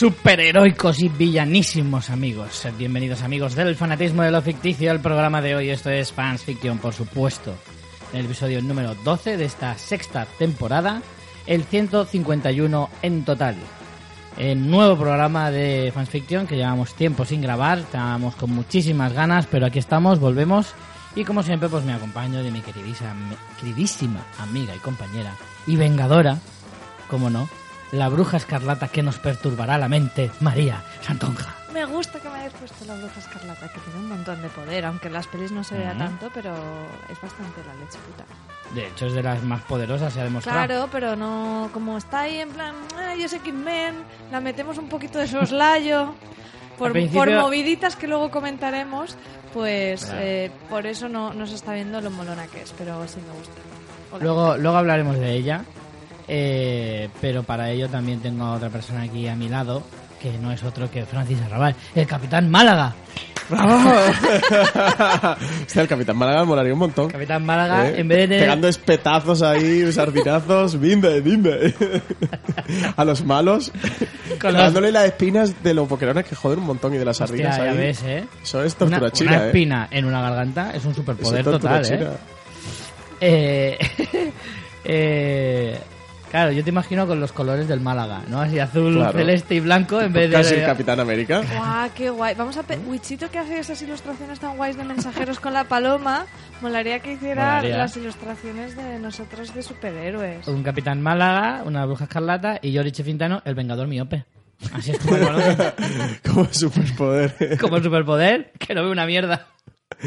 Superheroicos 0.00 1.02
y 1.02 1.10
villanísimos 1.10 2.08
amigos. 2.08 2.66
Bienvenidos 2.78 3.20
amigos 3.20 3.54
del 3.54 3.76
fanatismo 3.76 4.22
de 4.22 4.30
lo 4.30 4.40
ficticio 4.40 4.90
al 4.90 5.00
programa 5.00 5.42
de 5.42 5.54
hoy. 5.54 5.68
Esto 5.68 5.90
es 5.90 6.10
Fans 6.10 6.42
Fiction, 6.42 6.78
por 6.78 6.94
supuesto. 6.94 7.54
El 8.14 8.24
episodio 8.24 8.62
número 8.62 8.94
12 8.94 9.36
de 9.36 9.44
esta 9.44 9.76
sexta 9.76 10.24
temporada, 10.38 11.02
el 11.46 11.64
151 11.64 12.88
en 13.02 13.26
total. 13.26 13.56
El 14.38 14.70
nuevo 14.70 14.96
programa 14.96 15.50
de 15.50 15.92
Fans 15.94 16.08
Fiction 16.08 16.46
que 16.46 16.56
llevamos 16.56 16.94
tiempo 16.94 17.26
sin 17.26 17.42
grabar, 17.42 17.80
estábamos 17.80 18.36
con 18.36 18.52
muchísimas 18.52 19.12
ganas, 19.12 19.46
pero 19.48 19.66
aquí 19.66 19.80
estamos, 19.80 20.18
volvemos. 20.18 20.74
Y 21.14 21.24
como 21.24 21.42
siempre, 21.42 21.68
pues 21.68 21.84
me 21.84 21.92
acompaño 21.92 22.42
de 22.42 22.50
mi 22.50 22.62
queridísima, 22.62 23.14
queridísima 23.60 24.24
amiga 24.38 24.74
y 24.74 24.78
compañera 24.78 25.36
y 25.66 25.76
vengadora, 25.76 26.38
como 27.10 27.28
no, 27.28 27.50
la 27.92 28.08
bruja 28.08 28.36
escarlata 28.36 28.88
que 28.88 29.02
nos 29.02 29.18
perturbará 29.18 29.78
la 29.78 29.88
mente, 29.88 30.30
María 30.40 30.82
Santonja. 31.02 31.54
Me 31.72 31.84
gusta 31.84 32.18
que 32.18 32.28
me 32.28 32.40
hayas 32.40 32.52
puesto 32.54 32.84
la 32.84 32.94
bruja 32.94 33.18
escarlata, 33.20 33.68
que 33.68 33.78
tiene 33.80 34.00
un 34.00 34.08
montón 34.08 34.42
de 34.42 34.48
poder, 34.48 34.84
aunque 34.84 35.06
en 35.08 35.12
las 35.14 35.26
pelis 35.28 35.52
no 35.52 35.62
se 35.62 35.76
vea 35.76 35.90
Ujú. 35.90 35.98
tanto, 35.98 36.30
pero 36.34 36.52
es 37.08 37.20
bastante 37.20 37.60
la 37.66 37.74
leche 37.74 37.98
puta. 38.06 38.24
De 38.74 38.86
hecho, 38.88 39.06
es 39.06 39.12
de 39.14 39.22
las 39.22 39.42
más 39.42 39.62
poderosas, 39.62 40.12
se 40.12 40.20
ha 40.20 40.24
demostrado. 40.24 40.66
Claro, 40.66 40.88
pero 40.90 41.14
no, 41.16 41.70
como 41.72 41.96
está 41.98 42.20
ahí 42.20 42.38
en 42.38 42.50
plan, 42.50 42.74
ay, 42.98 43.22
es 43.22 43.32
X-Men, 43.32 43.94
la 44.32 44.40
metemos 44.40 44.78
un 44.78 44.88
poquito 44.88 45.18
de 45.18 45.28
soslayo, 45.28 46.14
por, 46.78 46.92
principio- 46.92 47.20
por 47.20 47.32
moviditas 47.40 47.94
que 47.96 48.06
luego 48.08 48.30
comentaremos, 48.30 49.16
pues 49.52 50.04
Claro. 50.06 50.20
eh, 50.22 50.52
por 50.68 50.86
eso 50.86 51.08
no, 51.08 51.32
no 51.34 51.46
se 51.46 51.54
está 51.56 51.72
viendo 51.72 52.00
lo 52.00 52.10
molona 52.10 52.46
que 52.48 52.62
es, 52.62 52.72
pero 52.76 53.06
sí 53.08 53.18
me 53.26 53.32
gusta. 53.36 53.54
Hola. 54.12 54.24
Luego, 54.24 54.56
luego 54.56 54.76
hablaremos 54.76 55.18
de 55.18 55.32
ella. 55.34 55.64
Eh, 56.32 57.08
pero 57.20 57.42
para 57.42 57.70
ello 57.70 57.88
también 57.88 58.20
tengo 58.20 58.44
a 58.44 58.52
otra 58.54 58.68
persona 58.68 59.02
aquí 59.02 59.26
a 59.26 59.34
mi 59.34 59.48
lado, 59.48 59.82
que 60.22 60.30
no 60.38 60.52
es 60.52 60.62
otro 60.62 60.88
que 60.88 61.04
Francis 61.04 61.40
Arrabal, 61.42 61.74
el 61.96 62.06
Capitán 62.06 62.48
Málaga. 62.48 62.94
Hostia, 63.50 64.14
el 65.82 65.88
Capitán 65.88 66.16
Málaga 66.16 66.44
molaría 66.44 66.72
un 66.72 66.78
montón. 66.78 67.08
Capitán 67.10 67.44
Málaga, 67.44 67.88
¿Eh? 67.88 67.98
en 68.00 68.06
vez 68.06 68.18
de 68.18 68.24
tener... 68.28 68.40
Pegando 68.42 68.68
espetazos 68.68 69.42
ahí, 69.42 69.90
sardinazos, 70.00 70.78
bimbe, 70.78 71.20
bimbe. 71.20 71.74
A 72.96 73.04
los 73.04 73.24
malos. 73.24 73.72
Con 74.40 74.52
los- 74.52 74.62
Dándole 74.62 74.92
las 74.92 75.06
espinas 75.06 75.60
de 75.64 75.74
los 75.74 75.88
boquerones 75.88 76.24
que 76.26 76.36
joden 76.36 76.60
un 76.60 76.66
montón 76.66 76.94
y 76.94 76.98
de 76.98 77.04
las 77.04 77.16
sardinas 77.16 77.58
ahí. 77.58 77.76
ves, 77.76 78.04
¿eh? 78.04 78.24
Eso 78.40 78.62
es 78.62 78.76
Una, 78.80 79.00
tortura 79.00 79.10
china, 79.10 79.30
una 79.32 79.42
¿eh? 79.42 79.46
espina 79.46 79.88
en 79.90 80.04
una 80.04 80.22
garganta 80.22 80.70
es 80.72 80.84
un 80.84 80.94
superpoder 80.94 81.40
es 81.40 81.44
total, 81.44 81.84
¿eh? 81.84 81.88
china. 81.88 82.10
Eh, 83.20 83.78
eh, 84.84 85.76
Claro, 86.30 86.52
yo 86.52 86.62
te 86.62 86.70
imagino 86.70 87.08
con 87.08 87.18
los 87.18 87.32
colores 87.32 87.66
del 87.66 87.80
Málaga, 87.80 88.22
¿no? 88.28 88.40
Así 88.40 88.60
azul, 88.60 88.94
Claro. 88.94 89.18
celeste 89.18 89.56
y 89.56 89.60
blanco 89.60 90.00
en 90.00 90.12
vez 90.12 90.30
de... 90.30 90.36
Casi 90.36 90.54
el 90.54 90.64
Capitán 90.64 91.00
América. 91.00 91.42
Guau, 91.56 91.90
qué 91.94 92.08
guay. 92.08 92.34
Vamos 92.36 92.56
a... 92.56 92.62
pe- 92.62 92.78
Wichito 92.86 93.28
que 93.30 93.38
hace 93.38 93.58
esas 93.58 93.82
ilustraciones 93.82 94.38
tan 94.38 94.56
guays 94.56 94.76
de 94.76 94.84
mensajeros 94.84 95.40
con 95.40 95.52
la 95.54 95.64
paloma. 95.64 96.26
Molaría 96.62 97.00
que 97.00 97.14
hiciera 97.14 97.56
Molaría. 97.56 97.78
las 97.78 97.96
ilustraciones 97.96 98.76
de 98.76 99.00
nosotros 99.00 99.52
de 99.52 99.62
superhéroes. 99.64 100.46
Un 100.46 100.62
Capitán 100.62 101.02
Málaga, 101.02 101.64
una 101.64 101.84
bruja 101.84 102.04
escarlata 102.04 102.60
y 102.62 102.70
Yori 102.70 102.92
Chefintano, 102.92 103.42
el 103.44 103.56
Vengador 103.56 103.88
Miope. 103.88 104.24
Así 104.72 104.92
es 104.92 104.98
como. 105.00 105.16
Como 106.32 106.46
superpoder. 106.52 107.58
como 107.58 107.80
superpoder, 107.80 108.52
que 108.58 108.74
no 108.74 108.84
ve 108.84 108.90
una 108.90 109.06
mierda. 109.06 109.46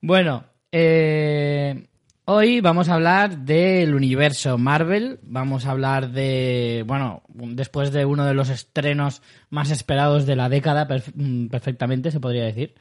bueno, 0.00 0.44
eh, 0.70 1.84
hoy 2.32 2.60
vamos 2.60 2.88
a 2.88 2.94
hablar 2.94 3.38
del 3.38 3.94
universo 3.94 4.56
Marvel. 4.56 5.20
Vamos 5.22 5.66
a 5.66 5.72
hablar 5.72 6.10
de, 6.10 6.82
bueno, 6.86 7.22
después 7.28 7.92
de 7.92 8.04
uno 8.04 8.24
de 8.24 8.34
los 8.34 8.48
estrenos 8.48 9.22
más 9.50 9.70
esperados 9.70 10.24
de 10.24 10.36
la 10.36 10.48
década, 10.48 10.88
mm, 11.14 11.48
perfectamente 11.48 12.10
se 12.10 12.20
podría 12.20 12.44
decir. 12.44 12.74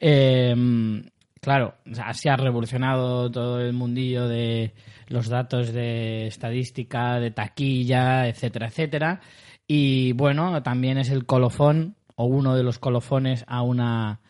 Eh, 0.00 0.54
claro, 1.40 1.74
se 2.12 2.30
ha 2.30 2.36
revolucionado 2.36 3.30
todo 3.30 3.60
el 3.60 3.72
mundillo 3.72 4.28
de 4.28 4.74
los 5.08 5.28
datos 5.28 5.72
de 5.72 6.26
estadística, 6.26 7.18
de 7.20 7.30
taquilla, 7.30 8.28
etcétera, 8.28 8.68
etcétera. 8.68 9.20
Y 9.66 10.12
bueno, 10.12 10.62
también 10.62 10.98
es 10.98 11.10
el 11.10 11.24
colofón 11.24 11.96
o 12.16 12.26
uno 12.26 12.54
de 12.54 12.62
los 12.62 12.78
colofones 12.78 13.44
a 13.46 13.62
una 13.62 14.20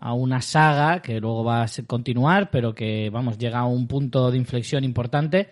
a 0.00 0.14
una 0.14 0.40
saga 0.40 1.02
que 1.02 1.20
luego 1.20 1.44
va 1.44 1.62
a 1.62 1.66
continuar, 1.86 2.50
pero 2.50 2.74
que 2.74 3.10
vamos 3.10 3.38
llega 3.38 3.60
a 3.60 3.66
un 3.66 3.86
punto 3.86 4.30
de 4.30 4.38
inflexión 4.38 4.82
importante 4.82 5.50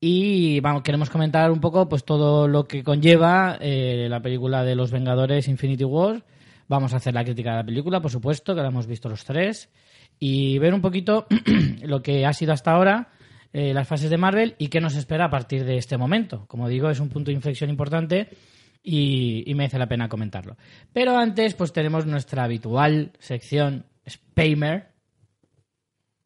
y 0.00 0.60
vamos 0.60 0.82
queremos 0.82 1.10
comentar 1.10 1.50
un 1.50 1.60
poco 1.60 1.88
pues 1.88 2.04
todo 2.04 2.46
lo 2.46 2.68
que 2.68 2.84
conlleva 2.84 3.58
eh, 3.60 4.06
la 4.08 4.20
película 4.20 4.62
de 4.62 4.76
los 4.76 4.90
Vengadores 4.90 5.48
Infinity 5.48 5.84
War. 5.84 6.24
Vamos 6.68 6.92
a 6.92 6.98
hacer 6.98 7.14
la 7.14 7.24
crítica 7.24 7.50
de 7.50 7.56
la 7.56 7.64
película, 7.64 8.00
por 8.00 8.10
supuesto, 8.10 8.54
que 8.54 8.60
la 8.60 8.68
hemos 8.68 8.86
visto 8.86 9.08
los 9.08 9.24
tres 9.24 9.70
y 10.20 10.58
ver 10.58 10.74
un 10.74 10.82
poquito 10.82 11.26
lo 11.82 12.02
que 12.02 12.26
ha 12.26 12.32
sido 12.34 12.52
hasta 12.52 12.72
ahora 12.72 13.08
eh, 13.54 13.72
las 13.72 13.88
fases 13.88 14.10
de 14.10 14.18
Marvel 14.18 14.54
y 14.58 14.68
qué 14.68 14.80
nos 14.80 14.94
espera 14.94 15.24
a 15.24 15.30
partir 15.30 15.64
de 15.64 15.78
este 15.78 15.96
momento. 15.96 16.44
Como 16.46 16.68
digo, 16.68 16.90
es 16.90 17.00
un 17.00 17.08
punto 17.08 17.30
de 17.30 17.36
inflexión 17.36 17.70
importante 17.70 18.28
y, 18.82 19.44
y 19.50 19.54
merece 19.54 19.78
la 19.78 19.88
pena 19.88 20.08
comentarlo. 20.08 20.56
Pero 20.92 21.16
antes, 21.16 21.54
pues 21.54 21.72
tenemos 21.72 22.06
nuestra 22.06 22.44
habitual 22.44 23.12
sección 23.18 23.86
Spamer, 24.08 24.92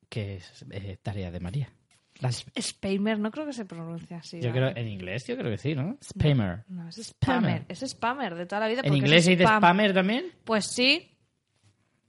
que 0.09 0.37
es 0.37 0.65
eh, 0.71 0.99
tarea 1.03 1.31
de 1.31 1.41
María. 1.41 1.73
Las- 2.21 2.45
Spamer, 2.61 3.19
no 3.19 3.31
creo 3.33 3.47
que 3.47 3.53
se 3.53 3.65
pronuncie 3.65 4.17
así. 4.17 4.41
yo 4.41 4.51
¿vale? 4.51 4.73
creo, 4.73 4.77
en 4.77 4.89
inglés 4.89 5.27
yo 5.27 5.37
creo 5.37 5.51
que 5.51 5.59
sí, 5.59 5.75
¿no? 5.75 5.99
Spamer. 6.03 6.65
No, 6.69 6.89
es 6.89 6.97
Spammer. 6.97 7.63
spammer. 7.63 7.65
Es 7.69 7.81
spammer 7.81 8.35
de 8.37 8.47
toda 8.47 8.61
la 8.61 8.69
vida. 8.69 8.83
¿En 8.85 8.95
inglés 8.95 9.25
se 9.25 9.31
dice 9.31 9.43
spam. 9.45 9.59
spammer 9.61 9.93
también? 9.95 10.27
Pues 10.45 10.67
sí. 10.67 11.17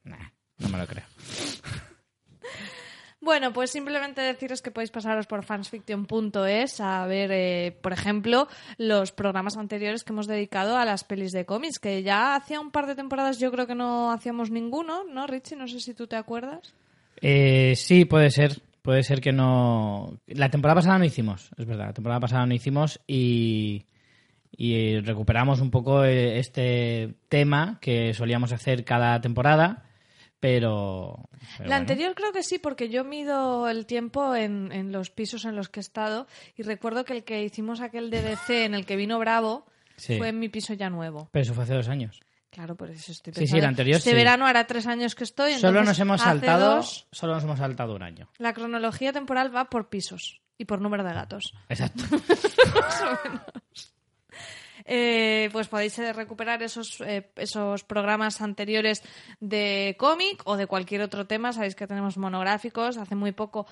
Nah, 0.03 0.29
no 0.59 0.69
me 0.69 0.77
lo 0.77 0.85
creo. 0.85 1.05
Bueno, 3.23 3.53
pues 3.53 3.72
simplemente 3.72 4.19
deciros 4.19 4.61
que 4.61 4.69
podéis 4.69 4.91
pasaros 4.91 5.28
por 5.28 5.45
fansfiction.es 5.45 6.81
a 6.81 7.07
ver, 7.07 7.31
eh, 7.31 7.72
por 7.81 7.94
ejemplo, 7.94 8.50
los 8.78 9.13
programas 9.13 9.56
anteriores 9.56 10.03
que 10.03 10.11
hemos 10.11 10.28
dedicado 10.28 10.75
a 10.75 10.84
las 10.84 11.06
pelis 11.06 11.31
de 11.31 11.45
cómics, 11.45 11.79
que 11.79 12.03
ya 12.03 12.35
hacía 12.35 12.59
un 12.59 12.69
par 12.69 12.85
de 12.85 12.95
temporadas 12.95 13.39
yo 13.39 13.50
creo 13.50 13.66
que 13.66 13.75
no 13.75 14.11
hacíamos 14.11 14.51
ninguno, 14.51 15.06
¿no, 15.06 15.25
Richie? 15.25 15.56
No 15.56 15.69
sé 15.69 15.79
si 15.79 15.94
tú 15.94 16.06
te 16.06 16.17
acuerdas. 16.17 16.75
Eh, 17.22 17.75
sí, 17.78 18.03
puede 18.03 18.29
ser. 18.29 18.61
Puede 18.81 19.03
ser 19.03 19.22
que 19.22 19.31
no. 19.31 20.19
La 20.28 20.50
temporada 20.50 20.81
pasada 20.81 21.00
no 21.00 21.05
hicimos, 21.05 21.50
es 21.57 21.66
verdad. 21.66 21.88
La 21.88 21.94
temporada 21.94 22.19
pasada 22.19 22.45
no 22.45 22.53
hicimos 22.53 23.00
y. 23.07 23.85
Y 24.55 25.00
recuperamos 25.00 25.61
un 25.61 25.72
poco 25.72 26.03
eh, 26.03 26.38
este 26.38 27.16
tema 27.29 27.79
que 27.81 28.13
solíamos 28.13 28.51
hacer 28.51 28.84
cada 28.84 29.19
temporada, 29.19 29.84
pero. 30.43 31.29
pero 31.31 31.59
La 31.59 31.65
bueno. 31.65 31.75
anterior 31.75 32.13
creo 32.15 32.33
que 32.33 32.43
sí, 32.43 32.59
porque 32.59 32.89
yo 32.89 33.03
mido 33.05 33.69
el 33.69 33.85
tiempo 33.85 34.35
en, 34.35 34.71
en 34.73 34.91
los 34.91 35.09
pisos 35.09 35.45
en 35.45 35.55
los 35.55 35.69
que 35.69 35.79
he 35.79 35.81
estado 35.81 36.27
y 36.57 36.63
recuerdo 36.63 37.05
que 37.05 37.13
el 37.13 37.23
que 37.23 37.43
hicimos 37.43 37.79
aquel 37.79 38.09
DDC 38.11 38.49
en 38.65 38.73
el 38.75 38.85
que 38.85 38.95
vino 38.97 39.17
Bravo 39.19 39.65
Sí. 39.95 40.17
fue 40.17 40.29
en 40.29 40.39
mi 40.39 40.49
piso 40.49 40.73
ya 40.73 40.89
nuevo. 40.89 41.29
Pero 41.31 41.43
eso 41.43 41.53
fue 41.53 41.63
hace 41.63 41.75
dos 41.75 41.87
años. 41.87 42.19
Claro, 42.49 42.75
por 42.75 42.89
eso 42.89 43.11
estoy 43.11 43.31
Sí, 43.33 43.39
pensando. 43.41 43.51
sí, 43.51 43.57
el 43.59 43.65
anterior 43.65 43.97
Este 43.97 44.09
sí. 44.09 44.16
verano 44.16 44.45
hará 44.45 44.66
tres 44.67 44.85
años 44.87 45.16
que 45.16 45.23
estoy. 45.23 45.53
Solo 45.53 45.84
nos 45.84 45.97
hemos 45.99 46.19
saltado. 46.22 46.75
dos. 46.78 47.07
Solo 47.11 47.35
nos 47.35 47.43
hemos 47.43 47.59
saltado 47.59 47.96
un 47.96 48.03
año. 48.03 48.28
La 48.37 48.53
cronología 48.53 49.13
temporal 49.13 49.55
va 49.55 49.69
por 49.69 49.87
pisos 49.89 50.41
y 50.57 50.66
por 50.66 50.81
número 50.81 51.03
de 51.03 51.13
gatos. 51.13 51.53
Exacto. 51.69 52.03
Eh, 54.85 55.50
pues 55.52 55.68
podéis 55.68 55.97
eh, 56.00 56.14
recuperar 56.14 56.62
esos, 56.64 57.02
eh, 57.02 57.30
esos 57.35 57.84
programas 57.84 58.41
anteriores 58.41 59.02
de 59.40 59.96
cómic 59.97 60.41
o 60.46 60.58
de 60.58 60.68
cualquier 60.68 61.02
otro 61.02 61.26
tema. 61.26 61.53
Sabéis 61.53 61.76
que 61.76 61.88
tenemos 61.88 62.18
monográficos. 62.18 62.97
Hace 62.97 63.16
muy 63.16 63.32
poco 63.32 63.66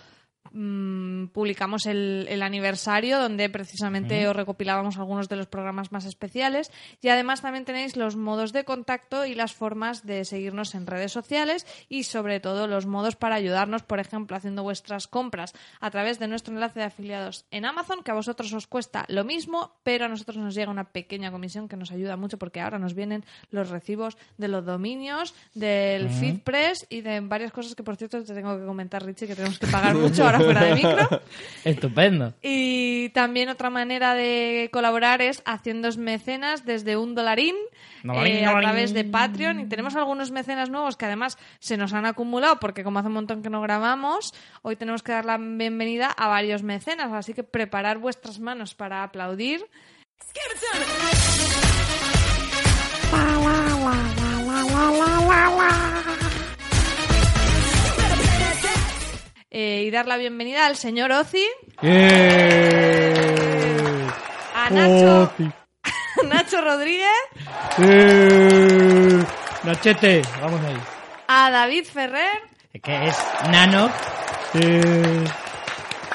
mm, 0.51 1.27
publicamos 1.27 1.85
el, 1.85 2.25
el 2.29 2.41
aniversario 2.41 3.19
donde 3.19 3.49
precisamente 3.49 4.27
os 4.27 4.35
recopilábamos 4.35 4.97
algunos 4.97 5.29
de 5.29 5.35
los 5.35 5.47
programas 5.47 5.91
más 5.91 6.05
especiales. 6.05 6.71
Y 7.01 7.09
además 7.09 7.41
también 7.41 7.65
tenéis 7.65 7.95
los 7.95 8.15
modos 8.15 8.53
de 8.53 8.63
contacto 8.63 9.25
y 9.25 9.35
las 9.35 9.53
formas 9.53 10.05
de 10.05 10.25
seguirnos 10.25 10.75
en 10.75 10.87
redes 10.87 11.11
sociales 11.11 11.65
y 11.89 12.03
sobre 12.03 12.39
todo 12.39 12.67
los 12.67 12.85
modos 12.85 13.15
para 13.15 13.35
ayudarnos, 13.35 13.83
por 13.83 13.99
ejemplo, 13.99 14.35
haciendo 14.35 14.63
vuestras 14.63 15.07
compras 15.07 15.53
a 15.79 15.91
través 15.91 16.19
de 16.19 16.27
nuestro 16.27 16.53
enlace 16.53 16.79
de 16.79 16.85
afiliados 16.85 17.45
en 17.51 17.65
Amazon, 17.65 18.03
que 18.03 18.11
a 18.11 18.15
vosotros 18.15 18.53
os 18.53 18.67
cuesta 18.67 19.05
lo 19.07 19.23
mismo, 19.23 19.73
pero 19.83 20.05
a 20.05 20.09
nosotros 20.09 20.37
nos 20.37 20.55
llega 20.55 20.71
una 20.71 20.91
pequeña 20.91 21.31
comisión 21.31 21.67
que 21.67 21.77
nos 21.77 21.91
ayuda 21.91 22.17
mucho 22.17 22.37
porque 22.37 22.61
ahora 22.61 22.79
nos 22.79 22.93
vienen 22.93 23.23
los 23.49 23.69
recibos 23.69 24.17
de 24.37 24.47
los 24.47 24.65
dominios, 24.65 25.33
del 25.53 26.09
FeedPress 26.09 26.87
y 26.89 27.01
de 27.01 27.19
varias 27.21 27.51
cosas 27.51 27.75
que, 27.75 27.83
por 27.83 27.95
cierto, 27.95 28.23
te 28.23 28.33
tengo 28.33 28.57
que 28.57 28.65
comentar, 28.65 29.05
Richie, 29.05 29.27
que 29.27 29.35
tenemos 29.35 29.59
que 29.59 29.67
pagar 29.71 29.95
mucho 29.95 30.23
ahora 30.31 30.45
fuera 30.45 30.63
de 30.63 30.75
micro. 30.75 31.21
Estupendo. 31.63 32.33
Y 32.41 33.09
también 33.09 33.49
otra 33.49 33.69
manera 33.69 34.15
de 34.15 34.69
colaborar 34.71 35.21
es 35.21 35.41
haciendo 35.45 35.81
mecenas 35.97 36.65
desde 36.65 36.97
un 36.97 37.15
dolarín, 37.15 37.55
eh, 38.03 38.45
a 38.45 38.59
través 38.59 38.93
de 38.93 39.03
Patreon. 39.03 39.59
Y 39.59 39.65
tenemos 39.67 39.95
algunos 39.95 40.31
mecenas 40.31 40.69
nuevos 40.69 40.97
que 40.97 41.05
además 41.05 41.37
se 41.59 41.77
nos 41.77 41.93
han 41.93 42.05
acumulado 42.05 42.59
porque 42.59 42.83
como 42.83 42.99
hace 42.99 43.07
un 43.07 43.15
montón 43.15 43.43
que 43.43 43.49
no 43.49 43.61
grabamos, 43.61 44.33
hoy 44.61 44.75
tenemos 44.75 45.03
que 45.03 45.11
dar 45.11 45.25
la 45.25 45.37
bienvenida 45.37 46.07
a 46.07 46.27
varios 46.27 46.63
mecenas. 46.63 47.11
Así 47.11 47.33
que 47.33 47.43
preparar 47.43 47.97
vuestras 47.97 48.39
manos 48.39 48.75
para 48.75 49.03
aplaudir. 49.03 49.65
Eh, 59.53 59.83
y 59.85 59.91
dar 59.91 60.07
la 60.07 60.15
bienvenida 60.15 60.65
al 60.65 60.77
señor 60.77 61.11
¡Eh! 61.81 63.13
a 64.55 64.69
Nacho. 64.69 65.33
Nacho 66.23 66.61
Rodríguez, 66.61 67.09
¡Eh! 67.79 69.21
Nachete, 69.63 70.21
vamos 70.41 70.61
ahí. 70.61 70.77
a 71.27 71.51
David 71.51 71.83
Ferrer 71.83 72.31
Que 72.81 73.09
es 73.09 73.17
Nano 73.49 73.91
eh, 74.53 75.25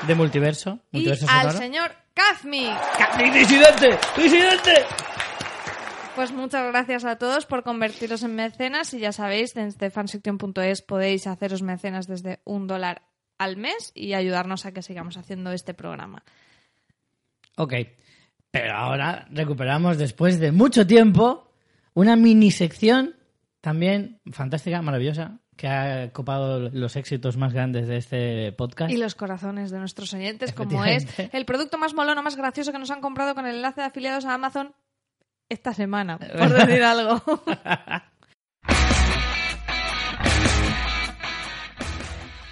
de 0.06 0.15
multiverso. 0.15 0.79
y 0.93 1.06
al 1.29 1.53
señor 1.53 1.93
Kazmi. 2.15 2.75
¡Mi 3.19 3.31
disidente! 3.31 3.99
¡Disidente! 4.17 4.87
Pues 6.15 6.33
muchas 6.33 6.67
gracias 6.73 7.05
a 7.05 7.17
todos 7.17 7.44
por 7.44 7.62
convertiros 7.62 8.23
en 8.23 8.35
mecenas 8.35 8.94
y 8.94 8.99
ya 9.00 9.12
sabéis, 9.12 9.53
desde 9.53 9.91
fansection.es 9.91 10.81
podéis 10.81 11.27
haceros 11.27 11.61
mecenas 11.61 12.06
desde 12.06 12.41
un 12.44 12.67
dólar 12.67 13.03
al 13.38 13.56
mes 13.56 13.93
y 13.94 14.15
ayudarnos 14.15 14.67
a 14.67 14.73
que 14.73 14.83
sigamos 14.83 15.17
haciendo 15.17 15.53
este 15.53 15.75
programa. 15.75 16.23
Ok, 17.56 17.75
pero 18.50 18.75
ahora 18.75 19.27
recuperamos 19.31 19.99
después 19.99 20.38
de 20.38 20.53
mucho 20.53 20.87
tiempo 20.87 21.53
una 21.94 22.17
mini 22.17 22.50
sección 22.50 23.17
también 23.61 24.21
fantástica, 24.31 24.81
maravillosa, 24.83 25.41
que 25.56 25.67
ha 25.67 26.12
copado 26.12 26.71
los 26.71 26.97
éxitos 26.97 27.37
más 27.37 27.53
grandes 27.53 27.88
de 27.88 27.97
este 27.97 28.53
podcast. 28.53 28.93
Y 28.93 28.97
los 28.97 29.15
corazones 29.15 29.71
de 29.71 29.79
nuestros 29.79 30.12
oyentes, 30.15 30.53
como 30.53 30.85
es 30.85 31.06
el 31.33 31.44
producto 31.47 31.79
más 31.79 31.94
molón 31.94 32.19
o 32.19 32.23
más 32.23 32.37
gracioso 32.37 32.73
que 32.73 32.79
nos 32.79 32.91
han 32.91 33.00
comprado 33.00 33.35
con 33.35 33.47
el 33.47 33.56
enlace 33.56 33.81
de 33.81 33.87
afiliados 33.87 34.25
a 34.25 34.35
Amazon 34.35 34.75
esta 35.49 35.73
semana, 35.73 36.19
por 36.19 36.53
decir 36.67 36.83
algo. 36.83 37.23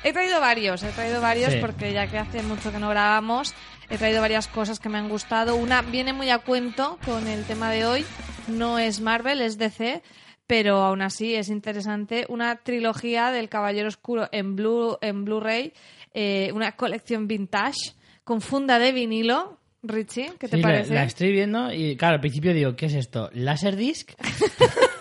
He 0.05 0.13
traído 0.13 0.39
varios, 0.41 0.83
he 0.83 0.91
traído 0.91 1.21
varios 1.21 1.53
Sí. 1.55 1.59
porque 1.61 1.93
ya 1.93 2.07
que 2.07 2.19
hace 2.19 2.43
mucho 2.43 2.71
que 2.71 2.79
no 2.79 2.91
grabamos, 2.91 3.55
he 3.89 3.97
traído 3.99 4.21
varias 4.21 4.47
cosas 4.49 4.79
que 4.79 4.89
me 4.91 4.99
han 4.99 5.09
gustado. 5.09 5.57
Una 5.57 5.81
viene 5.83 6.13
muy 6.13 6.29
a 6.31 6.39
cuento 6.39 6.99
con 7.05 7.27
el 7.27 7.45
tema 7.45 7.71
de 7.71 7.87
hoy, 7.87 8.05
no 8.49 8.79
es 8.79 9.01
Marvel, 9.01 9.41
es 9.41 9.57
DC, 9.57 10.03
pero 10.47 10.77
aún 10.83 11.01
así 11.01 11.35
es 11.35 11.49
interesante. 11.49 12.27
Una 12.29 12.57
trilogía 12.57 13.31
del 13.31 13.49
Caballero 13.49 13.89
Oscuro 13.89 14.29
en 14.31 14.57
Blu 14.57 14.99
en 15.01 15.25
Blu-ray, 15.25 15.73
eh, 16.13 16.51
una 16.55 16.73
colección 16.73 17.27
vintage 17.27 17.95
con 18.25 18.41
funda 18.43 18.79
de 18.79 18.93
vinilo. 18.93 19.59
Richie, 19.87 20.33
¿qué 20.39 20.49
te 20.49 20.57
Sí, 20.57 20.63
la- 20.63 20.69
parece? 20.69 20.95
La, 20.95 21.05
estoy 21.05 21.31
viendo 21.33 21.71
y, 21.73 21.95
claro, 21.97 22.15
al 22.15 22.21
principio 22.21 22.55
digo, 22.55 22.75
¿qué 22.77 22.87
es 22.87 22.95
esto? 22.95 23.31
¿Laserdisc? 23.33 24.13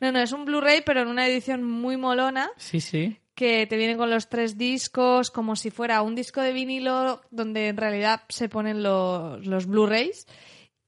No, 0.00 0.12
no, 0.12 0.18
es 0.20 0.32
un 0.32 0.44
Blu-ray, 0.44 0.82
pero 0.84 1.02
en 1.02 1.08
una 1.08 1.26
edición 1.26 1.62
muy 1.62 1.96
molona. 1.96 2.50
Sí, 2.56 2.80
sí. 2.80 3.16
Que 3.34 3.66
te 3.66 3.76
viene 3.76 3.96
con 3.96 4.10
los 4.10 4.28
tres 4.28 4.56
discos 4.56 5.30
como 5.30 5.56
si 5.56 5.70
fuera 5.70 6.02
un 6.02 6.14
disco 6.14 6.40
de 6.40 6.52
vinilo 6.52 7.20
donde 7.30 7.68
en 7.68 7.76
realidad 7.76 8.22
se 8.28 8.48
ponen 8.48 8.82
los, 8.82 9.44
los 9.46 9.66
Blu-rays 9.66 10.26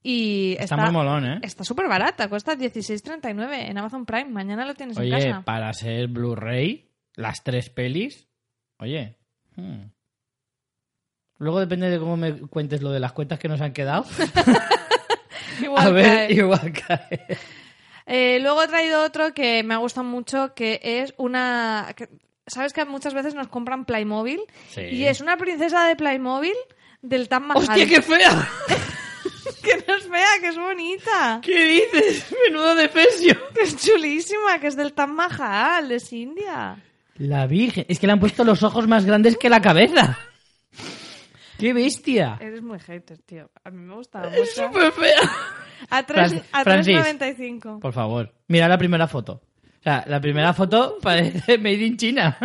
y 0.03 0.53
Está, 0.53 0.63
está 0.63 0.77
muy 0.77 0.91
molón, 0.91 1.25
¿eh? 1.25 1.39
está 1.43 1.63
súper 1.65 1.87
barata, 1.87 2.29
cuesta 2.29 2.55
16.39 2.55 3.69
en 3.69 3.77
Amazon 3.77 4.05
Prime, 4.05 4.29
mañana 4.29 4.65
lo 4.65 4.73
tienes 4.75 4.95
en 4.97 5.03
Oye, 5.03 5.11
casa. 5.11 5.41
para 5.43 5.73
ser 5.73 6.07
Blu-ray, 6.07 6.89
las 7.15 7.43
tres 7.43 7.69
pelis, 7.69 8.27
oye. 8.79 9.17
hmm. 9.55 9.81
Luego 11.39 11.59
depende 11.59 11.89
de 11.89 11.99
cómo 11.99 12.17
me 12.17 12.33
cuentes 12.47 12.81
lo 12.81 12.91
de 12.91 12.99
las 12.99 13.11
cuentas 13.11 13.37
que 13.37 13.47
nos 13.47 13.61
han 13.61 13.73
quedado. 13.73 14.05
Igual 15.61 15.87
A 15.87 15.89
ver, 15.91 16.05
cae. 16.05 16.33
igual 16.33 16.73
cae. 16.87 17.25
Eh, 18.05 18.39
luego 18.41 18.63
he 18.63 18.67
traído 18.67 19.03
otro 19.03 19.33
que 19.33 19.61
me 19.63 19.73
ha 19.73 19.77
gustado 19.77 20.07
mucho, 20.07 20.53
que 20.55 20.79
es 20.81 21.13
una... 21.17 21.93
¿Sabes 22.47 22.73
que 22.73 22.85
muchas 22.85 23.13
veces 23.13 23.35
nos 23.35 23.47
compran 23.49 23.85
Playmobil? 23.85 24.41
Sí. 24.69 24.81
Y 24.81 25.03
es 25.05 25.21
una 25.21 25.37
princesa 25.37 25.85
de 25.87 25.95
Playmobil 25.95 26.55
del 27.01 27.27
Taj 27.29 27.41
Mahal. 27.41 27.57
¡Hostia, 27.61 27.85
qué 27.87 28.01
fea! 28.01 28.49
que 29.63 29.83
no 29.87 29.95
es 29.95 30.03
fea, 30.07 30.27
que 30.41 30.47
es 30.47 30.57
bonita. 30.57 31.41
¿Qué 31.43 31.65
dices? 31.65 32.33
Menudo 32.47 32.73
defesio. 32.75 33.35
Que 33.53 33.63
es 33.63 33.75
chulísima, 33.77 34.59
que 34.59 34.67
es 34.67 34.75
del 34.75 34.93
Taj 34.93 35.09
Mahal, 35.09 35.91
es 35.91 36.11
India. 36.13 36.81
La 37.17 37.47
Virgen. 37.47 37.85
Es 37.89 37.99
que 37.99 38.07
le 38.07 38.13
han 38.13 38.19
puesto 38.19 38.43
los 38.43 38.63
ojos 38.63 38.87
más 38.87 39.05
grandes 39.05 39.37
que 39.37 39.49
la 39.49 39.59
cabeza. 39.61 40.17
¡Qué 41.57 41.73
bestia! 41.73 42.37
Eres 42.39 42.61
muy 42.61 42.79
hater, 42.79 43.17
tío. 43.23 43.49
A 43.63 43.71
mí 43.71 43.81
me 43.81 43.95
gusta 43.95 44.29
Es 44.33 44.53
súper 44.53 44.91
fea. 44.91 45.19
A, 45.89 46.03
tres- 46.03 46.33
Fran- 46.33 46.43
a 46.51 46.63
Francis. 46.63 46.97
3.95. 46.97 47.79
Por 47.79 47.93
favor, 47.93 48.31
mira 48.47 48.67
la 48.67 48.77
primera 48.77 49.07
foto. 49.07 49.41
Sea, 49.87 50.03
la 50.05 50.19
primera 50.19 50.53
foto 50.53 50.97
parece 51.01 51.57
Made 51.57 51.85
in 51.85 51.95
China. 51.95 52.37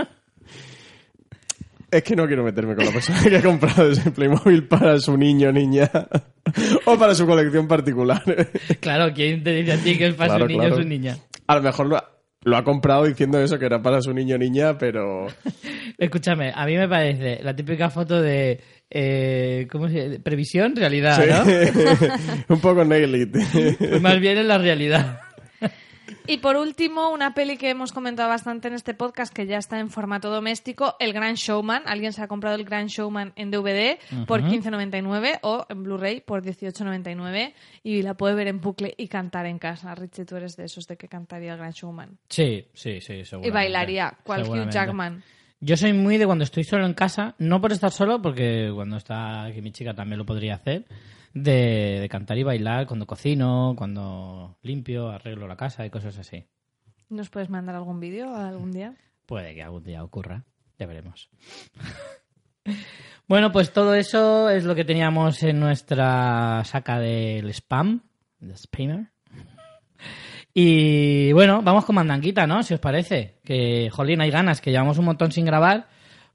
Es 1.90 2.04
que 2.04 2.14
no 2.14 2.24
quiero 2.28 2.44
meterme 2.44 2.76
con 2.76 2.84
la 2.86 2.92
persona 2.92 3.20
que 3.20 3.36
ha 3.36 3.42
comprado 3.42 3.90
ese 3.90 4.12
Playmobil 4.12 4.68
para 4.68 4.96
su 5.00 5.16
niño 5.16 5.48
o 5.48 5.52
niña. 5.52 5.90
o 6.86 6.96
para 6.96 7.16
su 7.16 7.26
colección 7.26 7.66
particular. 7.66 8.22
claro, 8.80 9.12
¿quién 9.12 9.42
te 9.42 9.54
dice 9.56 9.72
a 9.72 9.76
ti 9.78 9.98
que 9.98 10.06
es 10.06 10.14
para 10.14 10.28
Claro, 10.36 10.44
su 10.44 10.48
niño 10.48 10.60
claro. 10.60 10.74
o 10.76 10.78
su 10.82 10.88
niña? 10.88 11.16
A 11.48 11.56
lo 11.56 11.62
mejor 11.62 11.86
lo 11.88 11.96
ha, 11.96 12.10
lo 12.44 12.56
ha 12.56 12.62
comprado 12.62 13.06
diciendo 13.06 13.40
eso, 13.42 13.58
que 13.58 13.66
era 13.66 13.82
para 13.82 14.00
su 14.00 14.14
niño 14.14 14.36
o 14.36 14.38
niña, 14.38 14.78
pero... 14.78 15.26
Escúchame, 15.98 16.52
a 16.54 16.64
mí 16.64 16.76
me 16.76 16.88
parece 16.88 17.42
la 17.42 17.56
típica 17.56 17.90
foto 17.90 18.22
de... 18.22 18.60
eh, 18.88 19.66
¿Cómo 19.68 19.88
se 19.88 20.08
dice? 20.08 20.20
Previsión, 20.20 20.76
realidad, 20.76 21.20
Sí. 21.20 21.28
¿no? 22.48 22.54
Un 22.54 22.60
poco 22.60 22.84
nail 22.84 23.14
it. 23.16 23.36
Pues 23.78 24.00
más 24.00 24.20
bien 24.20 24.38
en 24.38 24.46
la 24.46 24.58
realidad. 24.58 25.18
Y 26.26 26.38
por 26.38 26.56
último, 26.56 27.10
una 27.10 27.34
peli 27.34 27.56
que 27.56 27.70
hemos 27.70 27.92
comentado 27.92 28.28
bastante 28.28 28.68
en 28.68 28.74
este 28.74 28.94
podcast, 28.94 29.32
que 29.32 29.46
ya 29.46 29.58
está 29.58 29.80
en 29.80 29.90
formato 29.90 30.30
doméstico, 30.30 30.96
El 31.00 31.12
Gran 31.12 31.34
Showman. 31.34 31.82
Alguien 31.86 32.12
se 32.12 32.22
ha 32.22 32.28
comprado 32.28 32.56
El 32.56 32.64
Gran 32.64 32.86
Showman 32.86 33.32
en 33.36 33.50
DVD 33.50 33.98
por 34.26 34.42
15.99 34.42 35.40
o 35.42 35.66
en 35.68 35.82
Blu-ray 35.82 36.20
por 36.20 36.42
18.99 36.42 37.54
y 37.82 38.02
la 38.02 38.14
puede 38.14 38.34
ver 38.34 38.48
en 38.48 38.60
bucle 38.60 38.94
y 38.96 39.08
cantar 39.08 39.46
en 39.46 39.58
casa. 39.58 39.94
Richie, 39.94 40.24
tú 40.24 40.36
eres 40.36 40.56
de 40.56 40.64
esos 40.64 40.86
de 40.86 40.96
que 40.96 41.08
cantaría 41.08 41.52
El 41.52 41.58
Gran 41.58 41.72
Showman. 41.72 42.18
Sí, 42.28 42.66
sí, 42.72 43.00
sí, 43.00 43.24
seguro. 43.24 43.48
Y 43.48 43.50
bailaría, 43.50 44.16
cual 44.22 44.48
Hugh 44.48 44.70
Jackman. 44.70 45.22
Yo 45.64 45.76
soy 45.76 45.92
muy 45.92 46.18
de 46.18 46.26
cuando 46.26 46.42
estoy 46.42 46.64
solo 46.64 46.86
en 46.86 46.94
casa, 46.94 47.36
no 47.38 47.60
por 47.60 47.70
estar 47.70 47.92
solo, 47.92 48.20
porque 48.20 48.72
cuando 48.74 48.96
está 48.96 49.44
aquí 49.44 49.62
mi 49.62 49.70
chica 49.70 49.94
también 49.94 50.18
lo 50.18 50.26
podría 50.26 50.56
hacer, 50.56 50.84
de, 51.34 51.98
de 52.00 52.08
cantar 52.08 52.38
y 52.38 52.42
bailar 52.42 52.86
cuando 52.86 53.06
cocino, 53.06 53.74
cuando 53.76 54.58
limpio, 54.62 55.08
arreglo 55.08 55.46
la 55.46 55.56
casa 55.56 55.84
y 55.86 55.90
cosas 55.90 56.18
así. 56.18 56.46
¿Nos 57.08 57.28
puedes 57.28 57.50
mandar 57.50 57.74
algún 57.74 58.00
vídeo 58.00 58.34
algún 58.34 58.72
día? 58.72 58.94
Puede 59.26 59.54
que 59.54 59.62
algún 59.62 59.84
día 59.84 60.02
ocurra, 60.02 60.44
ya 60.78 60.86
veremos. 60.86 61.28
bueno, 63.28 63.52
pues 63.52 63.72
todo 63.72 63.94
eso 63.94 64.48
es 64.48 64.64
lo 64.64 64.74
que 64.74 64.84
teníamos 64.84 65.42
en 65.42 65.60
nuestra 65.60 66.62
saca 66.64 66.98
del 66.98 67.48
spam, 67.50 68.02
del 68.38 68.56
spammer. 68.56 69.12
Y 70.54 71.32
bueno, 71.32 71.62
vamos 71.62 71.84
con 71.84 71.94
mandanguita, 71.94 72.46
¿no? 72.46 72.62
Si 72.62 72.74
os 72.74 72.80
parece. 72.80 73.38
Que, 73.44 73.88
jolín, 73.90 74.20
hay 74.20 74.30
ganas, 74.30 74.60
que 74.60 74.70
llevamos 74.70 74.98
un 74.98 75.06
montón 75.06 75.32
sin 75.32 75.46
grabar 75.46 75.88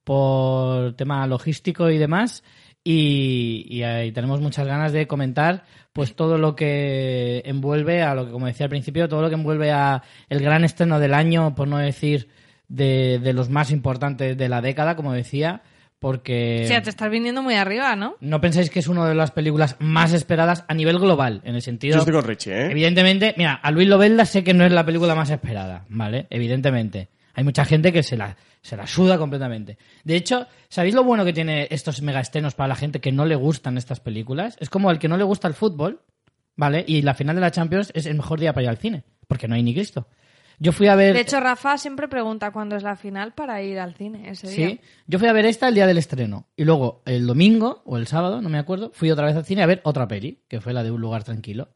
por 0.04 0.96
tema 0.96 1.28
logístico 1.28 1.90
y 1.90 1.98
demás. 1.98 2.44
Y, 2.90 3.66
y 3.68 3.84
ahí 3.84 4.14
tenemos 4.14 4.40
muchas 4.40 4.66
ganas 4.66 4.94
de 4.94 5.08
comentar 5.08 5.66
pues 5.92 6.16
todo 6.16 6.38
lo 6.38 6.56
que 6.56 7.42
envuelve 7.44 8.02
a 8.02 8.16
lo 8.16 8.26
que, 8.26 8.32
como 8.32 8.46
decía 8.46 8.68
al 8.68 8.70
principio, 8.70 9.10
todo 9.10 9.22
lo 9.22 9.28
que 9.28 9.36
envuelve 9.36 9.74
a 9.74 10.04
el 10.30 10.40
gran 10.40 10.64
estreno 10.64 10.98
del 10.98 11.14
año, 11.14 11.54
por 11.54 11.68
no 11.68 11.80
decir 11.80 12.30
de, 12.70 13.20
de 13.20 13.34
los 13.34 13.50
más 13.50 13.72
importantes 13.72 14.38
de 14.38 14.48
la 14.48 14.62
década, 14.62 14.96
como 14.96 15.12
decía, 15.12 15.64
porque... 16.00 16.62
O 16.64 16.68
sea, 16.70 16.82
te 16.82 16.90
estás 16.90 17.12
viniendo 17.12 17.44
muy 17.44 17.56
arriba, 17.56 17.98
¿no? 17.98 18.16
No 18.22 18.40
pensáis 18.40 18.70
que 18.70 18.80
es 18.80 18.88
una 18.88 19.06
de 19.06 19.16
las 19.16 19.32
películas 19.32 19.76
más 19.80 20.14
esperadas 20.14 20.64
a 20.70 20.74
nivel 20.74 20.98
global, 20.98 21.42
en 21.44 21.56
el 21.56 21.62
sentido... 21.62 21.96
Yo 21.96 22.00
estoy 22.00 22.14
con 22.14 22.24
Richie, 22.24 22.54
¿eh? 22.54 22.72
Evidentemente, 22.72 23.34
mira, 23.36 23.56
a 23.56 23.70
Luis 23.72 23.90
Lobelda 23.90 24.24
sé 24.24 24.46
que 24.46 24.54
no 24.54 24.64
es 24.64 24.72
la 24.72 24.86
película 24.86 25.14
más 25.14 25.30
esperada, 25.30 25.84
¿vale? 25.90 26.28
Evidentemente. 26.30 27.10
Hay 27.38 27.44
mucha 27.44 27.66
gente 27.66 27.94
que 27.94 28.02
se 28.02 28.18
la, 28.18 28.36
se 28.64 28.76
la 28.76 28.88
suda 28.88 29.20
completamente. 29.20 29.78
De 30.04 30.16
hecho, 30.16 30.48
¿sabéis 30.70 30.96
lo 30.96 31.04
bueno 31.04 31.24
que 31.24 31.34
tiene 31.34 31.68
estos 31.70 32.02
megaestrenos 32.02 32.56
para 32.56 32.70
la 32.70 32.76
gente 32.76 33.00
que 33.00 33.12
no 33.12 33.28
le 33.28 33.36
gustan 33.36 33.78
estas 33.78 34.00
películas? 34.00 34.58
Es 34.60 34.72
como 34.72 34.90
el 34.90 34.98
que 34.98 35.08
no 35.08 35.18
le 35.18 35.24
gusta 35.24 35.48
el 35.48 35.54
fútbol, 35.54 36.02
¿vale? 36.56 36.84
Y 36.88 37.04
la 37.04 37.14
final 37.14 37.36
de 37.36 37.42
la 37.42 37.52
Champions 37.52 37.92
es 37.94 38.08
el 38.08 38.16
mejor 38.16 38.40
día 38.40 38.54
para 38.54 38.64
ir 38.64 38.70
al 38.70 38.78
cine, 38.78 39.04
porque 39.28 39.48
no 39.48 39.54
hay 39.54 39.62
ni 39.62 39.76
Cristo. 39.76 40.08
Yo 40.58 40.72
fui 40.72 40.88
a 40.88 40.96
ver... 40.96 41.14
De 41.14 41.22
hecho, 41.22 41.40
Rafa 41.40 41.78
siempre 41.78 42.08
pregunta 42.08 42.50
cuándo 42.50 42.76
es 42.76 42.82
la 42.82 42.96
final 42.96 43.36
para 43.36 43.62
ir 43.62 43.78
al 43.78 43.94
cine 43.94 44.32
ese 44.32 44.48
día. 44.48 44.70
Sí, 44.70 44.80
yo 45.06 45.20
fui 45.20 45.28
a 45.28 45.34
ver 45.34 45.46
esta 45.46 45.68
el 45.68 45.76
día 45.76 45.86
del 45.86 46.00
estreno. 46.00 46.48
Y 46.56 46.64
luego 46.66 47.04
el 47.06 47.28
domingo, 47.28 47.84
o 47.86 47.98
el 47.98 48.08
sábado, 48.08 48.42
no 48.42 48.50
me 48.50 48.58
acuerdo, 48.58 48.90
fui 48.96 49.12
otra 49.12 49.28
vez 49.28 49.36
al 49.36 49.46
cine 49.46 49.62
a 49.62 49.68
ver 49.68 49.82
otra 49.84 50.08
peli, 50.08 50.42
que 50.48 50.60
fue 50.60 50.74
la 50.74 50.82
de 50.82 50.90
Un 50.90 51.02
lugar 51.02 51.24
tranquilo. 51.24 51.70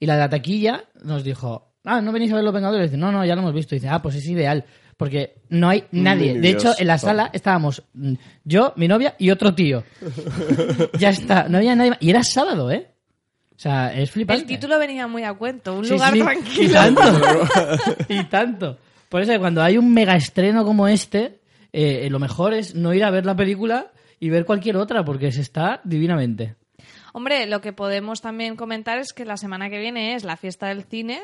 Y 0.00 0.06
la 0.06 0.14
de 0.14 0.20
la 0.22 0.28
taquilla 0.28 0.86
nos 1.04 1.22
dijo, 1.22 1.76
ah, 1.84 2.00
¿no 2.00 2.10
venís 2.10 2.32
a 2.32 2.34
ver 2.34 2.42
Los 2.42 2.52
Vengadores? 2.52 2.90
Dice, 2.90 2.98
no, 2.98 3.12
no, 3.12 3.24
ya 3.24 3.36
lo 3.36 3.42
hemos 3.42 3.54
visto. 3.54 3.76
Y 3.76 3.78
dice, 3.78 3.88
ah, 3.88 4.02
pues 4.02 4.16
es 4.16 4.26
ideal. 4.26 4.64
Porque 4.96 5.34
no 5.48 5.68
hay 5.68 5.84
nadie. 5.90 6.34
Ni 6.34 6.40
De 6.40 6.50
hecho, 6.50 6.72
en 6.78 6.86
la 6.86 6.98
sala 6.98 7.30
estábamos 7.32 7.82
mm, 7.94 8.14
yo, 8.44 8.72
mi 8.76 8.86
novia 8.88 9.14
y 9.18 9.30
otro 9.30 9.54
tío. 9.54 9.82
ya 10.98 11.10
está, 11.10 11.48
no 11.48 11.58
había 11.58 11.74
nadie 11.74 11.90
más. 11.90 11.98
Y 12.00 12.10
era 12.10 12.22
sábado, 12.22 12.70
¿eh? 12.70 12.90
O 13.56 13.58
sea, 13.58 13.94
es 13.94 14.10
flipante. 14.10 14.42
El 14.42 14.48
título 14.48 14.78
venía 14.78 15.06
muy 15.06 15.22
a 15.22 15.32
cuento, 15.34 15.74
un 15.78 15.84
Sí, 15.84 15.92
lugar 15.92 16.12
sí, 16.12 16.20
tranquilo. 16.20 16.68
Y 16.68 16.72
tanto. 16.72 17.02
y 18.08 18.24
tanto. 18.24 18.78
Por 19.08 19.22
eso 19.22 19.38
cuando 19.38 19.62
hay 19.62 19.78
un 19.78 19.92
mega 19.94 20.16
estreno 20.16 20.64
como 20.64 20.88
este, 20.88 21.40
eh, 21.72 22.08
lo 22.10 22.18
mejor 22.18 22.52
es 22.54 22.74
no 22.74 22.92
ir 22.94 23.04
a 23.04 23.10
ver 23.10 23.26
la 23.26 23.36
película 23.36 23.92
y 24.18 24.28
ver 24.30 24.44
cualquier 24.44 24.76
otra, 24.76 25.04
porque 25.04 25.30
se 25.30 25.40
está 25.40 25.80
divinamente. 25.84 26.56
Hombre, 27.12 27.46
lo 27.46 27.60
que 27.60 27.72
podemos 27.72 28.20
también 28.20 28.56
comentar 28.56 28.98
es 28.98 29.12
que 29.12 29.24
la 29.24 29.36
semana 29.36 29.70
que 29.70 29.78
viene 29.78 30.14
es 30.14 30.24
la 30.24 30.36
fiesta 30.36 30.66
del 30.66 30.82
cine 30.82 31.20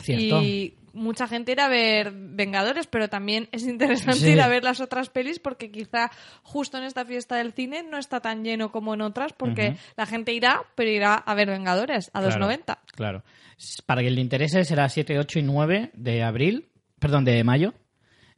Cierto. 0.00 0.42
y 0.42 0.74
mucha 0.98 1.26
gente 1.28 1.52
irá 1.52 1.66
a 1.66 1.68
ver 1.68 2.12
Vengadores, 2.14 2.86
pero 2.86 3.08
también 3.08 3.48
es 3.52 3.64
interesante 3.66 4.20
Sí. 4.20 4.30
ir 4.32 4.40
a 4.40 4.48
ver 4.48 4.64
las 4.64 4.80
otras 4.80 5.08
pelis 5.08 5.38
porque 5.38 5.70
quizá 5.70 6.10
justo 6.42 6.76
en 6.78 6.84
esta 6.84 7.04
fiesta 7.04 7.36
del 7.36 7.52
cine 7.52 7.82
no 7.82 7.96
está 7.98 8.20
tan 8.20 8.44
lleno 8.44 8.70
como 8.70 8.92
en 8.94 9.00
otras 9.00 9.32
porque 9.32 9.76
la 9.96 10.06
gente 10.06 10.32
irá, 10.32 10.62
pero 10.74 10.90
irá 10.90 11.14
a 11.14 11.34
ver 11.34 11.48
Vengadores 11.48 12.10
a 12.12 12.20
2.90. 12.22 12.64
Claro, 12.64 12.80
Claro. 12.94 13.24
S- 13.56 13.82
Para 13.86 14.02
que 14.02 14.10
le 14.10 14.20
interese, 14.20 14.64
será 14.64 14.88
7, 14.88 15.18
8 15.18 15.38
y 15.38 15.42
9 15.42 15.90
de 15.94 16.22
abril, 16.22 16.68
perdón, 16.98 17.24
de 17.24 17.42
mayo, 17.44 17.74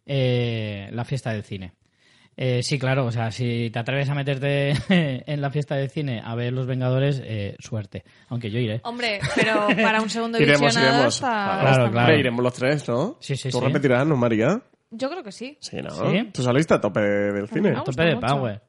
eh, 0.06 0.88
la 0.92 1.04
fiesta 1.04 1.32
del 1.32 1.44
cine. 1.44 1.72
Eh, 2.36 2.62
sí, 2.62 2.78
claro, 2.78 3.04
o 3.04 3.12
sea, 3.12 3.30
si 3.30 3.70
te 3.70 3.78
atreves 3.78 4.08
a 4.08 4.14
meterte 4.14 4.72
en 4.88 5.40
la 5.40 5.50
fiesta 5.50 5.76
del 5.76 5.90
cine 5.90 6.22
a 6.24 6.34
ver 6.34 6.52
Los 6.52 6.66
Vengadores, 6.66 7.20
eh, 7.24 7.56
suerte. 7.58 8.04
Aunque 8.28 8.50
yo 8.50 8.58
iré. 8.58 8.80
Hombre, 8.84 9.20
pero 9.34 9.68
para 9.82 10.00
un 10.00 10.08
segundo 10.08 10.38
Iremos, 10.42 10.60
visionado 10.62 10.94
iremos. 10.96 11.18
Claro, 11.20 11.90
claro. 11.90 11.98
Hombre, 11.98 12.18
iremos 12.18 12.42
los 12.42 12.54
tres, 12.54 12.88
¿no? 12.88 13.16
Sí, 13.20 13.36
sí, 13.36 13.50
¿Tú 13.50 13.58
sí. 13.58 13.64
repetirás, 13.64 14.06
no, 14.06 14.16
María? 14.16 14.62
Yo 14.90 15.08
creo 15.10 15.22
que 15.22 15.32
sí. 15.32 15.56
Sí, 15.60 15.76
¿no? 15.82 15.90
Sí. 15.90 16.30
Tú 16.32 16.42
saliste 16.42 16.74
a 16.74 16.80
tope 16.80 17.00
del 17.00 17.48
cine. 17.48 17.70
A 17.76 17.84
tope 17.84 18.02
de 18.02 18.14
mucho. 18.16 18.26
power. 18.26 18.62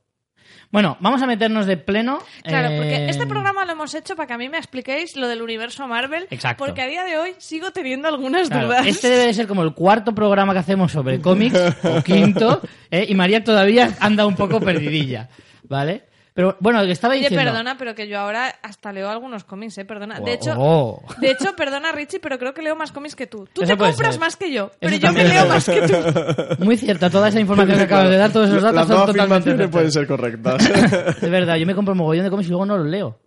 Bueno, 0.71 0.97
vamos 1.01 1.21
a 1.21 1.27
meternos 1.27 1.65
de 1.65 1.75
pleno. 1.75 2.19
Claro, 2.43 2.69
porque 2.77 2.95
eh, 2.95 3.09
este 3.09 3.27
programa 3.27 3.65
lo 3.65 3.73
hemos 3.73 3.93
hecho 3.93 4.15
para 4.15 4.27
que 4.27 4.33
a 4.33 4.37
mí 4.37 4.47
me 4.47 4.57
expliquéis 4.57 5.17
lo 5.17 5.27
del 5.27 5.41
universo 5.41 5.85
Marvel. 5.87 6.27
Exacto. 6.29 6.63
Porque 6.63 6.81
a 6.81 6.87
día 6.87 7.03
de 7.03 7.17
hoy 7.17 7.35
sigo 7.39 7.71
teniendo 7.71 8.07
algunas 8.07 8.47
claro, 8.49 8.67
dudas. 8.67 8.87
este 8.87 9.09
debe 9.09 9.25
de 9.27 9.33
ser 9.33 9.47
como 9.47 9.63
el 9.63 9.73
cuarto 9.73 10.15
programa 10.15 10.53
que 10.53 10.59
hacemos 10.59 10.91
sobre 10.91 11.19
cómics, 11.19 11.59
o 11.83 12.01
quinto, 12.01 12.61
eh, 12.91 13.05
y 13.07 13.15
María 13.15 13.43
todavía 13.43 13.95
anda 13.99 14.25
un 14.25 14.35
poco 14.35 14.61
perdidilla, 14.61 15.27
¿vale? 15.67 16.03
Pero 16.33 16.55
bueno, 16.61 16.79
lo 16.79 16.85
que 16.85 16.93
estaba 16.93 17.13
Oye, 17.13 17.23
diciendo... 17.23 17.43
perdona, 17.43 17.77
pero 17.77 17.93
que 17.93 18.07
yo 18.07 18.17
ahora 18.17 18.55
hasta 18.61 18.93
leo 18.93 19.09
algunos 19.09 19.43
cómics, 19.43 19.77
¿eh? 19.79 19.85
Perdona. 19.85 20.21
De 20.21 20.33
hecho, 20.33 20.53
oh. 20.57 21.03
de 21.19 21.31
hecho, 21.31 21.55
perdona 21.57 21.91
Richie, 21.91 22.21
pero 22.21 22.39
creo 22.39 22.53
que 22.53 22.61
leo 22.61 22.75
más 22.75 22.93
cómics 22.93 23.17
que 23.17 23.27
tú. 23.27 23.49
Tú 23.51 23.63
Eso 23.63 23.73
te 23.73 23.77
compras 23.77 24.13
ser. 24.13 24.19
más 24.19 24.37
que 24.37 24.51
yo, 24.51 24.67
Eso 24.67 24.77
pero 24.79 24.95
yo 24.95 25.11
me 25.11 25.25
leo 25.25 25.45
más 25.47 25.65
que 25.65 25.81
tú. 25.81 26.63
Muy 26.63 26.77
cierta, 26.77 27.09
toda 27.09 27.27
esa 27.27 27.39
información 27.39 27.77
que 27.77 27.83
acabas 27.83 28.09
de 28.09 28.17
dar, 28.17 28.31
todos 28.31 28.47
esos 28.47 28.61
datos 28.61 28.75
Las 28.75 28.87
son 28.87 29.05
totalmente 29.07 29.67
pueden 29.67 29.91
ser 29.91 30.07
correctas. 30.07 30.65
Es 31.21 31.29
verdad, 31.29 31.57
yo 31.57 31.65
me 31.65 31.75
compro 31.75 31.91
un 31.91 31.97
mogollón 31.97 32.23
de 32.23 32.29
cómics 32.29 32.47
y 32.47 32.51
luego 32.51 32.65
no 32.65 32.77
los 32.77 32.87
leo. 32.87 33.19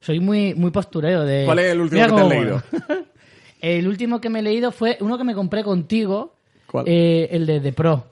Soy 0.00 0.20
muy, 0.20 0.54
muy 0.54 0.70
postureo 0.70 1.24
de... 1.24 1.44
¿Cuál 1.44 1.58
es 1.60 1.72
el 1.72 1.80
último 1.80 2.02
Mira 2.02 2.08
que 2.08 2.14
te 2.14 2.22
has 2.22 2.28
leído? 2.28 2.62
el 3.60 3.88
último 3.88 4.20
que 4.20 4.30
me 4.30 4.38
he 4.38 4.42
leído 4.42 4.70
fue 4.70 4.98
uno 5.00 5.18
que 5.18 5.24
me 5.24 5.34
compré 5.34 5.64
contigo, 5.64 6.36
¿Cuál? 6.66 6.86
eh, 6.88 7.28
el 7.30 7.46
de 7.46 7.60
The 7.60 7.72
Pro. 7.72 8.11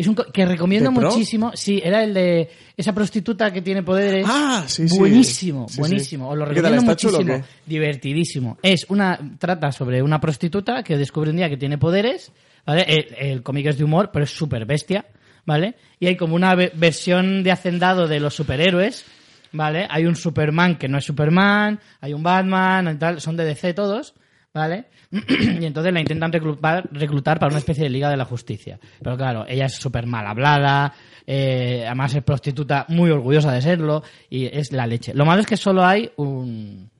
Es 0.00 0.06
un 0.06 0.14
co- 0.14 0.24
que 0.32 0.44
recomiendo 0.46 0.90
muchísimo. 0.90 1.52
Sí, 1.54 1.80
era 1.84 2.02
el 2.02 2.12
de 2.14 2.48
esa 2.76 2.92
prostituta 2.92 3.52
que 3.52 3.62
tiene 3.62 3.82
poderes. 3.82 4.26
Ah, 4.28 4.64
sí, 4.66 4.88
sí. 4.88 4.98
Buenísimo, 4.98 5.66
Sí, 5.68 5.74
sí. 5.74 5.80
buenísimo. 5.80 6.28
Os 6.30 6.38
lo 6.38 6.44
¿Qué 6.48 6.54
tal, 6.62 6.72
recomiendo 6.72 6.90
muchísimo. 6.92 7.42
Divertidísimo. 7.66 8.58
Es 8.62 8.86
una 8.88 9.18
trata 9.38 9.72
sobre 9.72 10.02
una 10.02 10.20
prostituta 10.20 10.82
que 10.82 10.96
descubre 10.96 11.30
un 11.30 11.36
día 11.36 11.48
que 11.48 11.56
tiene 11.56 11.78
poderes. 11.78 12.32
¿vale? 12.66 12.84
El, 12.88 13.06
el 13.18 13.42
cómic 13.42 13.66
es 13.66 13.78
de 13.78 13.84
humor, 13.84 14.10
pero 14.12 14.24
es 14.24 14.30
súper 14.30 14.64
bestia. 14.66 15.04
¿Vale? 15.46 15.74
Y 15.98 16.06
hay 16.06 16.16
como 16.16 16.34
una 16.34 16.54
ve- 16.54 16.70
versión 16.74 17.42
de 17.42 17.50
hacendado 17.50 18.06
de 18.06 18.20
los 18.20 18.34
superhéroes. 18.34 19.04
¿Vale? 19.52 19.86
Hay 19.90 20.06
un 20.06 20.14
Superman 20.14 20.76
que 20.78 20.86
no 20.86 20.98
es 20.98 21.04
Superman, 21.04 21.80
hay 22.00 22.12
un 22.12 22.22
Batman, 22.22 22.94
y 22.94 22.98
tal, 22.98 23.20
son 23.20 23.36
de 23.36 23.44
DC 23.44 23.74
todos, 23.74 24.14
¿vale? 24.52 24.86
y 25.10 25.64
entonces 25.64 25.92
la 25.92 26.00
intentan 26.00 26.32
reclutar, 26.32 26.88
reclutar 26.92 27.38
para 27.38 27.50
una 27.50 27.58
especie 27.58 27.84
de 27.84 27.90
Liga 27.90 28.10
de 28.10 28.16
la 28.16 28.24
Justicia. 28.24 28.78
Pero 29.02 29.16
claro, 29.16 29.44
ella 29.48 29.66
es 29.66 29.74
súper 29.74 30.06
mal 30.06 30.26
hablada, 30.26 30.92
eh, 31.26 31.84
además 31.86 32.14
es 32.14 32.22
prostituta 32.22 32.86
muy 32.88 33.10
orgullosa 33.10 33.52
de 33.52 33.62
serlo, 33.62 34.02
y 34.28 34.46
es 34.46 34.72
la 34.72 34.86
leche. 34.86 35.14
Lo 35.14 35.24
malo 35.24 35.40
es 35.40 35.46
que 35.46 35.56
solo 35.56 35.84
hay 35.84 36.10
un, 36.16 36.90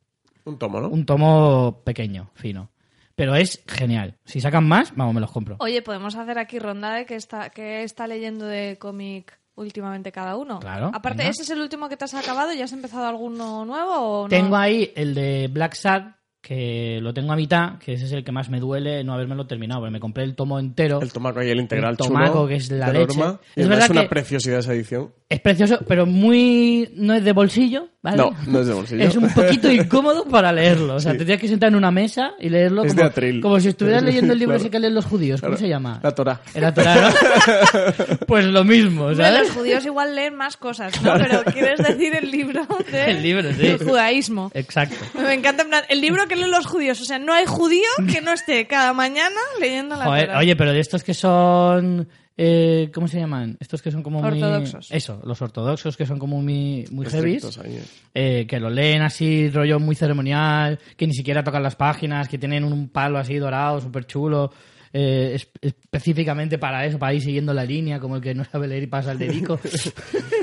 Un 0.45 0.59
tomo, 0.59 0.81
¿no? 0.81 0.89
un 0.89 1.05
tomo 1.05 1.83
pequeño, 1.85 2.31
fino. 2.35 2.71
Pero 3.17 3.35
es 3.35 3.63
genial. 3.67 4.15
Si 4.25 4.41
sacan 4.41 4.67
más, 4.67 4.97
vamos, 4.97 5.15
me 5.15 5.21
los 5.21 5.31
compro. 5.31 5.57
Oye, 5.59 5.83
podemos 5.83 6.15
hacer 6.15 6.39
aquí 6.39 6.59
ronda 6.59 6.95
de 6.95 7.05
que 7.05 7.17
está, 7.17 7.51
que 7.51 7.83
está 7.83 8.07
leyendo 8.07 8.47
de 8.47 8.79
cómic 8.79 9.39
últimamente 9.57 10.11
cada 10.11 10.37
uno. 10.37 10.59
Claro, 10.61 10.91
Aparte, 10.95 11.19
venga. 11.19 11.31
¿ese 11.31 11.43
es 11.43 11.51
el 11.51 11.61
último 11.61 11.91
que 11.91 11.99
te 11.99 12.05
has 12.07 12.15
acabado? 12.15 12.55
¿Ya 12.55 12.65
has 12.65 12.73
empezado 12.73 13.07
alguno 13.07 13.67
nuevo 13.67 13.93
o 13.95 14.23
no? 14.23 14.29
Tengo 14.31 14.57
ahí 14.57 14.91
el 14.97 15.15
de 15.15 15.49
Black 15.53 15.75
Sad, 15.75 16.05
que 16.41 16.99
lo 17.03 17.13
tengo 17.13 17.33
a 17.33 17.37
mitad, 17.37 17.79
que 17.79 17.93
ese 17.93 18.07
es 18.07 18.13
el 18.13 18.25
que 18.25 18.33
más 18.33 18.49
me 18.51 18.61
duele 18.61 19.05
no 19.05 19.13
habérmelo 19.13 19.47
terminado, 19.47 19.81
porque 19.81 19.93
me 19.93 20.01
compré 20.01 20.25
el 20.25 20.35
tomo 20.35 20.59
entero. 20.59 21.01
El 21.03 21.13
tomaco 21.13 21.43
y 21.43 21.51
el 21.51 21.61
integral 21.61 21.93
El 21.93 21.97
tomaco, 21.99 22.33
chulo 22.33 22.49
que 22.49 22.55
es 22.57 22.71
la 22.71 22.93
leche. 22.93 23.19
Norma. 23.19 23.41
Es 23.55 23.69
verdad 23.69 23.85
es 23.85 23.91
una 23.91 24.03
que- 24.03 24.09
preciosidad 24.09 24.59
esa 24.61 24.73
edición. 24.73 25.13
Es 25.31 25.41
precioso, 25.41 25.79
pero 25.87 26.07
muy... 26.07 26.91
no 26.97 27.15
es 27.15 27.23
de 27.23 27.33
bolsillo, 27.33 27.87
¿vale? 28.03 28.17
No, 28.17 28.33
no 28.49 28.61
es 28.63 28.67
de 28.67 28.75
bolsillo. 28.75 29.05
Es 29.05 29.15
un 29.17 29.31
poquito 29.33 29.71
incómodo 29.73 30.25
para 30.25 30.53
leerlo. 30.53 30.97
O 30.97 31.01
sea, 31.01 31.13
Sí. 31.13 31.19
tendrías 31.19 31.41
que 31.41 31.47
sentar 31.47 31.69
en 31.69 31.77
una 31.77 31.93
mesa 31.93 32.33
y 32.41 32.49
leerlo 32.49 32.83
Es 32.83 32.95
como, 32.95 33.03
de 33.05 33.09
atril. 33.09 33.41
como 33.41 33.61
si 33.61 33.69
estuvieras 33.69 34.03
leyendo 34.05 34.33
el 34.33 34.41
libro 34.41 34.55
Claro. 34.55 34.61
ese 34.63 34.71
que 34.73 34.81
leen 34.81 34.93
los 34.97 35.05
judíos. 35.07 35.41
¿Cómo 35.41 35.51
Claro. 35.53 35.61
se 35.65 35.69
llama? 35.69 36.01
La 36.03 36.11
Torah. 36.11 36.41
Era 36.53 36.75
Torah, 36.75 36.97
¿no? 37.11 38.17
pues 38.27 38.45
lo 38.47 38.65
mismo, 38.65 39.15
¿sabes? 39.15 39.39
los 39.47 39.51
judíos 39.53 39.87
igual 39.87 40.17
leen 40.17 40.35
más 40.35 40.57
cosas, 40.57 41.01
¿no? 41.01 41.15
Pero 41.17 41.45
quieres 41.45 41.79
decir 41.79 42.13
el 42.17 42.29
libro 42.29 42.67
del 42.91 43.11
El 43.17 43.23
libro, 43.23 43.53
sí. 43.53 43.77
judaísmo. 43.85 44.51
Exacto. 44.53 44.97
Me 45.15 45.33
encanta 45.35 45.63
en 45.63 45.69
plan, 45.69 45.85
el 45.89 46.01
libro 46.01 46.27
que 46.27 46.35
leen 46.35 46.51
los 46.51 46.67
judíos. 46.67 47.01
O 47.01 47.05
sea, 47.05 47.21
no 47.21 47.33
hay 47.33 47.47
judío 47.47 47.87
que 48.13 48.21
no 48.21 48.33
esté 48.33 48.67
cada 48.67 48.93
mañana 48.95 49.39
leyendo 49.61 49.95
la 49.95 50.07
Joder, 50.07 50.27
Torá. 50.27 50.39
oye, 50.41 50.57
pero 50.57 50.73
de 50.73 50.81
estos 50.81 51.05
que 51.05 51.15
son... 51.15 52.09
eh, 52.43 52.91
¿Cómo 52.95 53.07
se 53.07 53.19
llaman? 53.21 53.59
Estos 53.61 53.83
que 53.83 53.91
son 53.91 54.03
como 54.03 54.23
muy... 54.23 54.29
Ortodoxos. 54.43 54.91
Eso, 54.91 55.21
los 55.27 55.43
ortodoxos 55.43 55.95
que 55.95 56.07
son 56.07 56.19
como 56.19 56.41
muy, 56.41 56.87
muy 56.91 57.05
ahí, 57.07 57.37
eh. 57.37 57.83
eh, 58.15 58.47
que 58.49 58.59
lo 58.59 58.71
leen 58.71 59.03
así, 59.03 59.51
rollo 59.51 59.79
muy 59.79 59.95
ceremonial, 59.95 60.79
que 60.97 61.07
ni 61.07 61.13
siquiera 61.13 61.45
tocan 61.45 61.63
las 61.63 61.77
páginas, 61.77 62.29
que 62.29 62.39
tienen 62.39 62.65
un 62.65 62.89
palo 62.89 63.19
así 63.19 63.37
dorado, 63.37 63.83
súper 63.83 64.07
chulo, 64.07 64.51
eh, 64.93 65.33
es- 65.35 65.49
específicamente 65.61 66.57
para 66.57 66.87
eso, 66.87 66.99
para 66.99 67.13
ir 67.13 67.21
siguiendo 67.21 67.53
la 67.53 67.65
línea, 67.65 68.01
como 68.01 68.17
el 68.17 68.23
que 68.23 68.35
no 68.35 68.45
sabe 68.45 68.69
leer 68.69 68.85
y 68.85 68.87
pasa 68.87 69.13
el 69.13 69.19
dedico. 69.19 69.61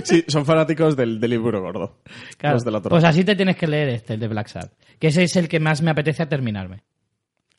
Sí, 0.04 0.24
son 0.28 0.46
fanáticos 0.46 0.96
del, 0.96 1.20
del 1.20 1.32
libro 1.32 1.60
gordo. 1.62 1.98
Claro, 2.38 2.56
Los 2.58 2.64
de 2.64 2.72
la 2.72 2.80
Torah. 2.82 2.92
pues 2.92 3.04
así 3.04 3.24
te 3.26 3.36
tienes 3.36 3.58
que 3.58 3.68
leer 3.68 3.90
este, 3.90 4.14
el 4.14 4.20
de 4.20 4.28
Black 4.28 4.48
Sad, 4.48 4.70
que 5.00 5.08
ese 5.08 5.24
es 5.24 5.36
el 5.36 5.50
que 5.50 5.60
más 5.60 5.82
me 5.82 5.92
apetece 5.92 6.22
a 6.24 6.30
terminarme. 6.30 6.84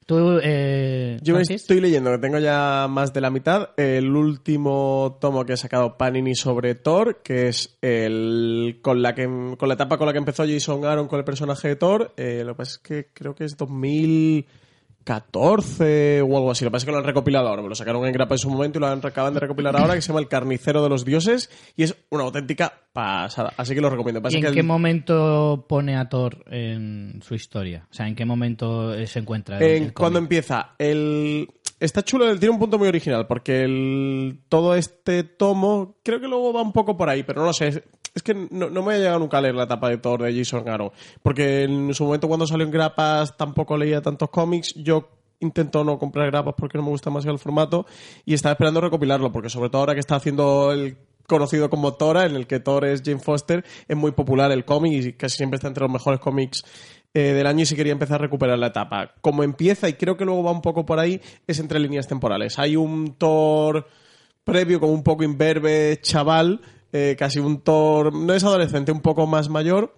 Tú, 0.08 0.40
eh, 0.42 1.18
Yo 1.20 1.36
estoy 1.36 1.82
leyendo, 1.82 2.10
que 2.12 2.16
tengo 2.16 2.38
ya 2.38 2.86
más 2.88 3.12
de 3.12 3.20
la 3.20 3.28
mitad, 3.28 3.72
el 3.76 4.16
último 4.16 5.18
tomo 5.20 5.44
que 5.44 5.52
ha 5.52 5.56
sacado 5.58 5.98
Panini 5.98 6.34
sobre 6.34 6.74
Thor, 6.74 7.20
que 7.22 7.48
es 7.48 7.76
el 7.82 8.78
con 8.80 9.02
la 9.02 9.14
que 9.14 9.24
con 9.58 9.68
la 9.68 9.74
etapa 9.74 9.98
con 9.98 10.06
la 10.06 10.14
que 10.14 10.18
empezó 10.18 10.46
Jason 10.46 10.86
Aaron 10.86 11.08
con 11.08 11.18
el 11.18 11.26
personaje 11.26 11.68
de 11.68 11.76
Thor. 11.76 12.14
Eh, 12.16 12.42
lo 12.42 12.54
que 12.54 12.56
pasa 12.56 12.70
es 12.70 12.78
que 12.78 13.08
creo 13.12 13.34
que 13.34 13.44
es 13.44 13.54
2014 15.08 16.22
o 16.22 16.36
algo 16.36 16.50
así. 16.50 16.64
Lo 16.64 16.70
que 16.70 16.72
pasa 16.72 16.82
es 16.82 16.86
que 16.86 16.92
lo 16.92 16.98
han 16.98 17.04
recopilado 17.04 17.48
ahora. 17.48 17.62
Me 17.62 17.68
lo 17.68 17.74
sacaron 17.74 18.04
en 18.06 18.12
grapa 18.12 18.34
en 18.34 18.38
su 18.38 18.50
momento 18.50 18.78
y 18.78 18.80
lo 18.80 18.86
han- 18.88 19.04
acaban 19.04 19.34
de 19.34 19.40
recopilar 19.40 19.76
ahora, 19.76 19.94
que 19.94 20.02
se 20.02 20.08
llama 20.08 20.20
El 20.20 20.28
Carnicero 20.28 20.82
de 20.82 20.88
los 20.88 21.04
Dioses 21.04 21.50
y 21.76 21.82
es 21.84 21.96
una 22.10 22.24
auténtica 22.24 22.72
pasada. 22.92 23.52
Así 23.56 23.74
que 23.74 23.80
lo 23.80 23.90
recomiendo. 23.90 24.20
Pasa 24.22 24.36
¿Y 24.36 24.40
en 24.40 24.46
que 24.46 24.52
qué 24.52 24.62
momento 24.62 25.66
pone 25.68 25.96
a 25.96 26.08
Thor 26.08 26.44
en 26.50 27.20
su 27.22 27.34
historia? 27.34 27.86
O 27.90 27.94
sea, 27.94 28.06
¿en 28.08 28.14
qué 28.14 28.24
momento 28.24 28.94
se 29.06 29.18
encuentra? 29.18 29.58
En- 29.58 29.84
el 29.84 29.92
cuando 29.94 30.18
empieza 30.18 30.74
el 30.78 31.48
está 31.80 32.02
chulo 32.02 32.36
tiene 32.38 32.52
un 32.52 32.58
punto 32.58 32.76
muy 32.78 32.88
original 32.88 33.26
porque 33.28 33.62
el 33.62 34.40
todo 34.48 34.74
este 34.74 35.22
tomo 35.22 35.96
creo 36.02 36.18
que 36.20 36.26
luego 36.26 36.52
va 36.52 36.60
un 36.60 36.72
poco 36.72 36.96
por 36.96 37.08
ahí 37.08 37.22
pero 37.22 37.40
no 37.42 37.46
lo 37.46 37.52
sé 37.52 37.84
es, 38.14 38.22
que 38.22 38.34
no, 38.34 38.70
no 38.70 38.82
me 38.82 38.94
ha 38.94 38.98
llegado 38.98 39.18
nunca 39.18 39.38
a 39.38 39.40
leer 39.40 39.54
la 39.54 39.64
etapa 39.64 39.88
de 39.88 39.98
Thor 39.98 40.22
de 40.22 40.36
Jason 40.36 40.68
Aaron 40.68 40.90
porque 41.22 41.64
en 41.64 41.92
su 41.94 42.04
momento 42.04 42.28
cuando 42.28 42.46
salió 42.46 42.64
en 42.64 42.72
grapas 42.72 43.36
tampoco 43.36 43.76
leía 43.76 44.02
tantos 44.02 44.30
cómics 44.30 44.74
yo 44.74 45.08
intento 45.40 45.84
no 45.84 45.98
comprar 45.98 46.30
grapas 46.30 46.54
porque 46.56 46.78
no 46.78 46.84
me 46.84 46.90
gusta 46.90 47.10
demasiado 47.10 47.34
el 47.34 47.40
formato 47.40 47.86
y 48.24 48.34
estaba 48.34 48.52
esperando 48.52 48.80
recopilarlo 48.80 49.32
porque 49.32 49.50
sobre 49.50 49.70
todo 49.70 49.80
ahora 49.80 49.94
que 49.94 50.00
está 50.00 50.16
haciendo 50.16 50.72
el 50.72 50.96
conocido 51.28 51.68
como 51.68 51.92
Tora, 51.94 52.24
en 52.24 52.34
el 52.34 52.46
que 52.46 52.58
Thor 52.58 52.86
es 52.86 53.02
Jane 53.04 53.20
Foster, 53.20 53.64
es 53.86 53.96
muy 53.96 54.12
popular 54.12 54.50
el 54.50 54.64
cómic 54.64 54.92
y 54.92 55.12
casi 55.12 55.36
siempre 55.36 55.56
está 55.56 55.68
entre 55.68 55.82
los 55.82 55.92
mejores 55.92 56.20
cómics 56.20 56.64
eh, 57.12 57.34
del 57.34 57.46
año 57.46 57.62
y 57.62 57.66
si 57.66 57.76
quería 57.76 57.92
empezar 57.92 58.16
a 58.16 58.24
recuperar 58.24 58.58
la 58.58 58.68
etapa. 58.68 59.14
Como 59.20 59.44
empieza, 59.44 59.88
y 59.88 59.92
creo 59.92 60.16
que 60.16 60.24
luego 60.24 60.42
va 60.42 60.50
un 60.50 60.62
poco 60.62 60.86
por 60.86 60.98
ahí, 60.98 61.20
es 61.46 61.58
entre 61.60 61.78
líneas 61.78 62.08
temporales. 62.08 62.58
Hay 62.58 62.76
un 62.76 63.14
Thor 63.18 63.86
previo, 64.42 64.80
como 64.80 64.94
un 64.94 65.02
poco 65.02 65.22
imberbe, 65.22 65.98
chaval, 66.00 66.62
eh, 66.92 67.16
casi 67.18 67.38
un 67.38 67.60
Thor, 67.60 68.14
no 68.14 68.32
es 68.34 68.44
adolescente, 68.44 68.92
un 68.92 69.00
poco 69.00 69.26
más 69.26 69.48
mayor, 69.48 69.97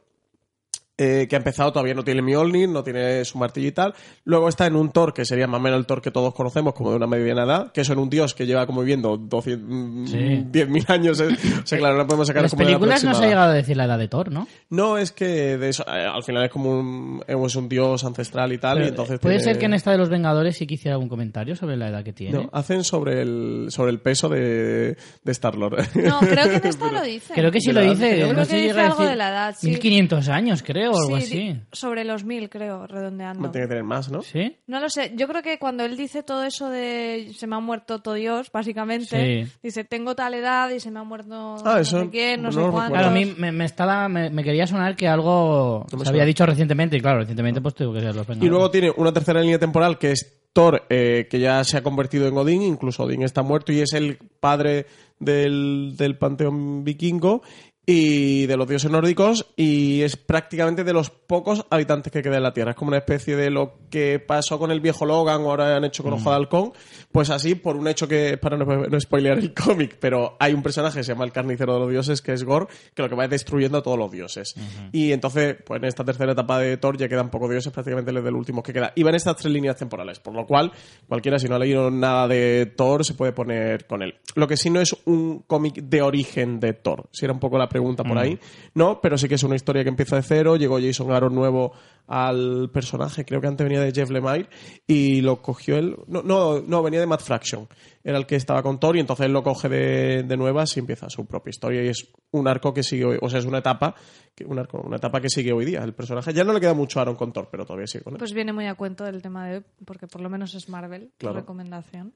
eh, 1.02 1.26
que 1.28 1.34
ha 1.34 1.38
empezado, 1.38 1.72
todavía 1.72 1.94
no 1.94 2.04
tiene 2.04 2.20
Mjolnir, 2.20 2.68
no 2.68 2.84
tiene 2.84 3.24
su 3.24 3.38
martillo 3.38 3.68
y 3.68 3.72
tal. 3.72 3.94
Luego 4.24 4.48
está 4.48 4.66
en 4.66 4.76
un 4.76 4.90
Thor, 4.92 5.14
que 5.14 5.24
sería 5.24 5.46
más 5.46 5.58
o 5.58 5.62
menos 5.62 5.78
el 5.78 5.86
Thor 5.86 6.02
que 6.02 6.10
todos 6.10 6.34
conocemos, 6.34 6.74
como 6.74 6.90
de 6.90 6.96
una 6.96 7.06
mediana 7.06 7.44
edad, 7.44 7.72
que 7.72 7.80
eso 7.80 7.92
en 7.94 7.98
un 8.00 8.10
dios 8.10 8.34
que 8.34 8.44
lleva 8.46 8.66
como 8.66 8.80
viviendo 8.82 9.16
200, 9.16 9.66
mm, 9.68 10.06
Sí. 10.06 10.16
10.000 10.52 10.90
años. 10.90 11.20
eh. 11.20 11.28
O 11.64 11.66
sea, 11.66 11.78
claro, 11.78 11.96
no 11.96 12.06
podemos 12.06 12.26
sacar 12.26 12.40
En 12.40 12.44
las 12.44 12.52
como 12.52 12.64
películas 12.64 13.02
no 13.04 13.14
se 13.14 13.24
ha 13.24 13.28
llegado 13.28 13.50
a 13.50 13.54
decir 13.54 13.76
la 13.76 13.84
edad 13.84 13.98
de 13.98 14.08
Thor, 14.08 14.30
¿no? 14.30 14.46
No, 14.68 14.98
es 14.98 15.10
que 15.12 15.56
de 15.56 15.68
eso, 15.70 15.84
eh, 15.88 16.04
al 16.12 16.22
final 16.22 16.44
es 16.44 16.50
como 16.50 16.78
un, 16.78 17.22
es 17.26 17.56
un 17.56 17.68
dios 17.68 18.04
ancestral 18.04 18.52
y 18.52 18.58
tal, 18.58 18.76
y 18.76 18.80
Pero, 18.80 18.88
entonces 18.90 19.18
Puede 19.20 19.36
tiene- 19.38 19.52
ser 19.52 19.58
que 19.58 19.66
en 19.66 19.74
esta 19.74 19.90
de 19.92 19.98
los 19.98 20.08
Vengadores 20.10 20.56
sí 20.56 20.66
que 20.66 20.74
hiciera 20.74 20.94
algún 20.96 21.08
comentario 21.08 21.56
sobre 21.56 21.76
la 21.76 21.88
edad 21.88 22.04
que 22.04 22.12
tiene. 22.12 22.36
No, 22.38 22.50
hacen 22.52 22.84
sobre 22.84 23.22
el, 23.22 23.66
sobre 23.70 23.90
el 23.92 24.00
peso 24.00 24.28
de, 24.28 24.96
de 25.24 25.32
Star-Lord. 25.32 25.78
No, 25.94 26.18
creo 26.20 26.44
que 26.48 26.56
en 26.56 26.66
esta 26.68 26.90
lo 26.92 27.02
dice. 27.02 27.32
Creo 27.34 27.50
que 27.50 27.60
sí 27.60 27.68
¿De 27.68 27.72
lo 27.72 27.80
dice. 27.82 28.10
creo 28.16 28.32
no 28.32 28.46
que 28.46 28.56
dice 28.56 28.80
algo 28.80 28.94
decir 28.96 29.08
de 29.10 29.16
la 29.16 29.28
edad, 29.30 29.56
sí. 29.58 29.68
1500 29.68 30.28
años, 30.28 30.62
creo, 30.62 30.89
o 30.92 30.98
algo 30.98 31.16
Sí, 31.18 31.22
así. 31.22 31.38
di- 31.38 31.60
sobre 31.72 32.04
los 32.04 32.24
mil, 32.24 32.48
creo, 32.50 32.86
redondeando. 32.86 33.50
Tiene 33.50 33.66
que 33.66 33.68
tener 33.68 33.84
más, 33.84 34.10
¿no? 34.10 34.22
¿Sí? 34.22 34.56
No 34.66 34.80
lo 34.80 34.88
sé, 34.88 35.12
yo 35.16 35.26
creo 35.28 35.42
que 35.42 35.58
cuando 35.58 35.84
él 35.84 35.96
dice 35.96 36.22
todo 36.22 36.44
eso 36.44 36.68
de 36.68 37.32
se 37.36 37.46
me 37.46 37.56
ha 37.56 37.60
muerto 37.60 38.00
todo 38.00 38.14
Dios, 38.14 38.50
básicamente, 38.52 39.44
Sí. 39.44 39.52
dice 39.62 39.84
tengo 39.84 40.14
tal 40.14 40.34
edad 40.34 40.70
y 40.70 40.80
se 40.80 40.90
me 40.90 41.00
ha 41.00 41.04
muerto 41.04 41.56
Ah, 41.64 41.72
no 41.74 41.78
eso 41.78 42.00
sé 42.02 42.10
quién, 42.10 42.42
no, 42.42 42.48
no 42.48 42.52
sé 42.52 42.62
recuerdo. 42.64 42.90
Claro, 42.90 43.08
a 43.08 43.10
mí 43.10 43.34
me, 43.36 43.52
me 43.52 43.64
estaba, 43.64 44.08
me, 44.08 44.30
me 44.30 44.42
quería 44.44 44.66
sonar 44.66 44.96
que 44.96 45.08
algo 45.08 45.86
No 45.92 46.04
se 46.04 46.10
había 46.10 46.24
dicho 46.24 46.44
recientemente, 46.46 46.96
y 46.96 47.00
claro, 47.00 47.18
recientemente 47.20 47.60
pues 47.60 47.74
tuvo 47.74 47.92
que 47.94 48.00
ser 48.00 48.14
los. 48.14 48.26
Y 48.40 48.48
luego 48.48 48.70
tiene 48.70 48.92
una 48.96 49.12
tercera 49.12 49.40
línea 49.40 49.58
temporal 49.58 49.98
que 49.98 50.12
es 50.12 50.36
Thor, 50.52 50.82
eh, 50.90 51.28
que 51.30 51.38
ya 51.38 51.62
se 51.62 51.76
ha 51.76 51.82
convertido 51.84 52.26
en 52.26 52.36
Odín, 52.36 52.62
incluso 52.62 53.04
Odín 53.04 53.22
está 53.22 53.42
muerto 53.42 53.72
y 53.72 53.80
es 53.82 53.92
el 53.92 54.18
padre 54.40 54.86
del, 55.20 55.94
del 55.96 56.16
panteón 56.18 56.82
vikingo 56.82 57.42
y 57.86 58.46
de 58.46 58.56
los 58.56 58.68
dioses 58.68 58.90
nórdicos 58.90 59.46
y 59.56 60.02
es 60.02 60.16
prácticamente 60.16 60.84
de 60.84 60.92
los 60.92 61.10
pocos 61.10 61.66
habitantes 61.70 62.12
que 62.12 62.22
queda 62.22 62.36
en 62.36 62.42
la 62.42 62.52
Tierra. 62.52 62.72
Es 62.72 62.76
como 62.76 62.90
una 62.90 62.98
especie 62.98 63.36
de 63.36 63.50
lo 63.50 63.78
que 63.90 64.18
pasó 64.18 64.58
con 64.58 64.70
el 64.70 64.80
viejo 64.80 65.06
Logan 65.06 65.42
o 65.42 65.50
ahora 65.50 65.76
han 65.76 65.84
hecho 65.84 66.02
con 66.02 66.12
Ojo 66.12 66.30
de 66.30 66.36
Halcón, 66.36 66.72
pues 67.10 67.30
así 67.30 67.54
por 67.54 67.76
un 67.76 67.88
hecho 67.88 68.06
que, 68.06 68.38
para 68.38 68.56
no, 68.56 68.64
no 68.64 69.00
spoilear 69.00 69.38
el 69.38 69.54
cómic, 69.54 69.96
pero 69.98 70.36
hay 70.38 70.52
un 70.52 70.62
personaje 70.62 70.98
que 70.98 71.04
se 71.04 71.12
llama 71.12 71.24
el 71.24 71.32
carnicero 71.32 71.74
de 71.74 71.80
los 71.80 71.90
dioses, 71.90 72.22
que 72.22 72.32
es 72.32 72.44
Gore, 72.44 72.66
que 72.94 73.02
lo 73.02 73.08
que 73.08 73.14
va 73.14 73.24
es 73.24 73.30
destruyendo 73.30 73.78
a 73.78 73.82
todos 73.82 73.98
los 73.98 74.10
dioses. 74.10 74.54
Y 74.92 75.12
entonces, 75.12 75.56
pues 75.64 75.82
en 75.82 75.88
esta 75.88 76.04
tercera 76.04 76.32
etapa 76.32 76.58
de 76.58 76.76
Thor 76.76 76.96
ya 76.96 77.08
quedan 77.08 77.30
pocos 77.30 77.50
dioses, 77.50 77.72
prácticamente 77.72 78.12
desde 78.12 78.28
el 78.28 78.34
último 78.34 78.62
que 78.62 78.72
queda. 78.72 78.92
Y 78.94 79.02
van 79.02 79.14
estas 79.14 79.36
tres 79.36 79.52
líneas 79.52 79.76
temporales, 79.76 80.20
por 80.20 80.34
lo 80.34 80.46
cual 80.46 80.72
cualquiera 81.08 81.38
si 81.38 81.48
no 81.48 81.56
ha 81.56 81.58
leído 81.58 81.90
nada 81.90 82.28
de 82.28 82.66
Thor 82.76 83.04
se 83.04 83.14
puede 83.14 83.32
poner 83.32 83.86
con 83.86 84.02
él. 84.02 84.16
Lo 84.34 84.46
que 84.46 84.56
sí 84.56 84.70
no 84.70 84.80
es 84.80 84.94
un 85.06 85.40
cómic 85.40 85.76
de 85.76 86.02
origen 86.02 86.60
de 86.60 86.74
Thor, 86.74 87.08
si 87.10 87.24
era 87.24 87.32
un 87.32 87.40
poco 87.40 87.58
la 87.58 87.68
pregunta 87.70 88.04
por 88.04 88.18
ahí. 88.18 88.38
No, 88.74 89.00
pero 89.00 89.16
sí 89.16 89.26
que 89.28 89.36
es 89.36 89.42
una 89.42 89.56
historia 89.56 89.82
que 89.82 89.88
empieza 89.88 90.16
de 90.16 90.22
cero, 90.22 90.56
llegó 90.56 90.78
Jason 90.78 91.10
Aaron 91.10 91.34
nuevo 91.34 91.72
al 92.06 92.68
personaje, 92.70 93.24
creo 93.24 93.40
que 93.40 93.46
antes 93.46 93.64
venía 93.64 93.80
de 93.80 93.92
Jeff 93.92 94.10
Lemire 94.10 94.48
y 94.86 95.22
lo 95.22 95.40
cogió 95.40 95.78
él, 95.78 95.96
no, 96.08 96.22
no, 96.22 96.60
no 96.60 96.82
venía 96.82 97.00
de 97.00 97.06
Matt 97.06 97.22
Fraction, 97.22 97.68
era 98.02 98.16
el 98.18 98.26
que 98.26 98.36
estaba 98.36 98.62
con 98.62 98.80
Thor 98.80 98.96
y 98.96 99.00
entonces 99.00 99.26
él 99.26 99.32
lo 99.32 99.42
coge 99.42 99.68
de, 99.68 100.22
de 100.22 100.36
nuevas 100.36 100.74
y 100.76 100.80
empieza 100.80 101.10
su 101.10 101.26
propia 101.26 101.50
historia 101.50 101.82
y 101.84 101.88
es 101.88 102.12
un 102.30 102.48
arco 102.48 102.72
que 102.72 102.82
sigue, 102.82 103.04
hoy- 103.04 103.18
o 103.20 103.28
sea, 103.28 103.40
es 103.40 103.44
una 103.44 103.58
etapa, 103.58 103.94
que, 104.34 104.44
un 104.46 104.58
arco, 104.58 104.80
una 104.80 104.96
etapa 104.96 105.20
que 105.20 105.28
sigue 105.28 105.52
hoy 105.52 105.64
día. 105.66 105.80
El 105.84 105.92
personaje 105.92 106.32
ya 106.32 106.42
no 106.44 106.52
le 106.54 106.60
queda 106.60 106.72
mucho 106.72 106.98
a 106.98 107.02
Aaron 107.02 107.16
con 107.16 107.32
Thor, 107.32 107.48
pero 107.50 107.66
todavía 107.66 107.86
sigue 107.86 108.04
con 108.04 108.14
él. 108.14 108.18
Pues 108.18 108.32
viene 108.32 108.52
muy 108.54 108.66
a 108.66 108.74
cuento 108.74 109.04
del 109.04 109.20
tema 109.20 109.46
de 109.48 109.56
hoy, 109.58 109.64
porque 109.84 110.06
por 110.06 110.22
lo 110.22 110.30
menos 110.30 110.54
es 110.54 110.68
Marvel, 110.70 111.10
tu 111.18 111.26
Claro. 111.26 111.36
recomendación. 111.40 112.14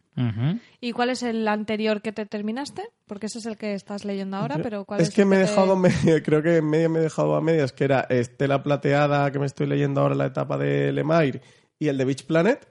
¿Y 0.80 0.92
cuál 0.92 1.10
es 1.10 1.22
el 1.22 1.46
anterior 1.48 2.00
que 2.00 2.12
te 2.12 2.24
terminaste? 2.24 2.82
Porque 3.06 3.26
ese 3.26 3.40
es 3.40 3.46
el 3.46 3.56
que 3.58 3.74
estás 3.74 4.04
leyendo 4.06 4.36
ahora, 4.38 4.56
pero 4.62 4.84
¿cuál 4.86 5.00
es 5.00 5.08
es, 5.08 5.14
que 5.14 5.22
el 5.22 5.28
me 5.28 5.36
he 5.36 5.44
te- 5.44 5.50
dejado, 5.50 5.76
media- 5.76 5.92
creo 6.24 6.42
que 6.42 6.56
en 6.58 6.70
media 6.70 6.88
me 6.88 7.00
he 7.00 7.02
dejado 7.02 7.34
a 7.34 7.40
medias, 7.42 7.72
que 7.72 7.84
era 7.84 8.00
Estela 8.08 8.62
Plateada, 8.62 9.30
que 9.30 9.38
me 9.38 9.46
estoy 9.46 9.66
leyendo 9.66 10.00
ahora 10.00 10.14
la 10.14 10.26
etapa 10.26 10.56
de 10.56 10.92
Lemire, 10.92 11.42
y 11.78 11.88
el 11.88 11.98
de 11.98 12.04
Beach 12.06 12.24
Planet. 12.24 12.66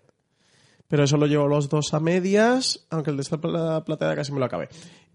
Pero 0.88 1.04
eso 1.04 1.18
lo 1.18 1.26
llevo 1.28 1.48
los 1.48 1.70
dos 1.70 1.94
a 1.94 2.00
medias, 2.00 2.86
aunque 2.90 3.12
el 3.12 3.18
de 3.18 3.24
Estela 3.24 3.84
Plateada 3.84 4.16
casi 4.16 4.32
me 4.32 4.40
lo 4.40 4.46
acabé. 4.46 4.70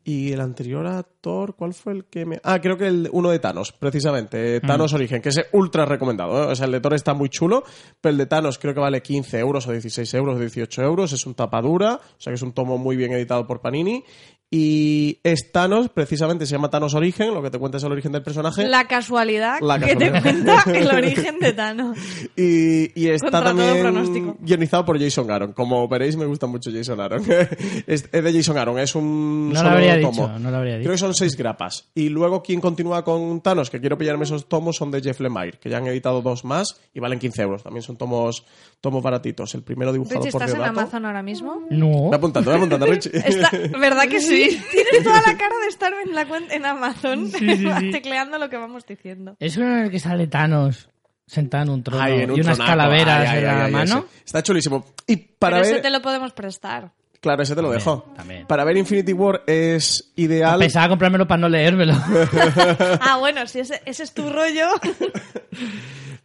Y 0.04 0.32
el 0.32 0.40
anterior 0.40 0.86
a 0.86 1.02
Thor, 1.02 1.54
¿cuál 1.54 1.74
fue 1.74 1.92
el 1.92 2.06
que 2.06 2.24
me...? 2.24 2.40
Ah, 2.42 2.60
creo 2.62 2.78
que 2.78 2.86
el 2.86 3.10
uno 3.12 3.28
de 3.28 3.40
Thanos, 3.40 3.72
precisamente. 3.72 4.56
eh, 4.56 4.60
Thanos 4.60 4.94
Origen, 4.94 5.20
que 5.20 5.28
es 5.28 5.38
ultra 5.52 5.84
recomendado. 5.84 6.44
¿eh? 6.44 6.52
O 6.52 6.54
sea, 6.56 6.64
el 6.64 6.72
de 6.72 6.80
Thor 6.80 6.94
está 6.94 7.12
muy 7.12 7.28
chulo, 7.28 7.62
pero 8.00 8.12
el 8.12 8.16
de 8.16 8.24
Thanos 8.24 8.58
creo 8.58 8.72
que 8.72 8.80
vale 8.80 9.02
15 9.02 9.38
euros 9.38 9.66
o 9.66 9.72
16 9.72 10.14
euros 10.14 10.36
o 10.36 10.40
18 10.40 10.82
euros. 10.82 11.12
Es 11.12 11.26
un 11.26 11.34
tapadura, 11.34 11.96
o 11.96 12.20
sea 12.20 12.30
que 12.30 12.36
es 12.36 12.42
un 12.42 12.52
tomo 12.52 12.78
muy 12.78 12.96
bien 12.96 13.12
editado 13.12 13.46
por 13.46 13.60
Panini. 13.60 14.02
Y 14.50 15.18
es 15.24 15.52
Thanos, 15.52 15.90
precisamente 15.90 16.46
se 16.46 16.52
llama 16.52 16.70
Thanos 16.70 16.94
Origen, 16.94 17.34
lo 17.34 17.42
que 17.42 17.50
te 17.50 17.58
cuenta 17.58 17.76
es 17.76 17.84
el 17.84 17.92
origen 17.92 18.12
del 18.12 18.22
personaje. 18.22 18.66
La 18.66 18.86
casualidad 18.88 19.58
La 19.60 19.78
que 19.78 19.94
te 19.94 20.10
cuenta 20.10 20.64
el 20.72 20.86
origen 20.96 21.38
de 21.38 21.52
Thanos. 21.52 21.98
Y, 22.34 22.98
y 22.98 23.08
está 23.08 23.42
Contra 23.42 23.44
también 23.54 24.36
guionizado 24.40 24.86
por 24.86 24.98
Jason 24.98 25.30
Aaron. 25.30 25.52
Como 25.52 25.86
veréis, 25.86 26.16
me 26.16 26.24
gusta 26.24 26.46
mucho 26.46 26.70
Jason 26.72 26.98
Aaron. 26.98 27.22
es, 27.86 28.08
es 28.10 28.24
de 28.24 28.32
Jason 28.32 28.56
Aaron, 28.56 28.78
es 28.78 28.94
un 28.94 29.48
No 29.48 29.52
lo 29.54 29.58
solo 29.60 29.70
habría 29.70 30.00
tomo. 30.00 30.12
dicho, 30.28 30.38
no 30.38 30.50
lo 30.50 30.56
habría 30.56 30.72
Creo 30.76 30.80
dicho. 30.80 30.90
que 30.92 30.98
son 30.98 31.14
seis 31.14 31.36
grapas. 31.36 31.90
Y 31.94 32.08
luego 32.08 32.42
quien 32.42 32.62
continúa 32.62 33.04
con 33.04 33.42
Thanos, 33.42 33.68
que 33.68 33.80
quiero 33.80 33.98
pillarme 33.98 34.24
esos 34.24 34.48
tomos, 34.48 34.76
son 34.76 34.90
de 34.90 35.02
Jeff 35.02 35.20
Lemire, 35.20 35.58
que 35.60 35.68
ya 35.68 35.76
han 35.76 35.86
editado 35.88 36.22
dos 36.22 36.46
más 36.46 36.80
y 36.94 37.00
valen 37.00 37.18
15 37.18 37.42
euros. 37.42 37.62
También 37.62 37.82
son 37.82 37.98
tomos, 37.98 38.46
tomos 38.80 39.02
baratitos. 39.02 39.54
El 39.54 39.62
primero 39.62 39.92
dibujado 39.92 40.20
Richie, 40.20 40.32
por 40.32 40.42
¿estás 40.42 40.58
en. 40.58 40.64
Amazon 40.64 41.04
ahora 41.04 41.22
mismo? 41.22 41.64
No. 41.68 41.86
Voy 41.88 42.14
apuntando, 42.14 42.50
voy 42.50 42.56
apuntando, 42.56 42.86
Richie. 42.90 43.10
Está- 43.14 43.50
¿Verdad 43.78 44.08
que 44.08 44.20
sí? 44.20 44.37
Tienes 44.70 45.02
toda 45.04 45.20
la 45.22 45.36
cara 45.36 45.54
de 45.62 45.66
estar 45.68 45.92
en, 46.04 46.14
la 46.14 46.26
en 46.50 46.66
Amazon 46.66 47.30
Sí, 47.30 47.56
sí, 47.56 47.68
sí. 47.80 47.90
tecleando 47.90 48.38
lo 48.38 48.48
que 48.50 48.56
vamos 48.56 48.86
diciendo. 48.86 49.36
Es 49.40 49.56
uno 49.56 49.76
en 49.78 49.84
el 49.84 49.90
que 49.90 49.98
sale 50.00 50.26
Thanos 50.26 50.88
sentado 51.26 51.64
en 51.64 51.70
un 51.70 51.82
trono 51.82 52.02
Ay, 52.02 52.22
en 52.22 52.30
un 52.30 52.38
y 52.38 52.40
unas 52.40 52.56
tronaco. 52.56 52.70
calaveras 52.78 53.20
Ay, 53.20 53.26
ay, 53.28 53.38
en 53.38 53.44
la 53.44 53.64
ay, 53.66 53.72
mano. 53.72 53.98
ese. 54.10 54.22
Está 54.24 54.42
chulísimo. 54.42 54.86
Y 55.06 55.16
para 55.16 55.56
Pero 55.56 55.66
ver... 55.66 55.74
ese 55.74 55.82
te 55.82 55.90
lo 55.90 56.00
podemos 56.02 56.32
prestar. 56.32 56.90
Claro, 57.20 57.42
ese 57.42 57.56
te 57.56 57.62
lo 57.62 57.68
También, 57.70 57.78
dejo. 57.84 58.12
también. 58.16 58.46
Para 58.46 58.62
ver 58.64 58.76
Infinity 58.76 59.12
War 59.12 59.42
es 59.46 60.12
ideal... 60.14 60.58
Pensaba 60.60 60.88
comprármelo 60.88 61.26
para 61.26 61.40
no 61.40 61.48
leérmelo. 61.48 61.94
Ah, 63.00 63.16
bueno, 63.18 63.44
si 63.48 63.58
ese, 63.58 63.82
ese 63.84 64.04
es 64.04 64.14
tu 64.14 64.30
rollo. 64.30 64.68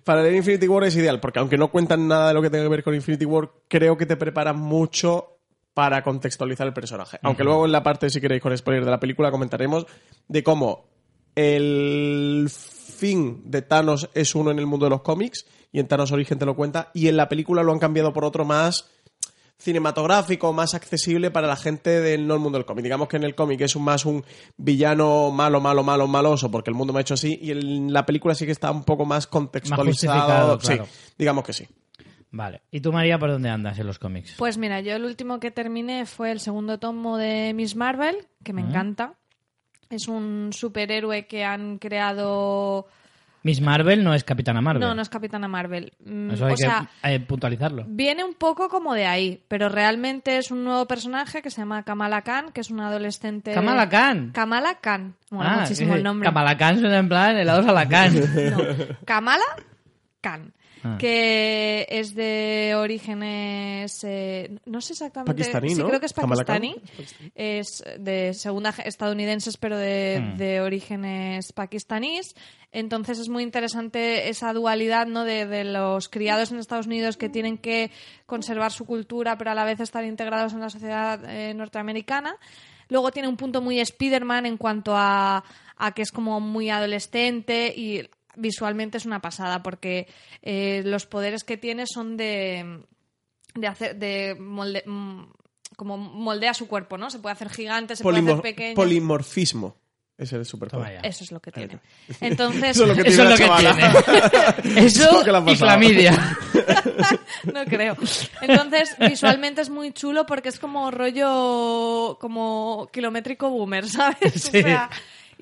Para 0.04 0.21
leer 0.21 0.36
Infinity 0.36 0.67
War 0.67 0.84
es 0.84 0.95
ideal, 0.95 1.19
porque 1.19 1.39
aunque 1.39 1.58
no 1.58 1.69
cuentan 1.71 2.08
nada 2.08 2.28
de 2.28 2.34
lo 2.34 2.41
que 2.41 2.49
tenga 2.49 2.63
que 2.65 2.69
ver 2.69 2.84
con 2.84 2.93
Infinity 2.93 3.26
War, 3.26 3.49
creo 3.67 3.97
que 3.97 4.06
te 4.06 4.17
preparan 4.17 4.58
mucho 4.60 5.33
para 5.73 6.03
contextualizar 6.03 6.67
el 6.67 6.73
personaje. 6.73 7.17
Aunque 7.23 7.43
luego 7.43 7.65
en 7.65 7.71
la 7.71 7.83
parte, 7.83 8.09
si 8.09 8.21
queréis, 8.21 8.41
con 8.41 8.55
spoiler 8.57 8.86
de 8.86 8.91
la 8.91 8.99
película, 8.99 9.31
comentaremos 9.31 9.86
de 10.27 10.43
cómo 10.43 10.86
el 11.36 12.49
fin 12.49 13.41
de 13.45 13.62
Thanos 13.62 14.09
es 14.13 14.36
uno 14.36 14.51
en 14.51 14.59
el 14.59 14.67
mundo 14.67 14.86
de 14.86 14.91
los 14.91 15.01
cómics, 15.01 15.45
y 15.71 15.79
en 15.79 15.88
Thanos 15.88 16.12
Origen 16.12 16.38
te 16.38 16.45
lo 16.45 16.55
cuenta, 16.55 16.91
y 16.93 17.07
en 17.07 17.17
la 17.17 17.27
película 17.27 17.63
lo 17.63 17.71
han 17.71 17.79
cambiado 17.79 18.13
por 18.13 18.23
otro 18.23 18.45
más 18.45 18.89
cinematográfico, 19.57 20.51
más 20.51 20.73
accesible 20.73 21.31
para 21.31 21.47
la 21.47 21.55
gente 21.55 22.01
del 22.01 22.27
no 22.27 22.33
el 22.33 22.39
mundo 22.39 22.57
del 22.57 22.65
cómic. 22.65 22.83
Digamos 22.83 23.07
que 23.07 23.17
en 23.17 23.23
el 23.23 23.33
cómic 23.33 23.62
es 23.62 23.75
un, 23.75 23.83
más 23.83 24.05
un 24.05 24.23
villano 24.57 25.31
malo, 25.31 25.62
malo, 25.62 25.83
malo, 25.83 26.07
maloso, 26.07 26.51
porque 26.51 26.69
el 26.69 26.75
mundo 26.75 26.91
me 26.91 26.99
ha 26.99 27.01
hecho 27.01 27.13
así, 27.13 27.39
y 27.41 27.51
en 27.51 27.93
la 27.93 28.05
película 28.05 28.36
sí 28.36 28.45
que 28.45 28.51
está 28.51 28.71
un 28.71 28.83
poco 28.83 29.05
más 29.05 29.25
contextualizado. 29.25 30.59
claro. 30.59 30.86
Sí, 30.86 30.91
digamos 31.17 31.45
que 31.45 31.53
sí. 31.53 31.67
Vale. 32.36 32.62
¿Y 32.72 32.82
tú, 32.82 32.91
María, 32.91 33.19
por 33.19 33.30
dónde 33.30 33.50
andas 33.50 33.78
en 33.78 33.86
los 33.86 34.00
cómics? 34.00 34.34
Pues 34.39 34.58
mira, 34.58 34.82
yo 34.82 34.96
el 34.96 35.06
último 35.06 35.39
que 35.39 35.52
terminé 35.52 36.08
fue 36.08 36.32
el 36.32 36.39
segundo 36.39 36.80
tomo 36.80 37.17
de 37.17 37.54
Miss 37.54 37.76
Marvel, 37.76 38.17
que 38.43 38.54
me 38.54 38.62
encanta. 38.62 39.13
Es 39.91 40.08
un 40.08 40.50
superhéroe 40.52 41.28
que 41.28 41.46
han 41.46 41.78
creado... 41.78 42.88
Miss 43.43 43.62
Marvel 43.62 44.04
no 44.04 44.15
es 44.15 44.24
Capitana 44.24 44.62
Marvel. 44.62 44.82
No, 44.82 44.96
no 44.96 45.02
es 45.04 45.10
Capitana 45.10 45.48
Marvel. 45.48 45.91
Mm, 46.04 46.32
Eso 46.32 46.46
hay 46.48 46.54
o 46.54 46.58
sea, 46.58 46.89
que 47.04 47.13
eh, 47.13 47.19
puntualizarlo. 47.19 47.84
Viene 47.88 48.24
un 48.24 48.34
poco 48.34 48.67
como 48.69 48.96
de 48.96 49.06
ahí, 49.06 49.43
pero 49.48 49.69
realmente 49.69 50.38
es 50.38 50.50
un 50.50 50.63
nuevo 50.63 50.88
personaje 50.88 51.41
que 51.43 51.52
se 51.52 51.58
llama 51.62 51.84
Kamala 51.84 52.24
Khan, 52.24 52.52
que 52.52 52.62
es 52.62 52.72
una 52.72 52.88
adolescente... 52.88 53.54
Kamala 53.54 53.89
Khan. 53.89 54.32
Kamala 54.32 54.80
Khan. 54.80 55.13
Mola 55.30 55.54
Ah, 55.54 55.60
muchísimo 55.60 55.93
el 55.93 56.02
nombre. 56.02 56.26
Kamala 56.26 56.58
Khan 56.58 56.80
suena 56.80 56.98
en 56.98 57.10
plan 57.10 57.36
helados 57.38 57.67
a 57.67 57.74
la 57.74 57.88
Khan. 57.88 58.13
No, 58.50 58.96
Kamala 59.06 59.43
Khan. 60.22 60.54
Ah. 60.84 60.98
Que 61.00 61.88
es 61.89 62.13
de 62.13 62.74
orígenes. 62.78 64.04
eh, 64.04 64.58
no 64.65 64.82
sé 64.82 64.93
exactamente. 64.93 65.32
Pakistaní, 65.34 65.69
sí, 65.69 65.82
¿no? 65.82 65.88
creo 65.88 66.00
que 66.00 66.06
es 66.08 66.13
pakistaní. 66.13 66.76
Es 67.36 67.84
de 68.00 68.34
segunda 68.34 68.74
estadounidenses, 68.84 69.58
pero 69.58 69.78
de, 69.78 70.19
Hmm. 70.22 70.38
de 70.38 70.62
orígenes 70.62 71.54
pakistaníes. 71.54 72.36
Entonces 72.72 73.19
es 73.19 73.30
muy 73.30 73.43
interesante 73.43 74.30
esa 74.30 74.52
dualidad 74.54 75.06
¿no? 75.08 75.24
de, 75.24 75.46
de 75.46 75.63
los 75.63 76.10
criados 76.10 76.52
en 76.52 76.58
Estados 76.60 76.88
Unidos 76.88 77.17
que 77.17 77.30
tienen 77.30 77.58
que 77.58 77.91
conservar 78.26 78.72
su 78.72 78.86
cultura, 78.86 79.38
pero 79.38 79.52
a 79.52 79.56
la 79.56 79.63
vez 79.63 79.80
estar 79.80 80.04
integrados 80.04 80.54
en 80.54 80.60
la 80.60 80.69
sociedad 80.69 81.24
eh, 81.30 81.54
norteamericana. 81.54 82.36
Luego 82.89 83.12
tiene 83.12 83.28
un 83.30 83.38
punto 83.38 83.62
muy 83.62 83.80
Spider-Man 83.80 84.46
en 84.46 84.58
cuanto 84.58 84.93
a, 84.96 85.43
a 85.78 85.91
que 85.93 86.02
es 86.02 86.12
como 86.12 86.39
muy 86.39 86.69
adolescente 86.69 87.74
y 87.76 88.10
visualmente 88.36 88.98
es 88.98 89.06
una 89.06 89.22
pasada 89.22 89.63
porque 89.63 90.08
eh, 90.41 90.82
los 90.86 91.06
poderes 91.06 91.43
que 91.43 91.58
tiene 91.58 91.86
son 91.88 92.17
de 92.17 92.84
de 93.56 93.67
hacer 93.67 93.96
de 93.96 94.36
molde, 94.39 94.84
mm, 94.86 95.24
como 95.76 95.98
moldea 95.98 96.54
su 96.54 96.67
cuerpo, 96.67 96.98
¿no? 96.98 97.10
Se 97.10 97.19
puede 97.19 97.34
hacer 97.34 97.50
gigante, 97.50 97.96
se 97.96 98.04
puede 98.04 98.19
hacer 98.19 98.41
pequeño. 98.41 98.76
polimorfismo. 98.76 99.78
Ese 100.15 100.36
es 100.36 100.39
el 100.41 100.46
superpoder. 100.46 101.00
Eso 101.04 101.24
es 101.24 101.32
lo 101.32 101.39
que 101.39 101.52
tiene. 101.52 101.80
Entonces, 102.22 102.63
Eso 102.78 102.84
es 102.84 102.89
lo 102.89 103.04
que 103.04 103.10
Eso 103.10 103.24
tiene 103.24 103.34
es 103.34 103.39
la 103.39 103.72
lo 103.72 103.76
que 103.76 104.62
tiene. 104.62 104.80
Eso 104.86 105.10
Eso 105.10 105.46
que 105.46 105.52
y 105.52 105.58
clamidia. 105.58 106.38
no 107.54 107.65
creo. 107.65 107.98
Entonces, 108.41 108.96
visualmente 109.00 109.62
es 109.62 109.72
muy 109.72 109.91
chulo 109.91 110.28
porque 110.28 110.50
es 110.50 110.60
como 110.60 110.91
rollo 110.91 112.19
como 112.22 112.89
kilométrico 112.93 113.50
boomer, 113.50 113.89
¿sabes? 113.89 114.34
Sí. 114.36 114.60
O 114.60 114.62
sea, 114.62 114.89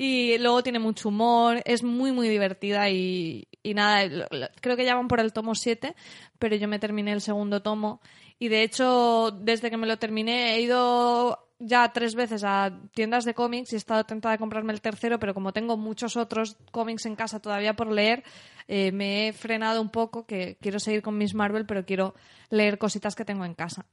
y 0.04 0.40
luego 0.40 0.64
tiene 0.64 0.80
mucho 0.80 1.10
humor, 1.10 1.62
es 1.64 1.84
muy, 1.84 2.12
muy 2.12 2.28
divertida 2.28 2.90
y, 2.90 3.48
y 3.62 3.76
nada, 3.76 4.28
creo 4.60 4.76
que 4.76 4.84
ya 4.84 4.96
van 4.96 5.08
por 5.08 5.20
el 5.20 5.32
tomo 5.32 5.54
7, 5.54 5.96
pero 6.40 6.56
yo 6.56 6.68
me 6.68 6.80
terminé 6.80 7.12
el 7.12 7.22
segundo 7.22 7.62
tomo 7.62 8.02
y 8.40 8.48
de 8.48 8.64
hecho, 8.64 9.30
desde 9.30 9.70
que 9.70 9.78
me 9.78 9.86
lo 9.86 10.00
terminé, 10.00 10.56
he 10.56 10.62
ido 10.62 11.48
ya 11.60 11.94
tres 11.94 12.16
veces 12.16 12.44
a 12.44 12.76
tiendas 12.96 13.26
de 13.26 13.36
cómics 13.36 13.74
y 13.74 13.76
he 13.76 13.78
estado 13.78 14.04
tentada 14.04 14.34
de 14.34 14.40
comprarme 14.40 14.74
el 14.74 14.82
tercero, 14.82 15.20
pero 15.20 15.36
como 15.36 15.54
tengo 15.54 15.78
muchos 15.78 16.18
otros 16.18 16.58
cómics 16.72 17.06
en 17.06 17.16
casa 17.16 17.40
todavía 17.40 17.76
por 17.76 17.92
leer, 17.92 18.24
eh, 18.68 18.92
me 18.92 19.28
he 19.28 19.34
frenado 19.34 19.84
un 19.84 19.90
poco, 19.90 20.26
que 20.26 20.58
quiero 20.62 20.80
seguir 20.80 21.04
con 21.04 21.16
Miss 21.16 21.36
Marvel, 21.36 21.68
pero 21.68 21.86
quiero 21.86 22.16
leer 22.50 22.80
cositas 22.80 23.14
que 23.14 23.24
tengo 23.24 23.46
en 23.46 23.54
casa. 23.54 23.86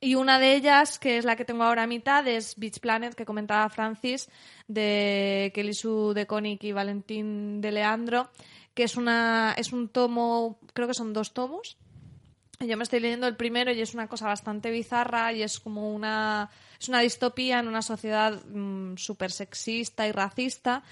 Y 0.00 0.14
una 0.14 0.38
de 0.38 0.54
ellas, 0.54 0.98
que 0.98 1.18
es 1.18 1.24
la 1.24 1.36
que 1.36 1.44
tengo 1.44 1.64
ahora 1.64 1.84
a 1.84 1.86
mitad, 1.86 2.26
es 2.28 2.56
Beach 2.56 2.80
Planet, 2.80 3.14
que 3.14 3.24
comentaba 3.24 3.68
Francis, 3.70 4.28
de 4.68 5.50
Kelly 5.54 5.74
Sue 5.74 6.14
de 6.14 6.26
Koenig 6.26 6.62
y 6.64 6.72
Valentín 6.72 7.60
de 7.60 7.72
Leandro, 7.72 8.30
que 8.74 8.84
es, 8.84 8.96
una, 8.96 9.54
es 9.56 9.72
un 9.72 9.88
tomo, 9.88 10.58
creo 10.74 10.86
que 10.86 10.94
son 10.94 11.12
dos 11.12 11.32
tomos, 11.32 11.78
yo 12.60 12.76
me 12.76 12.84
estoy 12.84 13.00
leyendo 13.00 13.26
el 13.26 13.36
primero 13.36 13.72
y 13.72 13.80
es 13.80 13.92
una 13.92 14.08
cosa 14.08 14.26
bastante 14.26 14.70
bizarra 14.70 15.32
y 15.32 15.42
es 15.42 15.60
como 15.60 15.92
una 15.94 16.50
es 16.80 16.88
una 16.88 17.00
distopía 17.00 17.58
en 17.58 17.68
una 17.68 17.82
sociedad 17.82 18.42
súper 18.96 19.30
sexista 19.30 20.06
y 20.06 20.12
racista. 20.12 20.82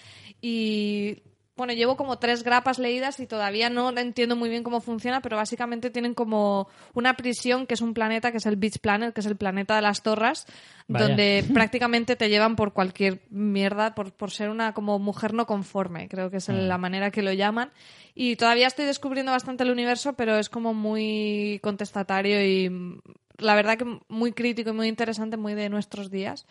Y 0.41 1.23
bueno, 1.57 1.73
llevo 1.73 1.97
como 1.97 2.19
tres 2.19 2.43
grapas 2.43 2.79
leídas 2.79 3.21
y 3.21 3.27
todavía 3.27 3.71
no 3.71 3.97
entiendo 3.97 4.35
muy 4.35 4.49
bien 4.49 4.63
cómo 4.65 4.81
funciona, 4.81 5.21
pero 5.21 5.37
básicamente 5.37 5.91
tienen 5.91 6.15
como 6.15 6.69
una 6.95 7.15
prisión 7.17 7.67
que 7.67 7.75
es 7.75 7.81
un 7.81 7.95
planeta, 7.95 8.33
que 8.33 8.39
es 8.39 8.47
el 8.47 8.57
Beach 8.57 8.79
Planet, 8.81 9.15
que 9.15 9.21
es 9.21 9.27
el 9.27 9.37
planeta 9.37 9.77
de 9.77 9.83
las 9.83 10.03
torres, 10.03 10.47
Vaya. 10.89 11.07
donde 11.09 11.45
prácticamente 11.55 12.17
te 12.17 12.29
llevan 12.29 12.57
por 12.57 12.73
cualquier 12.73 13.23
mierda, 13.31 13.95
por, 13.95 14.13
por 14.13 14.31
ser 14.31 14.51
una 14.51 14.75
como 14.75 14.99
mujer 14.99 15.33
no 15.33 15.47
conforme, 15.47 16.09
creo 16.09 16.31
que 16.31 16.39
es 16.39 16.49
Mm. 16.49 16.69
la 16.69 16.79
manera 16.79 17.11
que 17.11 17.23
lo 17.23 17.33
llaman. 17.33 17.71
Y 18.15 18.37
todavía 18.37 18.67
estoy 18.67 18.87
descubriendo 18.87 19.33
bastante 19.33 19.65
el 19.65 19.71
universo, 19.71 20.13
pero 20.15 20.39
es 20.39 20.49
como 20.49 20.75
muy 20.75 21.61
contestatario 21.63 22.45
y 22.45 22.69
mm, 22.71 23.01
la 23.39 23.55
verdad 23.55 23.77
que 23.79 23.99
muy 24.09 24.33
crítico 24.33 24.71
y 24.71 24.73
muy 24.75 24.89
interesante, 24.89 25.37
muy 25.37 25.55
de 25.55 25.69
nuestros 25.69 26.11
días. 26.11 26.47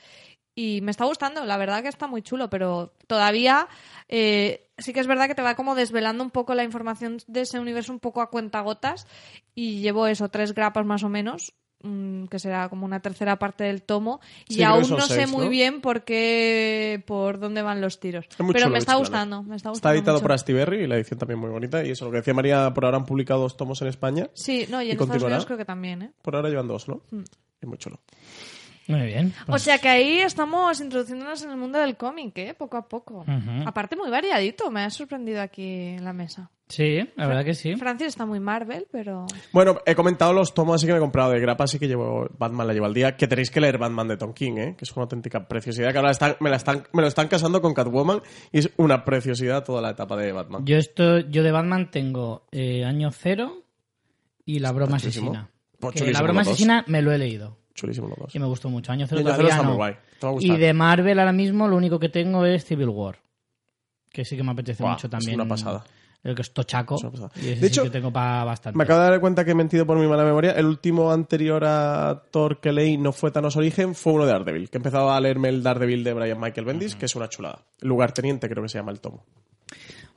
Y 0.56 0.82
me 0.82 0.92
está 0.92 1.06
gustando, 1.06 1.44
la 1.46 1.58
verdad 1.58 1.82
que 1.82 1.88
está 1.90 2.06
muy 2.08 2.22
chulo, 2.22 2.50
pero 2.50 2.94
todavía 3.08 3.68
eh, 4.08 4.68
sí 4.78 4.94
que 4.94 5.00
es 5.00 5.08
verdad 5.08 5.28
que 5.28 5.34
te 5.36 5.42
va 5.42 5.56
como 5.56 5.74
desvelando 5.74 6.24
un 6.24 6.30
poco 6.30 6.54
la 6.54 6.64
información 6.64 7.18
de 7.28 7.42
ese 7.42 7.60
universo 7.60 7.92
un 7.92 8.00
poco 8.00 8.22
a 8.22 8.30
cuentagotas 8.30 9.08
y 9.56 9.80
llevo 9.80 10.06
eso, 10.06 10.30
tres 10.30 10.54
grapas 10.54 10.86
más 10.86 11.04
o 11.04 11.10
menos, 11.10 11.54
mm, 11.82 12.26
que 12.26 12.38
será 12.38 12.70
como 12.70 12.86
una 12.86 13.00
tercera 13.00 13.40
parte 13.40 13.64
del 13.64 13.82
tomo 13.82 14.20
y 14.48 14.56
Sí, 14.56 14.64
aún 14.64 14.88
no 14.90 15.02
sé 15.02 15.26
muy 15.26 15.48
bien 15.48 15.82
por 15.82 16.04
qué, 16.04 17.02
por 17.08 17.40
dónde 17.40 17.64
van 17.64 17.82
los 17.82 18.00
tiros. 18.00 18.26
Es 18.30 18.36
Pero 18.38 18.54
chulo 18.54 18.70
me 18.70 18.78
está 18.78 18.94
gustando, 18.96 19.42
me 19.42 19.56
está 19.56 19.70
Está 19.70 19.70
gustando 19.72 19.98
editado 19.98 20.18
mucho. 20.18 20.24
por 20.24 20.32
Astiberri 20.34 20.84
y 20.84 20.88
la 20.88 20.98
edición 20.98 21.18
también 21.18 21.40
muy 21.40 21.50
bonita. 21.50 21.84
Y 21.84 21.90
eso, 21.90 22.06
lo 22.06 22.12
que 22.12 22.18
decía 22.18 22.36
María, 22.36 22.72
por 22.76 22.86
ahora 22.86 22.98
han 22.98 23.06
publicado 23.06 23.42
dos 23.42 23.58
tomos 23.58 23.82
en 23.82 23.88
España. 23.88 24.30
Sí, 24.36 24.68
no, 24.70 24.84
y 24.84 24.86
¿Y 24.86 24.90
en 24.90 24.92
Estados 24.92 25.10
continuará? 25.10 25.36
Unidos 25.38 25.46
creo 25.48 25.58
que 25.58 25.66
también, 25.66 26.02
¿eh? 26.04 26.12
Por 26.22 26.36
ahora 26.36 26.50
llevan 26.50 26.68
dos, 26.68 26.88
¿no? 26.88 27.02
Mm. 27.10 27.24
Es 27.62 27.68
muy 27.70 27.78
chulo. 27.78 28.00
Muy 28.88 29.02
bien. 29.02 29.34
O 29.48 29.58
sea 29.58 29.78
que 29.78 29.88
ahí 29.88 30.20
estamos 30.20 30.82
introduciéndonos 30.82 31.42
en 31.44 31.52
el 31.52 31.58
mundo 31.58 31.80
del 31.80 31.96
cómic, 31.96 32.38
¿eh? 32.38 32.54
Poco 32.54 32.78
a 32.78 32.88
poco. 32.88 33.26
Aparte 33.66 33.96
muy 33.96 34.10
variadito, 34.10 34.70
me 34.72 34.82
ha 34.82 34.90
sorprendido 34.90 35.42
aquí 35.42 35.64
en 35.96 36.04
la 36.04 36.12
mesa. 36.14 36.50
Sí, 36.68 36.98
la 37.18 37.28
verdad 37.28 37.46
que 37.46 37.54
sí. 37.54 37.76
Francis 37.76 38.08
está 38.08 38.26
muy 38.26 38.40
Marvel, 38.40 38.88
pero... 38.92 39.28
Bueno, 39.52 39.80
he 39.86 39.94
comentado 39.94 40.34
los 40.34 40.54
tomos 40.56 40.76
así 40.76 40.88
que 40.88 40.94
me 40.94 40.98
he 40.98 41.02
comprado 41.02 41.32
de 41.32 41.40
grapa, 41.40 41.66
así 41.66 41.78
que 41.78 41.88
llevo 41.88 42.28
Batman 42.40 42.66
la 42.66 42.74
llevo 42.74 42.86
al 42.88 42.94
día. 42.94 43.16
Que 43.16 43.28
tenéis 43.28 43.52
que 43.52 43.62
leer 43.62 43.78
Batman 43.78 44.08
de 44.08 44.18
Tom 44.18 44.34
King, 44.34 44.54
¿eh? 44.58 44.76
que 44.78 44.86
es 44.86 44.92
una 44.94 45.04
auténtica 45.04 45.48
preciosidad. 45.48 45.92
Que 45.92 45.98
ahora 46.00 46.12
están- 46.12 46.36
me, 46.40 46.50
la 46.50 46.56
están, 46.56 46.84
me 46.94 47.02
lo 47.04 47.08
están 47.08 47.28
casando 47.28 47.62
con 47.62 47.74
Catwoman 47.74 48.22
y 48.52 48.60
es 48.60 48.72
una 48.78 49.06
preciosidad 49.06 49.64
toda 49.64 49.82
la 49.82 49.92
etapa 49.92 50.18
de 50.18 50.32
Batman. 50.32 50.66
Yo 50.66 50.78
esto, 50.78 51.20
yo 51.20 51.44
de 51.44 51.52
Batman 51.52 51.92
tengo 51.92 52.48
eh, 52.52 52.84
Año 52.86 53.12
Cero 53.12 53.64
y 54.46 54.60
La 54.60 54.72
Broma. 54.72 54.96
Asesina. 54.98 55.50
Pues 55.80 55.96
Que 56.02 56.12
la 56.12 56.22
Broma. 56.22 56.42
Asesina 56.42 56.84
me 56.88 57.02
lo 57.02 57.12
he 57.12 57.18
leído 57.18 57.58
Chulísimo 57.76 58.08
los 58.08 58.18
dos. 58.18 58.36
y 58.36 58.40
me 58.40 58.46
gustó 58.46 58.70
mucho. 58.70 58.92
Año 58.92 59.08
Cero 59.08 59.22
todavía 59.24 59.50
está 59.50 59.58
no. 59.64 59.70
muy 59.70 59.76
guay. 59.78 59.94
Te 60.20 60.26
va 60.26 60.30
a 60.30 60.34
gustar. 60.34 60.56
Y 60.56 60.60
de 60.60 60.74
Marvel 60.74 61.20
ahora 61.20 61.32
mismo 61.34 61.68
lo 61.68 61.76
único 61.76 62.00
que 62.00 62.10
tengo 62.10 62.46
es 62.46 62.66
Civil 62.66 62.90
War. 62.90 63.18
Que 64.12 64.24
sí 64.26 64.38
que 64.38 64.44
me 64.44 64.52
apetece 64.52 64.84
Buah, 64.84 64.92
mucho 64.94 65.08
es 65.08 65.12
también. 65.12 65.40
una 65.42 65.48
pasada. 65.50 65.84
El 66.24 66.36
que 66.36 66.44
es 66.44 66.54
tochaco. 66.54 66.96
Es 66.96 67.02
una 67.02 67.12
pasada. 67.12 67.32
Y 67.36 67.40
ese 67.40 67.50
De 67.50 67.56
sí 67.58 67.66
hecho, 67.66 67.84
que 67.84 67.90
tengo 67.90 68.14
para 68.14 68.44
bastante. 68.46 68.78
Me 68.78 68.84
acabo 68.84 69.02
de 69.02 69.10
dar 69.10 69.20
cuenta 69.20 69.44
que 69.44 69.52
he 69.52 69.56
mentido 69.56 69.86
por 69.88 69.98
mi 69.98 70.08
mala 70.08 70.24
memoria. 70.24 70.52
El 70.52 70.68
último 70.68 71.12
anterior 71.12 71.66
a 71.66 72.24
Thor 72.32 72.60
que 72.62 72.72
leí 72.72 72.96
no 72.98 73.12
fue 73.12 73.32
Thanos 73.32 73.58
Origen, 73.58 73.96
fue 73.96 74.14
uno 74.14 74.26
de 74.26 74.32
Daredevil. 74.34 74.70
Que 74.70 74.78
empezaba 74.78 75.18
a 75.18 75.20
leerme 75.20 75.50
el 75.50 75.64
Daredevil 75.64 76.04
de 76.04 76.14
Brian 76.14 76.40
Michael 76.40 76.66
Bendis, 76.66 76.96
que 76.96 77.08
es 77.08 77.16
una 77.16 77.28
chulada. 77.28 77.66
Lugarteniente 77.82 78.48
creo 78.48 78.62
que 78.64 78.70
se 78.70 78.78
llama 78.78 78.92
el 78.92 79.02
tomo. 79.02 79.26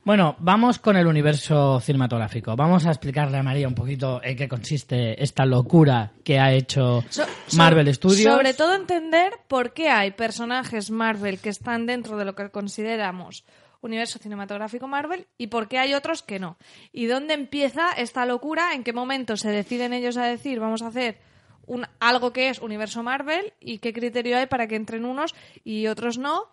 Bueno, 0.07 0.37
vamos 0.39 0.79
con 0.79 0.95
el 0.95 1.05
universo 1.05 1.81
cinematográfico. 1.81 2.55
Vamos 2.55 2.85
a 2.85 2.91
explicarle 2.91 3.39
a 3.39 3.43
María 3.43 3.67
un 3.67 3.75
poquito 3.75 4.21
en 4.23 4.37
qué 4.37 4.47
consiste 4.47 5.21
esta 5.21 5.45
locura 5.45 6.13
que 6.23 6.39
ha 6.39 6.53
hecho 6.53 7.03
So- 7.09 7.25
so- 7.45 7.57
Marvel 7.57 7.93
Studios. 7.93 8.33
Sobre 8.33 8.53
todo 8.53 8.73
entender 8.73 9.33
por 9.49 9.73
qué 9.73 9.89
hay 9.89 10.11
personajes 10.11 10.91
Marvel 10.91 11.39
que 11.39 11.49
están 11.49 11.85
dentro 11.85 12.15
de 12.15 12.23
lo 12.23 12.35
que 12.35 12.49
consideramos 12.51 13.43
universo 13.81 14.17
cinematográfico 14.17 14.87
Marvel 14.87 15.27
y 15.37 15.47
por 15.47 15.67
qué 15.67 15.77
hay 15.77 15.93
otros 15.93 16.23
que 16.23 16.39
no. 16.39 16.55
Y 16.93 17.07
dónde 17.07 17.33
empieza 17.33 17.91
esta 17.91 18.25
locura, 18.25 18.73
en 18.75 18.85
qué 18.85 18.93
momento 18.93 19.35
se 19.35 19.49
deciden 19.49 19.91
ellos 19.91 20.15
a 20.15 20.23
decir 20.23 20.61
vamos 20.61 20.83
a 20.83 20.87
hacer 20.87 21.17
un, 21.65 21.85
algo 21.99 22.31
que 22.31 22.47
es 22.47 22.59
universo 22.61 23.03
Marvel 23.03 23.51
y 23.59 23.79
qué 23.79 23.91
criterio 23.91 24.37
hay 24.37 24.45
para 24.45 24.67
que 24.67 24.77
entren 24.77 25.03
unos 25.03 25.35
y 25.65 25.87
otros 25.87 26.17
no. 26.17 26.43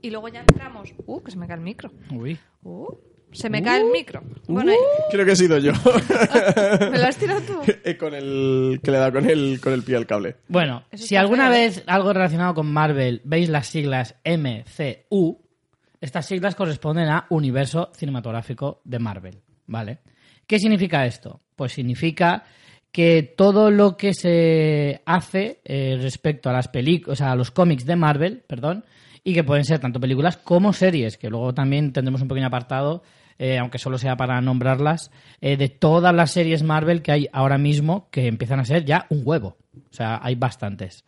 Y 0.00 0.10
luego 0.10 0.28
ya 0.28 0.40
entramos. 0.40 0.94
Uh, 1.06 1.20
que 1.24 1.32
se 1.32 1.36
me 1.36 1.48
cae 1.48 1.56
el 1.56 1.62
micro. 1.62 1.90
Uy. 2.12 2.38
Uh, 2.62 2.86
se 3.32 3.48
me 3.48 3.62
cae 3.62 3.80
el 3.80 3.90
micro. 3.90 4.22
Bueno, 4.48 4.72
Creo 5.10 5.24
que 5.24 5.32
he 5.32 5.36
sido 5.36 5.58
yo. 5.58 5.72
¿me 6.90 6.98
lo 6.98 7.06
has 7.06 7.16
tirado 7.16 7.40
tú? 7.42 7.60
Eh, 7.84 7.96
con 7.98 8.14
el 8.14 8.80
que 8.82 8.90
le 8.90 8.98
da 8.98 9.12
con 9.12 9.28
el, 9.28 9.60
con 9.60 9.72
el 9.72 9.82
pie 9.82 9.96
al 9.96 10.06
cable. 10.06 10.36
Bueno, 10.48 10.84
Eso 10.90 11.06
si 11.06 11.16
alguna 11.16 11.48
feo, 11.48 11.54
¿eh? 11.54 11.60
vez 11.60 11.84
algo 11.86 12.12
relacionado 12.12 12.54
con 12.54 12.72
Marvel 12.72 13.20
veis 13.24 13.48
las 13.48 13.68
siglas 13.68 14.16
MCU, 14.24 15.38
estas 16.00 16.26
siglas 16.26 16.54
corresponden 16.54 17.08
a 17.08 17.26
Universo 17.30 17.90
Cinematográfico 17.94 18.80
de 18.84 18.98
Marvel, 18.98 19.40
¿vale? 19.66 19.98
¿Qué 20.46 20.58
significa 20.58 21.06
esto? 21.06 21.40
Pues 21.54 21.72
significa 21.72 22.44
que 22.90 23.22
todo 23.36 23.70
lo 23.70 23.96
que 23.96 24.14
se 24.14 25.02
hace 25.06 25.60
eh, 25.64 25.96
respecto 26.00 26.50
a 26.50 26.52
las 26.52 26.66
películas, 26.68 27.20
o 27.20 27.22
sea, 27.22 27.32
a 27.32 27.36
los 27.36 27.52
cómics 27.52 27.84
de 27.86 27.94
Marvel, 27.94 28.42
perdón, 28.46 28.84
y 29.24 29.34
que 29.34 29.44
pueden 29.44 29.64
ser 29.64 29.78
tanto 29.78 30.00
películas 30.00 30.36
como 30.36 30.72
series, 30.72 31.16
que 31.16 31.30
luego 31.30 31.54
también 31.54 31.92
tendremos 31.92 32.22
un 32.22 32.28
pequeño 32.28 32.46
apartado, 32.46 33.02
eh, 33.38 33.58
aunque 33.58 33.78
solo 33.78 33.98
sea 33.98 34.16
para 34.16 34.40
nombrarlas, 34.40 35.10
eh, 35.40 35.56
de 35.56 35.68
todas 35.68 36.14
las 36.14 36.30
series 36.30 36.62
Marvel 36.62 37.02
que 37.02 37.12
hay 37.12 37.28
ahora 37.32 37.58
mismo, 37.58 38.08
que 38.10 38.26
empiezan 38.26 38.60
a 38.60 38.64
ser 38.64 38.84
ya 38.84 39.06
un 39.08 39.22
huevo. 39.24 39.56
O 39.74 39.94
sea, 39.94 40.20
hay 40.22 40.34
bastantes. 40.34 41.04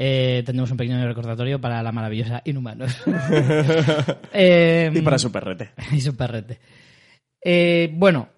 Eh, 0.00 0.44
tendremos 0.46 0.70
un 0.70 0.76
pequeño 0.76 1.04
recordatorio 1.08 1.60
para 1.60 1.82
la 1.82 1.90
maravillosa 1.90 2.40
Inhumanos. 2.44 2.96
Eh, 4.32 4.92
Y 4.94 5.00
para 5.00 5.18
su 5.18 5.32
perrete. 5.32 5.70
y 5.92 6.00
su 6.00 6.16
perrete. 6.16 6.60
Eh, 7.42 7.90
bueno, 7.94 8.28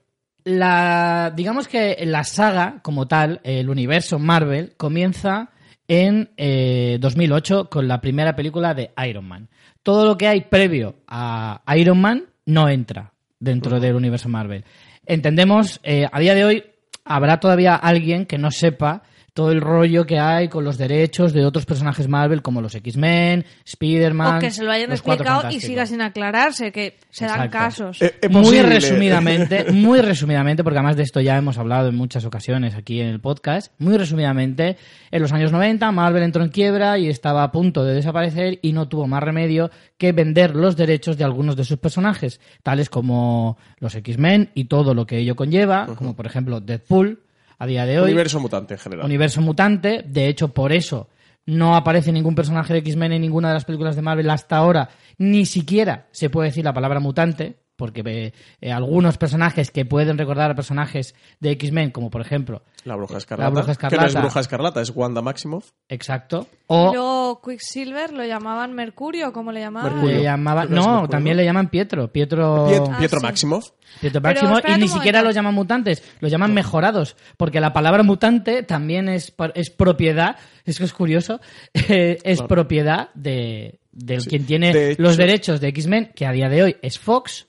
la, 0.45 1.31
digamos 1.37 1.69
que 1.69 1.99
la 2.07 2.25
saga 2.25 2.81
como 2.83 3.07
tal, 3.07 3.43
el 3.45 3.69
universo 3.69 4.19
Marvel, 4.19 4.73
comienza 4.79 5.51
en 5.91 6.31
eh, 6.37 6.99
2008 7.01 7.69
con 7.69 7.89
la 7.89 8.01
primera 8.01 8.37
película 8.37 8.75
de 8.75 8.93
Iron 9.09 9.27
Man. 9.27 9.49
Todo 9.83 10.07
lo 10.07 10.17
que 10.17 10.29
hay 10.29 10.43
previo 10.43 11.01
a 11.09 11.63
Iron 11.77 12.01
Man 12.01 12.27
no 12.47 12.69
entra 12.69 13.13
dentro 13.41 13.81
del 13.81 13.97
universo 13.97 14.29
Marvel. 14.29 14.65
Entendemos, 15.05 15.81
eh, 15.83 16.07
a 16.11 16.21
día 16.21 16.37
de 16.37 16.45
hoy 16.45 16.65
habrá 17.05 17.41
todavía 17.41 17.75
alguien 17.75 18.25
que 18.27 18.39
no 18.39 18.53
sepa 18.53 19.03
todo 19.33 19.53
el 19.53 19.61
rollo 19.61 20.07
que 20.07 20.19
hay 20.19 20.49
con 20.49 20.65
los 20.65 20.79
derechos 20.79 21.33
de 21.33 21.45
otros 21.45 21.67
personajes 21.67 22.09
Marvel 22.09 22.43
como 22.43 22.61
los 22.61 22.75
X-Men, 22.75 23.45
Spider-Man. 23.65 24.37
O 24.37 24.41
que 24.41 24.51
se 24.51 24.65
lo 24.65 24.73
hayan 24.73 24.91
explicado 24.91 25.51
y 25.51 25.61
siga 25.61 25.87
sin 25.87 26.01
aclararse, 26.01 26.73
que 26.73 26.97
se 27.11 27.27
dan 27.27 27.49
casos. 27.49 28.03
Eh, 28.03 28.29
muy 28.29 28.61
resumidamente, 28.61 29.65
muy 29.73 30.01
resumidamente, 30.01 30.65
porque 30.65 30.79
además 30.79 30.97
de 30.97 31.03
esto 31.03 31.21
ya 31.21 31.37
hemos 31.37 31.59
hablado 31.59 31.89
en 31.89 31.97
muchas 31.97 32.25
ocasiones 32.25 32.75
aquí 32.75 33.01
en 33.01 33.09
el 33.09 33.21
podcast, 33.21 33.73
muy 33.79 33.97
resumidamente, 33.97 34.77
en 35.11 35.23
los 35.23 35.33
años 35.33 35.53
90 35.53 35.91
Marvel 35.93 36.23
entró 36.23 36.43
en 36.43 36.51
quiebra 36.51 36.99
y 36.99 37.09
estaba 37.09 37.43
a 37.43 37.53
punto 37.53 37.85
de 37.85 37.95
desaparecer 37.95 38.59
y 38.63 38.73
no 38.73 38.89
tuvo 38.89 39.07
más 39.07 39.23
remedio 39.23 39.71
que 39.99 40.13
vender 40.13 40.57
los 40.57 40.77
derechos 40.77 41.17
de 41.17 41.25
algunos 41.25 41.57
de 41.57 41.65
sus 41.65 41.79
personajes, 41.79 42.41
tales 42.63 42.91
como 42.91 43.59
los 43.79 43.95
X-Men 43.95 44.51
y 44.55 44.65
todo 44.65 44.95
lo 44.95 45.07
que 45.07 45.19
ello 45.19 45.37
conlleva, 45.37 45.87
como 45.97 46.17
por 46.17 46.27
ejemplo 46.27 46.61
Deadpool, 46.61 47.21
a 47.61 47.67
día 47.67 47.87
de 47.87 48.01
hoy. 48.01 48.07
Universo 48.07 48.41
mutante 48.41 48.75
en 48.75 48.81
general. 48.81 49.07
Universo 49.07 49.41
mutante, 49.43 50.03
de 50.05 50.27
hecho 50.27 50.49
por 50.49 50.73
eso 50.73 51.09
no 51.47 51.77
aparece 51.77 52.11
ningún 52.11 52.35
personaje 52.35 52.73
de 52.73 52.79
X-Men 52.81 53.13
en 53.13 53.23
ninguna 53.23 53.49
de 53.49 53.55
las 53.55 53.65
películas 53.65 53.97
de 53.97 54.03
Marvel 54.03 54.31
hasta 54.31 54.57
ahora, 54.57 54.89
ni 55.19 55.47
siquiera 55.47 56.07
se 56.11 56.31
puede 56.31 56.49
decir 56.49 56.65
la 56.65 56.73
palabra 56.73 57.01
mutante, 57.01 57.60
porque 57.81 58.03
eh, 58.05 58.33
eh, 58.61 58.71
algunos 58.71 59.19
personajes 59.19 59.71
que 59.73 59.85
pueden 59.85 60.19
recordar 60.19 60.51
a 60.51 60.55
personajes 60.55 61.15
de 61.41 61.51
X-Men, 61.53 61.91
como 61.91 62.11
por 62.11 62.21
ejemplo, 62.21 62.63
La 62.85 62.95
Bruja 62.95 63.17
Escarlata. 63.19 63.49
La 63.49 63.51
Bruja 63.51 63.63
Que 63.65 63.67
no 63.67 63.73
es 63.73 63.93
Escarlata. 63.95 64.21
Bruja 64.21 64.41
Escarlata, 64.41 64.81
es 64.83 64.91
Wanda 64.95 65.23
Maximoff. 65.23 65.71
exacto, 65.89 66.47
Y 66.53 66.57
o 66.69 66.93
luego 66.93 67.41
Quicksilver 67.43 68.13
lo 68.13 68.25
llamaban 68.25 68.75
Mercurio, 68.75 69.33
¿cómo 69.33 69.51
le 69.51 69.61
llamaban? 69.61 69.93
Mercurio. 69.95 70.17
le 70.19 70.23
llamaban, 70.23 70.69
no, 70.71 70.83
Mercurio. 70.87 71.09
también 71.09 71.37
le 71.39 71.45
llaman 71.45 71.69
Pietro, 71.71 72.13
Pietro, 72.13 72.69
Piet- 72.69 72.89
Ah, 72.93 72.99
Pietro 72.99 73.19
sí. 73.21 73.27
Maximoff. 73.27 73.71
Pietro 74.01 74.23
Pero 74.23 74.49
Máximo, 74.49 74.77
y 74.77 74.81
ni 74.81 74.87
siquiera 74.89 75.21
los 75.23 75.35
llaman 75.35 75.53
mutantes, 75.55 76.05
los 76.21 76.31
llaman 76.31 76.55
mejorados, 76.55 77.17
porque 77.37 77.59
la 77.61 77.73
palabra 77.73 78.05
mutante 78.05 78.63
también 78.63 79.09
es, 79.09 79.35
es 79.55 79.71
propiedad, 79.71 80.37
es 80.65 80.79
que 80.79 80.85
es 80.85 80.93
curioso, 80.93 81.41
eh, 81.75 82.19
es 82.23 82.39
Claro. 82.39 82.49
propiedad 82.49 83.09
de, 83.15 83.81
del 83.91 84.21
Sí. 84.21 84.29
quien 84.31 84.47
tiene 84.47 84.73
De 84.73 84.91
hecho- 84.93 85.03
los 85.03 85.17
derechos 85.17 85.61
de 85.61 85.69
X-Men, 85.69 86.13
que 86.15 86.25
a 86.25 86.31
día 86.31 86.49
de 86.49 86.63
hoy 86.63 86.77
es 86.83 87.01
Fox, 87.01 87.49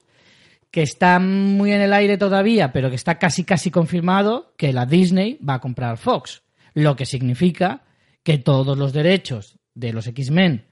que 0.72 0.82
está 0.82 1.20
muy 1.20 1.74
en 1.74 1.82
el 1.82 1.94
aire 1.94 2.18
todavía, 2.18 2.72
pero 2.72 2.90
que 2.90 2.96
está 2.96 3.20
casi 3.20 3.44
casi 3.44 3.70
confirmado 3.70 4.54
que 4.58 4.74
la 4.74 4.86
Disney 4.86 5.38
va 5.48 5.56
a 5.56 5.62
comprar 5.62 5.98
Fox, 5.98 6.44
lo 6.74 6.96
que 6.96 7.06
significa 7.06 7.84
que 8.24 8.38
todos 8.38 8.78
los 8.78 8.94
derechos 8.94 9.60
de 9.76 9.94
los 9.94 10.08
X-Men 10.08 10.66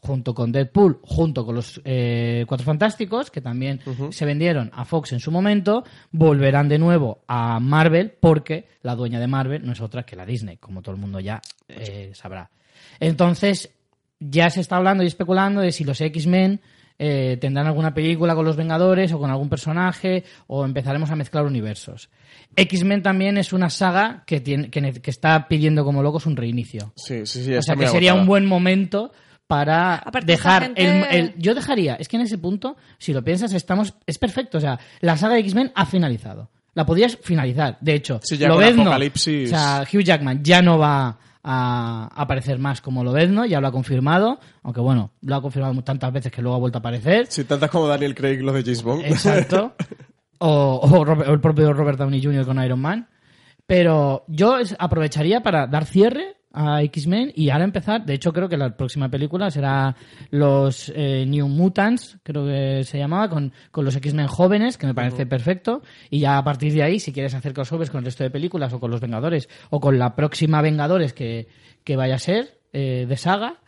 junto 0.00 0.34
con 0.34 0.52
Deadpool, 0.52 1.00
junto 1.02 1.44
con 1.44 1.56
los 1.56 1.80
eh, 1.84 2.44
Cuatro 2.46 2.64
Fantásticos, 2.64 3.30
que 3.30 3.40
también 3.40 3.80
se 4.10 4.24
vendieron 4.24 4.70
a 4.72 4.84
Fox 4.84 5.12
en 5.12 5.20
su 5.20 5.32
momento, 5.32 5.82
volverán 6.12 6.68
de 6.68 6.78
nuevo 6.78 7.24
a 7.26 7.58
Marvel 7.58 8.12
porque 8.20 8.68
la 8.82 8.94
dueña 8.94 9.18
de 9.18 9.26
Marvel 9.26 9.66
no 9.66 9.72
es 9.72 9.80
otra 9.80 10.04
que 10.04 10.14
la 10.14 10.24
Disney, 10.24 10.58
como 10.58 10.80
todo 10.80 10.94
el 10.94 11.00
mundo 11.00 11.18
ya 11.18 11.42
eh, 11.68 12.12
sabrá. 12.14 12.50
Entonces, 13.00 13.70
ya 14.20 14.48
se 14.48 14.60
está 14.60 14.76
hablando 14.76 15.02
y 15.02 15.08
especulando 15.08 15.60
de 15.60 15.72
si 15.72 15.82
los 15.82 16.00
X-Men 16.00 16.60
eh, 16.98 17.36
tendrán 17.40 17.66
alguna 17.66 17.92
película 17.94 18.34
con 18.34 18.44
los 18.44 18.56
Vengadores 18.56 19.12
o 19.12 19.18
con 19.18 19.30
algún 19.30 19.48
personaje 19.48 20.24
o 20.46 20.64
empezaremos 20.64 21.10
a 21.10 21.16
mezclar 21.16 21.44
universos. 21.44 22.08
X-Men 22.54 23.02
también 23.02 23.36
es 23.38 23.52
una 23.52 23.68
saga 23.70 24.22
que, 24.26 24.40
tiene, 24.40 24.70
que, 24.70 25.10
está 25.10 25.46
pidiendo 25.48 25.84
como 25.84 26.02
locos 26.02 26.26
un 26.26 26.36
reinicio. 26.36 26.92
Sí, 26.96 27.26
sí, 27.26 27.44
sí. 27.44 27.54
O 27.54 27.62
sea 27.62 27.76
que 27.76 27.86
sería 27.88 28.10
agotada. 28.12 28.22
un 28.22 28.26
buen 28.28 28.46
momento 28.46 29.12
para 29.46 29.96
Aparte, 29.96 30.26
dejar 30.32 30.62
gente- 30.64 30.84
el, 30.84 31.04
el- 31.16 31.34
yo 31.38 31.54
dejaría 31.54 31.94
es 31.96 32.08
que 32.08 32.16
en 32.16 32.22
ese 32.22 32.36
punto 32.38 32.76
si 32.98 33.12
lo 33.12 33.22
piensas 33.22 33.52
estamos 33.52 33.94
es 34.04 34.18
perfecto 34.18 34.58
o 34.58 34.60
sea 34.60 34.76
la 35.02 35.16
saga 35.16 35.34
de 35.34 35.40
X-Men 35.42 35.70
ha 35.76 35.86
finalizado 35.86 36.50
la 36.74 36.84
podías 36.84 37.16
finalizar 37.22 37.78
de 37.80 37.94
hecho 37.94 38.18
Sí, 38.24 38.36
ya 38.38 38.48
con 38.48 38.56
Lobezno, 38.58 38.82
Apocalipsis. 38.82 39.46
o 39.52 39.54
sea 39.54 39.84
Hugh 39.92 40.02
Jackman 40.02 40.42
ya 40.42 40.62
no 40.62 40.78
va 40.78 41.16
a 41.48 42.08
aparecer 42.14 42.58
más 42.58 42.80
como 42.80 43.04
Lobezno 43.04 43.44
ya 43.46 43.60
lo 43.60 43.68
ha 43.68 43.72
confirmado 43.72 44.40
aunque 44.64 44.80
bueno 44.80 45.12
lo 45.22 45.36
ha 45.36 45.40
confirmado 45.42 45.80
tantas 45.84 46.12
veces 46.12 46.32
que 46.32 46.42
luego 46.42 46.56
ha 46.56 46.58
vuelto 46.60 46.78
a 46.78 46.80
aparecer 46.80 47.26
Sí, 47.28 47.44
tantas 47.44 47.70
como 47.70 47.86
Daniel 47.86 48.16
Craig 48.16 48.40
lo 48.42 48.52
de 48.52 48.62
James 48.62 48.82
Bond. 48.82 49.04
Exacto. 49.04 49.74
O, 50.38 50.80
o 50.82 51.04
Robert- 51.04 51.30
o 51.30 51.32
el 51.32 51.40
propio 51.40 51.72
Robert 51.72 51.98
Downey 51.98 52.22
Jr. 52.22 52.44
con 52.44 52.62
Iron 52.62 52.80
Man. 52.80 53.08
Pero 53.66 54.24
yo 54.28 54.56
aprovecharía 54.78 55.42
para 55.42 55.66
dar 55.66 55.84
cierre 55.86 56.36
a 56.56 56.82
X-Men 56.82 57.32
y 57.34 57.50
ahora 57.50 57.64
empezar. 57.64 58.06
De 58.06 58.14
hecho, 58.14 58.32
creo 58.32 58.48
que 58.48 58.56
la 58.56 58.74
próxima 58.76 59.10
película 59.10 59.50
será 59.50 59.94
los 60.30 60.90
eh, 60.96 61.26
New 61.26 61.48
Mutants, 61.48 62.18
creo 62.22 62.46
que 62.46 62.82
se 62.84 62.98
llamaba, 62.98 63.28
con, 63.28 63.52
con 63.70 63.84
los 63.84 63.94
X-Men 63.94 64.26
jóvenes, 64.26 64.78
que 64.78 64.86
me 64.86 64.94
parece 64.94 65.26
perfecto. 65.26 65.82
Y 66.08 66.20
ya 66.20 66.38
a 66.38 66.44
partir 66.44 66.72
de 66.72 66.82
ahí, 66.82 66.98
si 66.98 67.12
quieres 67.12 67.34
hacer 67.34 67.52
crossovers 67.52 67.90
con 67.90 67.98
el 67.98 68.06
resto 68.06 68.24
de 68.24 68.30
películas 68.30 68.72
o 68.72 68.80
con 68.80 68.90
los 68.90 69.02
Vengadores 69.02 69.50
o 69.68 69.80
con 69.80 69.98
la 69.98 70.16
próxima 70.16 70.62
Vengadores 70.62 71.12
que, 71.12 71.48
que 71.84 71.94
vaya 71.94 72.14
a 72.14 72.18
ser 72.18 72.58
eh, 72.72 73.04
de 73.06 73.16
saga, 73.18 73.60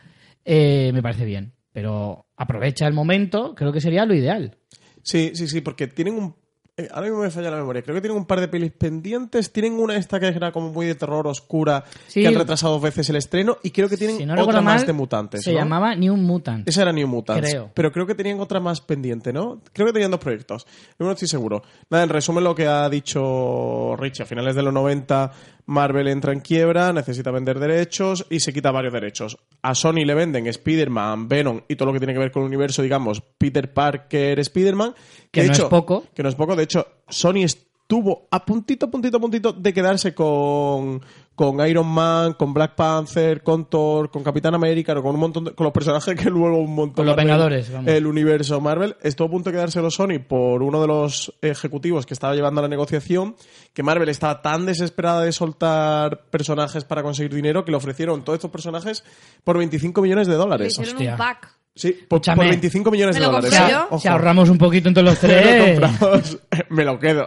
eh, 0.46 0.90
me 0.94 1.02
parece 1.02 1.26
bien. 1.26 1.52
Pero 1.72 2.26
aprovecha 2.36 2.86
el 2.86 2.94
momento, 2.94 3.54
creo 3.54 3.70
que 3.70 3.82
sería 3.82 4.06
lo 4.06 4.14
ideal. 4.14 4.56
Sí, 5.02 5.32
sí, 5.34 5.46
sí, 5.46 5.60
porque 5.60 5.88
tienen 5.88 6.14
un... 6.14 6.36
eh, 6.78 6.88
ahora 6.92 7.08
mismo 7.08 7.22
me 7.22 7.30
falla 7.30 7.50
la 7.50 7.56
memoria. 7.58 7.82
Creo 7.82 7.94
que 7.94 8.00
tienen 8.00 8.16
un 8.16 8.24
par 8.26 8.40
de 8.40 8.48
pelis 8.48 8.72
pendientes. 8.72 9.52
Tienen 9.52 9.74
una 9.74 9.96
esta 9.96 10.18
que 10.18 10.28
era 10.28 10.52
como 10.52 10.70
muy 10.72 10.86
de 10.86 10.94
terror 10.94 11.26
oscura, 11.26 11.84
Sí. 12.06 12.22
que 12.22 12.28
han 12.28 12.34
retrasado 12.34 12.74
dos 12.74 12.82
veces 12.82 13.10
el 13.10 13.16
estreno. 13.16 13.58
Y 13.62 13.70
creo 13.70 13.88
que 13.88 13.96
tienen 13.96 14.16
si 14.16 14.24
no 14.26 14.40
otra 14.42 14.60
más 14.60 14.86
de 14.86 14.92
mutantes, 14.92 15.42
se 15.42 15.52
¿no? 15.52 15.58
llamaba 15.58 15.94
New 15.94 16.16
Mutant. 16.16 16.68
Esa 16.68 16.82
era 16.82 16.92
New 16.92 17.06
Mutants. 17.08 17.48
Creo. 17.50 17.70
Pero 17.74 17.92
creo 17.92 18.06
que 18.06 18.14
tenían 18.14 18.40
otra 18.40 18.60
más 18.60 18.80
pendiente, 18.80 19.32
¿no? 19.32 19.60
Creo 19.72 19.86
que 19.88 19.92
tenían 19.92 20.10
dos 20.10 20.20
proyectos. 20.20 20.66
No 20.98 21.10
estoy 21.10 21.28
seguro. 21.28 21.62
Nada, 21.90 22.04
en 22.04 22.10
resumen 22.10 22.44
lo 22.44 22.54
que 22.54 22.66
ha 22.66 22.88
dicho 22.88 23.96
Rich, 23.96 24.20
a 24.20 24.24
finales 24.24 24.54
de 24.54 24.62
los 24.62 24.72
90 24.72 25.32
Marvel 25.68 26.08
entra 26.08 26.32
en 26.32 26.40
quiebra, 26.40 26.94
necesita 26.94 27.30
vender 27.30 27.58
derechos 27.58 28.24
y 28.30 28.40
se 28.40 28.54
quita 28.54 28.70
varios 28.70 28.94
derechos. 28.94 29.36
A 29.60 29.74
Sony 29.74 30.06
le 30.06 30.14
venden 30.14 30.46
Spider-Man, 30.46 31.28
Venom 31.28 31.60
y 31.68 31.76
todo 31.76 31.88
lo 31.88 31.92
que 31.92 31.98
tiene 31.98 32.14
que 32.14 32.18
ver 32.18 32.32
con 32.32 32.42
el 32.42 32.48
universo, 32.48 32.80
digamos, 32.80 33.20
Peter 33.36 33.70
Parker, 33.70 34.38
Spider-Man. 34.38 34.94
Que 35.30 35.44
no 35.44 35.52
es 35.52 35.60
poco. 35.64 36.06
Que 36.14 36.22
no 36.22 36.30
es 36.30 36.34
poco. 36.34 36.56
De 36.56 36.62
hecho, 36.62 36.86
Sony 37.06 37.44
estuvo 37.44 38.28
a 38.30 38.46
puntito, 38.46 38.90
puntito, 38.90 39.20
puntito 39.20 39.52
de 39.52 39.74
quedarse 39.74 40.14
con, 40.14 41.02
con 41.38 41.64
Iron 41.68 41.86
Man, 41.86 42.32
con 42.32 42.52
Black 42.52 42.74
Panther, 42.74 43.44
con 43.44 43.66
Thor, 43.66 44.10
con 44.10 44.24
Capitán 44.24 44.56
América, 44.56 44.92
con 45.00 45.14
un 45.14 45.20
montón 45.20 45.44
de- 45.44 45.52
con 45.52 45.62
los 45.66 45.72
personajes 45.72 46.16
que 46.20 46.28
luego 46.30 46.58
un 46.58 46.74
montón 46.74 46.96
Con 46.96 47.06
los 47.06 47.12
Marvel, 47.16 47.26
Vengadores, 47.28 47.72
vamos. 47.72 47.88
el 47.92 48.06
universo 48.08 48.60
Marvel 48.60 48.96
estuvo 49.02 49.28
a 49.28 49.30
punto 49.30 49.50
de 49.50 49.54
quedárselo 49.56 49.88
Sony 49.88 50.18
por 50.26 50.64
uno 50.64 50.80
de 50.80 50.88
los 50.88 51.32
ejecutivos 51.40 52.06
que 52.06 52.14
estaba 52.14 52.34
llevando 52.34 52.60
la 52.60 52.66
negociación 52.66 53.36
que 53.72 53.84
Marvel 53.84 54.08
estaba 54.08 54.42
tan 54.42 54.66
desesperada 54.66 55.22
de 55.22 55.30
soltar 55.30 56.24
personajes 56.30 56.84
para 56.84 57.04
conseguir 57.04 57.32
dinero 57.32 57.64
que 57.64 57.70
le 57.70 57.76
ofrecieron 57.76 58.24
todos 58.24 58.38
estos 58.38 58.50
personajes 58.50 59.04
por 59.44 59.58
25 59.58 60.02
millones 60.02 60.26
de 60.26 60.32
Le 60.32 60.38
dólares 60.38 60.72
hicieron 60.72 60.94
Hostia. 60.96 61.12
un 61.12 61.18
pack. 61.18 61.57
Sí 61.78 61.96
por, 62.08 62.20
por 62.20 62.38
25 62.38 62.90
millones 62.90 63.16
de 63.16 63.24
dólares. 63.24 63.54
Si 64.00 64.08
ahorramos 64.08 64.50
un 64.50 64.58
poquito 64.58 64.88
entre 64.88 65.02
los 65.02 65.22
Me 65.22 65.28
tres. 65.28 65.78
lo 65.78 65.88
compramos, 65.88 66.38
me 66.70 66.84
lo 66.84 66.98
quedo. 66.98 67.26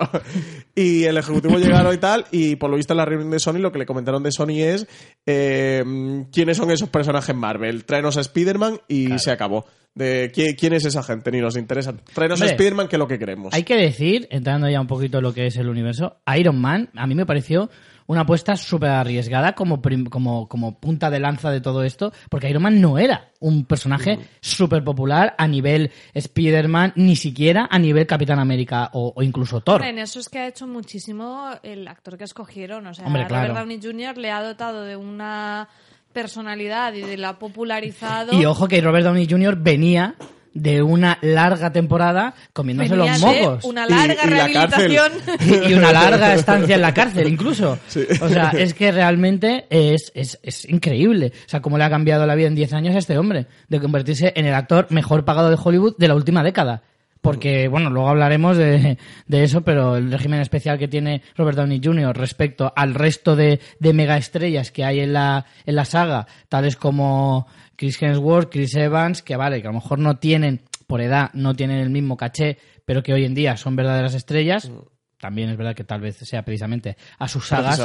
Y 0.75 1.03
el 1.05 1.17
ejecutivo 1.17 1.57
llegaron 1.57 1.93
y 1.93 1.97
tal, 1.97 2.25
y 2.31 2.55
por 2.57 2.69
lo 2.69 2.75
visto 2.75 2.93
en 2.93 2.97
la 2.97 3.05
reunión 3.05 3.31
de 3.31 3.39
Sony 3.39 3.59
lo 3.59 3.71
que 3.71 3.79
le 3.79 3.85
comentaron 3.85 4.21
de 4.23 4.31
Sony 4.31 4.59
es 4.59 4.87
eh, 5.25 5.83
quiénes 6.31 6.57
son 6.57 6.69
esos 6.71 6.89
personajes 6.89 7.35
Marvel. 7.35 7.85
Tráenos 7.85 8.17
a 8.17 8.21
Spider-Man 8.21 8.81
y 8.87 9.17
se 9.19 9.31
acabó. 9.31 9.65
De 9.93 10.31
¿quién, 10.33 10.55
quién 10.55 10.71
es 10.71 10.85
esa 10.85 11.03
gente, 11.03 11.31
ni 11.31 11.41
nos 11.41 11.57
interesa. 11.57 11.93
Tráenos 12.13 12.41
a 12.41 12.45
Spider-Man 12.45 12.87
que 12.87 12.95
es 12.95 12.99
lo 12.99 13.07
que 13.07 13.19
queremos. 13.19 13.53
Hay 13.53 13.63
que 13.63 13.75
decir, 13.75 14.27
entrando 14.31 14.69
ya 14.69 14.79
un 14.79 14.87
poquito 14.87 15.17
en 15.17 15.23
lo 15.23 15.33
que 15.33 15.47
es 15.47 15.57
el 15.57 15.67
universo, 15.67 16.21
Iron 16.37 16.59
Man 16.61 16.89
a 16.95 17.07
mí 17.07 17.15
me 17.15 17.25
pareció 17.25 17.69
una 18.12 18.21
apuesta 18.21 18.56
súper 18.56 18.89
arriesgada 18.89 19.54
como, 19.54 19.82
prim- 19.82 20.06
como, 20.06 20.47
como 20.47 20.78
punta 20.80 21.10
de 21.10 21.19
lanza 21.19 21.50
de 21.50 21.62
todo 21.62 21.84
esto, 21.84 22.12
porque 22.30 22.50
Iron 22.50 22.63
Man 22.63 22.82
no 22.82 22.97
era 22.97 23.30
un 23.39 23.65
personaje 23.65 24.19
súper 24.39 24.84
popular 24.84 25.34
a 25.38 25.47
nivel 25.47 25.91
Spider-Man, 26.13 26.93
ni 26.95 27.15
siquiera 27.15 27.67
a 27.71 27.80
nivel 27.80 28.06
Capitán 28.08 28.39
América 28.39 28.89
o, 28.93 29.13
o 29.15 29.24
incluso 29.24 29.62
Thor. 29.62 29.84
En 29.84 29.97
eso 30.00 30.19
es 30.19 30.30
que 30.30 30.39
ha 30.39 30.47
hecho 30.47 30.67
muchísimo 30.67 31.50
el 31.63 31.88
actor 31.88 32.17
que 32.17 32.24
escogieron. 32.26 32.86
O 32.88 32.93
sea, 32.93 33.06
Hombre, 33.06 33.24
Robert 33.24 33.45
claro. 33.47 33.60
Downey 33.60 33.80
Jr. 33.82 34.17
le 34.17 34.32
ha 34.32 34.43
dotado 34.43 34.84
de 34.84 34.95
una 34.95 35.67
personalidad 36.13 36.93
y 36.93 37.02
de 37.02 37.17
la 37.17 37.39
popularizado. 37.39 38.34
Y 38.39 38.45
ojo 38.45 38.67
que 38.67 38.82
Robert 38.82 39.06
Downey 39.06 39.28
Jr. 39.30 39.56
venía 39.58 40.15
de 40.53 40.81
una 40.81 41.17
larga 41.21 41.71
temporada 41.71 42.33
comiéndose 42.53 42.89
Venía 42.89 43.11
los 43.13 43.21
mocos. 43.21 43.63
una 43.65 43.85
larga 43.85 44.25
y 44.25 44.27
rehabilitación. 44.27 45.11
y 45.39 45.71
y 45.71 45.73
una 45.73 45.91
larga 45.93 46.33
estancia 46.35 46.75
en 46.75 46.81
la 46.81 46.93
cárcel, 46.93 47.27
incluso. 47.27 47.77
Sí. 47.87 48.01
O 48.21 48.27
sea, 48.29 48.49
es 48.49 48.73
que 48.73 48.91
realmente 48.91 49.65
es, 49.69 50.11
es, 50.13 50.39
es 50.43 50.67
increíble. 50.69 51.31
O 51.45 51.49
sea, 51.49 51.61
cómo 51.61 51.77
le 51.77 51.83
ha 51.85 51.89
cambiado 51.89 52.25
la 52.25 52.35
vida 52.35 52.47
en 52.47 52.55
10 52.55 52.73
años 52.73 52.95
a 52.95 52.99
este 52.99 53.17
hombre, 53.17 53.47
de 53.69 53.79
convertirse 53.79 54.33
en 54.35 54.45
el 54.45 54.53
actor 54.53 54.87
mejor 54.89 55.23
pagado 55.25 55.49
de 55.49 55.57
Hollywood 55.61 55.95
de 55.97 56.07
la 56.07 56.15
última 56.15 56.43
década. 56.43 56.83
Porque, 57.21 57.67
bueno, 57.67 57.91
luego 57.91 58.09
hablaremos 58.09 58.57
de, 58.57 58.97
de 59.27 59.43
eso, 59.43 59.61
pero 59.61 59.95
el 59.95 60.11
régimen 60.11 60.41
especial 60.41 60.79
que 60.79 60.87
tiene 60.87 61.21
Robert 61.37 61.55
Downey 61.55 61.79
Jr. 61.83 62.17
respecto 62.17 62.73
al 62.75 62.95
resto 62.95 63.35
de, 63.35 63.59
de 63.79 63.93
megaestrellas 63.93 64.71
que 64.71 64.83
hay 64.83 65.01
en 65.01 65.13
la, 65.13 65.45
en 65.67 65.75
la 65.75 65.85
saga, 65.85 66.25
tales 66.49 66.75
como 66.75 67.45
Chris 67.75 68.01
Hemsworth, 68.01 68.51
Chris 68.51 68.75
Evans, 68.75 69.21
que 69.21 69.36
vale, 69.36 69.62
que 69.62 69.67
a 69.67 69.71
lo 69.71 69.79
mejor 69.79 69.99
no 69.99 70.17
tienen, 70.17 70.62
por 70.88 71.01
edad, 71.01 71.31
no 71.34 71.55
tienen 71.55 71.79
el 71.79 71.89
mismo 71.89 72.17
caché, 72.17 72.57
pero 72.86 73.03
que 73.03 73.13
hoy 73.13 73.25
en 73.25 73.34
día 73.34 73.57
son 73.57 73.75
verdaderas 73.75 74.13
estrellas. 74.13 74.71
También 75.19 75.49
es 75.49 75.57
verdad 75.57 75.75
que 75.75 75.84
tal 75.84 76.01
vez 76.01 76.17
sea 76.17 76.43
precisamente 76.43 76.97
a 77.19 77.27
sus 77.27 77.47
sagas, 77.47 77.79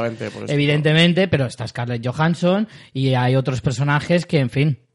evidentemente, 0.49 1.29
pero 1.29 1.45
está 1.45 1.69
Scarlett 1.69 2.07
Johansson 2.07 2.67
y 2.95 3.13
hay 3.13 3.37
otros 3.37 3.61
personajes 3.61 4.25
que, 4.25 4.39
en 4.39 4.49
fin. 4.49 4.86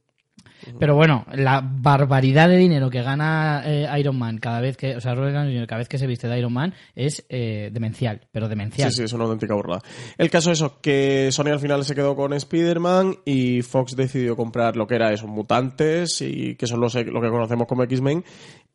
Pero 0.80 0.96
bueno, 0.96 1.26
la 1.34 1.62
barbaridad 1.62 2.50
de 2.50 2.58
dinero 2.58 2.90
que 2.90 3.02
gana 3.02 3.64
eh, 3.66 3.88
Iron 4.00 4.18
Man 4.18 4.38
cada 4.38 4.62
vez 4.62 4.78
que, 4.78 4.96
o 4.96 5.02
sea, 5.02 5.16
Robert 5.16 5.36
Downey 5.36 5.66
cada 5.68 5.80
vez 5.80 5.90
que 5.90 5.98
se 5.98 6.08
viste 6.08 6.28
de 6.28 6.38
Iron 6.38 6.54
Man 6.54 6.74
es 6.96 7.26
eh, 7.30 7.70
demencial, 7.72 8.22
pero 8.32 8.48
demencial. 8.48 8.92
Sí, 8.92 8.98
sí, 8.98 9.04
es 9.04 9.14
una 9.14 9.26
auténtica 9.26 9.54
burla. 9.54 9.80
El 10.18 10.30
caso 10.30 10.52
es 10.52 10.60
eso, 10.60 10.80
que 10.82 11.30
Sony 11.32 11.52
al 11.52 11.60
final 11.60 11.84
se 11.86 11.96
quedó 11.96 12.16
con 12.16 12.34
Spider-Man 12.34 13.18
y 13.26 13.62
Fox 13.62 13.96
decidió 13.96 14.36
comprar 14.36 14.76
lo 14.76 14.88
que 14.88 14.96
era 14.96 15.12
esos 15.12 15.30
mutantes 15.30 16.22
y 16.22 16.56
que 16.56 16.68
son 16.68 16.80
los, 16.80 16.96
lo 16.96 17.22
que 17.22 17.30
conocemos 17.30 17.68
como 17.68 17.84
X-Men 17.84 18.24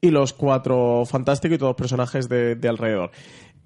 y 0.01 0.11
los 0.11 0.33
cuatro 0.33 1.05
fantásticos 1.07 1.57
y 1.57 1.59
todos 1.59 1.71
los 1.71 1.77
personajes 1.77 2.29
de, 2.29 2.55
de 2.57 2.69
alrededor. 2.69 3.11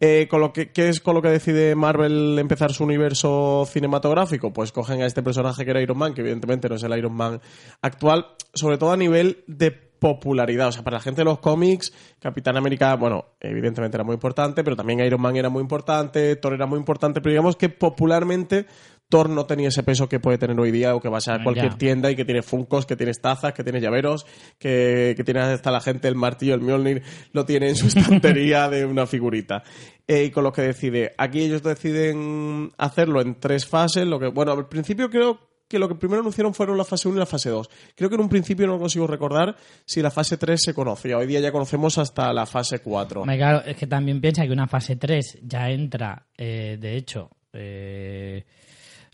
Eh, 0.03 0.29
con 0.31 0.41
lo 0.41 0.51
que, 0.53 0.73
¿Qué 0.73 0.89
es 0.89 1.01
con 1.01 1.15
lo 1.15 1.21
que 1.21 1.29
decide 1.29 1.75
Marvel 1.75 2.39
empezar 2.39 2.73
su 2.73 2.85
universo 2.85 3.67
cinematográfico? 3.71 4.51
Pues 4.51 4.73
cogen 4.73 5.03
a 5.03 5.07
este 5.07 5.23
personaje 5.23 5.63
que 5.63 5.71
era 5.71 5.83
Iron 5.83 5.99
Man, 5.99 6.15
que 6.15 6.23
evidentemente 6.23 6.71
no 6.71 6.77
es 6.77 6.83
el 6.83 6.97
Iron 6.97 7.13
Man 7.13 7.41
actual, 7.83 8.27
sobre 8.55 8.79
todo 8.79 8.93
a 8.93 8.97
nivel 8.97 9.45
de 9.47 9.71
popularidad. 9.71 10.69
O 10.69 10.73
sea, 10.73 10.83
para 10.83 10.97
la 10.97 11.03
gente 11.03 11.21
de 11.21 11.27
los 11.27 11.39
cómics, 11.39 11.93
Capitán 12.19 12.57
América, 12.57 12.97
bueno, 12.97 13.27
evidentemente 13.39 13.99
era 13.99 14.05
muy 14.05 14.15
importante, 14.15 14.65
pero 14.65 14.75
también 14.75 15.01
Iron 15.01 15.21
Man 15.21 15.37
era 15.37 15.51
muy 15.51 15.61
importante, 15.61 16.35
Thor 16.37 16.55
era 16.55 16.65
muy 16.65 16.79
importante, 16.79 17.21
pero 17.21 17.33
digamos 17.33 17.57
que 17.57 17.69
popularmente 17.69 18.67
Thor 19.11 19.29
no 19.29 19.45
tenía 19.45 19.69
ese 19.69 19.83
peso 19.83 20.09
que 20.09 20.19
puede 20.21 20.39
tener 20.39 20.59
hoy 20.59 20.71
día 20.71 20.95
o 20.95 21.01
que 21.03 21.09
vas 21.11 21.29
a 21.29 21.37
Ya. 21.37 21.45
cualquier 21.45 21.75
tienda 21.75 22.11
y 22.11 22.17
que 22.17 22.25
tiene 22.25 22.41
funcos, 22.41 22.87
que 22.87 22.97
tienes 22.97 23.21
tazas, 23.21 23.53
que 23.53 23.63
tienes 23.63 23.83
llaveros, 23.83 24.25
que, 24.59 25.13
que 25.17 25.25
tiene 25.25 25.41
hasta 25.41 25.71
la 25.71 25.83
gente 25.83 26.09
el 26.09 26.15
martillo, 26.15 26.55
el 26.55 26.63
Mjolnir, 26.63 27.03
lo 27.33 27.45
tiene 27.45 27.69
en 27.69 27.77
su 27.77 27.87
estantería 27.99 28.71
de 28.71 28.87
una 28.87 29.07
figurita. 29.07 29.63
Eh, 30.09 30.25
y 30.25 30.31
con 30.31 30.45
lo 30.45 30.53
que 30.53 30.63
decide. 30.63 31.13
Aquí 31.19 31.41
ellos 31.43 31.63
deciden 31.63 32.73
hacerlo 32.79 33.21
en 33.21 33.39
tres 33.39 33.67
fases. 33.67 34.07
Lo 34.07 34.19
que, 34.19 34.29
bueno, 34.29 34.53
al 34.53 34.67
principio 34.69 35.11
creo 35.11 35.39
que 35.69 35.79
lo 35.79 35.89
que 35.89 35.95
primero 35.95 36.21
anunciaron 36.21 36.53
fueron 36.53 36.77
la 36.77 36.85
fase 36.85 37.07
1 37.07 37.17
y 37.17 37.21
la 37.21 37.27
fase 37.27 37.49
2. 37.51 37.71
Creo 37.95 38.09
que 38.09 38.17
en 38.17 38.23
un 38.23 38.29
principio 38.29 38.67
no 38.67 38.77
consigo 38.79 39.07
recordar 39.07 39.55
si 39.85 40.03
la 40.03 40.11
fase 40.11 40.37
3 40.37 40.61
se 40.61 40.75
conocía. 40.75 41.17
Hoy 41.17 41.27
día 41.29 41.39
ya 41.39 41.53
conocemos 41.53 41.97
hasta 41.99 42.33
la 42.33 42.45
fase 42.47 42.81
4. 42.81 43.21
Hombre, 43.21 43.37
claro, 43.37 43.63
es 43.65 43.77
que 43.77 43.87
también 43.87 44.21
piensa 44.21 44.45
que 44.45 44.53
una 44.53 44.67
fase 44.67 44.97
3 44.97 45.39
ya 45.43 45.71
entra, 45.71 46.27
eh, 46.37 46.77
de 46.81 46.97
hecho, 46.97 47.31
eh, 47.53 48.45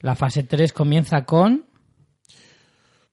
la 0.01 0.15
fase 0.15 0.43
3 0.45 0.73
comienza 0.73 1.25
con... 1.25 1.65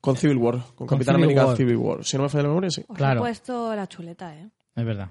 Con 0.01 0.17
Civil 0.17 0.37
War, 0.37 0.55
con, 0.75 0.75
Con 0.75 0.87
Capitán 0.87 1.15
Civil 1.15 1.23
América 1.25 1.45
War. 1.47 1.57
Civil 1.57 1.75
War. 1.77 2.03
Si 2.03 2.17
no 2.17 2.23
me 2.23 2.29
falla 2.29 2.43
la 2.43 2.49
memoria, 2.49 2.69
sí. 2.69 2.83
Os 2.87 2.97
Claro. 2.97 3.19
he 3.21 3.23
puesto 3.23 3.73
la 3.75 3.87
chuleta, 3.87 4.35
¿eh? 4.35 4.49
Es 4.75 4.83
verdad. 4.85 5.09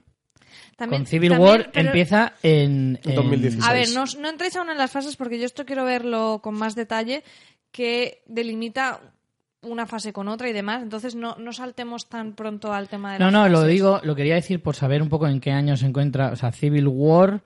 También- 0.76 1.02
con 1.02 1.06
Civil 1.06 1.30
también, 1.30 1.48
War 1.50 1.70
pero- 1.72 1.86
empieza 1.88 2.32
en... 2.42 2.98
En 3.02 3.10
en- 3.10 3.14
2016. 3.16 3.66
A 3.66 3.72
ver, 3.72 3.88
no, 3.94 4.04
no 4.20 4.28
entréis 4.28 4.54
aún 4.56 4.68
en 4.68 4.76
las 4.76 4.90
fases 4.90 5.16
porque 5.16 5.38
yo 5.38 5.46
esto 5.46 5.64
quiero 5.64 5.84
verlo 5.84 6.40
con 6.42 6.54
más 6.54 6.74
detalle 6.74 7.24
que 7.70 8.22
delimita 8.26 9.00
una 9.62 9.86
fase 9.86 10.12
con 10.12 10.28
otra 10.28 10.50
y 10.50 10.52
demás. 10.52 10.82
Entonces 10.82 11.14
no, 11.14 11.36
no 11.38 11.52
saltemos 11.54 12.08
tan 12.10 12.34
pronto 12.34 12.72
al 12.74 12.88
tema 12.88 13.14
de 13.14 13.18
No, 13.20 13.26
las 13.26 13.32
no, 13.32 13.48
lo 13.48 13.58
fases. 13.60 13.72
digo, 13.72 14.00
lo 14.02 14.14
quería 14.14 14.34
decir 14.34 14.60
por 14.62 14.76
saber 14.76 15.00
un 15.00 15.08
poco 15.08 15.26
en 15.26 15.40
qué 15.40 15.52
año 15.52 15.74
se 15.78 15.86
encuentra. 15.86 16.32
O 16.32 16.36
sea, 16.36 16.52
Civil 16.52 16.86
War 16.88 17.42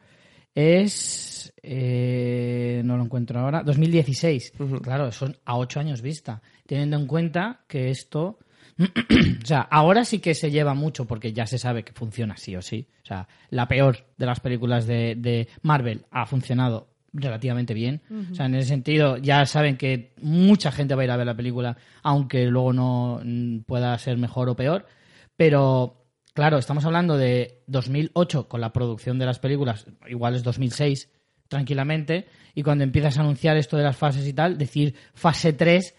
es. 0.55 1.35
Eh, 1.69 2.81
no 2.85 2.97
lo 2.97 3.05
encuentro 3.05 3.41
ahora. 3.41 3.65
2016. 3.65 4.53
Claro, 4.83 5.11
son 5.11 5.37
a 5.45 5.57
ocho 5.57 5.81
años 5.81 6.01
vista. 6.01 6.41
Teniendo 6.65 6.97
en 6.97 7.07
cuenta 7.07 7.61
que 7.67 7.91
esto. 7.91 8.39
o 8.79 9.47
sea, 9.47 9.63
ahora 9.63 10.05
sí 10.05 10.21
que 10.21 10.35
se 10.35 10.51
lleva 10.51 10.75
mucho 10.75 11.07
porque 11.07 11.33
ya 11.33 11.47
se 11.47 11.59
sabe 11.59 11.83
que 11.83 11.93
funciona 11.93 12.37
sí 12.37 12.55
o 12.55 12.63
sí. 12.63 12.87
O 13.03 13.07
sea, 13.07 13.27
la 13.51 13.67
peor 13.67 14.07
de 14.17 14.27
las 14.27 14.39
películas 14.39 14.87
de, 14.87 15.17
de 15.17 15.49
Marvel 15.63 16.05
ha 16.13 16.27
funcionado 16.27 16.89
relativamente 17.13 17.75
bien. 17.75 18.03
O 18.31 18.35
sea, 18.35 18.47
en 18.47 18.55
ese 18.55 18.69
sentido, 18.69 19.17
ya 19.17 19.45
saben 19.47 19.77
que 19.77 20.13
mucha 20.21 20.71
gente 20.71 20.95
va 20.95 21.03
a 21.03 21.05
ir 21.07 21.11
a 21.11 21.17
ver 21.17 21.27
la 21.27 21.37
película, 21.37 21.77
aunque 22.03 22.47
luego 22.47 22.73
no 22.73 23.21
mm, 23.25 23.61
pueda 23.61 23.99
ser 23.99 24.19
mejor 24.19 24.51
o 24.51 24.55
peor. 24.57 24.87
Pero, 25.37 26.05
claro, 26.35 26.59
estamos 26.59 26.85
hablando 26.85 27.17
de 27.17 27.63
2008 27.67 28.47
con 28.47 28.61
la 28.61 28.73
producción 28.73 29.19
de 29.19 29.27
las 29.27 29.39
películas, 29.39 29.87
igual 30.07 30.35
es 30.35 30.43
2006, 30.43 31.09
tranquilamente. 31.49 32.27
Y 32.55 32.63
cuando 32.63 32.85
empiezas 32.85 33.19
a 33.19 33.21
anunciar 33.21 33.57
esto 33.57 33.77
de 33.77 33.85
las 33.85 33.97
fases 33.97 34.27
y 34.27 34.33
tal, 34.33 34.59
decir 34.59 34.95
fase 35.15 35.53
3, 35.53 35.95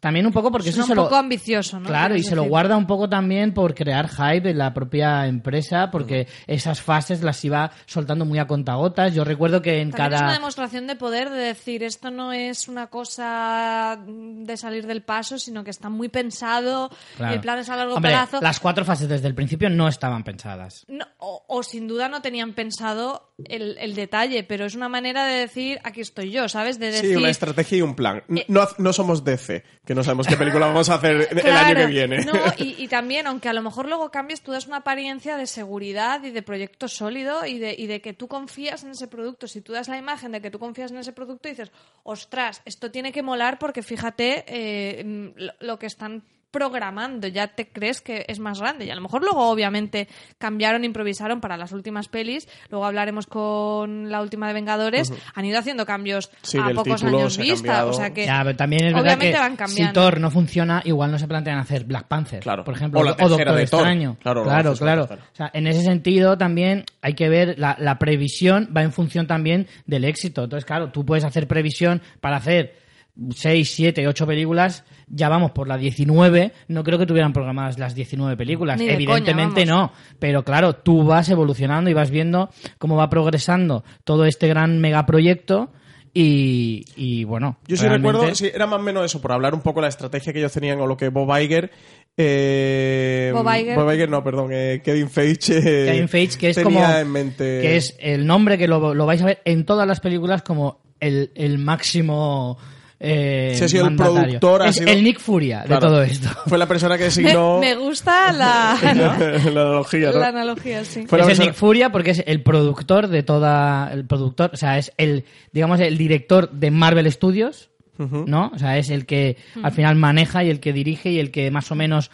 también 0.00 0.26
un 0.26 0.32
poco 0.32 0.50
porque 0.52 0.68
Es 0.68 0.74
eso 0.74 0.82
un 0.82 0.88
se 0.88 0.94
lo. 0.94 1.04
poco 1.04 1.16
ambicioso, 1.16 1.80
¿no? 1.80 1.86
Claro, 1.88 2.16
y 2.16 2.22
se 2.22 2.36
lo 2.36 2.44
guarda 2.44 2.76
un 2.76 2.86
poco 2.86 3.08
también 3.08 3.54
por 3.54 3.74
crear 3.74 4.08
hype 4.08 4.50
en 4.50 4.58
la 4.58 4.74
propia 4.74 5.26
empresa, 5.26 5.90
porque 5.90 6.26
esas 6.46 6.80
fases 6.82 7.22
las 7.22 7.44
iba 7.44 7.70
soltando 7.86 8.24
muy 8.24 8.38
a 8.38 8.46
contagotas. 8.46 9.14
Yo 9.14 9.24
recuerdo 9.24 9.62
que 9.62 9.80
en 9.80 9.90
También 9.90 10.12
es 10.12 10.18
cada. 10.20 10.28
una 10.28 10.38
demostración 10.38 10.86
de 10.86 10.96
poder 10.96 11.30
de 11.30 11.38
decir 11.38 11.82
esto 11.82 12.10
no 12.10 12.32
es 12.32 12.68
una 12.68 12.88
cosa 12.88 13.98
de 14.06 14.56
salir 14.56 14.86
del 14.86 15.02
paso, 15.02 15.38
sino 15.38 15.64
que 15.64 15.70
está 15.70 15.88
muy 15.88 16.08
pensado, 16.08 16.90
Claro. 17.16 17.34
el 17.34 17.40
plan 17.40 17.58
es 17.58 17.68
a 17.70 17.76
largo 17.76 17.94
Hombre, 17.94 18.10
plazo. 18.12 18.40
las 18.40 18.60
cuatro 18.60 18.84
fases 18.84 19.08
desde 19.08 19.26
el 19.28 19.34
principio 19.34 19.70
no 19.70 19.88
estaban 19.88 20.24
pensadas. 20.24 20.84
No, 20.88 21.06
o, 21.18 21.44
o 21.48 21.62
sin 21.62 21.88
duda 21.88 22.08
no 22.08 22.20
tenían 22.22 22.52
pensado 22.52 23.32
el, 23.44 23.76
el 23.78 23.94
detalle, 23.94 24.44
pero 24.44 24.64
es 24.66 24.74
una 24.74 24.88
manera 24.88 25.24
de 25.24 25.34
decir 25.38 25.78
aquí 25.84 26.00
estoy 26.00 26.30
yo, 26.30 26.48
¿sabes? 26.48 26.78
De 26.78 26.90
decir 26.90 27.10
Sí, 27.10 27.16
una 27.16 27.30
estrategia 27.30 27.78
y 27.78 27.82
un 27.82 27.94
plan. 27.94 28.22
Eh, 28.28 28.44
No, 28.48 28.66
no 28.78 28.92
somos 28.92 29.24
DC, 29.24 29.64
que 29.86 29.94
no 29.94 30.02
sabemos 30.02 30.26
qué 30.26 30.36
película 30.36 30.66
vamos 30.66 30.90
a 30.90 30.94
hacer 30.94 31.28
el 31.30 31.56
año 31.56 31.76
que 31.76 31.86
viene. 31.86 32.24
No, 32.24 32.32
y, 32.58 32.74
y 32.82 32.88
también, 32.88 33.28
aunque 33.28 33.48
a 33.48 33.52
lo 33.52 33.62
mejor 33.62 33.86
luego 33.86 34.10
cambies, 34.10 34.42
tú 34.42 34.50
das 34.50 34.66
una 34.66 34.78
apariencia 34.78 35.36
de 35.36 35.46
seguridad 35.46 36.24
y 36.24 36.30
de 36.30 36.42
proyecto 36.42 36.88
sólido 36.88 37.46
y 37.46 37.60
de, 37.60 37.74
y 37.78 37.86
de 37.86 38.00
que 38.00 38.12
tú 38.12 38.26
confías 38.26 38.82
en 38.82 38.90
ese 38.90 39.06
producto. 39.06 39.46
Si 39.46 39.60
tú 39.60 39.72
das 39.72 39.88
la 39.88 39.96
imagen 39.96 40.32
de 40.32 40.40
que 40.42 40.50
tú 40.50 40.58
confías 40.58 40.90
en 40.90 40.98
ese 40.98 41.12
producto 41.12 41.48
dices, 41.48 41.70
ostras, 42.02 42.62
esto 42.64 42.90
tiene 42.90 43.12
que 43.12 43.22
molar 43.22 43.60
porque 43.60 43.82
fíjate 43.82 44.44
eh, 44.48 45.32
lo 45.60 45.78
que 45.78 45.86
están 45.86 46.24
programando, 46.56 47.28
ya 47.28 47.48
te 47.48 47.68
crees 47.68 48.00
que 48.00 48.24
es 48.28 48.38
más 48.40 48.58
grande. 48.60 48.86
Y 48.86 48.90
a 48.90 48.94
lo 48.94 49.02
mejor 49.02 49.20
luego, 49.22 49.48
obviamente, 49.50 50.08
cambiaron, 50.38 50.84
improvisaron 50.84 51.40
para 51.40 51.58
las 51.58 51.72
últimas 51.72 52.08
pelis. 52.08 52.48
Luego 52.70 52.86
hablaremos 52.86 53.26
con 53.26 54.10
la 54.10 54.22
última 54.22 54.48
de 54.48 54.54
Vengadores. 54.54 55.12
Han 55.34 55.44
ido 55.44 55.58
haciendo 55.58 55.84
cambios 55.84 56.30
Sí, 56.40 56.58
a 56.58 56.70
pocos 56.74 57.04
años 57.04 57.36
vista. 57.36 57.84
O 57.84 57.92
sea 57.92 58.14
que 58.14 58.24
Ya, 58.24 58.40
pero 58.42 58.56
también 58.56 58.86
es 58.86 58.94
verdad 58.94 59.14
obviamente 59.14 59.32
que 59.32 59.38
van 59.38 59.52
si 59.52 59.56
cambiando. 59.58 60.00
Thor 60.00 60.20
no 60.20 60.30
funciona, 60.30 60.80
igual 60.84 61.10
no 61.12 61.18
se 61.18 61.28
plantean 61.28 61.58
hacer 61.58 61.84
Black 61.84 62.08
Panther, 62.08 62.40
Claro. 62.40 62.64
por 62.64 62.74
ejemplo, 62.74 63.00
O 63.00 63.04
la 63.04 63.10
Doctor 63.12 63.38
de 63.54 63.66
Thor. 63.66 63.80
Extraño. 63.80 64.16
Claro, 64.22 64.42
claro, 64.44 64.74
claro. 64.74 65.02
O 65.04 65.36
sea, 65.36 65.50
en 65.52 65.66
ese 65.66 65.82
sentido 65.82 66.38
también 66.38 66.84
hay 67.02 67.12
que 67.14 67.28
ver 67.28 67.58
la, 67.58 67.76
la 67.78 67.98
previsión 67.98 68.70
va 68.74 68.82
en 68.82 68.92
función 68.92 69.26
también 69.26 69.66
del 69.84 70.04
éxito. 70.04 70.44
Entonces, 70.44 70.64
claro, 70.64 70.90
tú 70.90 71.04
puedes 71.04 71.24
hacer 71.24 71.46
previsión 71.46 72.00
para 72.20 72.36
hacer 72.36 72.85
6, 73.34 73.70
7, 73.74 74.06
8 74.08 74.26
películas, 74.26 74.84
ya 75.08 75.28
vamos 75.28 75.52
por 75.52 75.68
la 75.68 75.76
19, 75.78 76.52
no 76.68 76.84
creo 76.84 76.98
que 76.98 77.06
tuvieran 77.06 77.32
programadas 77.32 77.78
las 77.78 77.94
19 77.94 78.36
películas, 78.36 78.80
evidentemente 78.80 79.62
coña, 79.62 79.74
no, 79.74 79.92
pero 80.18 80.44
claro, 80.44 80.74
tú 80.74 81.04
vas 81.04 81.28
evolucionando 81.30 81.88
y 81.88 81.94
vas 81.94 82.10
viendo 82.10 82.50
cúmo 82.78 82.96
va 82.96 83.08
progresando 83.08 83.84
todo 84.04 84.26
este 84.26 84.48
gran 84.48 84.78
megaproyecto 84.80 85.72
y, 86.12 86.84
y 86.96 87.24
bueno, 87.24 87.58
Yo 87.66 87.76
sí 87.76 87.82
realmente- 87.86 88.12
recuerdo, 88.12 88.34
sí, 88.34 88.50
era 88.54 88.66
más 88.66 88.80
o 88.80 88.82
menos 88.82 89.04
eso, 89.04 89.20
por 89.20 89.32
hablar 89.32 89.54
un 89.54 89.60
poco 89.60 89.80
de 89.80 89.84
la 89.84 89.88
estrategia 89.88 90.32
que 90.32 90.38
ellos 90.38 90.52
tenían 90.52 90.80
o 90.80 90.86
lo 90.86 90.96
que 90.96 91.08
Bob 91.08 91.30
Iger... 91.38 91.70
Eh, 92.18 93.30
Bob 93.34 93.46
Iger. 93.92 94.08
no, 94.08 94.24
perdón, 94.24 94.48
eh, 94.52 94.80
Kevin 94.82 95.10
Feige... 95.10 95.58
eh, 95.58 95.92
Kevin 95.92 96.08
Feige, 96.08 96.38
que 96.38 96.50
es 96.50 96.56
tenía 96.56 96.86
como 96.86 96.96
en 96.98 97.12
mente... 97.12 97.44
que 97.60 97.76
es 97.76 97.94
el 98.00 98.26
nombre 98.26 98.56
que 98.56 98.66
lo, 98.68 98.94
lo 98.94 99.04
vais 99.06 99.20
a 99.22 99.26
ver 99.26 99.42
en 99.44 99.64
todas 99.66 99.86
las 99.86 100.00
películas 100.00 100.42
como 100.42 100.80
el, 101.00 101.30
el 101.34 101.58
máximo 101.58 102.56
eh, 102.98 103.52
Sí, 103.56 103.64
ha 103.64 103.68
sido 103.68 103.86
el 103.88 103.96
productor, 103.96 104.62
ha 104.62 104.68
es 104.68 104.76
sido- 104.76 104.90
el 104.90 105.04
Nick 105.04 105.18
Furia 105.20 105.60
de 105.60 105.66
Claro. 105.66 105.88
todo 105.88 106.02
esto. 106.02 106.28
Fue 106.46 106.56
la 106.58 106.66
persona 106.66 106.96
que 106.96 107.04
Me, 107.04 107.04
designó... 107.10 107.58
me 107.60 107.74
gusta 107.74 108.32
la, 108.32 108.78
la 108.82 109.14
analogía, 109.14 110.12
¿no? 110.12 110.18
la 110.18 110.28
analogía, 110.28 110.84
sí. 110.84 111.06
Fue 111.06 111.20
es 111.20 111.38
el 111.38 111.46
Nick 111.46 111.54
Furia 111.54 111.90
porque 111.90 112.10
es 112.12 112.22
el 112.26 112.42
productor 112.42 113.08
de 113.08 113.22
toda 113.22 113.90
el 113.92 114.06
productor, 114.06 114.50
o 114.54 114.56
sea, 114.56 114.78
es 114.78 114.92
el 114.96 115.24
digamos 115.52 115.80
el 115.80 115.98
director 115.98 116.50
de 116.50 116.70
Marvel 116.70 117.10
Studios, 117.12 117.70
¿no? 117.98 118.50
O 118.54 118.58
sea, 118.58 118.76
es 118.78 118.90
el 118.90 119.06
que 119.06 119.36
al 119.62 119.72
final 119.72 119.96
maneja 119.96 120.44
y 120.44 120.50
el 120.50 120.60
que 120.60 120.72
dirige 120.72 121.10
y 121.10 121.18
el 121.18 121.30
que 121.30 121.50
más 121.50 121.70
o 121.70 121.74
menos 121.74 122.10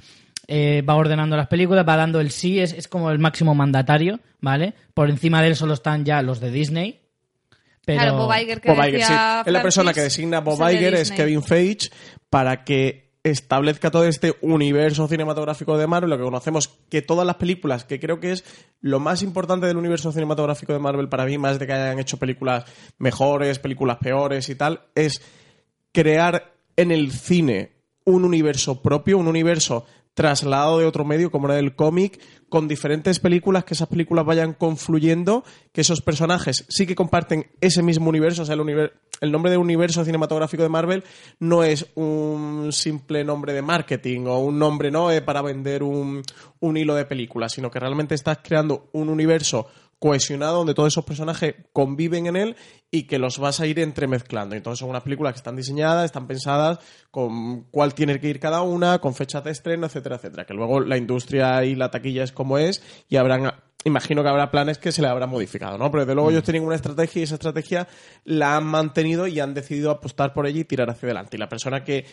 eh, 0.48 0.82
va 0.88 0.94
ordenando 0.96 1.36
las 1.36 1.46
películas, 1.48 1.86
va 1.88 1.96
dando 1.96 2.20
el 2.20 2.30
sí, 2.30 2.58
es, 2.60 2.72
es 2.72 2.86
como 2.88 3.10
el 3.10 3.18
máximo 3.18 3.54
mandatario, 3.54 4.20
¿vale? 4.40 4.74
Por 4.94 5.10
encima 5.10 5.40
de 5.42 5.48
él 5.48 5.56
solo 5.56 5.74
están 5.74 6.04
ya 6.04 6.22
los 6.22 6.40
de 6.40 6.50
Disney. 6.50 7.00
Pero... 7.84 8.00
Claro, 8.00 8.16
Bob 8.16 8.32
Iger 8.40 8.60
que 8.60 8.70
Bob 8.70 8.84
Iger, 8.86 9.04
sí. 9.04 9.12
Es 9.46 9.52
la 9.52 9.62
persona 9.62 9.92
que 9.92 10.02
designa 10.02 10.38
a 10.38 10.40
Bob 10.40 10.60
Iger, 10.70 10.94
es. 10.94 11.10
Kevin 11.10 11.42
Feige, 11.42 11.90
para 12.30 12.64
que 12.64 13.12
establezca 13.24 13.90
todo 13.90 14.04
este 14.04 14.34
universo 14.40 15.06
cinematográfico 15.06 15.78
de 15.78 15.86
Marvel, 15.86 16.10
lo 16.10 16.16
que 16.16 16.24
conocemos, 16.24 16.68
que 16.88 17.02
todas 17.02 17.26
las 17.26 17.36
películas, 17.36 17.84
que 17.84 18.00
creo 18.00 18.18
que 18.18 18.32
es 18.32 18.44
lo 18.80 18.98
más 18.98 19.22
importante 19.22 19.66
del 19.66 19.76
universo 19.76 20.10
cinematográfico 20.10 20.72
de 20.72 20.80
Marvel 20.80 21.08
para 21.08 21.24
mí, 21.24 21.38
más 21.38 21.58
de 21.58 21.66
que 21.66 21.72
hayan 21.72 22.00
hecho 22.00 22.18
películas 22.18 22.64
mejores, 22.98 23.58
películas 23.58 23.98
peores 23.98 24.48
y 24.48 24.56
tal, 24.56 24.80
es 24.94 25.22
crear 25.92 26.52
en 26.76 26.90
el 26.90 27.12
cine 27.12 27.72
un 28.04 28.24
universo 28.24 28.82
propio, 28.82 29.18
un 29.18 29.28
universo 29.28 29.86
trasladado 30.14 30.78
de 30.78 30.86
otro 30.86 31.04
medio, 31.04 31.30
como 31.30 31.48
era 31.48 31.58
el 31.58 31.74
cómic, 31.74 32.20
con 32.48 32.68
diferentes 32.68 33.18
películas, 33.18 33.64
que 33.64 33.74
esas 33.74 33.88
películas 33.88 34.26
vayan 34.26 34.52
confluyendo, 34.52 35.42
que 35.72 35.80
esos 35.80 36.02
personajes 36.02 36.66
sí 36.68 36.86
que 36.86 36.94
comparten 36.94 37.46
ese 37.60 37.82
mismo 37.82 38.10
universo, 38.10 38.42
o 38.42 38.44
sea, 38.44 38.54
el, 38.54 38.92
el 39.20 39.32
nombre 39.32 39.50
de 39.50 39.56
universo 39.56 40.04
cinematográfico 40.04 40.62
de 40.62 40.68
Marvel 40.68 41.04
no 41.38 41.64
es 41.64 41.86
un 41.94 42.68
simple 42.72 43.24
nombre 43.24 43.54
de 43.54 43.62
marketing 43.62 44.26
o 44.26 44.38
un 44.40 44.58
nombre 44.58 44.90
no 44.90 45.10
eh, 45.10 45.22
para 45.22 45.40
vender 45.40 45.82
un, 45.82 46.22
un 46.60 46.76
hilo 46.76 46.94
de 46.94 47.06
películas, 47.06 47.52
sino 47.52 47.70
que 47.70 47.80
realmente 47.80 48.14
estás 48.14 48.40
creando 48.42 48.90
un 48.92 49.08
universo 49.08 49.68
cohesionado 50.02 50.58
donde 50.58 50.74
todos 50.74 50.92
esos 50.92 51.04
personajes 51.04 51.54
conviven 51.72 52.26
en 52.26 52.34
él 52.34 52.56
y 52.90 53.04
que 53.04 53.20
los 53.20 53.38
vas 53.38 53.60
a 53.60 53.68
ir 53.68 53.78
entremezclando. 53.78 54.56
Entonces 54.56 54.80
son 54.80 54.90
unas 54.90 55.04
películas 55.04 55.32
que 55.32 55.36
están 55.36 55.54
diseñadas, 55.54 56.06
están 56.06 56.26
pensadas 56.26 56.80
con 57.12 57.62
cuál 57.70 57.94
tiene 57.94 58.18
que 58.18 58.28
ir 58.28 58.40
cada 58.40 58.62
una, 58.62 58.98
con 58.98 59.14
fechas 59.14 59.44
de 59.44 59.52
estreno, 59.52 59.86
etcétera, 59.86 60.16
etcétera. 60.16 60.44
Que 60.44 60.54
luego 60.54 60.80
la 60.80 60.96
industria 60.96 61.64
y 61.64 61.76
la 61.76 61.92
taquilla 61.92 62.24
es 62.24 62.32
como 62.32 62.58
es 62.58 62.82
y 63.08 63.14
habrán 63.14 63.52
imagino 63.84 64.24
que 64.24 64.28
habrá 64.28 64.50
planes 64.50 64.78
que 64.78 64.90
se 64.90 65.02
le 65.02 65.08
habrán 65.08 65.30
modificado, 65.30 65.78
¿no? 65.78 65.88
Pero 65.92 66.04
desde 66.04 66.14
luego 66.14 66.30
Mm. 66.30 66.32
ellos 66.32 66.44
tienen 66.44 66.64
una 66.64 66.74
estrategia 66.74 67.20
y 67.20 67.22
esa 67.22 67.34
estrategia 67.34 67.86
la 68.24 68.56
han 68.56 68.64
mantenido 68.64 69.28
y 69.28 69.38
han 69.38 69.54
decidido 69.54 69.92
apostar 69.92 70.32
por 70.32 70.48
ella 70.48 70.60
y 70.60 70.64
tirar 70.64 70.90
hacia 70.90 71.06
adelante. 71.06 71.36
Y 71.36 71.40
la 71.40 71.48
persona 71.48 71.84
que 71.84 72.06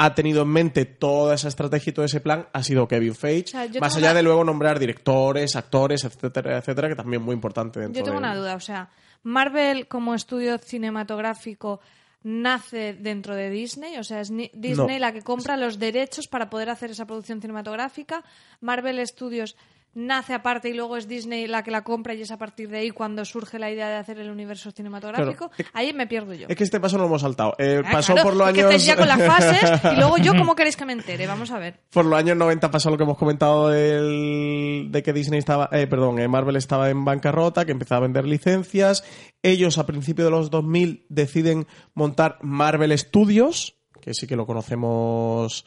ha 0.00 0.14
tenido 0.14 0.42
en 0.42 0.48
mente 0.48 0.84
toda 0.84 1.34
esa 1.34 1.48
estrategia 1.48 1.90
y 1.90 1.92
todo 1.94 2.04
ese 2.04 2.20
plan 2.20 2.46
ha 2.52 2.62
sido 2.62 2.86
Kevin 2.86 3.14
Feige, 3.16 3.48
sea, 3.50 3.68
más 3.80 3.96
allá 3.96 4.08
una- 4.10 4.14
de 4.14 4.22
luego 4.22 4.44
nombrar 4.44 4.78
directores, 4.78 5.56
actores, 5.56 6.04
etcétera, 6.04 6.58
etcétera, 6.58 6.88
que 6.88 6.94
también 6.94 7.20
es 7.20 7.26
muy 7.26 7.34
importante 7.34 7.80
dentro 7.80 7.98
Yo 7.98 8.04
tengo 8.04 8.20
de- 8.20 8.24
una 8.26 8.36
duda, 8.36 8.54
o 8.54 8.60
sea, 8.60 8.90
Marvel 9.24 9.88
como 9.88 10.14
estudio 10.14 10.58
cinematográfico 10.58 11.80
nace 12.22 12.94
dentro 12.94 13.34
de 13.34 13.50
Disney, 13.50 13.96
o 13.96 14.04
sea, 14.04 14.20
es 14.20 14.28
Disney 14.30 14.74
No. 14.74 14.98
la 14.98 15.12
que 15.12 15.22
compra 15.22 15.56
los 15.56 15.78
derechos 15.78 16.26
para 16.28 16.50
poder 16.50 16.68
hacer 16.70 16.90
esa 16.90 17.06
producción 17.06 17.40
cinematográfica. 17.40 18.24
Marvel 18.60 19.04
Studios 19.06 19.56
nace 19.94 20.32
aparte 20.34 20.68
y 20.68 20.74
luego 20.74 20.96
es 20.96 21.08
Disney 21.08 21.46
la 21.48 21.62
que 21.64 21.70
la 21.72 21.82
compra 21.82 22.14
y 22.14 22.22
es 22.22 22.30
a 22.30 22.36
partir 22.38 22.68
de 22.68 22.78
ahí 22.78 22.90
cuando 22.90 23.24
surge 23.24 23.58
la 23.58 23.70
idea 23.70 23.88
de 23.88 23.96
hacer 23.96 24.18
el 24.20 24.30
universo 24.30 24.70
cinematográfico. 24.70 25.48
Claro. 25.50 25.70
Ahí 25.74 25.92
me 25.92 26.06
pierdo 26.06 26.34
yo. 26.34 26.46
Es 26.48 26.56
que 26.56 26.62
este 26.64 26.78
paso 26.78 26.96
no 26.96 27.02
lo 27.04 27.08
hemos 27.08 27.22
saltado. 27.22 27.54
Eh, 27.58 27.82
Ah, 27.84 27.90
pasó 27.92 28.12
claro, 28.14 28.28
por 28.28 28.36
los 28.36 28.48
es 28.48 28.54
que 28.54 28.60
años... 28.60 28.74
estáis 28.74 28.86
ya 28.86 28.96
con 28.96 29.08
las 29.08 29.22
fases 29.26 29.80
y 29.92 29.96
luego 29.96 30.18
yo, 30.18 30.34
¿cómo 30.36 30.54
queréis 30.54 30.76
que 30.76 30.84
me 30.84 30.92
entere? 30.92 31.26
Vamos 31.26 31.50
a 31.50 31.58
ver. 31.58 31.80
por 31.90 32.04
los 32.04 32.18
años 32.18 32.36
90 32.36 32.70
pasó 32.70 32.90
lo 32.90 32.96
que 32.96 33.02
hemos 33.02 33.18
comentado 33.18 33.70
del- 33.70 34.88
de 34.90 35.02
que 35.02 35.12
Disney 35.12 35.38
estaba, 35.38 35.68
eh, 35.72 35.86
perdón, 35.86 36.18
eh, 36.20 36.28
Marvel 36.28 36.56
estaba 36.56 36.90
en 36.90 37.04
bancarrota, 37.04 37.64
que 37.64 37.72
empezaba 37.72 37.98
a 37.98 38.02
vender 38.02 38.24
licencias. 38.24 39.04
Ellos 39.42 39.78
a 39.78 39.86
principios 39.86 40.26
de 40.26 40.30
los 40.30 40.50
2000 40.50 41.06
deciden 41.08 41.66
montar 41.94 42.38
Marvel 42.42 42.96
Studios, 42.98 43.76
que 44.00 44.14
sí 44.14 44.26
que 44.26 44.36
lo 44.36 44.46
conocemos 44.46 45.64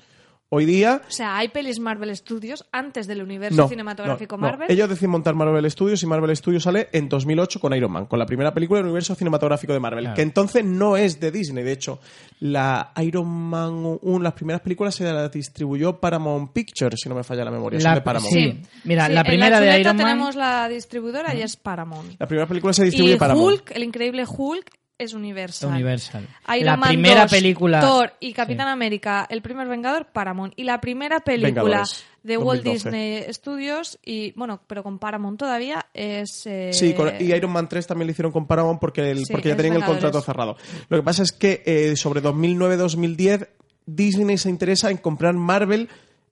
hoy 0.54 0.66
día. 0.66 1.02
O 1.08 1.12
sea, 1.12 1.38
hay 1.38 1.48
pelis 1.48 1.80
Marvel 1.80 2.14
Studios 2.16 2.66
antes 2.74 3.08
del 3.08 3.22
universo 3.24 3.56
No, 3.62 3.68
cinematográfico 3.70 4.36
no, 4.36 4.42
no. 4.42 4.48
Marvel. 4.52 4.70
Ellos 4.70 4.90
deciden 4.90 5.12
montar 5.12 5.34
Marvel 5.34 5.70
Studios 5.72 6.04
y 6.04 6.06
Marvel 6.08 6.36
Studios 6.36 6.64
sale 6.64 6.90
en 6.92 7.08
2008 7.08 7.60
con 7.62 7.74
Iron 7.74 7.92
Man, 7.92 8.06
con 8.06 8.20
la 8.20 8.26
primera 8.26 8.54
película 8.54 8.80
del 8.80 8.86
universo 8.88 9.16
cinematográfico 9.16 9.72
de 9.72 9.80
Marvel, 9.80 10.04
Claro. 10.04 10.16
que 10.16 10.22
entonces 10.24 10.66
no 10.66 10.98
es 10.98 11.20
de 11.22 11.32
Disney. 11.32 11.64
De 11.64 11.72
hecho, 11.72 12.00
la 12.42 12.92
Iron 13.02 13.28
Man 13.30 13.98
1, 14.02 14.20
las 14.24 14.34
primeras 14.34 14.62
películas 14.62 14.94
se 14.96 15.06
las 15.12 15.32
distribuyó 15.32 16.00
Paramount 16.00 16.52
Pictures, 16.52 17.00
si 17.02 17.08
no 17.08 17.16
me 17.16 17.24
falla 17.24 17.46
la 17.46 17.52
memoria. 17.52 17.80
son 17.80 17.90
La- 17.90 17.96
de 17.96 18.02
Paramount. 18.02 18.34
sí. 18.34 18.62
Mira, 18.84 19.08
Sí, 19.08 19.14
la 19.14 19.22
en 19.22 19.28
primera 19.28 19.60
de 19.62 19.80
Iron 19.80 19.96
Man- 19.96 20.06
tenemos 20.06 20.36
la 20.36 20.68
distribuidora 20.68 21.34
y 21.34 21.42
es 21.42 21.56
Paramount. 21.56 22.20
La 22.20 22.28
primera 22.28 22.48
película 22.48 22.74
se 22.74 22.84
distribuye 22.84 23.16
Y 23.16 23.18
Paramount. 23.18 23.48
Hulk, 23.54 23.72
el 23.72 23.84
increíble 23.84 24.26
Hulk, 24.28 24.70
es 25.04 25.14
Universal. 25.14 25.70
Universal. 25.72 26.28
Iron 26.56 26.66
la 26.66 26.78
Man 26.78 26.90
primera 26.90 27.22
2, 27.24 27.32
película. 27.32 27.80
Thor 27.82 28.14
y 28.20 28.34
Capitán 28.34 28.68
Sí. 28.68 28.72
América, 28.74 29.26
el 29.30 29.42
primer 29.42 29.68
Vengador, 29.68 30.08
Paramount. 30.08 30.54
Y 30.56 30.64
la 30.64 30.80
primera 30.82 31.20
película 31.22 31.64
Vengadores, 31.64 32.04
de 32.24 32.38
Walt 32.38 32.64
2012. 32.64 32.90
Disney 32.90 33.34
Studios, 33.34 34.00
y 34.06 34.32
bueno, 34.34 34.62
pero 34.68 34.84
con 34.84 35.00
Paramount 35.00 35.40
todavía, 35.40 35.88
es. 35.94 36.46
eh, 36.46 36.72
Sí, 36.74 36.94
con- 36.94 37.12
y 37.20 37.34
Iron 37.34 37.52
Man 37.52 37.68
3 37.68 37.88
también 37.88 38.08
lo 38.08 38.12
hicieron 38.12 38.32
con 38.32 38.46
Paramount 38.48 38.80
porque, 38.80 39.12
el- 39.12 39.26
Sí, 39.26 39.32
porque 39.34 39.50
ya 39.50 39.56
tenían 39.58 39.78
el 39.78 39.84
contrato 39.86 40.22
cerrado. 40.22 40.56
Lo 40.90 40.98
que 40.98 41.04
pasa 41.04 41.24
es 41.24 41.32
que 41.32 41.64
eh, 41.66 41.96
sobre 41.96 42.22
2009-2010 42.22 43.48
Disney 43.86 44.38
se 44.38 44.50
interesa 44.50 44.92
en 44.92 44.98
comprar 44.98 45.34
Marvel, 45.34 45.90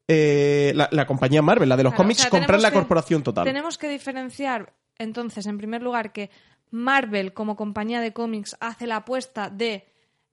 eh, 0.08 0.72
la, 0.76 0.88
la 0.92 1.06
compañía 1.06 1.42
Marvel, 1.42 1.68
la 1.70 1.78
de 1.78 1.84
los 1.84 1.92
Claro, 1.94 2.04
cómics, 2.04 2.20
o 2.20 2.24
sea, 2.24 2.30
comprar 2.32 2.62
la 2.62 2.70
que- 2.70 2.76
corporación 2.78 3.24
total. 3.24 3.44
Tenemos 3.46 3.78
que 3.78 3.90
diferenciar, 3.90 4.74
entonces, 4.98 5.46
en 5.48 5.58
primer 5.58 5.82
lugar, 5.82 6.12
que 6.12 6.30
Marvel, 6.72 7.34
como 7.34 7.56
compañía 7.56 8.02
de 8.02 8.14
cómics, 8.14 8.56
hace 8.60 8.88
la 8.88 8.98
apuesta 8.98 9.50
de. 9.50 9.86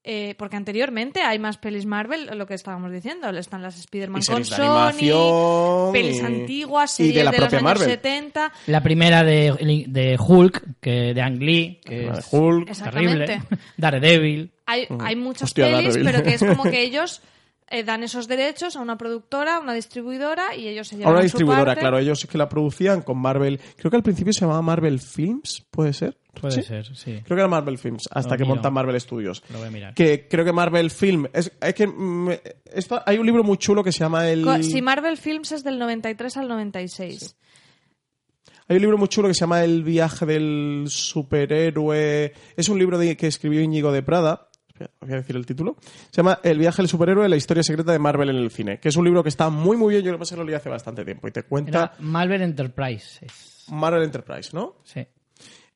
eh, 0.08 0.34
porque 0.38 0.56
anteriormente 0.56 1.20
hay 1.22 1.38
más 1.40 1.58
pelis 1.58 1.84
Marvel, 1.86 2.30
lo 2.38 2.46
que 2.46 2.54
estábamos 2.54 2.92
diciendo. 2.92 3.28
Están 3.30 3.62
las 3.62 3.76
Spider-Man 3.78 4.22
con 4.22 4.44
series 4.44 4.48
Sony, 4.48 5.92
pelis 5.92 6.18
y- 6.20 6.24
antiguas, 6.24 7.00
y 7.00 7.02
de 7.04 7.08
series 7.08 7.24
la 7.24 7.30
de, 7.32 7.38
los 7.38 7.48
propia 7.48 7.58
años 7.58 7.80
Marvel. 7.80 7.88
70. 7.96 8.52
La 8.68 8.82
primera 8.82 9.24
de, 9.24 9.84
de 9.88 10.16
Hulk, 10.18 10.80
que 10.80 11.12
de 11.14 11.22
Ang 11.22 11.38
Lee, 11.42 11.80
que 11.84 12.08
es 12.08 12.28
Hulk. 12.30 12.70
Terrible. 12.72 13.42
Daredevil. 13.76 14.52
Hay, 14.66 14.86
hay 15.00 15.16
muchas 15.16 15.44
Hostia, 15.50 15.66
pelis, 15.66 15.94
Daredevil. 15.94 16.04
pero 16.12 16.22
que 16.22 16.34
es 16.34 16.44
como 16.56 16.70
que 16.70 16.82
ellos 16.84 17.22
eh, 17.68 17.82
dan 17.82 18.04
esos 18.04 18.28
derechos 18.28 18.76
a 18.76 18.80
una 18.80 18.96
productora, 18.96 19.56
a 19.56 19.60
una 19.60 19.74
distribuidora 19.74 20.54
y 20.54 20.68
ellos 20.68 20.86
se 20.88 20.96
llevan 20.96 21.08
Ahora 21.08 21.22
su 21.22 21.24
distribuidora, 21.24 21.64
parte. 21.72 21.80
claro, 21.80 21.98
ellos 21.98 22.22
es 22.22 22.30
que 22.30 22.38
la 22.38 22.48
producían 22.48 23.02
con 23.02 23.18
Marvel. 23.18 23.58
Creo 23.76 23.90
que 23.90 23.96
al 23.96 24.02
principio 24.04 24.32
se 24.32 24.42
llamaba 24.42 24.62
Marvel 24.62 25.00
Films, 25.00 25.66
¿puede 25.70 25.92
ser? 25.92 26.16
Puede 26.40 26.54
¿Sí? 26.54 26.62
ser, 26.62 26.86
sí. 26.94 27.22
Creo 27.24 27.36
que 27.36 27.40
era 27.40 27.48
Marvel 27.48 27.78
Films, 27.78 28.08
hasta 28.10 28.34
Lo 28.34 28.36
que 28.38 28.44
miro. 28.44 28.54
montan 28.56 28.72
Marvel 28.72 29.00
Studios. 29.00 29.42
Lo 29.50 29.58
voy 29.58 29.68
a 29.68 29.70
mirar. 29.70 29.94
Que 29.94 30.28
creo 30.28 30.44
que 30.44 30.52
Marvel 30.52 30.90
Film. 30.90 31.26
Es, 31.32 31.50
es 31.60 31.74
que. 31.74 31.86
mm, 31.86 32.30
esto- 32.74 33.00
hay 33.06 33.18
un 33.18 33.24
libro 33.26 33.42
muy 33.42 33.56
chulo 33.56 33.82
que 33.82 33.90
se 33.92 34.00
llama 34.00 34.28
el. 34.28 34.42
Co- 34.44 34.62
Si 34.62 34.82
Marvel 34.82 35.16
Films 35.16 35.52
es 35.52 35.64
del 35.64 35.78
93 35.78 36.36
al 36.36 36.48
96. 36.48 37.36
Hay 38.68 38.76
un 38.76 38.82
libro 38.82 38.98
muy 38.98 39.08
chulo 39.08 39.28
que 39.28 39.34
se 39.34 39.40
llama 39.40 39.62
El 39.64 39.82
viaje 39.84 40.26
del 40.26 40.86
superhéroe. 40.88 42.32
Es 42.56 42.68
un 42.68 42.78
libro 42.78 42.98
de- 42.98 43.16
que 43.16 43.26
escribió 43.28 43.60
Íñigo 43.60 43.92
de 43.92 44.02
Prada. 44.02 44.48
Espera, 44.68 44.90
Voy 45.00 45.12
a 45.12 45.16
decir 45.16 45.36
el 45.36 45.46
título. 45.46 45.76
Se 46.10 46.16
llama 46.18 46.40
El 46.42 46.58
viaje 46.58 46.82
del 46.82 46.88
superhéroe, 46.88 47.28
la 47.28 47.36
historia 47.36 47.62
secreta 47.62 47.92
de 47.92 47.98
Marvel 47.98 48.28
en 48.30 48.36
el 48.36 48.50
cine. 48.50 48.78
Que 48.78 48.88
es 48.90 48.96
un 48.96 49.04
libro 49.04 49.22
que 49.22 49.28
está 49.30 49.48
muy, 49.50 49.76
muy 49.76 49.94
bien. 49.94 50.04
Yo 50.04 50.12
lo 50.12 50.18
que 50.18 50.36
lo 50.36 50.44
leí 50.44 50.54
hace 50.54 50.68
bastante 50.68 51.04
tiempo. 51.04 51.28
Y 51.28 51.30
te 51.30 51.44
cuenta 51.44 51.78
Era 51.78 51.92
Marvel 52.00 52.42
Enterprises. 52.42 53.64
Marvel 53.68 54.02
Enterprise, 54.02 54.50
¿no? 54.52 54.76
Sí. 54.84 55.06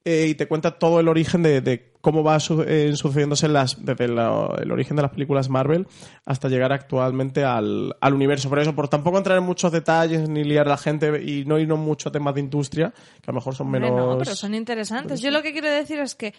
Eh, 0.05 0.29
y 0.31 0.35
te 0.35 0.49
cuenta 0.49 0.79
todo 0.79 0.99
el 0.99 1.09
origen 1.09 1.43
de, 1.43 1.61
de 1.61 1.93
cómo 2.01 2.25
va 2.25 2.41
su- 2.41 2.63
eh, 2.63 2.97
sucediéndose 2.97 3.49
las, 3.49 3.85
desde 3.85 4.09
la- 4.09 4.55
el 4.63 4.73
origen 4.73 4.97
de 4.97 5.03
las 5.03 5.11
películas 5.11 5.51
Marvel 5.51 5.87
hasta 6.25 6.49
llegar 6.49 6.73
actualmente 6.73 7.45
al, 7.45 7.95
al 8.01 8.15
universo. 8.15 8.49
Por 8.49 8.59
eso, 8.61 8.75
por 8.75 8.89
tampoco 8.89 9.19
entrar 9.19 9.37
en 9.37 9.45
muchos 9.45 9.71
detalles 9.73 10.27
ni 10.27 10.43
liar 10.43 10.67
a 10.67 10.71
la 10.71 10.77
gente 10.79 11.23
y 11.23 11.45
no 11.45 11.59
irnos 11.59 11.79
mucho 11.79 12.09
a 12.09 12.13
temas 12.13 12.35
de 12.35 12.41
industria, 12.41 12.95
que 13.21 13.31
a 13.31 13.33
lo 13.33 13.35
mejor 13.35 13.55
son 13.55 13.71
menos... 13.71 13.91
no, 13.91 14.17
pero 14.19 14.35
son 14.35 14.55
interesantes. 14.55 15.21
Yo 15.21 15.31
lo 15.31 15.43
que 15.43 15.53
quiero 15.53 15.69
decir 15.71 15.99
es 15.99 16.15
que 16.15 16.33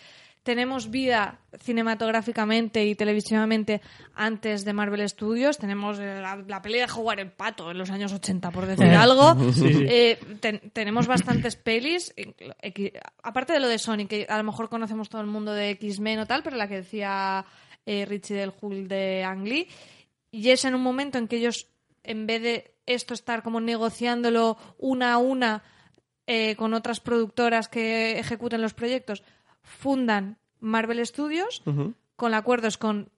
tenemos 0.44 0.90
vida 0.90 1.40
cinematográficamente 1.60 2.86
y 2.86 2.96
televisivamente 2.96 3.82
antes 4.16 4.66
de 4.66 4.74
Marvel 4.74 5.08
Studios. 5.08 5.58
Tenemos 5.58 6.00
eh, 6.00 6.20
la, 6.22 6.38
la 6.48 6.62
pelea 6.62 6.86
de 6.88 6.92
jugar 6.92 7.20
el 7.20 7.32
pato 7.32 7.70
en 7.72 7.78
los 7.78 7.90
años 7.92 8.12
80, 8.14 8.52
por 8.52 8.66
decir 8.66 8.88
algo. 8.88 9.36
Eh, 9.94 10.18
ten- 10.40 10.72
tenemos 10.74 11.08
bastantes 11.08 11.56
pelis. 11.56 12.14
eh, 12.18 12.94
aparte 13.24 13.54
de 13.54 13.60
lo 13.60 13.68
de 13.68 13.78
Sony, 13.78 14.08
que 14.08 14.26
a 14.30 14.38
lo 14.38 14.44
mejor 14.44 14.70
conocemos 14.70 15.10
todo 15.10 15.22
el 15.22 15.28
mundo 15.28 15.54
de 15.54 15.72
X-Men 15.72 16.20
o 16.20 16.26
tal, 16.26 16.44
pero 16.44 16.56
la 16.58 16.68
que 16.68 16.78
decía 16.78 17.46
eh, 17.86 18.06
Richie 18.06 18.36
del 18.36 18.54
Hulk 18.60 18.88
de 18.88 19.24
Ang 19.24 19.44
Lee. 19.48 19.68
Y 20.32 20.50
es 20.50 20.66
en 20.66 20.76
un 20.76 20.82
momento 20.82 21.18
en 21.18 21.28
que 21.28 21.38
ellos, 21.38 21.68
en 22.04 22.26
vez 22.26 22.42
de 22.42 22.74
esto 22.86 23.14
estar 23.14 23.44
como 23.44 23.60
negociándolo 23.62 24.58
una 24.78 25.14
a 25.14 25.18
una 25.18 25.62
eh, 26.28 26.56
con 26.56 26.74
otras 26.74 27.00
productoras 27.00 27.68
que 27.68 28.18
ejecuten 28.20 28.62
los 28.62 28.74
proyectos, 28.74 29.24
fundan 29.64 30.38
Marvel 30.60 31.06
Studios 31.06 31.64
con 32.16 32.34
acuerdos 32.34 32.78
con 32.78 33.10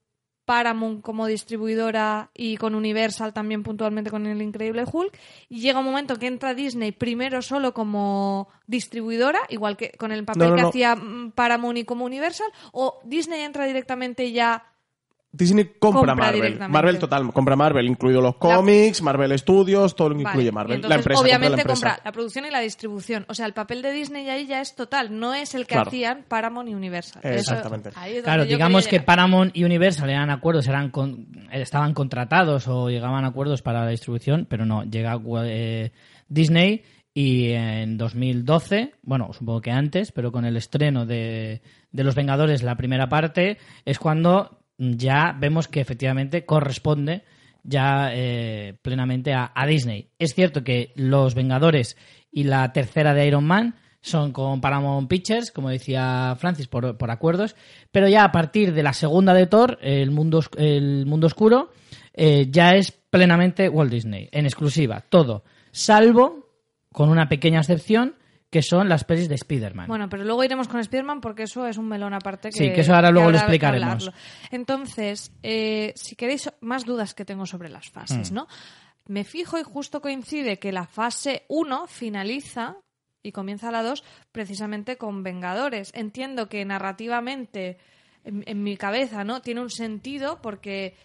Paramount 0.46 1.02
como 1.02 1.26
distribuidora 1.28 2.30
y 2.34 2.58
con 2.58 2.76
Universal 2.76 3.34
también 3.34 3.64
puntualmente 3.64 4.12
con 4.12 4.26
el 4.26 4.41
Increíble 4.41 4.84
Hulk. 4.91 5.18
Y 5.50 5.62
llega 5.62 5.80
un 5.80 5.86
momento 5.86 6.18
que 6.20 6.28
entra 6.28 6.54
Disney 6.54 6.91
primero 6.91 7.41
solo 7.41 7.74
como 7.74 8.50
distribuidora, 8.68 9.39
igual 9.50 9.78
que 9.78 9.91
con 9.91 10.12
el 10.12 10.26
papel 10.26 10.44
No, 10.44 10.50
no, 10.50 10.56
que 10.56 10.62
no. 10.64 10.68
hacía 10.70 10.96
mm, 10.96 11.32
Paramount 11.32 11.78
y 11.78 11.86
como 11.86 12.06
Universal, 12.06 12.48
o 12.72 13.00
Disney 13.06 13.41
entra 13.41 13.66
directamente 13.66 14.32
ya 14.32 14.72
Disney 15.36 15.66
compra, 15.80 16.14
Compra 16.14 16.16
Marvel. 16.16 16.60
Marvel 16.70 17.00
total, 17.00 17.34
compra 17.34 17.56
Marvel, 17.56 17.88
incluido 17.88 18.22
los 18.22 18.36
cómics, 18.36 19.02
Marvel 19.02 19.36
Studios, 19.40 19.96
todo 19.96 20.10
lo 20.10 20.16
que 20.16 20.22
incluye 20.22 20.52
Marvel. 20.52 20.76
entonces, 20.76 20.90
la 20.90 20.96
empresa, 21.02 21.18
compra 21.18 21.28
obviamente 21.38 21.56
la 21.58 21.62
empresa. 21.64 21.88
compra 21.88 22.02
la 22.06 22.12
producción 22.12 22.46
y 22.46 22.50
la 22.52 22.60
distribución. 22.60 23.26
O 23.28 23.34
sea, 23.34 23.48
el 23.48 23.54
papel 23.54 23.82
de 23.82 23.92
Disney 23.92 24.30
ahí 24.30 24.46
ya 24.46 24.62
es 24.62 24.76
total, 24.76 25.20
no 25.20 25.34
es 25.34 25.56
el 25.56 25.64
que 25.66 25.74
Claro. 25.74 25.88
hacían 25.88 26.24
Paramount 26.28 26.70
y 26.70 26.76
Universal. 26.76 27.20
Eso- 27.26 27.34
Exactamente. 27.56 27.90
ahí 27.96 28.12
es 28.12 28.16
donde 28.18 28.24
Claro, 28.26 28.46
digamos 28.46 28.88
que. 28.88 29.00
Paramount 29.02 29.58
y 29.58 29.64
Universal 29.64 30.08
eran 30.08 30.30
acuerdos, 30.30 30.68
eran 30.68 30.92
con- 30.92 31.26
estaban 31.52 31.96
contratados 31.96 32.68
o 32.68 32.90
llegaban 32.92 33.26
a 33.26 33.30
acuerdos 33.30 33.64
para 33.64 33.84
la 33.86 33.90
distribución, 33.90 34.46
pero 34.48 34.68
no, 34.68 34.84
llega 34.84 35.20
eh, 35.46 35.92
Disney 36.30 36.84
y 37.16 37.52
en 37.54 37.98
2012, 37.98 38.94
bueno, 39.02 39.32
supongo 39.34 39.62
que 39.62 39.72
antes, 39.72 40.12
pero 40.12 40.32
con 40.32 40.46
el 40.46 40.58
estreno 40.58 41.06
de, 41.08 41.62
de 41.92 42.04
Los 42.04 42.14
Vengadores, 42.16 42.62
la 42.64 42.76
primera 42.76 43.10
parte, 43.10 43.58
es 43.86 43.98
cuando 44.00 44.60
ya 44.78 45.36
vemos 45.39 45.67
que 45.67 45.82
efectivamente 45.82 46.45
corresponde 46.45 47.24
ya 47.63 48.09
eh, 48.13 48.76
plenamente 48.82 49.34
a, 49.34 49.51
a 49.55 49.65
Disney. 49.65 50.09
Es 50.19 50.34
cierto 50.34 50.63
que 50.63 50.91
Los 50.95 51.36
Vengadores 51.36 51.97
y 52.32 52.43
la 52.43 52.71
tercera 52.74 53.13
de 53.13 53.28
Iron 53.28 53.45
Man 53.45 53.76
son 54.03 54.34
con 54.34 54.59
Paramount 54.59 55.09
Pictures, 55.09 55.51
como 55.51 55.69
decía 55.69 56.36
Francis, 56.38 56.67
por, 56.67 56.97
por 56.97 57.09
acuerdos, 57.09 57.55
pero 57.91 58.09
ya 58.09 58.26
a 58.26 58.32
partir 58.34 58.74
de 58.74 58.84
la 58.84 58.91
segunda 58.91 59.34
de 59.34 59.47
Thor, 59.47 59.80
el 59.82 60.11
mundo, 60.11 60.43
el 60.57 61.05
mundo 61.05 61.28
oscuro, 61.28 61.71
eh, 62.13 62.47
ya 62.49 62.71
es 62.71 62.91
plenamente 62.91 63.69
Walt 63.69 63.91
Disney, 63.91 64.28
en 64.34 64.45
exclusiva, 64.45 65.05
todo, 65.07 65.45
salvo, 65.71 66.49
con 66.91 67.09
una 67.09 67.30
pequeña 67.30 67.59
excepción, 67.59 68.15
que 68.54 68.62
son 68.62 68.88
las 68.88 69.04
pelis 69.04 69.28
de 69.28 69.34
Spider-Man. 69.34 69.88
Bueno, 69.88 70.08
pero 70.08 70.24
luego 70.24 70.43
iremos 70.43 70.68
con 70.68 70.80
Spider-Man 70.80 71.22
porque 71.22 71.43
eso 71.43 71.66
es 71.66 71.80
un 71.80 71.88
melón 71.88 72.14
aparte. 72.14 72.49
Que, 72.51 72.58
Sí, 72.58 72.72
que 72.72 72.82
eso 72.82 72.93
ahora 72.93 73.10
luego 73.10 73.32
lo 73.32 73.38
explicaremos. 73.38 74.12
Entonces, 74.51 75.32
eh, 75.41 75.91
si 75.95 76.16
queréis 76.16 76.51
más 76.62 76.86
dudas 76.86 77.16
que 77.16 77.26
tengo 77.26 77.47
sobre 77.47 77.70
las 77.70 77.89
fases, 77.89 78.32
Mm. 78.32 78.36
¿no? 78.36 78.47
Me 79.08 79.24
fijo 79.24 79.58
y 79.58 79.64
justo 79.64 80.01
coincide 80.01 80.60
que 80.60 80.72
la 80.72 80.86
fase 80.86 81.45
1 81.49 81.88
finaliza 81.88 82.78
y 83.24 83.32
comienza 83.32 83.72
la 83.72 83.82
2 83.82 84.04
precisamente 84.32 84.97
con 84.97 85.24
Vengadores. 85.24 85.91
Entiendo 85.95 86.47
que 86.47 86.64
narrativamente, 86.64 87.80
en, 88.24 88.43
en 88.45 88.62
mi 88.62 88.78
cabeza, 88.78 89.24
¿no? 89.24 89.41
Tiene 89.41 89.62
un 89.62 89.72
sentido 89.72 90.39
porque 90.43 90.95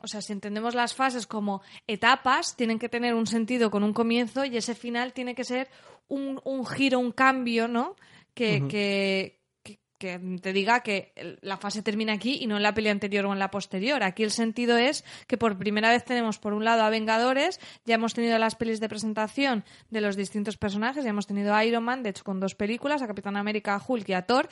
o 0.00 0.06
sea, 0.06 0.22
si 0.22 0.32
entendemos 0.32 0.76
las 0.76 0.94
fases 0.94 1.26
como 1.26 1.60
etapas, 1.88 2.54
tienen 2.54 2.78
que 2.78 2.88
tener 2.88 3.14
un 3.14 3.26
sentido 3.26 3.68
con 3.68 3.82
un 3.82 3.92
comienzo 3.92 4.44
y 4.44 4.56
ese 4.56 4.76
final 4.76 5.12
tiene 5.12 5.34
que 5.34 5.42
ser 5.42 5.66
un, 6.08 6.40
un 6.44 6.66
giro, 6.66 6.98
un 6.98 7.12
cambio, 7.12 7.68
¿no? 7.68 7.94
Que, 8.34 8.62
que, 8.68 9.38
que- 9.62 9.78
que 9.98 10.18
te 10.40 10.52
diga 10.52 10.80
que 10.84 11.12
la 11.40 11.56
fase 11.56 11.82
termina 11.82 12.12
aquí 12.12 12.38
y 12.40 12.46
no 12.46 12.56
en 12.56 12.62
la 12.62 12.72
peli 12.72 12.88
anterior 12.88 13.26
o 13.26 13.32
en 13.32 13.40
la 13.40 13.50
posterior. 13.50 14.04
Aquí 14.04 14.22
el 14.22 14.30
sentido 14.30 14.78
es 14.78 15.04
que 15.26 15.36
por 15.36 15.58
primera 15.58 15.90
vez 15.90 16.04
tenemos, 16.04 16.38
por 16.38 16.52
un 16.54 16.64
lado, 16.64 16.84
a 16.84 16.90
Vengadores, 16.90 17.58
ya 17.84 17.96
hemos 17.96 18.14
tenido 18.14 18.38
las 18.38 18.54
pelis 18.54 18.78
de 18.78 18.88
presentación 18.88 19.64
de 19.90 20.00
los 20.00 20.14
distintos 20.16 20.56
personajes, 20.56 21.02
ya 21.02 21.10
hemos 21.10 21.26
tenido 21.26 21.52
a 21.52 21.64
Iron 21.64 21.82
Man, 21.82 22.04
de 22.04 22.10
hecho, 22.10 22.22
con 22.22 22.38
dos 22.38 22.54
películas, 22.54 23.02
a 23.02 23.08
Capitán 23.08 23.36
América, 23.36 23.74
a 23.74 23.82
Hulk 23.84 24.08
y 24.08 24.12
a 24.12 24.22
Thor, 24.22 24.48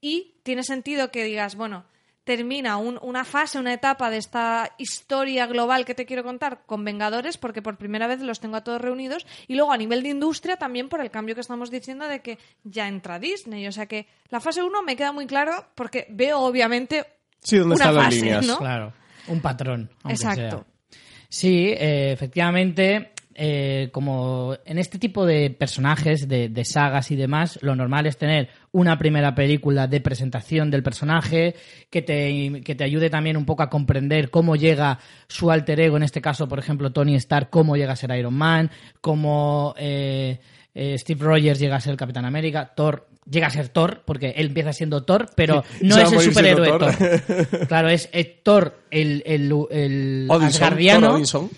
y 0.00 0.34
tiene 0.42 0.64
sentido 0.64 1.12
que 1.12 1.22
digas, 1.22 1.54
bueno, 1.54 1.84
termina 2.28 2.76
un- 2.76 2.98
una 3.00 3.24
fase, 3.24 3.58
una 3.58 3.72
etapa 3.72 4.10
de 4.10 4.18
esta 4.18 4.74
historia 4.76 5.46
global 5.46 5.86
que 5.86 5.94
te 5.94 6.04
quiero 6.04 6.22
contar 6.22 6.60
con 6.66 6.84
Vengadores, 6.84 7.38
porque 7.38 7.62
por 7.62 7.78
primera 7.78 8.06
vez 8.06 8.20
los 8.20 8.38
tengo 8.38 8.56
a 8.56 8.60
todos 8.62 8.82
reunidos, 8.82 9.26
y 9.46 9.54
luego 9.54 9.72
a 9.72 9.78
nivel 9.78 10.02
de 10.02 10.10
industria 10.10 10.58
también 10.58 10.90
por 10.90 11.00
el 11.00 11.10
cambio 11.10 11.34
que 11.34 11.40
estamos 11.40 11.70
diciendo 11.70 12.06
de 12.06 12.20
que 12.20 12.38
ya 12.64 12.86
entra 12.86 13.18
Disney. 13.18 13.66
O 13.66 13.72
sea 13.72 13.86
que 13.86 14.06
la 14.28 14.40
fase 14.40 14.62
1 14.62 14.82
me 14.82 14.94
queda 14.94 15.10
muy 15.10 15.26
claro 15.26 15.68
porque 15.74 16.06
veo 16.10 16.40
obviamente 16.40 17.06
Sí, 17.40 17.56
¿dónde 17.56 17.76
una 17.76 17.84
están 17.84 17.94
las 17.96 18.04
fase, 18.04 18.16
líneas? 18.16 18.46
¿no? 18.46 18.58
Claro, 18.58 18.92
un 19.28 19.40
patrón. 19.40 19.90
aunque 20.02 20.12
Exacto. 20.22 20.66
sea. 20.90 20.98
Sí, 21.30 21.68
eh, 21.78 22.12
efectivamente, 22.12 23.12
eh, 23.40 23.90
como 23.92 24.56
en 24.64 24.78
este 24.78 24.98
tipo 24.98 25.24
de 25.24 25.50
personajes, 25.50 26.26
de, 26.26 26.48
de 26.48 26.64
sagas 26.64 27.12
y 27.12 27.16
demás, 27.16 27.60
lo 27.62 27.76
normal 27.76 28.06
es 28.06 28.18
tener 28.18 28.48
una 28.72 28.98
primera 28.98 29.36
película 29.36 29.86
de 29.86 30.00
presentación 30.00 30.72
del 30.72 30.82
personaje 30.82 31.54
que 31.88 32.02
te, 32.02 32.62
que 32.64 32.74
te 32.74 32.82
ayude 32.82 33.10
también 33.10 33.36
un 33.36 33.44
poco 33.44 33.62
a 33.62 33.70
comprender 33.70 34.30
cómo 34.30 34.56
llega 34.56 34.98
su 35.28 35.52
alter 35.52 35.78
ego, 35.78 35.96
en 35.96 36.02
este 36.02 36.20
caso, 36.20 36.48
por 36.48 36.58
ejemplo, 36.58 36.90
Tony 36.90 37.14
Stark, 37.14 37.48
cómo 37.48 37.76
llega 37.76 37.92
a 37.92 37.96
ser 37.96 38.10
Iron 38.18 38.34
Man, 38.34 38.72
cómo 39.00 39.72
eh, 39.78 40.40
eh, 40.74 40.98
Steve 40.98 41.24
Rogers 41.24 41.60
llega 41.60 41.76
a 41.76 41.80
ser 41.80 41.96
Capitán 41.96 42.24
América, 42.24 42.72
Thor 42.74 43.06
llega 43.30 43.46
a 43.46 43.50
ser 43.50 43.68
Thor, 43.68 44.02
porque 44.04 44.30
él 44.36 44.46
empieza 44.46 44.72
siendo 44.72 45.04
Thor, 45.04 45.30
pero 45.36 45.62
no 45.80 45.96
es 45.96 46.12
el 46.12 46.20
superhéroe 46.22 46.70
Thor. 46.70 46.96
Thor. 46.96 47.66
Claro, 47.68 47.88
es, 47.88 48.10
Thor 48.42 48.80
el, 48.90 49.22
el, 49.24 49.52
el 49.70 50.26
Odinson, 50.28 50.44
asgardiano. 50.48 51.06
Thor 51.06 51.16
Odinson. 51.16 51.50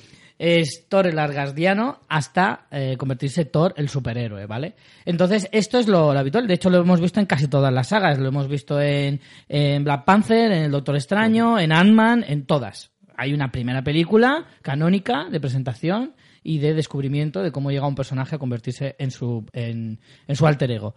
Es 0.42 0.86
Thor 0.88 1.06
el 1.06 1.18
asgardiano 1.18 2.00
hasta 2.08 2.66
eh, 2.70 2.96
convertirse 2.96 3.44
Thor 3.44 3.74
el 3.76 3.90
superhéroe, 3.90 4.46
¿vale? 4.46 4.74
Entonces, 5.04 5.50
esto 5.52 5.78
es 5.78 5.86
lo, 5.86 6.14
lo 6.14 6.18
habitual. 6.18 6.46
De 6.46 6.54
hecho, 6.54 6.70
lo 6.70 6.78
hemos 6.78 6.98
visto 6.98 7.20
en 7.20 7.26
casi 7.26 7.46
todas 7.46 7.70
las 7.70 7.88
sagas. 7.88 8.18
Lo 8.18 8.28
hemos 8.28 8.48
visto 8.48 8.80
en, 8.80 9.20
en 9.50 9.84
Black 9.84 10.06
Panther, 10.06 10.50
en 10.50 10.62
El 10.62 10.70
Doctor 10.70 10.96
Extraño, 10.96 11.58
en 11.58 11.72
Ant-Man, 11.72 12.24
en 12.26 12.46
todas. 12.46 12.90
Hay 13.18 13.34
una 13.34 13.52
primera 13.52 13.84
película 13.84 14.46
canónica 14.62 15.26
de 15.30 15.40
presentación 15.40 16.14
y 16.42 16.58
de 16.58 16.72
descubrimiento 16.72 17.42
de 17.42 17.52
cómo 17.52 17.70
llega 17.70 17.86
un 17.86 17.94
personaje 17.94 18.36
a 18.36 18.38
convertirse 18.38 18.96
en 18.98 19.10
su, 19.10 19.44
en, 19.52 20.00
en 20.26 20.36
su 20.36 20.46
alter 20.46 20.70
ego. 20.70 20.94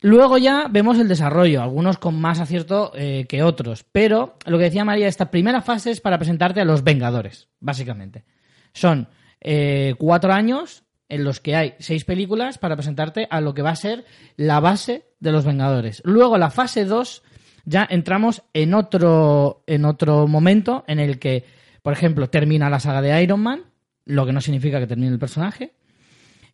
Luego 0.00 0.38
ya 0.38 0.68
vemos 0.70 0.98
el 0.98 1.08
desarrollo, 1.08 1.60
algunos 1.60 1.98
con 1.98 2.20
más 2.20 2.38
acierto 2.38 2.92
eh, 2.94 3.26
que 3.28 3.42
otros, 3.42 3.84
pero 3.90 4.36
lo 4.46 4.56
que 4.56 4.64
decía 4.64 4.84
María, 4.84 5.08
esta 5.08 5.30
primera 5.30 5.60
fase 5.60 5.90
es 5.90 6.00
para 6.00 6.18
presentarte 6.18 6.60
a 6.60 6.64
los 6.64 6.84
Vengadores, 6.84 7.48
básicamente. 7.58 8.24
Son 8.72 9.08
eh, 9.40 9.94
cuatro 9.98 10.32
años 10.32 10.84
en 11.08 11.24
los 11.24 11.40
que 11.40 11.56
hay 11.56 11.74
seis 11.80 12.04
películas 12.04 12.58
para 12.58 12.76
presentarte 12.76 13.26
a 13.30 13.40
lo 13.40 13.54
que 13.54 13.62
va 13.62 13.70
a 13.70 13.76
ser 13.76 14.04
la 14.36 14.60
base 14.60 15.06
de 15.18 15.32
los 15.32 15.44
Vengadores. 15.44 16.00
Luego 16.04 16.38
la 16.38 16.50
fase 16.50 16.84
2 16.84 17.22
ya 17.64 17.86
entramos 17.90 18.42
en 18.54 18.74
otro, 18.74 19.62
en 19.66 19.84
otro 19.84 20.26
momento 20.28 20.84
en 20.86 21.00
el 21.00 21.18
que, 21.18 21.44
por 21.82 21.92
ejemplo, 21.92 22.30
termina 22.30 22.70
la 22.70 22.80
saga 22.80 23.02
de 23.02 23.22
Iron 23.22 23.40
Man, 23.40 23.62
lo 24.04 24.26
que 24.26 24.32
no 24.32 24.40
significa 24.40 24.78
que 24.78 24.86
termine 24.86 25.12
el 25.12 25.18
personaje, 25.18 25.74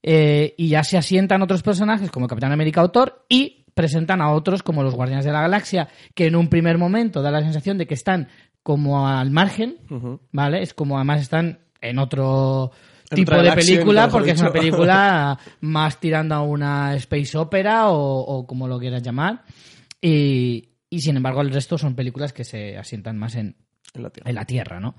eh, 0.07 0.55
y 0.59 0.69
ya 0.69 0.85
se 0.85 0.99
asientan 0.99 1.41
otros 1.41 1.63
personajes 1.63 2.11
como 2.11 2.29
Capitán 2.29 2.53
América 2.53 2.83
o 2.83 2.91
Thor 2.91 3.25
y 3.27 3.65
presentan 3.73 4.21
a 4.21 4.33
otros 4.33 4.63
como 4.63 4.83
los 4.83 4.95
Guardianes 4.95 5.25
de 5.25 5.33
la 5.33 5.41
Galaxia, 5.41 5.89
que 6.15 6.27
en 6.27 6.37
un 6.37 6.49
primer 6.49 6.77
momento 6.77 7.23
da 7.23 7.31
la 7.31 7.41
sensación 7.41 7.79
de 7.79 7.87
que 7.87 7.95
están 7.95 8.29
como 8.63 9.09
al 9.09 9.31
margen, 9.31 9.79
¿vale? 10.31 10.63
Es 10.63 10.75
como 10.75 10.97
además 10.97 11.23
están 11.23 11.61
en 11.81 11.99
otro 11.99 12.71
tipo 13.09 13.35
de 13.35 13.53
película, 13.53 14.09
porque 14.11 14.33
es 14.33 14.41
una 14.43 14.53
película 14.53 15.39
más 15.63 15.99
tirando 15.99 16.35
a 16.35 16.43
una 16.43 16.95
space 16.97 17.39
opera 17.39 17.89
o, 17.89 18.19
o 18.21 18.47
como 18.47 18.69
lo 18.69 18.79
quieras 18.79 19.03
llamar. 19.03 19.43
Y, 20.03 20.69
y 20.91 21.01
sin 21.01 21.17
embargo 21.17 21.41
el 21.41 21.51
resto 21.51 21.79
son 21.79 21.95
películas 21.95 22.35
que 22.35 22.45
se 22.45 22.77
asientan 22.77 23.17
más 23.17 23.37
en, 23.37 23.57
En 23.95 24.03
la 24.03 24.11
tierra. 24.11 24.29
en 24.29 24.35
la 24.35 24.45
Tierra, 24.45 24.81
¿no? 24.81 24.97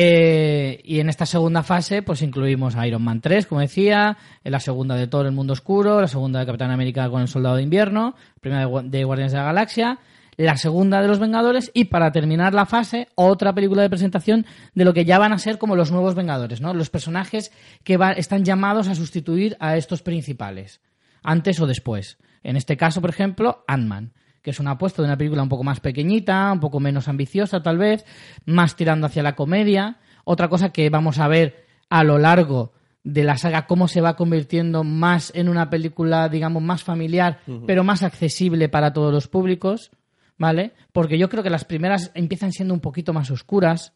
Eh, 0.00 0.80
y 0.84 1.00
en 1.00 1.08
esta 1.08 1.26
segunda 1.26 1.64
fase, 1.64 2.02
pues 2.02 2.22
incluimos 2.22 2.76
a 2.76 2.86
Iron 2.86 3.02
Man 3.02 3.20
3, 3.20 3.48
como 3.48 3.60
decía, 3.60 4.16
la 4.44 4.60
segunda 4.60 4.94
de 4.94 5.08
Thor, 5.08 5.26
El 5.26 5.32
Mundo 5.32 5.54
Oscuro, 5.54 6.00
la 6.00 6.06
segunda 6.06 6.38
de 6.38 6.46
Capitán 6.46 6.70
América 6.70 7.10
con 7.10 7.20
El 7.20 7.26
Soldado 7.26 7.56
de 7.56 7.64
Invierno, 7.64 8.14
primera 8.40 8.68
de, 8.68 8.88
de 8.90 9.02
Guardianes 9.02 9.32
de 9.32 9.38
la 9.38 9.44
Galaxia, 9.46 9.98
la 10.36 10.56
segunda 10.56 11.02
de 11.02 11.08
Los 11.08 11.18
Vengadores 11.18 11.72
y 11.74 11.86
para 11.86 12.12
terminar 12.12 12.54
la 12.54 12.64
fase, 12.64 13.08
otra 13.16 13.52
película 13.56 13.82
de 13.82 13.90
presentación 13.90 14.46
de 14.72 14.84
lo 14.84 14.94
que 14.94 15.04
ya 15.04 15.18
van 15.18 15.32
a 15.32 15.38
ser 15.38 15.58
como 15.58 15.74
los 15.74 15.90
nuevos 15.90 16.14
Vengadores, 16.14 16.60
¿no? 16.60 16.74
Los 16.74 16.90
personajes 16.90 17.50
que 17.82 17.98
están 18.18 18.44
llamados 18.44 18.86
a 18.86 18.94
sustituir 18.94 19.56
a 19.58 19.76
estos 19.76 20.02
principales, 20.02 20.80
antes 21.24 21.58
o 21.58 21.66
después. 21.66 22.18
En 22.44 22.56
este 22.56 22.76
caso, 22.76 23.00
por 23.00 23.10
ejemplo, 23.10 23.64
Ant-Man 23.66 24.12
que 24.42 24.50
es 24.50 24.60
una 24.60 24.72
apuesta 24.72 25.02
de 25.02 25.08
una 25.08 25.16
película 25.16 25.42
un 25.42 25.48
poco 25.48 25.64
más 25.64 25.80
pequeñita, 25.80 26.52
un 26.52 26.60
poco 26.60 26.80
menos 26.80 27.08
ambiciosa 27.08 27.62
tal 27.62 27.78
vez, 27.78 28.04
más 28.46 28.76
tirando 28.76 29.06
hacia 29.06 29.22
la 29.22 29.34
comedia. 29.34 29.98
Otra 30.24 30.48
cosa 30.48 30.70
que 30.70 30.90
vamos 30.90 31.18
a 31.18 31.28
ver 31.28 31.66
a 31.90 32.04
lo 32.04 32.18
largo 32.18 32.72
de 33.04 33.24
la 33.24 33.38
saga, 33.38 33.66
cómo 33.66 33.88
se 33.88 34.00
va 34.00 34.16
convirtiendo 34.16 34.84
más 34.84 35.32
en 35.34 35.48
una 35.48 35.70
película, 35.70 36.28
digamos, 36.28 36.62
más 36.62 36.82
familiar, 36.82 37.40
pero 37.66 37.82
más 37.82 38.02
accesible 38.02 38.68
para 38.68 38.92
todos 38.92 39.12
los 39.12 39.28
públicos, 39.28 39.90
¿vale? 40.36 40.72
Porque 40.92 41.16
yo 41.16 41.30
creo 41.30 41.42
que 41.42 41.48
las 41.48 41.64
primeras 41.64 42.10
empiezan 42.14 42.52
siendo 42.52 42.74
un 42.74 42.80
poquito 42.80 43.14
más 43.14 43.30
oscuras. 43.30 43.94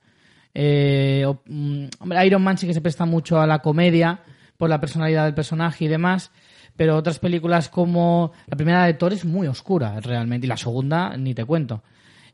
Eh, 0.54 1.26
mm, 1.46 1.86
Iron 2.24 2.42
Man 2.42 2.56
sí 2.56 2.66
que 2.66 2.74
se 2.74 2.80
presta 2.80 3.04
mucho 3.04 3.40
a 3.40 3.46
la 3.46 3.58
comedia 3.58 4.22
por 4.56 4.70
la 4.70 4.80
personalidad 4.80 5.24
del 5.24 5.34
personaje 5.34 5.84
y 5.84 5.88
demás, 5.88 6.30
pero 6.76 6.96
otras 6.96 7.18
películas 7.18 7.68
como 7.68 8.32
la 8.46 8.56
primera 8.56 8.84
de 8.86 8.94
Thor 8.94 9.12
es 9.12 9.24
muy 9.24 9.46
oscura 9.46 10.00
realmente 10.00 10.46
y 10.46 10.48
la 10.48 10.56
segunda 10.56 11.16
ni 11.16 11.34
te 11.34 11.44
cuento. 11.44 11.82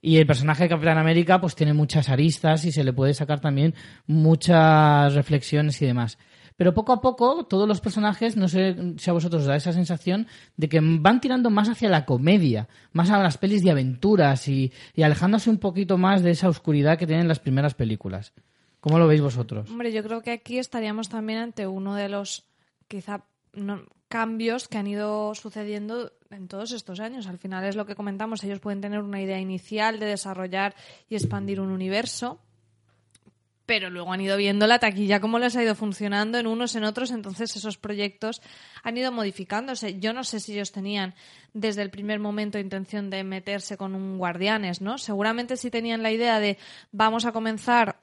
Y 0.00 0.18
el 0.18 0.26
personaje 0.26 0.62
de 0.64 0.68
Capitán 0.68 0.98
América 0.98 1.40
pues 1.40 1.56
tiene 1.56 1.72
muchas 1.72 2.08
aristas 2.08 2.64
y 2.64 2.70
se 2.72 2.84
le 2.84 2.92
puede 2.92 3.14
sacar 3.14 3.40
también 3.40 3.74
muchas 4.06 5.14
reflexiones 5.14 5.80
y 5.82 5.86
demás. 5.86 6.18
Pero 6.56 6.74
poco 6.74 6.92
a 6.92 7.00
poco 7.00 7.46
todos 7.46 7.68
los 7.68 7.80
personajes, 7.80 8.36
no 8.36 8.48
sé 8.48 8.74
si 8.98 9.08
a 9.10 9.12
vosotros 9.12 9.42
os 9.42 9.48
da 9.48 9.54
esa 9.56 9.72
sensación 9.72 10.26
de 10.56 10.68
que 10.68 10.80
van 10.82 11.20
tirando 11.20 11.50
más 11.50 11.68
hacia 11.68 11.88
la 11.88 12.04
comedia, 12.04 12.68
más 12.92 13.10
a 13.10 13.22
las 13.22 13.38
pelis 13.38 13.62
de 13.62 13.70
aventuras 13.70 14.48
y, 14.48 14.72
y 14.94 15.02
alejándose 15.02 15.50
un 15.50 15.58
poquito 15.58 15.98
más 15.98 16.22
de 16.22 16.32
esa 16.32 16.48
oscuridad 16.48 16.98
que 16.98 17.06
tienen 17.06 17.28
las 17.28 17.38
primeras 17.38 17.74
películas. 17.74 18.32
¿Cómo 18.80 18.98
lo 18.98 19.06
veis 19.06 19.20
vosotros? 19.20 19.70
Hombre, 19.70 19.92
yo 19.92 20.02
creo 20.02 20.20
que 20.22 20.32
aquí 20.32 20.58
estaríamos 20.58 21.08
también 21.08 21.38
ante 21.38 21.66
uno 21.68 21.94
de 21.94 22.08
los 22.08 22.44
quizá 22.88 23.22
no- 23.52 23.82
cambios 24.08 24.68
que 24.68 24.78
han 24.78 24.86
ido 24.86 25.34
sucediendo 25.34 26.12
en 26.30 26.48
todos 26.48 26.72
estos 26.72 27.00
años. 27.00 27.26
Al 27.26 27.38
final 27.38 27.64
es 27.64 27.76
lo 27.76 27.86
que 27.86 27.94
comentamos, 27.94 28.42
ellos 28.42 28.60
pueden 28.60 28.80
tener 28.80 29.00
una 29.00 29.20
idea 29.20 29.38
inicial 29.38 30.00
de 30.00 30.06
desarrollar 30.06 30.74
y 31.08 31.14
expandir 31.14 31.60
un 31.60 31.70
universo, 31.70 32.40
pero 33.66 33.90
luego 33.90 34.14
han 34.14 34.22
ido 34.22 34.38
viendo 34.38 34.66
la 34.66 34.78
taquilla 34.78 35.20
cómo 35.20 35.38
les 35.38 35.54
ha 35.54 35.62
ido 35.62 35.74
funcionando 35.74 36.38
en 36.38 36.46
unos 36.46 36.74
en 36.74 36.84
otros, 36.84 37.10
entonces 37.10 37.54
esos 37.54 37.76
proyectos 37.76 38.40
han 38.82 38.96
ido 38.96 39.12
modificándose. 39.12 39.98
Yo 40.00 40.14
no 40.14 40.24
sé 40.24 40.40
si 40.40 40.54
ellos 40.54 40.72
tenían 40.72 41.14
desde 41.52 41.82
el 41.82 41.90
primer 41.90 42.18
momento 42.18 42.58
intención 42.58 43.10
de 43.10 43.24
meterse 43.24 43.76
con 43.76 43.94
un 43.94 44.16
Guardianes, 44.16 44.80
¿no? 44.80 44.96
Seguramente 44.96 45.58
sí 45.58 45.70
tenían 45.70 46.02
la 46.02 46.10
idea 46.10 46.40
de 46.40 46.56
vamos 46.92 47.26
a 47.26 47.32
comenzar 47.32 48.00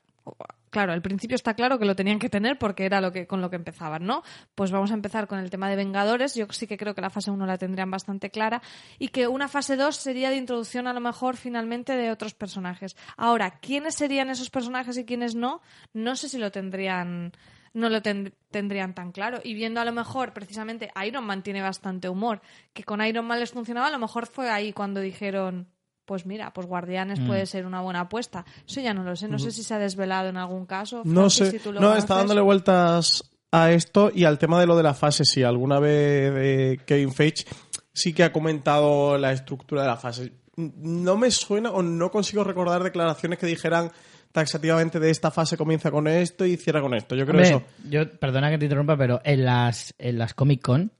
Claro, 0.75 0.91
al 0.91 1.01
principio 1.01 1.35
está 1.35 1.53
claro 1.53 1.79
que 1.79 1.85
lo 1.85 1.95
tenían 1.95 2.19
que 2.19 2.27
tener 2.27 2.57
porque 2.59 2.83
era 2.85 2.99
lo 2.99 3.13
que 3.13 3.27
con 3.27 3.39
lo 3.39 3.49
que 3.49 3.55
empezaban, 3.55 4.05
¿no? 4.05 4.23
Pues 4.55 4.71
vamos 4.71 4.91
a 4.91 4.93
empezar 4.93 5.25
con 5.25 5.39
el 5.39 5.49
tema 5.49 5.69
de 5.69 5.77
Vengadores. 5.77 6.35
Yo 6.35 6.47
sí 6.49 6.67
que 6.67 6.75
creo 6.75 6.93
que 6.93 6.99
la 6.99 7.09
fase 7.09 7.31
1 7.31 7.45
la 7.45 7.57
tendrían 7.57 7.89
bastante 7.89 8.29
clara 8.29 8.61
y 8.99 9.07
que 9.07 9.29
una 9.29 9.47
fase 9.47 9.77
2 9.77 9.95
sería 9.95 10.29
de 10.29 10.35
introducción 10.35 10.85
a 10.87 10.91
lo 10.91 10.99
mejor 10.99 11.37
finalmente 11.37 11.95
de 11.95 12.11
otros 12.11 12.33
personajes. 12.33 12.97
Ahora, 13.15 13.51
¿quiénes 13.61 13.95
serían 13.95 14.29
esos 14.29 14.49
personajes 14.49 14.97
y 14.97 15.05
quiénes 15.05 15.33
no? 15.33 15.61
No 15.93 16.17
sé 16.17 16.27
si 16.27 16.37
lo 16.39 16.51
tendrían 16.51 17.31
no 17.73 17.87
lo 17.89 18.01
ten- 18.01 18.33
tendrían 18.51 18.93
tan 18.93 19.13
claro. 19.13 19.39
Y 19.45 19.53
viendo 19.53 19.79
a 19.79 19.85
lo 19.85 19.93
mejor, 19.93 20.33
precisamente, 20.33 20.91
Iron 21.07 21.23
Man 21.25 21.41
tiene 21.41 21.61
bastante 21.61 22.09
humor, 22.09 22.41
que 22.73 22.83
con 22.83 23.01
Iron 23.01 23.25
Man 23.25 23.39
les 23.39 23.51
funcionaba, 23.53 23.87
a 23.87 23.91
lo 23.91 23.99
mejor 23.99 24.27
fue 24.27 24.49
ahí 24.49 24.73
cuando 24.73 24.99
dijeron, 24.99 25.69
pues 26.05 26.25
mira, 26.25 26.53
pues 26.53 26.67
Guardianes 26.67 27.19
Mm. 27.19 27.27
puede 27.27 27.45
ser 27.45 27.65
una 27.65 27.81
buena 27.81 28.01
apuesta. 28.01 28.45
Eso 28.67 28.81
ya 28.81 28.93
no 28.93 29.03
lo 29.03 29.15
sé, 29.15 29.27
no 29.27 29.39
sé 29.39 29.51
si 29.51 29.63
se 29.63 29.73
ha 29.73 29.79
desvelado 29.79 30.29
en 30.29 30.37
algún 30.37 30.65
caso. 30.65 31.01
No 31.05 31.21
Francis, 31.21 31.37
sé. 31.47 31.51
si 31.51 31.59
tú 31.59 31.71
lo 31.71 31.79
No, 31.79 31.87
conoces. 31.87 32.03
está 32.03 32.15
dándole 32.15 32.41
vueltas 32.41 33.23
a 33.51 33.71
esto 33.71 34.11
y 34.13 34.25
al 34.25 34.37
tema 34.37 34.59
de 34.59 34.65
lo 34.67 34.75
de 34.77 34.83
la 34.83 34.93
fase, 34.93 35.25
sí, 35.25 35.41
alguna 35.43 35.79
vez 35.79 36.33
eh, 36.35 36.79
Kevin 36.85 37.11
Feige 37.13 37.45
sí 37.93 38.13
que 38.13 38.23
ha 38.23 38.31
comentado 38.33 39.17
la 39.17 39.31
estructura 39.31 39.81
de 39.83 39.87
la 39.87 39.97
fase. 39.97 40.33
No 40.57 41.17
me 41.17 41.31
suena 41.31 41.71
o 41.71 41.81
no 41.81 42.11
consigo 42.11 42.43
recordar 42.43 42.83
declaraciones 42.83 43.39
que 43.39 43.45
dijeran 43.45 43.91
taxativamente 44.31 44.99
de 44.99 45.09
esta 45.09 45.31
fase 45.31 45.55
comienza 45.55 45.91
con 45.91 46.07
esto 46.07 46.45
y 46.45 46.57
cierra 46.57 46.81
con 46.81 46.93
esto. 46.93 47.15
Yo 47.15 47.25
creo 47.25 47.35
Hombre, 47.41 47.49
eso. 47.49 47.63
Yo, 47.89 48.19
perdona 48.19 48.49
que 48.49 48.57
te 48.57 48.65
interrumpa, 48.65 48.97
pero 48.97 49.21
en 49.23 49.45
las, 49.45 49.93
en 49.97 50.17
las 50.17 50.33
Comic 50.33 50.61
Con 50.61 50.91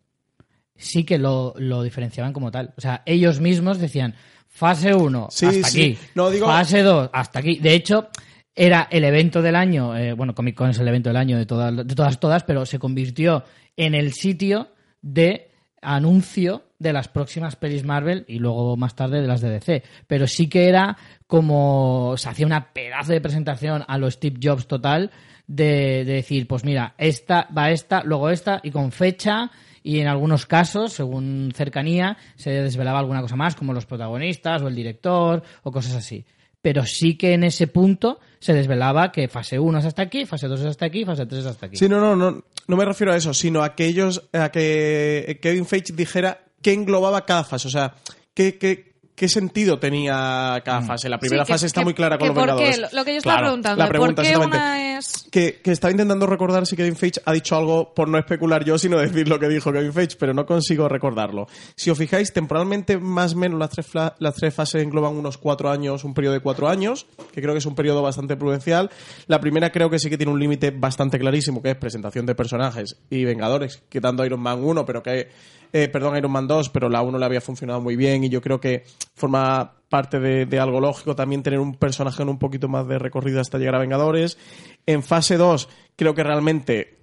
sí 0.78 1.04
que 1.04 1.18
lo, 1.18 1.54
lo 1.58 1.84
diferenciaban 1.84 2.32
como 2.34 2.52
tal. 2.52 2.74
O 2.78 2.82
sea, 2.82 3.02
ellos 3.06 3.40
mismos 3.42 3.78
decían 3.80 4.16
fase 4.56 4.94
1 4.94 5.28
Sí, 5.30 5.46
hasta 5.46 5.68
sí. 5.70 5.82
aquí, 5.82 5.98
No, 6.16 6.30
digo- 6.30 6.46
fase 6.48 6.82
2 6.82 7.10
hasta 7.14 7.40
aquí. 7.40 7.58
De 7.60 7.74
hecho, 7.74 8.08
era 8.56 8.88
el 8.90 9.04
evento 9.04 9.42
del 9.42 9.56
año, 9.56 9.96
eh, 9.98 10.14
bueno, 10.14 10.34
Comic 10.34 10.56
Con 10.56 10.70
es 10.70 10.80
el 10.80 10.88
evento 10.88 11.10
del 11.10 11.18
año 11.18 11.38
de 11.38 11.46
todas, 11.46 11.76
de 11.76 11.94
todas, 11.96 12.20
todas, 12.20 12.44
pero 12.46 12.66
se 12.66 12.80
convirtió 12.80 13.44
en 13.76 13.94
el 13.94 14.14
sitio 14.14 14.70
de 15.02 15.52
anuncio 15.82 16.64
de 16.80 16.94
las 16.94 17.08
próximas 17.10 17.56
pelis 17.58 17.84
Marvel 17.84 18.24
y 18.28 18.40
luego 18.40 18.76
más 18.78 18.96
tarde 18.96 19.22
de 19.22 19.28
las 19.28 19.42
de 19.42 19.50
DC. 19.50 19.84
Pero 20.08 20.26
sí 20.26 20.48
que 20.48 20.68
era 20.70 20.98
como 21.28 22.16
se 22.18 22.30
hacía 22.30 22.46
una 22.46 22.72
pedazo 22.74 23.12
de 23.12 23.22
presentación 23.22 23.84
a 23.88 23.98
los 23.98 24.14
Steve 24.16 24.40
Jobs 24.42 24.68
total 24.68 25.12
de, 25.48 26.04
de 26.06 26.14
decir, 26.14 26.48
pues 26.48 26.64
mira, 26.64 26.96
esta 26.98 27.48
va 27.56 27.72
esta, 27.72 28.04
luego 28.04 28.30
esta 28.30 28.62
y 28.64 28.72
con 28.72 28.92
fecha 28.92 29.52
y 29.86 30.00
en 30.00 30.08
algunos 30.08 30.48
casos, 30.48 30.94
según 30.94 31.54
cercanía, 31.56 32.18
se 32.38 32.50
desvelaba 32.50 32.98
alguna 32.98 33.22
cosa 33.22 33.36
más, 33.36 33.56
como 33.56 33.72
los 33.72 33.86
protagonistas 33.86 34.64
o 34.64 34.68
el 34.68 34.74
director 34.74 35.44
o 35.62 35.72
cosas 35.72 35.94
así. 35.94 36.26
Pero 36.60 36.88
sí 36.88 37.16
que 37.16 37.34
en 37.34 37.44
ese 37.44 37.68
punto 37.68 38.20
se 38.40 38.56
desvelaba 38.56 39.12
que 39.12 39.28
fase 39.28 39.60
1 39.60 39.78
es 39.78 39.86
hasta 39.86 40.02
aquí, 40.02 40.26
fase 40.26 40.48
2 40.48 40.62
es 40.62 40.66
hasta 40.66 40.88
aquí, 40.88 41.06
fase 41.06 41.28
3 41.28 41.40
es 41.40 41.46
hasta 41.46 41.68
aquí. 41.68 41.78
Sí, 41.78 41.88
no, 41.88 42.00
no, 42.00 42.16
no, 42.16 42.44
no 42.68 42.76
me 42.76 42.84
refiero 42.84 43.14
a 43.14 43.16
eso, 43.16 43.32
sino 43.32 43.62
a 43.62 43.76
que 43.76 43.94
a 44.34 44.50
que 44.50 45.40
Kevin 45.40 45.68
Feige 45.68 45.94
dijera 45.94 46.40
qué 46.64 46.74
englobaba 46.74 47.24
cada 47.24 47.44
fase, 47.44 47.68
o 47.68 47.72
sea, 47.72 47.94
qué, 48.34 48.58
qué, 48.58 48.95
qué 49.16 49.30
sentido 49.30 49.80
tenía 49.80 50.62
cada 50.66 50.82
Mm. 50.82 50.88
fase. 50.88 51.08
La 51.10 51.18
primera 51.20 51.44
Sí, 51.46 51.48
que- 51.48 51.54
fase 51.54 51.66
está 51.68 51.82
que- 51.82 51.86
muy 51.86 51.94
clara 51.94 52.18
con 52.18 52.28
que 52.28 52.34
los 52.34 52.44
qué, 52.44 52.52
Vengadores. 52.52 52.94
lo- 52.94 53.06
que 53.06 53.12
yo 53.14 53.18
estaba 53.18 53.36
Claro, 53.38 53.46
preguntando, 53.48 53.78
la 53.80 53.86
¿por 53.86 53.92
pregunta, 53.92 54.22
qué 54.22 54.28
exactamente. 54.30 54.58
una 54.58 54.98
es...? 54.98 55.28
Que, 55.32 55.62
que 55.64 55.72
estaba 55.72 55.92
intentando 55.92 56.26
recordar 56.28 56.66
si 56.66 56.76
Kevin 56.76 56.96
Feige 56.96 57.22
ha 57.26 57.32
dicho 57.34 57.56
algo, 57.56 57.94
por 57.94 58.08
no 58.10 58.18
especular 58.18 58.64
yo, 58.66 58.78
sino 58.78 58.98
decir 58.98 59.28
lo 59.28 59.40
que 59.40 59.48
dijo 59.48 59.72
Kevin 59.72 59.94
Feige, 59.94 60.16
pero 60.20 60.34
no 60.34 60.46
consigo 60.46 60.88
recordarlo. 60.90 61.48
Si 61.76 61.90
os 61.90 61.98
fijáis, 61.98 62.34
temporalmente 62.34 62.98
más 62.98 63.34
o 63.34 63.38
menos 63.38 63.58
las 63.60 63.70
tres, 63.70 63.88
fla- 63.88 64.16
las 64.20 64.36
tres 64.36 64.54
fases 64.54 64.84
engloban 64.84 65.14
unos 65.16 65.38
cuatro 65.38 65.70
años, 65.70 66.04
un 66.04 66.14
periodo 66.14 66.34
de 66.34 66.42
cuatro 66.42 66.68
años, 66.68 67.06
que 67.34 67.42
creo 67.42 67.54
que 67.54 67.60
es 67.60 67.66
un 67.66 67.76
periodo 67.76 68.02
bastante 68.02 68.36
prudencial. 68.36 68.90
La 69.28 69.40
primera 69.40 69.72
creo 69.72 69.90
que 69.90 70.00
sí 70.00 70.10
que 70.10 70.18
tiene 70.18 70.32
un 70.34 70.40
límite 70.40 70.72
bastante 70.72 71.18
clarísimo, 71.20 71.62
que 71.62 71.72
es 71.72 71.78
presentación 71.78 72.26
de 72.26 72.36
personajes 72.36 72.98
y 73.10 73.24
Vengadores, 73.26 73.82
quitando 73.90 74.26
Iron 74.26 74.40
Man 74.42 74.64
1, 74.64 74.86
pero 74.86 75.02
que, 75.04 75.30
eh, 75.78 75.90
perdón, 75.90 76.16
Iron 76.16 76.32
Man 76.32 76.48
2, 76.48 76.70
pero 76.70 76.88
la 76.88 77.02
1 77.02 77.18
le 77.18 77.26
había 77.26 77.42
funcionado 77.42 77.82
muy 77.82 77.96
bien 77.98 78.24
y 78.24 78.30
yo 78.30 78.40
creo 78.42 78.60
que 78.62 78.84
forma 79.14 79.74
parte 79.90 80.20
de, 80.20 80.46
de 80.46 80.60
algo 80.60 80.80
lógico 80.80 81.16
también 81.16 81.44
tener 81.44 81.60
un 81.60 81.76
personaje 81.76 82.18
con 82.18 82.30
un 82.30 82.40
poquito 82.40 82.68
más 82.70 82.88
de 82.88 82.98
recorrido 82.98 83.42
hasta 83.42 83.58
llegar 83.58 83.76
a 83.76 83.80
Vengadores. 83.80 84.38
En 84.86 85.04
fase 85.04 85.36
2, 85.38 85.68
creo 85.98 86.14
que 86.16 86.24
realmente 86.24 86.96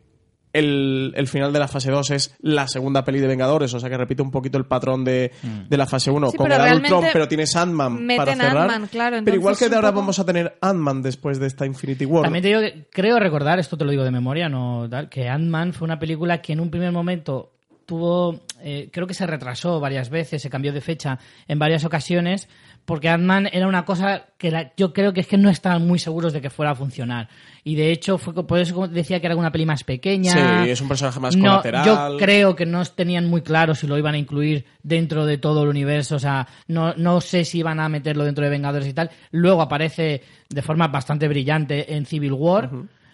el, 0.55 1.15
el 1.17 1.29
final 1.29 1.53
de 1.53 1.59
la 1.59 1.67
fase 1.69 1.91
2 1.91 2.11
es 2.11 2.37
la 2.41 2.69
segunda 2.69 3.05
peli 3.05 3.21
de 3.21 3.27
Vengadores, 3.27 3.73
o 3.73 3.81
sea 3.81 3.89
que 3.89 3.97
repite 3.97 4.21
un 4.23 4.31
poquito 4.31 4.59
el 4.59 4.67
patrón 4.67 5.03
de, 5.05 5.33
de 5.69 5.77
la 5.79 5.87
fase 5.87 6.11
1 6.11 6.31
Sí, 6.31 6.37
con 6.37 6.49
pero 6.49 6.65
el 6.65 6.75
Ultron, 6.75 7.05
pero 7.13 7.27
tienes 7.29 7.57
Ant-Man 7.57 7.93
para 8.17 8.33
meten 8.33 8.37
cerrar. 8.39 8.71
Ant-Man, 8.71 8.89
claro, 8.91 9.17
pero 9.25 9.37
igual 9.37 9.57
que 9.57 9.69
de 9.71 9.77
ahora 9.77 9.89
poco- 9.91 10.01
vamos 10.01 10.19
a 10.19 10.27
tener 10.27 10.59
Ant-Man 10.61 11.01
después 11.03 11.39
de 11.41 11.47
esta 11.47 11.65
Infinity 11.65 12.05
War. 12.05 12.25
También 12.25 12.43
te 12.43 12.49
digo 12.49 12.61
que 12.61 12.87
creo 12.91 13.19
recordar, 13.19 13.59
esto 13.59 13.77
te 13.79 13.85
lo 13.85 13.91
digo 13.91 14.05
de 14.05 14.11
memoria, 14.11 14.49
no 14.51 14.87
tal, 14.91 15.09
que 15.09 15.27
Ant-Man 15.29 15.73
fue 15.73 15.87
una 15.87 15.99
película 15.99 16.43
que 16.43 16.53
en 16.53 16.61
un 16.61 16.71
primer 16.71 16.93
momento 16.93 17.51
tuvo, 17.93 18.41
eh, 18.63 18.89
creo 18.91 19.07
que 19.07 19.13
se 19.13 19.27
retrasó 19.27 19.79
varias 19.79 20.09
veces, 20.09 20.41
se 20.41 20.49
cambió 20.49 20.73
de 20.73 20.81
fecha 20.81 21.19
en 21.47 21.59
varias 21.59 21.85
ocasiones, 21.85 22.49
porque 22.87 23.11
Ant-Man 23.11 23.51
era 23.53 23.69
una 23.69 23.85
cosa 23.85 24.29
que 24.39 24.51
la- 24.51 24.73
yo 24.79 24.95
creo 24.95 25.13
que 25.13 25.21
es 25.21 25.27
que 25.27 25.37
no 25.37 25.51
estaban 25.51 25.87
muy 25.87 25.99
seguros 25.99 26.33
de 26.33 26.41
que 26.41 26.49
fuera 26.49 26.71
a 26.71 26.75
funcionar. 26.75 27.29
Y 27.65 27.75
de 27.75 27.93
hecho, 27.93 28.17
fue 28.17 28.33
por 28.47 28.59
eso 28.59 28.89
decía 28.89 29.21
que 29.21 29.27
era 29.27 29.37
una 29.37 29.53
peli 29.53 29.67
más 29.67 29.85
pequeña. 29.85 30.33
Sí, 30.65 30.71
es 30.71 30.81
un 30.81 30.89
personaje 30.89 31.21
más 31.21 31.37
No, 31.37 31.43
colateral. 31.61 31.85
Yo 31.85 32.17
creo 32.19 32.57
que 32.57 32.65
no 32.65 32.83
tenían 32.87 33.29
muy 33.29 33.43
claro 33.43 33.75
si 33.75 33.87
lo 33.87 33.99
iban 33.99 34.15
a 34.15 34.19
incluir 34.19 34.65
dentro 34.83 35.27
de 35.27 35.37
todo 35.37 35.65
el 35.65 35.69
universo. 35.69 36.17
O 36.17 36.19
sea, 36.19 36.49
no, 36.69 36.95
no 36.95 37.21
sé 37.21 37.45
si 37.45 37.59
iban 37.59 37.79
a 37.79 37.91
meterlo 37.91 38.25
dentro 38.25 38.43
de 38.43 38.51
Vengadores 38.51 38.89
y 38.89 38.95
tal. 38.95 39.11
Luego 39.33 39.61
aparece 39.61 40.23
de 40.49 40.63
forma 40.63 40.89
bastante 40.89 41.29
brillante 41.29 41.95
en 41.95 42.07
Civil 42.07 42.33
War, 42.33 42.71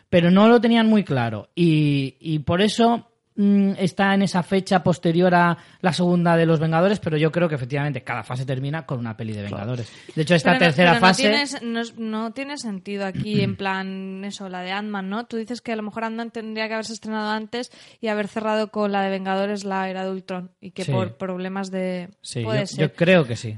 pero 0.09 0.31
no 0.31 0.47
lo 0.49 0.61
tenían 0.61 0.87
muy 0.87 1.03
claro. 1.03 1.49
Y, 1.57 2.15
y 2.21 2.39
por 2.39 2.63
eso 2.63 3.11
mm, 3.39 3.73
está 3.79 4.13
en 4.13 4.21
esa 4.21 4.43
fecha 4.43 4.83
posterior 4.83 5.35
a 5.35 5.57
la 5.81 5.93
segunda 5.95 6.37
de 6.37 6.45
los 6.45 6.61
Vengadores, 6.61 6.99
pero 7.01 7.17
yo 7.17 7.33
creo 7.33 7.49
que 7.49 7.55
efectivamente 7.55 8.03
cada 8.03 8.23
fase 8.23 8.45
termina 8.45 8.85
con 8.85 8.99
una 8.99 9.17
peli 9.17 9.33
de 9.33 9.43
Vengadores. 9.45 9.91
De 10.15 10.23
hecho, 10.23 10.35
esta 10.35 10.51
Pero 10.51 10.61
no- 10.61 10.67
tercera 10.67 10.91
pero 10.91 11.01
no 11.01 11.07
fase... 11.07 11.23
tienes- 11.23 11.63
No, 11.63 11.83
no 11.97 12.33
tiene 12.33 12.59
sentido 12.59 13.07
aquí, 13.07 13.41
en 13.41 13.57
plan, 13.57 14.23
eso, 14.25 14.51
la 14.51 14.61
de 14.61 14.73
Ant-Man, 14.73 15.09
¿no? 15.09 15.25
Tú 15.27 15.39
dices 15.39 15.63
que 15.63 15.73
a 15.73 15.77
lo 15.77 15.83
mejor 15.83 16.05
Ant-Man 16.05 16.31
tendría 16.33 16.69
que 16.69 16.75
haberse 16.75 16.93
estrenado 16.93 17.31
antes 17.31 17.71
y 18.01 18.09
haber 18.09 18.29
cerrado 18.29 18.71
con 18.71 18.93
la 18.93 19.01
de 19.03 19.11
Vengadores, 19.11 19.65
la 19.65 19.89
era 19.89 20.05
de 20.05 20.11
Ultron. 20.11 20.51
Y 20.61 20.73
que 20.73 20.85
Sí. 20.85 20.93
por 20.93 21.17
problemas 21.17 21.71
de. 21.71 22.11
Sí, 22.21 22.43
puede 22.43 22.61
yo, 22.61 22.67
ser. 22.67 22.79
yo 22.91 22.93
creo 22.95 23.25
que 23.25 23.37
sí. 23.37 23.57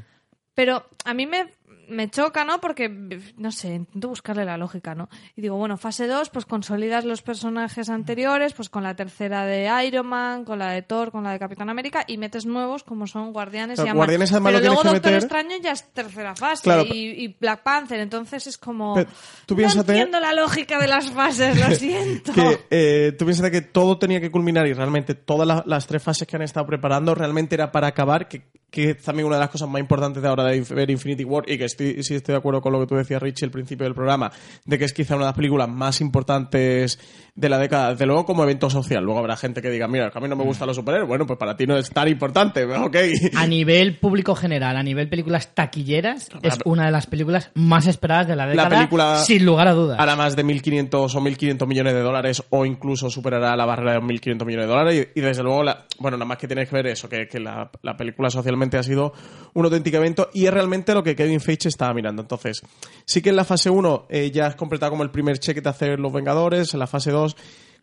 Pero 0.54 0.84
a 1.06 1.14
mí 1.14 1.26
me, 1.26 1.54
me 1.90 2.08
choca, 2.08 2.44
¿no? 2.44 2.60
Porque, 2.60 2.88
no 3.36 3.52
sé, 3.52 3.74
intento 3.74 4.08
buscarle 4.08 4.44
la 4.44 4.56
lógica, 4.56 4.94
¿no? 4.94 5.08
Y 5.36 5.42
digo, 5.42 5.56
bueno, 5.56 5.76
fase 5.76 6.06
2, 6.06 6.30
pues 6.30 6.46
consolidas 6.46 7.04
los 7.04 7.22
personajes 7.22 7.88
anteriores, 7.90 8.52
pues 8.54 8.68
con 8.68 8.82
la 8.82 8.94
tercera 8.96 9.44
de 9.44 9.68
Iron 9.86 10.06
Man, 10.06 10.44
con 10.44 10.58
la 10.58 10.70
de 10.72 10.82
Thor, 10.82 11.10
con 11.12 11.24
la 11.24 11.32
de 11.32 11.38
Capitán 11.38 11.68
América, 11.68 12.04
y 12.06 12.16
metes 12.16 12.46
nuevos 12.46 12.84
como 12.84 13.06
son 13.06 13.32
Guardianes 13.32 13.76
Claro, 13.78 13.90
y. 13.90 13.96
Guardianes, 13.96 14.32
además, 14.32 14.52
Pero 14.52 14.64
luego 14.64 14.82
Doctor 14.82 14.92
meter- 14.94 15.14
Extraño 15.14 15.56
ya 15.62 15.72
es 15.72 15.92
tercera 15.92 16.34
fase, 16.36 16.62
Claro, 16.62 16.84
y, 16.86 17.24
y 17.24 17.36
Black 17.40 17.62
Panther, 17.62 18.00
entonces 18.00 18.46
es 18.46 18.56
como... 18.58 18.94
Tú 19.46 19.56
no 19.56 19.68
entiendo 19.68 20.20
la 20.20 20.32
lógica 20.32 20.78
de 20.80 20.86
las 20.88 21.10
fases, 21.10 21.58
lo 21.58 21.74
siento. 21.74 22.32
que 22.32 22.60
eh, 22.70 23.12
tú 23.18 23.24
piensas 23.24 23.50
que 23.50 23.60
todo 23.62 23.98
tenía 23.98 24.20
que 24.20 24.30
culminar 24.30 24.66
y 24.66 24.72
realmente 24.72 25.14
todas 25.14 25.46
la- 25.46 25.62
las 25.66 25.86
tres 25.86 26.02
fases 26.02 26.26
que 26.26 26.36
han 26.36 26.42
estado 26.42 26.66
preparando 26.66 27.14
realmente 27.14 27.54
era 27.54 27.72
para 27.72 27.88
acabar, 27.88 28.28
que, 28.28 28.42
que 28.70 28.90
es 28.90 29.02
también 29.02 29.26
una 29.26 29.36
de 29.36 29.40
las 29.40 29.50
cosas 29.50 29.68
más 29.68 29.80
importantes 29.80 30.22
de 30.22 30.28
ahora 30.28 30.44
de 30.44 30.60
ver 30.60 30.90
Infinity 30.90 31.24
War 31.24 31.44
y 31.48 31.58
que 31.58 31.64
estoy, 31.64 32.02
sí 32.02 32.14
estoy 32.14 32.32
de 32.34 32.38
acuerdo 32.38 32.60
con 32.60 32.72
lo 32.72 32.80
que 32.80 32.86
tú 32.86 32.94
decías, 32.94 33.20
Richie, 33.20 33.44
al 33.46 33.50
principio 33.50 33.84
del 33.84 33.94
programa, 33.94 34.30
de 34.64 34.78
que 34.78 34.84
es 34.84 34.92
quizá 34.92 35.16
una 35.16 35.24
de 35.24 35.28
las 35.30 35.36
películas 35.36 35.68
más 35.68 36.00
importantes 36.00 36.98
de 37.34 37.48
la 37.48 37.58
década, 37.58 37.90
desde 37.92 38.06
luego 38.06 38.24
como 38.26 38.42
evento 38.44 38.68
social. 38.70 39.02
Luego 39.02 39.20
habrá 39.20 39.36
gente 39.36 39.62
que 39.62 39.70
diga, 39.70 39.88
mira, 39.88 40.10
que 40.10 40.18
a 40.18 40.20
mí 40.20 40.28
no 40.28 40.36
me 40.36 40.44
gustan 40.44 40.66
los 40.66 40.76
superhéroes. 40.76 41.08
Bueno, 41.08 41.26
pues 41.26 41.38
para 41.38 41.56
ti 41.56 41.66
no 41.66 41.76
es 41.76 41.88
tan 41.90 42.06
importante, 42.08 42.64
ok. 42.64 42.96
A 43.36 43.46
nivel 43.46 43.96
público 43.98 44.34
general, 44.34 44.76
a 44.76 44.82
nivel 44.82 45.08
películas 45.08 45.54
taquilleras, 45.54 46.28
es 46.42 46.58
una 46.64 46.86
de 46.86 46.92
las 46.92 47.06
películas 47.06 47.50
más 47.54 47.86
esperadas 47.86 48.26
de 48.28 48.36
la 48.36 48.46
década, 48.46 48.68
película 48.68 49.16
sin 49.18 49.44
lugar 49.46 49.68
a 49.68 49.72
dudas. 49.72 49.98
hará 49.98 50.16
más 50.16 50.36
de 50.36 50.44
1.500 50.44 50.94
o 50.94 51.20
1.500 51.20 51.66
millones 51.66 51.94
de 51.94 52.00
dólares 52.00 52.42
o 52.50 52.66
incluso 52.66 53.08
superará 53.10 53.56
la 53.56 53.64
barrera 53.64 53.92
de 53.94 54.00
1.500 54.00 54.44
millones 54.44 54.66
de 54.66 54.72
dólares 54.72 55.08
y, 55.14 55.18
y 55.18 55.22
desde 55.22 55.42
luego, 55.42 55.62
la- 55.62 55.86
bueno, 55.98 56.16
nada 56.16 56.26
más 56.26 56.38
que 56.38 56.46
tienes 56.46 56.68
que 56.68 56.76
ver 56.76 56.86
eso, 56.88 57.08
que, 57.08 57.26
que 57.28 57.40
la, 57.40 57.70
la 57.82 57.96
película 57.96 58.28
ha 58.78 58.82
sido 58.82 59.12
un 59.54 59.64
auténtico 59.64 59.96
evento 59.96 60.30
y 60.32 60.46
es 60.46 60.52
realmente 60.52 60.94
lo 60.94 61.02
que 61.02 61.16
Kevin 61.16 61.40
Feige 61.40 61.68
estaba 61.68 61.92
mirando. 61.94 62.22
Entonces, 62.22 62.62
sí 63.04 63.22
que 63.22 63.30
en 63.30 63.36
la 63.36 63.44
fase 63.44 63.70
1 63.70 64.06
eh, 64.08 64.30
ya 64.30 64.46
has 64.46 64.56
completado 64.56 64.90
como 64.90 65.02
el 65.02 65.10
primer 65.10 65.38
cheque 65.38 65.60
de 65.60 65.70
hacer 65.70 65.98
los 65.98 66.12
Vengadores, 66.12 66.74
en 66.74 66.80
la 66.80 66.86
fase 66.86 67.10
2 67.10 67.36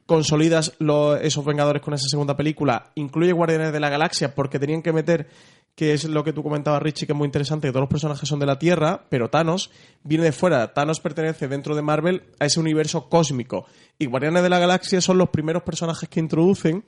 consolidas 0.05 0.73
esos 1.21 1.45
Vengadores 1.45 1.81
con 1.81 1.93
esa 1.93 2.07
segunda 2.07 2.37
película, 2.37 2.91
incluye 2.95 3.33
Guardianes 3.33 3.73
de 3.73 3.79
la 3.79 3.89
Galaxia 3.89 4.33
porque 4.33 4.57
tenían 4.57 4.81
que 4.81 4.93
meter 4.93 5.27
que 5.75 5.93
es 5.93 6.05
lo 6.05 6.23
que 6.23 6.33
tú 6.33 6.41
comentabas, 6.41 6.81
Richie, 6.81 7.05
que 7.05 7.13
es 7.13 7.17
muy 7.17 7.27
interesante, 7.27 7.67
que 7.67 7.71
todos 7.71 7.83
los 7.83 7.89
personajes 7.89 8.27
son 8.27 8.39
de 8.39 8.47
la 8.47 8.57
Tierra, 8.57 9.05
pero 9.09 9.29
Thanos 9.29 9.69
viene 10.03 10.23
de 10.23 10.31
fuera. 10.31 10.73
Thanos 10.73 10.99
pertenece 10.99 11.47
dentro 11.47 11.75
de 11.75 11.83
Marvel 11.83 12.23
a 12.39 12.47
ese 12.47 12.59
universo 12.59 13.09
cósmico. 13.09 13.67
Y 13.99 14.07
Guardianes 14.07 14.41
de 14.41 14.49
la 14.49 14.57
Galaxia 14.57 15.01
son 15.01 15.19
los 15.19 15.29
primeros 15.29 15.61
personajes 15.61 16.09
que 16.09 16.19
introducen, 16.19 16.83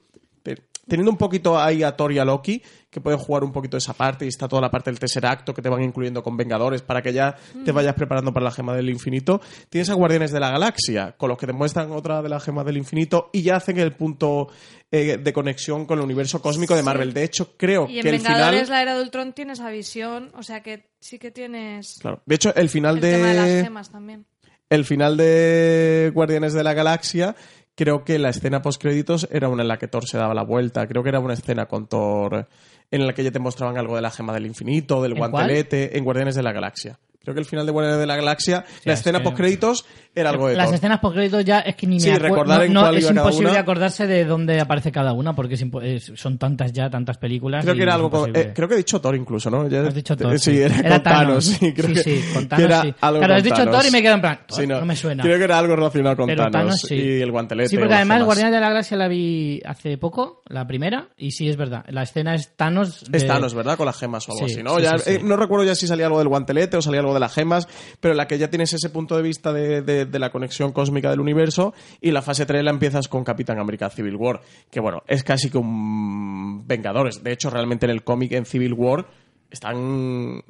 teniendo 0.90 1.12
un 1.12 1.18
poquito 1.18 1.60
ahí 1.60 1.84
a 1.84 1.96
Thor 1.96 2.12
y 2.12 2.20
a 2.20 2.26
Loki, 2.26 2.62
que 2.90 3.00
pueden 3.00 3.20
jugar 3.20 3.44
un 3.44 3.52
poquito 3.52 3.78
esa 3.78 3.94
parte, 3.94 4.26
y 4.26 4.28
está 4.28 4.48
toda 4.48 4.62
la 4.64 4.72
parte 4.72 4.90
del 4.90 5.00
tercer 5.00 5.26
acto 5.26 5.54
que 5.54 5.62
te 5.62 5.70
van 5.70 5.84
incluyendo 5.84 6.24
con 6.24 6.36
Vengadores 6.36 6.82
para 6.82 7.02
que 7.02 7.14
ya 7.14 7.36
te 7.64 7.72
vayas 7.72 7.94
preparando 7.94 8.34
para 8.34 8.46
la 8.46 8.52
Gema 8.52 8.76
del 8.76 8.90
Infinito. 8.90 9.40
Tienes 9.70 9.90
a 9.90 9.94
Guardianes 9.94 10.32
de 10.32 10.40
la 10.40 10.50
Galaxia, 10.50 11.16
con 11.16 11.30
los 11.30 11.38
que 11.38 11.46
te 11.46 11.54
muestran 11.54 11.92
otra 11.92 12.22
de 12.22 12.30
las 12.30 12.44
Gemas 12.44 12.66
del 12.66 12.78
Infinito, 12.78 13.30
y 13.32 13.44
ya 13.44 13.58
hacen 13.58 13.78
el 13.78 13.94
punto 13.94 14.48
eh, 14.92 15.18
de 15.18 15.34
conexión 15.34 15.86
con 15.86 16.00
el 16.00 16.06
universo 16.06 16.42
cósmico 16.42 16.76
de 16.76 16.82
Marvel. 16.82 17.14
De 17.14 17.24
hecho, 17.24 17.56
creo 17.56 17.88
Y 17.88 17.98
en 17.98 18.04
que 18.04 18.10
el 18.10 18.18
Vengadores, 18.18 18.62
final... 18.62 18.70
la 18.70 18.82
era 18.82 18.96
de 18.96 19.04
Ultron, 19.04 19.34
tienes 19.34 19.60
esa 19.60 19.70
visión, 19.70 20.32
o 20.36 20.42
sea 20.42 20.62
que 20.64 20.90
sí 21.00 21.20
que 21.20 21.30
tienes 21.30 22.00
Claro. 22.02 22.22
De 22.26 22.36
hecho, 22.36 22.56
el 22.56 22.70
final 22.70 22.96
el 22.96 23.02
tema 23.02 23.28
de 23.28 23.34
las 23.36 23.48
de 23.48 23.64
gemas 23.64 23.92
también. 23.92 24.26
el 24.70 24.86
final 24.86 25.16
de 25.18 26.12
Guardianes 26.14 26.54
de 26.54 26.64
la 26.64 26.74
Galaxia, 26.74 27.36
creo 27.80 28.04
que 28.04 28.20
la 28.20 28.28
escena 28.30 28.62
post 28.62 28.82
créditos 28.82 29.26
era 29.32 29.48
una 29.48 29.62
en 29.62 29.70
la 29.70 29.78
que 29.80 29.88
Thor 29.88 30.06
se 30.06 30.18
daba 30.18 30.34
la 30.34 30.44
vuelta. 30.44 30.86
Creo 30.86 31.02
que 31.02 31.08
era 31.08 31.22
una 31.22 31.34
escena 31.34 31.66
con 31.68 31.88
Thor 31.88 32.46
en 32.92 33.08
la 33.08 33.14
que 33.14 33.24
ya 33.24 33.32
te 33.32 33.40
mostraban 33.40 33.78
algo 33.78 33.96
de 33.96 34.02
la 34.02 34.12
gema 34.12 34.34
del 34.34 34.46
infinito, 34.46 35.02
del 35.02 35.14
¿En 35.14 35.20
guantelete, 35.20 35.98
en 35.98 36.04
Guardianes 36.04 36.36
de 36.36 36.44
la 36.44 36.52
Galaxia. 36.52 37.00
creo 37.22 37.34
que 37.36 37.40
el 37.40 37.46
final 37.46 37.66
de 37.66 37.72
Guardianes 37.72 38.00
de 38.02 38.08
la 38.08 38.16
Galaxia, 38.18 38.66
la 38.84 38.94
es 38.94 39.00
escena 39.00 39.20
que- 39.20 39.24
post 39.24 39.38
créditos 39.38 39.86
era 40.16 40.32
algo 40.32 40.48
de 40.50 40.56
Las 40.56 40.66
Thor. 40.68 40.76
escenas 40.76 41.00
post 41.00 41.18
ya 41.46 41.60
es 41.60 41.76
que 41.76 41.88
ni 41.88 41.96
me 41.96 42.00
Sí, 42.02 42.10
acuerdo. 42.10 42.28
recordar 42.30 42.64
en 42.64 42.74
no, 42.74 42.82
cuál 42.82 42.98
es 42.98 43.10
imposible 43.10 43.52
una. 43.52 43.60
acordarse 43.60 44.08
de 44.08 44.26
dónde 44.26 44.60
aparece 44.60 44.92
cada 44.92 45.14
una 45.14 45.34
porque 45.36 45.54
es 45.56 46.12
son 46.16 46.38
tantas 46.38 46.74
ya, 46.74 46.90
tantas 46.90 47.18
películas. 47.18 47.64
Creo 47.64 47.76
que 47.76 47.84
era 47.84 47.96
algo 47.96 48.10
con- 48.10 48.36
eh, 48.36 48.52
creo 48.54 48.68
que 48.68 48.74
he 48.74 48.78
dicho 48.78 49.00
Thor 49.00 49.16
incluso, 49.16 49.50
¿no? 49.50 49.68
Ya- 49.70 49.84
Has 49.84 49.94
dicho 49.94 50.18
Thor. 50.18 50.38
Sí, 50.40 50.60
era, 50.62 50.76
con 50.90 51.04
Thanos. 51.04 51.46
Sí, 51.46 51.74
creo 51.74 51.88
sí, 51.90 51.94
que, 51.94 52.04
sí, 52.04 52.22
con 52.34 52.44
que 52.44 52.50
Thanos 52.50 52.66
era 52.66 52.82
sí. 52.82 52.94
algo 53.02 53.20
Claro, 53.20 53.32
con 53.34 53.38
has 53.38 53.44
dicho. 53.44 53.72
Thor 53.72 53.86
y 53.86 53.92
me 53.92 54.02
quedo 54.02 54.14
en 54.16 54.22
plan. 54.22 54.40
Sí, 54.50 54.68
no, 54.68 54.86
me 54.86 54.96
suena. 54.96 55.24
Creo 55.24 55.38
que 55.38 55.44
era 55.44 55.60
algo 55.60 55.76
relacionado 55.76 56.16
con 56.18 56.28
Pero 56.28 56.50
Thanos, 56.50 56.92
y 56.92 57.22
el 57.22 57.32
guantelete. 57.32 57.70
Sí, 57.70 57.78
porque 57.78 57.94
además. 57.94 58.24
Guardianes 58.24 58.54
de 58.54 58.60
la 58.60 58.70
Galaxia 58.70 58.98
la 58.98 59.08
vi 59.08 59.62
hace 59.66 59.98
poco, 59.98 60.42
la 60.48 60.68
primera, 60.68 61.10
y 61.18 61.32
sí 61.32 61.48
es 61.50 61.56
verdad. 61.58 61.86
La 61.90 62.04
escena 62.04 62.36
es 62.36 62.56
Thanos. 62.56 63.04
de- 63.10 63.18
Es 63.18 63.26
Thanos, 63.28 63.54
¿verdad? 63.54 63.78
Con 63.78 63.86
las 63.86 63.98
gemas 63.98 64.28
o 64.28 64.34
algo 64.34 64.48
Sí, 64.48 64.54
así, 64.56 64.64
¿no? 64.64 64.80
Ya, 64.80 64.96
eh, 65.06 65.20
no 65.24 65.36
recuerdo 65.38 65.66
ya 65.66 65.76
si 65.76 65.88
salía 65.88 66.06
algo 66.08 66.20
del 66.20 66.28
guantelete 66.28 66.78
o 66.78 66.82
salía 66.82 67.00
algo 67.02 67.14
de 67.14 67.20
las 67.20 67.34
gemas, 67.34 67.68
pero 68.00 68.14
en 68.14 68.18
la 68.18 68.28
que 68.28 68.38
ya 68.38 68.50
tienes 68.50 68.74
ese 68.74 68.90
punto 68.90 69.16
de 69.16 69.24
vista 69.24 69.52
de, 69.54 69.82
de- 70.00 70.12
de 70.12 70.20
la 70.20 70.32
conexión 70.32 70.72
cósmica 70.72 71.10
del 71.10 71.20
universo 71.20 71.74
y 72.02 72.12
la 72.12 72.22
fase 72.22 72.46
3 72.46 72.64
la 72.64 72.72
empiezas 72.72 73.08
con 73.08 73.24
Capitán 73.24 73.60
América 73.60 73.90
Civil 73.90 74.16
War, 74.16 74.42
que 74.72 74.80
bueno, 74.80 75.04
es 75.08 75.24
casi 75.24 75.50
que 75.50 75.58
un 75.58 76.68
Vengadores. 76.68 77.24
De 77.24 77.32
hecho, 77.32 77.50
realmente 77.50 77.86
en 77.86 77.92
el 77.92 78.04
cómic, 78.04 78.32
en 78.34 78.46
Civil 78.46 78.74
War, 78.74 79.06
están... 79.50 80.42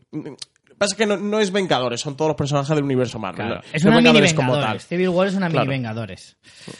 Pasa 0.78 0.96
que 0.96 1.06
no, 1.06 1.18
no 1.18 1.40
es 1.42 1.52
Vengadores, 1.52 2.00
son 2.00 2.16
todos 2.16 2.30
los 2.30 2.38
personajes 2.38 2.74
del 2.74 2.86
universo 2.86 3.20
Marvel. 3.20 3.60
Es 3.74 3.84
No 3.84 3.90
una 3.92 3.98
mini 3.98 4.08
Vengadores 4.08 4.34
como 4.34 4.54
tal. 4.58 4.80
Civil 4.80 5.10
War 5.10 5.28
es 5.28 5.34
una 5.36 5.50
Claro. 5.50 5.66
mini 5.66 5.78
Vengadores. 5.78 6.38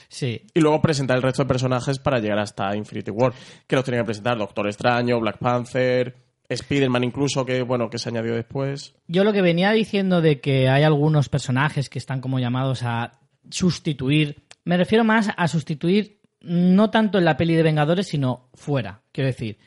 Sí. 0.08 0.42
Y 0.54 0.60
luego 0.62 0.82
presentar 0.82 1.18
el 1.18 1.24
resto 1.24 1.44
de 1.44 1.48
personajes 1.50 2.00
para 2.00 2.20
llegar 2.20 2.40
hasta 2.40 2.74
Infinity 2.78 3.12
War. 3.12 3.34
Que 3.68 3.76
los 3.76 3.84
tienen 3.84 4.02
que 4.02 4.06
presentar 4.06 4.38
Doctor 4.38 4.68
Extraño, 4.68 5.20
Black 5.20 5.38
Panther, 5.40 6.16
Spider-Man 6.50 7.04
incluso, 7.04 7.46
que 7.46 7.62
bueno, 7.62 7.90
que 7.90 8.00
se 8.00 8.10
añadió 8.10 8.36
después. 8.36 8.96
Yo 9.08 9.24
lo 9.24 9.34
que 9.34 9.42
venía 9.42 9.72
diciendo 9.72 10.22
de 10.22 10.42
que 10.42 10.68
hay 10.68 10.84
algunos 10.84 11.30
personajes 11.30 11.90
que 11.90 12.00
están 12.00 12.22
como 12.22 12.40
llamados 12.40 12.84
a 12.84 13.20
sustituir, 13.50 14.44
me 14.66 14.78
refiero 14.78 15.04
más 15.04 15.30
a 15.36 15.48
sustituir 15.48 16.20
no 16.42 16.90
tanto 16.90 17.18
en 17.18 17.26
la 17.26 17.38
peli 17.38 17.56
de 17.56 17.64
Vengadores, 17.64 18.08
sino 18.08 18.50
fuera. 18.54 19.02
Quiero 19.12 19.28
decir, 19.28 19.58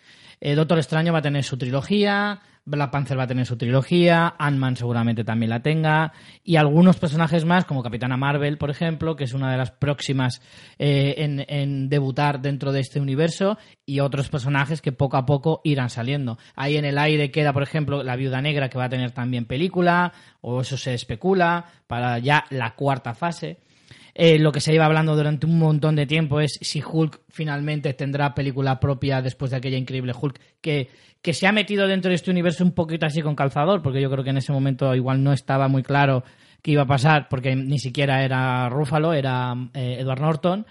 eh, 0.40 0.54
Doctor 0.54 0.78
Extraño 0.78 1.12
va 1.12 1.20
a 1.20 1.22
tener 1.22 1.44
su 1.44 1.56
trilogía, 1.56 2.40
Black 2.64 2.90
Panther 2.90 3.18
va 3.18 3.24
a 3.24 3.26
tener 3.26 3.44
su 3.44 3.56
trilogía, 3.56 4.34
Ant-Man 4.38 4.76
seguramente 4.76 5.24
también 5.24 5.50
la 5.50 5.62
tenga, 5.62 6.12
y 6.44 6.56
algunos 6.56 6.96
personajes 6.96 7.44
más, 7.44 7.64
como 7.64 7.82
Capitana 7.82 8.16
Marvel, 8.16 8.56
por 8.56 8.70
ejemplo, 8.70 9.16
que 9.16 9.24
es 9.24 9.34
una 9.34 9.50
de 9.50 9.58
las 9.58 9.72
próximas 9.72 10.40
eh, 10.78 11.14
en, 11.18 11.44
en 11.48 11.88
debutar 11.88 12.40
dentro 12.40 12.70
de 12.70 12.80
este 12.80 13.00
universo, 13.00 13.58
y 13.84 13.98
otros 13.98 14.28
personajes 14.28 14.80
que 14.80 14.92
poco 14.92 15.16
a 15.16 15.26
poco 15.26 15.60
irán 15.64 15.90
saliendo. 15.90 16.38
Ahí 16.54 16.76
en 16.76 16.84
el 16.84 16.98
aire 16.98 17.32
queda, 17.32 17.52
por 17.52 17.64
ejemplo, 17.64 18.04
la 18.04 18.14
Viuda 18.14 18.40
Negra, 18.40 18.68
que 18.68 18.78
va 18.78 18.84
a 18.84 18.90
tener 18.90 19.10
también 19.10 19.44
película, 19.44 20.12
o 20.40 20.60
eso 20.60 20.76
se 20.76 20.94
especula, 20.94 21.66
para 21.88 22.18
ya 22.20 22.44
la 22.50 22.76
cuarta 22.76 23.14
fase. 23.14 23.58
Eh, 24.14 24.38
lo 24.38 24.52
que 24.52 24.60
se 24.60 24.74
iba 24.74 24.84
hablando 24.84 25.16
durante 25.16 25.46
un 25.46 25.58
montón 25.58 25.96
de 25.96 26.04
tiempo 26.06 26.38
es 26.40 26.58
si 26.60 26.82
Hulk 26.82 27.20
finalmente 27.30 27.94
tendrá 27.94 28.34
película 28.34 28.78
propia 28.78 29.22
después 29.22 29.50
de 29.50 29.56
aquella 29.56 29.78
increíble 29.78 30.12
Hulk 30.20 30.38
que, 30.60 30.90
que 31.22 31.32
se 31.32 31.46
ha 31.46 31.52
metido 31.52 31.86
dentro 31.86 32.10
de 32.10 32.16
este 32.16 32.30
universo 32.30 32.62
un 32.62 32.72
poquito 32.72 33.06
así 33.06 33.22
con 33.22 33.34
calzador, 33.34 33.80
porque 33.80 34.02
yo 34.02 34.10
creo 34.10 34.22
que 34.22 34.30
en 34.30 34.36
ese 34.36 34.52
momento 34.52 34.94
igual 34.94 35.22
no 35.24 35.32
estaba 35.32 35.66
muy 35.68 35.82
claro 35.82 36.24
qué 36.60 36.72
iba 36.72 36.82
a 36.82 36.86
pasar, 36.86 37.28
porque 37.30 37.56
ni 37.56 37.78
siquiera 37.78 38.22
era 38.22 38.68
Ruffalo, 38.68 39.14
era 39.14 39.54
eh, 39.72 39.96
Edward 40.00 40.20
Norton. 40.20 40.66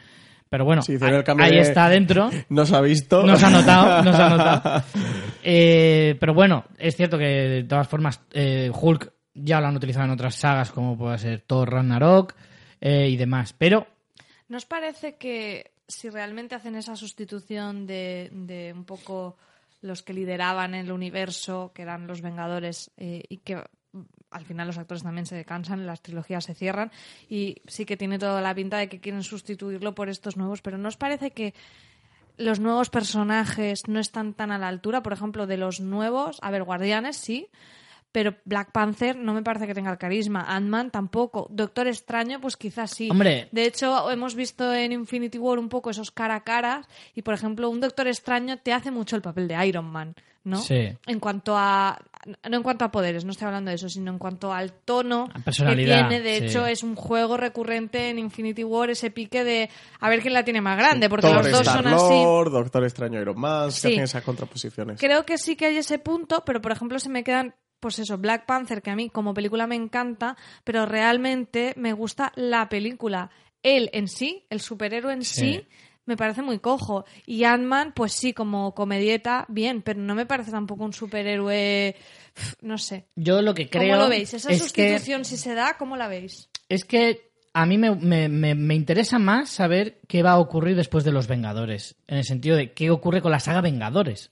Pero 0.47 0.65
bueno, 0.65 0.81
Sí, 0.81 0.97
ahí, 1.01 1.51
de- 1.51 1.59
está 1.61 1.89
dentro. 1.89 2.29
No 2.49 2.65
se 2.65 2.75
ha 2.75 2.81
visto. 2.81 3.23
No 3.25 3.37
se 3.37 3.45
ha 3.45 3.49
notado, 3.49 3.91
ha 3.93 4.29
notado. 4.29 4.83
Eh, 5.43 6.15
pero 6.19 6.35
bueno, 6.35 6.65
es 6.77 6.95
cierto 6.95 7.17
que 7.17 7.25
de 7.25 7.63
todas 7.63 7.87
formas 7.87 8.21
Hulk 8.31 9.11
ya 9.33 9.59
lo 9.59 9.67
han 9.67 9.75
utilizado 9.75 10.05
en 10.05 10.11
otras 10.11 10.35
sagas 10.35 10.71
como 10.71 10.95
puede 10.95 11.17
ser 11.17 11.39
Thor 11.41 11.71
Ragnarok 11.71 12.35
eh, 12.81 13.07
y 13.09 13.15
demás. 13.15 13.53
Pero 13.53 13.87
¿No 14.51 14.57
os 14.57 14.65
parece 14.65 15.15
que 15.15 15.71
si 15.87 16.09
realmente 16.09 16.55
hacen 16.55 16.75
esa 16.75 16.97
sustitución 16.97 17.87
de, 17.87 18.27
de 18.33 18.73
un 18.75 18.83
poco 18.83 19.37
los 19.79 20.03
que 20.03 20.13
lideraban 20.13 20.75
el 20.75 20.91
universo, 20.91 21.71
que 21.73 21.83
eran 21.83 22.05
los 22.05 22.21
Vengadores, 22.21 22.91
eh, 22.97 23.23
y 23.29 23.37
que 23.37 23.63
al 24.29 24.45
final 24.45 24.67
los 24.67 24.77
actores 24.77 25.03
también 25.03 25.25
se 25.25 25.45
cansan, 25.45 25.85
las 25.85 26.01
trilogías 26.01 26.43
se 26.43 26.53
cierran, 26.53 26.91
y 27.29 27.61
sí 27.65 27.85
que 27.85 27.95
tiene 27.95 28.19
toda 28.19 28.41
la 28.41 28.53
pinta 28.53 28.77
de 28.77 28.89
que 28.89 28.99
quieren 28.99 29.23
sustituirlo 29.23 29.95
por 29.95 30.09
estos 30.09 30.35
nuevos, 30.35 30.61
pero 30.61 30.77
¿no 30.77 30.89
os 30.89 30.97
parece 30.97 31.31
que 31.31 31.53
los 32.35 32.59
nuevos 32.59 32.89
personajes 32.89 33.87
no 33.87 34.01
están 34.01 34.33
tan 34.33 34.51
a 34.51 34.57
la 34.57 34.67
altura? 34.67 35.01
Por 35.01 35.13
ejemplo, 35.13 35.47
de 35.47 35.55
los 35.55 35.79
nuevos, 35.79 36.39
a 36.41 36.51
ver, 36.51 36.63
Guardianes 36.63 37.15
sí, 37.15 37.47
pero 38.11 38.35
Black 38.45 38.71
Panther 38.71 39.15
no 39.15 39.33
me 39.33 39.41
parece 39.41 39.67
que 39.67 39.73
tenga 39.73 39.91
el 39.91 39.97
carisma. 39.97 40.45
Ant-Man 40.47 40.91
tampoco. 40.91 41.47
Doctor 41.49 41.87
Extraño, 41.87 42.41
pues 42.41 42.57
quizás 42.57 42.91
sí. 42.91 43.09
Hombre. 43.09 43.47
De 43.51 43.65
hecho, 43.65 44.09
hemos 44.11 44.35
visto 44.35 44.73
en 44.73 44.91
Infinity 44.91 45.37
War 45.37 45.59
un 45.59 45.69
poco 45.69 45.89
esos 45.89 46.11
cara 46.11 46.35
a 46.35 46.43
cara. 46.43 46.85
Y, 47.15 47.21
por 47.21 47.33
ejemplo, 47.33 47.69
un 47.69 47.79
Doctor 47.79 48.07
Extraño 48.07 48.57
te 48.57 48.73
hace 48.73 48.91
mucho 48.91 49.15
el 49.15 49.21
papel 49.21 49.47
de 49.47 49.65
Iron 49.65 49.85
Man, 49.85 50.15
¿no? 50.43 50.57
Sí. 50.57 50.89
En 51.07 51.19
cuanto 51.19 51.55
a. 51.57 51.97
No 52.47 52.57
en 52.57 52.61
cuanto 52.61 52.85
a 52.85 52.91
poderes, 52.91 53.25
no 53.25 53.31
estoy 53.31 53.47
hablando 53.47 53.69
de 53.69 53.75
eso, 53.75 53.89
sino 53.89 54.11
en 54.11 54.19
cuanto 54.19 54.53
al 54.53 54.71
tono 54.73 55.27
que 55.33 55.41
personalidad, 55.41 56.07
tiene. 56.07 56.23
De 56.23 56.37
sí. 56.37 56.45
hecho, 56.45 56.67
es 56.67 56.83
un 56.83 56.95
juego 56.95 57.35
recurrente 57.35 58.09
en 58.09 58.19
Infinity 58.19 58.63
War, 58.63 58.91
ese 58.91 59.09
pique 59.09 59.43
de 59.43 59.71
a 59.99 60.07
ver 60.07 60.21
quién 60.21 60.35
la 60.35 60.43
tiene 60.43 60.61
más 60.61 60.77
grande, 60.77 61.09
porque 61.09 61.33
los 61.33 61.49
dos 61.49 61.65
son 61.65 61.87
así. 61.87 62.23
Doctor 62.51 62.83
Extraño, 62.83 63.19
Iron 63.19 63.39
Man, 63.39 63.71
Sí. 63.71 63.87
que 63.87 63.93
hacen 63.93 64.03
esas 64.03 64.23
contraposiciones. 64.23 64.99
Creo 64.99 65.25
que 65.25 65.39
sí 65.39 65.55
que 65.55 65.65
hay 65.65 65.77
ese 65.77 65.97
punto, 65.97 66.43
pero 66.45 66.61
por 66.61 66.71
ejemplo 66.71 66.99
se 66.99 67.09
me 67.09 67.23
quedan, 67.23 67.55
pues 67.81 67.99
eso, 67.99 68.17
Black 68.17 68.45
Panther, 68.45 68.81
que 68.81 68.91
a 68.91 68.95
mí 68.95 69.09
como 69.09 69.33
película 69.33 69.67
me 69.67 69.75
encanta, 69.75 70.37
pero 70.63 70.85
realmente 70.85 71.73
me 71.75 71.91
gusta 71.91 72.31
la 72.35 72.69
película. 72.69 73.29
Él 73.63 73.89
en 73.91 74.07
sí, 74.07 74.45
el 74.49 74.61
superhéroe 74.61 75.11
en 75.13 75.23
sí, 75.25 75.53
Sí. 75.61 75.67
me 76.05 76.15
parece 76.17 76.41
muy 76.41 76.59
cojo. 76.59 77.05
Y 77.25 77.43
Ant-Man, 77.43 77.91
pues 77.93 78.13
sí, 78.13 78.33
como 78.33 78.73
comedieta, 78.73 79.45
bien, 79.49 79.81
pero 79.81 79.99
no 79.99 80.15
me 80.15 80.25
parece 80.25 80.51
tampoco 80.51 80.83
un 80.85 80.93
superhéroe, 80.93 81.95
no 82.61 82.77
sé. 82.77 83.07
yo 83.15 83.41
lo 83.41 83.53
que 83.53 83.69
creo 83.69 83.93
¿Cómo 83.95 84.03
lo 84.03 84.09
veis? 84.09 84.33
Esa 84.33 84.51
es 84.51 84.59
que 84.61 84.63
sustitución, 84.63 85.25
si 85.25 85.37
se 85.37 85.53
da, 85.53 85.77
¿cómo 85.77 85.97
la 85.97 86.07
veis? 86.07 86.49
es 86.69 86.85
que 86.85 87.29
a 87.53 87.65
mí 87.65 87.77
me, 87.77 87.93
me- 87.95 88.29
me- 88.29 88.55
me 88.55 88.75
interesa 88.75 89.19
más 89.19 89.49
saber 89.49 89.99
qué 90.07 90.23
va 90.23 90.31
a 90.31 90.39
ocurrir 90.39 90.75
después 90.77 91.03
de 91.03 91.11
los 91.11 91.27
Vengadores. 91.27 91.95
En 92.07 92.17
el 92.17 92.23
sentido 92.23 92.55
de 92.55 92.71
qué 92.71 92.89
ocurre 92.91 93.21
con 93.21 93.31
la 93.31 93.41
saga 93.41 93.59
Vengadores. 93.59 94.31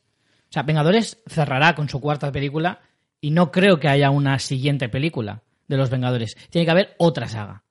O 0.49 0.51
sea, 0.53 0.63
Vengadores 0.63 1.21
cerrará 1.27 1.75
con 1.75 1.89
su 1.89 1.99
cuarta 1.99 2.31
película 2.31 2.79
y 3.22 3.32
no 3.32 3.51
creo 3.51 3.80
que 3.80 3.88
haya 3.88 4.09
una 4.11 4.39
siguiente 4.39 4.89
película 4.89 5.41
de 5.67 5.78
los 5.78 5.89
Vengadores. 5.89 6.36
Tiene 6.49 6.65
que 6.65 6.72
haber 6.72 6.95
otra 6.97 7.28
saga. 7.28 7.63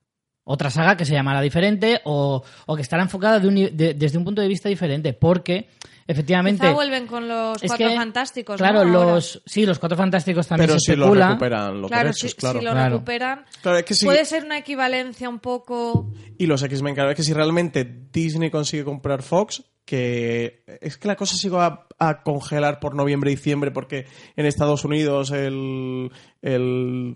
Otra 0.43 0.71
saga 0.71 0.97
que 0.97 1.05
se 1.05 1.13
llamará 1.13 1.41
diferente 1.41 2.01
o, 2.05 2.41
o 2.65 2.75
que 2.75 2.81
estará 2.81 3.03
enfocada 3.03 3.39
de 3.39 3.47
un- 3.47 3.77
de- 3.77 3.93
desde 3.93 4.17
un 4.17 4.23
punto 4.23 4.41
de 4.41 4.47
vista 4.47 4.67
diferente. 4.67 5.13
Porque, 5.13 5.69
efectivamente. 6.07 6.61
Quizá 6.61 6.73
vuelven 6.73 7.05
con 7.05 7.27
los 7.27 7.61
es 7.61 7.69
cuatro 7.69 7.87
que, 7.89 7.95
fantásticos. 7.95 8.57
Claro, 8.57 8.83
los, 8.83 9.43
sí, 9.45 9.65
los 9.65 9.77
cuatro 9.77 9.95
fantásticos 9.95 10.47
también 10.47 10.67
Pero 10.69 10.79
se 10.79 10.93
si 10.93 10.97
lo 10.97 11.13
recuperan 11.13 11.79
los 11.81 11.91
Claro, 11.91 12.07
derechos, 12.09 12.31
si, 12.31 12.35
claro. 12.37 12.59
si 12.59 12.65
lo 12.65 12.71
Claro. 12.71 12.93
recuperan. 12.95 13.45
Claro, 13.61 13.77
es 13.77 13.85
que 13.85 13.93
si- 13.93 14.05
Puede 14.05 14.25
ser 14.25 14.43
una 14.43 14.57
equivalencia 14.57 15.29
un 15.29 15.37
poco. 15.39 16.11
Y 16.39 16.47
los 16.47 16.63
X-Men, 16.63 16.95
claro, 16.95 17.11
es 17.11 17.15
que 17.17 17.23
si 17.23 17.33
realmente 17.33 17.83
Disney 18.11 18.49
consigue 18.49 18.83
comprar 18.83 19.21
Fox, 19.21 19.61
que 19.89 20.61
es 20.81 20.97
que 20.99 21.07
la 21.07 21.15
cosa 21.15 21.35
se 21.35 21.49
va 21.49 21.87
a, 21.97 22.21
congelar 22.21 22.79
por 22.79 22.93
noviembre 22.93 23.31
y 23.31 23.35
diciembre 23.35 23.71
porque 23.71 24.05
en 24.35 24.45
Estados 24.45 24.85
Unidos 24.85 25.31
el, 25.31 26.11
el 26.41 27.13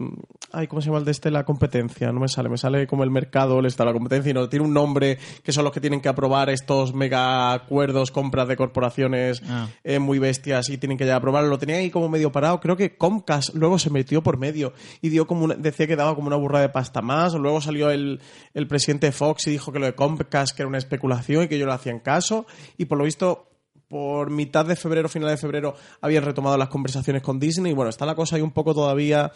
ay 0.52 0.68
cómo 0.68 0.82
se 0.82 0.88
llama 0.88 1.00
el 1.00 1.06
de 1.06 1.12
este 1.12 1.32
la 1.32 1.46
competencia. 1.46 2.12
No 2.12 2.20
me 2.20 2.28
sale. 2.28 2.50
Me 2.50 2.58
sale 2.58 2.86
como 2.88 3.04
el 3.04 3.10
mercado 3.10 3.60
el 3.60 3.66
estado 3.66 3.90
la 3.90 3.94
competencia 3.94 4.30
y 4.30 4.34
no 4.34 4.50
tiene 4.50 4.66
un 4.66 4.74
nombre 4.74 5.18
que 5.44 5.52
son 5.52 5.64
los 5.64 5.74
que 5.74 5.80
tienen 5.82 6.02
que 6.02 6.10
aprobar 6.10 6.50
estos 6.50 6.94
mega 6.94 7.54
acuerdos 7.54 8.12
compras 8.12 8.48
de 8.48 8.56
corporaciones 8.58 9.42
Ah. 9.50 9.68
eh, 9.84 10.00
muy 10.00 10.20
bestias 10.20 10.70
y 10.70 10.78
tienen 10.78 10.98
que 10.98 11.06
ya 11.06 11.16
aprobarlo. 11.16 11.50
Lo 11.50 11.58
tenían 11.58 11.80
ahí 11.80 11.90
como 11.90 12.10
medio 12.10 12.32
parado. 12.32 12.60
Creo 12.60 12.76
que 12.78 12.96
Comcast 12.98 13.56
luego 13.56 13.80
se 13.80 13.90
metió 13.90 14.22
por 14.22 14.38
medio 14.38 14.74
y 15.02 15.10
dio 15.10 15.26
como 15.28 15.46
una- 15.46 15.56
decía 15.56 15.88
que 15.88 15.96
daba 15.96 16.16
como 16.16 16.28
una 16.28 16.36
burra 16.36 16.60
de 16.62 16.70
pasta 16.70 17.02
más. 17.02 17.34
Luego 17.34 17.62
salió 17.62 17.90
el, 17.90 18.20
el 18.54 18.68
presidente 18.68 19.08
de 19.08 19.12
Fox 19.14 19.48
y 19.48 19.52
dijo 19.52 19.72
que 19.72 19.80
lo 19.80 19.86
de 19.86 19.96
Comcast 19.96 20.56
que 20.56 20.62
era 20.64 20.70
una 20.70 20.78
especulación 20.78 21.44
y 21.44 21.48
que 21.48 21.56
ellos 21.56 21.68
le 21.68 21.74
hacían 21.74 22.00
caso. 22.00 22.46
Y 22.78 22.86
por 22.86 22.98
lo 22.98 23.06
visto 23.06 23.48
por 23.94 24.32
mitad 24.32 24.66
de 24.66 24.76
febrero, 24.76 25.08
final 25.08 25.30
de 25.30 25.38
febrero, 25.38 25.76
habían 26.02 26.24
retomado 26.24 26.58
las 26.58 26.68
conversaciones 26.68 27.22
con 27.22 27.39
Disney. 27.39 27.74
Y 27.74 27.76
bueno, 27.76 27.91
está 27.91 28.08
la 28.08 28.16
cosa 28.16 28.38
ahí 28.38 28.41
un 28.41 28.50
poco 28.50 28.74
todavía 28.74 29.32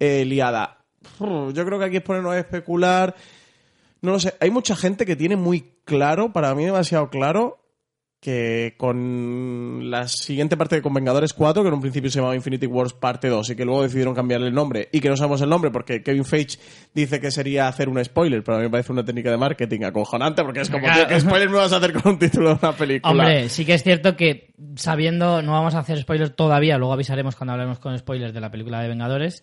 eh, 0.00 0.24
liada. 0.24 0.78
Yo 1.20 1.64
creo 1.64 1.78
que 1.78 1.84
aquí 1.84 1.98
es 1.98 2.02
ponernos 2.02 2.32
a 2.32 2.40
especular. 2.40 3.14
No 4.00 4.10
lo 4.10 4.18
sé. 4.18 4.34
Hay 4.40 4.50
mucha 4.50 4.74
gente 4.74 5.06
que 5.06 5.14
tiene 5.14 5.36
muy 5.36 5.76
claro, 5.84 6.32
para 6.32 6.52
mí 6.56 6.64
demasiado 6.64 7.10
claro, 7.10 7.61
que 8.22 8.74
con 8.76 9.90
la 9.90 10.06
siguiente 10.06 10.56
parte 10.56 10.76
de 10.76 10.82
Con 10.82 10.94
Vengadores 10.94 11.32
4, 11.32 11.62
que 11.62 11.68
en 11.68 11.74
un 11.74 11.80
principio 11.80 12.08
se 12.08 12.20
llamaba 12.20 12.36
Infinity 12.36 12.66
Wars 12.66 12.92
parte 12.92 13.26
2 13.28 13.50
y 13.50 13.56
que 13.56 13.64
luego 13.64 13.82
decidieron 13.82 14.14
cambiarle 14.14 14.46
el 14.46 14.54
nombre 14.54 14.88
y 14.92 15.00
que 15.00 15.08
no 15.08 15.16
sabemos 15.16 15.42
el 15.42 15.48
nombre 15.48 15.72
porque 15.72 16.04
Kevin 16.04 16.24
Feige 16.24 16.56
dice 16.94 17.20
que 17.20 17.32
sería 17.32 17.66
hacer 17.66 17.88
un 17.88 18.02
spoiler, 18.04 18.44
pero 18.44 18.58
a 18.58 18.60
mí 18.60 18.66
me 18.66 18.70
parece 18.70 18.92
una 18.92 19.04
técnica 19.04 19.28
de 19.32 19.38
marketing 19.38 19.80
acojonante 19.82 20.44
porque 20.44 20.60
es 20.60 20.70
como, 20.70 20.84
Claro. 20.84 21.00
tío, 21.00 21.08
¿qué 21.08 21.20
spoiler 21.20 21.50
me 21.50 21.56
vas 21.56 21.72
a 21.72 21.78
hacer 21.78 21.92
con 21.94 22.12
un 22.12 22.18
título 22.20 22.50
de 22.50 22.58
una 22.62 22.72
película? 22.76 23.10
Hombre, 23.10 23.48
sí 23.48 23.64
que 23.64 23.74
es 23.74 23.82
cierto 23.82 24.16
que 24.16 24.54
sabiendo, 24.76 25.42
no 25.42 25.50
vamos 25.50 25.74
a 25.74 25.80
hacer 25.80 25.98
spoilers 26.00 26.36
todavía, 26.36 26.78
luego 26.78 26.92
avisaremos 26.92 27.34
cuando 27.34 27.54
hablemos 27.54 27.80
con 27.80 27.98
spoilers 27.98 28.32
de 28.32 28.40
la 28.40 28.52
película 28.52 28.80
de 28.80 28.88
Vengadores. 28.88 29.42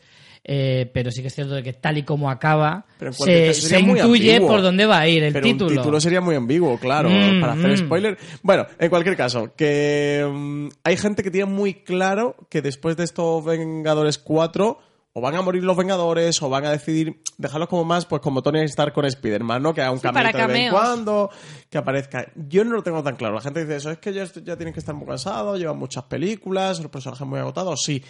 Eh, 0.51 0.89
pero 0.91 1.11
sí 1.11 1.21
que 1.21 1.27
es 1.27 1.35
cierto 1.35 1.53
de 1.53 1.61
que 1.61 1.73
tal 1.73 1.99
y 1.99 2.03
como 2.03 2.27
acaba, 2.31 2.83
se, 3.11 3.79
intuye 3.79 4.33
ambiguo. 4.33 4.47
por 4.47 4.63
dónde 4.63 4.87
va 4.87 4.97
a 5.01 5.07
ir 5.07 5.21
el 5.23 5.31
Pero 5.31 5.43
título. 5.45 5.69
un 5.69 5.77
título 5.77 6.01
sería 6.01 6.21
muy 6.21 6.33
ambiguo, 6.33 6.75
claro, 6.79 7.07
Mm, 7.07 7.39
para 7.39 7.53
hacer 7.53 7.71
mm. 7.73 7.77
spoiler. 7.77 8.17
Bueno, 8.41 8.65
en 8.79 8.89
cualquier 8.89 9.15
caso, 9.15 9.53
que 9.55 10.27
mm, 10.27 10.67
hay 10.83 10.97
gente 10.97 11.21
que 11.21 11.29
tiene 11.29 11.45
muy 11.51 11.75
claro 11.75 12.35
que 12.49 12.63
después 12.63 12.97
de 12.97 13.03
estos 13.03 13.45
Vengadores 13.45 14.17
4 14.17 14.79
o 15.13 15.21
van 15.21 15.35
a 15.35 15.41
morir 15.43 15.63
los 15.63 15.77
Vengadores 15.77 16.41
o 16.41 16.49
van 16.49 16.65
a 16.65 16.71
decidir 16.71 17.21
dejarlos 17.37 17.69
como 17.69 17.83
más, 17.83 18.05
pues 18.07 18.19
como 18.21 18.41
Tony 18.41 18.61
Stark 18.61 18.93
con 18.93 19.05
Spider-Man, 19.05 19.61
¿no? 19.61 19.73
Que 19.75 19.81
haga 19.81 19.91
un 19.91 19.97
Sí, 19.99 20.03
cambio 20.03 20.23
para 20.23 20.47
de 20.47 20.53
vez 20.53 20.63
en 20.65 20.71
cuando, 20.71 21.29
que 21.69 21.77
aparezca. 21.77 22.31
Yo 22.47 22.63
no 22.63 22.71
lo 22.75 22.81
tengo 22.81 23.03
tan 23.03 23.15
claro. 23.17 23.35
La 23.35 23.41
gente 23.41 23.61
dice 23.61 23.75
eso, 23.75 23.91
es 23.91 23.97
que 23.99 24.13
ya, 24.13 24.23
ya 24.25 24.55
tienen 24.55 24.73
que 24.73 24.79
estar 24.79 24.95
muy 24.95 25.07
cansados, 25.07 25.59
llevan 25.59 25.77
muchas 25.77 26.03
películas, 26.05 26.79
los 26.79 26.89
personajes 26.91 27.27
muy 27.27 27.39
agotados, 27.39 27.81
sí. 27.83 28.03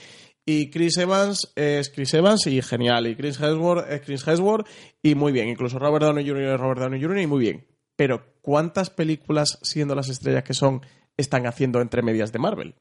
Y 0.52 0.72
Chris 0.72 0.98
Evans 0.98 1.54
es 1.56 1.92
Chris 1.92 2.12
Evans 2.16 2.48
y 2.48 2.60
genial. 2.64 3.06
Y 3.06 3.16
Chris 3.16 3.40
Hemsworth 3.40 3.88
es 3.88 4.02
Chris 4.02 4.28
Hemsworth 4.28 4.68
y 5.04 5.14
muy 5.14 5.32
bien. 5.32 5.48
Incluso 5.48 5.78
Robert 5.78 6.04
Downey 6.04 6.28
Jr. 6.28 6.56
es 6.56 6.60
Robert 6.60 6.82
Downey 6.82 7.00
Jr. 7.00 7.20
y 7.20 7.28
muy 7.28 7.40
bien. 7.40 7.68
Pero 7.96 8.26
¿cuántas 8.42 8.90
películas, 8.90 9.60
siendo 9.62 9.94
las 9.94 10.10
estrellas 10.10 10.44
que 10.44 10.56
son, 10.56 10.82
están 11.18 11.46
haciendo 11.46 11.82
entre 11.82 12.02
medias 12.02 12.32
de 12.32 12.40
Marvel? 12.40 12.74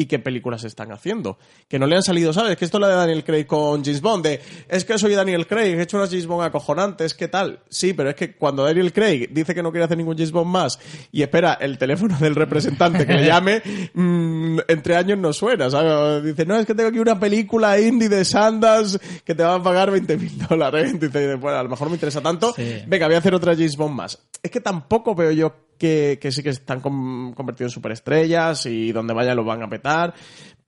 ¿Y 0.00 0.06
qué 0.06 0.18
películas 0.18 0.64
están 0.64 0.92
haciendo? 0.92 1.36
Que 1.68 1.78
no 1.78 1.86
le 1.86 1.94
han 1.94 2.02
salido, 2.02 2.32
¿sabes? 2.32 2.56
Que 2.56 2.64
esto 2.64 2.78
es 2.78 2.80
la 2.80 2.88
de 2.88 2.94
Daniel 2.94 3.22
Craig 3.22 3.44
con 3.44 3.84
James 3.84 4.00
Bond, 4.00 4.24
de 4.24 4.40
es 4.66 4.86
que 4.86 4.98
soy 4.98 5.14
Daniel 5.14 5.46
Craig, 5.46 5.78
he 5.78 5.82
hecho 5.82 5.98
unas 5.98 6.08
James 6.08 6.26
Bond 6.26 6.42
acojonantes, 6.46 7.12
¿qué 7.12 7.28
tal? 7.28 7.60
Sí, 7.68 7.92
pero 7.92 8.08
es 8.08 8.14
que 8.16 8.34
cuando 8.34 8.64
Daniel 8.64 8.94
Craig 8.94 9.28
dice 9.30 9.54
que 9.54 9.62
no 9.62 9.70
quiere 9.70 9.84
hacer 9.84 9.98
ningún 9.98 10.16
James 10.16 10.32
Bond 10.32 10.50
más 10.50 10.78
y 11.12 11.20
espera 11.20 11.58
el 11.60 11.76
teléfono 11.76 12.16
del 12.18 12.34
representante 12.34 13.06
que 13.06 13.12
le 13.12 13.26
llame, 13.26 13.60
mm, 13.92 14.60
entre 14.68 14.96
años 14.96 15.18
no 15.18 15.34
suena, 15.34 15.68
¿sabes? 15.68 16.24
Dice, 16.24 16.46
no, 16.46 16.56
es 16.56 16.64
que 16.64 16.74
tengo 16.74 16.88
aquí 16.88 16.98
una 16.98 17.20
película 17.20 17.78
indie 17.78 18.08
de 18.08 18.24
Sanders 18.24 18.98
que 19.22 19.34
te 19.34 19.42
van 19.42 19.60
a 19.60 19.62
pagar 19.62 19.90
20 19.90 20.16
mil 20.16 20.38
dólares. 20.48 20.92
Dice, 20.98 21.34
bueno, 21.34 21.58
a 21.58 21.62
lo 21.62 21.68
mejor 21.68 21.88
me 21.88 21.94
interesa 21.96 22.22
tanto, 22.22 22.54
Sí. 22.56 22.84
venga, 22.86 23.04
voy 23.06 23.16
a 23.16 23.18
hacer 23.18 23.34
otra 23.34 23.54
James 23.54 23.76
Bond 23.76 23.94
más. 23.94 24.18
Es 24.42 24.50
que 24.50 24.60
tampoco 24.62 25.14
veo 25.14 25.30
yo 25.32 25.52
que, 25.80 26.30
sí 26.30 26.42
que 26.42 26.50
están 26.50 26.80
con- 26.80 27.32
convertidos 27.32 27.72
en 27.72 27.74
superestrellas 27.74 28.66
y 28.66 28.92
donde 28.92 29.14
vayan 29.14 29.36
los 29.36 29.46
van 29.46 29.62
a 29.62 29.68
petar, 29.68 30.14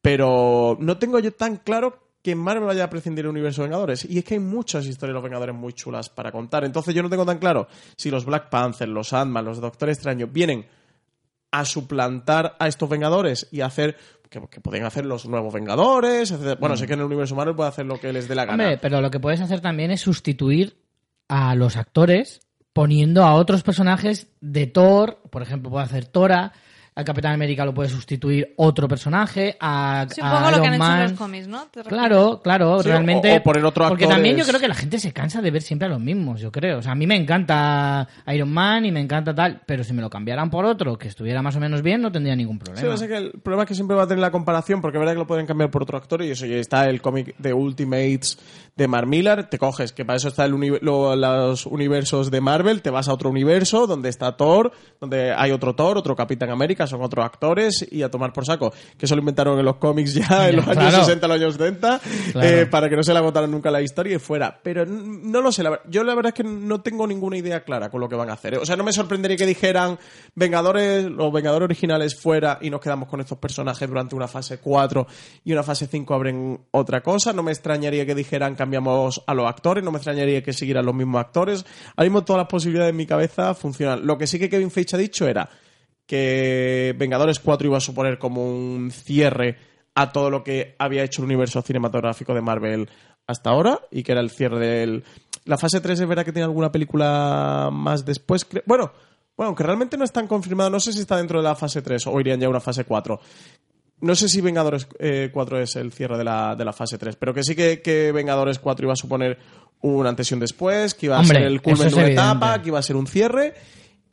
pero 0.01 0.77
no 0.81 0.99
tengo 0.99 1.19
yo 1.21 1.33
tan 1.33 1.57
claro 1.59 1.99
que 2.23 2.35
Marvel 2.35 2.65
vaya 2.65 2.85
a 2.85 2.91
prescindir 2.91 3.25
del 3.25 3.31
universo 3.33 3.63
Vengadores. 3.63 4.05
Y 4.09 4.19
es 4.19 4.25
que 4.25 4.35
hay 4.35 4.41
muchas 4.41 4.87
historias 4.87 5.11
de 5.11 5.15
los 5.15 5.23
Vengadores 5.25 5.55
muy 5.55 5.73
chulas 5.73 6.09
para 6.09 6.31
contar. 6.31 6.65
Entonces 6.65 6.95
yo 6.95 7.03
no 7.03 7.11
tengo 7.11 7.27
tan 7.27 7.39
claro 7.39 7.67
si 7.97 8.11
los 8.11 8.25
Black 8.25 8.49
Panther, 8.49 8.89
los 8.89 9.13
Ant-Man, 9.13 9.45
los 9.45 9.61
Doctor 9.61 9.91
Extraño 9.91 10.29
vienen 10.29 10.65
a 11.51 11.65
suplantar 11.65 12.57
a 12.59 12.69
estos 12.69 12.89
Vengadores 12.89 13.49
y 13.51 13.61
hacer 13.61 13.97
que, 14.31 14.41
que 14.49 14.61
pueden 14.61 14.85
hacer 14.85 15.05
los 15.05 15.27
nuevos 15.27 15.53
Vengadores. 15.53 16.33
Bueno, 16.59 16.77
sé 16.77 16.87
que 16.87 16.95
en 16.95 17.01
el 17.01 17.07
universo 17.07 17.35
Marvel 17.35 17.55
puede 17.57 17.69
hacer 17.71 17.87
lo 17.87 17.99
que 18.01 18.13
les 18.13 18.29
dé 18.29 18.35
la 18.37 18.45
gana. 18.45 18.79
Pero 18.81 19.01
lo 19.01 19.11
que 19.11 19.19
puedes 19.21 19.41
hacer 19.41 19.61
también 19.61 19.91
es 19.91 20.01
sustituir 20.01 20.77
a 21.29 21.55
los 21.57 21.77
actores 21.77 22.41
poniendo 22.73 23.25
a 23.25 23.35
otros 23.35 23.63
personajes 23.63 24.29
de 24.41 24.67
Thor, 24.67 25.21
por 25.31 25.43
ejemplo, 25.43 25.71
puede 25.71 25.85
hacer 25.85 26.07
Tora, 26.07 26.53
al 26.95 27.05
Capitán 27.05 27.33
América 27.33 27.65
lo 27.65 27.73
puede 27.73 27.89
sustituir 27.89 28.53
otro 28.57 28.87
personaje, 28.87 29.57
a, 29.61 30.07
Sí, 30.11 30.21
un 30.21 30.27
a 30.27 30.31
poco 30.39 30.51
lo 30.51 30.61
que 30.63 30.67
han 30.69 30.75
Iron 30.75 30.75
hecho 30.75 30.85
en 30.85 30.99
Man. 30.99 31.03
los 31.11 31.13
cómics, 31.19 31.49
¿no? 31.49 31.67
Claro, 31.89 32.41
claro, 32.43 32.83
Sí, 32.83 32.89
realmente. 32.91 33.33
o- 33.33 33.37
o 33.39 33.43
poner 33.43 33.65
otro 33.65 33.89
Porque 33.89 34.07
también 34.07 34.37
yo 34.37 34.45
creo 34.45 34.61
que 34.61 34.69
la 34.69 34.75
gente 34.75 34.99
se 34.99 35.13
cansa 35.13 35.41
de 35.41 35.51
ver 35.51 35.63
siempre 35.63 35.87
a 35.87 35.89
los 35.91 36.01
mismos, 36.01 36.41
yo 36.41 36.53
creo. 36.53 36.79
O 36.79 36.83
sea, 36.83 36.93
a 36.93 36.95
mí 36.95 37.07
me 37.07 37.17
encanta 37.17 38.07
Iron 38.33 38.53
Man 38.53 38.85
y 38.85 38.93
me 38.93 39.01
encanta 39.01 39.35
tal, 39.35 39.63
pero 39.67 39.85
si 39.85 39.93
me 39.95 40.03
lo 40.03 40.11
cambiaran 40.11 40.51
por 40.51 40.65
otro 40.67 40.99
que 40.99 41.09
estuviera 41.09 41.41
más 41.43 41.57
o 41.57 41.61
menos 41.61 41.81
bien, 41.83 42.03
no 42.03 42.13
tendría 42.13 42.37
ningún 42.37 42.57
Sí, 42.59 42.65
problema. 42.65 42.95
o 42.95 42.97
sea 42.99 43.09
que 43.09 43.17
el 43.17 43.31
problema 43.43 43.63
es 43.63 43.69
que 43.69 43.75
siempre 43.75 43.97
va 43.97 44.03
a 44.03 44.07
tener 44.07 44.21
la 44.21 44.31
comparación, 44.31 44.81
porque 44.83 44.99
es 44.99 45.01
verdad 45.01 45.15
que 45.15 45.19
lo 45.21 45.27
pueden 45.27 45.47
cambiar 45.47 45.71
por 45.71 45.83
otro 45.83 45.97
actor, 45.97 46.23
y 46.23 46.31
eso 46.31 46.45
ya 46.47 46.57
está 46.57 46.89
el 46.91 47.01
cómic 47.01 47.35
de 47.39 47.55
Ultimates 47.55 48.39
de 48.77 48.89
Mark 48.89 49.07
Millar, 49.07 49.49
te 49.51 49.59
coges, 49.59 49.93
que 49.93 50.05
para 50.05 50.17
eso 50.17 50.29
está 50.29 50.45
el 50.45 50.55
uni- 50.55 50.79
lo- 50.81 51.17
los 51.17 51.67
universos 51.67 52.31
de 52.31 52.41
Marvel, 52.41 52.83
te 52.83 52.91
vas 52.91 53.09
a 53.09 53.13
otro 53.15 53.31
universo 53.31 53.87
donde 53.87 54.09
está 54.09 54.37
Thor, 54.37 54.73
donde 55.01 55.33
hay 55.33 55.51
otro 55.53 55.75
Thor, 55.75 55.99
otro 55.99 56.15
Capitán 56.17 56.51
América, 56.51 56.82
son 56.87 57.03
otros 57.03 57.25
actores, 57.25 57.87
y 57.91 58.03
a 58.03 58.11
tomar 58.11 58.33
por 58.33 58.45
saco, 58.47 58.73
que 58.97 59.07
eso 59.07 59.15
lo 59.15 59.21
inventaron 59.21 59.59
en 59.59 59.65
los 59.65 59.77
cómics 59.77 60.15
ya 60.15 60.49
en 60.49 60.57
los 60.57 60.67
años 60.69 60.79
Claro. 60.91 61.05
60, 61.05 61.29
los 61.29 61.37
años 61.37 61.55
70, 61.55 62.01
Claro. 62.33 62.49
eh, 62.49 62.67
para 62.67 62.89
que 62.89 62.97
no 62.97 63.03
se 63.03 63.13
le 63.13 63.19
agotaran 63.19 63.51
nunca 63.51 63.71
la 63.71 63.81
historia 63.83 64.17
y 64.17 64.19
fuera. 64.19 64.61
Pero 64.63 64.85
no 64.87 65.41
lo 65.41 65.53
sé, 65.53 65.63
la 65.63 65.81
yo 65.89 66.05
la 66.05 66.15
verdad 66.15 66.33
es 66.37 66.43
que 66.43 66.49
no 66.49 66.81
tengo 66.81 67.07
ninguna 67.07 67.37
idea 67.37 67.65
clara 67.65 67.91
con 67.91 68.01
lo 68.01 68.09
que 68.09 68.17
van 68.17 68.31
a 68.31 68.35
hacer. 68.35 68.55
¿eh? 68.55 68.59
O 68.59 68.67
sea, 68.67 68.77
no 68.77 68.85
me 68.85 68.93
sorprendería 68.93 69.37
que 69.37 69.47
dijeran 69.47 69.99
Vengadores, 70.35 71.05
los 71.05 71.33
Vengadores 71.33 71.65
originales 71.67 72.15
fuera 72.19 72.59
y 72.61 72.71
nos 72.71 72.81
quedamos 72.81 73.09
con 73.09 73.21
estos 73.21 73.39
personajes 73.39 73.89
durante 73.89 74.15
una 74.15 74.29
fase 74.29 74.59
4 74.59 75.07
y 75.45 75.53
una 75.53 75.63
fase 75.63 75.87
5 75.87 76.15
abren 76.15 76.61
otra 76.71 77.03
cosa. 77.03 77.33
No 77.33 77.43
me 77.43 77.53
extrañaría 77.53 78.07
que 78.07 78.15
dijeran 78.15 78.55
cambiamos 78.55 79.23
a 79.27 79.35
los 79.35 79.47
actores, 79.47 79.85
no 79.85 79.91
me 79.93 79.99
extrañaría 79.99 80.43
que 80.43 80.53
siguieran 80.53 80.87
los 80.87 80.95
mismos 80.95 81.21
actores. 81.21 81.65
Ahora 81.97 82.05
mismo 82.09 82.25
todas 82.25 82.41
las 82.41 82.49
posibilidades 82.49 82.91
en 82.91 82.97
mi 82.97 83.07
cabeza 83.07 83.55
funcionan. 83.55 84.07
Lo 84.07 84.17
que 84.19 84.27
sí 84.27 84.39
que 84.39 84.49
Kevin 84.49 84.71
Feige 84.71 84.97
ha 84.97 84.99
dicho 84.99 85.27
era 85.29 85.49
que 86.07 86.95
Vengadores 86.99 87.41
4 87.41 87.67
iba 87.67 87.77
a 87.77 87.81
suponer 87.81 88.19
como 88.19 88.45
un 88.45 88.91
cierre 88.91 89.57
a 89.95 90.13
todo 90.13 90.31
lo 90.31 90.43
que 90.43 90.75
había 90.79 91.05
hecho 91.05 91.23
el 91.23 91.27
universo 91.27 91.63
cinematográfico 91.63 92.35
de 92.35 92.41
Marvel 92.41 92.89
hasta 93.27 93.51
ahora 93.51 93.81
y 93.91 94.03
que 94.03 94.13
era 94.13 94.21
el 94.21 94.31
cierre 94.31 94.59
del... 94.59 95.05
La 95.45 95.59
fase 95.59 95.81
3 95.81 96.01
es 96.01 96.09
verdad 96.09 96.25
que 96.25 96.33
tiene 96.33 96.45
alguna 96.45 96.71
película 96.71 97.69
más 97.73 98.05
después. 98.05 98.47
Bueno, 98.65 98.93
bueno, 99.37 99.49
aunque 99.49 99.65
realmente 99.65 99.97
no 99.97 100.05
están 100.05 100.27
confirmados, 100.27 100.71
no 100.73 100.81
sé 100.81 100.93
si 100.93 101.01
está 101.01 101.17
dentro 101.17 101.41
de 101.41 101.45
la 101.45 101.57
fase 101.57 101.83
3 101.83 102.07
o 102.07 102.21
irían 102.21 102.41
ya 102.41 102.47
a 102.47 102.51
una 102.51 102.61
fase 102.61 102.85
4. 102.85 103.21
No 104.01 104.15
sé 104.15 104.29
si 104.29 104.41
Vengadores 104.41 104.87
eh, 104.99 105.31
4 105.33 105.61
es 105.61 105.77
el 105.77 105.93
cierre 105.93 106.19
de 106.19 106.25
la, 106.25 106.55
de 106.57 106.65
la 106.65 106.73
fase 106.73 106.99
3, 106.99 107.17
pero 107.17 107.33
que 107.33 107.43
sí 107.43 107.55
que, 107.55 107.81
que 107.81 108.13
Vengadores 108.13 108.59
4 108.59 108.87
iba 108.87 108.93
a 108.93 108.97
suponer 108.97 109.39
un 109.81 110.07
antes 110.07 110.31
y 110.31 110.35
un 110.35 110.41
después, 110.41 110.95
que 110.95 111.07
iba 111.07 111.17
a 111.17 111.21
Hombre, 111.21 111.39
ser 111.39 111.47
el 111.47 111.63
culmen 111.63 111.89
de 111.89 111.95
una 111.95 112.07
etapa, 112.07 112.63
que 112.63 112.69
iba 112.69 112.79
a 112.79 112.83
ser 112.83 112.97
un 112.97 113.07
cierre 113.07 113.55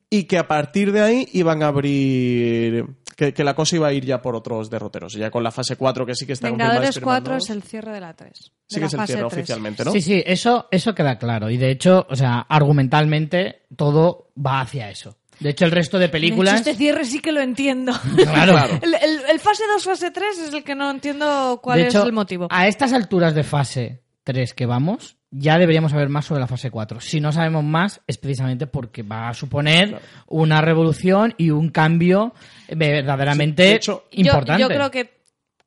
y 0.10 0.24
que 0.24 0.38
a 0.38 0.48
partir 0.48 0.92
de 0.92 1.02
ahí 1.02 1.28
iban 1.34 1.62
a 1.64 1.68
abrir 1.68 2.86
que, 3.16 3.34
que 3.34 3.44
la 3.44 3.54
cosa 3.54 3.76
iba 3.76 3.88
a 3.88 3.94
ir 3.94 4.06
ya 4.06 4.22
por 4.22 4.36
otros 4.36 4.70
derroteros 4.70 5.14
ya 5.14 5.30
con 5.30 5.44
la 5.44 5.52
fase 5.52 5.76
4 5.76 6.06
que 6.06 6.16
sí 6.16 6.26
que 6.26 6.34
está 6.34 6.48
Vengadores 6.50 6.96
confirmada, 6.96 7.20
4 7.22 7.38
Spider-Man 7.38 7.42
es 7.42 7.50
el 7.50 7.64
cierre 7.70 7.92
de 7.94 8.00
la 8.00 8.14
3. 8.16 8.32
sí 8.38 8.50
de 8.70 8.76
que 8.76 8.80
la 8.80 8.88
es 8.88 8.94
el 8.94 9.06
cierre 9.06 9.22
3. 9.30 9.34
oficialmente 9.34 9.86
¿no? 9.86 9.92
Sí, 9.92 10.02
sí, 10.02 10.24
eso, 10.26 10.68
eso 10.72 10.96
queda 10.96 11.18
claro. 11.18 11.50
Y 11.50 11.58
de 11.58 11.70
hecho, 11.72 12.08
o 12.10 12.16
sea, 12.16 12.40
argumentalmente 12.40 13.64
todo 13.76 14.32
va 14.38 14.62
hacia 14.62 14.90
eso. 14.90 15.18
De 15.40 15.52
hecho, 15.52 15.64
el 15.66 15.72
resto 15.72 15.98
de 15.98 16.02
De 16.02 16.06
hecho, 16.08 16.12
películas. 16.14 16.56
este 16.56 16.76
cierre 16.76 17.06
sí 17.06 17.20
que 17.20 17.32
lo 17.32 17.40
entiendo. 17.42 17.94
Claro. 18.16 18.58
El, 18.82 18.94
el- 18.94 19.22
el 19.30 19.40
fase 19.40 19.64
2, 19.74 19.84
fase 19.84 20.12
3 20.12 20.38
es 20.48 20.54
el 20.54 20.64
que 20.66 20.76
no 20.76 20.90
entiendo 20.92 21.60
cuál 21.64 21.80
de 21.80 21.88
es 21.88 21.96
hecho, 21.96 22.06
el 22.06 22.12
motivo. 22.12 22.48
A 22.50 22.68
estas 22.68 22.92
alturas 22.94 23.34
de 23.36 23.44
fase 23.44 24.04
3 24.26 24.54
que 24.54 24.66
vamos, 24.66 25.16
ya 25.32 25.58
deberíamos 25.58 25.92
saber 25.92 26.10
más 26.10 26.26
sobre 26.26 26.42
la 26.42 26.48
fase 26.48 26.72
4. 26.72 27.00
Si 27.00 27.20
no 27.20 27.32
sabemos 27.32 27.64
más, 27.64 28.02
es 28.08 28.18
precisamente 28.18 28.68
porque 28.68 29.04
va 29.04 29.30
a 29.30 29.34
suponer 29.34 30.00
una 30.28 30.62
revolución 30.62 31.36
y 31.38 31.52
un 31.52 31.70
cambio 31.70 32.34
verdaderamente 32.70 33.68
Sí, 33.68 33.76
hecho, 33.76 34.06
importante. 34.12 34.62
Yo, 34.62 34.68
creo 34.68 34.92
que 34.92 35.22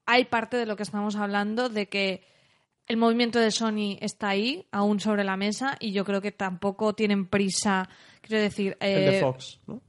hay 0.07 0.25
parte 0.25 0.57
de 0.57 0.67
lo 0.67 0.77
que 0.77 0.83
estamos 0.83 1.17
hablando 1.17 1.69
de 1.69 1.89
que 1.89 2.23
el 2.87 2.97
movimiento 2.97 3.39
de 3.39 3.53
Sony 3.53 3.97
está 4.01 4.31
ahí, 4.31 4.67
aún 4.73 4.99
sobre 4.99 5.23
la 5.23 5.37
mesa, 5.37 5.77
y 5.79 5.93
yo 5.93 6.05
creo 6.05 6.21
que 6.21 6.33
tampoco 6.33 6.95
tienen 6.95 7.27
prisa. 7.27 7.89
Quiero 8.21 8.43
decir. 8.43 8.77
el 8.81 9.11
de 9.11 9.19
eh, 9.19 9.21
Fox 9.21 9.61
¿no? 9.67 9.81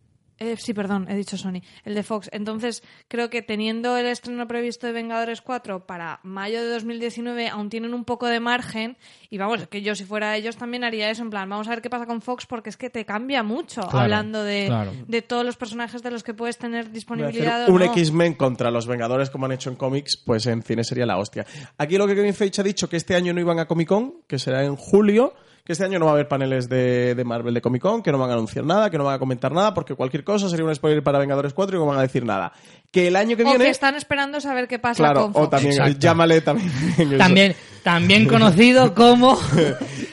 Eh, 0.43 0.57
sí, 0.57 0.73
perdón, 0.73 1.07
he 1.09 1.15
dicho 1.15 1.37
Sony. 1.37 1.61
El 1.83 1.95
de 1.95 2.03
Fox. 2.03 2.29
Entonces, 2.31 2.83
creo 3.07 3.29
que 3.29 3.41
teniendo 3.41 3.97
el 3.97 4.05
estreno 4.05 4.47
previsto 4.47 4.87
de 4.87 4.93
Vengadores 4.93 5.41
4 5.41 5.85
para 5.85 6.19
mayo 6.23 6.61
de 6.61 6.69
2019, 6.69 7.49
aún 7.49 7.69
tienen 7.69 7.93
un 7.93 8.05
poco 8.05 8.27
de 8.27 8.39
margen. 8.39 8.97
Y 9.29 9.37
vamos, 9.37 9.67
que 9.67 9.81
yo 9.81 9.95
si 9.95 10.05
fuera 10.05 10.35
ellos 10.35 10.57
también 10.57 10.83
haría 10.83 11.09
eso. 11.09 11.23
En 11.23 11.29
plan, 11.29 11.49
vamos 11.49 11.67
a 11.67 11.71
ver 11.71 11.81
qué 11.81 11.89
pasa 11.89 12.05
con 12.05 12.21
Fox, 12.21 12.45
porque 12.45 12.69
es 12.69 12.77
que 12.77 12.89
te 12.89 13.05
cambia 13.05 13.43
mucho 13.43 13.81
Claro, 13.81 13.99
hablando 13.99 14.43
de, 14.43 14.65
claro. 14.67 14.91
de 15.07 15.21
todos 15.21 15.45
los 15.45 15.57
personajes 15.57 16.03
de 16.03 16.11
los 16.11 16.23
que 16.23 16.33
puedes 16.33 16.57
tener 16.57 16.91
disponibilidad. 16.91 17.67
un 17.69 17.79
no. 17.79 17.85
X-Men 17.85 18.33
contra 18.35 18.71
los 18.71 18.87
Vengadores 18.87 19.29
como 19.29 19.45
han 19.45 19.51
hecho 19.53 19.69
en 19.69 19.75
cómics, 19.75 20.17
pues 20.17 20.45
en 20.47 20.61
cine 20.63 20.83
sería 20.83 21.05
la 21.05 21.17
hostia. 21.17 21.45
Aquí 21.77 21.97
lo 21.97 22.07
que 22.07 22.15
Kevin 22.15 22.33
Feige 22.33 22.61
ha 22.61 22.63
dicho 22.63 22.89
que 22.89 22.97
este 22.97 23.15
año 23.15 23.33
no 23.33 23.39
iban 23.39 23.59
a 23.59 23.65
Comic 23.65 23.87
Con, 23.87 24.21
que 24.27 24.39
será 24.39 24.63
en 24.63 24.75
julio, 24.75 25.33
que 25.65 25.71
este 25.71 25.85
año 25.85 25.97
no 25.97 26.05
va 26.05 26.11
a 26.11 26.13
haber 26.15 26.27
paneles 26.27 26.67
de, 26.67 27.15
de 27.15 27.23
Marvel 27.23 27.53
de 27.53 27.61
Comic 27.61 27.81
Con, 27.81 28.03
que 28.03 28.11
no 28.11 28.17
van 28.17 28.29
a 28.29 28.33
anunciar 28.33 28.65
nada, 28.65 28.89
que 28.89 28.97
no 28.97 29.05
van 29.05 29.15
a 29.15 29.19
comentar 29.19 29.51
nada, 29.53 29.73
porque 29.73 29.95
cualquier 29.95 30.23
cosa 30.25 30.49
sería 30.49 30.65
un 30.65 30.75
spoiler 30.75 31.01
para 31.03 31.19
Vengadores 31.19 31.53
4 31.53 31.77
y 31.77 31.79
no 31.79 31.85
van 31.85 31.99
a 31.99 32.01
decir 32.01 32.25
nada. 32.25 32.51
Que 32.91 33.07
el 33.07 33.15
año 33.15 33.37
que 33.37 33.43
O 33.43 33.45
viene... 33.45 33.63
que 33.63 33.69
están 33.69 33.95
esperando 33.95 34.41
saber 34.41 34.67
qué 34.67 34.77
pasa 34.79 34.97
Claro, 35.03 35.21
con 35.23 35.33
Fox. 35.33 35.45
o 35.45 35.49
también, 35.49 35.73
Exacto. 35.73 35.99
llámale 35.99 36.41
también. 36.41 36.71
También, 37.17 37.55
también 37.83 38.27
conocido 38.27 38.93
como 38.95 39.37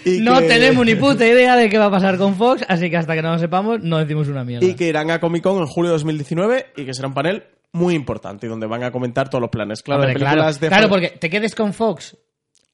Y 0.04 0.18
no 0.20 0.38
que- 0.38 0.46
tenemos 0.46 0.86
ni 0.86 0.94
puta 0.94 1.26
idea 1.26 1.56
de 1.56 1.68
qué 1.68 1.78
va 1.78 1.86
a 1.86 1.90
pasar 1.90 2.16
con 2.16 2.36
Fox, 2.36 2.64
así 2.68 2.88
que 2.90 2.96
hasta 2.96 3.14
que 3.14 3.22
no 3.22 3.32
lo 3.32 3.38
sepamos 3.38 3.80
no 3.82 3.98
decimos 3.98 4.28
una 4.28 4.44
mierda. 4.44 4.64
Y 4.66 4.74
que 4.74 4.86
irán 4.88 5.10
a 5.10 5.18
Comic 5.20 5.42
Con 5.42 5.58
en 5.58 5.66
julio 5.66 5.90
de 5.90 5.94
2019 5.96 6.66
y 6.76 6.84
que 6.84 6.94
será 6.94 7.08
un 7.08 7.14
panel 7.14 7.44
muy 7.72 7.94
importante 7.94 8.46
y 8.46 8.48
donde 8.48 8.66
van 8.66 8.82
a 8.84 8.90
comentar 8.92 9.28
todos 9.28 9.42
los 9.42 9.50
planes. 9.50 9.82
Claro, 9.82 10.02
Hombre, 10.02 10.14
de 10.14 10.68
claro, 10.68 10.88
porque 10.88 11.08
te 11.10 11.28
quedes 11.30 11.54
con 11.54 11.72
Fox. 11.72 12.16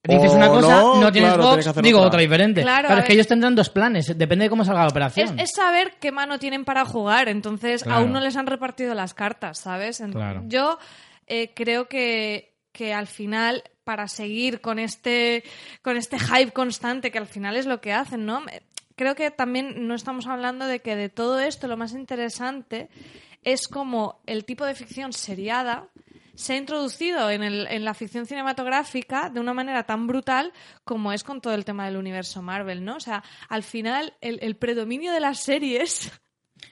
Dices 0.09 0.33
una 0.33 0.49
cosa, 0.49 0.81
no, 0.81 1.01
no, 1.01 1.13
tienes 1.13 1.33
claro, 1.35 1.49
tienes 1.51 1.67
hacer 1.67 1.83
digo 1.85 1.99
otra. 1.99 2.09
otra 2.09 2.21
diferente. 2.21 2.63
Claro, 2.63 2.87
Claro, 2.89 3.01
es 3.03 3.07
que 3.07 3.13
ellos 3.15 3.27
tendrán 3.27 3.55
dos 3.55 3.71
planes, 3.71 4.07
depende 4.17 4.45
de 4.45 4.51
cómo 4.51 4.65
salga 4.65 4.83
la 4.83 4.89
operación. 4.89 5.39
es 5.39 5.51
saber 5.55 5.95
qué 6.01 6.13
mano 6.13 6.39
tienen 6.39 6.65
para 6.65 6.85
jugar, 6.85 7.29
entonces 7.29 7.83
Claro. 7.83 8.01
aún 8.01 8.13
no 8.13 8.21
les 8.21 8.37
han 8.37 8.47
repartido 8.47 8.95
las 8.95 9.15
cartas, 9.15 9.59
¿sabes? 9.59 10.01
En- 10.01 10.13
Claro. 10.13 10.43
Yo 10.47 10.79
eh, 11.27 11.53
creo 11.55 11.89
que, 11.89 12.55
que 12.73 12.95
al 12.95 13.07
final 13.07 13.65
para 13.85 14.09
seguir 14.09 14.61
con 14.61 14.79
este, 14.79 15.45
con 15.83 15.97
este 15.97 16.19
hype 16.19 16.53
constante 16.53 17.11
que 17.11 17.19
al 17.19 17.27
final 17.27 17.57
es 17.57 17.67
lo 17.67 17.81
que 17.81 17.93
hacen, 17.93 18.27
¿no? 18.27 18.43
Creo 18.97 19.15
que 19.15 19.31
también 19.31 19.87
no 19.87 19.95
estamos 19.95 20.27
hablando 20.27 20.67
de 20.67 20.81
que 20.81 20.97
de 20.97 21.09
todo 21.09 21.39
esto 21.39 21.69
lo 21.69 21.77
más 21.77 21.93
interesante 21.93 22.89
es 23.45 23.69
como 23.69 24.21
el 24.27 24.45
tipo 24.45 24.65
de 24.67 24.75
ficción 24.75 25.13
seriada 25.13 25.85
se 26.37 26.53
ha 26.53 26.57
introducido 26.57 27.31
en, 27.31 27.43
el, 27.43 27.67
en, 27.69 27.85
la 27.85 27.95
ficción 27.95 28.27
cinematográfica 28.27 29.31
de 29.31 29.41
una 29.41 29.55
manera 29.55 29.83
tan 29.85 30.07
brutal 30.07 30.53
como 30.85 31.13
es 31.13 31.25
con 31.25 31.41
todo 31.41 31.55
el 31.55 31.65
tema 31.65 31.87
del 31.87 31.97
universo 31.97 32.43
Marvel, 32.43 32.85
¿no? 32.85 32.97
O 32.97 33.01
sea, 33.01 33.25
al 33.49 33.63
final 33.63 34.15
el, 34.21 34.39
el 34.43 34.57
predominio 34.57 35.13
de 35.13 35.21
las 35.21 35.43
series 35.43 36.13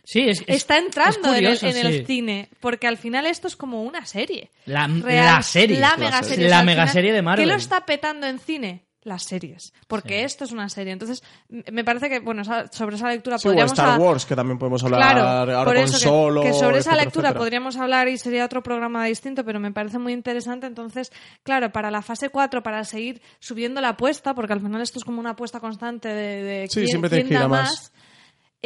Sí, 0.03 0.21
es, 0.29 0.41
es- 0.43 0.49
está 0.49 0.79
entrando 0.79 1.33
es 1.35 1.63
en, 1.63 1.77
el, 1.77 2.07
cine, 2.07 2.49
porque 2.61 2.87
al 2.87 2.97
final 2.99 3.27
esto 3.27 3.49
es 3.49 3.57
como 3.57 3.83
una 3.83 4.05
serie. 4.07 4.51
La, 4.67 4.87
Real, 4.87 5.27
la 5.37 5.43
serie. 5.43 5.79
La 5.79 5.91
La 5.91 5.97
megaserie. 5.97 6.29
serie. 6.29 6.47
O 6.47 6.49
sea, 6.49 6.59
La 6.59 6.65
megaserie 6.65 7.11
final, 7.11 7.17
de 7.17 7.23
Marvel. 7.23 7.45
¿Qué 7.45 7.51
lo 7.53 7.57
está 7.57 7.87
petando 7.87 8.27
en 8.27 8.39
cine? 8.39 8.85
Las 9.05 9.25
series. 9.25 9.75
Porque 9.87 10.21
Sí. 10.21 10.25
esto 10.25 10.45
es 10.45 10.53
una 10.53 10.69
serie. 10.71 10.93
Entonces, 10.95 11.23
me 11.51 11.85
parece 11.85 12.09
que, 12.09 12.21
bueno, 12.21 12.43
sobre 12.73 12.97
esa 12.97 13.09
lectura 13.11 13.37
Sí, 13.39 13.47
o 13.47 13.51
podríamos... 13.51 13.73
Star 13.73 13.91
a- 13.91 13.97
Wars, 14.03 14.25
que 14.25 14.35
también 14.35 14.59
podemos 14.59 14.83
hablar 14.83 15.01
Claro, 15.13 15.21
ahora 15.29 15.65
por 15.65 15.75
con 15.75 15.85
eso 15.85 15.99
que- 15.99 16.05
Solo. 16.05 16.41
que, 16.43 16.53
sobre 16.55 16.79
esa 16.79 16.91
etcétera, 16.93 17.05
lectura 17.05 17.29
etcétera. 17.29 17.39
podríamos 17.39 17.77
hablar 17.77 18.09
y 18.09 18.17
sería 18.17 18.47
otro 18.47 18.63
programa 18.63 19.05
distinto, 19.05 19.45
pero 19.45 19.61
me 19.61 19.71
parece 19.73 19.99
muy 19.99 20.15
interesante. 20.15 20.67
Entonces, 20.67 21.13
claro, 21.43 21.71
para 21.71 21.91
la 21.91 22.01
fase 22.01 22.31
4, 22.31 22.63
para 22.63 22.83
seguir 22.85 23.21
subiendo 23.41 23.83
la 23.83 23.91
apuesta, 23.91 24.35
porque 24.35 24.55
al 24.55 24.61
final 24.63 24.81
esto 24.81 24.99
es 24.99 25.05
como 25.05 25.21
una 25.21 25.31
apuesta 25.31 25.61
constante 25.61 26.09
de, 26.09 26.43
de 26.43 26.69
Sí, 26.69 26.81
quién, 26.81 26.87
siempre 26.89 27.11
quién 27.25 27.41
da 27.41 27.47
más. 27.47 27.69
más, 27.71 27.93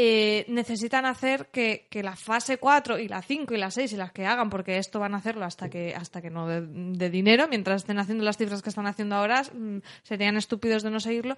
eh, 0.01 0.44
necesitan 0.46 1.07
hacer 1.07 1.49
que, 1.51 1.88
la 1.90 2.14
fase 2.14 2.59
4 2.59 3.01
y 3.01 3.09
la 3.09 3.20
5 3.20 3.53
y 3.53 3.59
la 3.59 3.68
6 3.72 3.94
y 3.94 3.96
las 3.96 4.12
que 4.12 4.26
hagan, 4.26 4.49
porque 4.49 4.78
esto 4.78 5.01
van 5.01 5.12
a 5.12 5.16
hacerlo 5.16 5.44
hasta 5.44 5.68
que, 5.68 5.92
hasta 5.92 6.22
que 6.22 6.30
no 6.30 6.46
de, 6.46 6.61
de 6.61 7.11
dinero, 7.11 7.49
mientras 7.49 7.82
estén 7.82 7.99
haciendo 7.99 8.22
las 8.22 8.36
cifras 8.36 8.62
que 8.62 8.68
están 8.68 8.86
haciendo 8.86 9.16
ahora, 9.16 9.42
mm, 9.42 9.78
serían 10.05 10.36
estúpidos 10.36 10.84
de 10.84 10.92
no 10.92 11.01
seguirlo. 11.01 11.36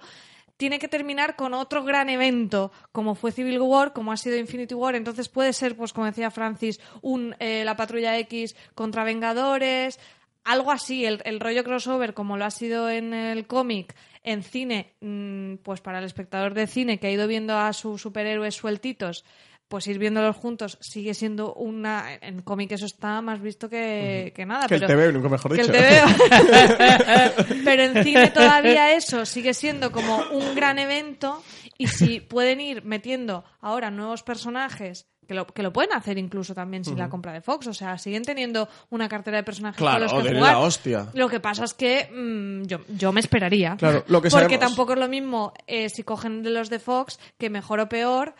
Tiene 0.57 0.77
que 0.77 0.87
terminar 0.87 1.35
con 1.35 1.55
otro 1.55 1.83
gran 1.83 2.07
evento, 2.09 2.71
como 2.91 3.15
fue 3.15 3.31
Civil 3.31 3.59
War, 3.61 3.93
como 3.93 4.11
ha 4.11 4.17
sido 4.17 4.37
Infinity 4.37 4.75
War. 4.75 4.93
Entonces 4.93 5.27
puede 5.27 5.53
ser, 5.53 5.75
pues 5.75 5.91
como 5.91 6.05
decía 6.05 6.29
Francis, 6.29 6.79
un 7.01 7.35
eh, 7.39 7.65
la 7.65 7.75
Patrulla 7.75 8.15
X 8.19 8.55
contra 8.75 9.03
Vengadores, 9.03 9.99
algo 10.43 10.71
así, 10.71 11.03
el, 11.03 11.19
el 11.25 11.39
rollo 11.39 11.63
crossover, 11.63 12.13
como 12.13 12.37
lo 12.37 12.45
ha 12.45 12.51
sido 12.51 12.91
en 12.91 13.15
el 13.15 13.47
cómic, 13.47 13.95
en 14.23 14.43
cine, 14.43 14.93
mm, 15.01 15.55
pues 15.63 15.81
para 15.81 15.99
el 15.99 16.05
espectador 16.05 16.53
de 16.53 16.67
cine 16.67 16.99
que 16.99 17.07
ha 17.07 17.11
ido 17.11 17.27
viendo 17.27 17.57
a 17.57 17.73
sus 17.73 18.01
superhéroes 18.01 18.55
sueltitos, 18.55 19.25
pues 19.67 19.87
ir 19.87 19.99
viéndolos 19.99 20.35
juntos 20.35 20.77
sigue 20.81 21.13
siendo 21.13 21.53
una. 21.53 22.13
En 22.21 22.41
cómic 22.41 22.73
eso 22.73 22.85
está 22.85 23.21
más 23.21 23.41
visto 23.41 23.69
que, 23.69 24.33
que 24.35 24.45
nada. 24.45 24.67
Que 24.67 24.75
el 24.75 24.81
pero, 24.81 24.93
TV, 24.99 25.13
nunca 25.13 25.29
mejor 25.29 25.55
que 25.55 25.61
dicho. 25.61 25.73
el 25.73 25.79
TVO. 26.77 27.61
pero 27.63 27.83
en 27.83 28.03
cine 28.03 28.31
todavía 28.31 28.93
eso 28.93 29.25
sigue 29.25 29.53
siendo 29.53 29.91
como 29.93 30.17
un 30.31 30.55
gran 30.55 30.77
evento 30.77 31.41
y 31.77 31.87
si 31.87 32.19
pueden 32.19 32.59
ir 32.59 32.83
metiendo 32.83 33.45
ahora 33.61 33.89
nuevos 33.89 34.23
personajes 34.23 35.07
que 35.31 35.35
lo, 35.35 35.47
que 35.47 35.63
lo 35.63 35.71
pueden 35.71 35.93
hacer 35.93 36.17
incluso 36.17 36.53
también 36.53 36.83
sin 36.83 36.97
la 36.97 37.07
compra 37.07 37.31
de 37.31 37.39
Fox, 37.39 37.65
o 37.67 37.73
sea, 37.73 37.97
siguen 37.97 38.23
teniendo 38.23 38.67
una 38.89 39.07
cartera 39.07 39.37
de 39.37 39.43
personajes 39.43 39.77
Claro, 39.77 40.07
con 40.07 40.15
los 40.17 40.23
que 40.23 40.29
de 40.33 40.35
jugar. 40.39 40.53
la 40.53 40.59
hostia. 40.59 41.07
Lo 41.13 41.29
que 41.29 41.39
pasa 41.39 41.63
es 41.63 41.73
que 41.73 42.09
mm, 42.13 42.63
yo, 42.65 42.79
yo 42.89 43.13
me 43.13 43.21
esperaría. 43.21 43.77
Claro, 43.77 44.03
lo 44.07 44.21
que 44.21 44.29
Porque 44.29 44.55
sabemos- 44.55 44.59
tampoco 44.59 44.91
es 44.91 44.99
lo 44.99 45.07
mismo 45.07 45.53
eh, 45.67 45.87
si 45.87 46.03
cogen 46.03 46.43
de 46.43 46.49
los 46.49 46.69
de 46.69 46.79
Fox, 46.79 47.17
que 47.37 47.49
mejor 47.49 47.79
o 47.79 47.87
peor, 47.87 48.35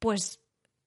pues 0.00 0.40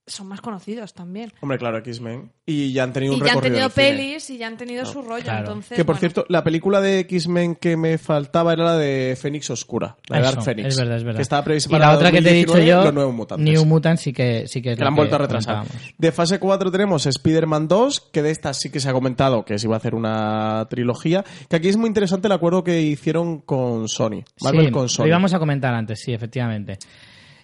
son 0.07 0.27
más 0.27 0.39
conocidos 0.41 0.93
también. 0.93 1.33
Hombre, 1.41 1.57
claro, 1.57 1.77
X-Men. 1.79 2.31
Y 2.45 2.71
ya 2.71 2.83
han 2.83 2.93
tenido 2.93 3.13
un 3.13 3.19
Y 3.19 3.25
ya 3.25 3.33
han 3.33 3.41
recorrido 3.41 3.53
tenido 3.53 3.65
en 3.65 3.71
cine. 3.73 3.97
pelis 4.13 4.29
y 4.29 4.37
ya 4.37 4.47
han 4.47 4.55
tenido 4.57 4.85
su 4.85 5.01
rollo. 5.01 5.21
claro. 5.23 5.39
Entonces, 5.47 5.75
Que 5.75 5.83
por 5.83 5.95
bueno. 5.95 5.99
cierto, 5.99 6.25
la 6.29 6.43
película 6.45 6.79
de 6.79 6.99
X-Men 6.99 7.55
que 7.55 7.75
me 7.75 7.97
faltaba 7.97 8.53
era 8.53 8.63
la 8.63 8.77
de 8.77 9.17
Fénix 9.21 9.49
Oscura, 9.49 9.97
la 10.07 10.17
de 10.17 10.23
Eso, 10.23 10.31
Dark 10.31 10.45
Phoenix. 10.45 10.67
Es 10.69 10.77
verdad, 10.77 10.95
es 10.97 11.03
verdad. 11.03 11.17
Que 11.17 11.21
estaba 11.23 11.43
prevista 11.43 11.69
y 11.69 11.71
para 11.73 11.87
la 11.87 11.95
otra 11.95 12.11
que 12.11 12.21
te 12.21 12.29
he 12.29 12.33
dicho 12.33 12.53
2019, 12.53 12.67
yo, 12.69 12.83
los 12.85 12.93
nuevos 12.93 13.13
mutantes. 13.13 13.45
New 13.45 13.65
Mutant 13.65 13.99
sí 13.99 14.13
que, 14.13 14.47
sí 14.47 14.61
que 14.61 14.71
es 14.71 14.77
que 14.77 14.83
la 14.83 14.89
han 14.89 14.95
vuelto 14.95 15.15
a 15.15 15.19
retrasar. 15.19 15.65
De 15.97 16.11
fase 16.13 16.39
4 16.39 16.71
tenemos 16.71 17.05
Spider-Man 17.05 17.67
2, 17.67 18.09
que 18.13 18.21
de 18.21 18.31
esta 18.31 18.53
sí 18.53 18.69
que 18.69 18.79
se 18.79 18.89
ha 18.89 18.93
comentado 18.93 19.43
que 19.43 19.59
se 19.59 19.67
iba 19.67 19.75
a 19.75 19.79
hacer 19.79 19.93
una 19.93 20.65
trilogía. 20.69 21.25
Que 21.49 21.57
aquí 21.57 21.67
es 21.67 21.75
muy 21.75 21.87
interesante 21.87 22.27
el 22.27 22.31
acuerdo 22.31 22.63
que 22.63 22.81
hicieron 22.81 23.41
con 23.41 23.89
Sony. 23.89 24.23
Marvel 24.41 24.67
sí, 24.67 24.71
con 24.71 24.87
Sony. 24.87 25.03
Lo 25.03 25.09
íbamos 25.09 25.33
a 25.33 25.39
comentar 25.39 25.73
antes, 25.73 25.99
sí, 25.99 26.13
efectivamente. 26.13 26.77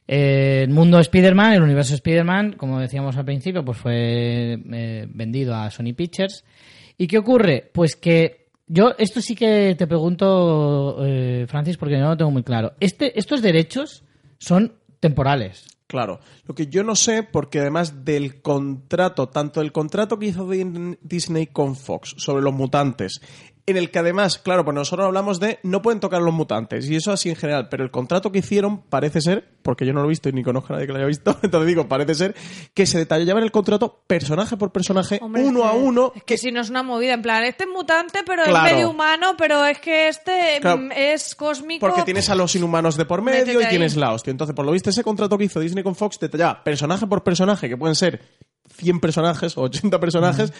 Eh, 0.07 0.63
el 0.63 0.69
mundo 0.69 0.99
Spider-Man, 0.99 1.53
el 1.53 1.63
universo 1.63 1.95
Spider-Man, 1.95 2.53
como 2.53 2.79
decíamos 2.79 3.15
al 3.17 3.25
principio, 3.25 3.63
pues 3.63 3.77
fue 3.77 4.59
eh, 4.71 5.07
vendido 5.09 5.55
a 5.55 5.69
Sony 5.71 5.93
Pictures. 5.95 6.43
¿Y 6.97 7.07
qué 7.07 7.17
ocurre? 7.17 7.69
Pues 7.73 7.95
que 7.95 8.47
yo, 8.67 8.93
esto 8.97 9.21
sí 9.21 9.35
que 9.35 9.75
te 9.77 9.87
pregunto, 9.87 10.97
eh, 11.05 11.45
Francis, 11.47 11.77
porque 11.77 11.97
no 11.97 12.09
lo 12.09 12.17
tengo 12.17 12.31
muy 12.31 12.43
claro. 12.43 12.73
Este, 12.79 13.17
estos 13.19 13.41
derechos 13.41 14.03
son 14.37 14.73
temporales. 14.99 15.65
Claro. 15.87 16.21
Lo 16.45 16.55
que 16.55 16.67
yo 16.67 16.83
no 16.83 16.95
sé, 16.95 17.21
porque 17.21 17.59
además 17.59 18.03
del 18.03 18.41
contrato, 18.41 19.29
tanto 19.29 19.61
el 19.61 19.71
contrato 19.71 20.17
que 20.17 20.25
hizo 20.27 20.49
Disney 21.01 21.47
con 21.47 21.75
Fox 21.75 22.15
sobre 22.17 22.41
los 22.41 22.53
mutantes, 22.53 23.21
en 23.65 23.77
el 23.77 23.91
que 23.91 23.99
además, 23.99 24.37
claro, 24.39 24.65
pues 24.65 24.75
nosotros 24.75 25.05
hablamos 25.07 25.39
de 25.39 25.59
no 25.63 25.81
pueden 25.81 25.99
tocar 25.99 26.21
los 26.21 26.33
mutantes, 26.33 26.89
y 26.89 26.95
eso 26.97 27.11
así 27.11 27.29
en 27.29 27.35
general, 27.37 27.69
pero 27.69 27.83
el 27.83 27.91
contrato 27.91 28.31
que 28.31 28.39
hicieron 28.39 28.81
parece 28.81 29.21
ser, 29.21 29.47
porque 29.61 29.85
yo 29.85 29.93
no 29.93 30.01
lo 30.01 30.07
he 30.07 30.09
visto 30.09 30.27
y 30.27 30.33
ni 30.33 30.43
conozco 30.43 30.73
a 30.73 30.75
nadie 30.75 30.87
que 30.87 30.91
lo 30.93 30.99
haya 30.99 31.07
visto, 31.07 31.37
entonces 31.43 31.67
digo, 31.67 31.87
parece 31.87 32.13
ser 32.15 32.35
que 32.73 32.85
se 32.85 32.97
detallaba 32.97 33.39
en 33.39 33.45
el 33.45 33.51
contrato 33.51 34.03
personaje 34.05 34.57
por 34.57 34.71
personaje, 34.71 35.19
Hombre, 35.21 35.43
uno 35.43 35.59
es 35.61 35.65
a 35.65 35.71
uno, 35.73 36.11
Es 36.15 36.23
que 36.23 36.37
si 36.37 36.51
no 36.51 36.59
es 36.61 36.69
una 36.69 36.83
movida, 36.83 37.13
en 37.13 37.21
plan, 37.21 37.43
este 37.45 37.63
es 37.63 37.69
mutante, 37.69 38.19
pero 38.25 38.43
Claro. 38.43 38.67
es 38.67 38.73
medio 38.73 38.89
humano, 38.89 39.35
pero 39.37 39.65
es 39.65 39.79
que 39.79 40.09
este 40.09 40.57
Claro. 40.59 40.77
mm, 40.79 40.91
es 40.93 41.33
cósmico. 41.35 41.87
Porque 41.87 42.03
tienes 42.03 42.29
a 42.29 42.35
los 42.35 42.55
inhumanos 42.55 42.97
de 42.97 43.05
por 43.05 43.21
medio 43.21 43.61
y 43.61 43.65
tienes 43.67 43.95
la 43.95 44.11
hostia. 44.11 44.31
Entonces, 44.31 44.55
por 44.55 44.65
lo 44.65 44.71
visto, 44.73 44.89
ese 44.89 45.03
contrato 45.03 45.37
que 45.37 45.45
hizo 45.45 45.59
Disney 45.59 45.83
con 45.83 45.95
Fox 45.95 46.19
detallaba 46.19 46.63
personaje 46.63 47.07
por 47.07 47.23
personaje, 47.23 47.69
que 47.69 47.77
pueden 47.77 47.95
ser 47.95 48.19
100 48.75 48.99
personajes 48.99 49.57
o 49.57 49.61
80 49.61 49.99
personajes, 49.99 50.53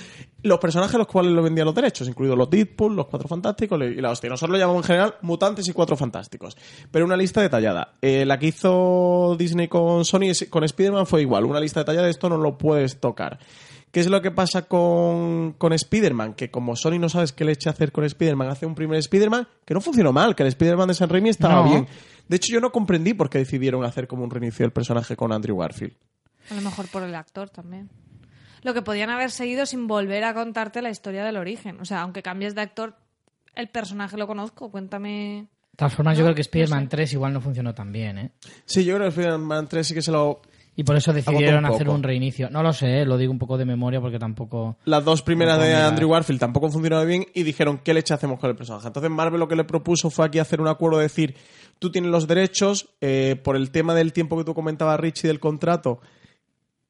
los 0.44 0.60
personajes 0.60 0.96
a 0.96 0.98
los 1.00 1.08
cuales 1.08 1.32
lo 1.34 1.42
vendían 1.44 1.66
los 1.66 1.76
derechos, 1.76 2.08
incluidos 2.08 2.38
los 2.38 2.50
Deadpool, 2.50 2.96
los 2.96 3.08
Cuatro 3.08 3.28
Fantásticos 3.28 3.80
y 3.82 4.02
la 4.02 4.12
hostia. 4.12 4.30
Nosotros 4.30 4.52
lo 4.54 4.60
llamamos 4.60 4.84
en 4.84 4.88
general 4.88 5.16
mutantes 5.22 5.68
y 5.68 5.74
Cuatro 5.74 5.96
Fantásticos. 5.98 6.56
Pero 6.92 7.06
una 7.06 7.18
lista 7.18 7.42
detallada. 7.42 7.94
Eh, 8.02 8.26
la 8.26 8.38
que 8.40 8.48
hizo 8.48 9.36
Disney 9.38 9.68
con 9.68 10.06
Sony, 10.06 10.32
con 10.50 10.64
Spider-Man 10.64 11.06
fue 11.08 11.22
igual. 11.22 11.46
Una 11.46 11.60
lista 11.60 11.82
detallada, 11.82 12.08
esto 12.10 12.30
no 12.30 12.38
lo 12.38 12.58
puedes 12.58 13.00
tocar. 13.00 13.40
¿Qué 13.92 14.00
es 14.00 14.08
lo 14.10 14.22
que 14.24 14.32
pasa 14.32 14.64
con, 14.64 15.54
con 15.58 15.72
Spider-Man? 15.72 16.34
Que 16.34 16.50
como 16.50 16.76
Sony 16.76 16.98
no 17.00 17.10
sabes 17.10 17.32
qué 17.32 17.46
le 17.46 17.52
echa 17.52 17.70
a 17.70 17.74
hacer 17.74 17.92
con 17.92 18.04
Spider-Man, 18.04 18.50
hace 18.50 18.66
un 18.66 18.74
primer 18.74 18.98
Spider-Man 18.98 19.48
que 19.66 19.74
no 19.76 19.82
funcionó 19.82 20.12
mal, 20.12 20.36
que 20.36 20.42
el 20.44 20.50
Spider-Man 20.50 20.88
de 20.88 20.94
San 20.96 21.10
Raimi 21.10 21.30
estaba 21.30 21.56
No. 21.64 21.70
bien. 21.70 21.88
De 22.28 22.38
hecho, 22.38 22.52
yo 22.54 22.60
no 22.60 22.72
comprendí 22.72 23.14
por 23.14 23.30
qué 23.30 23.38
decidieron 23.40 23.84
hacer 23.84 24.08
como 24.08 24.24
un 24.24 24.32
reinicio 24.32 24.64
del 24.64 24.72
personaje 24.72 25.16
con 25.16 25.32
Andrew 25.32 25.58
Garfield. 25.58 25.94
A 26.50 26.54
lo 26.56 26.62
mejor 26.62 26.88
por 26.88 27.04
el 27.04 27.16
actor 27.16 27.50
también. 27.50 27.90
Lo 28.64 28.74
que 28.74 28.82
podían 28.82 29.10
haber 29.10 29.32
seguido 29.32 29.66
sin 29.66 29.88
volver 29.88 30.24
a 30.24 30.34
contarte 30.34 30.82
la 30.82 30.90
historia 30.90 31.24
del 31.26 31.38
origen. 31.38 31.80
O 31.82 31.86
sea, 31.86 32.02
aunque 32.02 32.24
cambies 32.24 32.56
de 32.56 32.62
actor, 32.62 32.96
el 33.56 33.68
personaje 33.68 34.18
lo 34.18 34.28
conozco. 34.28 34.72
Cuéntame. 34.72 35.48
De 35.72 35.78
todas 35.78 35.94
formas, 35.96 36.18
yo 36.18 36.24
creo 36.24 36.36
que 36.36 36.42
Spider-Man 36.42 36.86
no 36.86 36.90
sé. 36.90 36.98
3 36.98 37.14
igual 37.14 37.34
no 37.34 37.42
funcionó 37.42 37.74
tan 37.74 37.92
bien, 37.92 38.18
¿eh? 38.18 38.32
Sí, 38.66 38.86
yo 38.86 38.96
creo 38.96 39.08
que 39.08 39.20
Spider-Man 39.20 39.68
3 39.68 39.88
sí 39.88 39.94
que 39.94 40.02
se 40.02 40.12
lo... 40.12 40.42
Y 40.76 40.84
por 40.84 40.96
eso 40.96 41.14
decidieron 41.14 41.66
un 41.66 41.72
hacer 41.72 41.88
un 41.88 42.02
reinicio. 42.02 42.50
No 42.50 42.64
lo 42.64 42.74
sé, 42.74 43.02
¿eh? 43.02 43.06
lo 43.06 43.18
digo 43.18 43.32
un 43.32 43.38
poco 43.38 43.60
de 43.60 43.66
memoria 43.66 44.02
porque 44.02 44.18
tampoco... 44.18 44.78
Las 44.86 45.06
dos 45.06 45.22
primeras 45.22 45.60
No 45.60 45.64
de. 45.66 45.76
Andrew 45.76 46.10
Garfield 46.10 46.40
tampoco 46.40 46.70
funcionaron 46.70 47.08
bien 47.08 47.26
y 47.36 47.44
dijeron, 47.44 47.80
¿qué 47.84 47.94
leche 47.94 48.14
hacemos 48.16 48.40
con 48.40 48.50
el 48.50 48.56
personaje? 48.56 48.88
Entonces 48.88 49.12
Marvel 49.12 49.40
lo 49.40 49.48
que 49.48 49.56
le 49.56 49.66
propuso 49.66 50.10
fue 50.10 50.26
aquí 50.26 50.40
hacer 50.40 50.62
un 50.62 50.68
acuerdo 50.68 50.98
de 50.98 51.04
decir, 51.04 51.36
tú 51.78 51.92
tienes 51.92 52.10
los 52.10 52.28
derechos, 52.28 52.90
eh, 53.02 53.40
por 53.44 53.56
el 53.56 53.70
tema 53.70 53.94
del 53.94 54.14
tiempo 54.14 54.36
que 54.36 54.46
tú 54.46 54.56
comentabas, 54.56 55.00
Richie, 55.00 55.28
del 55.28 55.40
contrato, 55.40 56.00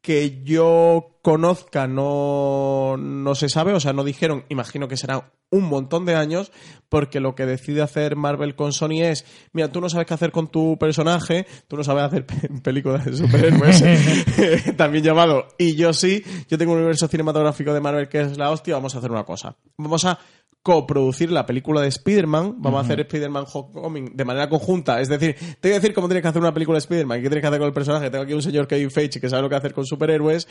que 0.03 0.43
yo 0.43 1.17
conozca 1.23 1.87
no, 1.87 2.97
no 2.97 3.35
se 3.35 3.47
sabe, 3.49 3.73
o 3.73 3.79
sea, 3.79 3.93
no 3.93 4.03
dijeron, 4.03 4.43
imagino 4.49 4.87
que 4.89 4.97
será 4.97 5.31
un 5.49 5.63
montón 5.63 6.05
de 6.05 6.15
años, 6.15 6.51
porque 6.89 7.19
lo 7.21 7.35
que 7.35 7.45
decide 7.45 7.81
hacer 7.81 8.15
Marvel 8.17 8.55
con 8.55 8.73
Sony 8.73 9.01
es, 9.03 9.23
mira, 9.53 9.71
tú 9.71 9.79
no 9.79 9.87
sabes 9.87 10.05
qué 10.05 10.13
hacer 10.13 10.31
con 10.31 10.49
tu 10.49 10.77
personaje, 10.77 11.45
tú 11.69 11.77
no 11.77 11.83
sabes 11.85 12.03
hacer 12.03 12.25
pe- 12.25 12.49
películas 12.63 13.05
de 13.05 13.15
superhéroes, 13.15 13.83
también 14.77 15.03
llamado, 15.05 15.47
y 15.57 15.75
yo 15.75 15.93
sí, 15.93 16.21
yo 16.49 16.57
tengo 16.57 16.73
un 16.73 16.79
universo 16.79 17.07
cinematográfico 17.07 17.73
de 17.73 17.79
Marvel 17.81 18.09
que 18.09 18.21
es 18.21 18.37
la 18.37 18.51
hostia, 18.51 18.75
vamos 18.75 18.93
a 18.95 18.97
hacer 18.99 19.11
una 19.11 19.23
cosa. 19.23 19.55
Vamos 19.77 20.03
a 20.05 20.19
coproducir 20.63 21.29
la 21.29 21.45
película 21.45 21.81
de 21.81 21.89
Spider-Man, 21.89 22.55
vamos 22.57 22.81
a 22.81 22.85
hacer 22.85 23.01
Spider-Man 23.01 23.45
Homecoming 23.51 24.15
de 24.15 24.25
manera 24.25 24.49
conjunta, 24.49 25.01
es 25.01 25.09
decir, 25.09 25.35
te 25.59 25.67
voy 25.67 25.71
a 25.73 25.75
decir 25.75 25.93
cómo 25.93 26.07
tienes 26.07 26.21
que 26.21 26.29
hacer 26.29 26.41
una 26.41 26.53
película 26.53 26.77
de 26.77 26.79
Spider-Man, 26.79 27.17
qué 27.21 27.29
tienes 27.29 27.41
que 27.41 27.47
hacer 27.47 27.59
con 27.59 27.67
el 27.67 27.73
personaje, 27.73 28.09
tengo 28.09 28.23
aquí 28.23 28.33
un 28.33 28.41
señor 28.41 28.65
Kevin 28.67 28.89
Feige 28.89 29.19
que 29.19 29.29
sabe 29.29 29.41
lo 29.41 29.49
que 29.49 29.55
hacer 29.55 29.73
con 29.73 29.85
superhéroes, 29.85 30.47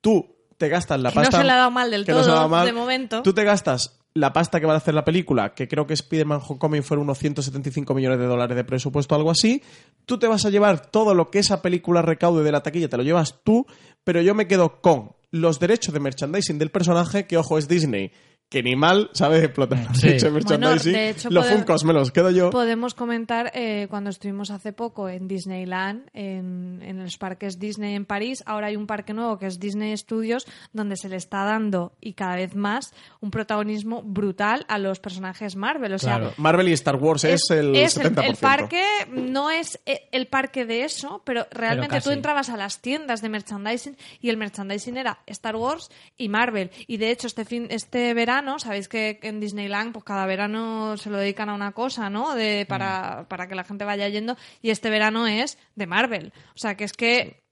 tú 0.00 0.34
te 0.56 0.68
gastas 0.68 1.00
la 1.00 1.10
Que 1.10 1.16
no 1.16 1.22
pasta... 1.22 1.38
se 1.38 1.44
le 1.44 1.52
ha 1.52 1.56
dado 1.56 1.70
mal 1.70 1.90
del 1.90 2.04
que 2.04 2.12
no 2.12 2.22
se 2.22 2.26
le 2.26 2.32
ha 2.32 2.34
todo, 2.34 2.36
dado 2.36 2.48
mal. 2.48 2.66
de 2.66 2.72
momento. 2.72 3.22
Tú 3.22 3.32
te 3.34 3.44
gastas 3.44 3.98
la 4.14 4.32
pasta 4.32 4.60
que 4.60 4.66
va 4.66 4.74
a 4.74 4.76
hacer 4.78 4.94
la 4.94 5.04
película, 5.04 5.54
que 5.54 5.68
creo 5.68 5.86
que 5.86 5.94
Spider-Man 5.94 6.40
Homecoming 6.46 6.82
fueron 6.82 7.04
unos 7.04 7.18
175 7.18 7.94
millones 7.94 8.18
de 8.18 8.26
dólares 8.26 8.56
de 8.56 8.64
presupuesto, 8.64 9.14
algo 9.14 9.30
así. 9.30 9.62
Tú 10.04 10.18
te 10.18 10.26
vas 10.26 10.44
a 10.44 10.50
llevar 10.50 10.90
todo 10.90 11.14
lo 11.14 11.30
que 11.30 11.38
esa 11.38 11.62
película 11.62 12.02
recaude 12.02 12.42
de 12.42 12.50
la 12.52 12.62
taquilla, 12.62 12.88
te 12.88 12.96
lo 12.96 13.02
llevas 13.02 13.36
tú, 13.44 13.66
pero 14.04 14.20
yo 14.20 14.34
me 14.34 14.46
quedo 14.48 14.80
con 14.80 15.12
los 15.30 15.60
derechos 15.60 15.94
de 15.94 16.00
merchandising 16.00 16.58
del 16.58 16.70
personaje, 16.70 17.26
que 17.26 17.36
ojo, 17.36 17.56
es 17.56 17.68
Disney, 17.68 18.10
que 18.50 18.62
ni 18.64 18.74
mal, 18.76 19.08
¿sabes? 19.12 19.44
Explotar 19.44 19.94
Sí. 19.96 20.08
de 20.08 20.16
hecho, 20.16 20.30
Bueno, 20.32 20.34
merchandising. 20.48 20.92
de 20.92 21.08
hecho, 21.10 21.30
los 21.30 21.44
podemos- 21.44 21.60
Funkos 21.64 21.84
me 21.84 21.92
los 21.92 22.10
quedo 22.10 22.30
yo. 22.30 22.50
Podemos 22.50 22.94
comentar 22.94 23.52
eh, 23.54 23.86
cuando 23.88 24.10
estuvimos 24.10 24.50
hace 24.50 24.72
poco 24.72 25.08
en 25.08 25.28
Disneyland, 25.28 26.08
en, 26.14 26.80
en 26.82 26.98
los 27.02 27.16
parques 27.16 27.60
Disney 27.60 27.94
en 27.94 28.04
París. 28.06 28.42
Ahora 28.46 28.66
hay 28.66 28.76
un 28.76 28.88
parque 28.88 29.14
nuevo 29.14 29.38
que 29.38 29.46
es 29.46 29.60
Disney 29.60 29.96
Studios, 29.96 30.46
donde 30.72 30.96
se 30.96 31.08
le 31.08 31.14
está 31.14 31.44
dando 31.44 31.92
y 32.00 32.14
cada 32.14 32.34
vez 32.34 32.56
más 32.56 32.92
un 33.20 33.30
protagonismo 33.30 34.02
brutal 34.02 34.66
a 34.68 34.78
los 34.78 34.98
personajes 34.98 35.54
Marvel. 35.54 35.92
O 35.94 35.98
sea, 35.98 36.16
Claro. 36.18 36.34
Marvel 36.36 36.68
y 36.68 36.72
Star 36.72 36.96
Wars 36.96 37.22
es, 37.22 37.48
el 37.50 37.76
es 37.76 37.96
70%. 37.96 38.24
el 38.28 38.36
parque 38.36 38.82
no 39.12 39.52
es 39.52 39.78
e- 39.86 40.08
el 40.10 40.26
parque 40.26 40.66
de 40.66 40.82
eso, 40.82 41.22
pero 41.24 41.46
realmente 41.52 41.90
Pero 41.90 42.02
tú 42.02 42.10
entrabas 42.10 42.48
a 42.50 42.56
las 42.56 42.80
tiendas 42.80 43.22
de 43.22 43.28
merchandising 43.28 43.96
y 44.20 44.28
el 44.28 44.36
merchandising 44.36 44.96
era 44.96 45.20
Star 45.26 45.54
Wars 45.54 45.88
y 46.18 46.28
Marvel. 46.28 46.72
Y 46.88 46.96
de 46.96 47.12
hecho 47.12 47.28
este 47.28 47.44
fin, 47.44 47.68
este 47.70 48.12
verano, 48.12 48.39
sabéis 48.58 48.88
que 48.88 49.18
en 49.22 49.40
Disneyland, 49.40 49.92
pues 49.92 50.04
cada 50.04 50.26
verano 50.26 50.96
se 50.96 51.10
lo 51.10 51.18
dedican 51.18 51.48
a 51.48 51.54
una 51.54 51.72
cosa, 51.72 52.10
¿no? 52.10 52.34
De, 52.34 52.64
Mm. 52.64 52.68
para, 52.68 53.26
para 53.28 53.46
que 53.48 53.54
la 53.54 53.64
gente 53.64 53.84
vaya 53.84 54.08
yendo. 54.08 54.36
Y 54.62 54.70
este 54.70 54.90
verano 54.90 55.26
es 55.26 55.58
de 55.76 55.86
Marvel. 55.86 56.32
O 56.54 56.58
sea 56.58 56.76
que 56.76 56.84
es 56.84 56.92
que 56.92 57.42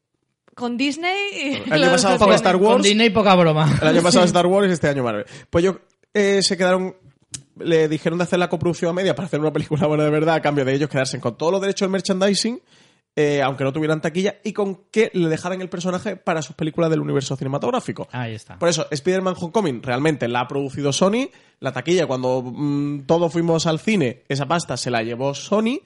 con 0.55 0.77
Disney. 0.77 1.63
El 1.67 1.73
año 1.73 1.91
pasado 1.93 2.19
tienen- 2.19 2.35
Star 2.35 2.55
Con 2.57 2.65
Wars. 2.65 2.83
Disney 2.83 3.11
poca 3.11 3.35
broma. 3.35 3.79
El 3.81 3.89
año 3.89 4.03
pasado 4.03 4.25
Star 4.27 4.47
Wars 4.47 4.69
y 4.69 4.73
este 4.73 4.89
año 4.89 5.03
Marvel. 5.05 5.25
Pues 5.51 5.65
yo 5.65 5.79
eh, 6.15 6.41
se 6.43 6.57
quedaron. 6.57 6.97
Le 7.57 7.89
dijeron 7.89 8.19
de 8.19 8.25
hacer 8.25 8.39
la 8.39 8.49
coproducción 8.49 8.91
a 8.91 8.95
media 8.95 9.15
para 9.17 9.27
hacer 9.27 9.41
una 9.41 9.53
película 9.53 9.87
buena 9.89 10.05
de 10.05 10.11
verdad, 10.11 10.37
a 10.37 10.41
cambio 10.41 10.65
de 10.65 10.75
ellos 10.75 10.89
quedarse 10.89 11.19
con 11.21 11.37
todos 11.37 11.51
los 11.53 11.61
derechos 11.61 11.87
del 11.87 11.91
merchandising, 11.91 12.61
eh, 13.21 13.43
aunque 13.43 13.65
no 13.65 13.73
tuvieran 13.73 14.01
taquilla, 14.01 14.37
y 14.45 14.53
con 14.53 14.77
que 14.93 15.11
le 15.13 15.29
dejaran 15.29 15.61
el 15.61 15.69
personaje 15.69 16.15
para 16.15 16.41
sus 16.41 16.55
películas 16.55 16.89
del 16.89 17.01
universo 17.01 17.35
cinematográfico. 17.35 18.07
Ahí 18.13 18.33
está. 18.33 18.61
Por 18.61 18.69
eso, 18.69 18.87
Spider-Man 18.93 19.35
Homecoming 19.37 19.83
realmente 19.83 20.29
la 20.29 20.43
ha 20.43 20.47
producido 20.47 20.93
Sony. 20.93 21.29
La 21.59 21.73
taquilla, 21.73 22.07
cuando 22.07 22.43
mm, 22.43 23.07
todos 23.07 23.33
fuimos 23.33 23.67
al 23.67 23.81
cine, 23.81 24.23
esa 24.29 24.47
pasta 24.47 24.77
se 24.77 24.93
la 24.93 25.03
llevó 25.03 25.35
Sony. 25.35 25.81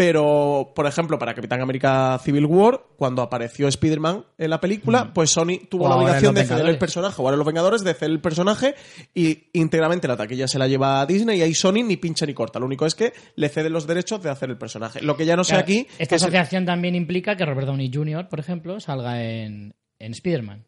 Pero, 0.00 0.72
por 0.74 0.86
ejemplo, 0.86 1.18
para 1.18 1.34
Capitán 1.34 1.60
América 1.60 2.18
Civil 2.24 2.46
War, 2.46 2.80
cuando 2.96 3.20
apareció 3.20 3.68
Spider-Man 3.68 4.24
en 4.38 4.48
la 4.48 4.58
película, 4.58 5.12
pues 5.12 5.28
Sony 5.28 5.60
tuvo 5.68 5.84
O 5.84 5.88
la 5.90 5.96
obligación 5.96 6.34
de 6.34 6.46
ceder 6.46 6.64
el 6.64 6.78
personaje, 6.78 7.20
o 7.20 7.26
ahora 7.26 7.36
Los 7.36 7.46
Vengadores, 7.46 7.84
de 7.84 7.92
ceder 7.92 8.12
el 8.12 8.20
personaje 8.22 8.74
y 9.14 9.50
íntegramente 9.52 10.08
la 10.08 10.16
taquilla 10.16 10.48
se 10.48 10.58
la 10.58 10.68
lleva 10.68 11.02
a 11.02 11.06
Disney 11.06 11.40
y 11.40 11.42
ahí 11.42 11.52
Sony 11.52 11.84
ni 11.84 11.98
pincha 11.98 12.24
ni 12.24 12.32
corta. 12.32 12.58
Lo 12.58 12.64
único 12.64 12.86
es 12.86 12.94
que 12.94 13.12
le 13.36 13.50
ceden 13.50 13.74
los 13.74 13.86
derechos 13.86 14.22
de 14.22 14.30
hacer 14.30 14.48
el 14.48 14.56
personaje. 14.56 15.02
Lo 15.02 15.18
que 15.18 15.26
ya 15.26 15.36
no 15.36 15.44
sé 15.44 15.56
aquí... 15.56 15.86
Esta 15.98 16.16
asociación 16.16 16.64
también 16.64 16.94
implica 16.94 17.36
que 17.36 17.44
Robert 17.44 17.66
Downey 17.66 17.90
Jr., 17.92 18.26
por 18.26 18.40
ejemplo, 18.40 18.80
salga 18.80 19.22
en, 19.22 19.74
en 19.98 20.12
Spider-Man. 20.12 20.64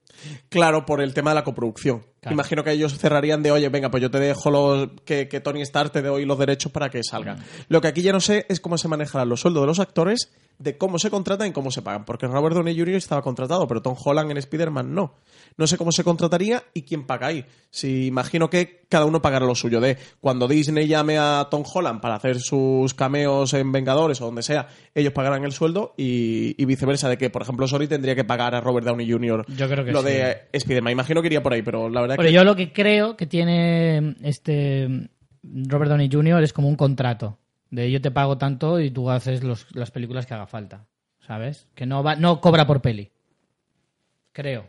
Claro, 0.49 0.87
por 0.87 1.01
el 1.01 1.15
tema 1.15 1.31
de 1.31 1.37
la 1.37 1.45
coproducción. 1.45 2.05
Claro. 2.21 2.35
Imagino 2.35 2.63
que 2.63 2.71
ellos 2.71 2.97
cerrarían 2.99 3.43
de, 3.43 3.51
oye, 3.51 3.69
venga, 3.69 3.91
pues 3.91 4.03
yo 4.03 4.11
te 4.11 4.21
dejo 4.21 4.51
los, 4.51 4.89
que, 5.05 5.29
que 5.29 5.41
Tony 5.41 5.63
Stark 5.63 5.91
te 5.91 6.03
doy 6.03 6.25
los 6.25 6.39
derechos 6.39 6.71
para 6.71 6.89
que 6.89 7.03
salga. 7.03 7.37
Lo 7.69 7.81
que 7.81 7.89
aquí 7.89 8.03
ya 8.03 8.13
no 8.13 8.21
sé 8.21 8.47
es 8.49 8.61
cómo 8.61 8.79
se 8.79 8.89
manejarán 8.89 9.29
los 9.29 9.41
sueldos 9.41 9.63
de 9.63 9.67
los 9.67 9.81
actores, 9.81 10.31
de 10.59 10.79
cómo 10.79 10.99
se 10.99 11.11
contratan 11.11 11.49
y 11.49 11.53
cómo 11.53 11.71
se 11.71 11.83
pagan. 11.83 12.05
Porque 12.05 12.27
Robert 12.27 12.55
Downey 12.55 12.79
Jr. 12.79 12.95
estaba 12.95 13.23
contratado, 13.23 13.67
pero 13.67 13.83
Tom 13.83 13.97
Holland 14.03 14.31
en 14.31 14.37
Spider-Man 14.37 14.95
no. 14.95 15.15
No 15.57 15.67
sé 15.67 15.77
cómo 15.77 15.93
se 15.93 16.05
contrataría 16.05 16.63
y 16.73 16.83
quién 16.83 17.07
paga 17.07 17.29
ahí. 17.29 17.45
Si 17.71 18.07
imagino 18.07 18.49
que 18.49 18.83
cada 18.89 19.05
uno 19.05 19.21
pagará 19.21 19.47
lo 19.47 19.55
suyo. 19.55 19.81
De 19.81 19.99
cuando 20.21 20.47
Disney 20.47 20.87
llame 20.87 21.19
a 21.19 21.49
Tom 21.51 21.65
Holland 21.71 22.01
para 22.01 22.15
hacer 22.15 22.41
sus 22.41 22.95
cameos 22.95 23.53
en 23.55 23.73
Vengadores 23.73 24.21
o 24.21 24.27
donde 24.27 24.43
sea, 24.43 24.69
ellos 24.95 25.13
pagarán 25.13 25.45
el 25.45 25.53
sueldo 25.53 25.95
y, 25.97 26.55
y 26.63 26.65
viceversa. 26.65 27.09
De 27.09 27.19
que, 27.19 27.31
por 27.31 27.43
ejemplo, 27.43 27.67
Sony 27.67 27.87
tendría 27.89 28.15
que 28.15 28.25
pagar 28.25 28.55
a 28.55 28.61
Robert 28.61 28.87
Downey 28.87 29.11
Jr. 29.11 29.45
Yo 29.49 29.69
creo 29.69 29.85
que 29.85 29.93
lo 30.03 30.09
de 30.09 30.37
Spider-Man. 30.53 30.93
Imagino 30.93 31.21
que 31.23 31.27
iría 31.29 31.43
por 31.43 31.53
ahí, 31.53 31.63
pero 31.63 31.89
la 31.89 32.01
verdad 32.03 32.17
Pero 32.17 32.29
que. 32.29 32.35
yo 32.35 32.45
lo 32.45 32.55
que 32.57 32.73
creo 32.73 33.17
que 33.17 33.27
tiene 33.27 34.17
este 34.23 35.09
Robert 35.43 35.89
Downey 35.91 36.09
Jr. 36.13 36.43
es 36.43 36.53
como 36.53 36.69
un 36.69 36.77
contrato. 36.77 37.39
De 37.71 37.91
yo 37.91 38.01
te 38.03 38.11
pago 38.11 38.37
tanto 38.39 38.81
y 38.81 38.91
tú 38.91 39.11
haces 39.11 39.43
los- 39.43 39.67
las 39.75 39.91
películas 39.91 40.27
que 40.27 40.35
haga 40.35 40.47
falta. 40.47 40.87
¿Sabes? 41.27 41.69
Que 41.75 41.87
no, 41.87 42.03
va, 42.03 42.17
no 42.17 42.41
cobra 42.41 42.67
por 42.67 42.83
peli. 42.83 43.11
Creo. 44.33 44.67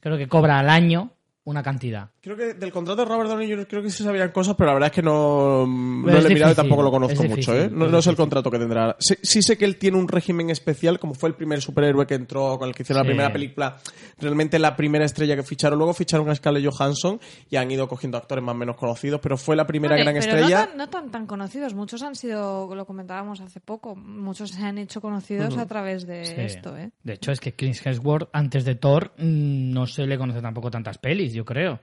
Creo 0.00 0.16
que 0.18 0.28
cobra 0.28 0.58
al 0.58 0.68
año 0.68 1.10
una 1.46 1.62
cantidad. 1.62 2.10
Creo 2.20 2.36
que 2.36 2.54
del 2.54 2.70
contrato 2.72 3.02
de 3.02 3.08
Robert 3.08 3.30
Downey 3.30 3.48
Jr. 3.48 3.66
creo 3.68 3.82
que 3.82 3.90
sí 3.90 4.02
sabían 4.04 4.30
cosas, 4.32 4.54
pero 4.56 4.66
la 4.68 4.74
verdad 4.74 4.88
es 4.88 4.92
que 4.94 5.02
no, 5.02 5.66
no 5.66 6.08
es 6.10 6.22
lo 6.24 6.28
he 6.28 6.34
mirado 6.34 6.52
y 6.52 6.54
tampoco 6.56 6.82
lo 6.82 6.90
conozco 6.90 7.22
mucho, 7.24 7.54
¿eh? 7.56 7.70
No, 7.72 7.86
es 7.86 7.92
no 8.06 8.10
el 8.10 8.16
contrato 8.16 8.50
que 8.50 8.58
tendrá. 8.58 8.96
Sí, 8.98 9.14
sí 9.22 9.42
sé 9.42 9.56
que 9.56 9.64
él 9.64 9.76
tiene 9.78 9.96
un 9.96 10.08
régimen 10.08 10.50
especial, 10.50 10.98
como 10.98 11.14
fue 11.14 11.28
el 11.28 11.34
primer 11.34 11.60
superhéroe 11.62 12.06
que 12.06 12.14
entró, 12.14 12.58
con 12.58 12.68
el 12.68 12.74
que 12.74 12.82
hicieron 12.82 13.02
Sí. 13.02 13.06
la 13.06 13.10
primera 13.12 13.32
película. 13.32 13.76
Realmente 14.18 14.58
la 14.58 14.74
primera 14.76 15.04
estrella 15.04 15.36
que 15.36 15.42
ficharon. 15.42 15.78
Luego 15.78 15.94
ficharon 15.94 16.28
a 16.30 16.34
Scarlett 16.34 16.66
Johansson 16.68 17.20
y 17.48 17.56
han 17.56 17.70
ido 17.70 17.86
cogiendo 17.88 18.18
actores 18.18 18.44
más 18.44 18.54
o 18.54 18.58
menos 18.58 18.76
conocidos, 18.76 19.20
pero 19.22 19.36
fue 19.36 19.54
la 19.56 19.66
primera 19.66 19.94
Vale, 19.94 20.02
gran 20.04 20.14
pero 20.14 20.26
estrella. 20.36 20.60
No 20.60 20.66
tan, 20.68 20.76
no 20.78 20.88
tan 20.88 21.10
tan 21.10 21.26
conocidos. 21.26 21.74
Muchos 21.74 22.02
han 22.02 22.16
sido, 22.16 22.74
lo 22.74 22.86
comentábamos 22.86 23.40
hace 23.40 23.60
poco, 23.60 23.94
muchos 23.94 24.50
se 24.50 24.62
han 24.62 24.78
hecho 24.78 25.00
conocidos 25.00 25.56
a 25.58 25.66
través 25.66 26.06
de 26.06 26.24
Sí. 26.24 26.34
esto, 26.38 26.76
¿eh? 26.76 26.90
De 27.04 27.12
hecho, 27.14 27.30
es 27.30 27.38
que 27.40 27.54
Chris 27.54 27.84
Hemsworth, 27.86 28.28
antes 28.32 28.64
de 28.64 28.74
Thor, 28.74 29.12
mm, 29.18 29.70
no 29.72 29.86
se 29.86 30.06
le 30.06 30.18
conoce 30.18 30.40
tampoco 30.40 30.70
tantas 30.70 30.98
pelis, 30.98 31.35
yo 31.36 31.44
creo. 31.44 31.78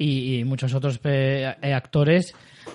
Y, 0.00 0.38
y 0.38 0.44
muchos 0.44 0.72
otros 0.74 1.00
eh, 1.04 1.54
eh, 1.60 1.72
actores. 1.74 2.32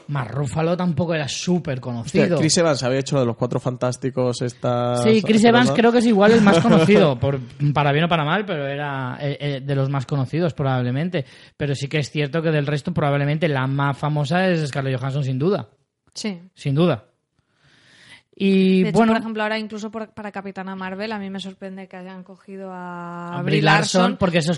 Más 0.07 0.28
Ruffalo 0.30 0.76
tampoco 0.76 1.14
era 1.14 1.28
súper 1.28 1.76
Hostia, 1.78 1.82
conocido. 1.82 2.38
Chris 2.39 2.57
Evans 2.57 2.84
había 2.84 2.99
hecho 2.99 3.16
lo 3.16 3.22
de 3.22 3.28
los 3.28 3.38
cuatro 3.38 3.59
fantásticos 3.59 4.41
esta. 4.41 4.97
Sí, 4.97 5.22
Chris 5.22 5.43
Evans 5.45 5.72
creo 5.72 5.91
que 5.91 5.99
es 5.99 6.05
igual 6.05 6.32
el 6.32 6.41
más 6.41 6.59
conocido, 6.61 7.18
por, 7.18 7.39
para 7.74 7.91
bien 7.93 8.05
o 8.05 8.09
para 8.09 8.26
mal, 8.26 8.43
pero 8.45 8.68
era 8.68 9.18
eh, 9.22 9.38
eh, 9.39 9.61
de 9.64 9.76
los 9.76 9.89
más 9.89 10.05
conocidos 10.05 10.53
probablemente. 10.53 11.24
Pero 11.55 11.76
sí 11.76 11.88
que 11.88 11.99
es 11.99 12.09
cierto 12.11 12.41
que 12.41 12.49
del 12.51 12.66
resto 12.68 12.93
probablemente 12.93 13.47
la 13.47 13.68
más 13.68 13.97
famosa 13.97 14.47
es 14.49 14.68
Scarlett 14.68 14.99
Johansson 14.99 15.24
sin 15.24 15.39
duda, 15.39 15.70
Sí. 16.14 16.41
sin 16.55 16.76
duda. 16.76 17.05
Y 18.36 18.82
De 18.84 18.90
hecho, 18.90 18.98
bueno, 18.98 19.14
por 19.14 19.22
ejemplo, 19.22 19.44
ahora 19.44 19.60
incluso 19.60 19.92
por- 19.92 20.10
para 20.14 20.32
Capitana 20.32 20.76
Marvel, 20.76 21.12
a 21.12 21.20
mí 21.20 21.30
me 21.30 21.40
sorprende 21.40 21.88
que 21.88 21.98
hayan 21.98 22.24
cogido 22.24 22.72
a, 22.74 23.38
a 23.38 23.42
Brie 23.44 23.62
Larson, 23.62 24.02
Larson, 24.02 24.18
porque 24.18 24.40
es 24.40 24.50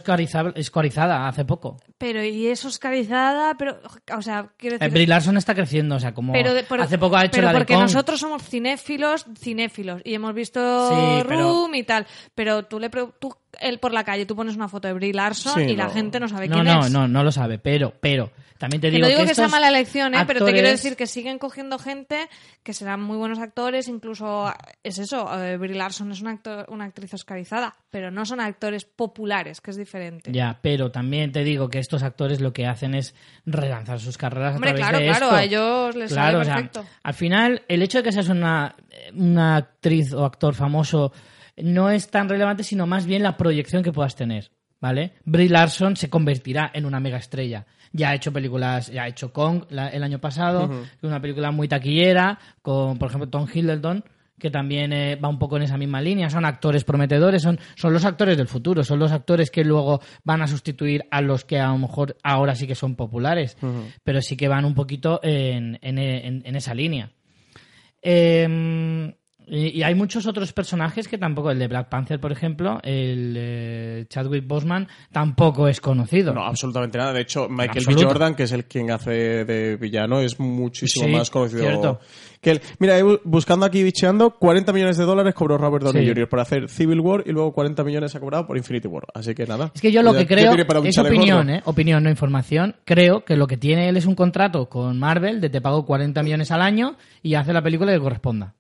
escorizada 0.56 1.28
hace 1.28 1.46
poco. 1.46 1.78
pero 1.98 2.24
y 2.24 2.48
es 2.48 2.64
oscarizada, 2.66 3.56
pero, 3.58 3.78
o 4.16 4.22
sea, 4.22 4.50
quiero 4.58 4.76
Eh, 4.78 4.80
decir... 4.80 4.94
Brie 4.94 5.08
Larson 5.08 5.38
está 5.38 5.54
creciendo, 5.54 5.96
o 5.96 6.00
sea, 6.00 6.14
como 6.14 6.34
pero 6.34 6.54
de- 6.54 6.66
hace 6.80 6.98
poco 6.98 7.18
ha 7.18 7.22
hecho 7.26 7.32
pero 7.34 7.46
la 7.48 7.52
de 7.54 7.58
porque 7.60 7.76
nosotros 7.76 8.20
somos 8.20 8.44
cinéfilos, 8.44 9.26
cinéfilos 9.38 10.02
y 10.06 10.14
hemos 10.14 10.34
visto 10.34 10.90
Sí, 10.90 11.24
pero- 11.28 11.42
Room 11.42 11.76
y 11.76 11.84
tal, 11.84 12.06
pero 12.34 12.64
tú 12.64 12.80
le 12.80 12.90
tú 12.90 13.36
él 13.60 13.80
por 13.80 13.92
la 13.94 14.04
calle 14.04 14.26
tú 14.26 14.36
pones 14.36 14.56
una 14.56 14.68
foto 14.68 14.88
de 14.88 14.94
Brie 14.94 15.14
Larson 15.14 15.54
Sí, 15.64 15.72
y 15.72 15.76
la 15.76 15.86
no. 15.86 15.90
gente 15.92 16.20
no 16.20 16.28
sabe 16.28 16.48
No, 16.48 16.56
quién 16.62 16.66
no, 16.66 16.86
es. 16.86 16.92
no, 16.92 17.08
no 17.08 17.24
lo 17.24 17.32
sabe, 17.32 17.58
pero, 17.60 17.94
pero, 18.00 18.32
también 18.58 18.80
te 18.82 18.88
Que 18.88 18.96
digo 18.96 19.02
no 19.04 19.08
digo 19.10 19.20
que, 19.22 19.36
sea 19.36 19.46
estos 19.46 19.52
mala 19.52 19.68
elección, 19.70 20.16
¿eh? 20.16 20.24
pero 20.26 20.46
te 20.46 20.54
quiero 20.54 20.70
decir 20.70 20.96
que 20.96 21.08
siguen 21.08 21.40
cogiendo 21.40 21.78
gente 21.78 22.30
que 22.64 22.74
serán 22.74 23.02
muy 23.02 23.18
buenos 23.18 23.40
actores, 23.40 23.88
incluso 23.88 24.52
es 24.84 24.98
eso, 24.98 25.28
eh, 25.44 25.58
Brie 25.58 25.76
Larson 25.76 26.12
es 26.12 26.22
una, 26.22 26.32
actor- 26.32 26.66
una 26.70 26.86
actriz 26.86 27.14
oscarizada, 27.14 27.76
pero 27.90 28.12
no 28.12 28.26
son 28.26 28.40
actores 28.40 28.86
populares, 28.86 29.60
que 29.62 29.72
es 29.72 29.78
diferente. 29.78 30.32
Ya, 30.32 30.58
pero 30.62 30.90
también 30.92 31.32
te 31.32 31.44
digo 31.44 31.70
que 31.70 31.80
estos 31.80 32.02
actores 32.04 32.40
lo 32.42 32.54
que 32.54 32.66
hacen 32.66 32.96
es 32.96 33.14
relanzar 33.46 34.00
sus 34.00 34.18
carreras 34.18 34.56
Hombre, 34.56 34.72
a 34.72 34.76
través 34.76 34.90
claro, 34.90 35.00
de 35.04 35.10
claro, 35.10 35.26
esto. 35.26 35.36
a 35.36 35.44
ellos 35.44 35.96
les 35.96 36.12
Claro, 36.14 36.32
sale 36.32 36.42
o 36.42 36.44
sea, 36.46 36.56
perfecto. 36.56 36.86
al 37.04 37.14
final, 37.14 37.62
el 37.68 37.82
hecho 37.82 37.98
de 38.00 38.04
que 38.06 38.12
seas 38.14 38.30
una, 38.30 38.76
una 39.14 39.58
actriz 39.58 40.14
o 40.14 40.24
actor 40.26 40.56
famoso 40.56 41.12
no 41.58 41.90
es 41.90 42.10
tan 42.10 42.28
relevante, 42.30 42.64
sino 42.64 42.86
más 42.88 43.06
bien 43.06 43.24
la 43.24 43.38
proyección 43.38 43.84
que 43.84 43.92
puedas 43.94 44.16
tener, 44.16 44.52
¿vale? 44.82 45.14
Brie 45.26 45.50
Larson 45.50 45.96
se 45.96 46.10
convertirá 46.10 46.70
en 46.74 46.86
una 46.86 47.00
mega 47.00 47.18
estrella. 47.18 47.66
Ya 47.94 48.10
ha 48.10 48.16
hecho 48.16 48.34
películas, 48.34 48.92
ya 48.92 49.04
ha 49.04 49.08
hecho 49.08 49.32
Kong 49.32 49.64
la- 49.70 49.88
el 49.90 50.04
año 50.04 50.20
pasado, 50.20 50.68
una 51.02 51.22
película 51.22 51.52
muy 51.52 51.68
taquillera, 51.68 52.38
con, 52.62 52.98
por 52.98 53.08
ejemplo, 53.10 53.30
Tom 53.30 53.48
Hiddleston, 53.54 54.04
que 54.38 54.52
también 54.52 54.92
eh, 54.92 55.16
va 55.16 55.30
un 55.30 55.40
poco 55.40 55.56
en 55.56 55.64
esa 55.64 55.78
misma 55.78 56.02
línea. 56.02 56.30
Son 56.30 56.44
actores 56.44 56.84
prometedores, 56.84 57.42
son, 57.42 57.58
son 57.76 57.94
los 57.94 58.04
actores 58.04 58.36
del 58.36 58.50
futuro, 58.50 58.84
son 58.84 59.00
los 59.00 59.14
actores 59.14 59.50
que 59.50 59.64
luego 59.64 60.02
van 60.26 60.42
a 60.42 60.48
sustituir 60.48 61.06
a 61.10 61.22
los 61.22 61.46
que 61.46 61.58
a 61.58 61.68
lo 61.70 61.78
mejor 61.78 62.18
ahora 62.22 62.54
sí 62.54 62.68
que 62.68 62.76
son 62.76 62.96
populares, 62.98 63.56
pero 64.04 64.22
sí 64.22 64.36
que 64.36 64.50
van 64.50 64.66
un 64.66 64.76
poquito 64.76 65.22
en, 65.24 65.80
en- 65.82 65.98
en- 66.00 66.42
en 66.46 66.56
esa 66.58 66.74
línea. 66.74 67.12
Eh, 68.02 69.16
y, 69.48 69.78
y 69.80 69.84
hay 69.84 69.96
muchos 69.96 70.26
otros 70.28 70.52
personajes 70.54 71.08
que 71.08 71.18
tampoco, 71.18 71.52
el 71.52 71.60
de 71.60 71.68
Black 71.68 71.90
Panther, 71.90 72.20
por 72.20 72.32
ejemplo, 72.32 72.80
el 72.84 73.36
eh, 73.38 74.06
Chadwick 74.10 74.48
Boseman, 74.48 74.88
tampoco 75.12 75.68
es 75.68 75.80
conocido. 75.82 76.34
No, 76.34 76.44
absolutamente 76.46 76.98
nada. 76.98 77.14
De 77.14 77.22
hecho, 77.22 77.48
Michael 77.50 77.86
B. 77.88 77.96
Jordan, 78.04 78.36
que 78.36 78.44
es 78.44 78.52
el 78.52 78.66
quien 78.66 78.92
hace 78.92 79.46
de 79.46 79.78
villano, 79.78 80.20
es 80.20 80.40
muchísimo 80.40 81.06
Sí, 81.06 81.12
más 81.12 81.30
conocido 81.30 81.62
cierto. 81.62 82.00
que 82.42 82.52
él. 82.52 82.62
Mira, 82.80 82.98
buscando 83.24 83.66
aquí, 83.66 83.84
bicheando, 83.84 84.32
40 84.32 84.74
millones 84.74 84.98
de 84.98 85.04
dólares 85.06 85.34
cobró 85.34 85.58
Robert 85.58 85.84
Downey 85.84 86.04
Sí. 86.06 86.10
Jr. 86.12 86.30
por 86.30 86.40
hacer 86.40 86.70
Civil 86.70 87.00
War 87.00 87.24
y 87.26 87.32
luego 87.32 87.54
40 87.54 87.84
millones 87.84 88.16
ha 88.16 88.20
cobrado 88.20 88.46
por 88.48 88.58
Infinity 88.58 88.88
War. 88.88 89.04
Así 89.14 89.34
que 89.36 89.46
nada. 89.46 89.72
Es 89.74 89.82
que 89.82 89.92
yo 89.92 90.02
lo 90.04 90.14
Ya- 90.14 90.20
que 90.20 90.28
creo, 90.28 90.54
es 90.84 90.98
opinión. 90.98 91.50
¿eh? 91.50 91.62
opinión, 91.66 92.04
no 92.04 92.10
información. 92.10 92.76
Creo 92.86 93.24
que 93.26 93.36
lo 93.36 93.48
que 93.48 93.58
tiene 93.58 93.90
él 93.90 93.98
es 93.98 94.06
un 94.06 94.16
contrato 94.16 94.70
con 94.70 94.98
Marvel 95.00 95.42
de 95.42 95.50
te 95.50 95.62
pago 95.62 95.86
40 95.86 96.24
millones 96.24 96.52
al 96.52 96.62
año 96.62 96.98
y 97.22 97.36
hace 97.36 97.54
la 97.54 97.62
película 97.62 97.92
que 97.94 98.00
corresponda. 98.00 98.56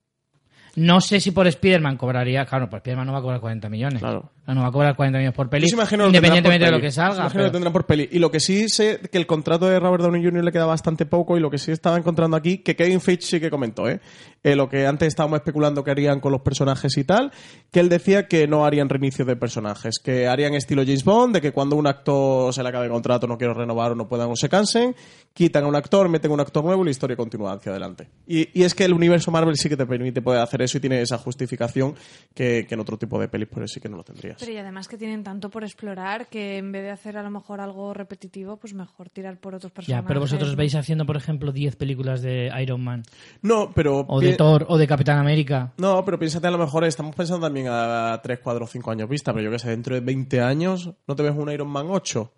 No 0.76 1.02
sé 1.02 1.19
si 1.19 1.31
por 1.31 1.47
Spider-Man 1.47 1.97
cobraría. 1.97 2.45
Claro, 2.45 2.69
por 2.69 2.77
Spider-Man 2.77 3.07
no 3.07 3.14
va 3.14 3.19
a 3.19 3.22
cobrar 3.22 3.39
40 3.39 3.69
millones. 3.69 3.99
Claro. 3.99 4.31
No 4.48 4.62
va 4.62 4.68
a 4.68 4.72
cobrar 4.72 4.96
40 4.96 5.18
millones 5.18 5.36
por 5.36 5.50
peli. 5.50 5.68
Que 5.68 5.96
independientemente 5.96 6.66
de 6.66 6.72
por 6.72 6.80
lo 6.80 6.82
que 6.86 6.92
salga. 6.92 7.16
imagino 7.16 7.30
que 7.30 7.34
pero- 7.34 7.46
lo 7.48 7.52
tendrán 7.52 7.74
por 7.74 7.86
peli. 7.86 8.10
Y 8.12 8.20
lo 8.20 8.30
que 8.30 8.40
sí 8.40 8.70
sé 8.70 9.00
que 9.12 9.18
el 9.18 9.26
contrato 9.26 9.66
de 9.68 9.80
Robert 9.80 10.04
Downey 10.04 10.24
Jr. 10.24 10.44
le 10.44 10.52
queda 10.52 10.66
bastante 10.66 11.06
poco 11.06 11.36
y 11.38 11.40
lo 11.40 11.50
que 11.50 11.58
sí 11.58 11.72
estaba 11.72 11.98
encontrando 11.98 12.38
aquí, 12.38 12.60
que 12.60 12.76
Kevin 12.76 13.02
Feige 13.02 13.24
sí 13.24 13.40
que 13.40 13.50
comentó, 13.50 13.90
¿eh? 13.90 14.00
Eh, 14.44 14.56
lo 14.56 14.70
que 14.70 14.86
antes 14.86 15.08
estábamos 15.08 15.38
especulando 15.38 15.84
que 15.84 15.90
harían 15.90 16.20
con 16.20 16.32
los 16.32 16.42
personajes 16.42 16.96
y 16.98 17.04
tal, 17.04 17.32
que 17.72 17.80
él 17.80 17.90
decía 17.90 18.28
que 18.28 18.48
no 18.48 18.64
harían 18.66 18.88
reinicio 18.90 19.26
de 19.26 19.36
personajes, 19.36 19.96
que 19.98 20.28
harían 20.28 20.54
estilo 20.54 20.84
James 20.84 21.04
Bond, 21.04 21.34
de 21.34 21.42
que 21.42 21.52
cuando 21.52 21.76
un 21.76 21.88
actor 21.88 22.54
se 22.54 22.62
le 22.62 22.70
acabe 22.70 22.86
el 22.86 22.92
contrato, 22.92 23.26
no 23.26 23.40
quiero 23.40 23.56
renovar 23.56 23.94
o 23.94 23.96
no 23.96 24.08
puedan 24.08 24.30
o 24.30 24.36
se 24.36 24.48
cansen, 24.48 24.96
quitan 25.34 25.64
a 25.64 25.68
un 25.68 25.76
actor, 25.76 26.08
meten 26.10 26.30
un 26.32 26.40
actor 26.40 26.64
nuevo 26.64 26.84
y 26.84 26.86
la 26.86 26.92
historia 26.92 27.16
continúa 27.18 27.54
hacia 27.54 27.72
adelante. 27.72 28.08
Y, 28.28 28.48
y 28.60 28.64
es 28.64 28.76
que 28.76 28.86
el 28.86 28.94
universo 28.94 29.32
Marvel 29.32 29.56
sí 29.56 29.68
que 29.68 29.78
te 29.78 29.88
permite 29.88 30.22
poder 30.22 30.42
hacer 30.42 30.62
eso 30.62 30.78
y 30.78 30.82
tiene 30.82 31.02
esa 31.02 31.18
justificación 31.18 31.96
que, 32.36 32.68
que 32.70 32.76
en 32.76 32.80
otro 32.82 32.98
tipo 33.00 33.20
de 33.20 33.28
pelis 33.28 33.48
pues 33.52 33.72
sí 33.74 33.80
que 33.80 33.90
no 33.90 33.98
lo 33.98 34.04
tendrías. 34.36 34.40
Pero 34.40 34.52
y 34.52 34.57
además 34.57 34.88
que 34.88 34.98
tienen 34.98 35.24
tanto 35.24 35.49
por 35.49 35.64
explorar 35.64 36.28
que 36.28 36.57
en 36.57 36.72
vez 36.72 36.84
de 36.84 36.91
hacer 36.91 37.18
a 37.18 37.24
lo 37.24 37.32
mejor 37.32 37.62
algo 37.62 37.94
repetitivo, 37.94 38.57
pues 38.57 38.74
mejor 38.74 39.10
tirar 39.10 39.38
por 39.40 39.56
otros 39.56 39.72
personajes. 39.72 40.03
Ya, 40.03 40.07
pero 40.07 40.20
vosotros 40.20 40.52
¿no? 40.52 40.56
veis 40.57 40.76
haciendo, 40.76 41.06
por 41.06 41.18
ejemplo, 41.18 41.52
10 41.52 41.76
películas 41.76 42.22
de 42.22 42.52
Iron 42.62 42.84
Man. 42.84 43.03
No, 43.41 43.72
pero... 43.74 44.06
O 44.07 44.20
de 44.20 44.34
Thor, 44.34 44.66
o 44.70 44.78
de 44.78 44.88
Capitán 44.88 45.18
América. 45.18 45.74
No, 45.78 46.03
pero 46.06 46.20
piénsate, 46.20 46.48
a 46.48 46.52
lo 46.52 46.57
mejor 46.57 46.84
estamos 46.86 47.16
pensando 47.16 47.45
también 47.45 47.68
a 47.70 48.20
3, 48.22 48.40
4, 48.44 48.68
5 48.68 48.91
años 48.91 49.10
vista, 49.10 49.34
pero 49.34 49.45
yo 49.45 49.52
que 49.52 49.60
sé, 49.60 49.70
dentro 49.70 49.95
de 49.95 50.02
20 50.02 50.41
años, 50.41 50.91
¿no 51.07 51.16
te 51.16 51.24
ves 51.24 51.34
un 51.36 51.52
Iron 51.52 51.70
Man 51.70 51.88
8? 51.90 52.34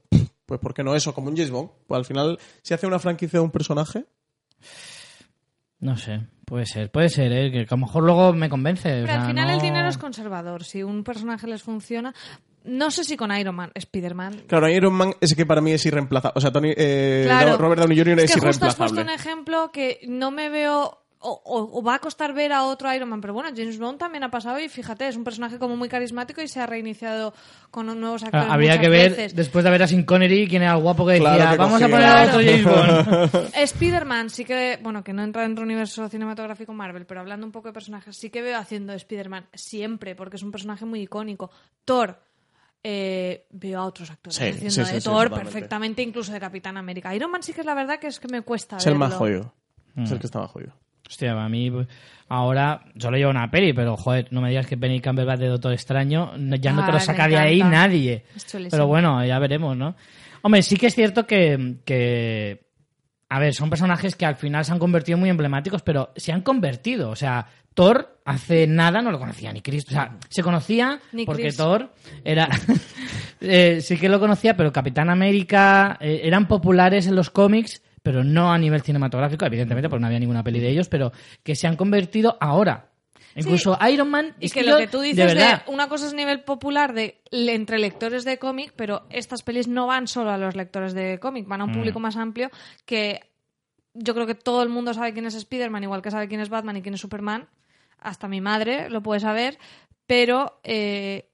Pues 0.45 0.61
¿por 0.61 0.73
qué 0.73 0.83
no 0.83 0.95
eso? 0.95 1.13
Como 1.13 1.27
un 1.27 1.35
James 1.35 1.51
Bond. 1.51 1.69
Pues 1.87 1.97
al 1.97 2.05
final, 2.05 2.39
si 2.61 2.73
hace 2.73 2.87
una 2.87 2.99
franquicia 2.99 3.39
de 3.39 3.43
un 3.43 3.51
personaje, 3.51 4.05
No 5.79 5.97
sé, 5.97 6.21
puede 6.47 6.65
ser, 6.65 6.89
puede 6.89 7.09
ser, 7.09 7.31
¿eh? 7.33 7.51
que 7.51 7.59
a 7.59 7.65
lo 7.69 7.77
mejor 7.77 8.03
luego 8.03 8.31
me 8.31 8.47
convence. 8.49 8.87
o 8.87 8.91
Pero 8.93 9.07
sea, 9.07 9.21
al 9.21 9.27
final 9.27 9.49
el 9.49 9.59
dinero 9.59 9.89
es 9.89 9.97
conservador. 9.97 10.63
Si 10.63 10.81
un 10.81 11.03
personaje 11.03 11.45
les 11.45 11.61
funciona, 11.61 12.13
no 12.63 12.89
sé 12.89 13.03
si 13.03 13.17
con 13.17 13.37
Iron 13.37 13.53
Man, 13.55 13.71
Spider-Man. 13.75 14.43
claro, 14.47 14.69
Iron 14.69 14.93
Man 14.93 15.13
es 15.19 15.35
que 15.35 15.45
para 15.45 15.59
mí 15.59 15.71
es 15.73 15.85
irreemplazable. 15.85 16.33
O 16.37 16.41
sea, 16.41 16.51
Tony, 16.51 16.73
eh, 16.75 17.23
Claro. 17.25 17.57
Robert 17.57 17.81
Downey 17.81 17.97
Jr. 17.97 18.19
es, 18.21 18.33
que 18.33 18.39
justo 18.39 18.47
has 18.65 18.75
puesto 18.75 18.83
irreemplazable. 18.85 19.01
un 19.01 19.09
ejemplo 19.19 19.71
que 19.73 19.99
no 20.07 20.31
me 20.31 20.49
veo. 20.49 21.03
O, 21.19 21.31
o- 21.31 21.79
o 21.79 21.83
va 21.83 21.95
a 21.95 21.99
costar 21.99 22.31
ver 22.31 22.53
a 22.53 22.63
otro 22.65 22.93
Iron 22.93 23.09
Man, 23.09 23.21
pero 23.21 23.33
bueno, 23.33 23.49
James 23.55 23.79
Bond 23.79 23.97
también 23.97 24.23
ha 24.23 24.29
pasado 24.29 24.59
y 24.59 24.69
fíjate, 24.69 25.07
es 25.07 25.15
un 25.15 25.23
personaje 25.23 25.57
como 25.57 25.75
muy 25.75 25.89
carismático 25.89 26.43
y 26.43 26.47
se 26.47 26.59
ha 26.59 26.67
reiniciado 26.67 27.33
con 27.71 27.87
nuevos 27.99 28.21
actores. 28.23 28.47
Ah, 28.47 28.53
Habría 28.53 28.79
que 28.79 28.87
ver, 28.87 29.09
veces. 29.09 29.35
después 29.35 29.65
de 29.65 29.71
ver 29.71 29.81
a 29.81 29.87
Sin 29.87 30.03
Connery, 30.03 30.47
quién 30.47 30.61
era 30.61 30.73
el 30.75 30.81
guapo 30.81 31.07
que 31.07 31.13
decía, 31.13 31.33
Claro 31.35 31.51
que 31.53 31.57
vamos 31.57 31.81
a 31.81 31.87
poner 31.87 32.05
a 32.05 32.23
otro. 32.25 32.39
James 32.39 32.63
Bond. 32.65 33.49
Spider-Man 33.55 34.29
sí 34.29 34.45
que, 34.45 34.77
bueno, 34.83 35.03
que 35.03 35.11
no 35.11 35.23
entra 35.23 35.41
dentro 35.41 35.61
del 35.63 35.69
universo 35.71 36.07
cinematográfico 36.07 36.71
Marvel, 36.73 37.05
pero 37.07 37.21
hablando 37.21 37.47
un 37.47 37.51
poco 37.51 37.69
de 37.69 37.73
personajes, 37.73 38.15
sí 38.15 38.29
que 38.29 38.43
veo 38.43 38.57
haciendo 38.59 38.91
de 38.91 38.97
Spider-Man 38.97 39.47
siempre, 39.55 40.13
porque 40.15 40.35
es 40.35 40.43
un 40.43 40.51
personaje 40.51 40.85
muy 40.85 41.01
icónico. 41.01 41.49
Thor, 41.83 42.19
eh, 42.83 43.47
veo 43.49 43.79
a 43.79 43.85
otros 43.85 44.11
actores 44.11 44.35
Sí, 44.35 44.43
haciendo 44.43 44.69
sí, 44.69 44.85
sí, 44.85 44.93
de 44.93 45.01
sí, 45.01 45.05
Thor 45.09 45.31
perfectamente, 45.33 46.03
incluso 46.03 46.31
de 46.31 46.39
Capitán 46.39 46.77
América. 46.77 47.13
Iron 47.15 47.31
Man 47.31 47.41
sí 47.41 47.53
que 47.53 47.61
es 47.61 47.65
la 47.65 47.73
verdad 47.73 47.97
que 47.99 48.05
es 48.07 48.19
que 48.19 48.27
me 48.27 48.43
cuesta 48.43 48.77
Es 48.77 48.85
el 48.85 48.95
más 48.95 49.09
verlo. 49.09 49.17
jodido. 49.19 49.53
Es 49.97 50.11
Mm. 50.11 50.13
el 50.13 50.19
que 50.19 50.27
está 50.27 50.39
más 50.39 50.51
jodido. 50.51 50.73
Hostia, 51.07 51.31
a 51.31 51.49
mí 51.49 51.71
pues, 51.71 51.87
ahora 52.27 52.83
solo 52.97 53.17
llevo 53.17 53.31
una 53.31 53.49
peli, 53.49 53.73
pero 53.73 53.95
joder, 53.97 54.27
no 54.31 54.41
me 54.41 54.49
digas 54.49 54.67
que 54.67 54.75
Benny 54.75 54.99
Campbell 54.99 55.37
de 55.37 55.47
Doctor 55.47 55.73
Extraño, 55.73 56.33
ya 56.59 56.73
no 56.73 56.81
te 56.81 56.89
Ah, 56.89 56.93
lo 56.93 56.93
me 56.93 56.99
saca 56.99 57.27
de 57.27 57.37
ahí 57.37 57.59
nadie. 57.59 58.25
Pero 58.69 58.87
bueno, 58.87 59.23
ya 59.25 59.39
veremos, 59.39 59.75
¿no? 59.77 59.95
Hombre, 60.41 60.61
sí 60.61 60.77
que 60.77 60.87
es 60.87 60.95
cierto 60.95 61.25
que, 61.25 61.77
que, 61.83 62.67
a 63.29 63.39
ver, 63.39 63.53
son 63.53 63.69
personajes 63.69 64.15
que 64.15 64.25
al 64.25 64.35
final 64.35 64.63
se 64.63 64.71
han 64.71 64.79
convertido 64.79 65.17
muy 65.17 65.29
emblemáticos, 65.29 65.81
pero 65.81 66.11
se 66.15 66.31
han 66.31 66.41
convertido. 66.41 67.09
O 67.09 67.15
sea, 67.15 67.45
Thor 67.73 68.19
hace 68.25 68.65
nada 68.65 69.01
no 69.01 69.11
lo 69.11 69.19
conocía 69.19 69.51
ni 69.53 69.61
Cristo. 69.61 69.91
O 69.91 69.93
sea, 69.93 70.17
se 70.29 70.43
conocía 70.43 70.99
Ni 71.11 71.25
porque 71.25 71.43
Chris. 71.43 71.57
Thor 71.57 71.91
era... 72.23 72.49
eh, 73.41 73.81
sí 73.81 73.97
que 73.97 74.09
lo 74.09 74.19
conocía, 74.19 74.57
pero 74.57 74.71
Capitán 74.73 75.09
América 75.09 75.97
eh, 75.99 76.21
eran 76.23 76.47
populares 76.47 77.07
en 77.07 77.15
los 77.15 77.29
cómics, 77.29 77.81
pero 78.07 78.23
no 78.23 78.53
a 78.53 78.57
nivel 78.57 78.81
cinematográfico, 78.83 79.45
evidentemente, 79.45 79.89
porque 79.89 79.99
no 79.99 80.07
había 80.07 80.19
ninguna 80.19 80.41
peli 80.41 80.61
de 80.61 80.69
ellos, 80.69 80.87
pero 80.87 81.11
que 81.43 81.55
se 81.55 81.67
han 81.67 81.75
convertido 81.75 82.37
ahora. 82.39 82.87
Incluso 83.35 83.77
Iron 83.91 84.09
Man... 84.09 84.33
Y 84.39 84.45
es 84.45 84.53
que 84.53 84.63
lo 84.63 84.77
que 84.77 84.87
tú 84.87 84.99
de 84.99 85.07
dices 85.07 85.27
de, 85.27 85.35
verdad, 85.35 85.63
una 85.67 85.89
cosa 85.89 86.07
es 86.07 86.13
nivel 86.13 86.39
popular 86.39 86.93
de 86.93 87.21
entre 87.31 87.79
lectores 87.79 88.23
de 88.23 88.39
cómic, 88.39 88.71
pero 88.77 89.05
estas 89.09 89.43
pelis 89.43 89.67
no 89.67 89.87
van 89.87 90.07
solo 90.07 90.31
a 90.31 90.37
los 90.37 90.55
lectores 90.55 90.93
de 90.93 91.19
cómic, 91.19 91.49
van 91.49 91.59
a 91.59 91.65
un 91.65 91.71
Mm. 91.71 91.73
público 91.73 91.99
más 91.99 92.15
amplio 92.15 92.49
que 92.85 93.29
yo 93.93 94.13
creo 94.13 94.25
que 94.25 94.35
todo 94.35 94.63
el 94.63 94.69
mundo 94.69 94.93
sabe 94.93 95.11
quién 95.11 95.25
es 95.25 95.35
Spider-Man, 95.35 95.83
igual 95.83 96.01
que 96.01 96.09
sabe 96.09 96.29
quién 96.29 96.39
es 96.39 96.47
Batman 96.47 96.77
y 96.77 96.81
quién 96.81 96.93
es 96.93 97.01
Superman. 97.01 97.49
Hasta 97.99 98.29
mi 98.29 98.39
madre 98.39 98.89
lo 98.89 99.03
puede 99.03 99.19
saber, 99.19 99.59
pero 100.05 100.61
eh, 100.63 101.27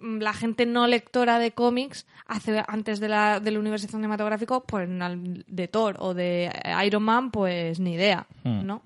la 0.00 0.32
gente 0.32 0.66
no 0.66 0.86
lectora 0.86 1.38
de 1.38 1.52
cómics 1.52 2.06
hace 2.26 2.62
antes 2.66 3.00
de 3.00 3.08
la, 3.08 3.40
del 3.40 3.58
universo 3.58 3.86
cinematográfico, 3.88 4.64
pues 4.64 4.88
de 4.88 5.68
Thor 5.68 5.96
o 5.98 6.14
de 6.14 6.50
Iron 6.86 7.02
Man, 7.02 7.30
pues 7.30 7.80
ni 7.80 7.94
idea, 7.94 8.26
Mm. 8.44 8.64
¿no? 8.66 8.82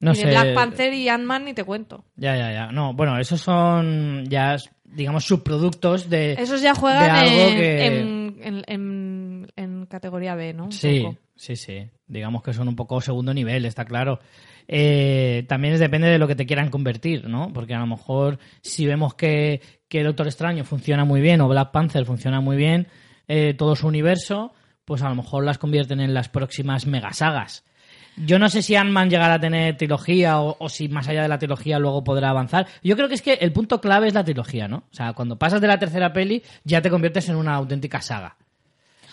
no 0.00 0.12
y 0.12 0.16
sé... 0.16 0.26
de 0.26 0.30
Black 0.32 0.54
Panther 0.54 0.92
y 0.94 1.08
Ant-Man 1.08 1.44
ni 1.46 1.54
te 1.54 1.64
cuento. 1.64 2.04
Ya, 2.16 2.36
ya, 2.36 2.52
ya. 2.52 2.72
No, 2.72 2.92
bueno, 2.94 3.18
esos 3.18 3.40
son 3.40 4.24
ya, 4.28 4.56
digamos, 4.84 5.24
subproductos 5.24 6.08
de... 6.10 6.32
Esos 6.34 6.60
ya 6.62 6.74
juegan 6.74 7.04
de 7.04 7.10
algo 7.10 7.40
en, 7.50 7.56
que- 7.56 7.86
en, 7.86 8.36
en- 8.42 8.64
en- 8.66 9.52
en 9.56 9.86
categoría 9.86 10.34
B, 10.34 10.52
¿no? 10.54 10.64
Un 10.64 10.72
Sí, 10.72 11.00
poco. 11.02 11.16
sí, 11.34 11.56
sí. 11.56 11.88
Digamos 12.06 12.42
que 12.42 12.52
son 12.52 12.68
un 12.68 12.76
poco 12.76 13.00
segundo 13.00 13.32
nivel, 13.34 13.64
está 13.64 13.84
claro. 13.84 14.20
Eh, 14.68 15.44
también 15.48 15.78
depende 15.78 16.08
de 16.08 16.18
lo 16.18 16.26
que 16.28 16.34
te 16.34 16.44
quieran 16.46 16.70
convertir, 16.70 17.28
¿no? 17.28 17.52
Porque 17.52 17.74
a 17.74 17.78
lo 17.78 17.86
mejor 17.86 18.38
si 18.62 18.86
vemos 18.86 19.14
que, 19.14 19.60
que 19.88 20.02
Doctor 20.02 20.26
Extraño 20.26 20.64
funciona 20.64 21.04
muy 21.04 21.20
bien 21.20 21.40
o 21.40 21.48
Black 21.48 21.70
Panther 21.70 22.04
funciona 22.04 22.40
muy 22.40 22.56
bien, 22.56 22.88
eh, 23.28 23.54
todo 23.54 23.76
su 23.76 23.86
universo, 23.86 24.52
pues 24.84 25.02
a 25.02 25.08
lo 25.08 25.14
mejor 25.14 25.44
las 25.44 25.58
convierten 25.58 26.00
en 26.00 26.14
las 26.14 26.28
próximas 26.28 26.86
megasagas. 26.86 27.64
Yo 28.16 28.38
no 28.38 28.48
sé 28.48 28.62
si 28.62 28.74
Ant-Man 28.74 29.10
llegará 29.10 29.34
a 29.34 29.40
tener 29.40 29.76
trilogía 29.76 30.40
o, 30.40 30.56
o 30.58 30.68
si 30.70 30.88
más 30.88 31.06
allá 31.06 31.22
de 31.22 31.28
la 31.28 31.38
trilogía 31.38 31.78
luego 31.78 32.02
podrá 32.02 32.30
avanzar. 32.30 32.66
Yo 32.82 32.96
creo 32.96 33.08
que 33.08 33.14
es 33.14 33.20
que 33.22 33.34
el 33.34 33.52
punto 33.52 33.80
clave 33.80 34.08
es 34.08 34.14
la 34.14 34.24
trilogía, 34.24 34.68
¿no? 34.68 34.84
O 34.90 34.94
sea, 34.94 35.12
cuando 35.12 35.38
pasas 35.38 35.60
de 35.60 35.66
la 35.66 35.78
tercera 35.78 36.14
peli 36.14 36.42
ya 36.64 36.80
te 36.80 36.88
conviertes 36.88 37.28
en 37.28 37.36
una 37.36 37.54
auténtica 37.54 38.00
saga. 38.00 38.36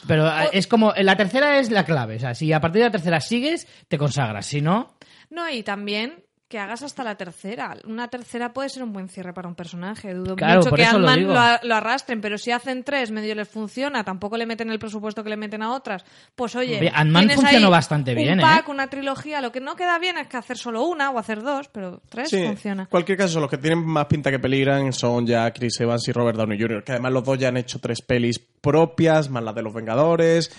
Pero 0.08 0.30
es 0.52 0.68
como, 0.68 0.94
la 0.98 1.16
tercera 1.16 1.60
es 1.60 1.72
la 1.72 1.86
clave. 1.86 2.18
O 2.18 2.20
sea, 2.20 2.34
si 2.34 2.52
a 2.52 2.60
partir 2.60 2.82
de 2.82 2.88
la 2.88 2.92
tercera 2.92 3.20
sigues, 3.20 3.68
te 3.88 3.98
consagras. 3.98 4.46
Si 4.46 4.62
no, 4.62 4.96
No, 5.30 5.50
y 5.50 5.64
también 5.64 6.23
que 6.54 6.60
hagas 6.60 6.84
hasta 6.84 7.04
la 7.04 7.16
tercera. 7.16 7.76
Una 7.88 8.10
tercera 8.10 8.54
puede 8.54 8.70
ser 8.70 8.84
un 8.84 8.94
buen 8.94 9.10
cierre 9.10 9.34
para 9.34 9.48
un 9.48 9.56
personaje. 9.56 10.14
Dudo 10.14 10.36
Claro, 10.36 10.60
mucho 10.60 10.76
que 10.76 10.84
lo 10.84 11.10
Ant-Man 11.10 11.24
lo, 11.24 11.68
lo 11.68 11.76
arrastren, 11.76 12.22
pero 12.22 12.38
si 12.38 12.52
hacen 12.52 12.84
tres, 12.84 13.10
medio 13.10 13.34
les 13.34 13.50
funciona, 13.50 14.04
tampoco 14.04 14.38
le 14.38 14.46
meten 14.46 14.70
el 14.70 14.78
presupuesto 14.78 15.24
que 15.24 15.32
le 15.32 15.36
meten 15.36 15.64
a 15.64 15.72
otras. 15.74 16.06
Pues 16.36 16.56
oye, 16.56 16.78
Oye, 16.78 16.92
Ant-Man 16.94 17.32
funcionó 17.32 17.66
ahí 17.66 17.72
bastante 17.72 18.14
bien, 18.14 18.40
un 18.40 18.46
¿eh? 18.46 18.62
una 18.68 18.86
trilogía. 18.86 19.42
Lo 19.42 19.52
que 19.52 19.62
no 19.62 19.76
queda 19.76 19.98
bien 19.98 20.20
es 20.20 20.28
que 20.28 20.38
hacer 20.38 20.56
solo 20.60 20.86
una 20.86 21.10
o 21.10 21.18
hacer 21.18 21.42
dos, 21.42 21.70
pero 21.70 22.04
tres 22.08 22.30
Sí, 22.30 22.46
funciona. 22.46 22.84
en 22.84 22.90
cualquier 22.90 23.18
caso, 23.18 23.40
los 23.40 23.50
que 23.50 23.58
tienen 23.58 23.84
más 23.84 24.06
pinta 24.06 24.30
que 24.30 24.38
peligran 24.38 24.94
son 24.94 25.26
ya 25.26 25.52
Chris 25.52 25.80
Evans 25.80 26.08
y 26.08 26.12
Robert 26.12 26.38
Downey 26.38 26.62
Jr., 26.62 26.84
que 26.84 26.92
además 26.92 27.14
los 27.14 27.24
dos 27.24 27.40
ya 27.40 27.48
han 27.48 27.58
hecho 27.58 27.80
tres 27.80 28.04
pelis 28.04 28.38
propias, 28.38 29.28
más 29.28 29.44
las 29.44 29.56
de 29.56 29.64
los 29.64 29.74
Vengadores. 29.74 30.52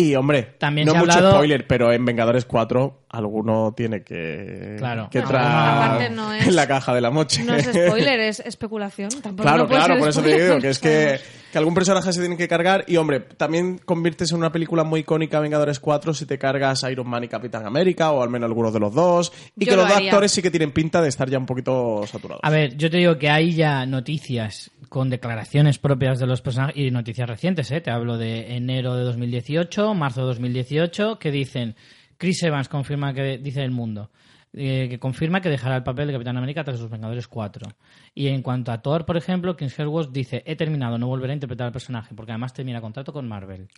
Y, 0.00 0.14
hombre, 0.14 0.54
También 0.58 0.86
no 0.86 0.92
se 0.92 0.98
ha 0.98 1.00
mucho 1.00 1.12
hablado- 1.12 1.32
spoiler, 1.34 1.66
pero 1.66 1.92
en 1.92 2.04
Vengadores 2.04 2.44
4 2.44 3.00
alguno 3.08 3.74
tiene 3.76 4.04
que, 4.04 4.76
Claro. 4.78 5.08
que 5.10 5.18
No, 5.18 5.24
entrar 5.24 5.44
aparte 5.44 6.10
no 6.10 6.32
es- 6.32 6.46
en 6.46 6.54
la 6.54 6.68
caja 6.68 6.94
de 6.94 7.00
la 7.00 7.10
moche. 7.10 7.42
No 7.42 7.56
es 7.56 7.64
spoiler, 7.66 8.20
es 8.20 8.38
especulación. 8.38 9.10
Tampoco 9.10 9.42
Claro, 9.42 9.58
no 9.64 9.66
puede 9.66 9.80
claro, 9.80 9.94
ser 9.94 9.98
por 10.00 10.08
eso 10.10 10.22
te 10.22 10.28
spoiler, 10.28 10.48
digo 10.50 10.60
que 10.60 10.68
es 10.68 10.78
que, 10.78 11.04
vamos. 11.06 11.20
Que 11.52 11.58
algún 11.58 11.74
personaje 11.74 12.12
se 12.12 12.20
tiene 12.20 12.36
que 12.36 12.48
cargar 12.48 12.84
y, 12.86 12.96
hombre, 12.96 13.20
también 13.20 13.78
conviertes 13.78 14.32
en 14.32 14.38
una 14.38 14.52
película 14.52 14.84
muy 14.84 15.00
icónica 15.00 15.40
Vengadores 15.40 15.80
4 15.80 16.14
si 16.14 16.26
te 16.26 16.38
cargas 16.38 16.84
Iron 16.90 17.08
Man 17.08 17.24
y 17.24 17.28
Capitán 17.28 17.66
América 17.66 18.10
o 18.10 18.22
al 18.22 18.28
menos 18.28 18.48
algunos 18.48 18.72
de 18.72 18.80
los 18.80 18.94
dos 18.94 19.32
y 19.56 19.64
Yo 19.64 19.70
que 19.70 19.76
lo 19.76 19.82
los 19.82 19.88
dos 19.90 19.98
actores 19.98 20.32
sí 20.32 20.42
que 20.42 20.50
tienen 20.50 20.72
pinta 20.72 21.00
de 21.00 21.08
estar 21.08 21.28
ya 21.28 21.38
un 21.38 21.46
poquito 21.46 22.06
saturados. 22.06 22.40
a 22.42 22.50
ver, 22.50 22.76
yo 22.76 22.90
te 22.90 22.98
digo 22.98 23.18
que 23.18 23.30
hay 23.30 23.52
ya 23.52 23.86
noticias 23.86 24.70
con 24.88 25.10
declaraciones 25.10 25.78
propias 25.78 26.18
de 26.18 26.26
los 26.26 26.40
personajes 26.40 26.76
y 26.76 26.90
noticias 26.90 27.28
recientes, 27.28 27.70
¿eh? 27.70 27.80
Te 27.80 27.90
hablo 27.90 28.16
de 28.16 28.56
enero 28.56 28.96
de 28.96 29.04
2018, 29.04 29.94
marzo 29.94 30.22
de 30.22 30.26
2018, 30.28 31.18
que 31.18 31.30
dicen, 31.30 31.76
Chris 32.16 32.42
Evans 32.42 32.68
confirma 32.68 33.12
que, 33.12 33.38
dice 33.38 33.62
el 33.62 33.70
mundo, 33.70 34.10
eh, 34.54 34.86
que 34.90 34.98
confirma 34.98 35.40
que 35.40 35.48
dejará 35.50 35.76
el 35.76 35.82
papel 35.82 36.06
de 36.06 36.14
Capitán 36.14 36.36
América 36.36 36.64
tras 36.64 36.80
los 36.80 36.90
Vengadores 36.90 37.28
4. 37.28 37.68
Y 38.14 38.28
en 38.28 38.42
cuanto 38.42 38.72
a 38.72 38.78
Thor, 38.82 39.04
por 39.04 39.16
ejemplo, 39.16 39.56
Chris 39.56 39.78
Hemsworth 39.78 40.10
dice, 40.10 40.42
he 40.46 40.56
terminado, 40.56 40.98
no 40.98 41.06
volveré 41.06 41.32
a 41.32 41.34
interpretar 41.34 41.66
al 41.66 41.72
personaje, 41.72 42.14
porque 42.14 42.32
además 42.32 42.52
termina 42.54 42.80
contrato 42.80 43.12
con 43.12 43.28
Marvel. 43.28 43.68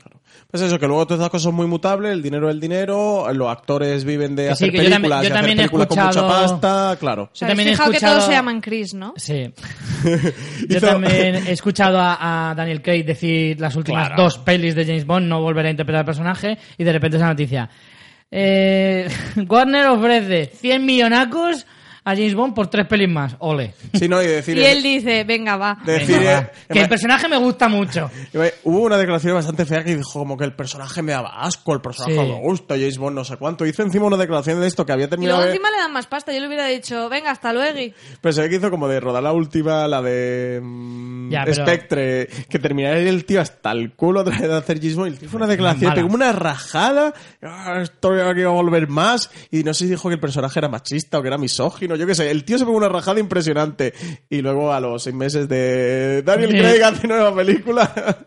Pues 0.51 0.63
eso, 0.63 0.79
que 0.79 0.87
luego 0.87 1.05
todas 1.07 1.19
estas 1.21 1.31
cosas 1.31 1.43
son 1.45 1.55
muy 1.57 1.67
mutables, 1.67 2.13
el 2.13 2.23
dinero 2.23 2.49
es 2.49 2.55
el 2.55 2.61
dinero, 2.61 3.27
los 3.35 3.49
actores 3.49 4.05
viven 4.05 4.35
de 4.37 4.47
sí, 4.47 4.53
hacer 4.53 4.71
que 4.71 4.77
yo 4.79 4.83
también- 4.91 5.03
películas 5.03 5.23
yo 5.29 5.35
hacer 5.35 5.61
he 5.61 5.69
con 5.69 5.79
mucha 5.81 6.11
escuchado- 6.11 6.29
pasta, 6.29 6.97
claro. 6.99 7.23
O 7.25 7.31
sea, 7.35 7.49
Yo 7.49 7.51
también 7.51 7.69
he 7.69 7.73
fijado 7.73 7.91
que 7.91 7.97
escuchado- 7.97 8.15
todos 8.17 8.27
se 8.27 8.33
llaman 8.33 8.61
Chris, 8.61 8.95
¿no? 8.95 9.13
Sí. 9.17 9.53
Yo 10.69 10.81
también 10.81 11.35
he 11.47 11.53
escuchado 11.53 11.99
a, 12.01 12.51
a 12.51 12.55
Daniel 12.55 12.81
Craig 12.83 13.05
decir 13.05 13.61
las 13.61 13.77
últimas 13.77 14.09
Claro. 14.09 14.23
dos 14.23 14.39
pelis 14.39 14.75
de 14.75 14.85
James 14.87 15.05
Bond, 15.05 15.27
no 15.27 15.41
volverá 15.43 15.69
a 15.69 15.71
interpretar 15.73 16.01
al 16.01 16.07
personaje, 16.07 16.57
y 16.79 16.85
de 16.85 16.93
repente 16.93 17.17
esa 17.17 17.27
noticia. 17.27 17.69
Eh, 18.31 19.09
Warner 19.49 19.87
ofrece 19.89 20.51
100 20.55 20.81
millonacos 20.81 21.67
a 22.11 22.15
James 22.17 22.35
Bond 22.35 22.55
por 22.55 22.69
tres 22.69 22.87
pelis 22.87 23.09
más. 23.09 23.37
Ole. 23.39 23.75
Sí, 23.95 24.09
no, 24.09 24.23
y 24.23 24.27
decir... 24.27 24.57
Y 24.57 24.65
él 24.65 24.83
dice, 24.83 25.25
venga, 25.25 25.57
va. 25.57 25.79
de 25.85 25.93
decir, 25.95 26.19
Venga, 26.19 26.41
va. 26.41 26.51
que 26.75 26.81
el 26.81 26.89
personaje 26.89 27.29
me 27.29 27.37
gusta 27.39 27.69
mucho. 27.69 28.11
Hubo 28.65 28.81
una 28.81 28.97
declaración 28.99 29.35
bastante 29.35 29.65
fea 29.65 29.83
que 29.85 29.97
dijo 29.97 30.13
como 30.19 30.37
que 30.37 30.45
el 30.45 30.55
personaje 30.55 31.03
me 31.03 31.13
daba 31.13 31.41
asco, 31.43 31.73
el 31.75 31.81
personaje 31.81 32.15
Sí. 32.15 32.19
me 32.33 32.41
gusta, 32.41 32.75
James 32.75 32.99
Bond 32.99 33.17
no 33.17 33.25
sé 33.25 33.37
cuánto. 33.37 33.65
Hizo 33.67 33.83
encima 33.83 34.07
una 34.07 34.17
declaración 34.17 34.61
de 34.61 34.67
esto 34.67 34.85
que 34.87 34.93
había 34.93 35.07
Y 35.07 35.09
terminado... 35.09 35.39
luego 35.39 35.47
de- 35.51 35.57
encima 35.57 35.71
le 35.71 35.77
dan 35.79 35.93
más 35.93 36.07
pasta. 36.07 36.33
Yo 36.33 36.41
le 36.41 36.47
hubiera 36.47 36.67
dicho, 36.67 37.09
venga, 37.09 37.31
hasta 37.31 37.53
luego. 37.53 37.95
Pero 38.21 38.33
se 38.33 38.43
ve 38.43 38.49
que 38.49 38.57
hizo 38.57 38.71
como 38.71 38.89
de 38.89 39.01
rodar 39.01 39.23
la 39.23 39.33
última, 39.33 39.87
la 39.89 40.03
de 40.03 40.61
mm, 40.63 41.31
Ya, 41.31 41.45
pero- 41.45 41.63
Spectre, 41.65 42.29
que 42.49 42.59
terminara 42.59 42.99
el 42.99 43.25
tío 43.25 43.41
hasta 43.41 43.73
el 43.73 43.93
culo 43.93 44.21
otra 44.21 44.39
vez 44.39 44.49
de 44.49 44.57
hacer 44.57 44.79
James 44.81 44.97
Bond. 44.97 45.09
Y 45.09 45.13
el 45.13 45.19
tío 45.19 45.29
fue 45.29 45.39
una 45.39 45.47
declaración, 45.47 45.95
pegó 45.95 46.09
una 46.09 46.33
rajada, 46.33 47.13
"Ah, 47.43 47.79
esto 47.83 48.17
ya 48.17 48.33
que 48.35 48.41
iba 48.41 48.51
a 48.51 48.55
volver 48.55 48.89
más, 48.89 49.31
y 49.51 49.63
no 49.63 49.73
sé 49.75 49.85
si 49.85 49.91
dijo 49.91 50.09
que 50.09 50.15
el 50.15 50.21
personaje 50.21 50.59
era 50.59 50.69
machista 50.69 51.19
o 51.19 51.23
que 51.23 51.29
era 51.29 51.39
misógino, 51.39 51.97
yo 52.01 52.07
qué 52.07 52.15
sé. 52.15 52.31
El 52.31 52.45
tío 52.45 52.59
se 52.59 52.65
pegó 52.65 52.77
una 52.77 52.89
rajada 52.89 53.21
impresionante. 53.21 53.93
Y 54.29 54.41
luego 54.43 54.73
a 54.73 54.81
los 54.81 55.03
seis 55.03 55.15
meses 55.15 55.49
de 55.49 56.23
Daniel. 56.23 56.51
Craig 56.51 56.83
hace 56.83 57.07
nueva 57.07 57.35
película. 57.35 57.93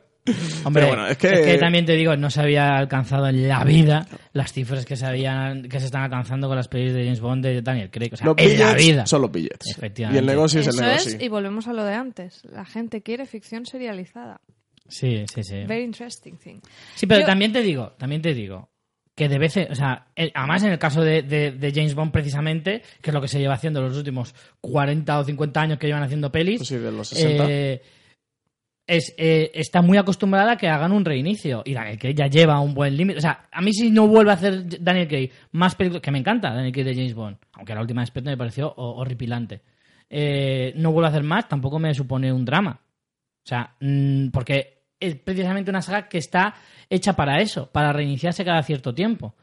Hombre, 0.64 0.84
Pero 0.84 0.88
bueno, 0.96 1.08
es 1.08 1.18
que- 1.18 1.58
también 1.58 1.86
te 1.86 1.94
digo, 1.94 2.16
no 2.16 2.30
se 2.30 2.40
había 2.40 2.78
alcanzado 2.78 3.28
en 3.28 3.46
la 3.50 3.66
vida 3.66 4.08
las 4.32 4.54
cifras 4.54 4.86
que 4.86 4.96
se, 4.96 5.06
habían, 5.06 5.64
que 5.64 5.82
se 5.82 5.88
están 5.88 6.04
alcanzando 6.04 6.48
con 6.48 6.56
las 6.56 6.70
pelis 6.70 6.94
de 6.94 7.04
James 7.04 7.20
Bond 7.20 7.44
de 7.44 7.62
Daniel 7.62 7.92
Craig. 7.92 8.12
O 8.14 8.16
sea, 8.16 8.28
los 8.28 8.36
en 8.38 8.58
la 8.58 8.74
vida. 8.74 9.06
son 9.06 9.22
los 9.24 9.32
billets. 9.32 9.70
Efectivamente. 9.78 10.16
Y 10.18 10.20
el 10.22 10.26
negocio 10.26 10.62
es 10.62 10.68
el 10.68 10.76
Eso 10.76 10.82
negocio. 10.86 11.12
es, 11.18 11.22
y 11.22 11.28
volvemos 11.28 11.68
a 11.68 11.74
lo 11.74 11.84
de 11.84 11.94
antes. 11.94 12.42
La 12.46 12.64
gente 12.64 13.02
quiere 13.02 13.26
ficción 13.26 13.66
serializada. 13.66 14.40
Sí, 14.88 15.26
sí, 15.34 15.44
sí. 15.44 15.64
Very 15.68 15.84
interesting 15.84 16.38
thing. 16.38 16.60
Sí, 16.96 17.06
pero 17.06 17.22
Yo- 17.22 17.26
también 17.26 17.52
te 17.52 17.62
digo, 17.62 17.92
también 17.98 18.22
te 18.22 18.34
digo 18.34 18.70
que 19.16 19.30
de 19.30 19.38
veces, 19.38 19.68
o 19.70 19.76
sea, 19.76 20.08
el- 20.16 20.32
además 20.34 20.64
en 20.64 20.72
el 20.72 20.80
caso 20.80 21.02
de, 21.02 21.22
de- 21.22 21.52
de 21.52 21.72
James 21.72 21.94
Bond 21.96 22.12
precisamente, 22.12 22.82
que 23.02 23.10
es 23.10 23.14
lo 23.14 23.22
que 23.22 23.28
se 23.28 23.40
lleva 23.40 23.54
haciendo 23.54 23.82
los 23.82 23.96
últimos 23.98 24.34
40 24.62 25.20
o 25.20 25.24
50 25.24 25.62
años 25.62 25.78
que 25.78 25.88
llevan 25.88 26.04
haciendo 26.04 26.32
pelis, 26.32 26.58
Pues 26.60 26.70
sí, 26.70 26.78
de 26.78 26.92
los 26.92 27.08
60. 27.10 27.46
eh, 27.48 27.82
es, 28.86 29.14
eh, 29.18 29.52
está 29.54 29.82
muy 29.82 29.98
acostumbrada 29.98 30.54
a 30.54 30.58
que 30.58 30.68
hagan 30.68 30.92
un 30.92 31.06
reinicio. 31.06 31.62
Y 31.66 31.74
Daniel 31.74 31.98
Craig 31.98 32.16
ya 32.16 32.28
lleva 32.28 32.60
un 32.60 32.74
buen 32.74 32.98
límite. 32.98 33.18
O 33.20 33.22
sea, 33.22 33.48
a 33.52 33.62
mí 33.62 33.72
si 33.74 33.90
no 33.92 34.08
vuelve 34.08 34.32
a 34.32 34.34
hacer 34.34 34.84
Daniel 34.84 35.08
Craig 35.08 35.32
más 35.52 35.76
películas, 35.76 36.02
que 36.02 36.12
me 36.12 36.20
encanta 36.20 36.54
Daniel 36.54 36.74
Craig 36.74 36.84
de 36.86 36.96
James 36.96 37.14
Bond, 37.14 37.38
aunque 37.54 37.74
la 37.76 37.82
última 37.82 38.02
de 38.02 38.08
Spectre 38.08 38.32
me 38.34 38.38
pareció 38.38 38.74
ho- 38.76 38.96
horripilante. 38.96 39.62
Eh, 40.10 40.74
no 40.76 40.92
vuelve 40.92 41.08
a 41.08 41.12
hacer 41.12 41.24
más, 41.24 41.48
tampoco 41.48 41.80
me 41.80 41.94
supone 41.94 42.32
un 42.34 42.44
drama. 42.46 42.82
O 42.82 43.48
sea, 43.48 43.74
mm, 43.80 44.28
porque 44.30 44.84
es 45.00 45.16
precisamente 45.16 45.70
una 45.72 45.82
saga 45.82 46.08
que 46.10 46.18
está 46.18 46.54
hecha 46.94 47.14
para 47.16 47.42
eso, 47.42 47.70
para 47.72 47.92
reiniciarse 47.94 48.44
cada 48.46 48.62
cierto 48.64 48.94
tiempo. 48.94 49.36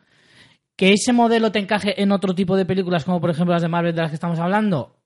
Que 0.77 0.93
ese 0.93 1.13
modelo 1.13 1.53
te 1.53 1.59
encaje 1.59 2.01
en 2.03 2.11
otro 2.13 2.35
tipo 2.35 2.57
de 2.57 2.65
películas, 2.65 3.05
como 3.05 3.21
por 3.21 3.31
ejemplo 3.31 3.53
las 3.53 3.63
de 3.63 3.69
Marvel 3.69 3.95
de 3.95 4.01
las 4.03 4.11
que 4.11 4.15
estamos 4.15 4.39
hablando, 4.39 4.97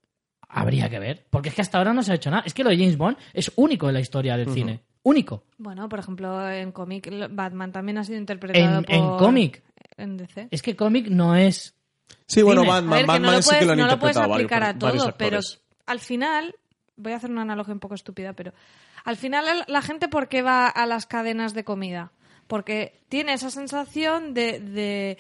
habría 0.49 0.89
que 0.89 0.99
ver. 1.01 1.27
Porque 1.31 1.49
es 1.49 1.55
que 1.55 1.63
hasta 1.63 1.79
ahora 1.79 1.93
no 1.93 2.03
se 2.03 2.13
ha 2.13 2.15
hecho 2.15 2.31
nada. 2.31 2.45
Es 2.47 2.55
que 2.55 2.63
lo 2.63 2.71
de 2.71 2.77
James 2.79 2.97
Bond 2.97 3.17
es 3.33 3.51
único 3.57 3.89
en 3.89 3.95
la 3.95 4.01
historia 4.01 4.37
del 4.37 4.51
cine. 4.53 4.83
Único. 5.03 5.45
Bueno, 5.59 5.89
por 5.89 5.99
ejemplo, 5.99 6.49
en 6.51 6.71
cómic, 6.73 7.11
Batman 7.31 7.73
también 7.73 7.99
ha 7.99 8.05
sido 8.05 8.19
interpretado 8.19 8.79
En, 8.79 8.85
por... 8.85 8.95
en 8.95 9.17
cómic. 9.19 9.63
En 9.97 10.17
DC. 10.17 10.49
Es 10.51 10.63
que 10.63 10.77
cómic 10.77 11.09
no 11.09 11.35
es. 11.37 11.75
sí, 12.27 12.41
bueno, 12.43 12.63
cine. 12.63 12.73
Batman, 12.73 12.91
ver, 12.91 13.01
que 13.01 13.07
Batman 13.07 13.23
no 13.31 13.37
lo 13.37 13.43
sí 13.43 13.57
que 13.59 13.65
lo 13.67 13.73
han 13.73 13.79
no 13.79 13.87
lo 13.87 13.99
puedes 13.99 14.17
varios- 14.17 14.35
aplicar 14.35 14.63
a 14.63 14.79
todo, 14.79 15.15
pero 15.19 15.41
al 15.87 16.01
final, 16.01 16.55
voy 16.97 17.13
a 17.13 17.17
hacer 17.17 17.31
una 17.31 17.43
analogía 17.43 17.75
un 17.75 17.81
poco 17.81 17.95
estúpida, 17.97 18.33
pero 18.33 18.53
al 19.05 19.17
final 19.17 19.45
la- 19.45 19.65
la 19.69 19.83
gente, 19.83 20.09
¿por 20.09 20.29
qué 20.29 20.41
va 20.43 20.69
a 20.69 20.87
las 20.87 21.05
cadenas 21.07 21.53
de 21.53 21.65
comida? 21.65 22.13
Porque 22.47 23.01
tiene 23.09 23.33
esa 23.35 23.51
sensación 23.51 24.35
de, 24.35 24.61
de, 24.61 25.19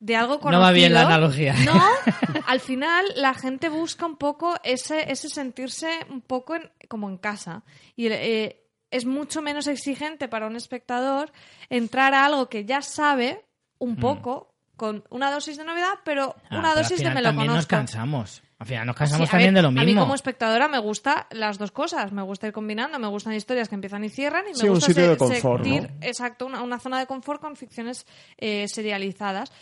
de 0.00 0.16
algo 0.16 0.38
conocido. 0.40 0.60
No 0.60 0.66
va 0.66 0.72
bien 0.72 0.92
la 0.94 1.02
analogía. 1.02 1.54
No, 1.64 1.80
al 2.46 2.60
final 2.60 3.04
la 3.16 3.34
gente 3.34 3.68
busca 3.68 4.06
un 4.06 4.16
poco 4.16 4.54
ese, 4.62 5.10
ese 5.10 5.28
sentirse 5.28 5.88
un 6.10 6.20
poco 6.20 6.54
en- 6.56 6.70
como 6.88 7.08
en 7.08 7.16
casa. 7.18 7.62
Y 7.96 8.06
eh, 8.08 8.58
es 8.90 9.04
mucho 9.06 9.42
menos 9.42 9.66
exigente 9.66 10.28
para 10.28 10.46
un 10.46 10.56
espectador 10.56 11.32
entrar 11.70 12.14
a 12.14 12.24
algo 12.26 12.48
que 12.48 12.64
ya 12.64 12.82
sabe 12.82 13.44
un 13.78 13.96
poco, 13.96 14.54
con 14.76 15.04
una 15.10 15.30
dosis 15.30 15.56
de 15.56 15.64
novedad, 15.64 15.94
pero 16.04 16.28
Mm. 16.28 16.54
Ah, 16.54 16.58
una 16.58 16.60
pero 16.60 16.68
al 16.68 16.76
dosis 16.82 16.98
de 17.02 17.10
me 17.10 17.20
lo 17.22 17.28
también 17.28 17.46
nos 17.48 17.54
conozco. 17.66 17.70
cansamos. 17.76 18.42
Al 18.62 18.66
final 18.68 18.86
nos 18.86 18.94
Sí, 18.96 18.98
cansamos 18.98 19.28
a 19.28 19.30
también 19.30 19.54
ver, 19.54 19.58
de 19.58 19.62
lo 19.62 19.68
A 19.68 19.70
mí 19.72 19.86
mismo. 19.86 20.00
como 20.02 20.14
espectadora 20.14 20.68
me 20.68 20.78
gusta 20.78 21.26
las 21.30 21.58
dos 21.58 21.70
cosas. 21.72 22.12
Me 22.12 22.22
gusta 22.22 22.46
ir 22.46 22.52
combinando, 22.52 22.98
me 22.98 23.08
gustan 23.08 23.34
historias 23.34 23.68
que 23.68 23.74
empiezan 23.74 24.02
y 24.04 24.08
cierran 24.08 24.44
y 24.46 24.50
me 24.50 24.54
Sí, 24.54 24.66
un 24.68 24.74
gusta 24.74 24.86
sitio 24.86 25.04
se- 25.04 25.10
de 25.10 25.16
confort, 25.16 25.64
sentir, 25.64 25.90
¿no? 25.90 25.96
exacto, 26.06 26.46
una, 26.46 26.62
una 26.62 26.78
zona 26.78 26.98
de 26.98 27.06
confort 27.06 27.40
con 27.40 27.56
ficciones 27.56 28.06
eh, 28.38 28.66
serializadas. 28.68 29.52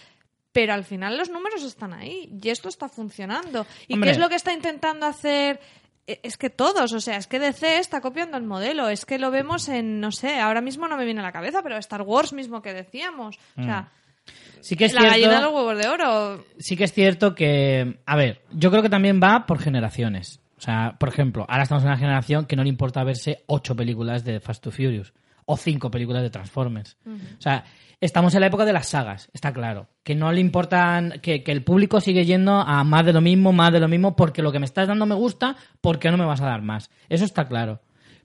Pero 0.53 0.73
al 0.75 0.85
final 0.85 1.17
los 1.17 1.31
números 1.31 1.63
están 1.63 1.93
ahí 1.93 2.29
y 2.43 2.49
esto 2.49 2.69
está 2.69 2.89
funcionando. 2.89 3.67
¿Y 3.87 3.95
Hombre. 3.95 4.09
qué 4.09 4.13
es 4.13 4.19
lo 4.19 4.29
que 4.29 4.35
está 4.35 4.53
intentando 4.53 5.07
hacer? 5.07 5.61
Eh, 6.09 6.19
Es 6.25 6.37
que 6.37 6.51
todos, 6.51 6.93
o 6.93 7.01
sea, 7.01 7.17
es 7.19 7.29
que 7.29 7.39
DC 7.39 7.79
está 7.79 8.01
copiando 8.01 8.37
el 8.37 8.43
modelo. 8.43 8.89
Es 8.89 9.05
que 9.05 9.19
lo 9.19 9.31
vemos 9.31 9.69
en, 9.69 10.01
no 10.01 10.11
sé, 10.11 10.41
ahora 10.41 10.61
mismo 10.61 10.89
no 10.89 10.97
me 10.97 11.05
viene 11.05 11.21
a 11.21 11.23
la 11.23 11.31
cabeza, 11.33 11.63
pero 11.63 11.77
Star 11.79 12.03
Wars 12.03 12.33
mismo 12.33 12.63
que 12.63 12.75
decíamos. 12.75 13.39
O 13.57 13.63
sea, 13.63 13.93
Sí 14.63 14.77
que 14.77 14.87
es 14.87 14.93
la 14.95 15.01
cierto. 15.01 15.15
gallina 15.17 15.37
de 15.37 15.43
los 15.43 15.55
huevos 15.55 15.79
de 15.79 15.89
oro. 15.89 16.45
sí 16.59 16.77
que 16.77 16.85
es 16.85 16.93
cierto 16.93 17.35
que, 17.35 17.99
a 18.07 18.17
ver, 18.17 18.43
yo 18.53 18.71
creo 18.71 18.83
que 18.83 18.89
también 18.91 19.21
va 19.23 19.47
por 19.47 19.59
generaciones. 19.59 20.41
O 20.59 20.61
sea, 20.61 20.97
por 20.99 21.09
ejemplo, 21.09 21.47
ahora 21.49 21.63
estamos 21.63 21.83
en 21.85 21.89
una 21.89 21.99
generación 21.99 22.45
que 22.45 22.55
no 22.57 22.63
le 22.63 22.69
importa 22.69 23.03
verse 23.03 23.45
ocho 23.47 23.75
películas 23.75 24.25
de 24.25 24.41
Fast 24.41 24.63
to 24.63 24.71
Furious 24.71 25.15
o 25.47 25.57
cinco 25.57 25.91
películas 25.91 26.23
de 26.23 26.31
Transformers. 26.31 26.97
O 27.07 27.41
sea, 27.41 27.65
estamos 28.01 28.35
en 28.35 28.41
la 28.41 28.47
época 28.49 28.65
de 28.65 28.73
las 28.73 28.89
sagas, 28.89 29.31
está 29.33 29.53
claro. 29.53 29.89
Que 30.05 30.15
no 30.15 30.31
le 30.33 30.41
importan, 30.41 31.15
que, 31.23 31.43
que 31.43 31.51
el 31.51 31.65
público 31.65 32.01
sigue 32.01 32.25
yendo 32.25 32.53
a 32.61 32.85
más 32.85 33.07
de 33.07 33.15
lo 33.15 33.21
mismo, 33.21 33.53
más 33.53 33.73
de 33.73 33.81
lo 33.81 33.89
mismo, 33.89 34.15
porque 34.15 34.43
lo 34.43 34.53
que 34.53 34.59
me 34.59 34.67
estás 34.67 34.87
dando 34.87 35.07
me 35.07 35.15
gusta, 35.15 35.57
porque 35.81 36.11
no 36.11 36.19
me 36.19 36.27
vas 36.27 36.43
a 36.43 36.47
dar 36.47 36.63
más. 36.63 36.91
Eso 37.09 37.25
está 37.25 37.49
claro. 37.49 37.81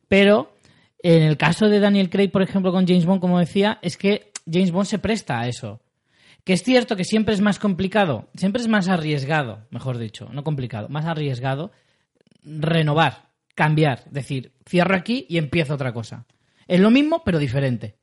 Pero 0.07 0.53
en 1.01 1.23
el 1.23 1.37
caso 1.37 1.67
de 1.67 1.79
Daniel 1.79 2.09
Craig, 2.09 2.29
por 2.29 2.41
ejemplo, 2.41 2.71
con 2.71 2.85
James 2.85 3.05
Bond, 3.05 3.21
como 3.21 3.39
decía, 3.39 3.79
es 3.81 3.97
que 3.97 4.31
James 4.45 4.71
Bond 4.71 4.87
se 4.87 4.99
presta 4.99 5.39
a 5.39 5.47
eso. 5.47 5.79
Que 6.45 6.53
es 6.53 6.63
cierto 6.63 6.95
que 6.95 7.03
siempre 7.03 7.33
es 7.33 7.41
más 7.41 7.57
complicado, 7.57 8.29
siempre 8.35 8.61
es 8.61 8.67
más 8.67 8.87
arriesgado, 8.87 9.65
mejor 9.71 9.97
dicho, 9.97 10.29
no 10.31 10.43
complicado, 10.43 10.87
más 10.89 11.05
arriesgado 11.05 11.71
renovar, 12.43 13.29
cambiar, 13.55 14.03
decir, 14.11 14.53
cierro 14.63 14.95
aquí 14.95 15.25
y 15.27 15.39
empiezo 15.39 15.73
otra 15.73 15.91
cosa. 15.91 16.25
Es 16.67 16.79
lo 16.79 16.91
mismo, 16.91 17.23
pero 17.23 17.39
diferente. 17.39 17.97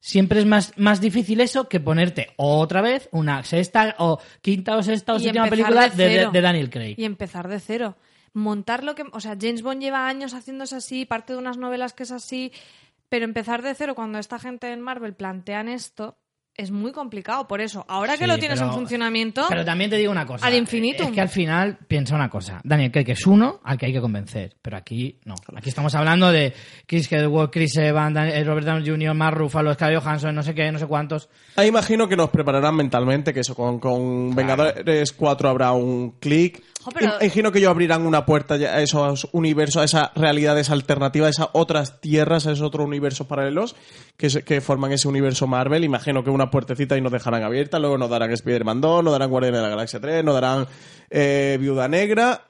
Siempre 0.00 0.38
es 0.40 0.46
más, 0.46 0.72
más 0.76 1.00
difícil 1.00 1.40
eso 1.42 1.68
que 1.68 1.78
ponerte 1.78 2.28
otra 2.36 2.80
vez 2.80 3.08
una 3.12 3.42
sexta 3.42 3.94
o 3.98 4.18
quinta 4.40 4.76
o 4.76 4.82
sexta 4.82 5.14
o 5.14 5.16
Y 5.16 5.24
séptima 5.24 5.48
película 5.48 5.88
de 5.88 6.28
de 6.30 6.40
Daniel 6.40 6.70
Craig. 6.70 6.94
Y 6.98 7.04
empezar 7.04 7.48
de 7.48 7.60
cero. 7.60 7.96
Montar 8.32 8.82
lo 8.82 8.94
que. 8.94 9.04
O 9.12 9.20
sea, 9.20 9.36
James 9.40 9.62
Bond 9.62 9.80
lleva 9.80 10.06
años 10.06 10.34
haciéndose 10.34 10.76
así, 10.76 11.04
parte 11.04 11.32
de 11.32 11.38
unas 11.38 11.56
novelas 11.56 11.92
que 11.92 12.02
es 12.02 12.12
así. 12.12 12.52
Pero 13.08 13.24
empezar 13.24 13.62
de 13.62 13.74
cero 13.74 13.94
cuando 13.94 14.18
esta 14.18 14.38
gente 14.38 14.72
en 14.72 14.80
Marvel 14.80 15.14
plantean 15.14 15.68
esto 15.68 16.18
es 16.56 16.70
muy 16.70 16.92
complicado. 16.92 17.46
Por 17.48 17.60
eso, 17.60 17.84
ahora 17.88 18.12
que 18.14 18.24
Sí, 18.24 18.26
lo 18.26 18.38
tienes 18.38 18.58
pero- 18.60 18.70
en 18.72 18.76
funcionamiento. 18.78 19.46
Pero 19.48 19.64
también 19.64 19.90
te 19.90 19.96
digo 19.96 20.12
una 20.12 20.24
cosa. 20.26 20.46
Al 20.46 20.54
infinitum. 20.54 21.06
Es 21.08 21.12
que 21.12 21.20
al 21.20 21.28
final 21.28 21.78
piensa 21.88 22.14
una 22.14 22.30
cosa. 22.30 22.60
Daniel 22.64 22.92
Craig 22.92 23.10
es 23.10 23.26
uno 23.26 23.60
al 23.64 23.76
que 23.76 23.86
hay 23.86 23.92
que 23.92 24.00
convencer. 24.00 24.54
Pero 24.62 24.76
aquí 24.76 25.18
no. 25.24 25.34
Aquí 25.56 25.68
estamos 25.68 25.94
hablando 25.94 26.30
de 26.30 26.52
Chris 26.86 27.10
Hedwig, 27.10 27.50
Chris 27.50 27.76
Evans, 27.76 28.16
eh, 28.16 28.44
Robert 28.44 28.66
Downey 28.66 28.88
Jr., 28.88 29.14
Mark 29.14 29.36
Ruffalo, 29.36 29.74
Scarlett 29.74 30.02
Johansson, 30.02 30.34
no 30.34 30.42
sé 30.42 30.54
qué, 30.54 30.70
no 30.70 30.78
sé 30.78 30.86
cuántos. 30.86 31.28
Ahí 31.56 31.68
imagino 31.68 32.08
que 32.08 32.16
nos 32.16 32.30
prepararán 32.30 32.76
mentalmente, 32.76 33.32
que 33.34 33.40
eso 33.40 33.54
con, 33.54 33.78
con 33.80 34.34
Vengadores 34.34 35.12
4 35.12 35.48
habrá 35.48 35.72
un 35.72 36.12
clic. 36.20 36.62
Imagino 37.20 37.50
que 37.52 37.58
ellos 37.58 37.70
abrirán 37.70 38.06
una 38.06 38.26
puerta 38.26 38.54
a 38.54 38.80
esos 38.82 39.28
universos, 39.32 39.80
a 39.82 39.84
esas 39.84 40.10
realidades 40.14 40.70
alternativas, 40.70 41.26
a 41.28 41.30
esas 41.30 41.48
otras 41.52 42.00
tierras, 42.00 42.46
a 42.46 42.52
esos 42.52 42.66
otros 42.66 42.86
universos 42.86 43.26
paralelos 43.26 43.74
que, 44.16 44.30
se- 44.30 44.42
que 44.42 44.60
forman 44.60 44.92
ese 44.92 45.08
universo 45.08 45.46
Marvel. 45.46 45.84
Imagino 45.84 46.22
que 46.24 46.30
una 46.30 46.50
puertecita 46.50 46.96
y 46.96 47.00
nos 47.00 47.12
dejarán 47.12 47.42
abierta, 47.42 47.78
luego 47.78 47.96
nos 47.98 48.10
darán 48.10 48.30
Spider-Man 48.32 48.80
2, 48.80 49.04
nos 49.04 49.12
darán 49.12 49.30
Guardianes 49.30 49.58
de 49.58 49.62
la 49.62 49.70
Galaxia 49.70 50.00
3, 50.00 50.24
nos 50.24 50.34
darán 50.34 50.66
eh, 51.10 51.56
Viuda 51.60 51.88
Negra. 51.88 52.42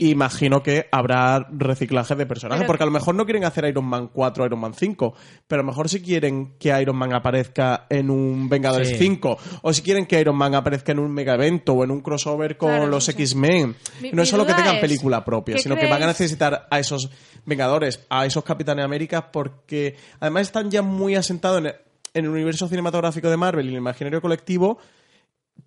Imagino 0.00 0.62
que 0.62 0.86
habrá 0.92 1.46
reciclaje 1.50 2.14
de 2.14 2.26
personajes, 2.26 2.60
Pero- 2.62 2.66
porque 2.68 2.82
a 2.82 2.86
lo 2.86 2.92
mejor 2.92 3.14
no 3.14 3.24
quieren 3.24 3.44
hacer 3.44 3.64
Iron 3.66 3.84
Man 3.84 4.08
4 4.12 4.44
o 4.44 4.46
Iron 4.46 4.60
Man 4.60 4.74
5, 4.74 5.14
pero 5.46 5.60
a 5.60 5.64
lo 5.64 5.68
mejor 5.70 5.88
si 5.88 6.00
quieren 6.00 6.54
que 6.58 6.78
Iron 6.80 6.96
Man 6.96 7.12
aparezca 7.14 7.86
en 7.90 8.10
un 8.10 8.48
Vengadores 8.48 8.88
Sí. 8.90 8.96
5, 8.98 9.36
o 9.62 9.72
si 9.72 9.82
quieren 9.82 10.06
que 10.06 10.20
Iron 10.20 10.36
Man 10.36 10.54
aparezca 10.54 10.92
en 10.92 10.98
un 11.00 11.12
mega 11.12 11.34
evento 11.34 11.72
o 11.74 11.84
en 11.84 11.90
un 11.90 12.00
crossover 12.00 12.56
con 12.56 12.70
Claro, 12.70 12.86
los 12.86 13.04
sí. 13.04 13.10
X-Men. 13.12 13.76
No 14.12 14.22
es 14.22 14.28
solo 14.28 14.46
que 14.46 14.54
tengan 14.54 14.76
es, 14.76 14.80
película 14.80 15.24
propia, 15.24 15.56
¿qué 15.56 15.62
sino 15.62 15.76
que 15.76 15.88
van 15.88 16.02
a 16.02 16.06
necesitar 16.06 16.66
a 16.70 16.78
esos 16.78 17.10
Vengadores, 17.46 18.04
a 18.10 18.26
esos 18.26 18.44
Capitanes 18.44 18.84
América, 18.84 19.30
porque 19.32 19.96
además 20.20 20.42
están 20.42 20.70
ya 20.70 20.82
muy 20.82 21.14
asentados 21.14 21.58
en 21.58 21.66
el, 21.66 21.74
en 22.14 22.24
el 22.24 22.30
universo 22.30 22.68
cinematográfico 22.68 23.30
de 23.30 23.36
Marvel 23.36 23.66
y 23.66 23.68
en 23.68 23.74
el 23.74 23.80
imaginario 23.80 24.20
colectivo 24.20 24.78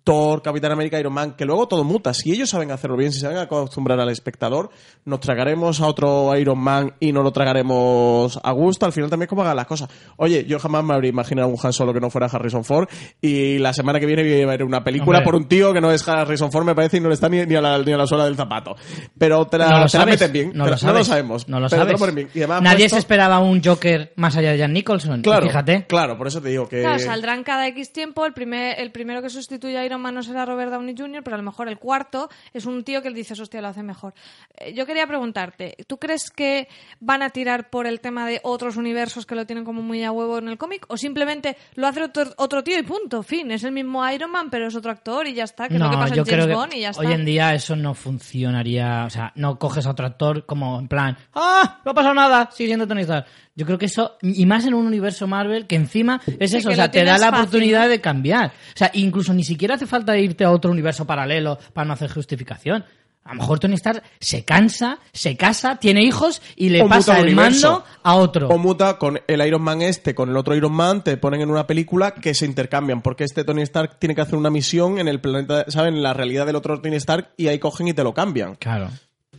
Thor, 0.04 0.42
Capitán 0.42 0.72
América, 0.72 0.98
Iron 0.98 1.12
Man, 1.12 1.34
que 1.36 1.44
luego 1.44 1.68
todo 1.68 1.84
muta. 1.84 2.12
Si 2.12 2.32
ellos 2.32 2.50
saben 2.50 2.70
hacerlo 2.72 2.96
bien, 2.96 3.12
si 3.12 3.20
saben 3.20 3.38
acostumbrar 3.38 4.00
al 4.00 4.08
espectador, 4.10 4.70
nos 5.04 5.20
tragaremos 5.20 5.80
a 5.80 5.86
otro 5.86 6.36
Iron 6.36 6.58
Man 6.58 6.94
y 6.98 7.12
no 7.12 7.22
lo 7.22 7.30
tragaremos 7.32 8.38
a 8.42 8.52
gusto. 8.52 8.86
Al 8.86 8.92
final 8.92 9.10
también 9.10 9.26
es 9.26 9.28
como 9.28 9.42
hagan 9.42 9.56
las 9.56 9.66
cosas. 9.66 9.88
Oye, 10.16 10.44
yo 10.44 10.58
jamás 10.58 10.82
me 10.84 10.94
habría 10.94 11.10
imaginado 11.10 11.48
un 11.48 11.56
Han 11.62 11.72
Solo 11.72 11.92
que 11.94 12.00
no 12.00 12.10
fuera 12.10 12.26
Harrison 12.26 12.64
Ford 12.64 12.88
y 13.20 13.58
la 13.58 13.72
semana 13.72 14.00
que 14.00 14.06
viene 14.06 14.22
voy 14.22 14.42
a 14.42 14.46
ver 14.46 14.64
una 14.64 14.82
película 14.82 15.18
Hombre. 15.18 15.24
por 15.24 15.34
un 15.36 15.46
tío 15.48 15.72
que 15.72 15.80
no 15.80 15.90
es 15.92 16.06
Harrison 16.08 16.50
Ford, 16.50 16.64
me 16.64 16.74
parece, 16.74 16.96
y 16.96 17.00
no 17.00 17.08
le 17.08 17.14
está 17.14 17.28
ni, 17.28 17.44
ni 17.46 17.54
a, 17.54 17.60
la, 17.60 17.78
ni 17.78 17.92
a 17.92 17.96
la 17.96 18.06
suela 18.06 18.24
del 18.24 18.36
zapato. 18.36 18.74
Pero 19.16 19.46
te 19.46 19.58
la, 19.58 19.66
no 19.66 19.70
lo 19.70 19.76
te 19.76 19.82
la 19.84 19.88
sabes. 19.88 20.06
meten 20.20 20.32
bien. 20.32 20.48
No 20.54 20.64
Te 20.64 20.70
lo 20.70 20.92
la- 20.92 21.04
sabemos. 21.04 21.48
No 21.48 21.60
lo 21.60 21.68
pero 21.68 21.82
te 21.82 21.86
sabes. 21.88 22.00
ponen 22.00 22.14
bien. 22.16 22.28
Y 22.34 22.38
además 22.40 22.62
Nadie 22.62 22.78
puesto- 22.86 22.96
se 22.96 23.00
esperaba 23.00 23.38
un 23.38 23.62
Joker 23.62 24.12
más 24.16 24.36
allá 24.36 24.52
de 24.52 24.58
Jan 24.58 24.72
Nicholson. 24.72 25.22
Claro, 25.22 25.46
Fíjate. 25.46 25.86
claro, 25.86 26.18
por 26.18 26.26
eso 26.26 26.42
te 26.42 26.48
digo 26.50 26.68
que... 26.68 26.80
Claro, 26.80 26.98
saldrán 26.98 27.44
cada 27.44 27.66
X 27.68 27.92
tiempo. 27.92 28.26
El, 28.26 28.32
primer, 28.32 28.80
el 28.80 28.90
primero 28.92 29.22
que 29.22 29.30
sustituye 29.30 29.78
Iron 29.84 30.00
Man 30.00 30.14
no 30.14 30.22
será 30.22 30.44
Robert 30.44 30.70
Downey 30.72 30.94
Jr., 30.96 31.22
pero 31.22 31.34
a 31.34 31.38
lo 31.38 31.44
mejor 31.44 31.68
el 31.68 31.78
cuarto 31.78 32.28
es 32.52 32.66
un 32.66 32.84
tío 32.84 33.02
que 33.02 33.08
él 33.08 33.14
dice, 33.14 33.34
hostia, 33.40 33.60
lo 33.60 33.68
hace 33.68 33.82
mejor. 33.82 34.14
Eh, 34.56 34.74
Yo 34.74 34.86
quería 34.86 35.06
preguntarte, 35.06 35.76
¿tú 35.86 35.98
crees 35.98 36.30
que 36.30 36.68
van 37.00 37.22
a 37.22 37.30
tirar 37.30 37.70
por 37.70 37.86
el 37.86 38.00
tema 38.00 38.26
de 38.26 38.40
otros 38.42 38.76
universos 38.76 39.26
que 39.26 39.34
lo 39.34 39.46
tienen 39.46 39.64
como 39.64 39.82
muy 39.82 40.02
a 40.04 40.12
huevo 40.12 40.38
en 40.38 40.48
el 40.48 40.58
cómic? 40.58 40.84
¿O 40.88 40.96
simplemente 40.96 41.56
lo 41.74 41.86
hace 41.86 42.02
otro, 42.02 42.24
otro 42.36 42.62
tío 42.62 42.78
y 42.78 42.82
punto? 42.82 43.22
Fin, 43.22 43.50
es 43.50 43.64
el 43.64 43.72
mismo 43.72 44.08
Iron 44.10 44.30
Man, 44.30 44.48
pero 44.50 44.66
es 44.66 44.74
otro 44.74 44.90
actor 44.90 45.26
y 45.26 45.34
ya 45.34 45.44
está, 45.44 45.68
que 45.68 45.74
es 45.74 45.80
lo 45.80 45.90
que 45.90 45.96
pasa 45.96 46.14
yo 46.14 46.22
en 46.22 46.26
James 46.28 46.44
creo 46.46 46.68
que 46.68 46.76
y 46.76 46.80
ya 46.80 46.90
está. 46.90 47.02
hoy 47.02 47.12
en 47.12 47.24
día 47.24 47.54
eso 47.54 47.76
no 47.76 47.94
funcionaría. 47.94 49.04
O 49.06 49.10
sea, 49.10 49.32
no 49.36 49.58
coges 49.58 49.86
a 49.86 49.90
otro 49.90 50.06
actor 50.06 50.46
como 50.46 50.78
en 50.78 50.88
plan, 50.88 51.16
¡ah! 51.34 51.80
No 51.84 51.90
ha 51.92 51.94
pasado 51.94 52.14
nada, 52.14 52.50
sigue 52.52 52.68
siendo 52.68 52.86
Tony 52.86 53.02
Stark. 53.02 53.26
Yo 53.54 53.66
creo 53.66 53.76
que 53.78 53.86
eso, 53.86 54.16
y 54.22 54.46
más 54.46 54.64
en 54.64 54.74
un 54.74 54.86
universo 54.86 55.26
Marvel, 55.26 55.66
que 55.66 55.76
encima 55.76 56.20
es 56.38 56.50
Sí, 56.52 56.56
eso, 56.58 56.68
que 56.68 56.74
o 56.74 56.76
sea, 56.76 56.90
te 56.90 57.04
da 57.04 57.18
la 57.18 57.30
fácil, 57.30 57.40
oportunidad 57.40 57.88
de 57.88 58.00
cambiar. 58.00 58.46
O 58.48 58.76
sea, 58.78 58.90
incluso 58.94 59.34
ni 59.34 59.44
siquiera 59.44 59.74
hace 59.74 59.86
falta 59.86 60.16
irte 60.16 60.44
a 60.44 60.50
otro 60.50 60.70
universo 60.70 61.04
paralelo 61.06 61.58
para 61.74 61.84
no 61.86 61.92
hacer 61.92 62.10
justificación. 62.10 62.84
A 63.24 63.34
lo 63.34 63.40
mejor 63.40 63.60
Tony 63.60 63.74
Stark 63.74 64.02
se 64.18 64.44
cansa, 64.44 64.98
se 65.12 65.36
casa, 65.36 65.76
tiene 65.76 66.02
hijos 66.02 66.42
y 66.56 66.70
le 66.70 66.82
O 66.82 66.88
pasa 66.88 67.12
el 67.20 67.28
el 67.28 67.34
universo. 67.34 67.70
mando 67.70 67.84
a 68.02 68.14
otro. 68.16 68.48
O 68.48 68.58
muta 68.58 68.98
con 68.98 69.20
el 69.28 69.46
Iron 69.46 69.62
Man 69.62 69.80
este, 69.80 70.12
con 70.12 70.28
el 70.30 70.36
otro 70.36 70.56
Iron 70.56 70.72
Man, 70.72 71.04
te 71.04 71.16
ponen 71.18 71.40
en 71.40 71.50
una 71.50 71.66
película 71.68 72.14
que 72.14 72.34
se 72.34 72.46
intercambian, 72.46 73.00
porque 73.00 73.22
este 73.22 73.44
Tony 73.44 73.62
Stark 73.62 73.98
tiene 74.00 74.16
que 74.16 74.22
hacer 74.22 74.34
una 74.34 74.50
misión 74.50 74.98
en 74.98 75.06
el 75.06 75.20
planeta, 75.20 75.66
¿saben? 75.68 75.94
En 75.94 76.02
la 76.02 76.14
realidad 76.14 76.46
del 76.46 76.56
otro 76.56 76.80
Tony 76.80 76.96
Stark 76.96 77.32
y 77.36 77.46
ahí 77.46 77.60
cogen 77.60 77.86
y 77.86 77.92
te 77.92 78.02
lo 78.02 78.12
cambian. 78.12 78.56
Claro. 78.56 78.88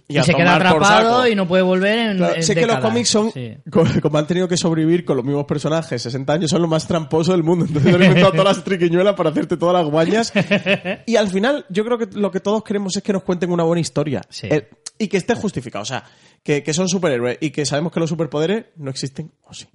Y 0.08 0.16
Y, 0.16 0.18
a 0.18 0.24
se 0.24 0.34
queda 0.34 0.58
tomar 0.58 0.68
atrapado 0.68 1.28
y 1.28 1.36
no 1.36 1.48
puede 1.48 1.64
volver 1.64 1.98
en, 1.98 2.18
Claro, 2.18 2.36
en 2.36 2.44
sé 2.44 2.56
que 2.56 2.66
los 2.66 2.78
cómics 2.80 3.10
son, 3.10 3.32
Sí. 3.32 3.58
como 4.02 4.18
han 4.18 4.28
tenido 4.28 4.48
que 4.50 4.58
sobrevivir 4.58 5.06
con 5.06 5.16
los 5.16 5.26
mismos 5.26 5.46
personajes 5.46 6.02
60 6.02 6.34
años, 6.34 6.52
son 6.52 6.62
lo 6.62 6.68
más 6.68 6.86
tramposo 6.88 7.32
del 7.32 7.44
mundo. 7.44 7.66
Entonces 7.66 7.94
han 7.96 8.04
inventado 8.04 8.32
todas 8.34 8.58
las 8.58 8.64
triquiñuelas 8.66 9.16
para 9.16 9.30
hacerte 9.30 9.56
todas 9.58 9.82
las 9.82 9.90
guañas. 9.92 10.34
Y 11.06 11.16
al 11.16 11.30
final, 11.30 11.66
yo 11.70 11.84
creo 11.86 11.98
que 11.98 12.08
lo 12.18 12.32
que 12.32 12.40
todos 12.42 12.64
queremos 12.64 12.96
es 12.98 13.04
que 13.04 13.14
nos 13.14 13.24
cuenten 13.24 13.52
una 13.52 13.64
buena 13.64 13.80
historia. 13.82 14.22
Sí. 14.30 14.48
Eh, 14.50 14.70
y 14.98 15.08
que 15.08 15.18
esté 15.18 15.36
justificado. 15.36 15.82
O 15.82 15.86
sea, 15.86 16.04
que, 16.44 16.62
que 16.64 16.74
son 16.74 16.88
superhéroes 16.88 17.38
y 17.42 17.50
que 17.52 17.66
sabemos 17.66 17.92
que 17.92 18.00
los 18.00 18.10
superpoderes 18.10 18.66
no 18.76 18.90
existen. 18.92 19.32
O 19.46 19.54
sí. 19.54 19.68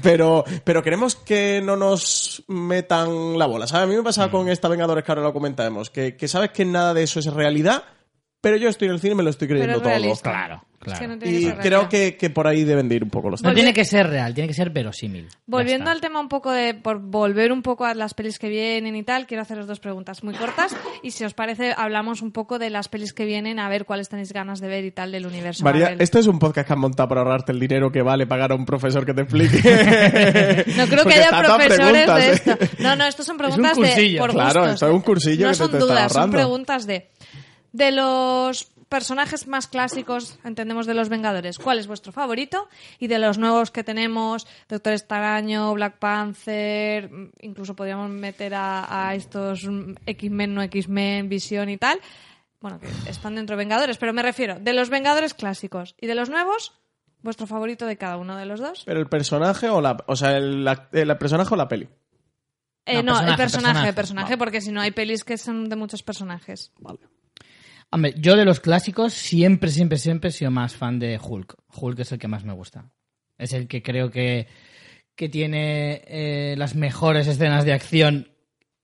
Pero, 0.00 0.44
pero 0.64 0.82
queremos 0.82 1.14
que 1.16 1.60
no 1.62 1.76
nos 1.76 2.42
metan 2.48 3.38
la 3.38 3.46
bola. 3.46 3.66
¿sabes? 3.66 3.84
A 3.84 3.86
mí 3.90 3.96
me 3.96 4.02
pasaba 4.02 4.28
Mm. 4.28 4.30
con 4.30 4.48
esta 4.48 4.68
Vengadores 4.68 5.04
que 5.04 5.10
ahora 5.12 5.22
lo 5.22 5.32
comentaremos. 5.32 5.90
Que, 5.90 6.16
que 6.16 6.28
sabes 6.28 6.50
que 6.50 6.64
nada 6.64 6.94
de 6.94 7.02
eso 7.02 7.18
es 7.20 7.26
realidad. 7.26 7.82
Pero 8.42 8.56
yo 8.58 8.68
estoy 8.68 8.88
en 8.88 8.94
el 8.94 9.00
cine 9.00 9.12
y 9.14 9.16
me 9.16 9.22
lo 9.22 9.30
estoy 9.30 9.48
creyendo 9.48 9.66
Pero 9.68 9.78
es 9.78 9.82
todo. 9.82 9.90
realista. 9.90 10.30
Claro, 10.30 10.64
Es 10.72 10.78
claro. 10.80 10.98
que 11.00 11.06
no 11.06 11.18
tiene 11.18 11.32
que 11.38 11.40
Y 11.40 11.44
ser 11.46 11.58
creo 11.58 11.88
que, 11.88 12.16
que 12.16 12.28
por 12.28 12.48
ahí 12.48 12.64
deben 12.64 12.88
de 12.88 12.96
ir 12.96 13.04
un 13.04 13.10
poco 13.10 13.30
los 13.30 13.40
No 13.40 13.50
tiros. 13.50 13.54
tiene 13.54 13.72
que 13.72 13.84
ser 13.84 14.08
real, 14.08 14.34
tiene 14.34 14.48
que 14.48 14.54
ser 14.54 14.70
verosímil. 14.70 15.28
Ya 15.28 15.36
Volviendo 15.46 15.84
está. 15.84 15.92
al 15.92 16.00
tema 16.00 16.18
un 16.18 16.28
poco 16.28 16.50
de, 16.50 16.74
por 16.74 16.98
volver 16.98 17.52
un 17.52 17.62
poco 17.62 17.84
a 17.84 17.94
las 17.94 18.14
pelis 18.14 18.40
que 18.40 18.48
vienen 18.48 18.96
y 18.96 19.04
tal, 19.04 19.28
quiero 19.28 19.42
haceros 19.44 19.68
dos 19.68 19.78
preguntas 19.78 20.24
muy 20.24 20.34
cortas 20.34 20.74
y 21.04 21.12
si 21.12 21.22
os 21.24 21.34
parece 21.34 21.72
hablamos 21.76 22.20
un 22.20 22.32
poco 22.32 22.58
de 22.58 22.68
las 22.70 22.88
pelis 22.88 23.12
que 23.12 23.26
vienen 23.26 23.60
a 23.60 23.68
ver 23.68 23.84
cuáles 23.84 24.08
tenéis 24.08 24.32
ganas 24.32 24.60
de 24.60 24.66
ver 24.66 24.84
y 24.84 24.90
tal 24.90 25.12
del 25.12 25.24
universo 25.26 25.62
María, 25.62 25.84
Marvel. 25.84 26.00
esto 26.02 26.18
es 26.18 26.26
un 26.26 26.40
podcast 26.40 26.66
que 26.66 26.72
has 26.72 26.78
montado 26.80 27.08
para 27.08 27.20
ahorrarte 27.20 27.52
el 27.52 27.60
dinero 27.60 27.92
que 27.92 28.02
vale 28.02 28.26
pagar 28.26 28.50
a 28.50 28.56
un 28.56 28.66
profesor 28.66 29.06
que 29.06 29.14
te 29.14 29.22
explique. 29.22 29.56
No 30.76 30.86
creo 30.88 31.04
que 31.04 31.14
haya 31.14 31.30
profesores 31.30 31.78
preguntas, 31.78 32.16
de 32.18 32.26
¿eh? 32.28 32.32
esto. 32.32 32.82
No, 32.82 32.96
no, 32.96 33.06
estos 33.06 33.24
son 33.24 33.36
preguntas 33.38 33.76
de 33.76 33.82
cursillo. 33.82 34.18
por 34.20 34.30
Claro, 34.32 34.60
gustos. 34.62 34.74
esto 34.74 34.86
es 34.88 34.92
un 34.94 35.00
cursillo 35.02 35.46
No 35.46 35.52
que 35.52 35.58
te- 35.58 35.64
son 35.64 35.78
dudas, 35.78 36.12
son 36.12 36.20
ahorrando. 36.22 36.36
preguntas 36.36 36.86
de 36.86 37.10
de 37.72 37.90
los 37.92 38.64
personajes 38.88 39.46
más 39.46 39.66
clásicos, 39.68 40.38
entendemos 40.44 40.86
de 40.86 40.92
los 40.92 41.08
Vengadores, 41.08 41.58
¿cuál 41.58 41.78
es 41.78 41.86
vuestro 41.86 42.12
favorito? 42.12 42.68
Y 42.98 43.06
de 43.06 43.18
los 43.18 43.38
nuevos 43.38 43.70
que 43.70 43.82
tenemos, 43.84 44.46
Doctor 44.68 44.92
Extraño, 44.92 45.72
Black 45.72 45.98
Panther, 45.98 47.10
mm, 47.10 47.30
incluso 47.40 47.74
podríamos 47.74 48.10
meter 48.10 48.54
a, 48.54 49.08
a 49.08 49.14
estos 49.14 49.64
mm, 49.66 49.94
X-Men, 50.04 50.54
no 50.54 50.62
X-Men, 50.62 51.28
Visión 51.30 51.70
y 51.70 51.78
tal. 51.78 51.98
Bueno, 52.60 52.78
que 52.78 52.88
están 53.10 53.34
dentro 53.34 53.56
de 53.56 53.64
Vengadores, 53.64 53.96
pero 53.96 54.12
me 54.12 54.22
refiero 54.22 54.60
de 54.60 54.72
los 54.74 54.90
Vengadores 54.90 55.32
clásicos 55.34 55.94
y 56.00 56.06
de 56.06 56.14
los 56.14 56.28
nuevos, 56.28 56.74
vuestro 57.22 57.46
favorito 57.46 57.86
de 57.86 57.96
cada 57.96 58.18
uno 58.18 58.36
de 58.36 58.44
los 58.46 58.60
dos. 58.60 58.82
Pero 58.84 59.00
el 59.00 59.08
personaje 59.08 59.68
o 59.70 59.80
la, 59.80 59.96
o 60.06 60.14
sea, 60.16 60.36
el, 60.36 60.64
la- 60.64 60.88
el 60.92 61.16
personaje 61.16 61.54
o 61.54 61.56
la 61.56 61.66
peli. 61.66 61.88
Eh, 62.84 63.02
No, 63.02 63.14
no, 63.14 63.20
el 63.30 63.36
personaje, 63.36 63.36
personaje, 63.36 63.38
personaje. 63.38 63.92
personaje, 63.94 64.26
Vale. 64.26 64.38
porque 64.38 64.60
si 64.60 64.70
no 64.70 64.80
hay 64.82 64.90
pelis 64.90 65.24
que 65.24 65.38
son 65.38 65.68
de 65.68 65.76
muchos 65.76 66.02
personajes. 66.02 66.72
Vale. 66.78 66.98
Hombre, 67.94 68.14
yo 68.16 68.36
de 68.36 68.46
los 68.46 68.60
clásicos 68.60 69.12
siempre, 69.12 69.70
siempre, 69.70 69.98
siempre 69.98 70.30
he 70.30 70.32
sido 70.32 70.50
más 70.50 70.74
fan 70.74 70.98
de 70.98 71.20
Hulk. 71.22 71.56
Hulk 71.76 71.98
es 71.98 72.12
el 72.12 72.18
que 72.18 72.26
más 72.26 72.42
me 72.42 72.54
gusta. 72.54 72.90
Es 73.36 73.52
el 73.52 73.68
que 73.68 73.82
creo 73.82 74.10
que, 74.10 74.48
que 75.14 75.28
tiene 75.28 76.02
eh, 76.06 76.54
las 76.56 76.74
mejores 76.74 77.26
escenas 77.26 77.66
de 77.66 77.74
acción 77.74 78.32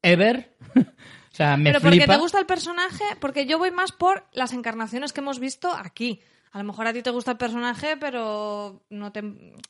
ever. 0.03 0.55
o 0.77 1.35
sea, 1.35 1.57
me 1.57 1.71
Pero 1.71 1.81
porque 1.81 2.07
te 2.07 2.17
gusta 2.19 2.39
el 2.39 2.45
personaje, 2.45 3.05
porque 3.19 3.47
yo 3.47 3.59
voy 3.59 3.71
más 3.71 3.93
por 3.93 4.27
las 4.33 4.53
encarnaciones 4.53 5.15
que 5.15 5.21
hemos 5.21 5.41
visto 5.41 5.73
aquí. 5.73 6.21
A 6.53 6.59
lo 6.59 6.65
mejor 6.65 6.87
a 6.87 6.93
ti 6.93 7.01
te 7.01 7.11
gusta 7.11 7.31
el 7.31 7.39
personaje, 7.39 7.97
pero 7.97 8.83
no 8.91 9.11
te. 9.11 9.23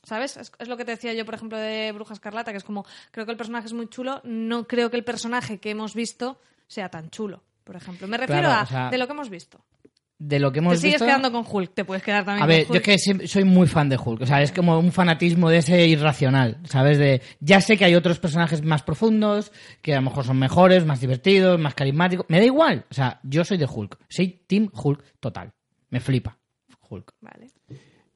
¿Sabes? 0.03 0.35
Es, 0.35 0.51
es 0.59 0.67
lo 0.67 0.75
que 0.75 0.83
te 0.83 0.91
decía 0.91 1.13
yo, 1.13 1.23
por 1.23 1.35
ejemplo, 1.35 1.57
de 1.57 1.93
Bruja 1.93 2.13
Escarlata, 2.13 2.51
que 2.51 2.57
es 2.57 2.63
como, 2.65 2.85
creo 3.11 3.25
que 3.25 3.31
el 3.31 3.37
personaje 3.37 3.67
es 3.67 3.73
muy 3.73 3.87
chulo, 3.87 4.19
no 4.25 4.67
creo 4.67 4.91
que 4.91 4.97
el 4.97 5.05
personaje 5.05 5.59
que 5.59 5.69
hemos 5.69 5.93
visto 5.93 6.41
sea 6.67 6.89
tan 6.89 7.09
chulo, 7.09 7.43
por 7.69 7.75
ejemplo. 7.75 8.07
Me 8.07 8.17
refiero 8.17 8.41
Claro, 8.41 8.61
a 8.61 8.63
o 8.63 8.65
sea, 8.65 8.89
de 8.89 8.97
lo 8.97 9.05
que 9.05 9.13
hemos 9.13 9.29
visto. 9.29 9.63
De 10.17 10.39
lo 10.39 10.51
que 10.51 10.59
Te 10.59 10.65
hemos 10.65 10.79
sigues 10.79 10.93
visto... 10.93 11.05
quedando 11.05 11.31
con 11.31 11.45
Hulk, 11.47 11.75
te 11.75 11.85
puedes 11.85 12.01
quedar 12.01 12.25
también 12.25 12.43
A 12.43 12.47
ver, 12.47 12.65
con 12.65 12.73
yo 12.73 12.81
es 12.83 13.05
que 13.05 13.27
soy 13.27 13.43
muy 13.43 13.67
fan 13.67 13.89
de 13.89 13.95
Hulk. 13.95 14.21
O 14.23 14.25
sea, 14.25 14.41
es 14.41 14.51
como 14.51 14.79
un 14.79 14.91
fanatismo 14.91 15.51
de 15.51 15.59
ese 15.59 15.85
irracional, 15.85 16.57
¿sabes? 16.63 16.97
De 16.97 17.21
ya 17.39 17.61
sé 17.61 17.77
que 17.77 17.85
hay 17.85 17.93
otros 17.93 18.17
personajes 18.19 18.63
más 18.63 18.81
profundos, 18.81 19.51
que 19.83 19.93
a 19.93 19.97
lo 19.97 20.01
mejor 20.01 20.25
son 20.25 20.39
mejores, 20.39 20.83
más 20.83 20.99
divertidos, 20.99 21.59
más 21.59 21.75
carismáticos. 21.75 22.25
Me 22.27 22.39
da 22.39 22.45
igual. 22.45 22.87
O 22.89 22.93
sea, 22.95 23.19
yo 23.21 23.45
soy 23.45 23.59
de 23.59 23.67
Hulk. 23.71 23.99
Soy 24.09 24.43
Team 24.47 24.71
Hulk 24.73 25.03
total. 25.19 25.53
Me 25.91 25.99
flipa. 25.99 26.39
Hulk. 26.89 27.13
Vale. 27.21 27.51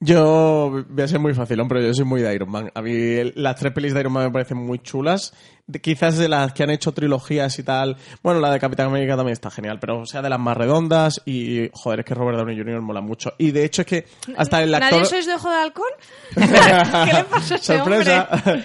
Yo 0.06 0.84
voy 0.90 1.04
a 1.04 1.08
ser 1.08 1.20
muy 1.20 1.34
fácil, 1.34 1.62
pero 1.70 1.82
yo 1.82 1.94
soy 1.94 2.04
muy 2.04 2.22
de 2.22 2.34
Iron 2.36 2.52
Man. 2.52 2.70
A 2.76 2.82
mí 2.82 2.92
el- 2.92 3.34
las 3.38 3.56
tres 3.56 3.72
pelis 3.72 3.94
de 3.94 4.02
Iron 4.02 4.12
Man 4.12 4.26
me 4.26 4.32
parecen 4.32 4.58
muy 4.58 4.80
chulas. 4.80 5.34
De- 5.66 5.80
quizás 5.80 6.18
de 6.18 6.28
las 6.28 6.52
que 6.52 6.64
han 6.64 6.72
hecho 6.72 6.92
trilogías 6.92 7.58
y 7.58 7.64
tal. 7.64 7.96
Bueno, 8.22 8.42
la 8.42 8.52
de 8.52 8.60
Capitán 8.60 8.88
América 8.88 9.16
también 9.16 9.32
está 9.34 9.50
genial, 9.50 9.80
pero 9.80 10.00
o 10.02 10.06
sea, 10.06 10.22
de 10.22 10.30
las 10.30 10.40
más 10.40 10.58
redondas 10.58 11.22
y 11.26 11.70
joder, 11.72 12.02
es 12.02 12.06
que 12.06 12.16
Robert 12.16 12.38
Downey 12.38 12.58
Jr. 12.58 12.82
mola 12.82 13.00
mucho. 13.00 13.34
Y 13.38 13.52
de 13.52 13.64
hecho 13.64 13.84
es 13.84 13.88
que 13.88 14.06
hasta 14.36 14.62
el 14.62 14.74
actor... 14.76 14.92
¿Nadie 14.92 15.06
sois 15.06 15.26
de 15.26 15.34
ojo 15.36 15.50
de 15.50 15.56
halcón? 15.56 15.86
¿Qué 16.36 17.14
le 17.14 17.24
pasa 17.24 17.54
a 17.54 17.58
ese 17.58 17.78
Sorpresa. 17.78 18.30
hombre? 18.32 18.64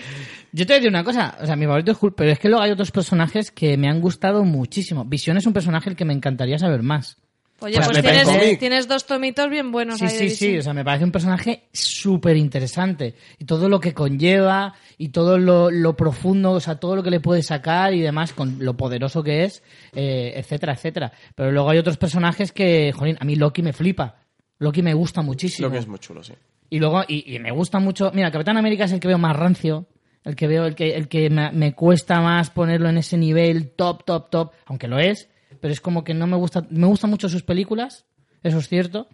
Yo 0.50 0.66
te 0.66 0.72
voy 0.72 0.76
a 0.76 0.78
decir 0.80 0.88
una 0.90 1.04
cosa, 1.04 1.36
o 1.40 1.46
sea, 1.46 1.56
mi 1.56 1.66
favorito 1.66 1.92
es 1.92 1.98
Hulk, 2.02 2.14
pero 2.16 2.32
es 2.32 2.38
que 2.38 2.48
luego 2.48 2.64
hay 2.64 2.70
otros 2.72 2.90
personajes 2.90 3.50
que 3.50 3.76
me 3.76 3.88
han 3.88 4.00
gustado 4.00 4.44
muchísimo. 4.44 5.04
Visión 5.04 5.36
es 5.36 5.46
un 5.46 5.52
personaje 5.52 5.90
el 5.90 5.94
que 5.94 6.06
me 6.06 6.14
encantaría 6.14 6.58
saber 6.58 6.82
más. 6.82 7.18
Oye, 7.60 7.74
Pues 7.74 7.88
pues, 7.88 8.02
tienes, 8.02 8.24
parece- 8.24 8.56
tienes 8.56 8.86
dos 8.86 9.04
tomitos 9.04 9.50
bien 9.50 9.72
buenos 9.72 9.98
Sí, 9.98 10.04
ahí 10.04 10.10
sí, 10.10 10.30
sí, 10.30 10.58
o 10.58 10.62
sea, 10.62 10.72
me 10.74 10.84
parece 10.84 11.04
un 11.04 11.10
personaje 11.10 11.64
súper 11.72 12.36
interesante. 12.36 13.14
Y 13.38 13.46
todo 13.46 13.68
lo 13.68 13.80
que 13.80 13.92
conlleva, 13.94 14.74
y 14.96 15.08
todo 15.08 15.38
lo, 15.38 15.68
lo 15.70 15.96
profundo, 15.96 16.52
o 16.52 16.60
sea, 16.60 16.76
todo 16.78 16.94
lo 16.94 17.02
que 17.02 17.10
le 17.10 17.18
puede 17.18 17.42
sacar 17.42 17.94
y 17.94 18.00
demás, 18.00 18.32
con 18.32 18.58
lo 18.64 18.76
poderoso 18.76 19.24
que 19.24 19.42
es, 19.44 19.62
eh, 19.92 20.34
etcétera, 20.36 20.74
etcétera. 20.74 21.12
Pero 21.34 21.50
luego 21.50 21.70
hay 21.70 21.78
otros 21.78 21.96
personajes 21.96 22.52
que, 22.52 22.92
jolín, 22.96 23.16
a 23.18 23.24
mí 23.24 23.34
Loki 23.34 23.62
me 23.62 23.72
flipa. 23.72 24.16
Loki 24.60 24.82
me 24.82 24.94
gusta 24.94 25.22
muchísimo. 25.22 25.66
Lo 25.66 25.72
que 25.72 25.78
es 25.78 25.88
muy 25.88 25.98
chulo, 25.98 26.22
sí. 26.22 26.34
Y 26.70 26.78
luego, 26.78 27.02
y, 27.08 27.34
y 27.34 27.38
me 27.40 27.50
gusta 27.50 27.80
mucho. 27.80 28.12
Mira, 28.14 28.30
Capitán 28.30 28.56
América 28.56 28.84
es 28.84 28.92
el 28.92 29.00
que 29.00 29.08
veo 29.08 29.18
más 29.18 29.34
rancio. 29.34 29.86
El 30.24 30.36
que 30.36 30.46
veo, 30.46 30.66
el 30.66 30.74
que, 30.74 30.94
el 30.94 31.08
que 31.08 31.30
me, 31.30 31.50
me 31.52 31.74
cuesta 31.74 32.20
más 32.20 32.50
ponerlo 32.50 32.88
en 32.88 32.98
ese 32.98 33.16
nivel 33.16 33.70
top, 33.70 34.04
top, 34.04 34.30
top. 34.30 34.52
Aunque 34.66 34.86
lo 34.86 34.98
es. 34.98 35.28
Pero 35.60 35.72
es 35.72 35.80
como 35.80 36.04
que 36.04 36.14
no 36.14 36.26
me 36.26 36.36
gusta. 36.36 36.66
Me 36.70 36.86
gustan 36.86 37.10
mucho 37.10 37.28
sus 37.28 37.42
películas. 37.42 38.06
Eso 38.42 38.58
es 38.58 38.68
cierto. 38.68 39.08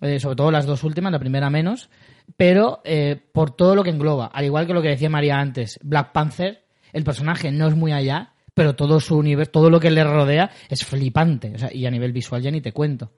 eh, 0.00 0.18
sobre 0.18 0.36
todo 0.36 0.50
las 0.50 0.66
dos 0.66 0.84
últimas, 0.84 1.12
la 1.12 1.18
primera 1.18 1.50
menos. 1.50 1.90
Pero 2.36 2.80
eh, 2.84 3.20
por 3.32 3.50
todo 3.50 3.74
lo 3.74 3.84
que 3.84 3.90
engloba. 3.90 4.26
Al 4.26 4.44
igual 4.44 4.66
que 4.66 4.74
lo 4.74 4.82
que 4.82 4.88
decía 4.88 5.10
María 5.10 5.38
antes. 5.38 5.78
Black 5.82 6.12
Panther. 6.12 6.64
El 6.92 7.04
personaje 7.04 7.50
no 7.52 7.68
es 7.68 7.74
muy 7.74 7.92
allá. 7.92 8.32
Pero 8.54 8.74
todo 8.74 9.00
su 9.00 9.16
universo, 9.16 9.52
todo 9.52 9.70
lo 9.70 9.80
que 9.80 9.90
le 9.90 10.04
rodea 10.04 10.50
es 10.68 10.84
flipante. 10.84 11.52
O 11.54 11.58
sea, 11.58 11.72
y 11.72 11.86
a 11.86 11.90
nivel 11.90 12.12
visual 12.12 12.42
ya 12.42 12.50
ni 12.50 12.60
te 12.60 12.72
cuento. 12.72 13.12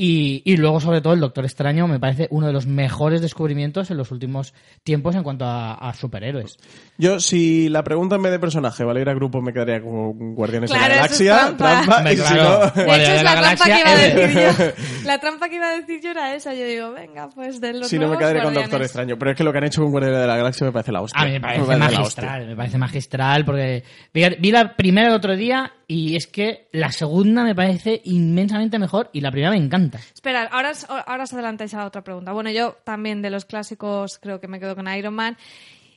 Y, 0.00 0.42
y 0.44 0.56
luego, 0.58 0.78
sobre 0.78 1.00
todo, 1.00 1.12
el 1.12 1.18
Doctor 1.18 1.44
Extraño 1.44 1.88
me 1.88 1.98
parece 1.98 2.28
uno 2.30 2.46
de 2.46 2.52
los 2.52 2.68
mejores 2.68 3.20
descubrimientos 3.20 3.90
en 3.90 3.96
los 3.96 4.12
últimos 4.12 4.54
tiempos 4.84 5.16
en 5.16 5.24
cuanto 5.24 5.44
a, 5.44 5.74
a 5.74 5.92
superhéroes. 5.92 6.56
Yo, 6.98 7.18
si 7.18 7.68
la 7.68 7.82
pregunta 7.82 8.14
en 8.14 8.22
vez 8.22 8.30
de 8.30 8.38
personaje 8.38 8.84
valiera 8.84 9.12
grupo, 9.14 9.42
me 9.42 9.52
quedaría 9.52 9.80
con 9.82 10.36
Guardianes 10.36 10.70
Claro, 10.70 10.84
de 10.84 10.88
la 10.90 10.96
Galaxia, 11.02 11.36
trampa. 11.56 11.82
trampa, 11.84 12.12
y 12.12 12.16
si 12.16 12.22
Claro. 12.22 12.42
no- 12.76 12.82
De 12.82 13.02
hecho, 13.02 13.12
es 13.12 13.22
la 13.24 13.34
la, 13.34 13.40
trampa 13.56 13.64
que 13.64 13.80
iba 13.80 13.90
a 13.90 13.96
decir 13.96 14.40
yo. 14.40 14.64
La 15.08 15.18
trampa 15.18 15.48
que 15.48 15.56
iba 15.56 15.68
a 15.68 15.76
decir 15.80 16.00
yo 16.02 16.10
era 16.10 16.34
esa. 16.34 16.54
Yo 16.54 16.64
digo, 16.66 16.92
venga, 16.92 17.28
pues 17.30 17.60
de 17.60 17.72
los 17.72 17.88
si 17.88 17.98
no 17.98 18.08
me 18.08 18.18
quedaría 18.18 18.42
con. 18.44 18.54
Doctor 18.54 18.82
Extraño. 18.82 19.18
Pero 19.18 19.30
es 19.32 19.36
que 19.36 19.42
lo 19.42 19.50
que 19.52 19.58
han 19.58 19.64
hecho 19.64 19.82
con 19.82 19.90
Guardianes 19.90 20.20
de 20.20 20.26
la 20.28 20.36
Galaxia 20.36 20.64
me 20.66 20.72
parece 20.72 20.92
la 20.92 21.00
hostia. 21.00 21.20
A 21.20 21.24
mí 21.24 21.32
me 21.32 21.40
parece 21.40 21.66
la 21.66 21.74
hostia. 21.74 21.88
magistral, 21.98 22.46
me 22.46 22.56
parece 22.56 22.78
magistral 22.78 23.44
porque 23.44 23.82
vi, 24.14 24.22
vi 24.38 24.50
la 24.52 24.76
primera 24.76 25.08
el 25.08 25.14
otro 25.14 25.34
día 25.34 25.72
y 25.88 26.14
es 26.16 26.26
que 26.26 26.68
la 26.72 26.92
segunda 26.92 27.42
me 27.42 27.54
parece 27.54 28.00
inmensamente 28.04 28.78
mejor 28.78 29.10
y 29.12 29.22
la 29.22 29.30
primera 29.32 29.50
me 29.50 29.56
encanta. 29.56 29.87
Espera, 29.96 30.44
ahora, 30.44 30.72
ahora 31.06 31.24
os 31.24 31.32
adelantáis 31.32 31.74
a 31.74 31.84
otra 31.86 32.02
pregunta. 32.02 32.32
Bueno, 32.32 32.50
yo 32.50 32.76
también 32.84 33.22
de 33.22 33.30
los 33.30 33.44
clásicos 33.44 34.18
creo 34.18 34.40
que 34.40 34.48
me 34.48 34.60
quedo 34.60 34.76
con 34.76 34.86
Iron 34.92 35.14
Man. 35.14 35.36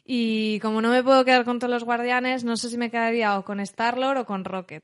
Y 0.06 0.60
como 0.60 0.82
no 0.82 0.90
me 0.90 1.04
puedo 1.04 1.24
quedar 1.26 1.46
con 1.46 1.60
todos 1.60 1.72
los 1.72 1.84
guardianes, 1.84 2.44
no 2.44 2.58
sé 2.58 2.70
si 2.70 2.78
me 2.78 2.90
quedaría 2.90 3.38
o 3.38 3.46
con 3.46 3.60
Star-Lord 3.60 4.20
o 4.20 4.26
con 4.26 4.46
Rocket. 4.46 4.84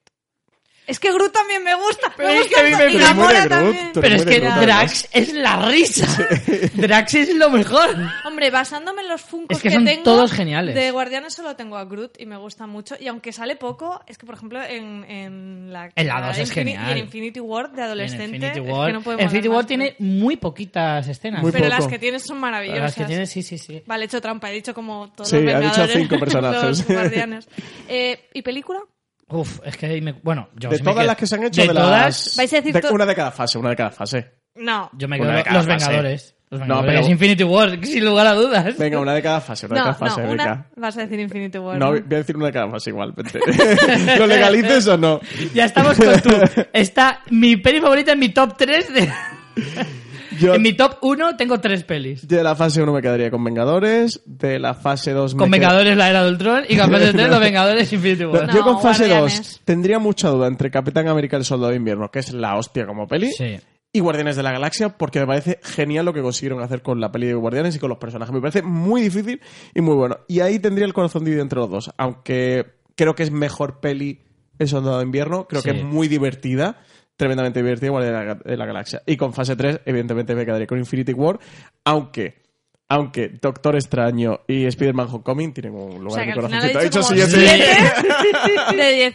Es 0.87 0.99
que 0.99 1.11
Groot 1.11 1.33
también 1.33 1.63
me 1.63 1.75
gusta. 1.75 2.13
Pero 2.15 2.29
me 2.29 2.35
es 2.35 2.41
gusta 2.43 2.55
que 2.55 2.61
a 2.61 2.63
mí 2.69 2.75
me- 2.75 2.91
y 2.91 2.97
Groot, 2.97 3.49
también. 3.49 3.91
Pero 3.93 4.15
es 4.15 4.25
que 4.25 4.39
Groot, 4.39 4.55
Drax 4.61 5.09
es 5.11 5.33
la 5.33 5.65
risa. 5.69 6.07
Drax 6.73 7.13
es 7.15 7.35
lo 7.35 7.49
mejor. 7.49 7.89
Hombre, 8.25 8.49
basándome 8.51 9.01
en 9.01 9.09
los 9.09 9.21
Funkos 9.21 9.57
Es 9.57 9.63
que 9.63 9.69
son 9.71 9.83
tengo, 9.85 10.03
todos 10.03 10.31
geniales. 10.31 10.75
De 10.75 10.89
Guardianes 10.91 11.33
solo 11.33 11.55
tengo 11.57 11.75
a 11.77 11.83
Groot 11.85 12.19
y 12.21 12.25
me 12.25 12.37
gusta 12.37 12.67
mucho. 12.67 12.95
Y 12.99 13.07
aunque 13.07 13.33
sale 13.33 13.55
poco, 13.57 14.01
es 14.07 14.17
que, 14.17 14.25
por 14.25 14.35
ejemplo, 14.35 14.63
en, 14.63 15.03
en 15.03 15.73
la... 15.73 15.89
En 15.95 16.07
la 16.07 16.21
dos 16.27 16.37
es 16.37 16.49
Infini- 16.49 16.53
genial. 16.53 16.87
Y 16.87 16.91
en 16.91 16.97
Infinity 16.99 17.39
War 17.41 17.69
de 17.71 17.77
En 17.81 17.83
adolescente... 17.83 18.23
Infinity 18.25 18.59
es 18.59 18.65
War, 18.73 18.87
que 18.87 18.93
no 18.93 19.21
Infinity 19.21 19.47
War 19.49 19.57
más. 19.57 19.67
tiene 19.67 19.95
muy 19.99 20.37
poquitas 20.37 21.07
escenas. 21.07 21.41
Muy 21.41 21.51
Pero 21.51 21.65
poco. 21.65 21.75
las 21.79 21.87
que 21.87 21.99
tienes 21.99 22.23
son 22.23 22.37
maravillosas. 22.39 22.81
Las 22.81 22.95
que 22.95 23.03
tiene, 23.05 23.25
sí, 23.25 23.43
sí, 23.43 23.57
sí. 23.57 23.83
Vale, 23.85 24.03
he 24.03 24.05
hecho 24.05 24.21
trampa, 24.21 24.49
he 24.49 24.53
dicho 24.53 24.73
como 24.73 25.09
todos 25.11 25.29
Sí, 25.29 25.41
los 25.41 25.53
ha 25.53 25.59
dicho 25.59 25.69
Vengadores, 25.81 25.97
cinco 25.97 26.19
personajes. 26.19 26.63
los 26.63 26.87
guardianes. 26.87 27.49
Eh, 27.89 28.29
¿Y 28.33 28.41
película? 28.41 28.79
Uf, 29.29 29.59
es 29.65 29.75
que 29.75 29.85
ahí 29.87 30.01
me, 30.01 30.13
bueno, 30.23 30.49
yo 30.55 30.69
De 30.69 30.79
todas 30.79 30.95
quedo- 30.95 31.03
las 31.07 31.17
que 31.17 31.27
se 31.27 31.35
han 31.35 31.43
hecho, 31.43 31.61
de, 31.61 31.67
de, 31.67 31.73
todas, 31.73 31.89
las... 32.05 32.35
Vais 32.37 32.53
a 32.53 32.55
decir 32.57 32.73
de- 32.73 32.89
una 32.91 33.05
de 33.05 33.15
cada 33.15 33.31
fase, 33.31 33.57
una 33.57 33.69
de 33.71 33.75
cada 33.75 33.91
fase. 33.91 34.31
No. 34.55 34.89
yo 34.97 35.07
me 35.07 35.17
quedo 35.19 35.27
de 35.27 35.37
los 35.37 35.45
fase. 35.45 35.67
Vengadores. 35.67 36.33
Los 36.49 36.65
No, 36.65 36.81
pero- 36.81 37.05
Infinity 37.05 37.43
War, 37.43 37.77
sin 37.85 38.05
lugar 38.05 38.25
a 38.25 38.33
dudas. 38.33 38.77
Venga, 38.77 38.99
una 39.01 39.13
de 39.13 39.21
cada 39.21 39.41
fase, 39.41 39.65
una 39.65 39.75
de 39.75 39.81
cada 39.81 39.93
fase, 39.95 40.23
no, 40.23 40.31
una 40.31 40.67
vas 40.77 40.97
a 40.97 41.01
decir 41.01 41.19
Infinity 41.19 41.57
War. 41.57 41.77
No, 41.77 41.87
voy 41.89 41.99
a 41.99 42.01
decir 42.03 42.37
una 42.37 42.45
de 42.45 42.53
cada 42.53 42.69
fase 42.71 42.89
igual. 42.89 43.11
vente. 43.11 43.39
¿Lo 44.17 44.25
legalices 44.27 44.87
o 44.87 44.97
no? 44.97 45.19
Ya 45.53 45.65
estamos 45.65 45.97
con 45.97 46.21
tú. 46.21 46.29
Está 46.73 47.19
mi 47.29 47.57
peli 47.57 47.81
favorita 47.81 48.13
en 48.13 48.19
mi 48.19 48.29
top 48.29 48.55
3 48.57 48.93
de... 48.93 49.11
Yo 50.39 50.53
En 50.55 50.61
mi 50.61 50.73
top 50.73 50.97
1 51.01 51.35
tengo 51.37 51.59
tres 51.59 51.83
pelis. 51.83 52.27
de 52.27 52.43
la 52.43 52.55
fase 52.55 52.81
1 52.81 52.91
me 52.93 53.01
quedaría 53.01 53.29
con 53.31 53.43
Vengadores, 53.43 54.21
de 54.25 54.59
la 54.59 54.73
fase 54.73 55.11
2 55.11 55.35
Con 55.35 55.49
me 55.49 55.57
qued- 55.57 55.61
Vengadores 55.61 55.97
la 55.97 56.09
era 56.09 56.23
de 56.23 56.29
Ultron 56.31 56.63
y 56.67 56.77
con 56.77 56.91
fase 56.91 57.13
3 57.13 57.29
los 57.29 57.39
Vengadores 57.39 57.91
Infinity 57.93 58.25
War. 58.25 58.47
No, 58.47 58.53
yo 58.53 58.61
con 58.63 58.81
fase 58.81 59.07
Guardianes. 59.07 59.37
2 59.37 59.61
tendría 59.65 59.99
mucha 59.99 60.29
duda 60.29 60.47
entre 60.47 60.69
Capitán 60.71 61.07
América 61.07 61.37
y 61.37 61.39
el 61.39 61.45
Soldado 61.45 61.71
de 61.71 61.77
Invierno, 61.77 62.09
que 62.11 62.19
es 62.19 62.33
la 62.33 62.55
hostia 62.57 62.85
como 62.85 63.07
peli, 63.07 63.31
Sí. 63.31 63.57
y 63.93 63.99
Guardianes 63.99 64.35
de 64.35 64.43
la 64.43 64.51
Galaxia, 64.51 64.89
porque 64.97 65.19
me 65.19 65.27
parece 65.27 65.59
genial 65.63 66.05
lo 66.05 66.13
que 66.13 66.21
consiguieron 66.21 66.61
hacer 66.61 66.81
con 66.81 66.99
la 66.99 67.11
peli 67.11 67.27
de 67.27 67.33
Guardianes 67.33 67.75
y 67.75 67.79
con 67.79 67.89
los 67.89 67.97
personajes. 67.97 68.33
Me 68.33 68.41
parece 68.41 68.61
muy 68.61 69.01
difícil 69.01 69.41
y 69.73 69.81
muy 69.81 69.95
bueno. 69.95 70.17
Y 70.27 70.41
ahí 70.41 70.59
tendría 70.59 70.85
el 70.85 70.93
corazón 70.93 71.23
dividido 71.23 71.43
entre 71.43 71.59
los 71.59 71.69
dos, 71.69 71.91
aunque 71.97 72.65
creo 72.95 73.15
que 73.15 73.23
es 73.23 73.31
mejor 73.31 73.79
peli 73.79 74.19
el 74.59 74.67
Soldado 74.67 74.97
de 74.97 75.03
Invierno, 75.05 75.47
creo 75.47 75.61
Sí. 75.61 75.69
que 75.71 75.77
es 75.77 75.83
muy 75.83 76.07
divertida. 76.07 76.77
Tremendamente 77.17 77.61
divertida, 77.61 77.89
Guardianes 77.89 78.19
de 78.19 78.25
la, 78.27 78.35
de 78.35 78.57
la 78.57 78.65
Galaxia. 78.65 79.01
Y 79.05 79.17
con 79.17 79.33
fase 79.33 79.55
3, 79.55 79.81
evidentemente, 79.85 80.35
me 80.35 80.45
quedaría 80.45 80.67
con 80.67 80.77
Infinity 80.77 81.13
War, 81.13 81.39
aunque 81.83 82.47
aunque 82.89 83.29
Doctor 83.41 83.75
Extraño 83.75 84.41
y 84.47 84.65
Spider-Man 84.65 85.07
Homecoming 85.11 85.53
tienen 85.53 85.75
un 85.75 86.03
lugar 86.03 86.07
O 86.07 86.11
sea, 86.11 86.23
en 86.23 86.29
mi 86.29 86.31
al 86.31 86.45
final 86.45 86.71
corazoncito. 86.71 86.79
he 86.79 86.83
dicho 86.85 87.01
como 87.01 87.15
siete 87.15 87.37
de 88.77 89.05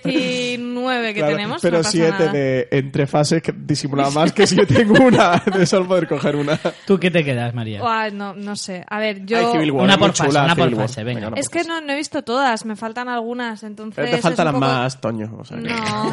19 0.83 1.15
que 1.15 1.21
Claro, 1.21 1.37
tenemos. 1.37 1.63
pero 1.63 1.77
no 1.79 1.83
pasa 1.83 1.91
siete 1.91 2.11
nada. 2.19 2.33
de 2.33 2.69
entre 2.73 3.07
fases 3.07 3.43
que 3.43 3.53
disimulaba 3.53 4.11
más 4.11 4.33
que 4.33 4.47
si 4.47 4.57
yo 4.57 4.67
tengo 4.67 4.95
una 5.05 5.37
de 5.57 5.65
solo 5.67 5.87
poder 5.89 6.07
coger 6.09 6.37
una. 6.37 6.59
¿Tú 6.87 6.99
qué 6.99 7.11
te 7.11 7.25
quedas, 7.25 7.55
María? 7.55 7.81
No, 8.13 8.35
no 8.35 8.57
sé. 8.57 8.85
A 8.89 8.99
ver, 8.99 9.25
yo... 9.25 9.53
War, 9.53 9.85
Una 9.85 9.99
por 9.99 10.11
fase, 10.11 10.29
chula 10.29 10.45
una 10.45 10.57
por 10.57 10.75
fase, 10.77 11.05
venga. 11.05 11.29
una 11.29 11.39
Es 11.39 11.49
por 11.49 11.61
que 11.63 11.69
no, 11.69 11.81
no 11.81 11.93
he 11.93 11.97
visto 11.97 12.23
todas, 12.23 12.65
me 12.65 12.77
faltan 12.77 13.09
algunas, 13.09 13.63
entonces... 13.63 13.97
Pero 13.97 14.17
te 14.17 14.23
faltan 14.23 14.47
poco- 14.49 14.61
más, 14.61 15.01
Toño. 15.01 15.37
o 15.39 15.45
sea 15.45 15.59
que- 15.59 15.65
No. 15.69 16.13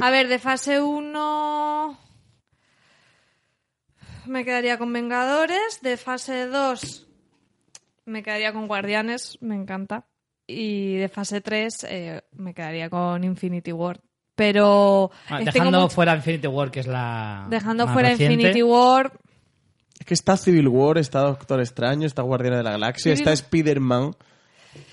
A 0.06 0.10
ver, 0.10 0.28
de 0.28 0.38
fase 0.38 0.80
1 0.80 1.98
me 4.26 4.44
quedaría 4.44 4.76
con 4.78 4.92
Vengadores, 4.92 5.80
de 5.82 5.96
fase 5.96 6.46
2 6.46 7.06
me 8.06 8.22
quedaría 8.22 8.52
con 8.52 8.66
Guardianes, 8.68 9.38
me 9.40 9.54
encanta. 9.56 10.04
Y 10.46 10.96
de 10.96 11.08
fase 11.08 11.40
3 11.40 11.84
eh, 11.88 12.22
me 12.32 12.54
quedaría 12.54 12.88
con 12.88 13.22
Infinity 13.24 13.72
War. 13.72 14.00
Pero 14.34 15.10
Ah, 15.28 15.40
eh, 15.40 15.44
dejando 15.46 15.80
mucho- 15.80 15.94
fuera 15.94 16.14
Infinity 16.14 16.46
War, 16.46 16.70
que 16.70 16.80
es 16.80 16.86
la. 16.86 17.46
dejando 17.48 17.86
más 17.86 17.92
fuera 17.94 18.10
reciente. 18.10 18.34
Infinity 18.34 18.62
War, 18.62 19.12
Es 19.98 20.04
que 20.06 20.12
está 20.14 20.36
Civil 20.36 20.68
War, 20.68 20.98
está 20.98 21.20
Doctor 21.20 21.58
Extraño, 21.60 22.06
está 22.06 22.20
Guardiana 22.22 22.58
de 22.58 22.62
la 22.62 22.72
Galaxia, 22.72 23.12
Civil- 23.14 23.18
está 23.20 23.32
Spider-Man. 23.32 24.14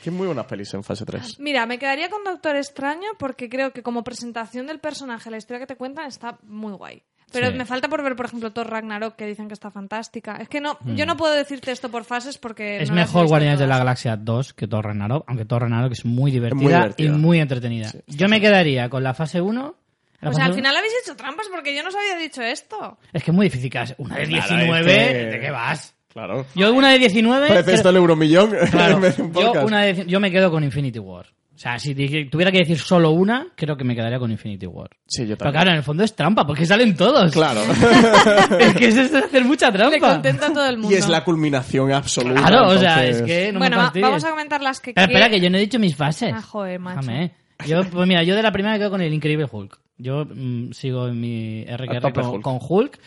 Que 0.02 0.12
muy 0.12 0.28
buenas 0.28 0.46
pelis 0.46 0.74
en 0.74 0.82
fase 0.84 1.04
3. 1.06 1.38
Mira, 1.40 1.66
me 1.66 1.78
quedaría 1.78 2.10
con 2.10 2.24
Doctor 2.24 2.56
Extraño 2.56 3.10
porque 3.20 3.50
creo 3.50 3.74
que 3.74 3.84
como 3.84 4.06
presentación 4.06 4.66
del 4.66 4.80
personaje, 4.80 5.30
la 5.30 5.36
historia 5.36 5.60
que 5.60 5.68
te 5.68 5.76
cuentan 5.76 6.06
está 6.08 6.40
muy 6.44 6.72
guay. 6.72 7.04
Pero 7.34 7.52
Sí. 7.52 7.58
me 7.58 7.66
falta 7.66 7.90
por 7.90 8.02
ver, 8.04 8.16
por 8.16 8.28
ejemplo, 8.28 8.52
Thor 8.54 8.70
Ragnarok, 8.70 9.16
que 9.16 9.26
dicen 9.26 9.48
que 9.48 9.54
está 9.54 9.70
fantástica. 9.72 10.38
Es 10.40 10.48
que 10.48 10.62
no, 10.62 10.78
yo 10.86 11.06
no 11.06 11.18
puedo 11.18 11.34
decirte 11.34 11.72
esto 11.72 11.90
por 11.90 12.06
fases 12.06 12.38
porque... 12.38 12.82
Es 12.82 12.90
no 12.90 12.96
mejor 12.96 13.28
Guardianes 13.28 13.60
de 13.60 13.68
la. 13.68 13.78
Galaxia 13.80 14.16
2 14.16 14.54
que 14.54 14.68
Thor 14.68 14.86
Ragnarok, 14.86 15.26
aunque 15.28 15.44
Thor 15.46 15.64
Ragnarok 15.64 15.92
es 15.92 16.06
muy 16.06 16.32
divertida, 16.32 16.68
divertida. 16.78 17.08
y 17.10 17.12
muy 17.12 17.40
entretenida. 17.40 17.92
Yo 18.08 18.30
me 18.30 18.40
quedaría 18.40 18.88
con 18.90 19.04
la 19.04 19.14
fase 19.14 19.42
1. 19.42 19.62
la 19.62 20.30
Pues 20.30 20.38
fase 20.38 20.42
al 20.50 20.54
final 20.56 20.78
habéis 20.78 20.94
hecho 21.04 21.16
trampas 21.18 21.48
porque 21.52 21.76
yo 21.76 21.84
no 21.84 21.90
os 21.90 21.96
había 21.96 22.16
dicho 22.18 22.42
esto. 22.42 22.98
Es 23.12 23.24
que 23.24 23.32
es 23.32 23.36
muy 23.36 23.48
difícil. 23.48 23.70
que 23.70 23.78
hagas 23.80 23.96
Una 23.98 24.16
de 24.18 24.26
Claro, 24.28 24.56
19, 24.56 24.92
es 24.92 25.08
que- 25.08 25.26
¿de 25.32 25.40
qué 25.42 25.52
vas? 25.52 25.96
Claro. 26.14 26.46
Yo 26.56 26.72
una 26.74 26.92
de 26.92 27.00
19... 27.00 27.48
Parece 27.48 27.64
creo- 27.66 27.76
esto 27.76 27.90
el 27.90 27.96
euromillón 27.96 28.52
Claro, 28.72 29.02
yo, 29.34 29.66
una 29.66 29.82
de- 29.82 30.06
yo 30.06 30.20
me 30.20 30.30
quedo 30.32 30.52
con 30.52 30.64
Infinity 30.64 31.00
War. 31.00 31.26
O 31.64 31.66
sea, 31.66 31.80
si 31.80 31.96
tuviera 32.26 32.52
que 32.52 32.58
decir 32.58 32.78
solo 32.78 33.12
una, 33.12 33.48
creo 33.56 33.78
que 33.78 33.86
me 33.86 33.96
quedaría 33.96 34.20
con 34.20 34.30
Infinity 34.30 34.66
War. 34.68 34.90
Sí, 35.08 35.22
yo 35.22 35.38
Pero 35.38 35.38
también. 35.38 35.54
claro, 35.54 35.70
en 35.70 35.78
el 35.78 35.84
fondo 35.84 36.04
es 36.04 36.14
trampa, 36.14 36.46
porque 36.46 36.66
salen 36.66 36.94
todos. 36.94 37.32
Claro. 37.32 37.62
es 38.60 38.74
que 38.74 38.88
eso 38.88 39.00
es 39.00 39.16
hacer 39.16 39.46
mucha 39.46 39.68
Le 39.72 39.78
trampa. 39.78 40.12
contenta 40.12 40.48
a 40.48 40.54
todo 40.54 40.68
el 40.68 40.78
mundo. 40.78 40.94
y 40.94 41.00
es 41.00 41.08
la 41.08 41.24
culminación 41.24 41.94
absoluta. 41.94 42.42
Claro, 42.42 42.68
o 42.68 42.78
sea, 42.78 43.06
es 43.06 43.22
que 43.22 43.54
no 43.54 43.60
bueno, 43.60 43.78
me 43.94 44.02
vamos 44.02 44.26
a 44.26 44.32
comentar 44.32 44.62
las 44.62 44.82
que 44.82 44.90
Espera, 44.90 45.06
espera, 45.08 45.30
que 45.30 45.40
yo 45.40 45.50
no 45.50 45.56
he 45.56 45.62
dicho 45.62 45.80
mis 45.80 45.96
fases. 45.96 46.34
Ah, 46.36 46.42
joder, 46.42 46.82
macho. 46.82 47.00
Déjame. 47.00 47.32
Yo, 47.66 47.90
pues 47.90 48.08
mira, 48.10 48.24
yo 48.24 48.36
de 48.36 48.44
la 48.44 48.52
primera 48.52 48.74
me 48.74 48.80
quedo 48.80 48.92
con 48.92 49.00
el 49.00 49.14
Increíble 49.14 49.48
Hulk. 49.50 49.80
Yo 49.98 50.26
mm, 50.26 50.74
sigo 50.74 51.08
en 51.08 51.22
mi 51.22 51.64
RQR 51.64 52.12
con, 52.12 52.26
Hulk. 52.26 52.42
con 52.42 52.60
Hulk. 52.60 53.00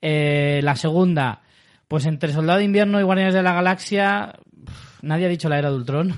Eh, 0.00 0.60
la 0.62 0.76
segunda, 0.76 1.42
pues 1.88 2.06
entre 2.06 2.32
Soldado 2.32 2.60
de 2.60 2.64
Invierno 2.64 3.00
y 3.00 3.02
Guardianes 3.02 3.34
de 3.34 3.42
la 3.42 3.54
Galaxia, 3.54 4.34
nadie 5.02 5.26
ha 5.26 5.30
dicho 5.30 5.48
la 5.48 5.58
era 5.58 5.70
de 5.70 5.76
Ultron. 5.78 6.16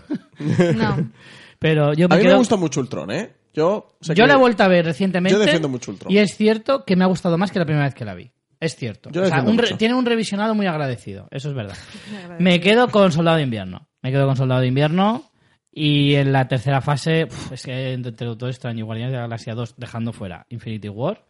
No. 0.77 1.11
Pero 1.69 1.95
yo 1.95 2.09
me 2.09 2.15
A 2.15 2.19
mí 2.19 2.23
quedo- 2.25 2.33
me 2.35 2.39
gusta 2.39 2.57
mucho 2.57 2.81
Ultron, 2.81 3.11
¿eh? 3.11 3.31
Yo, 3.55 3.97
sé 4.01 4.15
Yo 4.15 4.25
que- 4.25 4.29
la 4.29 4.35
he 4.35 4.39
vuelto 4.39 4.63
a 4.63 4.69
ver 4.69 4.85
recientemente. 4.85 5.33
Yo 5.35 5.39
defiendo 5.41 5.69
mucho 5.69 5.91
Ultron. 5.91 6.13
Y 6.13 6.19
es 6.19 6.37
cierto 6.37 6.85
que 6.85 6.95
me 6.97 7.05
ha 7.05 7.07
gustado 7.09 7.37
más 7.39 7.51
que 7.51 7.59
la 7.59 7.65
primera 7.65 7.87
vez 7.87 7.95
que 7.95 8.05
la 8.05 8.15
vi. 8.15 8.31
Es 8.61 8.77
cierto. 8.77 9.11
Yo 9.11 9.23
O 9.23 9.27
sea, 9.27 9.43
un 9.43 9.59
re- 9.59 9.75
tiene 9.77 9.95
un 9.95 10.07
revisionado 10.07 10.55
muy 10.55 10.67
agradecido. 10.67 11.27
Eso 11.31 11.49
es 11.49 11.55
verdad. 11.55 11.77
me 12.39 12.61
quedo 12.61 12.89
con 12.89 13.13
Soldado 13.13 13.37
de 13.39 13.43
Invierno. 13.45 13.89
Me 14.03 14.13
quedo 14.13 14.27
con 14.27 14.37
Soldado 14.37 14.61
de 14.61 14.69
Invierno. 14.69 15.31
Y 15.73 16.15
en 16.15 16.33
la 16.33 16.49
tercera 16.49 16.81
fase, 16.81 17.29
es 17.51 17.63
que 17.63 17.93
entre 17.93 18.27
Doctor 18.27 18.49
Extraño 18.49 18.79
y 18.79 18.83
Guardianes 18.83 19.13
de 19.13 19.17
la 19.19 19.23
Galaxia 19.25 19.55
2, 19.55 19.75
dejando 19.77 20.13
fuera 20.15 20.47
Infinity 20.49 20.89
War. 20.89 21.25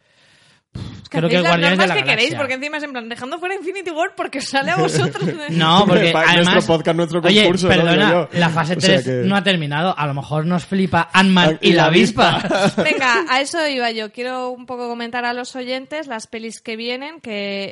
Pf, 0.77 1.09
creo 1.09 1.29
que 1.29 1.41
Guardianes 1.41 1.79
de 1.79 1.87
la 1.87 1.95
que 1.95 2.03
queréis, 2.03 2.35
porque 2.35 2.53
encima 2.53 2.77
es 2.77 2.83
en 2.83 2.91
plan, 2.91 3.09
dejando 3.09 3.39
fuera 3.39 3.55
Infinity 3.55 3.91
War 3.91 4.13
porque 4.15 4.41
sale 4.41 4.71
a 4.71 4.75
vosotros. 4.77 5.23
No, 5.49 5.85
porque 5.87 6.13
además... 6.15 6.53
nuestro 6.53 6.75
podcast, 6.75 6.95
nuestro 6.97 7.21
concurso, 7.21 7.67
perdona, 7.67 8.27
la 8.31 8.49
fase 8.49 8.75
O 8.77 8.81
sea 8.81 9.01
3 9.01 9.05
que- 9.05 9.11
no 9.27 9.35
ha 9.35 9.43
terminado. 9.43 9.93
A 9.97 10.07
lo 10.07 10.13
mejor 10.13 10.45
nos 10.45 10.65
flipa 10.65 11.09
Ant-Man 11.13 11.55
Ah, 11.55 11.57
y 11.61 11.73
la 11.73 11.85
avispa. 11.85 12.41
Venga, 12.77 13.25
a 13.29 13.41
eso 13.41 13.65
iba 13.67 13.91
yo. 13.91 14.11
Quiero 14.11 14.49
un 14.51 14.65
poco 14.65 14.87
comentar 14.87 15.25
a 15.25 15.33
los 15.33 15.55
oyentes 15.55 16.07
las 16.07 16.27
pelis 16.27 16.61
que 16.61 16.75
vienen, 16.75 17.19
que 17.21 17.71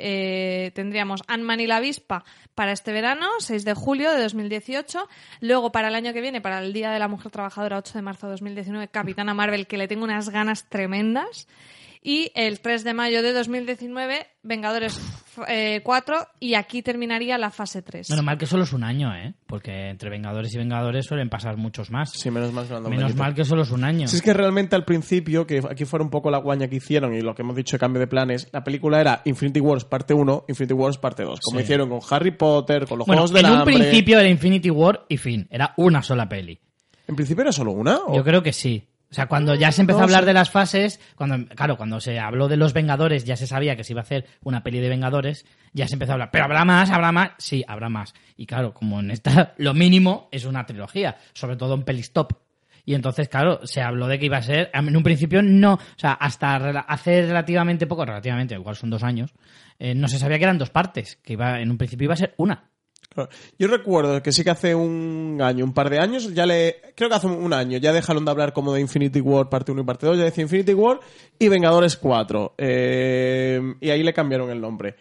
eh, 0.68 0.72
tendríamos 0.72 1.22
Ant-Man 1.28 1.60
y 1.60 1.68
la 1.68 1.78
avispa 1.78 2.24
para 2.56 2.72
este 2.72 2.94
verano, 2.94 3.28
6 3.40 3.66
de 3.66 3.74
julio 3.74 4.12
de 4.12 4.22
2018. 4.24 5.08
Luego, 5.42 5.72
para 5.72 5.90
el 5.90 5.96
año 5.96 6.14
que 6.14 6.22
viene, 6.22 6.40
para 6.42 6.60
el 6.60 6.72
Día 6.74 6.92
de 6.92 7.00
la 7.00 7.08
Mujer 7.10 7.32
Trabajadora, 7.32 7.78
8 7.80 7.94
de 7.96 8.02
marzo 8.02 8.28
de 8.28 8.32
2019, 8.32 8.88
Capitana 8.88 9.34
Marvel, 9.34 9.68
que 9.68 9.78
le 9.78 9.88
tengo 9.90 10.06
unas 10.06 10.30
ganas 10.30 10.64
tremendas. 10.70 11.48
Y 12.08 12.32
el 12.36 12.60
3 12.60 12.84
de 12.84 12.94
mayo 12.94 13.24
de 13.24 13.34
2019, 13.34 14.28
Vengadores 14.44 15.02
eh, 15.48 15.82
4 15.84 16.28
y 16.40 16.54
aquí 16.54 16.84
terminaría 16.84 17.36
la 17.40 17.50
fase 17.50 17.82
3. 17.82 18.12
Menos 18.12 18.24
mal 18.24 18.38
que 18.38 18.46
solo 18.46 18.64
es 18.64 18.74
un 18.74 18.84
año, 18.84 19.12
¿eh? 19.16 19.34
Porque 19.48 19.90
entre 19.90 20.12
Vengadores 20.12 20.54
y 20.54 20.60
Vengadores 20.60 21.08
suelen 21.08 21.30
pasar 21.32 21.58
muchos 21.58 21.90
más. 21.90 22.12
Sí, 22.12 22.30
menos 22.30 22.54
mal 22.54 22.68
que 22.68 22.80
Menos 22.90 23.16
mal 23.16 23.36
solo 23.44 23.64
es 23.64 23.72
un 23.72 23.84
año. 23.84 24.08
Si 24.08 24.18
es 24.18 24.22
que 24.22 24.36
realmente 24.36 24.76
al 24.76 24.86
principio, 24.86 25.48
que 25.48 25.64
aquí 25.68 25.86
fuera 25.86 26.06
un 26.06 26.12
poco 26.12 26.30
la 26.30 26.38
guaña 26.38 26.68
que 26.68 26.76
hicieron 26.76 27.16
y 27.16 27.22
lo 27.22 27.34
que 27.34 27.42
hemos 27.42 27.56
dicho 27.56 27.76
de 27.76 27.80
cambio 27.80 28.00
de 28.00 28.06
planes, 28.06 28.50
la 28.54 28.64
película 28.64 29.02
era 29.02 29.24
Infinity 29.26 29.60
Wars 29.60 29.84
parte 29.84 30.14
1, 30.14 30.46
Infinity 30.48 30.74
Wars 30.76 31.00
parte 31.00 31.24
2. 31.24 31.40
Como 31.42 31.58
Sí. 31.58 31.64
hicieron 31.64 31.90
con 31.90 32.02
Harry 32.12 32.38
Potter, 32.38 32.86
con 32.86 33.00
los 33.00 33.08
Bueno, 33.08 33.24
Juegos 33.24 33.34
del 33.34 33.46
en 33.46 33.52
un 33.52 33.58
Hambre. 33.62 33.76
principio 33.78 34.20
era 34.20 34.30
Infinity 34.30 34.70
War 34.70 35.08
y 35.10 35.18
fin. 35.18 35.48
Era 35.50 35.74
una 35.78 36.04
sola 36.04 36.30
peli. 36.30 36.60
¿En 37.08 37.16
principio 37.16 37.42
era 37.42 37.52
solo 37.52 37.72
una? 37.72 37.98
¿o? 37.98 38.16
Yo 38.16 38.24
creo 38.24 38.44
que 38.44 38.54
sí. 38.54 38.88
O 39.16 39.18
sea, 39.18 39.28
cuando 39.28 39.56
ya 39.56 39.72
se 39.72 39.80
empezó 39.80 40.02
a 40.02 40.04
hablar 40.04 40.26
de 40.26 40.34
las 40.34 40.50
fases, 40.50 41.00
cuando, 41.16 41.48
claro, 41.56 41.78
cuando 41.78 42.02
se 42.02 42.20
habló 42.20 42.50
de 42.50 42.58
los 42.58 42.74
Vengadores, 42.74 43.24
ya 43.24 43.38
se 43.38 43.48
sabía 43.48 43.78
que 43.78 43.86
se 43.86 43.94
iba 43.94 44.02
a 44.02 44.04
hacer 44.04 44.26
una 44.44 44.62
peli 44.62 44.82
de 44.82 44.90
Vengadores, 44.90 45.46
ya 45.72 45.88
se 45.88 45.94
empezó 45.94 46.12
a 46.12 46.16
hablar, 46.16 46.32
pero 46.34 46.44
habrá 46.44 46.66
más, 46.66 46.90
habrá 46.90 47.14
más, 47.14 47.32
sí, 47.38 47.64
habrá 47.66 47.88
más. 47.88 48.14
Y 48.36 48.46
claro, 48.46 48.74
como 48.74 49.00
en 49.00 49.12
esta, 49.12 49.54
lo 49.58 49.74
mínimo 49.74 50.28
es 50.34 50.44
una 50.44 50.66
trilogía, 50.66 51.16
sobre 51.32 51.56
todo 51.56 51.76
en 51.76 51.84
pelistop. 51.84 52.34
Y 52.84 52.94
entonces, 52.94 53.30
claro, 53.30 53.62
se 53.64 53.82
habló 53.82 54.10
de 54.10 54.20
que 54.20 54.26
iba 54.26 54.36
a 54.36 54.42
ser, 54.42 54.70
en 54.74 54.98
un 54.98 55.04
principio 55.04 55.42
no, 55.42 55.76
o 55.76 55.80
sea, 55.96 56.12
hasta 56.12 56.58
hace 56.82 57.22
relativamente 57.22 57.88
poco, 57.88 58.04
relativamente, 58.04 58.56
igual 58.56 58.76
son 58.76 58.90
dos 58.90 59.04
años, 59.04 59.34
eh, 59.80 59.96
no 59.96 60.10
se 60.10 60.20
sabía 60.20 60.40
que 60.40 60.44
eran 60.44 60.58
dos 60.58 60.72
partes, 60.72 61.16
que 61.24 61.34
iba, 61.34 61.62
en 61.62 61.72
un 61.72 61.78
principio 61.78 62.04
iba 62.04 62.16
a 62.16 62.18
ser 62.18 62.34
una. 62.36 62.66
Yo 63.58 63.68
recuerdo 63.68 64.22
que 64.22 64.32
sí 64.32 64.44
que 64.44 64.50
hace 64.50 64.76
un 64.76 65.40
año, 65.42 65.64
un 65.66 65.74
par 65.74 65.90
de 65.90 66.00
años, 66.00 66.34
ya 66.34 66.46
le. 66.46 66.82
Creo 66.96 67.10
que 67.10 67.16
hace 67.16 67.28
un 67.28 67.54
año, 67.54 67.78
ya 67.78 67.94
dejaron 67.94 68.26
de 68.26 68.32
hablar 68.32 68.54
como 68.54 68.74
de 68.74 68.82
Infinity 68.82 69.22
War 69.22 69.50
parte 69.50 69.72
1 69.72 69.82
y 69.82 69.86
parte 69.86 70.06
2, 70.06 70.18
ya 70.18 70.24
decía 70.26 70.44
Infinity 70.44 70.74
War 70.74 71.00
y 71.40 71.48
Vengadores 71.48 71.98
4. 71.98 72.56
Eh, 72.58 73.76
y 73.80 73.90
ahí 73.90 74.04
le 74.04 74.14
cambiaron 74.14 74.50
el 74.50 74.60
nombre. 74.60 74.96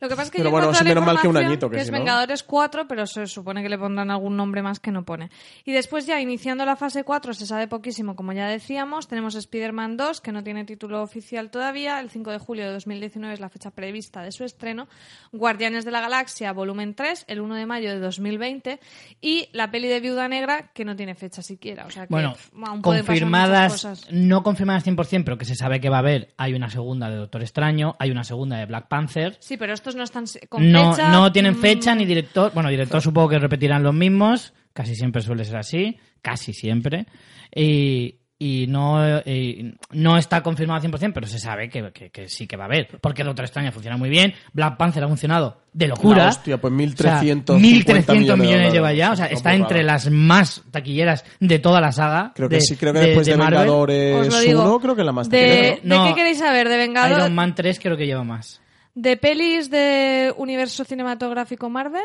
Lo 0.00 0.08
que 0.08 0.14
pasa 0.14 0.26
es 0.26 0.30
que 0.30 0.38
Pero 0.38 0.50
yo 0.50 0.52
bueno, 0.52 0.74
sí, 0.74 0.84
menos 0.84 1.04
mal 1.04 1.20
que 1.20 1.26
un 1.28 1.36
añito, 1.36 1.68
que 1.68 1.78
es 1.78 1.86
si 1.86 1.90
no- 1.90 1.98
Vengadores 1.98 2.42
4, 2.44 2.86
pero 2.86 3.04
se 3.06 3.26
supone 3.26 3.62
que 3.62 3.68
le 3.68 3.76
pondrán 3.78 4.10
algún 4.10 4.36
nombre 4.36 4.62
más 4.62 4.78
que 4.78 4.92
no 4.92 5.04
pone. 5.04 5.28
Y 5.64 5.72
después 5.72 6.06
ya 6.06 6.20
iniciando 6.20 6.64
la 6.64 6.76
fase 6.76 7.02
4 7.04 7.34
se 7.34 7.46
sabe 7.46 7.66
poquísimo, 7.66 8.14
como 8.14 8.32
ya 8.32 8.46
decíamos, 8.46 9.08
tenemos 9.08 9.34
Spider-Man 9.34 9.96
2, 9.96 10.20
que 10.20 10.30
no 10.32 10.44
tiene 10.44 10.64
título 10.64 11.02
oficial 11.02 11.50
todavía, 11.50 11.98
el 12.00 12.10
5 12.10 12.30
de 12.30 12.38
julio 12.38 12.64
de 12.66 12.72
2019 12.74 13.34
es 13.34 13.40
la 13.40 13.48
fecha 13.48 13.70
prevista 13.72 14.22
de 14.22 14.30
su 14.32 14.44
estreno, 14.44 14.86
Guardianes 15.32 15.84
de 15.84 15.90
la 15.90 16.00
Galaxia 16.00 16.52
volumen 16.52 16.94
3, 16.94 17.24
el 17.28 17.40
1 17.40 17.54
de 17.56 17.66
mayo 17.66 17.90
de 17.90 17.98
2020, 17.98 18.80
y 19.20 19.48
la 19.52 19.70
peli 19.70 19.88
de 19.88 20.00
Viuda 20.00 20.28
Negra, 20.28 20.70
que 20.74 20.84
no 20.84 20.94
tiene 20.96 21.14
fecha 21.14 21.42
siquiera. 21.42 21.86
O 21.86 21.90
sea 21.90 22.06
que 22.06 22.12
Bueno, 22.14 22.34
aún 22.64 22.82
pasar 22.82 23.04
confirmadas, 23.04 23.72
cosas. 23.72 24.06
no 24.10 24.42
confirmadas 24.42 24.84
100%, 24.84 25.24
pero 25.24 25.38
que 25.38 25.44
se 25.44 25.54
sabe 25.54 25.80
que 25.80 25.88
va 25.88 25.96
a 25.96 26.00
haber. 26.00 26.34
Hay 26.36 26.54
una 26.54 26.70
segunda 26.70 27.10
de 27.10 27.16
Doctor 27.16 27.42
Extraño, 27.42 27.96
hay 27.98 28.10
una 28.10 28.24
segunda 28.24 28.56
de 28.58 28.66
Black 28.66 28.88
Panther. 28.88 29.36
Sí, 29.40 29.56
pero 29.56 29.72
estos 29.88 29.96
no 29.96 30.04
están 30.04 30.24
con 30.48 30.70
No, 30.70 30.92
fecha. 30.94 31.10
no 31.10 31.32
tienen 31.32 31.54
mm, 31.54 31.60
fecha 31.60 31.94
ni 31.94 32.04
director. 32.04 32.52
Bueno, 32.54 32.68
director 32.70 33.00
supongo 33.00 33.28
que 33.30 33.38
repetirán 33.38 33.82
los 33.82 33.94
mismos. 33.94 34.52
Casi 34.72 34.94
siempre 34.94 35.22
suele 35.22 35.44
ser 35.44 35.56
así. 35.56 35.98
Casi 36.22 36.52
siempre. 36.52 37.06
Y, 37.54 38.16
y 38.38 38.66
no, 38.68 39.18
y 39.24 39.74
no 39.92 40.16
está 40.16 40.42
confirmado 40.44 40.80
al 40.86 40.92
100%, 40.92 41.12
pero 41.12 41.26
se 41.26 41.40
sabe 41.40 41.68
que, 41.68 41.90
que- 41.92 42.10
que 42.10 42.28
sí 42.28 42.46
que 42.46 42.56
va 42.56 42.64
a 42.64 42.66
haber. 42.66 42.86
Porque 43.00 43.24
Doctor 43.24 43.44
Extraño 43.46 43.72
funciona 43.72 43.96
muy 43.96 44.08
bien. 44.10 44.32
Black 44.52 44.76
Panther 44.76 45.02
ha 45.02 45.08
funcionado 45.08 45.62
de 45.72 45.88
locura. 45.88 46.24
La 46.24 46.28
hostia, 46.28 46.60
pues 46.60 46.72
1.350 46.72 46.92
O 46.92 47.02
sea, 47.02 47.20
1.300 47.22 47.58
millones 47.58 48.26
de 48.26 48.36
millones 48.36 48.72
lleva 48.72 48.92
ya. 48.92 49.10
O 49.12 49.16
sea, 49.16 49.26
No, 49.26 49.32
está 49.32 49.54
entre 49.54 49.82
las 49.82 50.08
más 50.10 50.62
taquilleras 50.70 51.24
de 51.40 51.58
toda 51.58 51.80
la 51.80 51.90
saga. 51.90 52.32
Creo 52.36 52.48
que 52.48 52.56
de- 52.56 52.60
sí, 52.60 52.76
creo 52.76 52.92
que 52.92 53.00
de- 53.00 53.06
después 53.06 53.26
de, 53.26 53.36
Marvel. 53.36 53.58
Vengadores 53.60 54.20
Os 54.28 54.28
lo 54.34 54.40
digo. 54.40 54.62
1, 54.62 54.80
creo 54.80 54.94
que 54.96 55.04
la 55.04 55.12
más 55.12 55.28
de, 55.28 55.40
taquillera, 55.40 55.74
¿De 55.76 55.80
No. 55.84 56.04
qué 56.08 56.14
queréis 56.14 56.38
saber? 56.38 56.68
¿De 56.68 56.76
Vengadores? 56.76 57.18
Iron 57.18 57.34
Man 57.34 57.54
3 57.56 57.80
creo 57.80 57.96
que 57.96 58.06
lleva 58.06 58.22
más. 58.22 58.60
De 59.00 59.16
pelis 59.16 59.70
de 59.70 60.34
universo 60.36 60.84
cinematográfico 60.84 61.68
Marvel. 61.70 62.04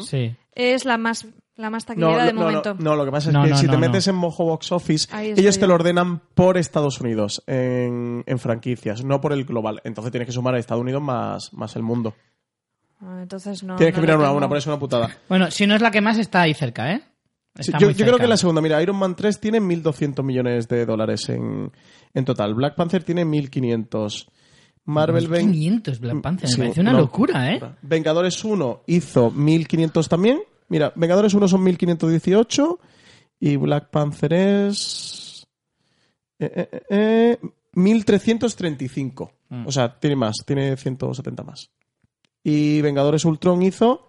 Sí. 0.00 0.34
es 0.52 0.84
la 0.84 0.96
más 0.96 1.26
la 1.56 1.70
más 1.70 1.84
No, 1.88 1.94
taquillera 1.94 2.24
de 2.26 2.32
no, 2.32 2.40
no, 2.40 2.46
momento. 2.46 2.74
no, 2.78 2.96
lo 2.96 3.04
que 3.04 3.10
pasa 3.10 3.28
es 3.28 3.34
No, 3.34 3.44
que 3.44 3.50
no, 3.50 3.56
si 3.56 3.66
no, 3.66 3.72
te 3.72 3.76
no. 3.76 3.80
metes 3.86 4.08
en 4.08 4.14
Mojo 4.14 4.44
Box 4.44 4.72
Office, 4.72 5.08
ellos 5.22 5.58
te 5.58 5.66
lo 5.66 5.74
ordenan 5.74 6.20
por 6.34 6.56
Estados 6.58 7.00
Unidos 7.00 7.42
en, 7.46 8.24
en 8.26 8.38
franquicias, 8.38 9.04
no 9.04 9.20
por 9.20 9.32
el 9.32 9.44
global. 9.44 9.80
Entonces 9.84 10.10
tienes 10.10 10.26
que 10.26 10.32
sumar 10.32 10.54
a 10.54 10.58
Estados 10.58 10.82
Unidos 10.82 11.02
más, 11.02 11.52
más 11.54 11.76
el 11.76 11.82
mundo. 11.82 12.14
Ah, 13.00 13.20
Entonces 13.22 13.62
no. 13.62 13.76
tienes 13.76 13.94
que 13.94 14.00
mirar 14.00 14.18
una 14.18 14.32
una, 14.32 14.48
por 14.48 14.56
eso 14.56 14.70
es 14.70 14.74
una 14.74 14.80
putada. 14.80 15.10
Bueno, 15.28 15.50
si 15.50 15.66
no 15.66 15.74
es 15.74 15.82
la 15.82 15.90
que 15.90 16.00
más, 16.00 16.18
está 16.18 16.42
ahí 16.42 16.54
cerca, 16.54 16.92
¿eh? 16.92 17.02
Sí, 17.58 17.72
yo 17.78 17.90
creo 17.94 18.18
que 18.18 18.26
la 18.26 18.36
segunda, 18.36 18.60
mira, 18.60 18.82
Iron 18.82 18.96
Man 18.96 19.14
3 19.16 19.40
tiene 19.40 19.60
1.200 19.60 20.22
millones 20.22 20.68
de 20.68 20.84
dólares 20.84 21.28
en, 21.30 21.72
en 22.12 22.24
total. 22.26 22.54
Black 22.54 22.74
Panther 22.74 23.02
tiene 23.02 23.24
1.500. 23.24 24.26
Marvel 24.86 25.28
ven- 25.28 25.52
500 25.52 26.00
Black 26.00 26.20
Panther, 26.22 26.48
Sí, 26.48 26.58
me 26.58 26.64
parece 26.66 26.80
una 26.80 26.92
no. 26.92 26.98
locura, 27.00 27.52
¿eh? 27.52 27.60
Vengadores 27.82 28.42
1 28.44 28.82
hizo 28.86 29.30
1.500 29.32 30.08
también. 30.08 30.40
Mira, 30.68 30.92
Vengadores 30.96 31.34
1 31.34 31.48
son 31.48 31.62
1.518 31.64 32.78
y 33.40 33.56
Black 33.56 33.90
Panther 33.90 34.32
es... 34.32 35.46
eh, 36.38 36.52
eh, 36.54 36.68
eh, 36.72 36.82
eh, 36.90 37.38
1.335. 37.74 39.30
Mm. 39.48 39.66
O 39.66 39.72
sea, 39.72 39.98
tiene 39.98 40.16
más, 40.16 40.36
tiene 40.44 40.76
170 40.76 41.42
más. 41.42 41.70
Y 42.42 42.80
Vengadores 42.80 43.24
Ultron 43.24 43.62
hizo 43.62 44.08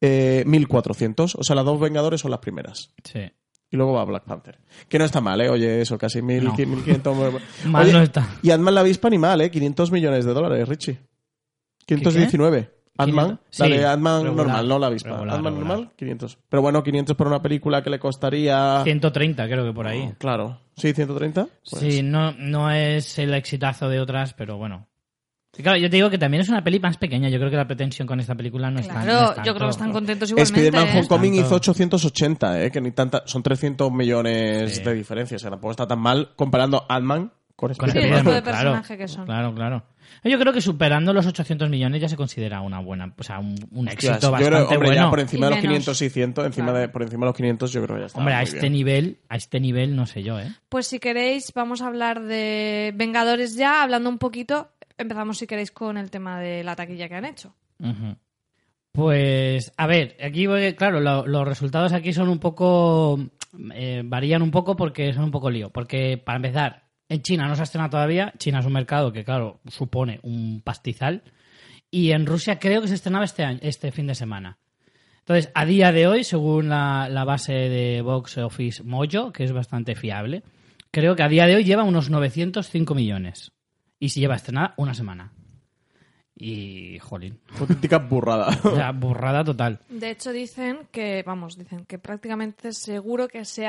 eh, 0.00 0.44
1.400. 0.46 1.34
O 1.38 1.42
sea, 1.42 1.56
las 1.56 1.64
dos 1.64 1.80
Vengadores 1.80 2.20
son 2.20 2.30
las 2.30 2.40
primeras. 2.40 2.90
Sí. 3.04 3.20
Y 3.72 3.76
luego 3.76 3.94
va 3.94 4.04
Black 4.04 4.24
Panther. 4.24 4.58
Que 4.88 4.98
no 4.98 5.04
está 5.06 5.20
mal, 5.20 5.40
¿eh? 5.40 5.48
Oye, 5.48 5.80
eso, 5.80 5.98
casi 5.98 6.20
1.000, 6.20 6.42
No. 6.42 6.54
1.500... 6.54 7.40
Mal 7.66 7.82
Oye, 7.84 7.92
no 7.92 8.02
está. 8.02 8.28
y 8.42 8.50
Ant-Man 8.50 8.74
la 8.74 8.80
avispa 8.82 9.08
ni 9.10 9.18
mal, 9.18 9.40
¿eh? 9.40 9.50
500 9.50 9.90
millones 9.90 10.24
de 10.24 10.32
dólares, 10.34 10.68
Richie. 10.68 10.98
519. 11.86 12.70
Ant-Man, 12.98 13.40
Sí, 13.48 13.62
Ant-Man 13.62 14.36
normal, 14.36 14.68
no 14.68 14.78
la 14.78 14.88
avispa. 14.88 15.18
Ant-Man 15.18 15.54
normal, 15.54 15.90
500. 15.96 16.38
Pero 16.48 16.60
bueno, 16.62 16.82
500 16.82 17.16
por 17.16 17.26
una 17.26 17.40
película 17.40 17.82
que 17.82 17.88
le 17.90 17.98
costaría... 17.98 18.82
130 18.84 19.46
creo 19.48 19.64
que 19.64 19.72
por 19.72 19.86
ahí. 19.86 20.10
Oh, 20.12 20.14
claro. 20.18 20.60
¿Sí, 20.76 20.92
130? 20.92 21.48
Pues, 21.70 21.82
Sí, 21.82 22.02
no, 22.02 22.32
no 22.32 22.70
es 22.70 23.18
el 23.18 23.32
exitazo 23.34 23.88
de 23.88 24.00
otras, 24.00 24.34
pero 24.34 24.58
bueno. 24.58 24.88
Claro, 25.54 25.76
yo 25.76 25.90
te 25.90 25.96
digo 25.96 26.08
que 26.08 26.16
también 26.16 26.40
es 26.40 26.48
una 26.48 26.64
peli 26.64 26.80
más 26.80 26.96
pequeña. 26.96 27.28
Yo 27.28 27.38
creo 27.38 27.50
que 27.50 27.56
la 27.58 27.66
pretensión 27.66 28.08
con 28.08 28.18
esta 28.20 28.34
película 28.34 28.70
no 28.70 28.80
es 28.80 28.88
tan- 28.88 28.98
no 28.98 29.02
Claro, 29.04 29.20
es 29.30 29.34
tanto. 29.34 29.42
yo 29.46 29.54
creo 29.54 29.66
que 29.68 29.70
están 29.72 29.92
contentos 29.92 30.30
igualmente. 30.30 30.60
Spider-Man 30.60 30.88
¿eh? 30.88 30.98
Homecoming 30.98 31.34
hizo 31.34 31.54
880, 31.56 32.62
¿eh? 32.64 32.70
Que 32.70 32.80
ni 32.80 32.90
tanta... 32.92 33.22
Son 33.26 33.42
300 33.42 33.92
millones 33.92 34.76
Sí. 34.76 34.82
de 34.82 34.94
diferencia. 34.94 35.36
O 35.36 35.40
sea, 35.40 35.50
tampoco 35.50 35.72
está 35.72 35.86
tan 35.86 35.98
mal 35.98 36.30
comparando 36.36 36.86
Ant-Man 36.88 37.32
con 37.54 37.74
Con 37.74 37.90
Sí, 37.90 37.98
el 37.98 38.04
Spider-Man. 38.04 38.18
tipo 38.20 38.30
de 38.30 38.36
Spider-Man, 38.38 38.62
personaje 38.82 38.86
claro, 38.96 38.98
que 39.02 39.08
son. 39.08 39.24
Claro, 39.26 39.54
claro. 39.54 39.82
Yo 40.24 40.38
creo 40.38 40.52
que 40.52 40.60
superando 40.60 41.12
los 41.12 41.26
800 41.26 41.68
millones 41.68 42.00
ya 42.00 42.08
se 42.08 42.16
considera 42.16 42.60
una 42.60 42.80
buena, 42.80 43.12
o 43.16 43.22
sea, 43.22 43.38
un, 43.38 43.54
un 43.72 43.88
éxito 43.88 44.12
Hostias, 44.12 44.20
yo 44.22 44.30
bastante 44.30 44.56
creo, 44.56 44.62
hombre, 44.68 44.88
bueno. 44.88 44.94
ya 45.04 45.10
por 45.10 45.20
encima 45.20 45.46
Y 45.46 45.48
de 45.48 45.50
los 45.50 45.62
menos. 45.62 45.72
500 45.84 46.02
y 46.02 46.10
100, 46.10 46.34
encima 46.46 46.66
Claro. 46.66 46.78
de, 46.78 46.88
por 46.88 47.02
encima 47.02 47.20
de 47.20 47.28
los 47.30 47.36
500 47.36 47.72
yo 47.72 47.82
creo 47.82 47.96
que 47.96 48.00
ya 48.02 48.06
está 48.06 48.18
Hombre, 48.18 48.34
a 48.34 48.42
este 48.42 48.60
bien. 48.60 48.72
nivel, 48.72 49.18
a 49.28 49.36
este 49.36 49.60
nivel 49.60 49.96
no 49.96 50.06
sé 50.06 50.22
yo, 50.22 50.38
¿eh? 50.40 50.48
Pues 50.68 50.86
si 50.86 50.98
queréis, 50.98 51.52
vamos 51.54 51.82
a 51.82 51.86
hablar 51.86 52.20
de 52.22 52.92
Vengadores 52.96 53.54
ya, 53.56 53.82
hablando 53.82 54.08
un 54.10 54.18
poquito. 54.18 54.70
Empezamos, 55.02 55.38
si 55.38 55.46
queréis, 55.46 55.70
con 55.70 55.96
el 55.98 56.10
tema 56.10 56.40
de 56.40 56.64
la 56.64 56.74
taquilla 56.76 57.08
que 57.08 57.14
han 57.14 57.24
hecho. 57.24 57.54
Pues, 58.92 59.72
a 59.76 59.86
ver, 59.86 60.16
aquí, 60.22 60.46
claro, 60.76 61.00
lo- 61.00 61.26
los 61.26 61.46
resultados 61.48 61.92
aquí 61.92 62.12
son 62.12 62.28
un 62.28 62.38
poco. 62.38 63.18
eh, 63.74 64.02
varían 64.04 64.40
un 64.42 64.50
poco 64.50 64.76
porque 64.76 65.12
son 65.12 65.24
un 65.24 65.30
poco 65.30 65.50
lío. 65.50 65.70
Porque, 65.70 66.16
para 66.18 66.36
empezar, 66.36 66.84
en 67.08 67.20
China 67.22 67.46
no 67.48 67.54
se 67.54 67.60
ha 67.62 67.64
estrenado 67.64 67.90
todavía. 67.90 68.32
China 68.38 68.60
es 68.60 68.66
un 68.66 68.72
mercado 68.72 69.12
que, 69.12 69.24
claro, 69.24 69.60
supone 69.68 70.20
un 70.22 70.62
pastizal. 70.62 71.22
Y 71.90 72.12
en 72.12 72.24
Rusia 72.26 72.58
creo 72.58 72.80
que 72.80 72.88
se 72.88 72.94
estrenaba 72.94 73.24
este, 73.26 73.44
año, 73.44 73.58
este 73.62 73.92
fin 73.92 74.06
de 74.06 74.14
semana. 74.14 74.58
Entonces, 75.18 75.52
a 75.54 75.64
día 75.66 75.92
de 75.92 76.06
hoy, 76.06 76.24
según 76.24 76.68
la, 76.70 77.08
la 77.10 77.24
base 77.24 77.52
de 77.52 78.00
Box 78.02 78.38
Office 78.38 78.82
Mojo, 78.82 79.32
que 79.32 79.44
es 79.44 79.52
bastante 79.52 79.94
fiable, 79.94 80.42
creo 80.90 81.14
que 81.14 81.22
a 81.22 81.28
día 81.28 81.46
de 81.46 81.54
hoy 81.56 81.64
lleva 81.64 81.84
unos 81.84 82.08
905 82.10 82.94
millones. 82.94 83.52
Y 84.02 84.08
si 84.08 84.18
lleva 84.18 84.34
estrenada 84.34 84.74
una 84.78 84.94
semana. 84.94 85.30
Y, 86.34 86.98
jolín. 86.98 87.38
Auténtica 87.60 87.98
burrada. 87.98 88.48
O 88.64 88.74
sea, 88.74 88.90
burrada 88.90 89.44
total. 89.44 89.78
De 89.88 90.10
hecho, 90.10 90.32
dicen 90.32 90.88
que, 90.90 91.22
vamos, 91.24 91.56
dicen 91.56 91.84
que 91.84 92.00
prácticamente 92.00 92.72
seguro 92.72 93.28
que 93.28 93.44
se 93.44 93.68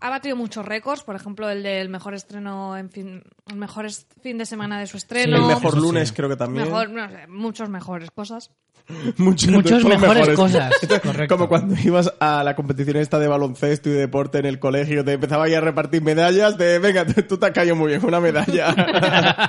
ha, 0.00 0.10
batido 0.10 0.36
muchos 0.36 0.64
récords. 0.64 1.02
Por 1.02 1.16
ejemplo, 1.16 1.48
el 1.48 1.62
del 1.62 1.88
mejor 1.88 2.14
estreno, 2.14 2.76
en 2.76 2.90
fin, 2.90 3.22
el 3.48 3.56
mejor 3.56 3.86
fin 4.22 4.38
de 4.38 4.46
semana 4.46 4.80
de 4.80 4.86
su 4.86 4.96
estreno. 4.96 5.36
el 5.36 5.42
mejor 5.44 5.74
sí. 5.74 5.80
lunes 5.80 6.12
creo 6.12 6.28
que 6.28 6.36
también. 6.36 6.64
Mejor, 6.64 6.90
no 6.90 7.08
sé, 7.08 7.26
muchos 7.28 7.68
mejores 7.68 8.10
cosas. 8.10 8.50
Muchos, 9.16 9.50
Muchos 9.50 9.82
mejores 9.84 10.36
cosas, 10.36 10.74
correcto. 11.02 11.36
Como 11.36 11.48
cuando 11.48 11.74
ibas 11.82 12.12
a 12.20 12.44
la 12.44 12.54
competición 12.54 12.98
esta 12.98 13.18
de 13.18 13.28
baloncesto 13.28 13.88
y 13.88 13.92
de 13.92 14.00
deporte 14.00 14.38
en 14.38 14.44
el 14.44 14.58
colegio, 14.58 15.02
te 15.04 15.14
empezaba 15.14 15.44
ahí 15.44 15.54
a 15.54 15.60
repartir 15.62 16.02
medallas 16.02 16.58
de, 16.58 16.78
venga, 16.78 17.06
tú 17.06 17.22
tú 17.22 17.38
te 17.38 17.46
has 17.46 17.52
caído 17.52 17.76
muy 17.76 17.88
bien, 17.88 18.04
una 18.04 18.20
medalla. 18.20 18.74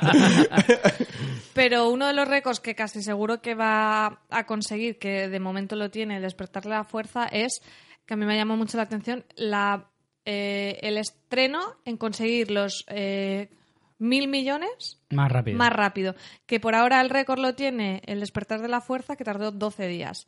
Pero 1.54 1.90
uno 1.90 2.08
de 2.08 2.14
los 2.14 2.28
récords 2.28 2.60
que 2.60 2.76
casi 2.76 3.02
seguro 3.02 3.42
que 3.42 3.56
va 3.56 4.22
a 4.30 4.46
conseguir, 4.46 5.00
que 5.00 5.28
de 5.28 5.40
momento 5.40 5.76
lo 5.76 5.90
tiene, 5.90 6.18
el 6.18 6.22
despertarle 6.22 6.72
la 6.72 6.84
fuerza, 6.84 7.26
es, 7.26 7.62
que 8.06 8.14
a 8.14 8.18
mí 8.18 8.26
me 8.26 8.38
llamó 8.38 8.56
mucho 8.56 8.78
la 8.78 8.84
atención, 8.84 9.26
la, 9.36 9.90
eh, 10.26 10.80
el 10.82 10.98
estreno 10.98 11.62
en 11.86 11.98
conseguir 11.98 12.52
los... 12.52 12.84
eh, 12.88 13.50
mil 13.98 14.28
millones 14.28 15.00
Más 15.10 15.32
rápido. 15.32 15.58
más 15.58 15.72
rápido. 15.72 16.16
Que 16.46 16.60
por 16.60 16.76
ahora 16.76 17.00
el 17.00 17.10
récord 17.10 17.40
lo 17.40 17.56
tiene 17.56 18.02
el 18.08 18.20
despertar 18.20 18.62
de 18.62 18.68
la 18.68 18.82
fuerza, 18.82 19.16
que 19.16 19.24
tardó 19.24 19.52
12 19.52 19.88
días. 19.88 20.28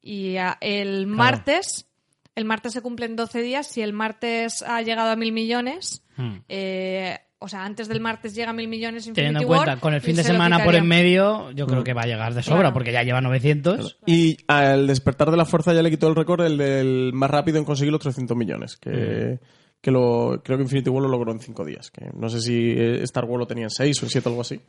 Y 0.00 0.36
el 0.60 1.06
martes, 1.06 1.86
el 2.34 2.46
martes 2.46 2.72
se 2.72 2.80
cumplen 2.80 3.14
12 3.14 3.42
días. 3.42 3.66
Si 3.66 3.82
el 3.82 3.92
martes 3.92 4.62
ha 4.62 4.80
llegado 4.80 5.10
a 5.10 5.16
mil 5.16 5.32
millones, 5.32 6.02
Hmm. 6.16 6.38
eh, 6.48 7.20
o 7.42 7.48
sea, 7.48 7.64
antes 7.64 7.88
del 7.88 8.00
martes 8.00 8.34
llega 8.34 8.50
a 8.50 8.52
mil 8.52 8.68
millones 8.68 9.04
Teniendo 9.12 9.40
en 9.40 9.42
Infinity 9.42 9.50
War, 9.50 9.64
cuenta, 9.66 9.80
con 9.80 9.94
el 9.94 10.00
fin 10.00 10.16
de 10.16 10.22
se 10.22 10.32
semana 10.32 10.64
por 10.64 10.74
en 10.74 10.86
medio, 10.86 11.50
yo 11.52 11.66
creo 11.66 11.84
que 11.84 11.92
va 11.92 12.02
a 12.02 12.06
llegar 12.06 12.34
de 12.34 12.42
sobra, 12.42 12.60
Claro. 12.60 12.74
porque 12.74 12.92
ya 12.92 13.02
lleva 13.02 13.20
900. 13.20 13.98
Y 14.06 14.38
al 14.46 14.86
despertar 14.86 15.30
de 15.30 15.36
la 15.36 15.44
fuerza 15.44 15.74
ya 15.74 15.82
le 15.82 15.90
quitó 15.90 16.08
el 16.08 16.14
récord 16.16 16.44
el 16.44 16.56
del 16.56 17.10
más 17.12 17.30
rápido 17.30 17.58
en 17.58 17.64
conseguir 17.64 17.92
los 17.92 18.00
300 18.00 18.36
millones. 18.36 18.76
Que, 18.76 19.38
que 19.80 19.90
lo, 19.90 20.40
creo 20.44 20.56
que 20.58 20.62
Infinity 20.64 20.88
War 20.90 21.02
lo 21.02 21.08
logró 21.08 21.32
en 21.32 21.40
5 21.40 21.64
días. 21.64 21.90
Que 21.90 22.10
no 22.14 22.28
sé 22.28 22.40
si 22.40 22.70
eh, 22.70 23.02
Star 23.02 23.24
Wars 23.24 23.40
lo 23.40 23.46
tenía 23.46 23.64
en 23.64 23.70
6 23.70 24.02
o 24.02 24.06
en 24.06 24.10
7 24.10 24.28
o 24.28 24.32
algo 24.32 24.42
así. 24.42 24.60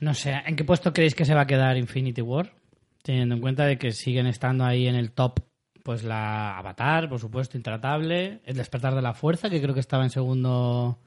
No 0.00 0.14
sé, 0.14 0.32
¿en 0.46 0.56
qué 0.56 0.64
puesto 0.64 0.92
creéis 0.92 1.14
que 1.14 1.24
se 1.24 1.34
va 1.34 1.42
a 1.42 1.46
quedar 1.46 1.76
Infinity 1.76 2.22
War? 2.22 2.52
Teniendo 3.02 3.34
en 3.34 3.40
cuenta 3.40 3.64
de 3.66 3.78
que 3.78 3.90
siguen 3.92 4.26
estando 4.26 4.64
ahí 4.64 4.86
en 4.86 4.94
el 4.94 5.12
top, 5.12 5.40
pues 5.82 6.04
la 6.04 6.58
Avatar, 6.58 7.08
por 7.08 7.18
supuesto, 7.18 7.56
Intratable, 7.56 8.40
El 8.44 8.56
Despertar 8.56 8.94
de 8.94 9.02
la 9.02 9.14
Fuerza, 9.14 9.48
que 9.50 9.60
creo 9.60 9.74
que 9.74 9.80
estaba 9.80 10.04
en 10.04 10.10
segundo 10.10 10.98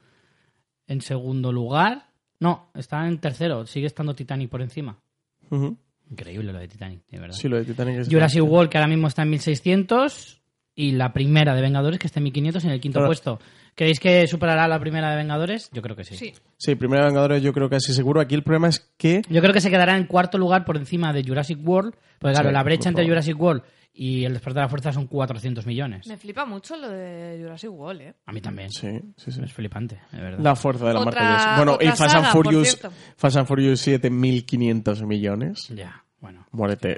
en 0.86 1.00
segundo 1.00 1.52
lugar. 1.52 2.06
No, 2.40 2.70
está 2.74 3.06
en 3.06 3.18
tercero, 3.18 3.66
sigue 3.66 3.86
estando 3.86 4.14
Titanic 4.14 4.50
por 4.50 4.60
encima. 4.62 4.98
Increíble 6.10 6.52
lo 6.52 6.58
de 6.58 6.68
Titanic, 6.68 7.00
de 7.10 7.18
verdad. 7.18 7.34
Sí, 7.36 7.48
lo 7.48 7.56
de 7.56 7.64
Titanic 7.64 8.00
es... 8.00 8.08
Jurassic 8.08 8.42
World, 8.42 8.70
que 8.70 8.78
ahora 8.78 8.88
mismo 8.88 9.08
está 9.08 9.22
en 9.22 9.30
1600, 9.30 10.40
y 10.74 10.92
la 10.92 11.12
primera 11.12 11.54
de 11.54 11.62
Vengadores, 11.62 11.98
que 11.98 12.06
está 12.06 12.20
en 12.20 12.24
1500 12.24 12.64
en 12.64 12.70
el 12.70 12.80
quinto 12.80 12.98
Claro. 12.98 13.08
puesto. 13.08 13.38
¿Creéis 13.76 13.98
que 14.00 14.26
superará 14.26 14.68
la 14.68 14.78
primera 14.78 15.10
de 15.10 15.16
Vengadores? 15.16 15.70
Yo 15.72 15.82
creo 15.82 15.96
que 15.96 16.04
sí. 16.04 16.16
Sí. 16.16 16.32
Sí, 16.56 16.74
Primera 16.76 17.06
Vengadores 17.06 17.42
yo 17.42 17.52
creo 17.52 17.68
que 17.68 17.76
así 17.76 17.92
seguro. 17.92 18.20
Aquí 18.20 18.34
el 18.34 18.42
problema 18.42 18.68
es 18.68 18.80
que... 18.96 19.22
Yo 19.28 19.40
creo 19.40 19.52
que 19.52 19.60
se 19.60 19.70
quedará 19.70 19.96
en 19.96 20.06
cuarto 20.06 20.38
lugar 20.38 20.64
por 20.64 20.76
encima 20.76 21.12
de 21.12 21.24
Jurassic 21.24 21.58
World, 21.66 21.94
porque 22.18 22.34
claro, 22.34 22.50
Sí, 22.50 22.52
la 22.54 22.62
brecha 22.62 22.88
entre. 22.88 23.06
Jurassic 23.06 23.40
World 23.40 23.62
y 23.96 24.24
el 24.24 24.32
despertar 24.32 24.62
de 24.62 24.64
la 24.64 24.68
fuerza 24.68 24.92
son 24.92 25.06
400 25.06 25.64
millones. 25.66 26.06
Me 26.08 26.16
flipa 26.16 26.44
mucho 26.44 26.76
lo 26.76 26.88
de 26.90 27.38
Jurassic 27.40 27.70
World, 27.70 28.00
¿eh? 28.00 28.14
A 28.26 28.32
mí 28.32 28.40
también. 28.40 28.68
Sí, 28.70 28.88
sí, 29.16 29.30
sí. 29.30 29.40
Es 29.44 29.52
flipante, 29.52 30.00
de 30.10 30.20
verdad. 30.20 30.40
La 30.40 30.56
fuerza 30.56 30.86
de 30.88 30.94
la 30.94 31.00
Otra- 31.00 31.22
marca 31.22 31.28
Jurassic. 31.28 31.56
Bueno, 31.64 31.78
y 31.80 31.96
Fast 31.96 32.14
and 32.16 32.26
Furious. 32.26 32.80
Fast 33.16 33.36
and 33.36 33.46
Furious 33.46 33.80
7500 33.80 35.02
millones. 35.04 35.68
Ya, 35.68 36.04
bueno. 36.20 36.44
Muérete. 36.50 36.96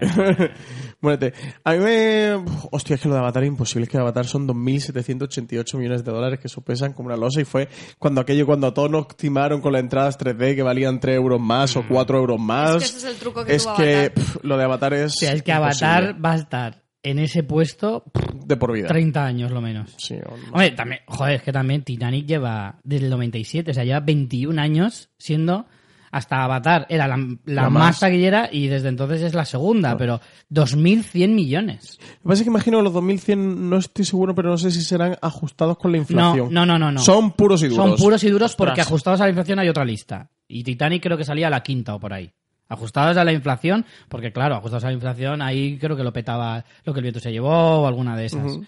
Muérete. 1.01 1.33
A 1.65 1.73
mí 1.73 1.79
me... 1.81 2.33
Hostia, 2.71 2.95
es 2.95 3.01
que 3.03 3.09
lo 3.09 3.15
de 3.15 3.21
Avatar 3.21 3.43
es 3.43 3.49
imposible. 3.49 3.85
Es 3.85 3.91
que 3.91 3.99
Avatar 3.99 4.25
son 4.27 4.47
2.788 4.49 5.77
millones 5.79 6.05
de 6.05 6.13
dólares 6.13 6.39
que 6.41 6.47
eso 6.47 6.61
pesan 6.63 6.93
como 6.93 7.09
una 7.09 7.17
losa. 7.17 7.41
Y 7.41 7.45
fue 7.45 7.69
cuando 7.99 8.21
aquello, 8.21 8.47
cuando 8.47 8.73
todos 8.73 8.91
nos 8.91 9.09
timaron 9.17 9.61
con 9.61 9.73
las 9.73 9.81
entradas 9.83 10.19
3D 10.19 10.55
que 10.55 10.63
valían 10.63 11.01
3 11.01 11.17
euros 11.17 11.41
más 11.41 11.77
o 11.77 11.85
4 11.89 12.19
euros 12.19 12.41
más. 12.41 12.77
Es 12.77 12.93
que 12.93 12.99
ese 12.99 13.09
es 13.09 13.15
el 13.15 13.21
truco 13.21 13.45
que 13.45 13.55
Es 13.55 13.65
tuvo 13.65 13.77
que, 13.77 13.97
Avatar. 13.97 14.25
lo 14.45 14.57
de 14.57 14.65
Avatar 14.65 14.95
es... 14.95 15.13
O 15.13 15.17
sea, 15.21 15.33
es 15.33 15.43
que 15.43 15.53
imposible. 15.53 15.87
Avatar 15.89 16.25
va 16.25 16.33
a 16.33 16.37
estar 16.37 16.83
en 17.07 17.21
ese 17.21 17.45
puesto 17.45 18.03
De 18.45 18.57
por 18.57 18.73
vida. 18.73 18.89
30 18.89 19.25
años 19.25 19.53
lo 19.53 19.61
menos. 19.61 19.95
Sí. 19.97 20.17
Hombre, 20.51 20.73
también, 20.73 21.03
joder, 21.07 21.37
es 21.37 21.43
que 21.43 21.53
también 21.53 21.83
Titanic 21.83 22.27
lleva 22.27 22.81
desde 22.83 23.05
el 23.05 23.11
97, 23.11 23.71
o 23.71 23.75
sea, 23.75 23.85
lleva 23.85 24.01
21 24.01 24.61
años 24.61 25.11
siendo 25.17 25.67
hasta 26.11 26.43
Avatar. 26.43 26.87
Era 26.89 27.07
la, 27.07 27.17
la 27.45 27.63
La 27.63 27.71
más 27.71 28.01
taquillera 28.01 28.49
y 28.51 28.67
desde 28.67 28.89
entonces 28.89 29.23
es 29.23 29.35
la 29.35 29.45
segunda, 29.45 29.97
pero 29.97 30.21
2.100 30.51 31.29
millones. 31.29 31.99
Lo 32.01 32.07
que 32.07 32.23
pasa 32.25 32.35
es 32.35 32.43
que 32.43 32.51
imagino 32.51 32.79
que 32.79 32.85
los 32.85 32.93
2100, 32.93 33.71
no 33.71 33.77
estoy 33.79 34.05
seguro, 34.05 34.35
pero 34.35 34.51
no 34.51 34.59
sé 34.59 34.73
si 34.73 34.83
serán 34.83 35.17
ajustados 35.23 35.79
con 35.79 35.93
la 35.93 35.99
inflación. 35.99 36.53
no, 36.53 36.67
no, 36.67 36.77
no, 36.77 36.91
no. 36.91 37.01
Son 37.01 37.33
puros 37.33 37.63
y 37.63 37.69
duros. 37.69 37.87
Son 37.87 37.97
puros 37.97 38.25
y 38.25 38.31
duros 38.31 38.57
porque 38.57 38.81
ajustados 38.81 39.21
a 39.21 39.25
la 39.25 39.31
inflación 39.31 39.61
hay 39.61 39.69
otra 39.69 39.85
lista. 39.85 40.29
Y 40.49 40.65
Titanic 40.65 41.03
creo 41.03 41.17
que 41.17 41.25
salía 41.25 41.47
a 41.47 41.51
la 41.51 41.63
quinta 41.63 41.95
o 41.95 42.01
por 42.01 42.13
ahí. 42.13 42.33
Ajustados 42.69 43.17
a 43.17 43.25
la 43.25 43.33
inflación, 43.33 43.85
porque 44.09 44.33
claro, 44.33 44.57
ajustados 44.57 44.85
a 44.85 44.89
la 44.89 44.95
inflación, 44.95 45.41
ahí 45.43 45.79
creo 45.79 45.97
que 45.97 46.03
lo 46.03 46.13
petaba 46.13 46.65
lo 46.85 46.93
que 46.93 47.01
el 47.01 47.05
viento 47.05 47.21
se 47.21 47.31
llevó 47.33 47.83
o 47.83 47.87
alguna 47.87 48.17
de 48.17 48.27
esas. 48.27 48.59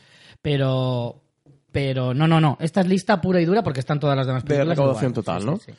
Pero, 0.43 1.21
pero 1.73 2.15
no, 2.15 2.27
no, 2.29 2.41
no. 2.41 2.57
Esta 2.61 2.81
es 2.81 2.87
lista 2.89 3.21
pura 3.21 3.41
y 3.41 3.45
dura 3.45 3.63
porque 3.63 3.81
están 3.81 3.99
todas 4.01 4.17
las 4.17 4.27
demás 4.27 4.45
De 4.45 4.49
películas. 4.49 4.77
recaudación 4.79 5.11
igual. 5.13 5.25
total, 5.25 5.41
Sí, 5.43 5.47
¿no? 5.47 5.57
sí, 5.57 5.63
sí. 5.67 5.73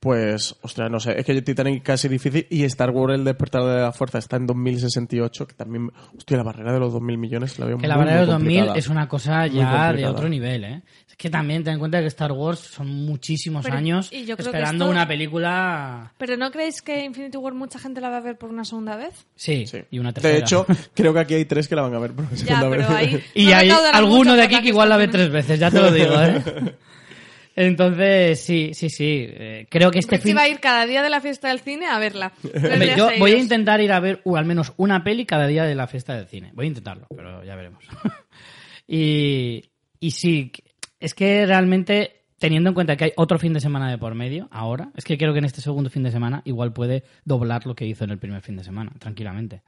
Pues, 0.00 0.56
ostras, 0.62 0.90
no 0.90 0.98
sé, 0.98 1.20
es 1.20 1.26
que 1.26 1.42
Titanic 1.42 1.82
casi 1.82 2.08
difícil 2.08 2.46
y 2.48 2.64
Star 2.64 2.88
Wars 2.90 3.14
El 3.14 3.22
despertar 3.24 3.62
de 3.64 3.82
la 3.82 3.92
fuerza 3.92 4.16
está 4.16 4.36
en 4.38 4.46
2068, 4.46 5.46
que 5.46 5.54
también, 5.54 5.90
hostia, 6.16 6.38
la 6.38 6.42
barrera 6.42 6.72
de 6.72 6.80
los 6.80 6.90
2000 6.94 7.18
millones 7.18 7.58
la 7.58 7.66
veo 7.66 7.76
Que 7.76 7.82
muy, 7.82 7.88
la 7.88 7.96
barrera 7.98 8.20
de 8.20 8.26
los 8.26 8.28
2000 8.30 8.46
complicada. 8.56 8.78
es 8.78 8.88
una 8.88 9.06
cosa 9.08 9.46
ya 9.46 9.92
de 9.92 10.06
otro 10.06 10.26
nivel, 10.30 10.64
¿eh? 10.64 10.82
Es 11.20 11.22
que 11.24 11.28
también 11.28 11.62
ten 11.62 11.74
en 11.74 11.78
cuenta 11.78 12.00
que 12.00 12.06
Star 12.06 12.32
Wars 12.32 12.60
son 12.60 12.88
muchísimos 13.04 13.62
Pero- 13.62 13.76
años 13.76 14.08
y 14.10 14.24
yo 14.24 14.38
creo 14.38 14.50
que 14.52 14.56
esperando 14.56 14.86
esto- 14.86 14.90
una 14.90 15.06
película... 15.06 16.14
¿Pero 16.16 16.38
no 16.38 16.50
creéis 16.50 16.80
que 16.80 17.04
Infinity 17.04 17.36
War 17.36 17.52
mucha 17.52 17.78
gente 17.78 18.00
la 18.00 18.08
va 18.08 18.16
a 18.16 18.20
ver 18.20 18.38
por 18.38 18.48
una 18.48 18.64
segunda 18.64 18.96
vez? 18.96 19.26
Sí, 19.36 19.66
Sí. 19.66 19.82
y 19.90 19.98
una 19.98 20.14
tercera. 20.14 20.32
De 20.36 20.40
hecho, 20.40 20.64
creo 20.94 21.12
que 21.12 21.18
aquí 21.20 21.34
hay 21.34 21.44
tres 21.44 21.68
que 21.68 21.76
la 21.76 21.82
van 21.82 21.94
a 21.94 21.98
ver 21.98 22.12
por 22.12 22.26
Ya, 22.30 22.36
segunda 22.60 22.70
pero 22.70 22.88
vez. 22.88 22.90
ahí... 22.90 23.22
Y 23.34 23.44
no 23.48 23.54
hay 23.54 23.70
alguno 23.92 24.34
de 24.34 24.42
aquí 24.44 24.62
que 24.62 24.68
igual 24.68 24.88
la 24.88 24.96
ve 24.96 25.08
tres 25.08 25.28
veces, 25.30 25.60
ya 25.60 25.70
te 25.70 25.78
lo 25.78 25.92
digo, 25.92 26.14
¿eh? 26.22 26.42
Entonces, 27.54 28.40
sí, 28.42 28.70
sí, 28.72 28.88
sí. 28.88 29.26
eh, 29.28 29.66
creo 29.68 29.90
que 29.90 29.98
este 29.98 30.16
Richie 30.16 30.28
fin... 30.30 30.38
va 30.38 30.42
a 30.44 30.48
ir 30.48 30.58
cada 30.60 30.86
día 30.86 31.02
de 31.02 31.10
la 31.10 31.20
fiesta 31.20 31.48
del 31.48 31.60
cine 31.60 31.84
a 31.84 31.98
verla. 31.98 32.32
Hombre, 32.44 32.94
yo 32.96 33.08
seguidos. 33.08 33.18
voy 33.18 33.32
a 33.32 33.36
intentar 33.38 33.82
ir 33.82 33.92
a 33.92 34.00
ver 34.00 34.22
uh, 34.24 34.36
al 34.36 34.46
menos 34.46 34.72
una 34.78 35.04
peli 35.04 35.26
cada 35.26 35.46
día 35.46 35.64
de 35.64 35.74
la 35.74 35.86
fiesta 35.86 36.14
del 36.16 36.26
cine. 36.28 36.50
Voy 36.54 36.64
a 36.64 36.68
intentarlo, 36.68 37.06
pero 37.14 37.44
ya 37.44 37.56
veremos. 37.56 37.84
y, 38.88 39.64
y 39.98 40.10
sí, 40.12 40.52
es 41.00 41.14
que 41.14 41.46
realmente, 41.46 42.24
teniendo 42.38 42.70
en 42.70 42.74
cuenta 42.74 42.96
que 42.96 43.04
hay 43.04 43.12
otro 43.16 43.38
fin 43.38 43.52
de 43.52 43.60
semana 43.60 43.90
de 43.90 43.98
por 43.98 44.14
medio, 44.14 44.48
ahora, 44.50 44.90
es 44.96 45.04
que 45.04 45.18
creo 45.18 45.32
que 45.32 45.38
en 45.38 45.46
este 45.46 45.62
segundo 45.62 45.90
fin 45.90 46.02
de 46.02 46.10
semana 46.10 46.42
igual 46.44 46.72
puede 46.72 47.04
doblar 47.24 47.66
lo 47.66 47.74
que 47.74 47.86
hizo 47.86 48.04
en 48.04 48.10
el 48.10 48.18
primer 48.18 48.42
fin 48.42 48.56
de 48.56 48.64
semana, 48.64 48.92
tranquilamente. 48.98 49.62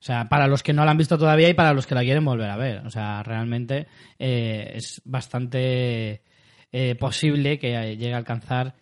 O 0.00 0.02
sea, 0.02 0.28
para 0.28 0.46
los 0.46 0.62
que 0.62 0.72
no 0.72 0.84
la 0.84 0.92
han 0.92 0.98
visto 0.98 1.18
todavía 1.18 1.48
y 1.48 1.54
para 1.54 1.72
los 1.72 1.86
que 1.86 1.94
la 1.94 2.02
quieren 2.02 2.24
volver 2.24 2.50
a 2.50 2.56
ver. 2.56 2.86
O 2.86 2.90
sea, 2.90 3.22
realmente 3.22 3.88
eh, 4.18 4.72
es 4.74 5.00
bastante 5.04 6.22
eh, 6.70 6.94
posible 6.94 7.58
que 7.58 7.96
llegue 7.96 8.14
a 8.14 8.18
alcanzar. 8.18 8.74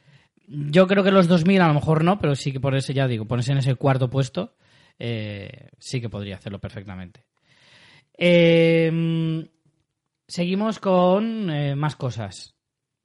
Yo 0.46 0.86
creo 0.86 1.02
que 1.02 1.10
los 1.10 1.26
2000 1.26 1.60
a 1.62 1.68
lo 1.68 1.74
mejor 1.74 2.04
no, 2.04 2.18
pero 2.18 2.34
sí 2.34 2.52
que 2.52 2.60
por 2.60 2.76
eso 2.76 2.92
ya 2.92 3.08
digo, 3.08 3.24
ponerse 3.26 3.52
en 3.52 3.58
ese 3.58 3.76
cuarto 3.76 4.10
puesto, 4.10 4.56
eh, 4.98 5.70
sí 5.78 6.00
que 6.00 6.10
podría 6.10 6.36
hacerlo 6.36 6.58
perfectamente. 6.58 7.24
Eh, 8.18 9.48
seguimos 10.28 10.78
con 10.80 11.50
eh, 11.50 11.74
más 11.76 11.96
cosas. 11.96 12.54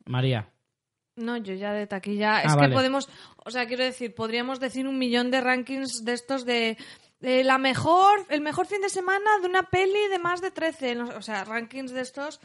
María. 0.05 0.49
No, 1.15 1.37
yo 1.37 1.53
ya 1.53 1.73
de 1.73 1.87
taquilla. 1.87 2.37
Ah, 2.37 2.41
es 2.43 2.55
vale. 2.55 2.69
que 2.69 2.73
podemos, 2.73 3.09
o 3.45 3.51
sea, 3.51 3.67
quiero 3.67 3.83
decir, 3.83 4.15
podríamos 4.15 4.59
decir 4.59 4.87
un 4.87 4.97
millón 4.97 5.29
de 5.29 5.41
rankings 5.41 6.03
de 6.05 6.13
estos 6.13 6.45
de, 6.45 6.77
de 7.19 7.43
la 7.43 7.57
mejor, 7.57 8.25
el 8.29 8.41
mejor 8.41 8.65
fin 8.65 8.81
de 8.81 8.89
semana 8.89 9.29
de 9.41 9.47
una 9.47 9.63
peli 9.69 10.07
de 10.09 10.19
más 10.19 10.41
de 10.41 10.51
13. 10.51 10.95
no- 10.95 11.09
O 11.17 11.21
sea, 11.21 11.43
rankings 11.43 11.91
de 11.91 12.01
estos 12.01 12.39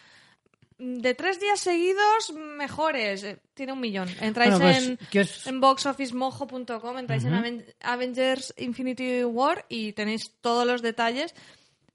de 0.78 1.14
tres 1.14 1.40
días 1.40 1.60
seguidos 1.60 2.34
mejores. 2.34 3.22
Eh, 3.24 3.38
Tiene 3.54 3.72
un 3.72 3.80
millón. 3.80 4.08
Entráis 4.20 4.58
Bueno, 4.58 4.64
pues, 4.74 4.86
en, 4.88 4.98
¿qué 5.10 5.20
os- 5.20 5.46
en 5.46 5.58
boxofficemojo.com, 5.60 6.98
entráis 6.98 7.24
en 7.24 7.32
Aven- 7.34 7.64
Avengers 7.80 8.52
Infinity 8.58 9.24
War 9.24 9.64
y 9.70 9.92
tenéis 9.94 10.34
todos 10.42 10.66
los 10.66 10.82
detalles. 10.82 11.34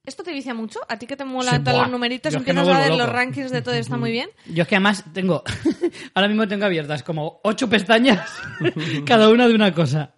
¿Esto 0.04 0.24
te 0.24 0.32
vicia 0.34 0.54
mucho? 0.56 0.80
¿A 0.90 0.98
ti 0.98 1.06
que 1.06 1.16
te 1.16 1.26
molan 1.26 1.58
Sí, 1.60 1.64
todos 1.64 1.78
los 1.82 1.92
numeritos? 1.92 2.34
Empiezas 2.34 2.68
a 2.68 2.80
ver 2.80 2.92
los 2.94 3.08
rankings 3.10 3.52
de 3.52 3.62
todo 3.62 3.76
y 3.76 3.80
está 3.80 3.98
muy 3.98 4.12
bien. 4.12 4.30
Yo 4.48 4.64
es 4.64 4.68
que 4.68 4.76
además 4.76 5.06
tengo, 5.14 5.44
ahora 6.16 6.28
mismo 6.28 6.48
tengo 6.48 6.66
abiertas 6.66 7.04
como 7.04 7.40
ocho 7.44 7.70
pestañas, 7.70 8.28
cada 9.06 9.30
una 9.30 9.48
de 9.48 9.54
una 9.54 9.74
cosa. 9.74 10.16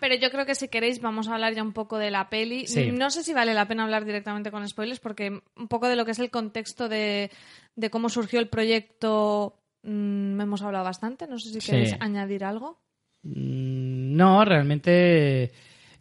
Pero 0.00 0.14
yo 0.16 0.30
creo 0.30 0.46
que 0.46 0.54
si 0.54 0.68
queréis 0.68 1.00
vamos 1.00 1.28
a 1.28 1.34
hablar 1.34 1.54
ya 1.54 1.62
un 1.62 1.72
poco 1.72 1.98
de 1.98 2.10
la 2.10 2.28
peli. 2.28 2.66
Sí. 2.66 2.90
No 2.92 3.10
sé 3.10 3.22
si 3.22 3.32
vale 3.32 3.54
la 3.54 3.66
pena 3.68 3.84
hablar 3.84 4.04
directamente 4.04 4.50
con 4.50 4.68
spoilers 4.68 5.00
porque 5.00 5.42
un 5.56 5.68
poco 5.68 5.88
de 5.88 5.96
lo 5.96 6.04
que 6.04 6.12
es 6.12 6.18
el 6.18 6.30
contexto 6.30 6.88
de, 6.88 7.30
de 7.74 7.90
cómo 7.90 8.08
surgió 8.08 8.38
el 8.40 8.48
proyecto 8.48 9.58
mm, 9.82 10.40
hemos 10.40 10.62
hablado 10.62 10.84
bastante. 10.84 11.26
No 11.26 11.38
sé 11.38 11.50
si 11.50 11.60
Sí. 11.60 11.70
queréis 11.72 11.96
añadir 12.00 12.44
algo. 12.44 12.80
Mm, 13.22 14.16
No, 14.16 14.44
realmente... 14.44 15.52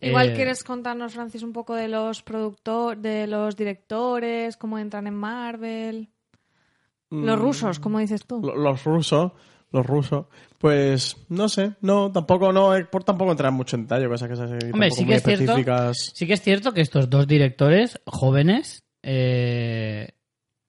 Igual 0.03 0.29
eh, 0.29 0.33
quieres 0.33 0.63
contarnos, 0.63 1.13
Francis, 1.13 1.43
un 1.43 1.53
poco 1.53 1.75
de 1.75 1.87
los 1.87 2.21
productores, 2.23 3.01
de 3.01 3.27
los 3.27 3.55
directores, 3.55 4.57
cómo 4.57 4.77
entran 4.79 5.07
en 5.07 5.15
Marvel. 5.15 6.09
Los 7.09 7.37
rusos, 7.37 7.79
como 7.79 7.99
dices 7.99 8.25
tú. 8.25 8.39
Mm. 8.39 8.45
Lo- 8.45 8.55
Los 8.55 8.83
rusos, 8.83 9.31
los 9.71 9.85
rusos, 9.85 10.25
pues 10.57 11.15
no 11.29 11.47
sé, 11.47 11.73
no, 11.81 12.11
tampoco, 12.11 12.51
no, 12.51 12.75
eh, 12.75 12.85
por 12.85 13.03
tampoco 13.03 13.31
entrar 13.31 13.51
mucho 13.51 13.75
en 13.75 13.83
detalle, 13.83 14.07
cosas 14.07 14.29
que 14.29 14.35
se 14.35 14.71
Hombre, 14.71 14.89
sí 14.91 15.01
que 15.01 15.05
muy 15.05 15.13
es 15.15 15.23
cierto. 15.23 15.43
específicas. 15.43 16.11
Sí 16.13 16.25
que 16.27 16.33
es 16.33 16.41
cierto 16.41 16.73
que 16.73 16.81
estos 16.81 17.09
dos 17.09 17.27
directores 17.27 17.99
jóvenes 18.05 18.83
eh, 19.03 20.09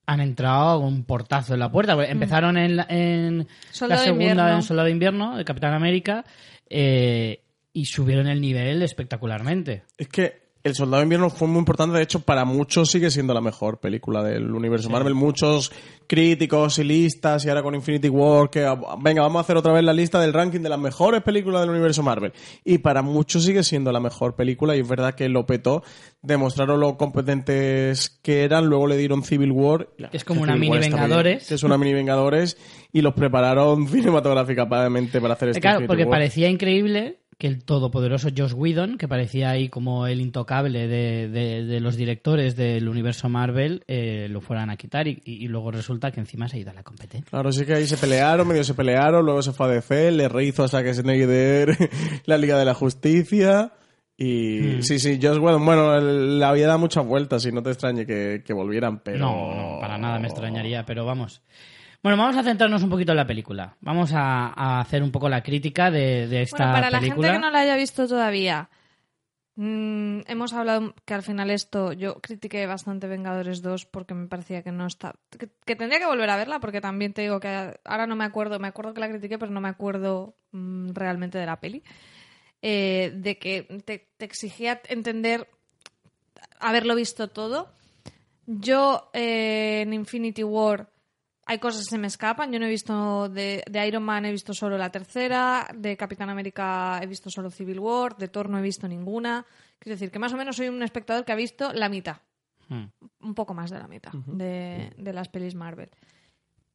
han 0.06 0.20
entrado 0.20 0.80
con 0.80 0.88
un 0.88 1.04
portazo 1.04 1.54
en 1.54 1.60
la 1.60 1.70
puerta. 1.70 1.94
Porque 1.94 2.10
Empezaron 2.10 2.58
en, 2.58 2.76
la- 2.76 2.86
en 2.90 3.38
la 3.38 3.44
Soldado 3.70 4.00
de 4.02 4.06
segunda 4.06 4.24
invierno. 4.30 4.54
en 4.56 4.62
Soldado 4.62 4.86
de 4.86 4.92
Invierno, 4.92 5.36
de 5.38 5.44
Capitán 5.46 5.72
América, 5.72 6.24
eh, 6.68 7.43
y 7.74 7.84
subieron 7.86 8.28
el 8.28 8.40
nivel 8.40 8.80
espectacularmente. 8.82 9.82
Es 9.98 10.08
que 10.08 10.44
El 10.62 10.74
Soldado 10.74 11.00
de 11.00 11.02
Invierno 11.02 11.28
fue 11.28 11.46
muy 11.46 11.58
importante, 11.58 11.98
de 11.98 12.04
hecho, 12.04 12.20
para 12.20 12.46
muchos 12.46 12.90
sigue 12.90 13.10
siendo 13.10 13.34
la 13.34 13.42
mejor 13.42 13.80
película 13.80 14.22
del 14.22 14.50
universo 14.54 14.88
Marvel. 14.88 15.14
Muchos 15.14 15.70
críticos 16.06 16.78
y 16.78 16.84
listas, 16.84 17.44
y 17.44 17.48
ahora 17.48 17.62
con 17.62 17.74
Infinity 17.74 18.08
War, 18.08 18.48
que 18.48 18.64
ah, 18.64 18.78
venga, 19.00 19.22
vamos 19.22 19.38
a 19.38 19.40
hacer 19.40 19.56
otra 19.56 19.72
vez 19.72 19.82
la 19.84 19.92
lista 19.92 20.20
del 20.20 20.32
ranking 20.32 20.60
de 20.60 20.68
las 20.68 20.78
mejores 20.78 21.22
películas 21.22 21.62
del 21.62 21.70
universo 21.70 22.02
Marvel. 22.02 22.32
Y 22.64 22.78
para 22.78 23.02
muchos 23.02 23.44
sigue 23.44 23.62
siendo 23.62 23.92
la 23.92 24.00
mejor 24.00 24.36
película, 24.36 24.76
y 24.76 24.80
es 24.80 24.88
verdad 24.88 25.14
que 25.14 25.28
lo 25.28 25.44
petó, 25.44 25.82
demostraron 26.22 26.80
lo 26.80 26.96
competentes 26.96 28.08
que 28.22 28.44
eran, 28.44 28.66
luego 28.66 28.86
le 28.86 28.96
dieron 28.96 29.22
Civil 29.24 29.50
War. 29.52 29.88
Que 30.10 30.16
es 30.16 30.24
como 30.24 30.42
una 30.42 30.54
Civil 30.54 30.70
mini 30.70 30.82
War 30.82 30.90
Vengadores. 30.90 31.48
que 31.48 31.54
es 31.54 31.62
una 31.62 31.76
mini 31.76 31.92
Vengadores, 31.92 32.56
y 32.92 33.02
los 33.02 33.14
prepararon 33.14 33.86
cinematográficamente 33.88 35.20
para 35.20 35.34
hacer 35.34 35.50
este 35.50 35.60
Claro, 35.60 35.86
porque 35.86 36.04
War. 36.04 36.12
parecía 36.12 36.48
increíble 36.48 37.18
que 37.38 37.46
el 37.46 37.64
todopoderoso 37.64 38.28
Josh 38.36 38.52
Whedon, 38.54 38.96
que 38.98 39.08
parecía 39.08 39.50
ahí 39.50 39.68
como 39.68 40.06
el 40.06 40.20
intocable 40.20 40.86
de, 40.86 41.28
de- 41.28 41.64
de 41.64 41.80
los 41.80 41.96
directores 41.96 42.56
del 42.56 42.88
universo 42.88 43.28
Marvel, 43.28 43.82
eh, 43.88 44.28
lo 44.30 44.40
fueran 44.40 44.70
a 44.70 44.76
quitar 44.76 45.08
y, 45.08 45.20
y 45.24 45.48
luego 45.48 45.70
resulta 45.70 46.10
que 46.12 46.20
encima 46.20 46.48
se 46.48 46.56
ha 46.56 46.60
ido 46.60 46.70
a 46.70 46.74
la 46.74 46.82
competencia. 46.82 47.28
Claro, 47.30 47.50
sí 47.52 47.64
que 47.64 47.74
ahí 47.74 47.86
se 47.86 47.96
pelearon, 47.96 48.46
medio 48.46 48.64
se 48.64 48.74
pelearon, 48.74 49.24
luego 49.24 49.42
se 49.42 49.52
fue 49.52 49.66
a 49.66 49.70
DC, 49.70 50.12
le 50.12 50.28
rehizo 50.28 50.64
a 50.64 50.68
Zack 50.68 50.92
Snyder 50.92 51.76
la 52.26 52.38
Liga 52.38 52.58
de 52.58 52.64
la 52.64 52.74
Justicia. 52.74 53.72
Y 54.16 54.80
sí, 54.82 55.00
sí, 55.00 55.18
Josh 55.20 55.38
Whedon, 55.38 55.64
bueno, 55.66 55.96
el- 55.96 56.38
la 56.38 56.52
vida 56.52 56.68
da 56.68 56.76
muchas 56.78 57.04
vueltas 57.04 57.44
y 57.46 57.50
no 57.52 57.62
te 57.64 57.70
extrañe 57.70 58.06
que, 58.06 58.42
que 58.46 58.52
volvieran, 58.52 59.00
pero... 59.00 59.18
No, 59.18 59.54
no, 59.54 59.80
para 59.80 59.98
nada 59.98 60.20
me 60.20 60.28
extrañaría, 60.28 60.84
pero 60.84 61.04
vamos. 61.04 61.42
Bueno, 62.04 62.18
vamos 62.18 62.36
a 62.36 62.42
centrarnos 62.42 62.82
un 62.82 62.90
poquito 62.90 63.12
en 63.12 63.16
la 63.16 63.26
película. 63.26 63.78
Vamos 63.80 64.12
a, 64.12 64.48
a 64.48 64.80
hacer 64.80 65.02
un 65.02 65.10
poco 65.10 65.30
la 65.30 65.42
crítica 65.42 65.90
de, 65.90 66.28
de 66.28 66.42
esta 66.42 66.58
Bueno, 66.58 66.72
para 66.74 66.90
la 66.90 67.00
película. 67.00 67.28
gente 67.28 67.38
que 67.38 67.46
no 67.46 67.50
la 67.50 67.60
haya 67.60 67.76
visto 67.76 68.06
todavía, 68.06 68.68
mm, 69.56 70.20
hemos 70.26 70.52
hablado 70.52 70.94
que 71.06 71.14
al 71.14 71.22
final 71.22 71.50
esto, 71.50 71.94
yo 71.94 72.20
critiqué 72.20 72.66
bastante 72.66 73.06
Vengadores 73.08 73.62
2 73.62 73.86
porque 73.86 74.12
me 74.12 74.26
parecía 74.26 74.62
que 74.62 74.70
no 74.70 74.86
está. 74.86 75.14
Que, 75.30 75.48
que 75.64 75.76
tendría 75.76 75.98
que 75.98 76.04
volver 76.04 76.28
a 76.28 76.36
verla 76.36 76.60
porque 76.60 76.82
también 76.82 77.14
te 77.14 77.22
digo 77.22 77.40
que 77.40 77.80
ahora 77.86 78.06
no 78.06 78.16
me 78.16 78.24
acuerdo, 78.24 78.58
me 78.58 78.68
acuerdo 78.68 78.92
que 78.92 79.00
la 79.00 79.08
critiqué, 79.08 79.38
pero 79.38 79.50
no 79.50 79.62
me 79.62 79.70
acuerdo 79.70 80.36
mm, 80.52 80.90
realmente 80.92 81.38
de 81.38 81.46
la 81.46 81.58
peli. 81.58 81.82
Eh, 82.60 83.12
de 83.16 83.38
que 83.38 83.62
te, 83.86 84.10
te 84.18 84.26
exigía 84.26 84.82
entender, 84.90 85.48
haberlo 86.60 86.94
visto 86.96 87.28
todo. 87.28 87.72
Yo 88.46 89.08
eh, 89.14 89.80
en 89.86 89.94
Infinity 89.94 90.44
War 90.44 90.92
hay 91.46 91.58
cosas 91.58 91.84
que 91.84 91.90
se 91.90 91.98
me 91.98 92.06
escapan. 92.06 92.52
Yo 92.52 92.58
no 92.58 92.66
he 92.66 92.70
visto 92.70 93.28
de, 93.28 93.62
de 93.68 93.86
Iron 93.86 94.02
Man, 94.02 94.24
he 94.24 94.32
visto 94.32 94.54
solo 94.54 94.78
la 94.78 94.90
tercera. 94.90 95.66
De 95.74 95.96
Capitán 95.96 96.30
América 96.30 96.98
he 97.02 97.06
visto 97.06 97.30
solo 97.30 97.50
Civil 97.50 97.80
War. 97.80 98.16
De 98.16 98.28
Thor 98.28 98.48
no 98.48 98.58
he 98.58 98.62
visto 98.62 98.88
ninguna. 98.88 99.44
Quiero 99.78 99.94
decir 99.94 100.10
que 100.10 100.18
más 100.18 100.32
o 100.32 100.36
menos 100.36 100.56
soy 100.56 100.68
un 100.68 100.82
espectador 100.82 101.24
que 101.24 101.32
ha 101.32 101.36
visto 101.36 101.72
la 101.72 101.88
mitad. 101.88 102.18
Hmm. 102.68 102.84
Un 103.20 103.34
poco 103.34 103.52
más 103.52 103.70
de 103.70 103.78
la 103.78 103.88
mitad 103.88 104.12
de, 104.12 104.92
de 104.96 105.12
las 105.12 105.28
pelis 105.28 105.54
Marvel. 105.54 105.90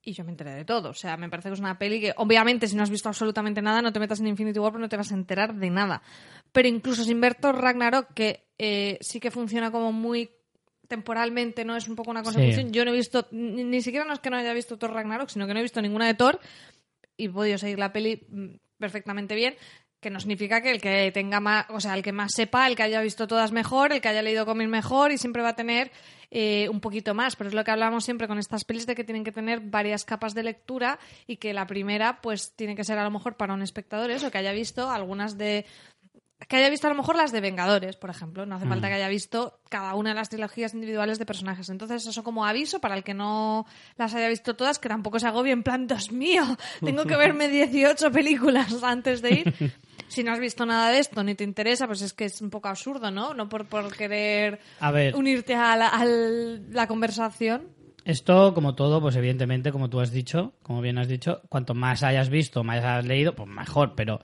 Y 0.01 0.13
yo 0.13 0.23
me 0.23 0.31
enteré 0.31 0.51
de 0.51 0.65
todo. 0.65 0.91
O 0.91 0.93
sea, 0.93 1.17
me 1.17 1.29
parece 1.29 1.49
que 1.49 1.53
es 1.53 1.59
una 1.59 1.77
peli 1.77 1.99
que, 1.99 2.13
obviamente, 2.15 2.67
si 2.67 2.75
no 2.75 2.83
has 2.83 2.89
visto 2.89 3.09
absolutamente 3.09 3.61
nada, 3.61 3.81
no 3.81 3.91
te 3.91 3.99
metas 3.99 4.19
en 4.19 4.27
Infinity 4.27 4.59
War 4.59 4.71
porque 4.71 4.83
no 4.83 4.89
te 4.89 4.97
vas 4.97 5.11
a 5.11 5.15
enterar 5.15 5.55
de 5.55 5.69
nada. 5.69 6.01
Pero 6.51 6.67
incluso 6.67 7.03
sin 7.03 7.19
ver 7.19 7.35
Thor 7.35 7.61
Ragnarok, 7.61 8.13
que 8.13 8.47
eh, 8.57 8.97
sí 9.01 9.19
que 9.19 9.29
funciona 9.29 9.71
como 9.71 9.91
muy 9.91 10.29
temporalmente, 10.89 11.63
¿no? 11.63 11.77
Es 11.77 11.87
un 11.87 11.95
poco 11.95 12.11
una 12.11 12.23
consecución. 12.23 12.65
Sí. 12.65 12.71
Yo 12.71 12.83
no 12.83 12.91
he 12.91 12.95
visto, 12.95 13.27
ni, 13.31 13.63
ni 13.63 13.81
siquiera 13.81 14.05
no 14.05 14.11
es 14.11 14.19
que 14.19 14.29
no 14.29 14.35
haya 14.35 14.53
visto 14.53 14.77
Thor 14.77 14.91
Ragnarok, 14.91 15.29
sino 15.29 15.47
que 15.47 15.53
no 15.53 15.59
he 15.59 15.63
visto 15.63 15.81
ninguna 15.81 16.07
de 16.07 16.15
Thor 16.15 16.41
y 17.15 17.25
he 17.25 17.29
podido 17.29 17.57
seguir 17.57 17.79
la 17.79 17.93
peli 17.93 18.25
mm, 18.27 18.55
perfectamente 18.77 19.35
bien. 19.35 19.55
Que 20.01 20.09
no 20.09 20.19
significa 20.21 20.61
que 20.61 20.71
el 20.71 20.81
que 20.81 21.11
tenga 21.13 21.41
más, 21.41 21.65
o 21.69 21.81
sea, 21.81 21.93
el 21.93 22.01
que 22.01 22.13
más 22.13 22.31
sepa, 22.33 22.67
el 22.67 22.75
que 22.77 22.83
haya 22.83 23.01
visto 23.01 23.27
todas 23.27 23.51
mejor, 23.51 23.91
el 23.91 23.99
que 23.99 24.07
haya 24.07 24.21
leído 24.21 24.45
cómics 24.45 24.69
mejor 24.69 25.11
y 25.11 25.17
siempre 25.17 25.41
va 25.41 25.49
a 25.49 25.55
tener 25.57 25.91
eh, 26.31 26.69
un 26.69 26.79
poquito 26.79 27.13
más. 27.13 27.35
Pero 27.35 27.49
es 27.49 27.53
lo 27.53 27.65
que 27.65 27.71
hablamos 27.71 28.05
siempre 28.05 28.27
con 28.29 28.39
estas 28.39 28.63
pelis 28.63 28.87
de 28.87 28.95
que 28.95 29.03
tienen 29.03 29.25
que 29.25 29.33
tener 29.33 29.59
varias 29.59 30.05
capas 30.05 30.33
de 30.33 30.43
lectura 30.43 30.99
y 31.27 31.35
que 31.35 31.53
la 31.53 31.67
primera, 31.67 32.21
pues, 32.21 32.53
tiene 32.55 32.77
que 32.77 32.85
ser 32.85 32.97
a 32.97 33.03
lo 33.03 33.11
mejor 33.11 33.35
para 33.35 33.53
un 33.53 33.61
espectador 33.61 34.09
eso, 34.09 34.31
que 34.31 34.37
haya 34.37 34.53
visto 34.53 34.89
algunas 34.89 35.37
de, 35.37 35.65
que 36.47 36.55
haya 36.55 36.69
visto 36.69 36.87
a 36.87 36.89
lo 36.89 36.95
mejor 36.95 37.15
las 37.15 37.31
de 37.31 37.41
Vengadores, 37.41 37.97
por 37.97 38.09
ejemplo. 38.09 38.45
No 38.45 38.55
hace 38.55 38.65
falta 38.65 38.87
que 38.87 38.93
haya 38.93 39.09
visto 39.09 39.59
cada 39.69 39.93
una 39.95 40.11
de 40.11 40.15
las 40.15 40.29
trilogías 40.29 40.73
individuales 40.73 41.19
de 41.19 41.25
personajes. 41.25 41.69
Entonces, 41.69 42.05
eso 42.05 42.23
como 42.23 42.45
aviso 42.45 42.79
para 42.79 42.95
el 42.95 43.03
que 43.03 43.13
no 43.13 43.65
las 43.97 44.15
haya 44.15 44.29
visto 44.29 44.55
todas, 44.55 44.79
que 44.79 44.87
tampoco 44.87 45.19
se 45.19 45.27
agobie 45.27 45.51
en 45.51 45.63
plan, 45.63 45.85
Dios 45.85 46.11
mío, 46.11 46.43
tengo 46.79 47.05
que 47.05 47.17
verme 47.17 47.49
18 47.49 48.11
películas 48.11 48.73
antes 48.83 49.21
de 49.21 49.31
ir. 49.31 49.73
Si 50.07 50.23
no 50.23 50.31
has 50.31 50.39
visto 50.39 50.65
nada 50.65 50.89
de 50.91 50.99
esto 50.99 51.23
ni 51.23 51.35
te 51.35 51.43
interesa, 51.43 51.85
pues 51.87 52.01
es 52.01 52.13
que 52.13 52.25
es 52.25 52.41
un 52.41 52.49
poco 52.49 52.67
absurdo, 52.69 53.11
¿no? 53.11 53.33
No 53.33 53.47
por, 53.49 53.67
por 53.67 53.95
querer 53.95 54.59
A 54.79 54.91
ver, 54.91 55.15
unirte 55.15 55.55
a 55.55 55.75
la, 55.75 55.89
a 55.89 56.05
la 56.05 56.87
conversación. 56.87 57.67
Esto, 58.05 58.53
como 58.53 58.75
todo, 58.75 59.01
pues 59.01 59.15
evidentemente, 59.15 59.71
como 59.71 59.89
tú 59.89 59.99
has 59.99 60.11
dicho, 60.11 60.53
como 60.63 60.81
bien 60.81 60.97
has 60.97 61.07
dicho, 61.07 61.41
cuanto 61.49 61.73
más 61.73 62.03
hayas 62.03 62.29
visto, 62.29 62.63
más 62.63 62.77
hayas 62.77 63.05
leído, 63.05 63.35
pues 63.35 63.47
mejor. 63.47 63.93
Pero 63.95 64.21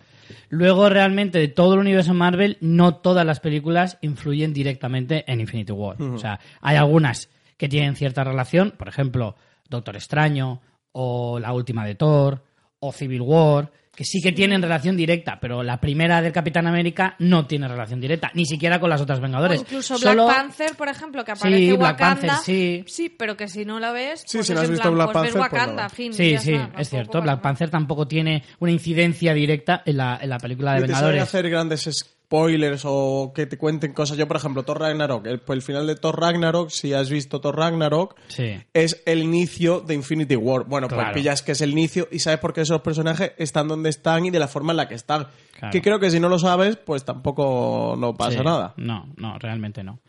luego 0.50 0.90
realmente 0.90 1.40
de 1.40 1.48
todo 1.48 1.74
el 1.74 1.82
universo 1.82 2.14
Marvel, 2.14 2.58
no 2.62 2.96
todas 2.96 3.26
las 3.26 3.40
películas 3.40 3.98
influyen 4.02 4.54
directamente 4.54 5.30
en 5.32 5.42
Infinity 5.42 5.72
War. 5.72 6.02
O 6.02 6.18
sea, 6.18 6.40
hay 6.62 6.78
algunas 6.78 7.30
que 7.58 7.70
tienen 7.70 7.96
cierta 7.96 8.24
relación, 8.24 8.72
por 8.72 8.88
ejemplo, 8.88 9.36
Doctor 9.70 9.96
Extraño, 9.96 10.62
o 10.92 11.40
la 11.40 11.52
última 11.52 11.86
de 11.86 11.96
Thor, 11.96 12.44
o 12.88 12.92
Civil 12.92 13.22
War, 13.22 13.72
que 13.96 14.04
sí 14.04 14.20
que 14.22 14.34
tienen 14.34 14.62
relación 14.62 14.98
directa, 14.98 15.38
pero 15.40 15.64
la 15.64 15.80
primera 15.80 16.22
del 16.22 16.34
Capitán 16.34 16.68
América 16.68 17.16
no 17.20 17.48
tiene 17.48 17.66
relación 17.70 18.02
directa, 18.02 18.30
ni 18.34 18.46
siquiera 18.46 18.78
con 18.78 18.90
las 18.90 19.00
otras 19.00 19.20
O 19.20 19.22
Vengadores. 19.22 19.62
incluso 19.62 19.98
Solo- 19.98 20.26
Black 20.26 20.36
Panther, 20.38 20.76
por 20.76 20.90
ejemplo, 20.90 21.24
que 21.24 21.32
aparece 21.32 21.68
Black 21.78 21.80
Wakanda. 21.82 22.34
Panther, 22.36 22.84
sí. 22.90 23.10
pero 23.18 23.38
que 23.38 23.48
si 23.48 23.64
no 23.64 23.80
la 23.80 23.94
ves, 23.94 24.24
Sí, 24.28 24.38
pues 24.40 24.48
si 24.48 24.54
no 24.54 24.60
has 24.60 24.70
visto 24.70 24.82
plan, 24.84 24.96
Black 24.96 25.06
pues 25.08 25.14
Panther, 25.14 25.32
pues 25.34 25.52
Wakanda, 25.54 25.90
fin, 25.90 26.14
Sí, 26.14 26.38
sí, 26.38 26.54
está, 26.56 26.82
es 26.82 26.90
cierto. 26.90 27.22
Black. 27.22 27.40
Panther 27.42 27.70
tampoco 27.70 28.06
tiene 28.06 28.44
una 28.60 28.72
incidencia 28.74 29.34
directa 29.34 29.82
en 29.86 29.96
la, 29.96 30.20
en 30.22 30.30
la 30.30 30.40
película 30.40 30.74
de 30.74 30.80
Y 30.80 30.82
te 30.82 30.88
Vengadores. 30.88 31.24
hacer 31.24 31.50
grandes 31.50 32.15
spoilers 32.26 32.82
o 32.86 33.32
que 33.36 33.46
te 33.46 33.58
cuenten 33.58 33.94
cosas. 33.94 34.18
Yo, 34.18 34.28
por 34.28 34.38
ejemplo, 34.38 34.64
Thor 34.64 34.80
Ragnarok, 34.80 35.26
el, 35.28 35.40
pues 35.40 35.58
el 35.58 35.62
final 35.62 35.86
de 35.88 35.96
Thor 35.96 36.20
Ragnarok, 36.20 36.70
si 36.70 36.92
has 36.94 37.10
visto 37.10 37.40
Thor 37.40 37.56
Ragnarok, 37.56 38.16
Sí. 38.28 38.60
es 38.74 39.02
el 39.06 39.22
inicio 39.22 39.80
de 39.82 39.94
Infinity 39.94 40.36
War. 40.36 40.66
Bueno, 40.66 40.88
Claro. 40.88 41.04
pues 41.12 41.14
pillas 41.22 41.42
que 41.44 41.52
es 41.54 41.62
el 41.62 41.72
inicio 41.72 42.08
y 42.12 42.20
sabes 42.20 42.40
por 42.40 42.54
qué 42.54 42.62
esos 42.62 42.82
personajes 42.82 43.34
están 43.38 43.68
donde 43.68 43.90
están 43.90 44.26
y 44.26 44.32
de 44.32 44.40
la 44.40 44.48
forma 44.48 44.74
en 44.74 44.78
la 44.78 44.88
que 44.88 44.96
están. 44.96 45.28
Claro. 45.58 45.72
Que 45.72 45.82
creo 45.82 46.00
que 46.00 46.10
si 46.12 46.20
no 46.20 46.28
lo 46.28 46.40
sabes, 46.40 46.76
pues 46.78 47.06
tampoco 47.06 47.96
no 47.98 48.16
pasa 48.16 48.40
Sí. 48.40 48.44
nada. 48.44 48.74
No, 48.78 49.08
no, 49.18 49.38
realmente 49.40 49.84
no. 49.84 50.00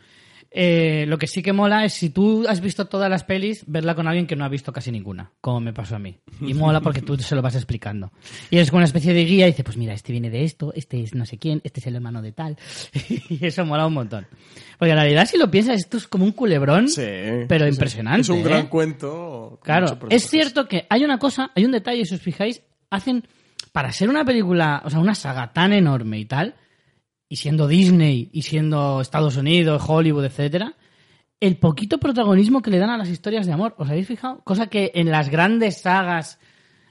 Eh, 0.49 1.05
lo 1.07 1.17
que 1.17 1.27
sí 1.27 1.43
que 1.43 1.53
mola 1.53 1.83
es 1.85 1.93
si 1.93 2.09
tú 2.09 2.45
has 2.47 2.61
visto 2.61 2.85
todas 2.85 3.09
las 3.09 3.23
pelis, 3.23 3.63
verla 3.67 3.95
con 3.95 4.07
alguien 4.07 4.27
que 4.27 4.35
no 4.35 4.45
ha 4.45 4.49
visto 4.49 4.71
casi 4.71 4.91
ninguna, 4.91 5.31
como 5.41 5.59
me 5.59 5.73
pasó 5.73 5.95
a 5.97 5.99
mí. 5.99 6.17
Y 6.41 6.53
mola 6.53 6.81
porque 6.81 7.01
tú 7.01 7.17
se 7.17 7.35
lo 7.35 7.41
vas 7.41 7.55
explicando. 7.55 8.11
Y 8.49 8.57
es 8.57 8.69
como 8.69 8.77
una 8.77 8.85
especie 8.85 9.13
de 9.13 9.25
guía 9.25 9.47
y 9.47 9.51
dices, 9.51 9.65
pues 9.65 9.77
mira, 9.77 9.93
este 9.93 10.11
viene 10.11 10.29
de 10.29 10.43
esto, 10.43 10.73
este 10.73 11.01
es 11.03 11.13
no 11.13 11.25
sé 11.25 11.37
quién, 11.37 11.61
este 11.63 11.79
es 11.81 11.87
el 11.87 11.95
hermano 11.95 12.21
de 12.21 12.31
tal. 12.31 12.57
y 13.29 13.45
eso 13.45 13.65
mola 13.65 13.85
un 13.85 13.93
montón. 13.93 14.27
Porque 14.79 14.91
en 14.91 14.97
realidad, 14.97 15.25
si 15.25 15.37
lo 15.37 15.51
piensas, 15.51 15.77
esto 15.77 15.97
es 15.97 16.07
como 16.07 16.23
un 16.25 16.31
culebrón, 16.31 16.87
Sí. 16.87 17.01
pero 17.47 17.67
impresionante. 17.67 18.21
Es 18.21 18.29
un 18.29 18.39
¿eh? 18.39 18.43
gran 18.43 18.67
cuento. 18.67 19.59
con 19.59 19.59
Claro, 19.63 19.97
es 20.09 20.29
cierto 20.29 20.67
que 20.67 20.85
hay 20.89 21.03
una 21.03 21.19
cosa, 21.19 21.51
hay 21.55 21.65
un 21.65 21.71
detalle, 21.71 22.05
si 22.05 22.15
os 22.15 22.21
fijáis, 22.21 22.61
hacen, 22.89 23.27
para 23.71 23.91
ser 23.91 24.09
una 24.09 24.23
película, 24.23 24.81
o 24.85 24.89
sea, 24.89 24.99
una 24.99 25.15
saga 25.15 25.51
tan 25.51 25.73
enorme 25.73 26.19
y 26.19 26.25
tal, 26.25 26.55
y 27.29 27.35
siendo 27.37 27.67
Disney, 27.67 28.29
y 28.31 28.43
siendo 28.43 29.01
Estados 29.01 29.37
Unidos, 29.37 29.83
Hollywood, 29.85 30.25
etcétera, 30.25 30.75
el 31.39 31.57
poquito 31.57 31.99
protagonismo 31.99 32.61
que 32.61 32.71
le 32.71 32.79
dan 32.79 32.89
a 32.89 32.97
las 32.97 33.09
historias 33.09 33.45
de 33.45 33.53
amor, 33.53 33.75
¿os 33.77 33.89
habéis 33.89 34.07
fijado? 34.07 34.41
Cosa 34.43 34.67
que 34.67 34.91
en 34.95 35.11
las 35.11 35.29
grandes 35.29 35.81
sagas, 35.81 36.39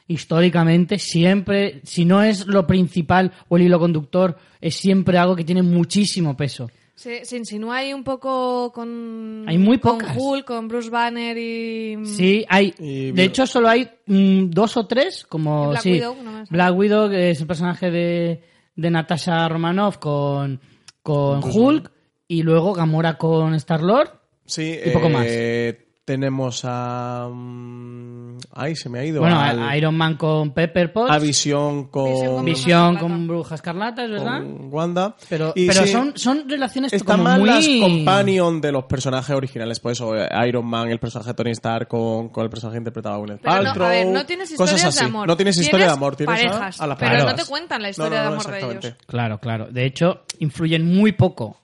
históricamente, 0.06 0.98
siempre, 0.98 1.80
si 1.84 2.04
no 2.04 2.22
es 2.22 2.46
lo 2.46 2.66
principal 2.66 3.32
o 3.48 3.56
el 3.56 3.64
hilo 3.64 3.78
conductor, 3.78 4.36
es 4.60 4.76
siempre 4.76 5.18
algo 5.18 5.34
que 5.34 5.44
tiene 5.44 5.62
muchísimo 5.62 6.36
peso. 6.36 6.70
Se, 6.94 7.26
se 7.26 7.36
insinúa 7.36 7.78
ahí 7.78 7.92
un 7.92 8.04
poco 8.04 8.72
con. 8.72 9.44
Hay 9.46 9.58
muy 9.58 9.78
con 9.78 9.98
pocas. 9.98 10.16
Hulk, 10.16 10.46
con 10.46 10.66
Bruce 10.66 10.88
Banner 10.88 11.36
y. 11.36 12.06
Sí, 12.06 12.46
hay. 12.48 12.72
Y 12.78 13.12
de 13.12 13.24
hecho, 13.24 13.46
solo 13.46 13.68
hay 13.68 13.86
mm, 14.06 14.48
dos 14.48 14.78
o 14.78 14.86
tres, 14.86 15.26
como 15.28 15.70
Black 15.70 15.82
sí, 15.82 15.92
Widow, 15.92 16.16
no. 16.22 16.44
Black 16.48 16.74
Widow, 16.74 17.10
que 17.10 17.30
es 17.32 17.40
el 17.42 17.46
personaje 17.46 17.90
de, 17.90 18.42
de 18.76 18.90
Natasha 18.90 19.48
Romanoff 19.48 19.98
con, 19.98 20.60
con 21.02 21.42
Hulk, 21.42 21.90
y 22.28 22.42
luego 22.42 22.72
Gamora 22.72 23.18
con 23.18 23.54
Star 23.54 23.82
Lord. 23.82 24.20
Sí, 24.44 24.78
y 24.84 24.90
poco 24.90 25.08
eh, 25.24 25.85
Tenemos 26.06 26.60
a. 26.64 27.28
mm, 27.28 28.38
ay, 28.54 28.76
se 28.76 28.88
me 28.88 29.00
ha 29.00 29.04
ido. 29.04 29.20
Bueno, 29.20 29.40
al- 29.40 29.60
a 29.60 29.76
Iron 29.76 29.96
Man 29.96 30.16
con 30.16 30.52
Pepper 30.52 30.92
Potts, 30.92 31.10
a 31.10 31.18
Visión 31.18 31.88
con. 31.88 32.44
Visión 32.44 32.96
con 32.96 33.26
Bruja 33.26 33.48
con 33.48 33.54
Escarlata. 33.56 34.04
Bruja 34.04 34.04
Escarlata, 34.04 34.04
es 34.04 34.10
verdad. 34.12 34.38
con 34.38 34.72
Wanda. 34.72 35.16
Pero, 35.28 35.52
Y 35.56 35.66
pero 35.66 35.82
sí, 35.82 35.88
son, 35.88 36.12
son 36.16 36.48
relaciones 36.48 36.92
Están 36.92 37.16
como 37.18 37.24
mal 37.24 37.40
muy... 37.40 37.48
las 37.48 37.66
companion 37.90 38.60
de 38.60 38.70
los 38.70 38.84
personajes 38.84 39.34
originales, 39.34 39.80
por 39.80 39.90
eso 39.92 40.16
eh, 40.16 40.28
Iron 40.46 40.64
Man, 40.64 40.88
el 40.90 41.00
personaje 41.00 41.30
de 41.30 41.34
Tony 41.34 41.50
Stark 41.50 41.88
con, 41.88 42.28
con 42.28 42.44
el 42.44 42.50
personaje 42.50 42.78
interpretado 42.78 43.16
por 43.18 43.26
Gwyneth 43.26 43.42
Pero 43.42 43.56
no, 43.56 43.62
Paltrow, 43.64 43.86
a 43.86 43.90
ver, 43.90 44.06
no 44.06 44.24
tienes 44.26 44.50
cosas 44.54 44.76
historias 44.76 44.94
de 44.94 45.00
así. 45.00 45.04
amor. 45.10 45.26
No 45.26 45.36
tienes 45.36 45.58
historia 45.58 45.86
de 45.86 45.92
amor, 45.92 46.14
tienes 46.14 46.40
a- 46.40 46.48
parejas, 46.48 46.80
a, 46.80 46.86
las 46.86 46.98
pero 46.98 47.10
parejas. 47.10 47.32
no 47.32 47.42
te 47.42 47.44
cuentan 47.50 47.82
la 47.82 47.90
historia 47.90 48.10
No, 48.10 48.24
no, 48.24 48.30
de 48.30 48.36
amor 48.36 48.52
de 48.52 48.70
ellos. 48.86 48.94
Claro, 49.08 49.38
claro. 49.38 49.66
De 49.72 49.84
hecho, 49.84 50.22
influyen 50.38 50.86
muy 50.86 51.10
poco 51.10 51.56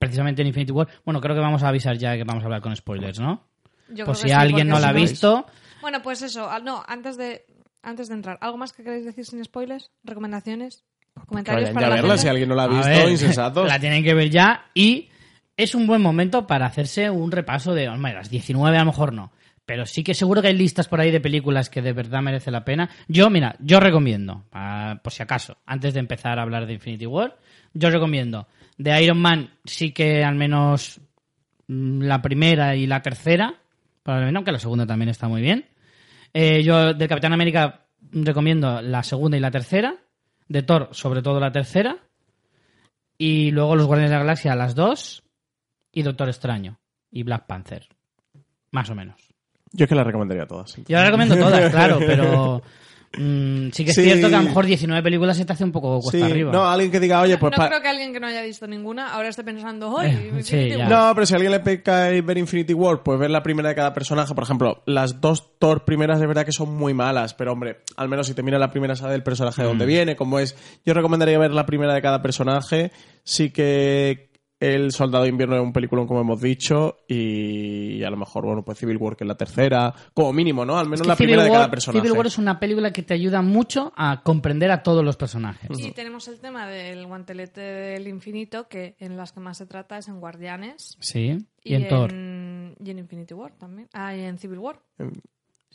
precisamente 0.00 0.42
en 0.42 0.48
Infinity 0.48 0.72
War. 0.72 0.88
Bueno, 1.04 1.20
creo 1.20 1.36
que 1.36 1.40
vamos 1.40 1.62
a 1.62 1.68
avisar 1.68 1.96
ya 1.98 2.16
que 2.16 2.24
vamos 2.24 2.42
a 2.42 2.46
hablar 2.46 2.62
con 2.62 2.74
spoilers, 2.74 3.20
¿no? 3.20 3.42
Yo 3.88 4.04
Pues 4.04 4.18
creo 4.18 4.28
si 4.28 4.28
que 4.28 4.34
alguien 4.34 4.68
no 4.68 4.78
la 4.78 4.88
ha 4.88 4.92
visto, 4.92 5.46
Bueno, 5.80 6.02
pues 6.02 6.22
eso. 6.22 6.48
No, 6.60 6.82
antes 6.86 7.16
de, 7.16 7.46
antes 7.82 8.08
de 8.08 8.14
entrar, 8.14 8.38
¿algo 8.40 8.56
más 8.56 8.72
que 8.72 8.82
queréis 8.82 9.04
decir 9.04 9.24
sin 9.24 9.44
spoilers? 9.44 9.90
¿Recomendaciones? 10.04 10.84
¿Comentarios 11.26 11.70
para 11.70 11.86
ya 11.86 11.88
la 11.88 11.94
verla 11.96 12.10
gente? 12.10 12.22
si 12.22 12.28
alguien 12.28 12.48
no 12.48 12.54
la 12.54 12.64
ha 12.64 12.68
visto, 12.68 12.86
ver, 12.88 13.08
insensatos. 13.08 13.66
la 13.66 13.78
tienen 13.80 14.04
que 14.04 14.12
ver 14.12 14.28
ya 14.28 14.66
y 14.74 15.08
es 15.56 15.74
un 15.74 15.86
buen 15.86 16.02
momento 16.02 16.46
para 16.46 16.66
hacerse 16.66 17.08
un 17.08 17.32
repaso 17.32 17.72
de, 17.72 17.88
hombre, 17.88 18.12
las 18.12 18.28
19 18.28 18.76
a 18.76 18.80
lo 18.80 18.86
mejor 18.86 19.14
no, 19.14 19.32
pero 19.64 19.86
sí 19.86 20.04
que 20.04 20.14
seguro 20.14 20.42
que 20.42 20.48
hay 20.48 20.54
listas 20.54 20.88
por 20.88 21.00
ahí 21.00 21.10
de 21.10 21.20
películas 21.20 21.70
que 21.70 21.82
de 21.82 21.92
verdad 21.92 22.20
merece 22.20 22.50
la 22.50 22.64
pena. 22.64 22.90
Yo, 23.08 23.30
mira, 23.30 23.56
yo 23.58 23.80
recomiendo, 23.80 24.44
por 25.02 25.12
si 25.12 25.22
acaso, 25.22 25.56
antes 25.64 25.94
de 25.94 26.00
empezar 26.00 26.38
a 26.38 26.42
hablar 26.42 26.66
de 26.66 26.74
Infinity 26.74 27.06
War, 27.06 27.38
yo 27.72 27.90
recomiendo 27.90 28.46
de 28.78 29.02
Iron 29.02 29.18
Man 29.18 29.50
sí 29.64 29.92
que 29.92 30.22
al 30.22 30.34
menos 30.34 31.00
mm, 31.66 32.02
la 32.02 32.20
primera 32.22 32.76
y 32.76 32.86
la 32.86 33.02
tercera, 33.02 33.54
probablemente, 34.06 34.38
aunque 34.38 34.52
la 34.52 34.60
segunda 34.60 34.86
también 34.86 35.08
está 35.08 35.26
muy 35.26 35.42
bien. 35.42 35.66
Eh, 36.32 36.62
yo 36.62 36.94
de 36.94 37.08
Capitán 37.08 37.32
América 37.32 37.86
recomiendo 38.12 38.80
la 38.80 39.02
segunda 39.02 39.36
y 39.36 39.40
la 39.40 39.50
tercera. 39.50 39.96
De 40.46 40.62
Thor, 40.62 40.90
sobre 40.92 41.22
todo 41.22 41.40
la 41.40 41.50
tercera. 41.50 41.96
Y 43.18 43.50
luego 43.50 43.74
los 43.74 43.86
Guardianes 43.86 44.10
de 44.10 44.16
la 44.16 44.22
Galaxia, 44.22 44.54
las 44.54 44.76
dos. 44.76 45.24
Y 45.90 46.02
Doctor 46.02 46.28
Extraño. 46.28 46.78
Y 47.10 47.24
Black 47.24 47.46
Panther. 47.46 47.88
Más 48.70 48.88
o 48.90 48.94
menos. 48.94 49.20
Yo 49.72 49.84
es 49.84 49.88
que 49.88 49.96
la 49.96 50.04
recomendaría 50.04 50.46
todas. 50.46 50.76
Yo 50.86 50.96
las 50.96 51.06
recomiendo 51.06 51.36
todas, 51.36 51.70
claro, 51.72 51.98
pero 51.98 52.62
mm, 53.16 53.70
sí 53.72 53.84
que 53.84 53.90
es 53.90 53.96
Sí. 53.96 54.02
cierto 54.02 54.28
que 54.28 54.34
a 54.34 54.38
lo 54.38 54.44
mejor 54.44 54.66
19 54.66 55.02
películas 55.02 55.36
se 55.36 55.44
te 55.44 55.52
hace 55.52 55.64
un 55.64 55.72
poco 55.72 56.00
cuesta 56.00 56.18
Sí, 56.26 56.32
arriba. 56.32 56.52
no, 56.52 56.64
alguien 56.68 56.90
que 56.90 57.00
diga, 57.00 57.20
oye, 57.20 57.38
pues 57.38 57.52
no 57.52 57.56
pa- 57.56 57.68
creo 57.68 57.80
que 57.82 57.88
alguien 57.88 58.12
que 58.12 58.20
no 58.20 58.26
haya 58.26 58.42
visto 58.42 58.66
ninguna 58.66 59.12
ahora 59.12 59.28
esté 59.28 59.42
pensando, 59.44 59.98
¡ay! 59.98 60.10
Eh, 60.10 60.12
Infinity 60.38 60.42
sí, 60.42 60.56
War". 60.78 60.78
ya. 60.78 60.88
No, 60.88 61.14
pero 61.14 61.26
si 61.26 61.34
a 61.34 61.36
alguien 61.36 61.52
le 61.52 61.60
peca 61.60 62.12
y 62.12 62.20
ver 62.20 62.38
Infinity 62.38 62.74
War, 62.74 63.02
pues 63.02 63.18
ver 63.18 63.30
la 63.30 63.42
primera 63.42 63.68
de 63.68 63.74
cada 63.74 63.92
personaje. 63.94 64.34
Por 64.34 64.44
ejemplo, 64.44 64.82
las 64.86 65.20
dos 65.20 65.58
Thor 65.58 65.84
primeras 65.84 66.20
de 66.20 66.26
verdad 66.26 66.44
que 66.44 66.52
son 66.52 66.74
muy 66.76 66.92
malas, 66.94 67.32
pero 67.34 67.52
hombre, 67.52 67.78
al 67.96 68.08
menos 68.08 68.26
si 68.26 68.34
te 68.34 68.42
mira 68.42 68.58
la 68.58 68.70
primera 68.70 68.94
sabe 68.96 69.12
del 69.12 69.22
personaje 69.22 69.62
de 69.62 69.68
dónde 69.68 69.84
Mm. 69.84 69.88
viene, 69.88 70.16
cómo 70.16 70.38
es. 70.38 70.56
Yo 70.84 70.92
recomendaría 70.94 71.38
ver 71.38 71.52
la 71.52 71.64
primera 71.66 71.94
de 71.94 72.02
cada 72.02 72.20
personaje. 72.22 72.90
Sí 73.24 73.50
que 73.50 74.28
El 74.58 74.90
Soldado 74.92 75.24
de 75.24 75.30
Invierno 75.30 75.56
es 75.56 75.62
un 75.62 75.72
peliculón, 75.72 76.06
como 76.06 76.20
hemos 76.20 76.40
dicho, 76.40 76.98
y 77.06 78.02
a 78.02 78.10
lo 78.10 78.16
mejor, 78.16 78.46
bueno, 78.46 78.64
pues 78.64 78.78
Civil 78.78 78.96
War, 78.96 79.14
que 79.14 79.24
es 79.24 79.28
la 79.28 79.36
tercera, 79.36 79.94
como 80.14 80.32
mínimo, 80.32 80.64
¿no? 80.64 80.78
Al 80.78 80.86
menos 80.86 81.00
Es 81.00 81.02
que 81.02 81.08
la 81.08 81.16
Civil 81.16 81.34
primera 81.34 81.44
de 81.44 81.50
cada 81.50 81.70
personaje. 81.70 82.00
Civil 82.00 82.16
War 82.16 82.26
es 82.26 82.38
una 82.38 82.58
película 82.58 82.90
que 82.90 83.02
te 83.02 83.12
ayuda 83.12 83.42
mucho 83.42 83.92
a 83.96 84.22
comprender 84.22 84.70
a 84.70 84.82
todos 84.82 85.04
los 85.04 85.16
personajes. 85.16 85.68
Y 85.78 85.92
tenemos 85.92 86.26
el 86.28 86.40
tema 86.40 86.66
del 86.66 87.06
guantelete 87.06 87.60
del 87.60 88.08
infinito, 88.08 88.66
que 88.68 88.96
en 88.98 89.18
las 89.18 89.32
que 89.32 89.40
más 89.40 89.58
se 89.58 89.66
trata 89.66 89.98
es 89.98 90.08
en 90.08 90.20
Guardianes. 90.20 90.96
Sí, 91.00 91.36
y, 91.62 91.74
en 91.74 91.88
Thor. 91.88 92.12
Y 92.12 92.90
en 92.90 92.98
Infinity 92.98 93.34
War 93.34 93.52
también. 93.58 93.88
Ah, 93.92 94.16
y 94.16 94.20
en 94.20 94.38
Civil 94.38 94.58
War. 94.58 94.80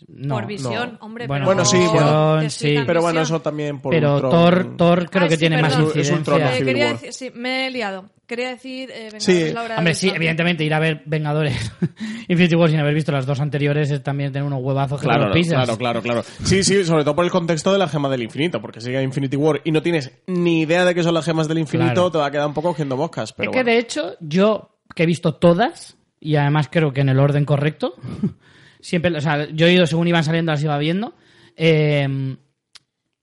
No, 0.07 0.35
por 0.35 0.45
visión, 0.47 0.93
no. 0.99 1.05
hombre. 1.05 1.27
Bueno, 1.27 1.45
pero 1.45 1.63
Bueno, 1.63 1.65
sí, 1.65 1.77
bueno. 1.91 2.49
Sí. 2.49 2.75
Pero 2.85 3.01
bueno, 3.01 3.21
eso 3.21 3.41
también 3.41 3.79
por 3.79 3.93
pero 3.93 4.19
Thor, 4.21 4.75
Thor 4.77 5.09
creo 5.09 5.27
que 5.27 5.35
sí, 5.35 5.39
tiene 5.39 5.61
más 5.61 5.73
perdón. 5.75 5.89
Es 5.89 5.95
un- 5.95 6.01
es 6.01 6.09
un 6.09 6.17
incidencia. 6.19 6.23
trono 6.23 6.55
Eh, 6.55 6.63
quería 6.65 6.87
decir, 6.93 7.13
sí, 7.13 7.31
me 7.33 7.67
he 7.67 7.71
liado. 7.71 8.05
Quería 8.27 8.49
decir 8.49 8.89
eh, 8.91 9.09
Vengadores, 9.11 9.23
Sí. 9.23 9.53
la 9.53 9.63
de 9.67 9.75
Hombre, 9.75 9.93
sí, 9.93 10.05
Ultron. 10.07 10.15
evidentemente 10.21 10.63
ir 10.63 10.73
a 10.73 10.79
ver 10.79 11.01
Vengadores 11.05 11.71
Infinity 12.29 12.55
War 12.55 12.69
sin 12.69 12.79
haber 12.79 12.93
visto 12.93 13.11
las 13.11 13.25
dos 13.25 13.41
anteriores 13.41 13.91
es 13.91 14.01
también 14.01 14.31
tener 14.31 14.45
unos 14.47 14.61
huevazos 14.63 15.01
que 15.01 15.07
Claro, 15.07 15.33
pisas. 15.33 15.55
claro, 15.65 15.77
claro, 15.77 16.01
claro. 16.01 16.23
Sí, 16.43 16.63
sí, 16.63 16.83
sobre 16.85 17.03
todo 17.03 17.13
por 17.15 17.25
el 17.25 17.31
contexto 17.31 17.73
de 17.73 17.77
la 17.79 17.89
gema 17.89 18.07
del 18.09 18.23
infinito, 18.23 18.61
porque 18.61 18.79
si 18.79 18.87
llega 18.87 19.01
Infinity 19.01 19.35
War 19.35 19.59
y 19.65 19.71
no 19.71 19.81
tienes 19.81 20.11
ni 20.27 20.61
idea 20.61 20.85
de 20.85 20.95
qué 20.95 21.03
son 21.03 21.13
las 21.13 21.25
gemas 21.25 21.47
del 21.49 21.57
infinito, 21.57 21.93
Claro. 21.93 22.11
te 22.11 22.17
va 22.19 22.25
a 22.27 22.31
quedar 22.31 22.47
un 22.47 22.53
poco 22.53 22.69
cogiendo 22.69 22.95
moscas. 22.95 23.33
Pero 23.33 23.51
es 23.51 23.57
que 23.57 23.63
de 23.65 23.77
hecho, 23.77 24.15
yo 24.21 24.77
que 24.95 25.03
he 25.03 25.05
visto 25.05 25.35
todas, 25.35 25.97
y 26.21 26.37
además 26.37 26.69
creo 26.71 26.93
que 26.93 27.01
en 27.01 27.09
el 27.09 27.19
orden 27.19 27.43
correcto, 27.43 27.95
siempre, 28.81 29.15
o 29.15 29.21
sea, 29.21 29.47
yo 29.49 29.67
he 29.67 29.73
ido 29.73 29.85
según 29.87 30.07
iban 30.07 30.23
saliendo, 30.23 30.51
las 30.51 30.63
iba 30.63 30.77
viendo, 30.77 31.15
eh, 31.55 32.35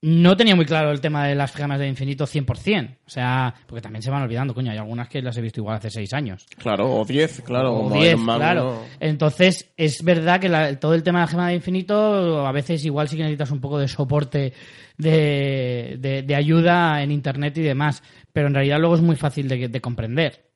no 0.01 0.37
tenía 0.37 0.55
muy 0.55 0.63
claro 0.63 0.91
el 0.91 1.01
tema 1.01 1.27
de 1.27 1.35
las 1.35 1.51
gemas 1.53 1.77
del 1.77 1.89
infinito 1.89 2.25
100%. 2.25 2.97
O 3.05 3.09
sea, 3.09 3.53
porque 3.67 3.81
también 3.81 4.01
se 4.01 4.09
van 4.09 4.21
olvidando, 4.21 4.53
coño, 4.53 4.71
hay 4.71 4.77
algunas 4.77 5.09
que 5.09 5.21
las 5.21 5.35
he 5.37 5.41
visto 5.41 5.59
igual 5.59 5.75
hace 5.75 5.89
seis 5.89 6.13
años. 6.13 6.45
Claro, 6.57 6.89
o 6.89 7.03
10, 7.03 7.41
claro. 7.41 7.73
o 7.73 7.83
como 7.83 7.95
10, 7.95 8.13
Iron 8.13 8.25
Man, 8.25 8.37
claro. 8.37 8.63
¿no? 8.63 8.81
Entonces, 9.01 9.73
es 9.75 10.01
verdad 10.01 10.39
que 10.39 10.47
la- 10.47 10.79
todo 10.79 10.93
el 10.93 11.03
tema 11.03 11.19
de 11.19 11.23
la 11.25 11.31
gema 11.31 11.47
de 11.49 11.55
infinito, 11.55 12.47
a 12.47 12.51
veces 12.53 12.85
igual 12.85 13.09
sí 13.09 13.17
que 13.17 13.23
necesitas 13.23 13.51
un 13.51 13.59
poco 13.59 13.77
de 13.77 13.89
soporte, 13.89 14.53
de, 14.97 15.97
de- 15.99 16.21
de 16.23 16.35
ayuda 16.35 17.03
en 17.03 17.11
internet 17.11 17.57
y 17.57 17.61
demás, 17.63 18.01
pero 18.31 18.47
en 18.47 18.53
realidad 18.53 18.79
luego 18.79 18.95
es 18.95 19.01
muy 19.01 19.17
fácil 19.17 19.49
de, 19.49 19.67
de 19.67 19.81
comprender. 19.81 20.48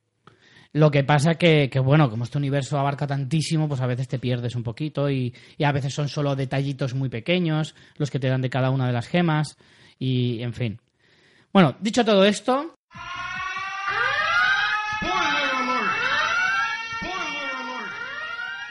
Lo 0.73 0.89
que 0.89 1.03
pasa 1.03 1.35
que, 1.35 1.69
que, 1.71 1.79
bueno, 1.79 2.09
como 2.09 2.23
este 2.23 2.39
universo 2.39 2.79
abarca 2.79 3.05
tantísimo, 3.05 3.67
pues 3.67 3.79
a 3.81 3.85
veces 3.87 4.07
te 4.07 4.17
pierdes 4.17 4.55
un 4.55 4.63
poquito 4.63 5.07
y, 5.09 5.33
y 5.57 5.63
a 5.65 5.71
veces 5.71 5.93
son 5.93 6.09
solo 6.09 6.35
detallitos 6.35 6.95
muy 6.95 7.09
pequeños 7.09 7.75
los 7.97 8.09
que 8.09 8.19
te 8.19 8.27
dan 8.27 8.41
de 8.41 8.49
cada 8.49 8.71
una 8.71 8.87
de 8.87 8.93
las 8.93 9.07
gemas 9.07 9.55
y, 9.99 10.41
en 10.41 10.53
fin. 10.53 10.79
Bueno, 11.53 11.75
dicho 11.79 12.03
todo 12.03 12.25
esto, 12.25 12.73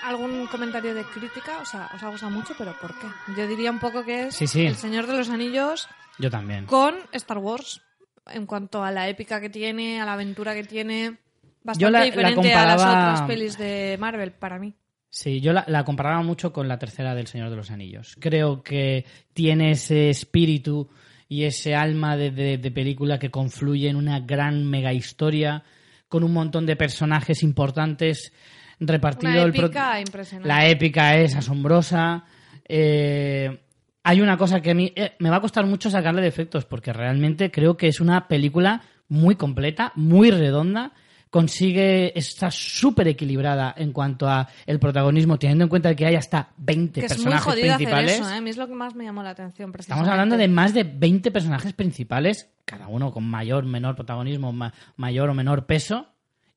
¿Algún 0.03 0.47
comentario 0.49 0.95
de 0.95 1.05
crítica? 1.05 1.59
O 1.63 1.65
sea, 1.65 1.89
os 1.95 2.03
ha 2.03 2.09
gustado 2.09 2.33
mucho, 2.33 2.55
pero 2.59 2.77
¿por 2.81 2.93
qué? 2.99 3.07
Yo 3.37 3.47
diría 3.47 3.71
un 3.71 3.79
poco 3.79 4.05
que 4.05 4.25
es 4.27 4.35
Sí, 4.35 4.47
sí. 4.47 4.67
El 4.67 4.75
Señor 4.77 5.07
de 5.07 5.17
los 5.17 5.31
Anillos 5.31 5.89
yo 6.19 6.29
también. 6.31 6.67
con 6.67 6.97
Star 7.13 7.39
Wars. 7.39 7.81
En 8.27 8.47
cuanto 8.47 8.85
a 8.85 8.91
la 8.91 9.09
épica 9.09 9.41
que 9.41 9.49
tiene, 9.51 10.01
a 10.01 10.05
la 10.05 10.13
aventura 10.15 10.55
que 10.55 10.65
tiene. 10.65 11.19
Bastante 11.65 11.81
Yo 11.83 11.91
la- 11.91 11.99
la 12.01 12.05
diferente 12.05 12.55
a 12.55 12.65
las 12.67 12.77
comparaba- 12.77 13.13
otras 13.15 13.23
pelis 13.29 13.59
de 13.59 13.97
Marvel, 14.01 14.33
para 14.33 14.59
mí. 14.59 14.75
Sí, 15.11 15.41
yo 15.41 15.53
la, 15.53 15.65
la 15.69 15.85
comparaba 15.85 16.23
mucho 16.23 16.53
con 16.53 16.69
la 16.69 16.79
tercera 16.79 17.15
del 17.15 17.27
Señor 17.27 17.51
de 17.51 17.57
los 17.57 17.71
Anillos. 17.71 18.17
Creo 18.19 18.63
que 18.63 19.05
tiene 19.35 19.73
ese 19.73 20.09
espíritu 20.09 20.89
y 21.29 21.45
ese 21.45 21.75
alma 21.75 22.17
de, 22.17 22.31
de- 22.31 22.59
de 22.59 22.71
película 22.71 23.19
que 23.19 23.31
confluye 23.31 23.89
en 23.89 23.97
una 23.97 24.21
gran 24.21 24.65
mega 24.65 24.93
historia 24.93 25.63
con 26.09 26.25
un 26.25 26.33
montón 26.33 26.65
de 26.67 26.77
personajes 26.77 27.43
importantes 27.43 28.33
repartido. 28.81 29.33
Una 29.33 29.43
el 29.43 29.53
pro- 29.53 29.67
épica 29.67 30.01
impresionante. 30.01 30.49
La 30.49 30.67
épica 30.67 31.17
es 31.17 31.37
asombrosa. 31.37 32.25
Eh, 32.67 33.61
hay 34.03 34.21
una 34.21 34.37
cosa 34.37 34.61
que 34.61 34.71
a 34.71 34.75
mí 34.75 34.93
eh, 34.97 35.13
me 35.19 35.31
va 35.31 35.37
a 35.37 35.41
costar 35.41 35.67
mucho 35.67 35.91
sacarle 35.91 36.23
defectos 36.23 36.65
porque 36.65 36.93
realmente 36.93 37.51
creo 37.51 37.77
que 37.77 37.87
es 37.89 38.01
una 38.01 38.27
película 38.29 38.83
muy 39.09 39.37
completa, 39.37 39.93
muy 39.95 40.31
redonda. 40.31 40.93
Consigue, 41.33 42.13
está 42.19 42.51
súper 42.51 43.09
equilibrada 43.09 43.75
en 43.79 43.91
cuanto 43.95 44.29
a 44.29 44.47
el 44.67 44.79
protagonismo, 44.79 45.39
teniendo 45.39 45.65
en 45.65 45.71
cuenta 45.71 45.95
que 45.97 46.05
hay 46.05 46.15
hasta 46.15 46.51
20 46.59 47.01
que 47.01 47.07
es 47.07 47.13
muy 47.17 47.25
personajes 47.25 47.49
hacer 47.55 47.77
principales. 47.79 48.13
eso, 48.21 48.29
¿eh? 48.31 48.35
A 48.37 48.41
mí 48.43 48.51
es 48.51 48.59
lo 48.59 48.69
que 48.69 48.75
más 48.75 48.95
me 48.95 49.05
llamó 49.05 49.23
la 49.23 49.31
atención, 49.31 49.73
Estamos 49.79 50.07
hablando 50.07 50.37
de 50.37 50.47
más 50.49 50.75
de 50.75 50.85
20 50.85 51.31
personajes 51.31 51.73
principales, 51.73 52.51
cada 52.67 52.87
uno 52.89 53.11
con 53.13 53.25
mayor, 53.25 53.65
menor 53.65 53.97
protagonismo, 53.97 54.53
ma- 54.53 54.75
mayor 54.97 55.31
o 55.31 55.35
menor 55.35 55.65
peso, 55.65 56.07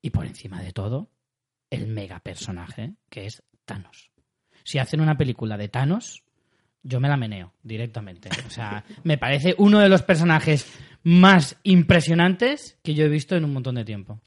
y 0.02 0.10
por 0.10 0.26
encima 0.26 0.60
de 0.60 0.74
todo, 0.74 1.08
el 1.70 1.86
mega 1.86 2.20
personaje, 2.20 2.92
que 3.08 3.24
es 3.24 3.42
Thanos. 3.64 4.10
Si 4.62 4.78
hacen 4.78 5.00
una 5.00 5.16
película 5.16 5.56
de 5.56 5.68
Thanos, 5.68 6.22
yo 6.82 7.00
me 7.00 7.08
la 7.08 7.16
meneo 7.16 7.54
directamente. 7.62 8.28
O 8.46 8.50
sea, 8.50 8.84
me 9.04 9.16
parece 9.16 9.54
uno 9.56 9.78
de 9.80 9.88
los 9.88 10.02
personajes 10.02 10.66
más 11.02 11.56
impresionantes 11.62 12.76
que 12.82 12.92
yo 12.94 13.06
he 13.06 13.08
visto 13.08 13.36
en 13.36 13.44
un 13.46 13.54
montón 13.54 13.76
de 13.76 13.84
tiempo. 13.86 14.20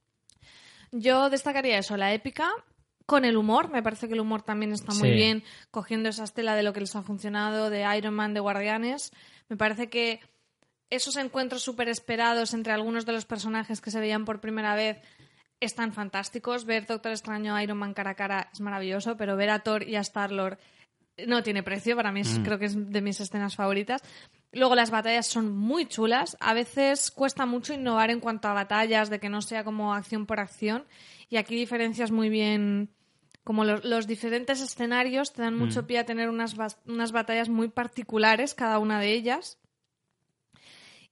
Yo 0.91 1.29
destacaría 1.29 1.77
eso, 1.77 1.97
la 1.97 2.13
épica 2.13 2.49
con 3.05 3.25
el 3.25 3.37
humor. 3.37 3.69
Me 3.69 3.83
parece 3.83 4.07
que 4.07 4.13
el 4.13 4.19
humor 4.19 4.41
también 4.43 4.71
está 4.71 4.93
muy 4.93 5.09
Sí. 5.09 5.15
bien 5.15 5.43
cogiendo 5.71 6.09
esa 6.09 6.23
estela 6.23 6.55
de 6.55 6.63
lo 6.63 6.73
que 6.73 6.81
les 6.81 6.95
ha 6.95 7.01
funcionado, 7.01 7.69
de 7.69 7.85
Iron 7.97 8.13
Man, 8.13 8.33
de 8.33 8.39
Guardianes. 8.39 9.11
Me 9.49 9.57
parece 9.57 9.89
que 9.89 10.19
esos 10.91 11.17
encuentros 11.17 11.61
súper 11.63 11.87
esperados 11.89 12.53
entre 12.53 12.73
algunos 12.73 13.05
de 13.05 13.13
los 13.13 13.25
personajes 13.25 13.81
que 13.81 13.91
se 13.91 13.99
veían 13.99 14.25
por 14.25 14.39
primera 14.41 14.75
vez 14.75 14.97
están 15.59 15.93
fantásticos. 15.93 16.65
Ver 16.65 16.85
Doctor 16.85 17.11
Extraño 17.11 17.55
a 17.55 17.63
Iron 17.63 17.77
Man 17.77 17.93
cara 17.93 18.11
a 18.11 18.15
cara 18.15 18.49
es 18.53 18.61
maravilloso, 18.61 19.17
pero 19.17 19.35
ver 19.35 19.49
a 19.49 19.59
Thor 19.59 19.83
y 19.87 19.95
a 19.95 20.01
Star-Lord 20.01 20.57
no 21.27 21.43
tiene 21.43 21.63
precio. 21.63 21.95
Para 21.95 22.11
mí 22.11 22.21
es- 22.21 22.39
creo 22.43 22.57
que 22.57 22.65
es 22.65 22.91
de 22.91 23.01
mis 23.01 23.19
escenas 23.19 23.55
favoritas. 23.55 24.01
Luego 24.51 24.75
las 24.75 24.91
batallas 24.91 25.27
son 25.27 25.55
muy 25.55 25.85
chulas. 25.85 26.37
A 26.39 26.53
veces 26.53 27.11
cuesta 27.11 27.45
mucho 27.45 27.73
innovar 27.73 28.09
en 28.09 28.19
cuanto 28.19 28.47
a 28.47 28.53
batallas, 28.53 29.09
de 29.09 29.19
que 29.19 29.29
no 29.29 29.41
sea 29.41 29.63
como 29.63 29.93
acción 29.93 30.25
por 30.25 30.39
acción. 30.39 30.85
Y 31.29 31.37
aquí 31.37 31.55
diferencias 31.55 32.11
muy 32.11 32.29
bien 32.29 32.89
como 33.43 33.63
los, 33.63 33.83
los 33.83 34.05
diferentes 34.05 34.61
escenarios 34.61 35.33
te 35.33 35.41
dan 35.41 35.57
mucho 35.57 35.87
pie 35.87 35.99
a 35.99 36.05
tener 36.05 36.29
unas, 36.29 36.55
unas 36.85 37.11
batallas 37.11 37.49
muy 37.49 37.67
particulares, 37.67 38.53
cada 38.53 38.79
una 38.79 38.99
de 38.99 39.13
ellas. 39.13 39.57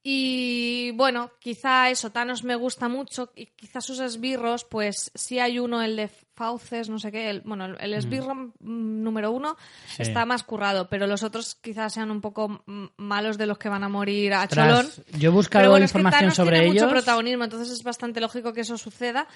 Y 0.03 0.91
bueno, 0.91 1.32
quizá 1.40 1.90
eso, 1.90 2.11
Thanos 2.11 2.44
me 2.44 2.56
gusta 2.56 2.88
mucho, 2.88 3.32
y 3.36 3.48
quizá 3.48 3.82
sus 3.82 3.99
esbirros, 3.99 4.64
pues 4.64 5.11
sí 5.15 5.40
hay 5.40 5.60
uno, 5.60 5.82
el 5.82 5.98
de 5.98 6.07
Fauces, 6.07 6.88
no 6.90 6.98
sé 6.98 7.11
qué, 7.11 7.30
el, 7.30 7.41
bueno, 7.41 7.65
el 7.78 7.94
esbirro 7.94 8.34
mm, 8.36 8.52
número 8.60 9.32
uno 9.32 9.57
Sí. 9.88 10.03
está 10.03 10.26
más 10.26 10.44
currado, 10.44 10.88
pero 10.88 11.07
los 11.07 11.24
otros 11.24 11.56
quizás 11.56 11.94
sean 11.94 12.10
un 12.11 12.22
poco 12.22 12.64
mm, 12.65 12.86
malos 12.98 13.38
de 13.38 13.48
los 13.48 13.57
que 13.57 13.68
van 13.69 13.84
a 13.84 13.90
morir 13.90 14.34
a 14.34 14.48
Tras- 14.48 14.68
cholón. 14.69 14.91
yo 15.19 15.30
he 15.30 15.34
buscado 15.34 15.64
Pero 15.64 15.72
bueno, 15.72 15.86
es 15.86 15.91
que 15.91 15.98
información 15.98 16.22
Thanos 16.22 16.36
sobre 16.36 16.52
tiene 16.60 16.72
ellos. 16.72 16.84
mucho 16.84 16.90
protagonismo, 16.94 17.44
entonces 17.44 17.69
es 17.72 17.84
bastante 17.84 18.22
lógico 18.22 18.53
que 18.53 18.61
eso 18.61 18.78
suceda. 18.78 19.28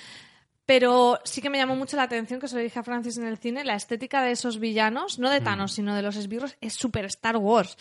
Pero 0.66 1.20
sí 1.26 1.42
que 1.42 1.50
me 1.50 1.58
llamó 1.58 1.76
mucho 1.76 1.98
la 1.98 2.04
atención, 2.04 2.40
que 2.40 2.48
se 2.48 2.56
lo 2.56 2.62
dije 2.62 2.80
a 2.80 2.84
Francis 2.84 3.18
en 3.18 3.26
el 3.26 3.40
cine, 3.40 3.66
la 3.66 3.76
estética 3.76 4.22
de 4.24 4.32
esos 4.32 4.60
villanos, 4.60 5.18
no 5.20 5.30
de 5.30 5.42
Mm. 5.42 5.44
Thanos, 5.44 5.74
sino 5.74 5.96
de 5.96 6.02
los 6.04 6.16
esbirros, 6.16 6.56
es 6.62 6.76
super 6.76 7.04
Star 7.06 7.36
Wars. 7.36 7.76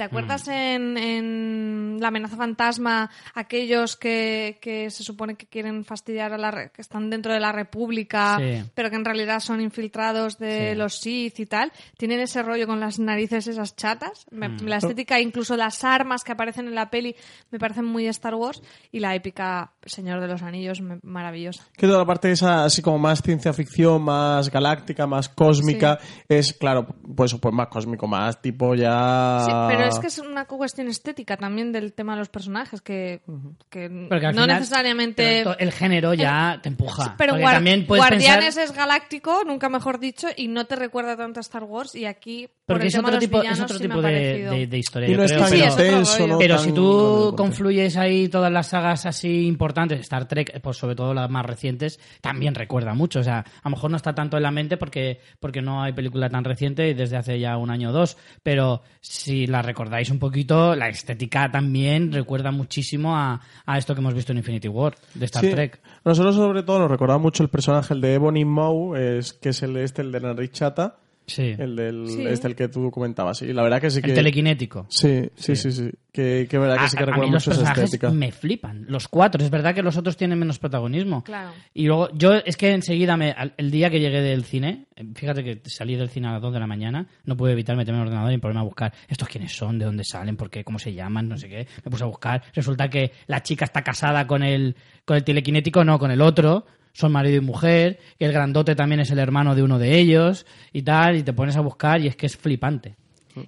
¿Te 0.00 0.04
acuerdas 0.04 0.48
Mm. 0.48 0.50
en, 0.50 0.96
en 0.96 1.96
La 2.00 2.08
amenaza 2.08 2.34
fantasma 2.34 3.10
aquellos 3.34 3.98
que, 3.98 4.56
que 4.62 4.88
se 4.88 5.02
supone 5.04 5.34
que 5.34 5.44
quieren 5.46 5.84
fastidiar 5.84 6.32
a 6.32 6.38
la... 6.38 6.50
re- 6.50 6.70
que 6.74 6.80
están 6.80 7.10
dentro 7.10 7.34
de 7.34 7.40
la 7.40 7.52
República, 7.52 8.38
Sí. 8.38 8.64
pero 8.74 8.88
que 8.88 8.96
en 8.96 9.04
realidad 9.04 9.40
son 9.40 9.60
infiltrados 9.60 10.38
de 10.38 10.70
Sí. 10.70 10.78
los 10.78 10.98
Sith 11.00 11.40
y 11.40 11.44
tal? 11.44 11.70
Tienen 11.98 12.20
ese 12.20 12.42
rollo 12.42 12.66
con 12.66 12.80
las 12.80 12.98
narices 12.98 13.46
esas 13.46 13.76
chatas. 13.76 14.24
Me- 14.30 14.48
Mm. 14.48 14.62
La 14.68 14.78
estética, 14.78 15.20
incluso 15.20 15.54
las 15.54 15.84
armas 15.84 16.24
que 16.24 16.32
aparecen 16.32 16.66
en 16.66 16.74
la 16.74 16.88
peli, 16.88 17.14
me 17.50 17.58
parecen 17.58 17.84
muy 17.84 18.06
Star 18.06 18.34
Wars. 18.36 18.62
Y 18.90 19.00
la 19.00 19.14
épica 19.14 19.72
Señor 19.84 20.20
de 20.22 20.28
los 20.28 20.40
Anillos, 20.42 20.80
me- 20.80 20.98
maravillosa. 21.02 21.66
Que 21.76 21.86
toda 21.86 21.98
la 21.98 22.06
parte 22.06 22.30
esa, 22.32 22.64
así 22.64 22.80
como 22.80 22.98
más 22.98 23.20
ciencia 23.20 23.52
ficción, 23.52 24.00
más 24.00 24.50
galáctica, 24.50 25.06
más 25.06 25.28
cósmica, 25.28 25.98
es, 26.26 26.54
claro, 26.54 26.86
pues, 27.14 27.34
pues 27.34 27.54
más 27.54 27.68
cósmico, 27.68 28.06
más 28.06 28.40
tipo 28.40 28.74
ya... 28.74 29.42
Sí, 29.44 29.52
pero 29.68 29.89
es 29.90 29.98
que 30.00 30.06
es 30.08 30.18
una 30.18 30.44
cuestión 30.46 30.88
estética 30.88 31.36
también 31.36 31.72
del 31.72 31.92
tema 31.92 32.12
de 32.14 32.18
los 32.20 32.28
personajes, 32.28 32.80
que, 32.80 33.20
no 33.26 34.08
final- 34.08 34.46
necesariamente... 34.48 35.44
el 35.58 35.72
género 35.72 36.14
ya 36.14 36.58
te 36.62 36.68
empuja. 36.68 37.14
Pero 37.18 37.34
Guar- 37.34 37.54
también 37.54 37.86
puedes 37.86 38.02
Guardianes 38.04 38.54
pensar- 38.56 38.64
es 38.64 38.72
galáctico, 38.72 39.42
nunca 39.46 39.68
mejor 39.68 39.98
dicho, 39.98 40.28
y 40.36 40.48
no 40.48 40.64
te 40.66 40.76
recuerda 40.76 41.16
tanto 41.16 41.40
a 41.40 41.42
Star 41.42 41.64
Wars. 41.64 41.94
Y 41.94 42.04
aquí, 42.06 42.46
por 42.66 42.76
Porque 42.76 42.84
el 42.84 42.88
es 42.88 42.94
tema 42.94 43.08
otro, 43.08 43.20
tipo, 43.20 43.36
es 43.38 43.42
villanos, 43.42 43.60
otro 43.62 43.76
sí 43.78 43.82
me 43.88 43.94
tipo 43.94 43.98
ha 44.06 44.10
de, 44.10 44.16
parecido. 44.16 44.52
de- 44.52 44.66
de 44.66 44.78
historia. 44.78 45.08
Y 45.08 45.12
es 45.12 45.18
tan 45.18 45.26
pero- 45.26 45.34
es 45.66 45.72
otro 45.72 45.84
intenso, 45.84 46.18
rollo. 46.18 46.32
no 46.32 46.38
Pero 46.38 46.56
tan 46.56 46.64
si 46.64 46.72
tú 46.72 47.34
confluyes 47.36 47.96
ahí 47.96 48.28
todas 48.28 48.52
las 48.52 48.68
sagas 48.68 49.06
así 49.06 49.46
importantes, 49.46 50.00
Star 50.00 50.26
Trek, 50.28 50.60
pues 50.60 50.76
sobre 50.76 50.94
todo 50.94 51.14
las 51.14 51.28
más 51.30 51.44
recientes, 51.46 51.98
también 52.20 52.54
recuerda 52.54 52.94
mucho. 52.94 53.20
O 53.20 53.24
sea, 53.24 53.38
a 53.40 53.44
lo 53.68 53.70
mejor 53.70 53.90
no 53.90 53.96
está 53.96 54.14
tanto 54.14 54.36
en 54.36 54.42
la 54.42 54.50
mente 54.50 54.76
porque, 54.76 55.20
porque 55.38 55.62
no 55.62 55.82
hay 55.82 55.92
película 55.92 56.28
tan 56.28 56.44
reciente 56.44 56.88
y 56.88 56.94
desde 56.94 57.16
hace 57.16 57.38
ya 57.40 57.56
un 57.56 57.70
año 57.70 57.90
o 57.90 57.92
dos. 57.92 58.16
Pero 58.42 58.82
si 59.00 59.46
la 59.46 59.62
recordáis 59.80 60.10
un 60.10 60.18
poquito, 60.18 60.76
la 60.76 60.88
estética 60.90 61.50
también 61.50 62.12
recuerda 62.12 62.50
muchísimo 62.50 63.16
a, 63.16 63.40
a 63.64 63.78
esto 63.78 63.94
que 63.94 64.00
hemos 64.00 64.12
visto 64.12 64.32
en 64.32 64.38
Infinity 64.38 64.68
War, 64.68 64.94
de 65.14 65.24
Star 65.24 65.42
Sí. 65.42 65.50
Trek. 65.50 65.80
Nosotros 66.04 66.34
sobre 66.34 66.62
todo 66.62 66.80
nos 66.80 66.90
recordaba 66.90 67.18
mucho 67.18 67.42
el 67.42 67.48
personaje, 67.48 67.94
el 67.94 68.00
de 68.02 68.14
Ebony 68.14 68.44
Maw, 68.44 68.94
es, 68.96 69.32
que 69.32 69.48
es 69.48 69.62
el 69.62 69.76
este, 69.78 70.02
el 70.02 70.12
de 70.12 70.20
nariz 70.20 70.52
chata, 70.52 70.96
Sí. 71.30 71.54
el 71.58 71.76
del, 71.76 72.06
Sí. 72.08 72.26
este 72.26 72.48
el 72.48 72.56
que 72.56 72.68
tú 72.68 72.90
comentabas. 72.90 73.42
Y 73.42 73.52
la 73.52 73.62
verdad 73.62 73.80
que 73.80 73.90
sí 73.90 74.00
que... 74.02 74.08
El 74.10 74.14
telequinético. 74.16 74.86
Sí, 74.88 75.28
sí, 75.36 75.54
sí, 75.56 75.70
sí. 75.72 75.90
Que, 76.12 76.48
que 76.50 76.58
verdad 76.58 76.76
que 76.78 76.84
A, 76.84 76.88
sí 76.88 76.96
que 76.96 77.04
recuerda 77.06 77.26
mucho 77.30 77.38
esa 77.38 77.50
personajes 77.50 77.84
estética. 77.84 78.10
me 78.10 78.32
flipan. 78.32 78.84
Los 78.88 79.06
cuatro. 79.06 79.42
Es 79.44 79.48
verdad 79.50 79.74
que 79.74 79.82
los 79.82 79.96
otros 79.96 80.16
tienen 80.16 80.38
menos 80.40 80.58
protagonismo. 80.58 81.22
Claro. 81.22 81.52
Y 81.72 81.86
luego, 81.86 82.08
yo 82.14 82.34
es 82.34 82.56
que 82.56 82.72
enseguida, 82.72 83.16
me, 83.16 83.30
al- 83.30 83.54
el 83.56 83.70
día 83.70 83.90
que 83.90 84.00
llegué 84.00 84.20
del 84.20 84.44
cine, 84.44 84.86
fíjate 85.14 85.44
que 85.44 85.60
salí 85.66 85.94
del 85.94 86.08
cine 86.10 86.26
a 86.28 86.32
las 86.32 86.42
2 86.42 86.52
de 86.52 86.58
la 86.60 86.66
mañana, 86.66 87.06
no 87.24 87.36
pude 87.36 87.52
evitar 87.52 87.76
meterme 87.76 87.98
en 87.98 88.02
el 88.02 88.08
ordenador 88.08 88.32
y 88.32 88.38
ponerme 88.38 88.60
a 88.60 88.64
buscar 88.64 88.92
estos 89.08 89.28
quiénes 89.28 89.52
son, 89.56 89.78
de 89.78 89.84
dónde 89.84 90.02
salen, 90.04 90.36
por 90.36 90.50
qué, 90.50 90.64
cómo 90.64 90.80
se 90.80 90.92
llaman, 90.92 91.28
no 91.28 91.36
sé 91.38 91.48
qué. 91.48 91.68
Me 91.84 91.90
puse 91.92 92.02
a 92.02 92.08
buscar. 92.08 92.42
Resulta 92.54 92.88
que 92.90 93.12
la 93.28 93.42
chica 93.42 93.64
está 93.64 93.82
casada 93.82 94.26
con 94.26 94.42
el, 94.42 94.74
con 95.04 95.16
el 95.16 95.22
telequinético, 95.22 95.84
no, 95.84 95.96
con 95.98 96.10
el 96.10 96.20
otro. 96.22 96.66
Son 96.92 97.12
marido 97.12 97.36
y 97.36 97.40
mujer, 97.40 97.98
el 98.18 98.32
grandote 98.32 98.74
también 98.74 99.00
es 99.00 99.10
el 99.10 99.18
hermano 99.18 99.54
de 99.54 99.62
uno 99.62 99.78
de 99.78 99.98
ellos, 99.98 100.46
y 100.72 100.82
tal, 100.82 101.16
y 101.16 101.22
te 101.22 101.32
pones 101.32 101.56
a 101.56 101.60
buscar, 101.60 102.00
y 102.00 102.08
es 102.08 102.16
que 102.16 102.26
es 102.26 102.36
flipante. 102.36 102.96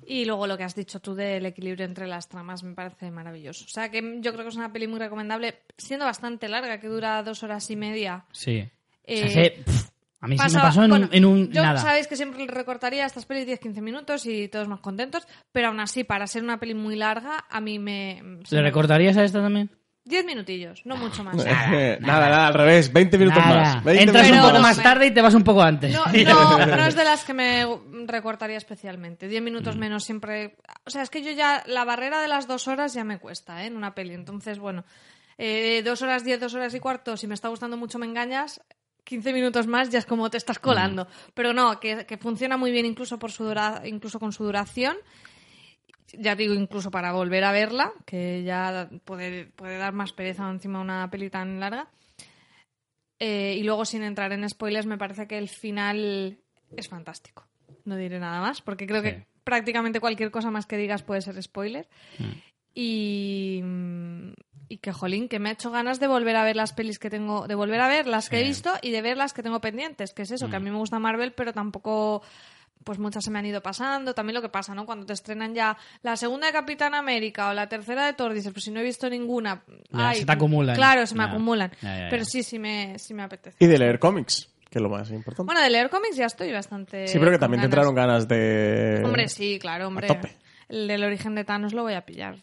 Y 0.07 0.25
luego 0.25 0.47
lo 0.47 0.57
que 0.57 0.63
has 0.63 0.77
dicho 0.77 1.01
tú 1.01 1.15
del 1.15 1.45
equilibrio 1.45 1.85
entre 1.85 2.07
las 2.07 2.29
tramas 2.29 2.63
me 2.63 2.73
parece 2.73 3.11
maravilloso. 3.11 3.65
O 3.65 3.69
sea 3.69 3.91
que 3.91 4.01
yo 4.21 4.33
creo 4.33 4.45
que 4.45 4.51
es 4.51 4.57
una 4.57 4.73
peli 4.73 4.87
muy 4.87 5.01
recomendable, 5.01 5.57
siendo 5.77 6.07
bastante 6.07 6.49
larga, 6.49 6.79
que 6.79 6.87
dura 6.87 7.23
dos 7.25 7.43
horas 7.43 7.69
y 7.69 7.75
media. 7.77 8.25
Sí. 8.31 8.65
Eh, 9.05 9.65
a 10.21 10.29
mí 10.29 10.39
se 10.39 10.57
me 10.57 10.61
pasó 10.63 10.85
en, 10.85 10.91
bueno, 10.91 11.07
un, 11.11 11.15
en 11.17 11.25
un 11.25 11.51
yo 11.51 11.63
nada. 11.63 11.81
sabéis 11.81 12.07
que 12.07 12.15
siempre 12.15 12.39
le 12.39 12.47
recortaría 12.47 13.05
estas 13.05 13.27
pelis 13.27 13.45
10-15 13.45 13.81
minutos 13.83 14.25
y 14.25 14.47
todos 14.47 14.69
más 14.69 14.79
contentos, 14.79 15.27
pero 15.51 15.67
aún 15.69 15.81
así, 15.81 16.05
para 16.05 16.29
ser 16.29 16.45
una 16.45 16.61
peli 16.61 16.75
muy 16.75 16.95
larga, 16.95 17.45
a 17.51 17.61
mí 17.61 17.81
me... 17.81 18.23
¿Le 18.51 18.57
me- 18.59 18.63
recordarías 18.63 19.17
a 19.17 19.25
esta 19.25 19.43
también? 19.43 19.69
10 20.05 20.25
minutillos, 20.25 20.83
no 20.85 20.97
mucho 20.97 21.23
más. 21.23 21.37
nada, 21.45 21.97
nada, 22.01 22.47
al 22.49 22.55
revés, 22.55 22.93
20 22.93 23.19
minutos 23.19 23.45
Nada. 23.45 23.75
más. 23.75 23.85
20 23.85 24.03
Entras 24.03 24.25
minutos 24.25 24.43
un 24.45 24.49
poco 24.51 24.59
no 24.59 24.69
más 24.69 24.83
tarde 24.83 25.07
y 25.07 25.11
te 25.13 25.23
vas 25.23 25.35
un 25.35 25.45
poco 25.45 25.63
antes. 25.63 25.93
No, 25.93 26.05
no, 26.07 26.67
no 26.77 26.87
es 26.87 26.95
de 26.97 27.05
las 27.05 27.25
que 27.25 27.35
me 27.35 27.67
recortaría 28.07 28.57
especialmente. 28.57 29.29
10 29.29 29.43
minutos 29.43 29.77
menos 29.77 30.03
siempre... 30.05 30.57
O 30.85 30.91
sea, 30.91 31.03
es 31.03 31.11
que 31.11 31.23
yo 31.23 31.31
ya... 31.31 31.63
La 31.67 31.85
barrera 31.85 32.21
de 32.21 32.29
las 32.29 32.49
dos 32.49 32.67
horas 32.67 32.95
ya 32.95 33.05
me 33.05 33.19
cuesta, 33.19 33.63
¿eh? 33.63 33.67
En 33.67 33.77
una 33.77 33.95
peli. 33.95 34.15
Entonces, 34.15 34.59
bueno, 34.59 34.85
eh, 35.39 35.83
dos 35.85 36.03
horas 36.03 36.25
diez, 36.25 36.41
dos 36.41 36.55
horas 36.55 36.75
y 36.75 36.81
cuarto, 36.81 37.17
si 37.17 37.27
me 37.29 37.35
está 37.35 37.49
gustando 37.49 37.77
mucho 37.77 37.99
me 37.99 38.07
engañas... 38.07 38.61
15 39.05 39.33
minutos 39.33 39.67
más 39.67 39.91
ya 39.91 39.99
es 39.99 40.07
como 40.07 40.31
te 40.31 40.37
estás 40.37 40.61
colando. 40.61 41.09
Pero 41.35 41.53
no, 41.53 41.81
que, 41.81 42.07
que 42.07 42.17
funciona 42.19 42.57
muy 42.57 42.71
bien 42.71 42.87
incluso, 42.87 43.19
por 43.19 43.33
su 43.33 43.43
dura- 43.43 43.83
incluso 43.85 44.21
con 44.21 44.33
su 44.33 44.45
duración. 44.45 44.97
Ya 46.13 46.35
digo, 46.37 46.55
incluso 46.55 46.91
para 46.91 47.13
volver 47.13 47.45
a 47.45 47.53
verla, 47.53 47.93
que 48.05 48.43
ya 48.45 48.89
puede, 49.05 49.47
puede 49.47 49.79
dar 49.79 49.93
más 49.93 50.13
pereza 50.13 50.49
encima 50.51 50.81
una 50.81 51.09
peli 51.11 51.31
tan 51.31 51.59
larga. 51.61 51.89
Eh, 53.19 53.55
y 53.59 53.63
luego, 53.63 53.85
sin 53.85 54.03
entrar 54.03 54.33
en 54.33 54.49
spoilers, 54.49 54.87
me 54.87 54.99
parece 54.99 55.27
que 55.27 55.39
el 55.39 55.49
final 55.49 56.39
es 56.77 56.89
fantástico. 56.89 57.47
No 57.85 57.97
diré 57.97 58.19
nada 58.19 58.41
más, 58.41 58.61
porque 58.63 58.87
creo 58.87 59.01
Sí. 59.03 59.09
que 59.09 59.27
prácticamente 59.45 60.01
cualquier 60.01 60.31
cosa 60.31 60.51
más 60.51 60.67
que 60.67 60.77
digas 60.77 61.03
puede 61.03 61.21
ser 61.23 61.41
spoiler. 61.43 61.89
Mm. 62.19 62.25
Y, 62.75 63.63
y 64.69 64.79
que, 64.79 64.93
jolín, 64.93 65.29
que 65.29 65.39
me 65.39 65.51
ha 65.51 65.53
hecho 65.53 65.71
ganas 65.71 66.01
de 66.01 66.07
volver 66.09 66.37
a 66.37 66.45
ver 66.45 66.57
las 66.57 66.73
pelis 66.73 66.99
que 66.99 67.11
tengo, 67.11 67.47
de 67.47 67.55
volver 67.55 67.81
a 67.81 67.89
ver 67.89 68.07
las 68.07 68.29
que 68.29 68.41
he 68.41 68.43
visto 68.45 68.73
y 68.83 68.91
de 68.91 69.03
ver 69.03 69.17
las 69.17 69.33
que 69.35 69.43
tengo 69.43 69.61
pendientes, 69.61 70.15
que 70.15 70.23
es 70.23 70.31
eso, 70.31 70.49
que 70.49 70.57
a 70.57 70.61
Mm. 70.61 70.65
mí 70.65 70.71
me 70.71 70.79
gusta 70.79 70.99
Marvel, 70.99 71.33
pero 71.33 71.53
tampoco 71.53 72.23
pues 72.85 72.99
muchas 72.99 73.25
se 73.25 73.31
me 73.31 73.39
han 73.39 73.47
ido 73.47 73.61
pasando. 73.63 74.15
También 74.15 74.35
lo 74.35 74.43
que 74.43 74.49
pasa, 74.49 74.75
¿no? 74.75 74.85
Cuando 74.87 75.07
te 75.07 75.13
estrenan 75.13 75.55
ya 75.55 75.77
la 76.03 76.17
segunda 76.17 76.47
de 76.47 76.53
Capitán 76.53 76.95
América 76.95 77.49
o 77.49 77.53
la 77.55 77.69
tercera 77.69 78.07
de 78.07 78.13
Thor, 78.15 78.33
dices, 78.35 78.53
pues 78.53 78.65
si 78.65 78.71
no 78.71 78.81
he 78.81 78.85
visto 78.85 79.09
ninguna. 79.11 79.63
Ya, 79.91 80.09
ay, 80.11 80.19
se 80.21 80.27
te 80.27 80.33
acumulan. 80.33 80.75
Claro, 80.77 81.07
se 81.07 81.15
me 81.15 81.25
Ya. 81.25 81.31
acumulan. 81.31 81.71
Ya, 81.83 81.99
ya, 82.01 82.07
Pero 82.11 82.25
sí, 82.25 82.43
sí 82.43 82.59
me, 82.59 82.99
sí 82.99 83.15
me 83.15 83.23
apetece. 83.23 83.57
Y 83.65 83.67
de 83.69 83.79
leer 83.79 83.99
cómics, 83.99 84.49
que 84.71 84.79
es 84.79 84.83
lo 84.83 84.89
más 84.89 85.11
importante. 85.11 85.47
Bueno, 85.47 85.61
de 85.61 85.71
leer 85.71 85.91
cómics 85.91 86.17
ya 86.17 86.27
estoy 86.27 86.53
bastante. 86.53 87.07
sí, 87.09 87.19
pero 87.19 87.31
que 87.31 87.39
también 87.39 87.61
te 87.61 87.67
entraron 87.67 87.95
ganas 87.95 88.27
de... 88.29 89.03
Hombre, 89.05 89.29
sí, 89.29 89.59
claro, 89.61 89.89
hombre. 89.89 90.07
tope. 90.09 90.37
El 90.69 90.89
del 90.89 91.05
origen 91.05 91.35
de 91.35 91.45
Thanos 91.45 91.75
lo 91.75 91.83
voy 91.83 91.95
a 91.95 92.07
pillar. 92.07 92.37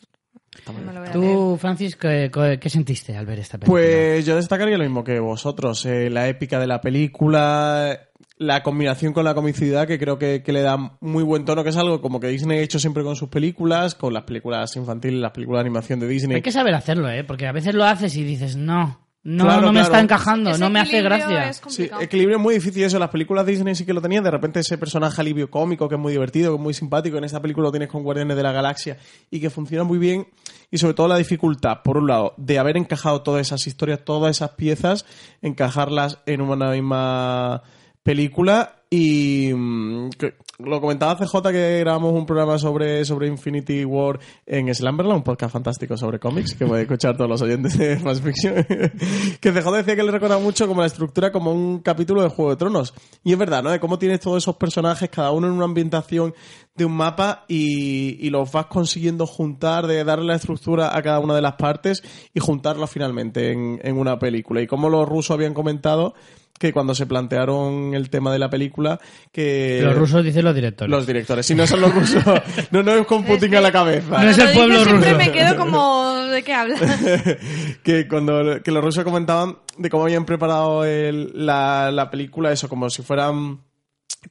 Me 0.68 0.94
lo 0.94 1.00
voy 1.00 1.10
a 1.10 1.14
leer. 1.14 1.14
Tú, 1.14 1.58
Francis, 1.60 1.96
¿qué, 1.96 2.30
qué- 2.34 2.60
qué 2.60 2.70
sentiste 2.70 3.16
al 3.16 3.26
ver 3.26 3.40
esta 3.40 3.58
película? 3.58 3.82
Pues 3.82 4.26
yo 4.26 4.36
destacaría 4.36 4.78
lo 4.78 4.84
mismo 4.84 5.04
que 5.04 5.20
vosotros. 5.20 5.86
eh, 5.86 6.10
la 6.10 6.28
épica 6.28 6.60
de 6.60 6.68
la 6.68 6.82
película, 6.82 8.09
la 8.40 8.64
combinación 8.64 9.12
con 9.12 9.26
la 9.26 9.36
comicidad 9.36 9.86
que 9.86 10.00
creo 10.00 10.18
que, 10.18 10.42
que 10.44 10.54
le 10.54 10.62
da 10.62 10.98
muy 11.02 11.24
buen 11.24 11.44
tono, 11.44 11.62
que 11.64 11.70
es 11.70 11.78
algo 11.78 12.02
como 12.02 12.22
que 12.22 12.28
Disney 12.28 12.60
ha 12.60 12.62
hecho 12.62 12.80
siempre 12.80 13.04
con 13.04 13.18
sus 13.18 13.28
películas, 13.28 13.96
con 13.96 14.14
las 14.14 14.24
películas 14.24 14.76
infantiles, 14.78 15.20
las 15.20 15.32
películas 15.32 15.60
de 15.60 15.68
animación 15.68 16.00
de 16.00 16.08
Disney. 16.08 16.36
Hay 16.38 16.42
que 16.42 16.52
saber 16.52 16.74
hacerlo, 16.74 17.10
¿eh? 17.12 17.26
Porque 17.26 17.48
a 17.48 17.52
veces 17.52 17.76
lo 17.76 17.84
haces 17.84 18.16
y 18.16 18.24
dices, 18.24 18.56
no, 18.56 19.10
no, 19.24 19.44
Claro, 19.44 19.62
no 19.64 19.68
me 19.68 19.74
claro. 19.74 19.86
está 19.88 20.00
encajando, 20.00 20.52
Ese 20.52 20.60
no 20.62 20.70
me 20.70 20.80
hace 20.80 21.02
gracia. 21.02 21.50
es 21.50 21.62
Sí, 21.68 21.90
equilibrio 22.00 22.38
es 22.38 22.42
muy 22.42 22.54
difícil 22.54 22.82
eso. 22.84 22.98
Las 22.98 23.10
películas 23.10 23.46
de 23.46 23.52
Disney 23.52 23.76
sí 23.76 23.86
que 23.86 23.94
lo 23.94 24.02
tenían. 24.02 24.24
De 24.24 24.32
repente 24.32 24.62
ese 24.62 24.78
personaje 24.78 25.20
alivio 25.20 25.52
cómico 25.52 25.90
que 25.90 25.96
es 25.96 26.02
muy 26.02 26.14
divertido, 26.14 26.52
que 26.52 26.56
es 26.56 26.62
muy 26.62 26.74
simpático. 26.74 27.18
En 27.18 27.26
esta 27.26 27.42
película 27.42 27.66
lo 27.66 27.72
tienes 27.72 27.90
con 27.90 28.04
Guardianes 28.04 28.38
de 28.38 28.44
la 28.44 28.54
Galaxia 28.54 28.98
y 29.30 29.42
que 29.42 29.50
funciona 29.50 29.84
muy 29.84 29.98
bien. 29.98 30.28
Y 30.72 30.78
sobre 30.78 30.94
todo 30.94 31.10
la 31.10 31.18
dificultad, 31.18 31.82
por 31.84 31.98
un 31.98 32.08
lado, 32.08 32.34
de 32.38 32.58
haber 32.58 32.78
encajado 32.78 33.22
todas 33.22 33.42
esas 33.42 33.68
historias, 33.68 34.06
todas 34.06 34.38
esas 34.38 34.52
piezas, 34.52 35.06
encajarlas 35.42 36.20
en 36.26 36.40
una 36.40 36.72
misma 36.72 37.64
película. 38.10 38.76
Y 38.92 39.52
mm, 39.54 40.10
que- 40.18 40.34
lo 40.58 40.82
comentaba 40.82 41.16
CJ 41.16 41.52
que 41.52 41.80
grabamos 41.82 42.12
un 42.12 42.26
programa 42.26 42.58
sobre, 42.58 43.06
sobre 43.06 43.28
Infinity 43.28 43.86
War 43.86 44.20
en 44.48 44.74
Slamberland, 44.74 45.18
un 45.20 45.24
podcast 45.24 45.54
fantástico 45.54 45.96
sobre 45.96 46.20
cómics 46.20 46.56
que 46.56 46.66
pueden 46.66 46.82
escuchar 46.86 47.16
todos 47.16 47.30
los 47.30 47.42
oyentes 47.44 47.78
de 47.78 47.98
Fast 48.04 48.24
Fiction. 48.24 48.56
que 49.40 49.52
CJ 49.52 49.72
decía 49.72 49.96
que 49.96 50.02
le 50.04 50.12
recuerda 50.12 50.40
mucho 50.40 50.68
como 50.68 50.82
la 50.82 50.88
estructura 50.88 51.32
como 51.32 51.52
un 51.54 51.80
capítulo 51.80 52.24
de 52.24 52.30
Juego 52.30 52.50
de 52.50 52.58
Tronos. 52.58 52.96
Y 53.24 53.32
es 53.32 53.38
verdad, 53.38 53.62
¿no? 53.62 53.70
De 53.70 53.80
cómo 53.80 54.00
tienes 54.00 54.22
todos 54.22 54.42
esos 54.44 54.56
personajes, 54.58 55.08
cada 55.10 55.30
uno 55.32 55.46
en 55.48 55.54
una 55.54 55.66
ambientación 55.66 56.34
de 56.76 56.86
un 56.86 56.94
mapa 56.94 57.46
y, 57.48 58.18
y 58.26 58.32
los 58.32 58.52
vas 58.52 58.66
consiguiendo 58.66 59.28
juntar, 59.28 59.86
de 59.86 60.04
darle 60.04 60.26
la 60.26 60.36
estructura 60.36 60.98
a 60.98 61.02
cada 61.04 61.20
una 61.20 61.36
de 61.36 61.42
las 61.42 61.54
partes 61.54 62.02
y 62.34 62.40
juntarlas 62.40 62.90
finalmente 62.90 63.52
en, 63.52 63.80
en 63.84 63.98
una 63.98 64.18
película. 64.18 64.62
Y 64.62 64.68
como 64.68 64.90
los 64.90 65.08
rusos 65.08 65.32
habían 65.36 65.54
comentado 65.54 66.16
que 66.60 66.72
cuando 66.74 66.94
se 66.94 67.08
plantearon 67.08 67.96
el 67.96 68.10
tema 68.12 68.32
de 68.32 68.38
la 68.38 68.50
película, 68.50 69.00
que... 69.32 69.80
Los 69.82 69.96
rusos 69.96 70.24
dicen 70.24 70.44
los 70.46 70.54
directores. 70.54 70.92
Los 70.92 71.08
directores, 71.08 71.46
si 71.46 71.56
no 71.56 71.66
son 71.66 71.82
los 71.82 71.96
rusos, 71.96 72.24
no 72.72 72.84
nos 72.84 73.08
con 73.08 73.24
Putin 73.24 73.56
a 73.56 73.62
la 73.62 73.72
cabeza. 73.72 74.22
No 74.24 74.30
es 74.30 74.38
el 74.38 74.52
pueblo 74.54 74.74
lo 74.76 74.80
dices, 74.82 74.88
siempre 74.90 75.14
ruso. 75.14 75.26
me 75.26 75.32
quedo 75.32 75.56
como... 75.58 76.16
¿De 76.30 76.44
qué 76.44 76.54
hablas? 76.54 76.80
que 77.84 78.08
cuando 78.08 78.62
que 78.62 78.72
los 78.72 78.84
rusos 78.84 79.04
comentaban 79.04 79.58
de 79.78 79.90
cómo 79.90 80.04
habían 80.04 80.26
preparado 80.26 80.86
el- 80.86 81.32
la, 81.34 81.92
la 81.92 82.12
película, 82.12 82.52
eso, 82.52 82.70
como 82.70 82.90
si 82.90 83.02
fueran 83.02 83.62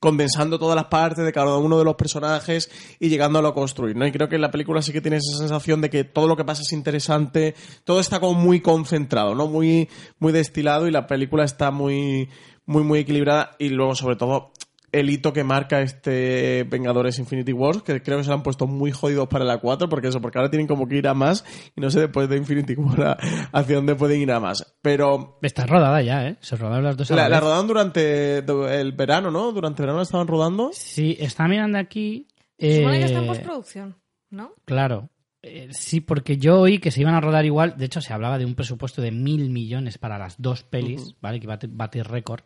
condensando 0.00 0.58
todas 0.58 0.76
las 0.76 0.86
partes 0.86 1.24
de 1.24 1.32
cada 1.32 1.56
uno 1.56 1.78
de 1.78 1.84
los 1.84 1.96
personajes 1.96 2.70
y 3.00 3.08
llegándolo 3.08 3.48
a 3.48 3.54
construir, 3.54 3.96
¿no? 3.96 4.06
Y 4.06 4.12
creo 4.12 4.28
que 4.28 4.38
la 4.38 4.50
película 4.50 4.82
sí 4.82 4.92
que 4.92 5.00
tienes 5.00 5.24
esa 5.28 5.38
sensación 5.38 5.80
de 5.80 5.90
que 5.90 6.04
todo 6.04 6.28
lo 6.28 6.36
que 6.36 6.44
pasa 6.44 6.62
es 6.62 6.72
interesante, 6.72 7.54
todo 7.84 8.00
está 8.00 8.20
como 8.20 8.38
muy 8.38 8.60
concentrado, 8.60 9.34
¿no? 9.34 9.48
Muy, 9.48 9.88
muy 10.18 10.32
destilado 10.32 10.86
y 10.86 10.90
la 10.90 11.06
película 11.06 11.44
está 11.44 11.70
muy, 11.70 12.28
muy, 12.66 12.84
muy 12.84 13.00
equilibrada 13.00 13.56
y 13.58 13.70
luego, 13.70 13.94
sobre 13.94 14.16
todo, 14.16 14.52
el 14.92 15.10
hito 15.10 15.32
que 15.32 15.44
marca 15.44 15.80
este 15.82 16.64
Vengadores 16.68 17.18
Infinity 17.18 17.52
Wars, 17.52 17.82
que 17.82 18.02
creo 18.02 18.18
que 18.18 18.24
se 18.24 18.30
lo 18.30 18.36
han 18.36 18.42
puesto 18.42 18.66
muy 18.66 18.90
jodidos 18.92 19.28
para 19.28 19.44
la 19.44 19.58
4, 19.58 19.88
porque 19.88 20.08
eso, 20.08 20.20
porque 20.20 20.38
ahora 20.38 20.50
tienen 20.50 20.66
como 20.66 20.88
que 20.88 20.96
ir 20.96 21.08
a 21.08 21.14
más 21.14 21.44
y 21.76 21.80
no 21.80 21.90
sé 21.90 22.00
después 22.00 22.28
de 22.28 22.36
Infinity 22.36 22.74
War 22.74 23.02
a- 23.02 23.18
hacia 23.52 23.76
dónde 23.76 23.94
pueden 23.94 24.20
ir 24.20 24.30
a 24.32 24.40
más. 24.40 24.76
Pero 24.82 25.38
Está 25.42 25.66
rodada 25.66 26.00
ya, 26.02 26.26
¿eh? 26.28 26.36
Se 26.40 26.56
rodaron 26.56 26.84
las 26.84 26.96
dos 26.96 27.10
a 27.10 27.16
la 27.16 27.22
la, 27.24 27.28
la 27.28 27.36
vez. 27.36 27.44
rodaron 27.44 27.66
durante 27.66 28.38
el 28.38 28.92
verano, 28.92 29.30
¿no? 29.30 29.52
Durante 29.52 29.82
el 29.82 29.86
verano 29.86 29.98
la 29.98 30.02
estaban 30.04 30.26
rodando. 30.26 30.70
Sí, 30.72 31.16
está 31.20 31.46
mirando 31.48 31.78
aquí. 31.78 32.26
Supone 32.58 32.98
que 32.98 33.04
está 33.04 33.18
en 33.18 33.24
eh, 33.24 33.28
postproducción, 33.28 33.96
¿no? 34.30 34.52
Claro. 34.64 35.10
Eh, 35.40 35.68
sí, 35.70 36.00
porque 36.00 36.36
yo 36.36 36.58
oí 36.60 36.80
que 36.80 36.90
se 36.90 37.00
iban 37.00 37.14
a 37.14 37.20
rodar 37.20 37.44
igual. 37.46 37.74
De 37.78 37.84
hecho, 37.84 38.00
se 38.00 38.12
hablaba 38.12 38.38
de 38.38 38.44
un 38.44 38.56
presupuesto 38.56 39.00
de 39.00 39.12
mil 39.12 39.50
millones 39.50 39.96
para 39.96 40.18
las 40.18 40.40
dos 40.42 40.64
pelis, 40.64 41.14
¿vale? 41.20 41.38
Que 41.38 41.44
iba 41.46 41.54
a 41.54 41.58
batir 41.68 42.04
récord. 42.08 42.40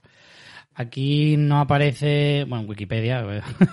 Aquí 0.74 1.36
no 1.36 1.60
aparece, 1.60 2.44
bueno, 2.48 2.64
en 2.64 2.70
Wikipedia 2.70 3.24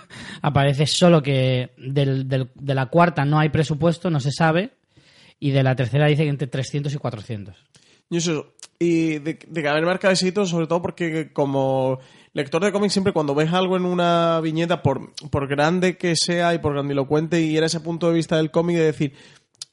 aparece 0.42 0.86
solo 0.86 1.22
que 1.22 1.72
del- 1.78 2.28
del- 2.28 2.50
de 2.56 2.76
la 2.76 2.88
cuarta 2.88 3.24
no 3.26 3.40
hay 3.40 3.50
presupuesto, 3.50 4.10
no 4.10 4.20
se 4.20 4.32
sabe, 4.32 4.72
y 5.40 5.52
de 5.52 5.64
la 5.64 5.76
tercera 5.76 6.08
dice 6.08 6.24
que 6.24 6.30
entre 6.30 6.48
300 6.48 6.94
y 6.94 6.98
400. 6.98 7.56
Y 8.10 8.18
eso, 8.18 8.54
y 8.80 9.20
de, 9.20 9.40
de 9.48 9.70
haber 9.70 9.86
marcado 9.86 10.12
ese 10.14 10.26
sobre 10.46 10.68
todo 10.68 10.82
porque 10.82 11.32
como 11.32 12.00
lector 12.34 12.64
de 12.64 12.72
cómics 12.72 12.94
siempre 12.94 13.14
cuando 13.14 13.36
ves 13.36 13.54
algo 13.54 13.78
en 13.78 13.86
una 13.86 14.40
viñeta, 14.42 14.82
por, 14.82 15.14
por 15.30 15.48
grande 15.48 15.96
que 15.98 16.16
sea 16.16 16.54
y 16.54 16.60
por 16.60 16.74
grandilocuente, 16.74 17.42
y 17.42 17.56
era 17.56 17.68
ese 17.68 17.80
punto 17.80 18.08
de 18.10 18.16
vista 18.16 18.38
del 18.38 18.52
cómic 18.52 18.78
de 18.78 18.84
decir, 18.86 19.14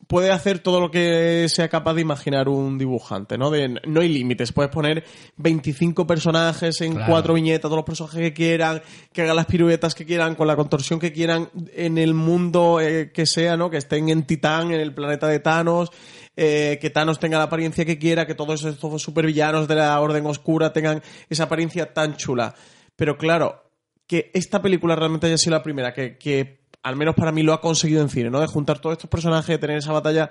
puede 0.07 0.31
hacer 0.31 0.61
todo 0.61 0.81
lo 0.81 0.91
que 0.91 1.47
sea 1.49 1.69
capaz 1.69 1.95
de 1.95 2.01
imaginar 2.01 2.49
un 2.49 2.79
dibujante, 2.79 3.37
¿no? 3.37 3.51
De, 3.51 3.81
no 3.87 4.01
hay 4.01 4.09
límites, 4.09 4.53
puedes 4.53 4.71
poner 4.71 5.05
25 5.37 6.07
personajes 6.07 6.81
en 6.81 6.93
Claro. 6.93 7.11
cuatro 7.11 7.35
viñetas, 7.35 7.63
todos 7.63 7.77
los 7.77 7.85
personajes 7.85 8.21
que 8.21 8.33
quieran, 8.33 8.83
que 9.13 9.23
hagan 9.23 9.37
las 9.37 9.47
piruetas 9.47 9.95
que 9.95 10.07
quieran, 10.07 10.35
con 10.35 10.47
la 10.47 10.57
contorsión 10.57 10.99
que 11.01 11.13
quieran, 11.13 11.51
en 11.75 11.99
el 11.99 12.15
mundo 12.15 12.81
eh, 12.81 13.11
que 13.13 13.27
sea, 13.27 13.57
¿no? 13.57 13.71
Que 13.71 13.79
estén 13.79 14.09
en 14.09 14.25
Titán, 14.25 14.73
en 14.73 14.81
el 14.81 14.95
planeta 14.95 15.27
de 15.27 15.41
Thanos, 15.41 15.91
eh, 16.37 16.79
que 16.81 16.91
Thanos 16.91 17.19
tenga 17.19 17.39
la 17.39 17.45
apariencia 17.45 17.85
que 17.85 17.99
quiera, 17.99 18.27
que 18.27 18.35
todos 18.35 18.65
estos 18.65 19.03
supervillanos 19.03 19.67
de 19.67 19.75
la 19.75 20.01
Orden 20.01 20.27
Oscura 20.27 20.73
tengan 20.73 21.03
esa 21.29 21.45
apariencia 21.45 21.93
tan 21.93 22.17
chula. 22.17 22.55
Pero 22.95 23.17
claro, 23.19 23.65
que 24.07 24.31
esta 24.35 24.63
película 24.63 24.95
realmente 24.95 25.27
haya 25.27 25.39
sido 25.39 25.57
la 25.57 25.63
primera 25.63 25.93
que, 25.93 26.17
que 26.17 26.66
al 26.87 26.95
menos 26.95 27.17
para 27.17 27.33
mí 27.33 27.43
lo 27.43 27.53
ha 27.53 27.61
conseguido 27.61 28.01
en 28.01 28.09
cine, 28.09 28.31
¿no? 28.31 28.39
De 28.39 28.47
juntar 28.47 28.79
todos 28.79 28.93
estos 28.93 29.11
personajes, 29.11 29.49
de 29.49 29.59
tener 29.59 29.79
esa 29.79 29.91
batalla. 29.91 30.31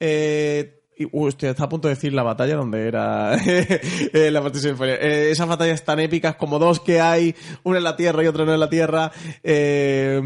Eh, 0.00 0.81
estoy 1.28 1.48
está 1.48 1.64
a 1.64 1.68
punto 1.68 1.88
de 1.88 1.94
decir 1.94 2.12
la 2.12 2.22
batalla 2.22 2.56
donde 2.56 2.86
era 2.86 3.34
eh, 3.46 4.30
la 4.30 4.40
participación 4.42 4.72
inferior. 4.74 4.98
Eh, 5.02 5.30
esas 5.30 5.48
batallas 5.48 5.84
tan 5.84 6.00
épicas 6.00 6.36
como 6.36 6.58
dos 6.58 6.80
que 6.80 7.00
hay, 7.00 7.34
una 7.62 7.78
en 7.78 7.84
la 7.84 7.96
tierra 7.96 8.22
y 8.24 8.26
otra 8.26 8.44
no 8.44 8.52
en 8.54 8.60
la 8.60 8.68
tierra. 8.70 9.12
Eh, 9.42 10.20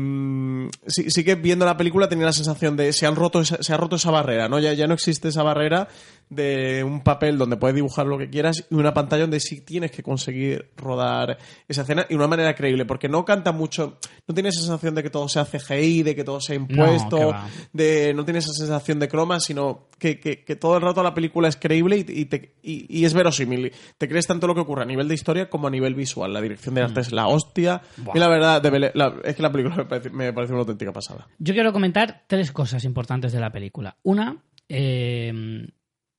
sí, 0.86 1.10
sí 1.10 1.24
que 1.24 1.34
viendo 1.34 1.64
la 1.64 1.76
película 1.76 2.08
tenía 2.08 2.26
la 2.26 2.32
sensación 2.32 2.76
de 2.76 2.92
se 2.92 3.06
han 3.06 3.16
roto 3.16 3.40
esa, 3.40 3.62
se 3.62 3.72
ha 3.72 3.76
roto 3.76 3.96
esa 3.96 4.10
barrera, 4.10 4.48
¿no? 4.48 4.58
Ya, 4.58 4.72
ya 4.72 4.86
no 4.86 4.94
existe 4.94 5.28
esa 5.28 5.42
barrera 5.42 5.88
de 6.28 6.82
un 6.82 7.02
papel 7.04 7.38
donde 7.38 7.56
puedes 7.56 7.76
dibujar 7.76 8.04
lo 8.06 8.18
que 8.18 8.28
quieras 8.28 8.64
y 8.68 8.74
una 8.74 8.92
pantalla 8.92 9.22
donde 9.22 9.38
sí 9.38 9.60
tienes 9.60 9.92
que 9.92 10.02
conseguir 10.02 10.70
rodar 10.76 11.38
esa 11.68 11.82
escena 11.82 12.04
y 12.08 12.14
de 12.14 12.16
una 12.16 12.26
manera 12.26 12.52
creíble, 12.56 12.84
porque 12.84 13.08
no 13.08 13.24
canta 13.24 13.52
mucho, 13.52 13.98
no 14.26 14.34
tienes 14.34 14.54
esa 14.56 14.64
sensación 14.66 14.96
de 14.96 15.04
que 15.04 15.10
todo 15.10 15.28
sea 15.28 15.44
CGI, 15.44 16.02
de 16.02 16.16
que 16.16 16.24
todo 16.24 16.40
sea 16.40 16.56
impuesto, 16.56 17.28
va. 17.28 17.48
de 17.72 18.12
no 18.14 18.24
tienes 18.24 18.44
esa 18.44 18.54
sensación 18.54 18.98
de 18.98 19.08
croma, 19.08 19.38
sino 19.38 19.86
que, 20.00 20.18
que- 20.18 20.42
que 20.44 20.56
todo 20.56 20.65
el 20.74 20.82
rato 20.82 21.02
la 21.04 21.14
película 21.14 21.46
es 21.46 21.56
creíble 21.56 21.98
y, 21.98 22.04
y 22.20 22.24
te- 22.24 22.54
y- 22.64 22.86
y 22.88 23.04
es 23.04 23.14
verosímil. 23.14 23.70
Te 23.98 24.08
crees 24.08 24.26
tanto 24.26 24.48
lo 24.48 24.54
que 24.56 24.62
ocurre 24.62 24.82
a 24.82 24.86
nivel 24.86 25.06
de 25.06 25.14
historia 25.14 25.48
como 25.48 25.68
a 25.68 25.70
nivel 25.70 25.94
visual. 25.94 26.32
La 26.32 26.40
dirección 26.40 26.74
de 26.74 26.82
arte 26.82 27.00
es 27.00 27.12
la 27.12 27.28
hostia. 27.28 27.82
Y 28.12 28.18
la 28.18 28.26
verdad, 28.26 28.60
de 28.60 28.72
Belé- 28.72 28.90
la- 28.94 29.14
es 29.22 29.36
que 29.36 29.42
la 29.42 29.52
película 29.52 29.76
me 29.76 29.84
parece, 29.84 30.10
me 30.10 30.32
parece 30.32 30.52
una 30.54 30.62
auténtica 30.62 30.92
pasada. 30.92 31.28
Yo 31.38 31.54
quiero 31.54 31.72
comentar 31.72 32.24
tres 32.26 32.50
cosas 32.50 32.82
importantes 32.84 33.32
de 33.32 33.38
la 33.38 33.52
película. 33.52 33.96
Una, 34.02 34.38
eh, 34.68 35.68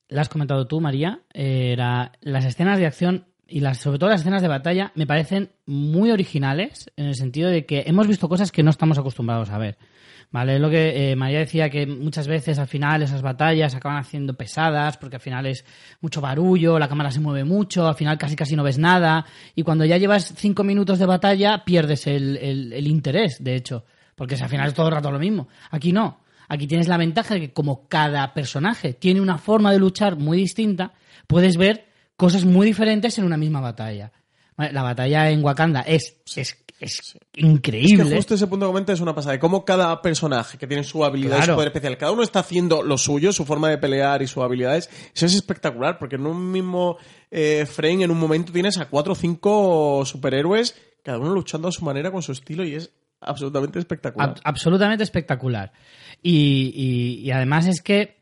la 0.08 0.20
has 0.22 0.28
comentado 0.30 0.66
tú, 0.66 0.80
María, 0.80 1.20
eh, 1.34 1.72
era 1.72 2.12
las 2.22 2.44
escenas 2.46 2.78
de 2.78 2.86
acción 2.86 3.26
y 3.48 3.60
las, 3.60 3.78
sobre 3.78 3.98
todo 3.98 4.10
las 4.10 4.20
escenas 4.20 4.42
de 4.42 4.48
batalla 4.48 4.92
me 4.94 5.06
parecen 5.06 5.50
muy 5.66 6.10
originales 6.10 6.90
en 6.96 7.06
el 7.06 7.14
sentido 7.14 7.48
de 7.50 7.64
que 7.66 7.84
hemos 7.86 8.06
visto 8.06 8.28
cosas 8.28 8.52
que 8.52 8.62
no 8.62 8.70
estamos 8.70 8.98
acostumbrados 8.98 9.50
a 9.50 9.58
ver. 9.58 9.78
¿Vale? 10.30 10.58
Lo 10.58 10.68
que 10.68 11.12
eh, 11.12 11.16
María 11.16 11.38
decía 11.38 11.70
que 11.70 11.86
muchas 11.86 12.28
veces 12.28 12.58
al 12.58 12.66
final 12.66 13.02
esas 13.02 13.22
batallas 13.22 13.74
acaban 13.74 13.96
haciendo 13.96 14.34
pesadas 14.34 14.98
porque 14.98 15.16
al 15.16 15.22
final 15.22 15.46
es 15.46 15.64
mucho 16.02 16.20
barullo, 16.20 16.78
la 16.78 16.86
cámara 16.86 17.10
se 17.10 17.18
mueve 17.20 17.44
mucho, 17.44 17.88
al 17.88 17.94
final 17.94 18.18
casi 18.18 18.36
casi 18.36 18.54
no 18.54 18.62
ves 18.62 18.76
nada 18.76 19.24
y 19.54 19.62
cuando 19.62 19.86
ya 19.86 19.96
llevas 19.96 20.34
cinco 20.36 20.64
minutos 20.64 20.98
de 20.98 21.06
batalla 21.06 21.64
pierdes 21.64 22.06
el, 22.06 22.36
el- 22.36 22.72
el 22.74 22.86
interés, 22.86 23.42
de 23.42 23.54
hecho, 23.56 23.86
porque 24.14 24.34
al 24.34 24.50
final 24.50 24.68
es 24.68 24.74
todo 24.74 24.88
el 24.88 24.94
rato 24.94 25.10
lo 25.10 25.18
mismo. 25.18 25.48
Aquí 25.70 25.92
no. 25.94 26.20
Aquí 26.50 26.66
tienes 26.66 26.88
la 26.88 26.98
ventaja 26.98 27.32
de 27.34 27.40
que 27.40 27.52
como 27.54 27.88
cada 27.88 28.34
personaje 28.34 28.92
tiene 28.92 29.22
una 29.22 29.38
forma 29.38 29.72
de 29.72 29.78
luchar 29.78 30.16
muy 30.16 30.36
distinta, 30.36 30.92
puedes 31.26 31.56
ver 31.56 31.87
cosas 32.18 32.44
muy 32.44 32.66
diferentes 32.66 33.16
en 33.18 33.24
una 33.24 33.38
misma 33.38 33.60
batalla. 33.62 34.12
La 34.58 34.82
batalla 34.82 35.30
en 35.30 35.42
Wakanda 35.42 35.82
es, 35.82 36.16
es, 36.36 36.56
es 36.80 37.16
increíble. 37.36 38.02
Es 38.02 38.08
que 38.10 38.16
justo 38.16 38.34
ese 38.34 38.48
punto 38.48 38.66
que 38.66 38.70
comentas 38.70 38.94
es 38.94 39.00
una 39.00 39.14
pasada. 39.14 39.34
De 39.34 39.38
cómo 39.38 39.64
cada 39.64 40.02
personaje 40.02 40.58
que 40.58 40.66
tiene 40.66 40.82
su 40.82 41.04
habilidad 41.04 41.36
y 41.36 41.38
Claro. 41.38 41.52
su 41.52 41.56
poder 41.56 41.68
especial, 41.68 41.96
cada 41.96 42.10
uno 42.12 42.22
está 42.24 42.40
haciendo 42.40 42.82
lo 42.82 42.98
suyo, 42.98 43.32
su 43.32 43.44
forma 43.44 43.70
de 43.70 43.78
pelear 43.78 44.20
y 44.20 44.26
sus 44.26 44.42
habilidades. 44.42 44.90
Eso 45.14 45.26
es 45.26 45.34
espectacular, 45.34 45.96
porque 45.98 46.16
en 46.16 46.26
un 46.26 46.50
mismo 46.50 46.98
eh, 47.30 47.66
frame, 47.66 48.02
en 48.04 48.10
un 48.10 48.18
momento, 48.18 48.52
tienes 48.52 48.78
a 48.78 48.88
cuatro 48.88 49.12
o 49.12 49.16
cinco 49.16 50.02
superhéroes, 50.04 50.74
cada 51.04 51.18
uno 51.18 51.30
luchando 51.32 51.68
a 51.68 51.72
su 51.72 51.84
manera, 51.84 52.10
con 52.10 52.22
su 52.22 52.32
estilo, 52.32 52.64
y 52.64 52.74
es 52.74 52.90
absolutamente 53.20 53.78
espectacular. 53.78 54.34
Ab- 54.34 54.40
absolutamente 54.42 55.04
espectacular. 55.04 55.72
Y, 56.20 56.72
y- 56.74 57.26
y 57.26 57.30
además 57.30 57.66
es 57.68 57.80
que 57.80 58.17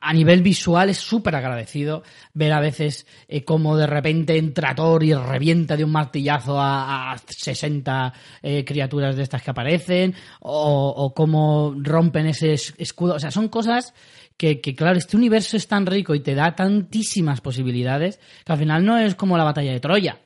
a 0.00 0.12
nivel 0.12 0.42
visual 0.42 0.90
es 0.90 0.98
súper 0.98 1.34
agradecido 1.36 2.02
ver 2.34 2.52
a 2.52 2.60
veces 2.60 3.06
eh, 3.28 3.44
cómo 3.44 3.76
de 3.76 3.86
repente 3.86 4.36
entra 4.36 4.74
Thor 4.74 5.02
y 5.02 5.14
revienta 5.14 5.76
de 5.76 5.84
un 5.84 5.92
martillazo 5.92 6.60
a, 6.60 7.12
a 7.12 7.18
60 7.18 8.12
eh, 8.42 8.64
criaturas 8.64 9.16
de 9.16 9.22
estas 9.22 9.42
que 9.42 9.50
aparecen, 9.50 10.14
o, 10.40 11.12
cómo 11.14 11.74
rompen 11.78 12.26
ese 12.26 12.52
es- 12.52 12.74
escudo. 12.78 13.14
O 13.14 13.18
sea, 13.20 13.30
son 13.30 13.48
cosas 13.48 13.94
que, 14.36 14.60
que, 14.60 14.74
claro, 14.74 14.98
este 14.98 15.16
universo 15.16 15.56
es 15.56 15.66
tan 15.66 15.86
rico 15.86 16.14
y 16.14 16.20
te 16.20 16.34
da 16.34 16.54
tantísimas 16.54 17.40
posibilidades 17.40 18.20
que 18.44 18.52
al 18.52 18.58
final 18.58 18.84
no 18.84 18.98
es 18.98 19.14
como 19.14 19.36
la 19.38 19.44
batalla 19.44 19.72
de 19.72 19.80
Troya. 19.80 20.20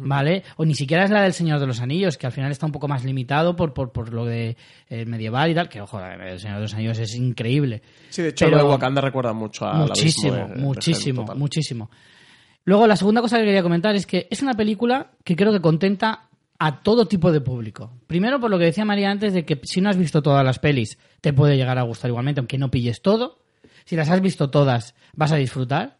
¿Vale? 0.00 0.42
O 0.56 0.64
ni 0.64 0.74
siquiera 0.74 1.04
es 1.04 1.10
la 1.10 1.22
del 1.22 1.32
Señor 1.32 1.60
de 1.60 1.66
los 1.66 1.80
Anillos, 1.80 2.16
que 2.18 2.26
al 2.26 2.32
final 2.32 2.50
está 2.50 2.66
un 2.66 2.72
poco 2.72 2.88
más 2.88 3.04
limitado 3.04 3.56
por, 3.56 3.72
por, 3.72 3.90
por 3.92 4.12
lo 4.12 4.24
de 4.24 4.56
eh, 4.90 5.04
medieval 5.06 5.50
y 5.50 5.54
tal, 5.54 5.68
que 5.68 5.80
ojo, 5.80 5.98
el 6.00 6.38
Señor 6.38 6.56
de 6.56 6.62
los 6.62 6.74
Anillos 6.74 6.98
es 6.98 7.14
increíble. 7.14 7.82
Sí, 8.10 8.22
de 8.22 8.28
hecho, 8.28 8.44
Pero- 8.46 8.58
lo 8.58 8.64
de 8.64 8.68
Wakanda 8.70 9.00
recuerda 9.00 9.32
mucho 9.32 9.66
a 9.66 9.74
muchísimo, 9.74 10.34
de- 10.34 10.46
de 10.54 10.60
muchísimo, 10.62 11.20
total. 11.22 11.38
muchísimo. 11.38 11.90
Luego, 12.64 12.86
la 12.86 12.96
segunda 12.96 13.20
cosa 13.22 13.38
que 13.38 13.44
quería 13.44 13.62
comentar 13.62 13.94
es 13.94 14.06
que 14.06 14.26
es 14.30 14.42
una 14.42 14.54
película 14.54 15.12
que 15.24 15.36
creo 15.36 15.52
que 15.52 15.60
contenta 15.60 16.24
a 16.58 16.82
todo 16.82 17.06
tipo 17.06 17.30
de 17.32 17.40
público. 17.40 17.92
Primero, 18.06 18.40
por 18.40 18.50
lo 18.50 18.58
que 18.58 18.64
decía 18.64 18.84
María 18.84 19.10
antes, 19.10 19.32
de 19.32 19.44
que 19.44 19.60
si 19.62 19.80
no 19.80 19.88
has 19.90 19.96
visto 19.96 20.22
todas 20.22 20.44
las 20.44 20.58
pelis, 20.58 20.98
te 21.20 21.32
puede 21.32 21.56
llegar 21.56 21.78
a 21.78 21.82
gustar 21.82 22.10
igualmente, 22.10 22.40
aunque 22.40 22.58
no 22.58 22.70
pilles 22.70 23.00
todo. 23.00 23.38
Si 23.84 23.94
las 23.96 24.10
has 24.10 24.20
visto 24.20 24.50
todas, 24.50 24.94
vas 25.14 25.30
a 25.32 25.36
disfrutar, 25.36 25.97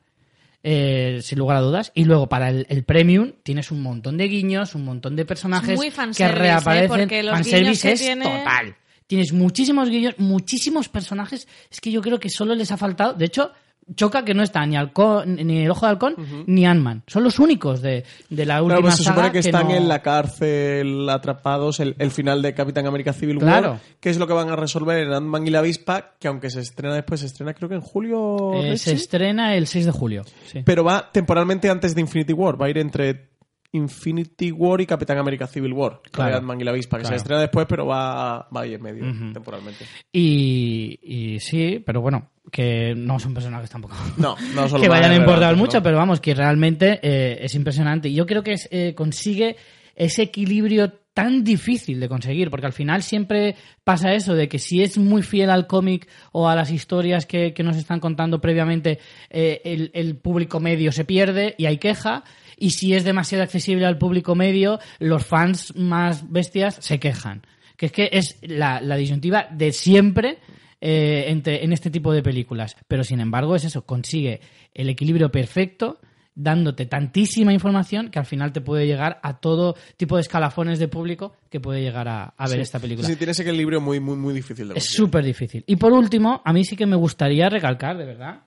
eh, 0.62 1.20
sin 1.22 1.38
lugar 1.38 1.56
a 1.56 1.60
dudas. 1.60 1.92
Y 1.94 2.04
luego, 2.04 2.28
para 2.28 2.48
el, 2.50 2.66
el 2.68 2.84
premium, 2.84 3.32
tienes 3.42 3.70
un 3.70 3.82
montón 3.82 4.16
de 4.16 4.28
guiños, 4.28 4.74
un 4.74 4.84
montón 4.84 5.16
de 5.16 5.24
personajes 5.24 5.76
muy 5.76 5.90
que 5.90 6.24
¿eh? 6.24 6.28
reaparecen. 6.28 7.08
Fanservice 7.30 7.92
es 7.92 8.00
tiene- 8.00 8.24
total. 8.24 8.76
Tienes 9.06 9.32
muchísimos 9.32 9.88
guiños, 9.88 10.14
muchísimos 10.18 10.88
personajes. 10.90 11.48
Es 11.70 11.80
que 11.80 11.90
yo 11.90 12.02
creo 12.02 12.20
que 12.20 12.28
solo 12.28 12.54
les 12.54 12.70
ha 12.72 12.76
faltado. 12.76 13.14
De 13.14 13.24
hecho, 13.24 13.52
choca 13.94 14.24
que 14.24 14.34
no 14.34 14.42
está 14.42 14.64
ni, 14.66 14.76
halcón, 14.76 15.36
ni 15.36 15.64
el 15.64 15.70
ojo 15.70 15.86
de 15.86 15.90
halcón 15.90 16.14
ni 16.46 16.66
Ant-Man. 16.66 17.02
Son 17.06 17.22
los 17.24 17.38
únicos 17.38 17.80
de, 17.82 18.04
de 18.28 18.46
la 18.46 18.62
última 18.62 18.76
Claro, 18.76 18.82
pues 18.82 18.96
se 18.96 19.02
saga 19.04 19.16
supone 19.16 19.32
que, 19.32 19.38
están 19.40 19.68
no- 19.68 19.74
en 19.74 19.88
la 19.88 20.02
cárcel 20.02 21.08
atrapados, 21.08 21.80
el, 21.80 21.94
el 21.98 22.10
final 22.10 22.42
de 22.42 22.54
Capitán 22.54 22.86
América 22.86 23.12
Civil 23.12 23.38
Claro. 23.38 23.70
War, 23.72 23.80
que 24.00 24.10
es 24.10 24.18
lo 24.18 24.26
que 24.26 24.32
van 24.32 24.50
a 24.50 24.56
resolver 24.56 24.98
en 24.98 25.12
Ant-Man 25.12 25.46
y 25.46 25.50
la 25.50 25.60
avispa, 25.60 26.14
que 26.18 26.28
aunque 26.28 26.50
se 26.50 26.60
estrena 26.60 26.94
después, 26.94 27.20
se 27.20 27.26
estrena 27.26 27.54
creo 27.54 27.68
que 27.68 27.74
en 27.76 27.80
julio, 27.80 28.54
Eh, 28.62 28.76
se 28.78 28.92
estrena 28.92 29.54
el 29.56 29.66
6 29.66 29.86
de 29.86 29.92
julio. 29.92 30.24
sí. 30.46 30.62
pero 30.64 30.84
va 30.84 31.10
temporalmente 31.12 31.68
antes 31.70 31.94
de 31.94 32.00
Infinity 32.00 32.32
War, 32.32 32.60
va 32.60 32.66
a 32.66 32.70
ir 32.70 32.78
entre 32.78 33.28
Infinity 33.72 34.50
War 34.50 34.80
y 34.80 34.86
Capitán 34.86 35.18
América 35.18 35.46
Civil 35.46 35.72
War, 35.74 36.00
la 36.04 36.10
Claro. 36.10 36.36
Ant-Man 36.38 36.60
y 36.60 36.64
la 36.64 36.70
avispa, 36.70 36.96
que 36.96 37.02
Claro. 37.02 37.14
se 37.14 37.18
estrena 37.18 37.40
después, 37.42 37.66
pero 37.68 37.86
va, 37.86 38.48
va 38.54 38.60
ahí 38.62 38.74
en 38.74 38.82
medio, 38.82 39.04
temporalmente. 39.32 39.84
Y, 40.12 40.98
y 41.02 41.40
sí, 41.40 41.82
pero 41.84 42.00
bueno, 42.00 42.30
que 42.50 42.94
no 42.96 43.18
son 43.18 43.34
personajes 43.34 43.70
tampoco. 43.70 43.96
No, 44.16 44.36
no 44.54 44.68
solo 44.68 44.82
que 44.82 44.88
vayan 44.88 45.12
a 45.12 45.16
importar 45.16 45.56
mucho, 45.56 45.82
pero 45.82 45.96
vamos, 45.96 46.20
que 46.20 46.34
realmente 46.34 47.00
eh, 47.02 47.38
es 47.42 47.54
impresionante. 47.54 48.08
Y 48.08 48.14
yo 48.14 48.26
creo 48.26 48.42
que 48.42 48.52
es, 48.52 48.68
eh, 48.70 48.94
consigue 48.94 49.56
ese 49.94 50.22
equilibrio 50.22 50.92
tan 51.12 51.42
difícil 51.42 51.98
de 51.98 52.08
conseguir, 52.08 52.48
porque 52.48 52.66
al 52.66 52.72
final 52.72 53.02
siempre 53.02 53.56
pasa 53.82 54.14
eso, 54.14 54.34
de 54.34 54.48
que 54.48 54.60
si 54.60 54.82
es 54.84 54.98
muy 54.98 55.22
fiel 55.22 55.50
al 55.50 55.66
cómic 55.66 56.08
o 56.30 56.48
a 56.48 56.54
las 56.54 56.70
historias 56.70 57.26
que, 57.26 57.52
que 57.52 57.64
nos 57.64 57.76
están 57.76 57.98
contando 57.98 58.40
previamente, 58.40 59.00
eh, 59.28 59.60
el, 59.64 59.90
el 59.94 60.16
público 60.16 60.60
medio 60.60 60.92
se 60.92 61.04
pierde 61.04 61.56
y 61.58 61.66
hay 61.66 61.78
queja, 61.78 62.22
y 62.56 62.70
si 62.70 62.94
es 62.94 63.02
demasiado 63.02 63.42
accesible 63.42 63.86
al 63.86 63.98
público 63.98 64.36
medio, 64.36 64.78
los 65.00 65.26
fans 65.26 65.74
más 65.74 66.30
bestias 66.30 66.76
se 66.80 67.00
quejan. 67.00 67.42
Que 67.76 67.86
es 67.86 67.92
que 67.92 68.10
es 68.12 68.38
la, 68.42 68.80
la 68.80 68.96
disyuntiva 68.96 69.48
de 69.50 69.72
siempre 69.72 70.38
eh, 70.80 71.24
entre, 71.28 71.64
en 71.64 71.72
este 71.72 71.90
tipo 71.90 72.12
de 72.12 72.22
películas. 72.22 72.76
Pero 72.86 73.04
sin 73.04 73.20
embargo, 73.20 73.56
es 73.56 73.64
eso, 73.64 73.84
consigue 73.84 74.40
el 74.74 74.88
equilibrio 74.88 75.30
perfecto, 75.30 75.98
dándote 76.34 76.86
tantísima 76.86 77.52
información 77.52 78.10
que 78.10 78.20
al 78.20 78.24
final 78.24 78.52
te 78.52 78.60
puede 78.60 78.86
llegar 78.86 79.18
a 79.24 79.40
todo 79.40 79.74
tipo 79.96 80.14
de 80.14 80.20
escalafones 80.22 80.78
de 80.78 80.86
público 80.86 81.32
que 81.50 81.58
puede 81.58 81.82
llegar 81.82 82.06
a, 82.06 82.26
a 82.36 82.44
ver 82.46 82.58
Sí. 82.58 82.62
esta 82.62 82.78
película. 82.78 83.08
Sí, 83.08 83.16
tiene 83.16 83.32
ese 83.32 83.42
equilibrio 83.42 83.80
muy, 83.80 83.98
muy, 83.98 84.16
muy 84.16 84.32
difícil 84.34 84.68
de 84.68 84.74
Es 84.78 84.84
súper 84.84 85.24
difícil. 85.24 85.64
Y 85.66 85.74
por 85.76 85.92
último, 85.92 86.40
a 86.44 86.52
mí 86.52 86.64
sí 86.64 86.76
que 86.76 86.86
me 86.86 86.94
gustaría 86.94 87.48
recalcar, 87.48 87.98
de 87.98 88.04
verdad, 88.04 88.42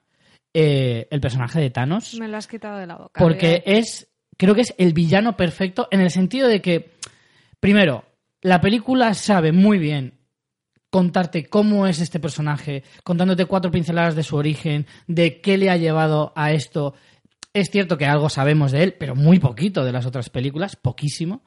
eh, 0.53 1.07
el 1.11 1.19
personaje 1.19 1.59
de 1.59 1.69
Thanos. 1.69 2.17
Me 2.17 2.29
lo 2.29 2.37
has 2.37 2.47
quitado 2.47 2.77
de 2.79 2.87
la 2.87 2.95
boca. 2.95 3.19
Porque 3.21 3.61
es, 3.65 4.07
creo 4.37 4.55
que 4.55 4.61
es 4.61 4.73
el 4.77 4.93
villano 4.93 5.35
perfecto 5.35 5.89
en 5.91 5.99
el 5.99 6.11
sentido 6.11 6.47
de 6.47 6.61
que, 6.61 6.91
primero, 7.59 8.05
la 8.41 8.61
película 8.61 9.13
sabe 9.13 9.51
muy 9.51 9.79
bien 9.79 10.13
contarte 10.91 11.45
cómo 11.45 11.87
es 11.87 11.99
este 11.99 12.19
personaje, 12.19 12.83
contándote 13.03 13.45
cuatro 13.45 13.71
pinceladas 13.71 14.13
de 14.13 14.23
su 14.23 14.35
origen, 14.35 14.85
de 15.07 15.41
qué 15.41 15.57
le 15.57 15.71
ha 15.71 15.77
llevado 15.77 16.33
a 16.35 16.51
esto. 16.51 16.93
Es 17.53 17.71
cierto 17.71 17.97
que 17.97 18.05
algo 18.05 18.29
sabemos 18.29 18.71
de 18.71 18.83
él, 18.83 18.93
pero 18.99 19.15
muy 19.15 19.39
poquito 19.39 19.83
de 19.83 19.93
las 19.93 20.05
otras 20.05 20.29
películas, 20.29 20.75
poquísimo. 20.75 21.41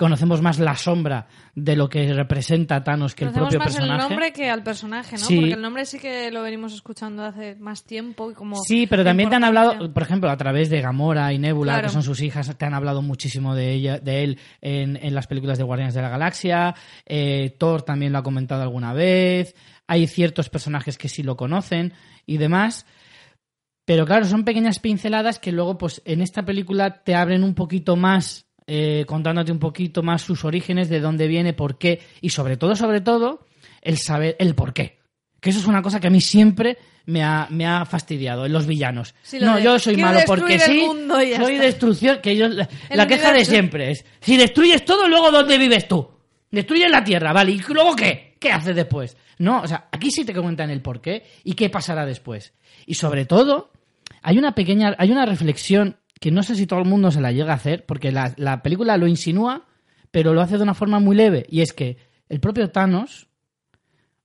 Conocemos 0.00 0.40
más 0.40 0.58
la 0.58 0.74
sombra 0.76 1.26
de 1.54 1.76
lo 1.76 1.88
que 1.90 2.10
representa 2.14 2.82
Thanos 2.82 3.14
que 3.14 3.24
el 3.26 3.32
Conocemos 3.32 3.48
propio 3.54 3.58
más 3.58 3.74
personaje. 3.76 4.02
el 4.02 4.08
nombre 4.08 4.32
que 4.32 4.48
al 4.50 4.62
personaje, 4.62 5.16
¿no? 5.18 5.24
Sí. 5.26 5.36
Porque 5.36 5.52
el 5.52 5.60
nombre 5.60 5.84
sí 5.84 5.98
que 5.98 6.30
lo 6.30 6.42
venimos 6.42 6.72
escuchando 6.72 7.22
hace 7.22 7.54
más 7.56 7.84
tiempo 7.84 8.30
y 8.30 8.34
como... 8.34 8.56
Sí, 8.64 8.86
pero 8.86 9.04
también 9.04 9.28
te 9.28 9.36
han 9.36 9.44
hablado, 9.44 9.92
por 9.92 10.02
ejemplo, 10.02 10.30
a 10.30 10.36
través 10.38 10.70
de 10.70 10.80
Gamora 10.80 11.30
y 11.34 11.38
Nebula, 11.38 11.74
Claro. 11.74 11.88
que 11.88 11.92
son 11.92 12.02
sus 12.02 12.22
hijas, 12.22 12.56
te 12.56 12.64
han 12.64 12.72
hablado 12.72 13.02
muchísimo 13.02 13.54
de 13.54 13.72
ella, 13.72 13.98
de 13.98 14.24
él 14.24 14.38
en, 14.62 14.96
en 14.96 15.14
las 15.14 15.26
películas 15.26 15.58
de 15.58 15.64
Guardianes 15.64 15.94
de 15.94 16.00
la 16.02 16.08
Galaxia. 16.08 16.74
Eh, 17.04 17.54
Thor 17.58 17.82
también 17.82 18.12
lo 18.12 18.18
ha 18.18 18.22
comentado 18.22 18.62
alguna 18.62 18.94
vez. 18.94 19.54
Hay 19.86 20.06
ciertos 20.06 20.48
personajes 20.48 20.96
que 20.96 21.08
sí 21.10 21.22
lo 21.22 21.36
conocen 21.36 21.92
y 22.24 22.38
demás. 22.38 22.86
Pero 23.84 24.06
claro, 24.06 24.24
son 24.24 24.44
pequeñas 24.44 24.78
pinceladas 24.78 25.38
que 25.40 25.50
luego, 25.52 25.76
pues, 25.76 26.00
en 26.04 26.22
esta 26.22 26.44
película 26.44 27.02
te 27.02 27.14
abren 27.16 27.42
un 27.42 27.54
poquito 27.54 27.96
más, 27.96 28.46
eh, 28.72 29.04
contándote 29.04 29.50
un 29.50 29.58
poquito 29.58 30.00
más 30.04 30.22
sus 30.22 30.44
orígenes, 30.44 30.88
de 30.88 31.00
dónde 31.00 31.26
viene, 31.26 31.52
por 31.54 31.76
qué, 31.76 32.00
y 32.20 32.30
sobre 32.30 32.56
todo, 32.56 32.76
sobre 32.76 33.00
todo, 33.00 33.44
el 33.82 33.98
saber 33.98 34.36
el 34.38 34.54
por 34.54 34.72
qué. 34.72 35.00
Que 35.40 35.50
eso 35.50 35.58
es 35.58 35.66
una 35.66 35.82
cosa 35.82 35.98
que 35.98 36.06
a 36.06 36.10
mí 36.10 36.20
siempre 36.20 36.78
me 37.06 37.24
ha, 37.24 37.48
me 37.50 37.66
ha 37.66 37.84
fastidiado 37.84 38.46
en 38.46 38.52
los 38.52 38.68
villanos. 38.68 39.12
Sí, 39.22 39.40
lo 39.40 39.46
no, 39.46 39.56
de, 39.56 39.64
yo 39.64 39.78
soy 39.80 39.94
"Quiero 39.96 40.10
malo 40.10 40.20
porque 40.24 40.60
sí, 40.60 40.86
soy 40.86 41.32
está". 41.32 41.64
destrucción, 41.64 42.20
que 42.22 42.36
yo, 42.36 42.46
la, 42.46 43.06
queja 43.08 43.32
de 43.32 43.44
siempre 43.44 43.90
es, 43.90 44.04
si 44.20 44.36
destruyes 44.36 44.84
todo, 44.84 45.08
luego 45.08 45.32
¿dónde 45.32 45.58
vives 45.58 45.88
tú? 45.88 46.08
Destruyes 46.48 46.92
la 46.92 47.02
Tierra, 47.02 47.32
¿vale? 47.32 47.50
¿Y 47.50 47.60
luego 47.72 47.96
qué? 47.96 48.36
¿Qué 48.38 48.52
haces 48.52 48.76
después? 48.76 49.16
No, 49.38 49.62
o 49.62 49.66
sea, 49.66 49.88
aquí 49.90 50.12
sí 50.12 50.24
te 50.24 50.32
comentan 50.32 50.70
el 50.70 50.80
por 50.80 51.00
qué 51.00 51.24
y 51.42 51.54
qué 51.54 51.70
pasará 51.70 52.06
después. 52.06 52.52
Y 52.86 52.94
sobre 52.94 53.24
todo, 53.24 53.72
hay 54.22 54.38
una 54.38 54.54
pequeña, 54.54 54.94
hay 54.96 55.10
una 55.10 55.26
reflexión 55.26 55.96
que 56.20 56.30
no 56.30 56.42
sé 56.44 56.54
si 56.54 56.66
todo 56.66 56.78
el 56.80 56.84
mundo 56.88 57.10
se 57.10 57.20
la 57.20 57.32
llega 57.32 57.52
a 57.52 57.56
hacer, 57.56 57.84
porque 57.86 58.12
la, 58.12 58.32
la 58.36 58.62
película 58.62 58.96
lo 58.96 59.06
insinúa, 59.08 59.66
pero 60.12 60.34
lo 60.34 60.40
hace 60.42 60.56
de 60.58 60.62
una 60.62 60.74
forma 60.74 61.00
muy 61.00 61.16
leve, 61.16 61.46
y 61.48 61.60
es 61.62 61.72
que 61.72 61.96
el 62.28 62.38
propio 62.40 62.70
Thanos 62.70 63.26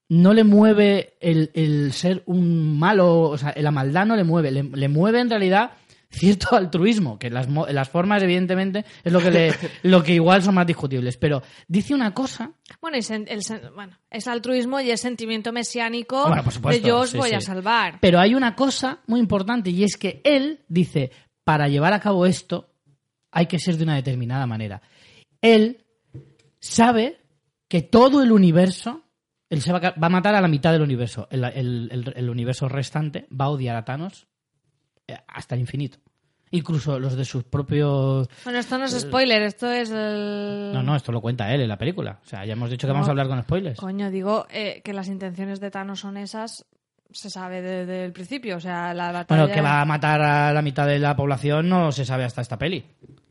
no 0.08 0.34
le 0.34 0.44
mueve 0.44 1.16
el, 1.20 1.50
el 1.56 1.92
ser 1.94 2.22
un 2.28 2.78
malo, 2.78 3.22
o 3.22 3.38
sea, 3.38 3.54
la 3.58 3.72
maldad 3.72 4.06
no 4.06 4.16
le 4.16 4.24
mueve, 4.24 4.52
le, 4.52 4.62
le 4.64 4.88
mueve 4.88 5.20
en 5.20 5.30
realidad 5.30 5.72
cierto 6.10 6.50
altruismo, 6.56 7.18
que 7.18 7.30
las, 7.32 7.48
las 7.50 7.90
formas, 7.90 8.22
evidentemente, 8.22 8.86
es 9.04 9.12
lo 9.12 9.20
que, 9.20 9.32
le, 9.32 9.54
lo 9.84 10.04
que 10.04 10.14
igual 10.14 10.44
son 10.44 10.54
más 10.56 10.68
discutibles, 10.68 11.18
pero 11.18 11.42
dice 11.68 11.96
una 11.96 12.14
cosa 12.14 12.52
Bueno, 12.82 12.98
sen- 12.98 13.26
el 13.28 13.42
bueno, 13.74 13.98
es 14.12 14.28
altruismo 14.28 14.80
y 14.80 14.92
es 14.92 15.02
sentimiento 15.02 15.52
mesiánico 15.52 16.28
Bueno, 16.28 16.44
por 16.44 16.54
supuesto, 16.54 16.82
de 16.84 16.88
yo 16.88 17.00
os 17.00 17.10
sí, 17.10 17.18
voy 17.18 17.32
a 17.32 17.42
salvar. 17.42 17.98
Pero 18.00 18.20
hay 18.20 18.36
una 18.36 18.56
cosa 18.56 19.00
muy 19.08 19.20
importante 19.20 19.72
y 19.72 19.84
es 19.84 19.98
que 19.98 20.22
él 20.24 20.60
dice, 20.68 21.12
para 21.46 21.70
llevar 21.70 21.94
a 21.94 22.02
cabo 22.02 22.26
esto 22.26 22.70
hay 23.32 23.46
que 23.46 23.60
ser 23.60 23.78
de 23.78 23.84
una 23.86 23.96
determinada 23.96 24.46
manera. 24.46 24.82
Él 25.42 25.86
sabe 26.60 27.22
que 27.68 27.82
todo 27.82 28.22
el 28.24 28.32
universo, 28.32 29.04
él 29.50 29.62
se 29.62 29.72
va 29.72 29.78
a, 29.78 29.82
ca- 29.82 29.96
va 30.02 30.08
a 30.08 30.10
matar 30.10 30.36
a 30.36 30.42
la 30.42 30.48
mitad 30.48 30.72
del 30.72 30.82
universo. 30.82 31.28
El, 31.32 31.44
el- 31.46 31.90
el- 31.92 32.14
el 32.16 32.30
universo 32.30 32.68
restante 32.68 33.28
va 33.32 33.46
a 33.46 33.50
odiar 33.50 33.76
a 33.76 33.86
Thanos 33.86 34.28
eh, 35.08 35.18
hasta 35.28 35.56
el 35.56 35.62
infinito. 35.62 36.00
Incluso 36.52 37.00
los 37.00 37.16
de 37.18 37.26
sus 37.26 37.44
propios... 37.44 38.30
Bueno, 38.44 38.60
esto 38.60 38.78
no 38.78 38.86
es 38.86 38.98
spoiler, 39.02 39.42
esto 39.42 39.70
es 39.72 39.90
el... 39.92 40.72
No, 40.74 40.84
no, 40.84 40.96
esto 40.96 41.12
lo 41.12 41.20
cuenta 41.20 41.54
él 41.54 41.62
en 41.62 41.68
la 41.68 41.78
película. 41.78 42.20
O 42.24 42.28
sea, 42.28 42.46
ya 42.46 42.54
hemos 42.54 42.70
dicho 42.70 42.88
que 42.88 42.94
vamos 42.94 43.08
a 43.08 43.12
hablar 43.12 43.28
con 43.28 43.42
spoilers. 43.44 43.80
Coño, 43.80 44.10
digo 44.10 44.46
eh, 44.50 44.82
que 44.84 44.94
las 44.94 45.08
intenciones 45.10 45.60
de 45.60 45.72
Thanos 45.72 46.00
son 46.00 46.16
esas, 46.18 46.66
se 47.11 47.30
sabe 47.30 47.61
desde 47.61 48.06
el 48.06 48.11
principio. 48.11 48.57
O 48.57 48.60
sea, 48.60 48.94
la 48.94 49.11
batalla... 49.11 49.41
Bueno, 49.44 49.53
que 49.56 49.61
va 49.61 49.82
a 49.82 49.86
matar 49.86 50.22
a 50.22 50.53
la 50.53 50.61
mitad 50.61 50.86
de 50.88 50.99
la 50.99 51.15
población 51.15 51.69
no 51.69 51.91
se 51.91 52.06
sabe 52.06 52.23
hasta 52.26 52.41
esta 52.41 52.57
peli. 52.57 52.84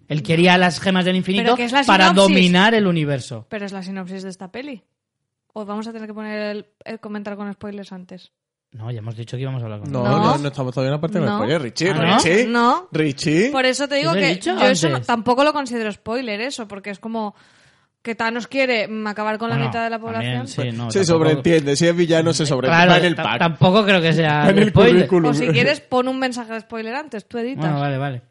Él 0.08 0.22
quería 0.22 0.58
las 0.58 0.80
gemas 0.80 1.04
del 1.04 1.16
infinito 1.16 1.56
para 1.86 2.10
dominar 2.12 2.74
el 2.74 2.86
universo. 2.86 3.46
Pero 3.48 3.64
es 3.64 3.72
la 3.72 3.82
sinopsis 3.82 4.22
de 4.22 4.28
esta 4.30 4.48
peli. 4.52 4.82
O 5.52 5.64
vamos 5.64 5.86
a 5.86 5.92
tener 5.92 6.06
que 6.08 6.14
poner 6.14 6.38
el, 6.56 6.66
el 6.84 7.00
comentar 7.00 7.36
con 7.36 7.52
spoilers 7.52 7.92
antes. 7.92 8.32
No, 8.72 8.90
ya 8.90 8.98
hemos 8.98 9.16
dicho 9.16 9.36
que 9.36 9.42
íbamos 9.42 9.62
a 9.62 9.66
hablar 9.66 9.80
con 9.80 9.92
No, 9.92 10.02
no, 10.02 10.18
No. 10.18 10.38
no, 10.38 10.48
estamos 10.48 10.74
todavía 10.74 10.88
en 10.88 10.94
la 10.96 11.00
parte 11.00 11.20
de 11.20 11.26
No. 11.26 11.36
spoiler. 11.36 11.62
Richie, 11.62 11.90
Ah. 11.90 12.16
Richie. 12.18 12.46
No. 12.48 12.88
Richie. 12.90 13.50
Por 13.52 13.64
eso 13.64 13.86
te 13.88 13.94
digo 13.94 14.12
que 14.14 14.36
yo 14.40 14.58
eso 14.64 14.88
no- 14.88 15.00
tampoco 15.00 15.44
lo 15.44 15.52
considero 15.52 15.92
spoiler 15.92 16.40
eso, 16.40 16.66
porque 16.66 16.90
es 16.90 16.98
como 16.98 17.36
que 18.04 18.14
Thanos 18.14 18.46
quiere 18.46 18.86
acabar 19.06 19.38
con 19.38 19.48
la 19.48 19.56
mitad 19.56 19.82
de 19.82 19.88
la 19.90 19.98
población. 19.98 20.46
también, 20.46 20.72
sí, 20.72 20.76
no, 20.76 20.90
se 20.90 21.00
tampoco- 21.00 21.04
sobreentiende. 21.04 21.74
Si 21.74 21.86
es 21.88 21.96
villano, 21.96 22.32
se 22.34 22.44
sobreentiende. 22.46 22.86
Claro, 22.86 23.00
en 23.00 23.06
el 23.08 23.16
pack. 23.16 23.38
tampoco 23.38 23.84
creo 23.84 24.00
que 24.02 24.12
sea 24.12 24.50
en 24.50 24.58
el 24.58 24.68
spoiler. 24.68 24.94
currículum. 25.08 25.30
O 25.30 25.34
si 25.34 25.48
quieres, 25.48 25.80
pon 25.80 26.06
un 26.06 26.18
mensaje 26.18 26.52
de 26.52 26.60
spoiler 26.60 26.94
antes, 26.94 27.26
tú 27.26 27.38
editas. 27.38 27.64
Bueno, 27.64 27.80
vale, 27.80 27.96
vale. 27.98 28.22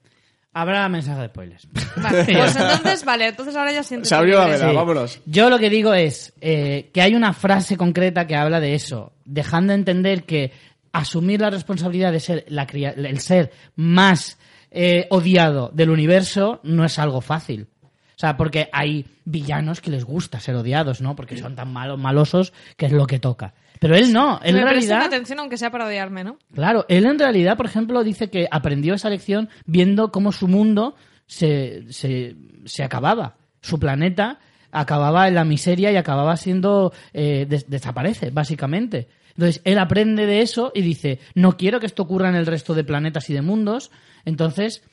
Habrá 0.53 0.87
mensaje 0.87 1.21
de 1.21 1.27
spoilers. 1.29 1.67
Vale, 1.95 2.23
pues 2.37 2.55
entonces, 2.55 3.03
vale, 3.03 3.27
entonces 3.29 3.55
ahora 3.55 3.71
ya 3.71 3.81
sientes. 3.81 4.09
Se 4.09 4.13
abrió 4.15 4.47
la 4.47 4.57
Sí. 4.59 4.75
vámonos. 4.75 5.19
Yo 5.25 5.49
lo 5.49 5.57
que 5.57 5.71
digo 5.71 5.95
es 5.95 6.31
eh, 6.41 6.91
que 6.93 7.01
hay 7.01 7.15
una 7.15 7.33
frase 7.33 7.75
concreta 7.75 8.27
que 8.27 8.35
habla 8.35 8.59
de 8.59 8.75
eso, 8.75 9.13
dejando 9.25 9.73
entender 9.73 10.23
que 10.25 10.51
asumir 10.91 11.41
la 11.41 11.49
responsabilidad 11.49 12.11
de 12.11 12.19
ser 12.19 12.45
la 12.49 12.67
cria- 12.67 12.93
el 12.95 13.19
ser 13.19 13.51
más 13.75 14.37
eh, 14.69 15.07
odiado 15.09 15.71
del 15.73 15.89
universo 15.89 16.59
no 16.61 16.85
es 16.85 16.99
algo 16.99 17.21
fácil. 17.21 17.67
O 18.15 18.19
sea, 18.19 18.37
porque 18.37 18.69
hay 18.71 19.05
villanos 19.25 19.81
que 19.81 19.91
les 19.91 20.05
gusta 20.05 20.39
ser 20.39 20.55
odiados, 20.55 21.01
¿no? 21.01 21.15
Porque 21.15 21.37
son 21.37 21.55
tan 21.55 21.71
malos, 21.73 21.99
malosos 21.99 22.53
que 22.77 22.85
es 22.85 22.91
lo 22.91 23.05
que 23.07 23.19
toca. 23.19 23.53
Pero 23.79 23.95
él 23.95 24.13
no, 24.13 24.39
él 24.43 24.53
Me 24.55 24.61
en 24.61 24.67
realidad... 24.67 25.01
atención 25.03 25.39
aunque 25.39 25.57
sea 25.57 25.71
para 25.71 25.85
odiarme, 25.87 26.23
¿no? 26.23 26.37
Claro, 26.53 26.85
él 26.87 27.05
en 27.05 27.19
realidad, 27.19 27.57
por 27.57 27.65
ejemplo, 27.65 28.03
dice 28.03 28.29
que 28.29 28.47
aprendió 28.49 28.93
esa 28.93 29.09
lección 29.09 29.49
viendo 29.65 30.11
cómo 30.11 30.31
su 30.31 30.47
mundo 30.47 30.95
se, 31.25 31.91
se, 31.91 32.35
se 32.65 32.83
acababa. 32.83 33.35
Su 33.61 33.79
planeta 33.79 34.39
acababa 34.71 35.27
en 35.27 35.35
la 35.35 35.43
miseria 35.43 35.91
y 35.91 35.95
acababa 35.97 36.37
siendo... 36.37 36.93
eh, 37.13 37.45
des- 37.49 37.69
desaparece, 37.69 38.29
básicamente. 38.29 39.07
Entonces, 39.35 39.61
él 39.65 39.79
aprende 39.79 40.25
de 40.27 40.41
eso 40.41 40.71
y 40.75 40.81
dice, 40.81 41.19
no 41.33 41.57
quiero 41.57 41.79
que 41.79 41.87
esto 41.87 42.03
ocurra 42.03 42.29
en 42.29 42.35
el 42.35 42.45
resto 42.45 42.73
de 42.75 42.83
planetas 42.83 43.29
y 43.29 43.33
de 43.33 43.41
mundos. 43.41 43.89
Entonces, 44.25 44.83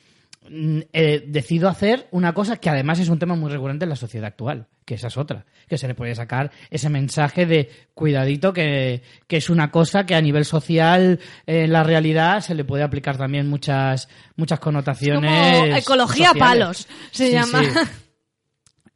eh, 0.48 1.24
decido 1.26 1.68
hacer 1.68 2.08
una 2.12 2.32
cosa 2.32 2.56
que 2.56 2.70
además 2.70 2.98
es 2.98 3.08
un 3.08 3.18
tema 3.18 3.34
muy 3.36 3.50
recurrente 3.50 3.84
en 3.84 3.90
la 3.90 3.96
sociedad 3.96 4.26
actual, 4.28 4.66
que 4.84 4.94
esa 4.94 5.08
es 5.08 5.16
otra, 5.16 5.44
que 5.68 5.76
se 5.78 5.86
le 5.86 5.94
puede 5.94 6.14
sacar 6.14 6.50
ese 6.70 6.88
mensaje 6.88 7.46
de 7.46 7.68
cuidadito, 7.94 8.52
que, 8.52 9.02
que 9.26 9.36
es 9.36 9.50
una 9.50 9.70
cosa 9.70 10.06
que 10.06 10.14
a 10.14 10.20
nivel 10.20 10.44
social, 10.44 11.20
eh, 11.46 11.64
en 11.64 11.72
la 11.72 11.84
realidad, 11.84 12.40
se 12.40 12.54
le 12.54 12.64
puede 12.64 12.82
aplicar 12.82 13.16
también 13.18 13.48
muchas, 13.48 14.08
muchas 14.36 14.58
connotaciones. 14.60 15.58
Como 15.60 15.76
ecología 15.76 16.28
sociales. 16.28 16.38
palos, 16.38 16.88
se 17.10 17.26
Sí, 17.26 17.32
llama. 17.32 17.62
sí. 17.62 17.70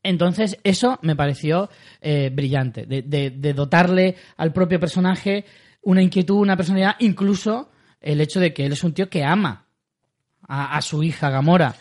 Entonces, 0.03 0.59
eso 0.65 0.99
me 1.03 1.17
pareció 1.17 1.71
eh, 2.01 2.31
brillante, 2.33 2.85
de, 2.87 3.03
de- 3.03 3.31
de 3.31 3.53
dotarle 3.55 4.17
al 4.37 4.53
propio 4.53 4.79
personaje 4.79 5.45
una 5.83 6.03
inquietud, 6.03 6.37
una 6.37 6.57
personalidad, 6.57 6.97
incluso 6.99 7.71
el 8.01 8.21
hecho 8.21 8.39
de 8.41 8.53
que 8.53 8.67
él 8.67 8.73
es 8.73 8.85
un 8.85 8.93
tío 8.93 9.09
que 9.09 9.25
ama 9.25 9.64
a, 10.49 10.81
su 10.83 11.03
hija 11.03 11.31
Gamora. 11.31 11.75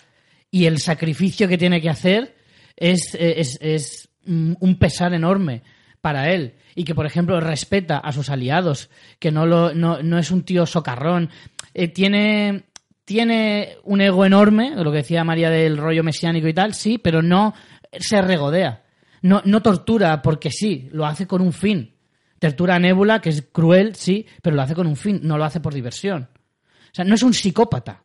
Y 0.51 0.65
el 0.65 0.79
sacrificio 0.79 1.47
que 1.47 1.57
tiene 1.57 1.81
que 1.81 1.89
hacer 1.89 2.35
es, 2.75 3.15
eh, 3.15 3.35
es, 3.37 3.57
es 3.61 4.09
mm, 4.25 4.53
un 4.59 4.77
pesar 4.77 5.13
enorme 5.13 5.63
para 6.03 6.31
él. 6.31 6.55
Y 6.75 6.83
que 6.83 6.93
por 6.93 7.05
ejemplo 7.05 7.39
respeta 7.39 7.97
a 7.97 8.11
sus 8.11 8.29
aliados 8.29 8.89
que 9.19 9.31
no 9.31 9.45
lo 9.45 9.73
no, 9.73 10.03
no 10.03 10.19
es 10.19 10.31
un 10.31 10.43
tío 10.43 10.65
socarrón. 10.65 11.29
Eh, 11.73 11.87
tiene 11.87 12.65
tiene 13.05 13.77
un 13.83 14.01
ego 14.01 14.25
enorme 14.25 14.73
lo 14.75 14.91
que 14.91 14.97
decía 14.97 15.23
María 15.23 15.49
del 15.49 15.77
rollo 15.77 16.03
mesiánico 16.03 16.47
y 16.49 16.53
tal 16.53 16.73
sí 16.73 16.97
pero 16.97 17.21
no 17.21 17.53
se 17.97 18.21
regodea. 18.21 18.83
No, 19.21 19.41
no 19.45 19.61
tortura 19.61 20.21
porque 20.21 20.51
sí 20.51 20.89
lo 20.91 21.05
hace 21.05 21.25
con 21.25 21.41
un 21.41 21.53
fin. 21.53 21.95
Tortura 22.37 22.75
a 22.75 22.79
Nebula 22.79 23.21
que 23.21 23.29
es 23.29 23.41
cruel 23.49 23.95
sí 23.95 24.25
pero 24.41 24.57
lo 24.57 24.61
hace 24.61 24.75
con 24.75 24.87
un 24.87 24.97
fin 24.97 25.21
no 25.23 25.37
lo 25.37 25.45
hace 25.45 25.61
por 25.61 25.73
diversión. 25.73 26.27
O 26.33 26.95
sea 26.95 27.05
no 27.05 27.15
es 27.15 27.23
un 27.23 27.33
psicópata 27.33 28.02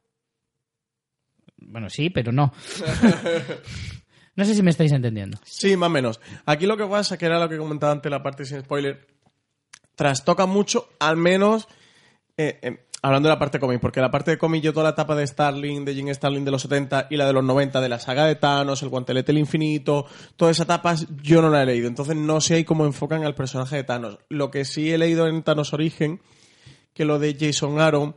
bueno 1.69 1.89
sí 1.89 2.11
pero 2.11 2.32
no 2.32 2.53
no 4.36 4.45
sé 4.45 4.55
si 4.55 4.62
me 4.62 4.70
estáis 4.70 4.93
entendiendo 4.93 5.39
Sí, 5.45 5.77
más 5.77 5.89
o 5.89 5.90
menos. 5.90 6.20
Aquí 6.47 6.66
lo 6.66 6.77
que 6.77 6.86
pasa, 6.86 7.19
que 7.19 7.27
era 7.27 7.39
lo 7.39 7.49
que 7.49 7.59
comentaba 7.59 7.93
antes 7.93 8.11
la 8.11 8.23
parte 8.23 8.45
sin 8.45 8.61
spoiler, 8.61 9.07
trastoca 9.97 10.47
mucho, 10.47 10.89
al 11.01 11.16
menos 11.16 11.66
eh, 12.36 12.59
eh, 12.62 12.86
hablando 13.03 13.28
de 13.28 13.35
la 13.35 13.39
parte 13.39 13.59
cómic, 13.59 13.81
porque 13.81 14.01
la 14.01 14.11
parte 14.11 14.31
de 14.32 14.39
cómic 14.39 14.62
yo 14.62 14.73
toda 14.73 14.85
la 14.85 14.90
etapa 14.90 15.15
de 15.16 15.27
Starling, 15.27 15.85
de 15.85 15.95
Jim 15.95 16.12
Starling 16.12 16.45
de 16.45 16.51
los 16.51 16.62
70 16.62 17.09
y 17.11 17.16
la 17.16 17.27
de 17.27 17.32
los 17.32 17.45
90 17.45 17.81
de 17.81 17.89
la 17.89 17.99
saga 17.99 18.27
de 18.27 18.36
Thanos, 18.36 18.82
el 18.82 18.89
guantelete 18.89 19.32
del 19.32 19.39
infinito, 19.39 20.07
todas 20.36 20.57
esas 20.57 20.66
etapas 20.66 21.07
yo 21.23 21.43
no 21.43 21.51
la 21.51 21.62
he 21.62 21.66
leído, 21.66 21.89
entonces 21.89 22.16
no 22.16 22.40
sé 22.40 22.55
ahí 22.55 22.65
cómo 22.65 22.86
enfocan 22.86 23.24
al 23.24 23.35
personaje 23.35 23.77
de 23.77 23.85
Thanos. 23.85 24.19
Lo 24.28 24.51
que 24.51 24.65
sí 24.65 24.93
he 24.93 24.99
leído 24.99 25.27
en 25.27 25.43
Thanos 25.43 25.73
Origen, 25.73 26.20
que 26.95 27.05
lo 27.05 27.19
de 27.19 27.36
Jason 27.39 27.81
Aaron, 27.81 28.15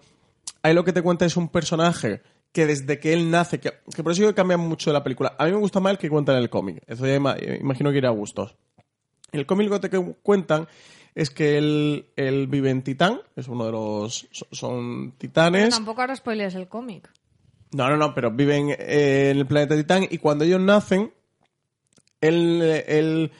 ahí 0.64 0.74
lo 0.74 0.84
que 0.84 0.94
te 0.94 1.02
cuenta 1.02 1.26
es 1.26 1.38
un 1.38 1.50
personaje 1.50 2.22
que 2.52 2.66
desde 2.66 3.00
que 3.00 3.14
él 3.14 3.32
nace, 3.32 3.60
que, 3.60 3.72
que 3.96 4.04
por 4.04 4.12
eso 4.12 4.28
que 4.28 4.34
cambia 4.34 4.58
mucho 4.58 4.92
la 4.92 5.04
película. 5.04 5.36
A 5.38 5.46
mí 5.46 5.52
me 5.52 5.58
gusta 5.58 5.80
más 5.80 5.92
el 5.92 5.98
que 5.98 6.10
cuentan 6.10 6.36
en 6.36 6.42
el 6.44 6.50
cómic. 6.50 6.84
Eso 6.88 7.06
ya 7.08 7.16
ima- 7.16 7.38
imagino 7.60 7.92
que 7.92 7.98
irá 8.00 8.10
a 8.10 8.12
gustos. 8.12 8.56
El 9.32 9.46
cómic 9.46 9.70
lo 9.70 9.80
que 9.80 9.88
te 9.90 9.98
cuentan 10.22 10.68
es 11.16 11.30
que 11.30 11.58
él, 11.58 12.08
él 12.18 12.48
vive 12.48 12.70
en 12.70 12.82
Titán, 12.84 13.22
es 13.36 13.48
uno 13.48 13.66
de 13.66 13.72
los... 13.72 14.28
so- 14.32 14.48
Son 14.52 15.14
titanes. 15.18 15.70
Tampoco 15.70 16.02
ahora 16.02 16.16
spoilers 16.16 16.56
el 16.56 16.68
cómic. 16.68 17.10
No, 17.74 17.88
no, 17.90 17.96
no, 17.96 18.14
pero 18.14 18.32
viven 18.32 18.70
eh, 18.78 19.30
en 19.32 19.38
el 19.38 19.46
planeta 19.46 19.76
Titán 19.78 20.06
y 20.10 20.18
cuando 20.18 20.44
ellos 20.44 20.60
nacen, 20.60 21.14
él, 22.20 22.84
él, 22.88 23.32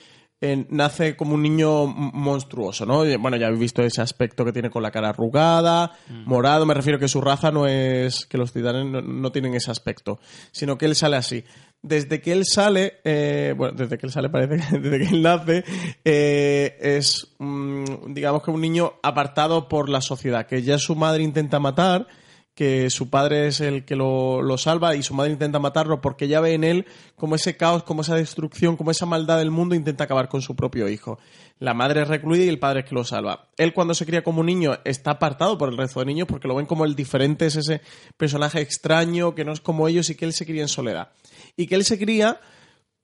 eh, 0.42 0.66
nace 0.70 1.16
como 1.16 1.36
un 1.36 1.44
niño 1.44 1.86
monstruoso, 1.86 2.86
¿no? 2.86 3.04
Bueno, 3.20 3.38
ya 3.38 3.48
habéis 3.48 3.62
visto 3.62 3.84
ese 3.84 4.02
aspecto 4.02 4.44
que 4.44 4.52
tiene 4.52 4.72
con 4.72 4.82
la 4.82 4.90
cara 4.90 5.10
arrugada, 5.10 5.92
morado, 6.26 6.66
me 6.66 6.74
refiero 6.74 6.98
que 6.98 7.08
su 7.08 7.22
raza 7.22 7.52
no 7.52 7.68
es, 7.68 8.26
que 8.26 8.40
los 8.40 8.52
titanes 8.52 8.86
no, 8.86 9.02
no 9.02 9.32
tienen 9.32 9.54
ese 9.54 9.70
aspecto, 9.70 10.20
sino 10.52 10.78
que 10.78 10.86
él 10.86 10.96
sale 10.96 11.18
así. 11.18 11.44
Desde 11.84 12.22
que 12.22 12.32
él 12.32 12.46
sale, 12.46 13.00
eh, 13.04 13.56
bueno, 13.58 13.76
desde 13.76 13.98
que 13.98 14.06
él 14.06 14.12
sale 14.12 14.30
parece 14.30 14.58
que 14.58 14.80
desde 14.80 14.98
que 15.00 15.16
él 15.16 15.22
nace, 15.22 15.64
eh, 16.06 16.78
es, 16.80 17.36
mm, 17.40 18.14
digamos 18.14 18.44
que 18.44 18.52
un 18.52 18.62
niño 18.62 18.94
apartado 19.02 19.68
por 19.68 19.90
la 19.90 20.02
sociedad, 20.02 20.46
que 20.46 20.62
ya 20.62 20.78
su 20.78 20.96
madre 20.96 21.24
intenta 21.24 21.60
matar, 21.60 22.08
que 22.54 22.90
su 22.90 23.10
padre 23.10 23.48
es 23.48 23.62
el 23.62 23.86
que 23.86 23.96
lo, 23.96 24.42
lo 24.42 24.58
salva 24.58 24.96
y 24.96 25.04
su 25.04 25.14
madre 25.14 25.32
intenta 25.32 25.60
matarlo 25.60 26.02
porque 26.02 26.28
ya 26.28 26.42
ve 26.42 26.54
en 26.54 26.64
él 26.64 26.86
como 27.16 27.36
ese 27.36 27.56
caos, 27.56 27.84
como 27.84 28.02
esa 28.02 28.16
destrucción, 28.16 28.76
como 28.76 28.92
esa 28.92 29.06
maldad 29.06 29.38
del 29.38 29.52
mundo 29.52 29.74
intenta 29.74 30.04
acabar 30.04 30.28
con 30.28 30.42
su 30.42 30.56
propio 30.56 30.90
hijo. 30.90 31.18
La 31.60 31.74
madre 31.74 32.02
es 32.02 32.08
recluida 32.08 32.44
y 32.44 32.50
el 32.50 32.60
padre 32.60 32.82
es 32.82 32.86
que 32.88 32.96
lo 32.96 33.06
salva. 33.06 33.48
Él 33.58 33.74
cuando 33.74 33.94
se 33.94 34.06
cría 34.06 34.24
como 34.24 34.42
un 34.42 34.48
niño 34.48 34.78
está 34.84 35.12
apartado 35.12 35.58
por 35.58 35.70
el 35.70 35.78
resto 35.78 36.02
de 36.02 36.08
niños 36.08 36.28
porque 36.28 36.48
lo 36.48 36.56
ven 36.56 36.66
como 36.66 36.86
el 36.86 36.96
diferente, 36.96 37.46
es 37.46 37.56
ese 37.56 37.82
personaje 38.18 38.60
extraño 38.60 39.34
que 39.34 39.46
no 39.46 39.54
es 39.54 39.62
como 39.62 39.88
ellos 39.88 40.10
y 40.10 40.16
que 40.16 40.26
él 40.26 40.34
se 40.34 40.46
cría 40.46 40.64
en 40.64 40.68
soledad. 40.68 41.12
Y 41.56 41.68
que 41.68 41.76
él 41.76 41.86
se 41.86 41.98
cría 41.98 42.42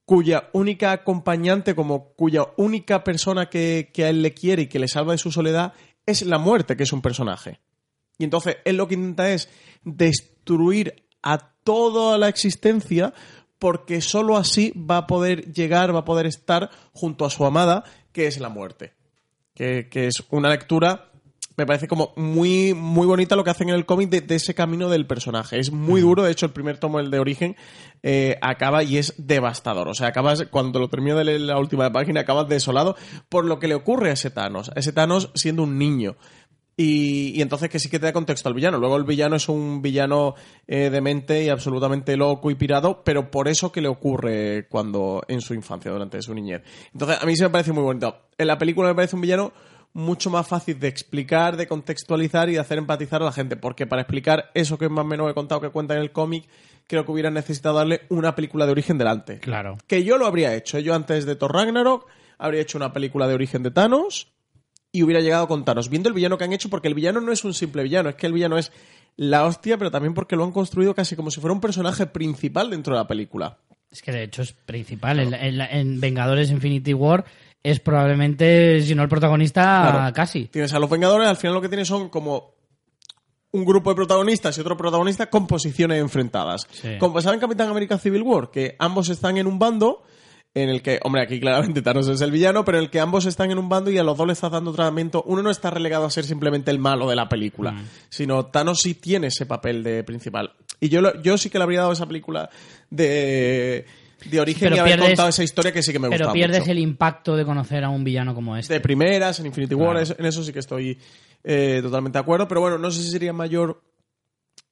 cuya 0.05 0.49
única 0.53 0.91
acompañante, 0.91 1.75
como 1.75 2.13
cuya 2.13 2.47
única 2.57 3.03
persona 3.03 3.49
que, 3.49 3.91
que 3.93 4.05
a 4.05 4.09
él 4.09 4.21
le 4.21 4.33
quiere 4.33 4.63
y 4.63 4.67
que 4.67 4.79
le 4.79 4.87
salva 4.87 5.13
de 5.13 5.17
su 5.17 5.31
soledad 5.31 5.73
es 6.05 6.21
la 6.21 6.37
muerte, 6.37 6.77
que 6.77 6.83
es 6.83 6.93
un 6.93 7.01
personaje. 7.01 7.59
Y 8.17 8.23
entonces 8.23 8.57
él 8.65 8.77
lo 8.77 8.87
que 8.87 8.95
intenta 8.95 9.31
es 9.31 9.49
destruir 9.83 11.03
a 11.21 11.37
toda 11.63 12.17
la 12.17 12.29
existencia 12.29 13.13
porque 13.59 14.01
sólo 14.01 14.37
así 14.37 14.71
va 14.75 14.97
a 14.97 15.07
poder 15.07 15.51
llegar, 15.53 15.93
va 15.93 15.99
a 15.99 16.05
poder 16.05 16.25
estar 16.25 16.69
junto 16.93 17.25
a 17.25 17.29
su 17.29 17.45
amada, 17.45 17.83
que 18.11 18.27
es 18.27 18.39
la 18.39 18.49
muerte. 18.49 18.93
Que, 19.53 19.89
que 19.89 20.05
es 20.07 20.23
una 20.29 20.49
lectura, 20.49 21.09
me 21.57 21.65
parece 21.65 21.87
como 21.87 22.13
muy, 22.15 22.75
muy 22.75 23.07
bonita 23.07 23.35
lo 23.35 23.43
que 23.43 23.49
hacen 23.49 23.69
en 23.69 23.75
el 23.75 23.87
cómic 23.87 24.11
de, 24.11 24.21
de 24.21 24.35
ese 24.35 24.53
camino 24.53 24.89
del 24.89 25.07
personaje. 25.07 25.59
Es 25.59 25.71
muy 25.71 26.01
duro, 26.01 26.21
de 26.21 26.31
hecho 26.31 26.45
el 26.45 26.51
primer 26.51 26.77
tomo, 26.77 26.99
el 26.99 27.09
de 27.09 27.17
origen, 27.17 27.55
eh, 28.03 28.37
acaba 28.41 28.83
y 28.83 28.99
es 28.99 29.15
devastador. 29.17 29.87
O 29.87 29.95
sea, 29.95 30.09
acabas, 30.09 30.45
cuando 30.51 30.79
lo 30.79 30.87
termino 30.87 31.17
de 31.17 31.25
leer 31.25 31.41
la 31.41 31.57
última 31.57 31.91
página, 31.91 32.21
acabas 32.21 32.47
desolado 32.47 32.95
por 33.27 33.43
lo 33.45 33.57
que 33.57 33.67
le 33.67 33.73
ocurre 33.73 34.11
a 34.11 34.13
ese 34.13 34.29
Thanos. 34.29 34.69
A 34.69 34.79
ese 34.79 34.93
Thanos 34.93 35.31
siendo 35.33 35.63
un 35.63 35.79
niño. 35.79 36.15
Y, 36.79 37.33
y 37.35 37.41
entonces 37.41 37.69
que 37.69 37.79
sí 37.79 37.89
que 37.89 37.97
te 37.97 38.05
da 38.05 38.13
contexto 38.13 38.47
al 38.47 38.55
villano. 38.55 38.77
Luego 38.77 38.97
el 38.97 39.03
villano 39.03 39.35
es 39.35 39.49
un 39.49 39.81
villano 39.81 40.35
eh, 40.67 40.91
demente 40.91 41.43
y 41.43 41.49
absolutamente 41.49 42.15
loco 42.15 42.51
y 42.51 42.55
pirado, 42.55 43.01
pero 43.03 43.31
por 43.31 43.47
eso 43.47 43.71
que 43.71 43.81
le 43.81 43.87
ocurre 43.87 44.67
cuando 44.69 45.23
en 45.27 45.41
su 45.41 45.55
infancia, 45.55 45.91
durante 45.91 46.21
su 46.21 46.35
niñez. 46.35 46.61
Entonces 46.93 47.17
a 47.19 47.25
mí 47.25 47.35
sí 47.35 47.41
me 47.41 47.49
parece 47.49 47.73
muy 47.73 47.81
bonito. 47.81 48.27
En 48.37 48.45
la 48.45 48.59
película 48.59 48.89
me 48.89 48.95
parece 48.95 49.15
un 49.15 49.23
villano 49.23 49.53
mucho 49.93 50.29
más 50.29 50.47
fácil 50.47 50.79
de 50.79 50.87
explicar, 50.87 51.57
de 51.57 51.67
contextualizar 51.67 52.49
y 52.49 52.53
de 52.53 52.59
hacer 52.59 52.77
empatizar 52.77 53.23
a 53.23 53.25
la 53.25 53.31
gente, 53.31 53.57
porque 53.57 53.87
para 53.87 54.03
explicar 54.03 54.51
eso 54.53 54.77
que 54.77 54.87
más 54.89 55.03
o 55.03 55.07
menos 55.07 55.31
he 55.31 55.33
contado 55.33 55.59
que 55.59 55.69
cuenta 55.69 55.95
en 55.95 56.01
el 56.01 56.11
cómic, 56.11 56.47
creo 56.85 57.03
que 57.03 57.11
hubiera 57.11 57.31
necesitado 57.31 57.77
darle 57.77 58.01
una 58.09 58.35
película 58.35 58.67
de 58.67 58.73
origen 58.73 58.99
delante. 58.99 59.39
Claro. 59.39 59.79
Que 59.87 60.03
yo 60.03 60.19
lo 60.19 60.27
habría 60.27 60.53
hecho. 60.53 60.77
Yo 60.77 60.93
antes 60.93 61.25
de 61.25 61.35
Thor 61.35 61.53
Ragnarok 61.53 62.05
habría 62.37 62.61
hecho 62.61 62.77
una 62.77 62.93
película 62.93 63.27
de 63.27 63.33
origen 63.33 63.63
de 63.63 63.71
Thanos 63.71 64.36
y 64.91 65.03
hubiera 65.03 65.21
llegado 65.21 65.47
con 65.47 65.65
Thanos, 65.65 65.89
viendo 65.89 66.09
el 66.09 66.15
villano 66.15 66.37
que 66.37 66.43
han 66.45 66.53
hecho, 66.53 66.69
porque 66.69 66.87
el 66.87 66.93
villano 66.93 67.21
no 67.21 67.31
es 67.31 67.43
un 67.43 67.53
simple 67.53 67.83
villano, 67.83 68.09
es 68.09 68.15
que 68.15 68.27
el 68.27 68.33
villano 68.33 68.57
es 68.57 68.71
la 69.15 69.45
hostia, 69.45 69.77
pero 69.77 69.91
también 69.91 70.13
porque 70.13 70.35
lo 70.35 70.43
han 70.43 70.51
construido 70.51 70.93
casi 70.95 71.15
como 71.15 71.31
si 71.31 71.39
fuera 71.41 71.53
un 71.53 71.61
personaje 71.61 72.05
principal 72.05 72.69
dentro 72.69 72.93
de 72.93 72.99
la 73.01 73.07
película. 73.07 73.57
Es 73.91 74.01
que 74.01 74.11
de 74.11 74.23
hecho 74.23 74.41
es 74.41 74.51
principal. 74.53 75.19
En, 75.19 75.33
en- 75.33 75.61
en 75.61 75.99
Vengadores 75.99 76.51
Infinity 76.51 76.93
War 76.93 77.25
es 77.63 77.79
probablemente, 77.79 78.81
si 78.81 78.93
no 78.95 79.03
el 79.03 79.09
protagonista, 79.09 79.89
Claro. 79.91 80.13
casi. 80.13 80.45
Tienes 80.45 80.73
a 80.73 80.79
los 80.79 80.89
Vengadores, 80.89 81.27
al 81.27 81.37
final 81.37 81.55
lo 81.55 81.61
que 81.61 81.69
tienes 81.69 81.87
son 81.87 82.09
como 82.09 82.55
un 83.51 83.65
grupo 83.65 83.89
de 83.89 83.95
protagonistas 83.95 84.57
y 84.57 84.61
otro 84.61 84.77
protagonista 84.77 85.29
con 85.29 85.47
posiciones 85.47 85.99
enfrentadas. 85.99 86.67
Sí. 86.69 86.97
Como 86.99 87.13
pasaba 87.15 87.33
en 87.33 87.39
Capitán 87.39 87.69
América 87.69 87.97
Civil 87.97 88.21
War, 88.21 88.51
que 88.51 88.75
ambos 88.77 89.09
están 89.09 89.37
en 89.37 89.47
un 89.47 89.57
bando 89.57 90.03
en 90.63 90.69
el 90.69 90.81
que, 90.81 90.99
hombre, 91.03 91.21
aquí 91.21 91.39
claramente 91.39 91.81
Thanos 91.81 92.07
es 92.07 92.21
el 92.21 92.31
villano, 92.31 92.63
pero 92.65 92.77
en 92.77 92.85
el 92.85 92.89
que 92.89 92.99
ambos 92.99 93.25
están 93.25 93.51
en 93.51 93.57
un 93.57 93.69
bando 93.69 93.91
y 93.91 93.97
a 93.97 94.03
los 94.03 94.17
dos 94.17 94.25
le 94.27 94.33
estás 94.33 94.51
dando 94.51 94.73
tratamiento. 94.73 95.23
Uno 95.27 95.41
no 95.43 95.49
está 95.49 95.69
relegado 95.69 96.05
a 96.05 96.09
ser 96.09 96.23
simplemente 96.25 96.71
el 96.71 96.79
malo 96.79 97.07
de 97.09 97.15
la 97.15 97.27
película, 97.29 97.71
Mm. 97.73 97.85
sino 98.09 98.45
Thanos 98.47 98.79
sí 98.81 98.93
tiene 98.95 99.27
ese 99.27 99.45
papel 99.45 99.83
de 99.83 100.03
principal. 100.03 100.53
Y 100.79 100.89
yo, 100.89 101.01
lo- 101.01 101.21
yo 101.21 101.37
sí 101.37 101.49
que 101.49 101.57
le 101.57 101.63
habría 101.63 101.79
dado 101.81 101.91
esa 101.93 102.05
película 102.05 102.49
de, 102.89 103.85
de 104.29 104.39
origen 104.39 104.61
Pero 104.69 104.75
y 104.75 104.79
haber 104.79 104.93
pierdes- 104.99 105.07
contado 105.09 105.29
esa 105.29 105.43
historia 105.43 105.71
que 105.71 105.81
sí 105.83 105.91
que 105.91 105.99
me 105.99 106.07
gusta 106.07 106.23
Pero 106.23 106.33
pierdes 106.33 106.59
mucho 106.59 106.71
el 106.71 106.79
impacto 106.79 107.35
de 107.35 107.45
conocer 107.45 107.83
a 107.83 107.89
un 107.89 108.03
villano 108.03 108.33
como 108.35 108.55
este. 108.57 108.73
de 108.75 108.79
primeras, 108.81 109.39
en 109.39 109.47
Infinity 109.47 109.75
War, 109.75 109.91
Claro. 109.91 109.99
es- 110.01 110.15
en 110.17 110.25
eso 110.25 110.43
sí 110.43 110.51
que 110.53 110.59
estoy 110.59 110.97
eh, 111.43 111.79
totalmente 111.81 112.17
de 112.17 112.21
acuerdo, 112.21 112.47
pero 112.47 112.61
bueno, 112.61 112.77
no 112.77 112.91
sé 112.91 113.01
si 113.01 113.09
sería 113.09 113.31
mayor 113.31 113.81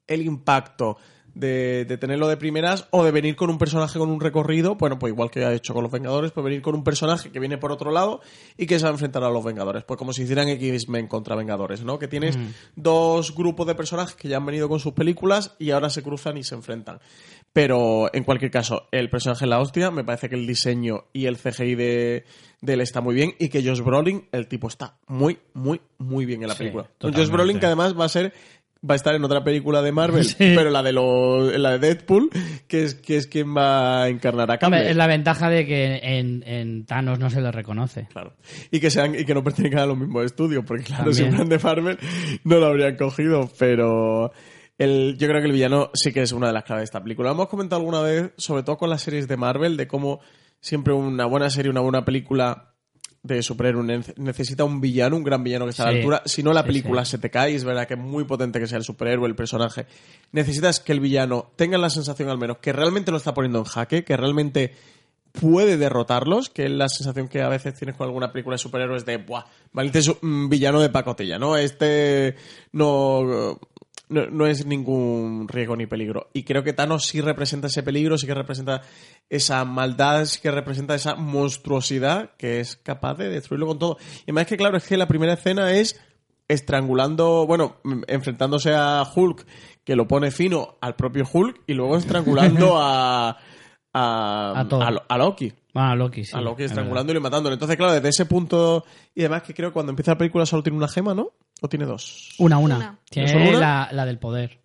el 0.07 0.21
impacto 0.23 0.97
de, 1.35 1.85
de 1.85 1.97
tenerlo 1.97 2.27
de 2.27 2.37
primeras 2.37 2.87
o 2.91 3.03
de 3.03 3.11
venir 3.11 3.35
con 3.35 3.49
un 3.49 3.57
personaje 3.57 3.99
con 3.99 4.09
un 4.09 4.19
recorrido, 4.19 4.75
bueno, 4.75 4.97
pues 4.97 5.11
igual 5.13 5.29
que 5.29 5.43
ha 5.45 5.53
hecho 5.53 5.73
con 5.73 5.83
los 5.83 5.91
Vengadores, 5.91 6.31
pues 6.31 6.43
venir 6.43 6.61
con 6.61 6.75
un 6.75 6.83
personaje 6.83 7.29
que 7.29 7.39
viene 7.39 7.57
por 7.57 7.71
otro 7.71 7.91
lado 7.91 8.21
y 8.57 8.65
que 8.65 8.79
se 8.79 8.85
va 8.85 8.89
a 8.89 8.93
enfrentar 8.93 9.23
a 9.23 9.29
los 9.29 9.43
Vengadores, 9.43 9.83
pues 9.83 9.97
como 9.97 10.13
si 10.13 10.23
hicieran 10.23 10.47
X-Men 10.47 11.07
contra 11.07 11.35
Vengadores, 11.35 11.83
¿no? 11.83 11.99
Que 11.99 12.07
tienes 12.07 12.37
dos 12.75 13.35
grupos 13.35 13.67
de 13.67 13.75
personajes 13.75 14.15
que 14.15 14.29
ya 14.29 14.37
han 14.37 14.45
venido 14.45 14.69
con 14.69 14.79
sus 14.79 14.93
películas 14.93 15.55
y 15.59 15.71
ahora 15.71 15.89
se 15.89 16.01
cruzan 16.01 16.37
y 16.37 16.43
se 16.43 16.55
enfrentan. 16.55 16.99
Pero 17.51 18.13
en 18.13 18.23
cualquier 18.23 18.51
caso, 18.51 18.87
el 18.91 19.09
personaje 19.09 19.45
es 19.45 19.49
la 19.49 19.59
hostia, 19.59 19.91
me 19.91 20.03
parece 20.03 20.29
que 20.29 20.35
el 20.35 20.47
diseño 20.47 21.05
y 21.13 21.25
el 21.25 21.37
CGI 21.37 21.75
de, 21.75 22.25
de 22.61 22.73
él 22.73 22.81
está 22.81 23.01
muy 23.01 23.15
bien 23.15 23.33
y 23.39 23.49
que 23.49 23.63
Josh 23.63 23.81
Brolin, 23.81 24.27
el 24.31 24.47
tipo 24.47 24.67
está 24.67 24.97
muy, 25.07 25.39
muy, 25.53 25.81
muy 25.97 26.25
bien 26.25 26.41
en 26.41 26.49
la 26.49 26.55
película. 26.55 26.89
Josh 27.01 27.29
Brolin 27.29 27.59
que 27.59 27.65
además 27.65 27.97
va 27.97 28.05
a 28.05 28.09
ser 28.09 28.33
va 28.87 28.93
a 28.93 28.95
estar 28.95 29.15
en 29.15 29.23
otra 29.23 29.43
película 29.43 29.81
de 29.81 29.91
Marvel, 29.91 30.23
Sí. 30.25 30.53
pero 30.55 30.69
la 30.69 30.83
de 30.83 30.93
lo, 30.93 31.49
la 31.57 31.71
de 31.71 31.79
Deadpool, 31.79 32.29
que 32.67 32.83
es, 32.83 32.95
que 32.95 33.17
es 33.17 33.27
quien 33.27 33.55
va 33.55 34.03
a 34.03 34.09
encarnar 34.09 34.51
a 34.51 34.57
Cable. 34.57 34.89
Es 34.89 34.95
la 34.95 35.07
ventaja 35.07 35.49
de 35.49 35.65
que 35.65 35.99
en, 36.03 36.43
en 36.47 36.85
Thanos 36.85 37.19
no 37.19 37.29
se 37.29 37.41
le 37.41 37.51
reconoce. 37.51 38.07
Claro. 38.11 38.33
Y 38.71 38.79
que 38.79 38.89
sean, 38.91 39.15
y 39.15 39.25
que 39.25 39.33
no 39.33 39.43
pertenezcan 39.43 39.81
a 39.81 39.85
los 39.85 39.97
mismos 39.97 40.25
estudios, 40.25 40.63
porque 40.65 40.83
claro, 40.83 41.11
si 41.13 41.23
También. 41.23 41.47
fueran 41.47 41.49
de 41.49 41.59
Marvel 41.63 41.99
no 42.43 42.57
lo 42.59 42.65
habrían 42.67 42.95
cogido, 42.95 43.49
pero 43.57 44.31
el, 44.77 45.15
yo 45.17 45.27
creo 45.27 45.39
que 45.41 45.47
el 45.47 45.53
villano 45.53 45.89
sí 45.93 46.11
que 46.13 46.21
es 46.21 46.31
una 46.31 46.47
de 46.47 46.53
las 46.53 46.63
claves 46.63 46.81
de 46.81 46.85
esta 46.85 47.01
película. 47.01 47.29
Lo 47.29 47.35
hemos 47.35 47.47
comentado 47.49 47.79
alguna 47.81 48.01
vez, 48.01 48.31
sobre 48.37 48.63
todo 48.63 48.77
con 48.77 48.89
las 48.89 49.01
series 49.01 49.27
de 49.27 49.37
Marvel, 49.37 49.77
de 49.77 49.87
cómo 49.87 50.19
siempre 50.59 50.93
una 50.93 51.25
buena 51.25 51.49
serie, 51.49 51.71
una 51.71 51.81
buena 51.81 52.03
película 52.05 52.74
de 53.25 53.41
superhéroe 53.41 53.83
ne- 53.83 54.01
necesita 54.17 54.63
un 54.63 54.79
villano, 54.79 55.17
un 55.17 55.23
gran 55.23 55.43
villano 55.43 55.65
que 55.65 55.71
esté 55.71 55.81
a 55.83 55.85
la 55.85 55.91
altura. 55.97 56.21
Si 56.25 56.43
no, 56.43 56.53
la 56.53 56.61
Sí, 56.61 56.67
película 56.67 57.03
sí. 57.05 57.11
se 57.11 57.17
te 57.17 57.29
cae. 57.29 57.55
Es 57.55 57.63
verdad 57.63 57.87
que 57.87 57.95
es 57.95 57.99
muy 57.99 58.23
potente 58.25 58.59
que 58.59 58.67
sea 58.67 58.77
el 58.77 58.83
superhéroe, 58.83 59.27
el 59.27 59.35
personaje. 59.35 59.85
Necesitas 60.31 60.79
que 60.79 60.91
el 60.91 60.99
villano 60.99 61.51
tenga 61.55 61.77
la 61.77 61.89
sensación, 61.89 62.29
al 62.29 62.37
menos, 62.37 62.57
que 62.59 62.71
realmente 62.73 63.11
lo 63.11 63.17
está 63.17 63.33
poniendo 63.33 63.59
en 63.59 63.65
jaque, 63.65 64.03
que 64.03 64.15
realmente 64.15 64.73
puede 65.31 65.75
derrotarlos, 65.77 66.49
que 66.49 66.65
es 66.65 66.71
la 66.71 66.87
sensación 66.87 67.27
que 67.27 67.41
a 67.41 67.49
veces 67.49 67.73
tienes 67.73 67.95
con 67.97 68.05
alguna 68.07 68.31
película 68.31 68.53
de 68.53 68.59
superhéroes 68.59 69.05
de, 69.05 69.17
¡buah! 69.17 69.43
Valiente 69.73 69.99
es 69.99 70.07
un 70.21 70.47
villano 70.49 70.79
de 70.79 70.89
pacotilla, 70.89 71.37
¿no? 71.37 71.57
Este 71.57 72.35
no, 72.71 73.59
no, 74.09 74.27
no 74.27 74.47
es 74.47 74.65
ningún 74.65 75.47
riesgo 75.47 75.75
ni 75.75 75.85
peligro. 75.85 76.29
Y 76.33 76.43
creo 76.43 76.63
que 76.63 76.73
Thanos 76.73 77.05
sí 77.05 77.21
representa 77.21 77.67
ese 77.67 77.83
peligro, 77.83 78.17
sí 78.17 78.27
que 78.27 78.33
representa 78.33 78.81
esa 79.29 79.65
maldad, 79.65 80.25
sí 80.25 80.39
que 80.41 80.51
representa 80.51 80.95
esa 80.95 81.15
monstruosidad 81.15 82.31
que 82.37 82.59
es 82.59 82.75
capaz 82.75 83.15
de 83.15 83.29
destruirlo 83.29 83.67
con 83.67 83.79
todo. 83.79 83.97
Y 84.19 84.23
además 84.31 84.47
que, 84.47 84.57
claro, 84.57 84.77
es 84.77 84.85
que 84.85 84.97
la 84.97 85.07
primera 85.07 85.33
escena 85.33 85.71
es 85.73 85.99
estrangulando, 86.47 87.45
bueno, 87.47 87.77
enfrentándose 88.07 88.73
a 88.73 89.03
Hulk, 89.03 89.45
que 89.83 89.95
lo 89.95 90.07
pone 90.07 90.31
fino 90.31 90.77
al 90.81 90.95
propio 90.95 91.27
Hulk, 91.31 91.61
y 91.67 91.73
luego 91.73 91.97
estrangulando 91.97 92.77
a, 92.81 93.37
a, 93.97 94.51
A 94.51 94.59
a 94.61 94.91
Lo- 94.91 95.03
a 95.07 95.17
Loki. 95.17 95.53
Bueno, 95.73 95.89
a 95.91 95.95
Loki, 95.95 96.23
sí. 96.23 96.35
a 96.35 96.41
Loki 96.41 96.63
es 96.63 96.71
estrangulándolo 96.71 97.19
y 97.19 97.21
matándolo. 97.21 97.53
Entonces, 97.53 97.77
claro, 97.77 97.93
desde 97.93 98.09
ese 98.09 98.25
punto. 98.25 98.85
Y 99.13 99.21
además 99.21 99.43
que 99.43 99.53
creo 99.53 99.69
que 99.69 99.73
cuando 99.73 99.91
empieza 99.91 100.11
la 100.11 100.17
película 100.17 100.45
solo 100.45 100.63
tiene 100.63 100.77
una 100.77 100.87
gema, 100.87 101.13
¿no? 101.13 101.29
¿O 101.61 101.69
tiene 101.69 101.85
dos? 101.85 102.35
Una, 102.39 102.57
una. 102.57 102.75
Una. 102.77 102.99
Tiene 103.09 103.29
¿Solo 103.29 103.49
una? 103.49 103.59
La, 103.59 103.89
la 103.91 104.05
del 104.05 104.19
poder. 104.19 104.59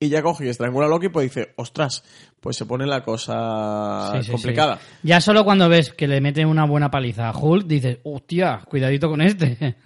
Y 0.00 0.08
ya 0.08 0.22
coge 0.22 0.44
y 0.44 0.48
estrangula 0.48 0.86
a 0.86 0.88
Loki, 0.88 1.08
pues 1.08 1.24
dice, 1.32 1.52
ostras, 1.56 2.04
pues 2.40 2.56
se 2.56 2.66
pone 2.66 2.84
la 2.86 3.02
cosa 3.04 4.12
Sí, 4.16 4.24
sí, 4.24 4.32
complicada. 4.32 4.76
sí. 4.78 4.98
Ya 5.08 5.20
solo 5.20 5.44
cuando 5.44 5.68
ves 5.68 5.92
que 5.92 6.06
le 6.08 6.20
meten 6.20 6.46
una 6.48 6.66
buena 6.66 6.90
paliza 6.90 7.28
a 7.28 7.36
Hulk, 7.38 7.66
dices, 7.66 7.98
hostia, 8.04 8.60
cuidadito 8.68 9.08
con 9.08 9.20
este. 9.22 9.76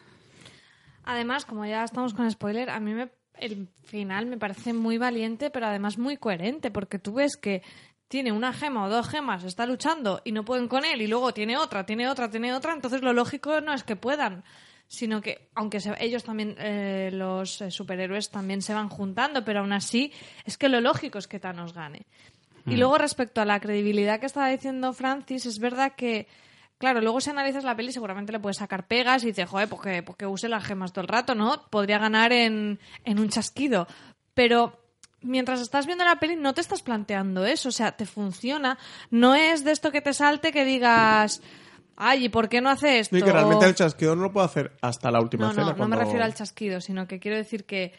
Además, 1.05 1.45
como 1.45 1.65
ya 1.67 1.85
estamos 1.85 2.15
con 2.15 2.31
spoiler, 2.31 2.69
a 2.71 2.81
mí 2.81 2.93
me, 2.95 3.09
el 3.39 3.69
final 3.85 4.27
me 4.27 4.39
parece 4.39 4.73
muy 4.73 4.99
valiente, 4.99 5.51
pero 5.51 5.67
además 5.67 5.99
muy 5.99 6.17
coherente, 6.17 6.71
porque 6.71 6.99
tú 6.99 7.15
ves 7.15 7.37
que 7.37 7.63
tiene 8.09 8.33
una 8.33 8.53
gema 8.53 8.85
o 8.85 8.89
dos 8.89 9.09
gemas, 9.09 9.45
está 9.45 9.67
luchando 9.67 10.21
y 10.25 10.33
no 10.33 10.45
pueden 10.45 10.67
con 10.69 10.85
él, 10.85 11.03
y 11.03 11.07
luego 11.07 11.33
tiene 11.35 11.57
otra, 11.57 11.85
tiene 11.87 12.09
otra, 12.09 12.31
tiene 12.31 12.55
otra, 12.55 12.73
entonces 12.73 13.03
lo 13.03 13.13
lógico 13.13 13.61
no 13.61 13.73
es 13.75 13.85
que 13.85 13.97
puedan, 13.97 14.45
sino 14.87 15.21
que, 15.21 15.51
aunque 15.55 15.81
se- 15.81 15.95
ellos 16.03 16.25
también, 16.25 16.55
eh, 16.59 17.11
los 17.13 17.61
eh, 17.61 17.71
superhéroes 17.71 18.31
también 18.31 18.63
se 18.63 18.73
van 18.73 18.89
juntando, 18.89 19.45
pero 19.45 19.61
aún 19.61 19.73
así 19.75 20.13
es 20.47 20.57
que 20.57 20.71
lo 20.71 20.81
lógico 20.81 21.19
es 21.19 21.29
que 21.29 21.39
Thanos 21.39 21.75
gane. 21.75 22.07
Y 22.67 22.77
luego 22.77 22.99
respecto 22.99 23.41
a 23.41 23.45
la 23.47 23.61
credibilidad 23.61 24.21
que 24.21 24.27
estaba 24.27 24.49
diciendo 24.49 24.93
Francis, 24.93 25.47
es 25.47 25.59
verdad 25.59 25.93
que, 25.97 26.27
claro, 26.77 27.01
luego 27.01 27.21
si 27.21 27.31
analizas 27.31 27.65
la 27.65 27.75
peli 27.77 27.93
seguramente 27.93 28.33
le 28.33 28.41
puedes 28.41 28.59
sacar 28.59 28.87
pegas 28.87 29.23
y 29.25 29.29
dices, 29.29 29.49
joder, 29.49 29.69
pues 29.69 29.81
que, 29.83 30.03
pues 30.03 30.17
que 30.19 30.27
use 30.27 30.49
las 30.49 30.65
gemas 30.65 30.93
todo 30.93 31.03
el 31.03 31.09
rato, 31.09 31.35
¿no? 31.35 31.67
Podría 31.71 31.99
ganar 31.99 32.33
en, 32.33 32.79
en 33.05 33.19
un 33.19 33.29
chasquido. 33.31 33.87
Pero 34.35 34.79
mientras 35.23 35.61
estás 35.61 35.87
viendo 35.87 36.05
la 36.05 36.17
peli 36.21 36.37
no 36.37 36.55
te 36.55 36.61
estás 36.61 36.83
planteando 36.83 37.45
eso, 37.45 37.69
o 37.71 37.73
sea, 37.73 37.93
te 37.93 38.07
funciona. 38.07 38.79
No 39.11 39.35
es 39.35 39.65
de 39.65 39.73
esto 39.73 39.91
que 39.93 40.01
te 40.01 40.13
salte 40.13 40.53
que 40.53 40.65
digas, 40.65 41.41
ay, 41.97 42.27
¿y 42.27 42.29
por 42.29 42.49
qué 42.49 42.61
no 42.61 42.71
hace 42.71 42.99
esto? 43.01 43.17
Y 43.17 43.23
que 43.23 43.33
realmente 43.33 43.67
el 43.67 43.75
chasquido 43.75 44.15
no 44.17 44.23
lo 44.23 44.33
puede 44.33 44.47
hacer 44.47 44.77
hasta 44.81 45.11
la 45.11 45.21
última 45.21 45.45
No, 45.47 45.51
escena. 45.51 45.73
no, 45.73 45.77
no 45.77 45.89
me 45.89 45.97
refiero 45.97 46.25
al 46.25 46.35
chasquido, 46.35 46.81
sino 46.81 47.07
que 47.07 47.19
quiero 47.19 47.37
decir 47.37 47.65
que... 47.65 47.93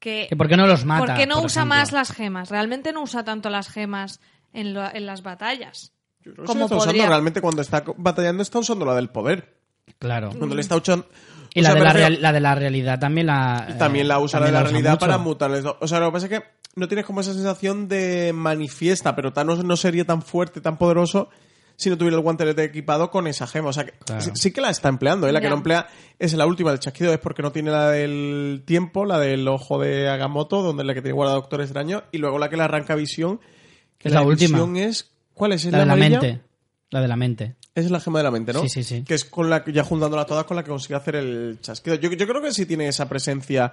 que 0.00 0.26
¿Que 0.28 0.36
¿Por 0.36 0.48
qué 0.48 0.56
no 0.56 0.66
los 0.66 0.84
mata? 0.84 1.06
¿Por 1.06 1.14
qué 1.16 1.26
no 1.26 1.36
por 1.36 1.46
usa 1.46 1.62
ejemplo? 1.62 1.76
más 1.78 1.92
las 1.92 2.12
gemas? 2.12 2.50
Realmente 2.50 2.92
no 2.92 3.02
usa 3.02 3.24
tanto 3.24 3.50
las 3.50 3.68
gemas 3.68 4.20
en, 4.52 4.74
lo- 4.74 4.92
en 4.94 5.06
las 5.06 5.22
batallas. 5.22 5.92
Yo 6.20 6.32
creo 6.32 6.44
que 6.44 6.48
como 6.48 6.64
está 6.64 6.76
usando 6.76 6.92
podría. 6.92 7.08
realmente 7.08 7.40
cuando 7.40 7.62
está 7.62 7.84
batallando, 7.96 8.42
está 8.42 8.58
usando 8.58 8.84
la 8.84 8.94
del 8.94 9.08
poder. 9.10 9.56
Claro. 9.98 10.30
Cuando 10.36 10.54
le 10.54 10.60
está 10.60 10.76
usando. 10.76 11.08
Y 11.58 11.60
o 11.60 11.62
la, 11.64 11.70
sea, 11.70 11.74
de 11.78 11.84
la, 11.84 11.92
refiero- 11.92 12.08
real- 12.10 12.22
la 12.22 12.32
de 12.32 12.40
la 12.40 12.54
realidad 12.54 12.98
también 12.98 13.26
la... 13.26 13.66
eh, 13.70 13.74
También 13.78 14.08
la 14.08 14.18
usa 14.18 14.40
la 14.40 14.46
de 14.46 14.52
la 14.52 14.62
realidad 14.62 14.90
mucho. 14.92 15.00
para 15.00 15.18
mutarles. 15.18 15.64
O 15.80 15.86
sea, 15.88 16.00
lo 16.00 16.06
que 16.06 16.12
pasa 16.12 16.26
es 16.26 16.30
que 16.32 16.42
no 16.76 16.88
tienes 16.88 17.04
como 17.06 17.20
esa 17.20 17.32
sensación 17.32 17.88
de 17.88 18.32
manifiesta, 18.34 19.14
pero 19.16 19.32
Thanos 19.32 19.64
no 19.64 19.76
sería 19.76 20.04
tan 20.04 20.22
fuerte, 20.22 20.60
tan 20.60 20.78
poderoso 20.78 21.28
si 21.76 21.90
no 21.90 21.96
tuviera 21.96 22.16
el 22.16 22.22
guantelete 22.22 22.64
equipado 22.64 23.10
con 23.10 23.26
esa 23.28 23.46
gema. 23.46 23.68
O 23.68 23.72
sea, 23.72 23.84
que 23.84 23.92
Claro. 23.92 24.20
sí, 24.20 24.30
sí 24.34 24.52
que 24.52 24.60
la 24.60 24.70
está 24.70 24.88
empleando. 24.88 25.28
¿eh? 25.28 25.32
La 25.32 25.40
que 25.40 25.48
no 25.48 25.54
emplea 25.56 25.86
es 26.18 26.34
la 26.34 26.44
última 26.46 26.70
del 26.70 26.80
chasquido, 26.80 27.12
es 27.12 27.18
porque 27.20 27.42
no 27.42 27.52
tiene 27.52 27.70
la 27.70 27.90
del 27.90 28.62
tiempo, 28.64 29.04
la 29.04 29.18
del 29.20 29.46
ojo 29.46 29.78
de 29.78 30.08
Agamotto, 30.08 30.60
donde 30.62 30.82
es 30.82 30.86
la 30.88 30.94
que 30.94 31.02
tiene 31.02 31.14
guardado 31.14 31.40
Doctor 31.40 31.60
Extraño, 31.60 32.02
y 32.10 32.18
luego 32.18 32.38
la 32.38 32.48
que 32.50 32.56
le 32.56 32.64
arranca 32.64 32.94
visión. 32.96 33.40
Que 33.96 34.08
Es 34.08 34.14
la 34.14 34.22
última. 34.22 34.58
visión 34.58 34.76
es. 34.76 35.12
¿Cuál 35.34 35.52
es? 35.52 35.64
¿Es 35.64 35.72
La 35.72 35.78
de 35.78 35.86
la 35.86 35.92
amarilla? 35.92 36.20
mente. 36.20 36.40
La 36.90 37.00
de 37.00 37.08
la 37.08 37.16
mente. 37.16 37.54
Es 37.78 37.90
la 37.90 38.00
gema 38.00 38.18
de 38.18 38.24
la 38.24 38.30
mente, 38.30 38.52
¿no? 38.52 38.60
Sí, 38.62 38.68
sí, 38.68 38.82
sí. 38.82 39.04
Que 39.04 39.14
es 39.14 39.24
con 39.24 39.48
la 39.50 39.62
que, 39.64 39.72
ya 39.72 39.84
juntándola 39.84 40.24
todas, 40.24 40.44
con 40.44 40.56
la 40.56 40.62
que 40.64 40.70
consigue 40.70 40.94
hacer 40.96 41.16
el 41.16 41.58
chasquido. 41.60 41.96
Yo, 41.96 42.10
yo 42.12 42.26
creo 42.26 42.42
que 42.42 42.52
sí 42.52 42.66
tiene 42.66 42.88
esa 42.88 43.08
presencia 43.08 43.72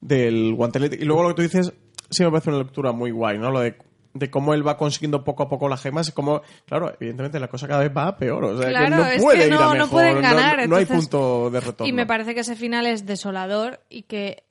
del 0.00 0.54
guantelete. 0.54 0.96
Y 1.00 1.04
luego 1.04 1.22
lo 1.22 1.28
que 1.30 1.34
tú 1.34 1.42
dices, 1.42 1.72
sí 2.10 2.24
me 2.24 2.30
parece 2.30 2.50
una 2.50 2.58
lectura 2.58 2.92
muy 2.92 3.10
guay, 3.10 3.38
¿no? 3.38 3.50
Lo 3.50 3.60
de, 3.60 3.76
de 4.14 4.30
cómo 4.30 4.54
él 4.54 4.66
va 4.66 4.76
consiguiendo 4.76 5.24
poco 5.24 5.42
a 5.44 5.48
poco 5.48 5.68
las 5.68 5.80
gemas. 5.82 6.08
Y 6.08 6.12
cómo, 6.12 6.42
claro, 6.66 6.92
evidentemente 6.98 7.38
la 7.40 7.48
cosa 7.48 7.68
cada 7.68 7.80
vez 7.82 7.92
va 7.96 8.08
a 8.08 8.16
peor. 8.16 8.44
O 8.44 8.58
sea, 8.60 8.68
Claro, 8.70 8.84
que 8.86 8.90
no 9.02 9.06
es 9.06 9.22
puede 9.22 9.38
que 9.38 9.46
ir 9.46 9.52
a 9.52 9.56
no- 9.56 9.64
no 9.66 9.72
mejor. 9.74 9.90
pueden 9.90 10.20
ganar, 10.22 10.68
no 10.68 10.76
hay 10.76 10.82
entonces- 10.82 11.08
punto 11.08 11.50
de 11.50 11.60
retorno. 11.60 11.86
Y 11.88 11.92
me 11.92 12.06
parece 12.06 12.34
que 12.34 12.40
ese 12.40 12.56
final 12.56 12.86
es 12.86 13.06
desolador 13.06 13.80
y 13.88 14.02
que, 14.02 14.44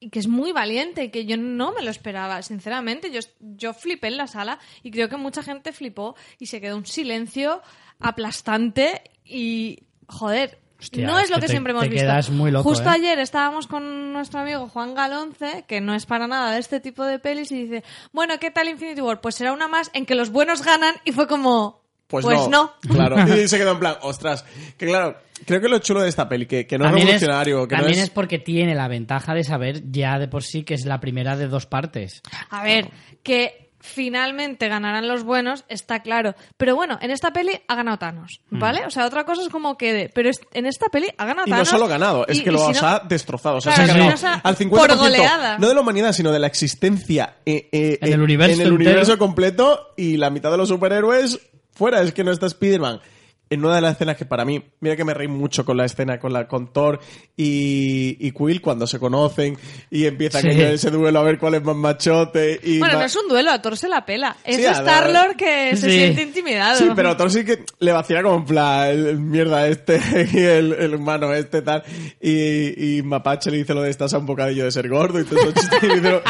y 0.00 0.10
que 0.10 0.18
es 0.18 0.28
muy 0.28 0.52
valiente 0.52 1.04
y 1.04 1.08
que 1.10 1.24
yo 1.26 1.36
no 1.36 1.72
me 1.72 1.82
lo 1.82 1.90
esperaba, 1.90 2.42
sinceramente. 2.42 3.10
Yo, 3.10 3.20
yo 3.40 3.72
flipé 3.74 4.08
en 4.08 4.16
la 4.18 4.26
sala 4.26 4.58
y 4.82 4.90
creo 4.90 5.08
que 5.08 5.16
mucha 5.16 5.42
gente 5.42 5.72
flipó 5.72 6.14
y 6.38 6.46
se 6.46 6.60
quedó 6.60 6.76
un 6.76 6.84
silencio 6.86 7.62
aplastante 8.00 9.02
y, 9.24 9.80
joder, 10.08 10.58
Hostia, 10.80 11.06
no 11.06 11.18
es, 11.18 11.24
es 11.24 11.30
lo 11.30 11.36
que 11.36 11.40
que 11.42 11.46
te- 11.46 11.52
siempre 11.52 11.70
hemos 11.72 11.84
te 11.84 11.88
visto. 11.90 12.04
quedas 12.06 12.30
muy 12.30 12.50
loco, 12.50 12.68
Justo 12.68 12.88
¿eh? 12.88 12.92
ayer 12.94 13.18
estábamos 13.18 13.66
con 13.66 14.12
nuestro 14.12 14.40
amigo 14.40 14.68
Juan 14.68 14.94
Galonce, 14.94 15.64
que 15.66 15.80
no 15.80 15.94
es 15.94 16.04
para 16.06 16.26
nada 16.26 16.52
de 16.52 16.60
este 16.60 16.80
tipo 16.80 17.04
de 17.04 17.18
pelis, 17.18 17.50
y 17.52 17.64
dice, 17.64 17.84
bueno, 18.12 18.34
¿qué 18.38 18.50
tal 18.50 18.68
Infinity 18.68 19.00
War? 19.00 19.20
Pues 19.20 19.34
será 19.36 19.52
una 19.52 19.68
más 19.68 19.90
en 19.94 20.04
que 20.06 20.14
los 20.14 20.30
buenos 20.30 20.62
ganan 20.64 20.94
y 21.04 21.12
fue 21.12 21.26
como... 21.26 21.82
Pues, 22.06 22.24
Pues 22.26 22.48
no. 22.48 22.74
Claro. 22.88 23.16
Y 23.42 23.48
se 23.48 23.56
quedó 23.56 23.72
en 23.72 23.78
plan, 23.78 23.96
ostras. 24.02 24.44
Que 24.76 24.86
claro, 24.86 25.16
creo 25.46 25.60
que 25.62 25.68
lo 25.68 25.78
chulo 25.78 26.02
de 26.02 26.10
esta 26.10 26.28
peli, 26.28 26.44
que, 26.46 26.66
que 26.66 26.76
no 26.76 26.84
es 26.84 26.90
También, 26.90 27.08
es, 27.08 27.14
revolucionario, 27.22 27.66
que 27.66 27.74
no 27.76 27.80
también 27.80 27.98
es... 27.98 28.04
es 28.04 28.10
porque 28.10 28.38
tiene 28.38 28.74
la 28.74 28.86
ventaja 28.88 29.32
de 29.32 29.42
saber 29.42 29.90
ya 29.90 30.18
de 30.18 30.28
por 30.28 30.42
sí 30.44 30.64
que 30.64 30.74
es 30.74 30.84
la 30.84 31.00
primera 31.00 31.34
de 31.36 31.48
dos 31.48 31.64
partes. 31.64 32.20
A 32.50 32.62
ver, 32.62 32.90
que 33.22 33.63
finalmente 33.84 34.66
ganarán 34.68 35.06
los 35.06 35.24
buenos, 35.24 35.64
está 35.68 36.00
claro. 36.00 36.34
Pero 36.56 36.74
bueno, 36.74 36.98
en 37.02 37.10
esta 37.10 37.32
peli 37.32 37.52
ha 37.68 37.74
ganado 37.74 37.98
Thanos, 37.98 38.40
¿vale? 38.50 38.86
O 38.86 38.90
sea, 38.90 39.04
otra 39.04 39.24
cosa 39.24 39.42
es 39.42 39.50
como 39.50 39.76
quede. 39.76 40.10
Pero 40.14 40.30
es- 40.30 40.40
en 40.54 40.64
esta 40.66 40.88
peli 40.88 41.08
ha 41.18 41.26
ganado 41.26 41.46
Y 41.46 41.50
no 41.50 41.56
Thanos. 41.56 41.68
solo 41.68 41.86
ganado, 41.86 42.26
es 42.26 42.38
y- 42.38 42.42
que 42.44 42.48
y 42.48 42.52
lo 42.52 42.58
si 42.60 42.70
os 42.72 42.82
no- 42.82 42.88
ha 42.88 43.00
destrozado. 43.00 43.56
O 43.58 43.60
sea, 43.60 43.74
Claro, 43.74 44.16
se 44.16 44.26
ha 44.26 44.36
no, 44.36 44.40
al 44.42 44.56
50%, 44.56 44.70
por 44.70 44.96
goleada. 44.96 45.58
no 45.58 45.68
de 45.68 45.74
la 45.74 45.80
humanidad, 45.82 46.12
sino 46.12 46.32
de 46.32 46.38
la 46.38 46.46
existencia 46.46 47.36
eh, 47.44 47.68
eh, 47.72 47.98
En 48.00 48.12
el 48.14 48.20
eh, 48.20 48.24
universo 48.24 48.60
en 48.60 48.66
el 48.66 48.72
universo 48.72 49.18
completo 49.18 49.92
y 49.96 50.16
la 50.16 50.30
mitad 50.30 50.50
de 50.50 50.56
los 50.56 50.68
superhéroes 50.70 51.38
fuera. 51.72 52.00
Es 52.02 52.12
que 52.12 52.24
no 52.24 52.32
está 52.32 52.46
Spider-Man. 52.46 53.00
En 53.50 53.64
una 53.64 53.74
de 53.76 53.80
las 53.82 53.92
escenas 53.92 54.16
que 54.16 54.24
para 54.24 54.44
mí, 54.44 54.62
mira 54.80 54.96
que 54.96 55.04
me 55.04 55.12
reí 55.14 55.28
mucho 55.28 55.64
con 55.64 55.76
la 55.76 55.84
escena 55.84 56.18
con 56.18 56.32
la 56.32 56.48
con 56.48 56.72
Thor 56.72 56.98
y, 57.36 58.16
y 58.26 58.32
Quill 58.32 58.60
cuando 58.60 58.86
se 58.86 58.98
conocen 58.98 59.56
y 59.90 60.06
empiezan 60.06 60.42
Sí. 60.42 60.48
ese 60.50 60.90
duelo 60.90 61.20
a 61.20 61.22
ver 61.22 61.38
cuál 61.38 61.54
es 61.54 61.62
más 61.62 61.76
machote. 61.76 62.58
Y 62.62 62.78
Bueno, 62.78 62.94
ma- 62.94 63.00
no 63.00 63.06
es 63.06 63.16
un 63.16 63.28
duelo, 63.28 63.50
a 63.50 63.60
Thor 63.60 63.76
se 63.76 63.88
la 63.88 64.04
pela. 64.06 64.36
Es 64.44 64.56
Sí, 64.56 64.64
a 64.66 64.72
Star-Lord 64.72 65.36
que 65.36 65.76
se 65.76 65.90
siente 65.90 66.22
intimidado. 66.22 66.78
Sí, 66.78 66.88
pero 66.96 67.16
Thor 67.16 67.30
sí 67.30 67.44
que 67.44 67.64
le 67.80 67.92
vacía 67.92 68.22
como 68.22 68.36
en 68.36 68.44
plan, 68.46 68.88
el, 68.88 69.06
el 69.08 69.18
mierda 69.20 69.68
este 69.68 70.00
y 70.32 70.38
el, 70.38 70.72
el 70.72 70.94
humano 70.94 71.32
este 71.34 71.62
tal. 71.62 71.82
Y, 72.20 72.96
y 72.98 73.02
Mapache 73.02 73.50
le 73.50 73.58
dice 73.58 73.74
lo 73.74 73.82
de 73.82 73.90
estás 73.90 74.14
a 74.14 74.18
un 74.18 74.26
bocadillo 74.26 74.64
de 74.64 74.72
ser 74.72 74.88
gordo 74.88 75.20
y 75.20 75.24
todo 75.24 75.38
eso 75.40 75.52
chiste, 75.52 75.76
y 75.86 75.88
dice 75.96 76.22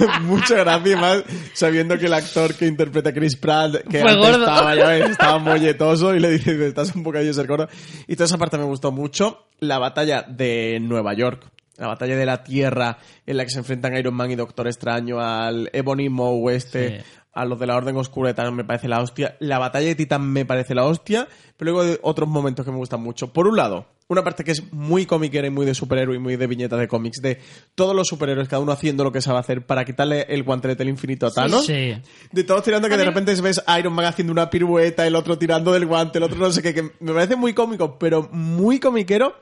mucha 0.22 0.56
gracia 0.56 0.96
más 0.96 1.24
sabiendo 1.52 1.98
que 1.98 2.06
el 2.06 2.14
actor 2.14 2.54
que 2.54 2.66
interpreta 2.66 3.10
a 3.10 3.12
Chris 3.12 3.36
Pratt 3.36 3.76
que 3.88 4.00
antes 4.00 4.28
estaba 4.28 4.74
ya 4.74 4.88
ves, 4.88 5.10
estaba 5.10 5.38
molletoso 5.38 6.14
y 6.14 6.20
le 6.20 6.30
dice 6.30 6.66
estás 6.66 6.94
un 6.94 7.02
bocadillo 7.02 7.30
de 7.30 7.34
ser 7.34 7.46
gordo. 7.46 7.68
Y 8.06 8.14
toda 8.14 8.26
esa 8.26 8.38
parte 8.38 8.58
me 8.58 8.64
gustó 8.64 8.92
mucho. 8.92 9.46
La 9.58 9.78
batalla 9.78 10.22
de 10.22 10.78
Nueva 10.80 11.14
York. 11.14 11.44
La 11.76 11.86
batalla 11.86 12.16
de 12.16 12.26
la 12.26 12.44
Tierra 12.44 12.98
en 13.26 13.36
la 13.36 13.44
que 13.44 13.50
se 13.50 13.58
enfrentan 13.58 13.96
Iron 13.96 14.14
Man 14.14 14.30
y 14.30 14.36
Doctor 14.36 14.66
Extraño 14.66 15.20
al 15.20 15.70
Ebony 15.72 16.08
Moe 16.08 16.54
este, 16.54 17.00
Sí. 17.00 17.04
A 17.34 17.44
los 17.44 17.58
de 17.58 17.66
la 17.66 17.76
Orden 17.76 17.96
Oscura 17.96 18.28
de 18.28 18.34
Thanos 18.34 18.52
me 18.52 18.64
parece 18.64 18.88
la 18.88 19.00
hostia. 19.00 19.36
La 19.40 19.58
batalla 19.58 19.86
de 19.86 19.94
Titán 19.94 20.30
me 20.30 20.44
parece 20.44 20.74
la 20.74 20.84
hostia. 20.84 21.28
Pero 21.56 21.72
luego 21.72 21.88
hay 21.90 21.98
otros 22.02 22.28
momentos 22.28 22.64
que 22.64 22.72
me 22.72 22.76
gustan 22.78 23.00
mucho. 23.02 23.32
Por 23.32 23.46
un 23.46 23.56
lado, 23.56 23.86
una 24.08 24.22
parte 24.24 24.42
que 24.44 24.50
es 24.50 24.72
muy 24.72 25.06
comiquera 25.06 25.46
y 25.46 25.50
muy 25.50 25.64
de 25.64 25.74
superhéroe 25.74 26.16
y 26.16 26.18
muy 26.18 26.36
de 26.36 26.46
viñetas 26.46 26.78
de 26.78 26.88
cómics, 26.88 27.22
de 27.22 27.38
todos 27.74 27.94
los 27.94 28.08
superhéroes, 28.08 28.48
cada 28.48 28.60
uno 28.60 28.72
haciendo 28.72 29.04
lo 29.04 29.12
que 29.12 29.20
sabe 29.22 29.38
hacer 29.38 29.64
para 29.64 29.84
quitarle 29.84 30.26
el 30.28 30.42
guantelete 30.42 30.78
del 30.80 30.88
infinito 30.88 31.26
a 31.26 31.30
Thanos. 31.30 31.64
Sí. 31.66 31.94
De 32.32 32.44
todos 32.44 32.64
tirando 32.64 32.88
que 32.88 32.96
de 32.96 33.04
mí- 33.04 33.08
repente 33.08 33.40
ves 33.40 33.62
a 33.66 33.78
Iron 33.78 33.92
Man 33.94 34.06
haciendo 34.06 34.32
una 34.32 34.50
pirueta, 34.50 35.06
el 35.06 35.14
otro 35.14 35.38
tirando 35.38 35.72
del 35.72 35.86
guante, 35.86 36.18
el 36.18 36.24
otro 36.24 36.36
no 36.38 36.50
sé 36.50 36.62
qué, 36.62 36.74
que 36.74 36.90
me 37.00 37.12
parece 37.12 37.36
muy 37.36 37.54
cómico, 37.54 37.98
pero 37.98 38.28
muy 38.32 38.80
comiquero. 38.80 39.34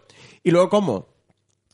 Y 0.45 0.51
luego, 0.53 0.69
¿cómo? 0.69 1.09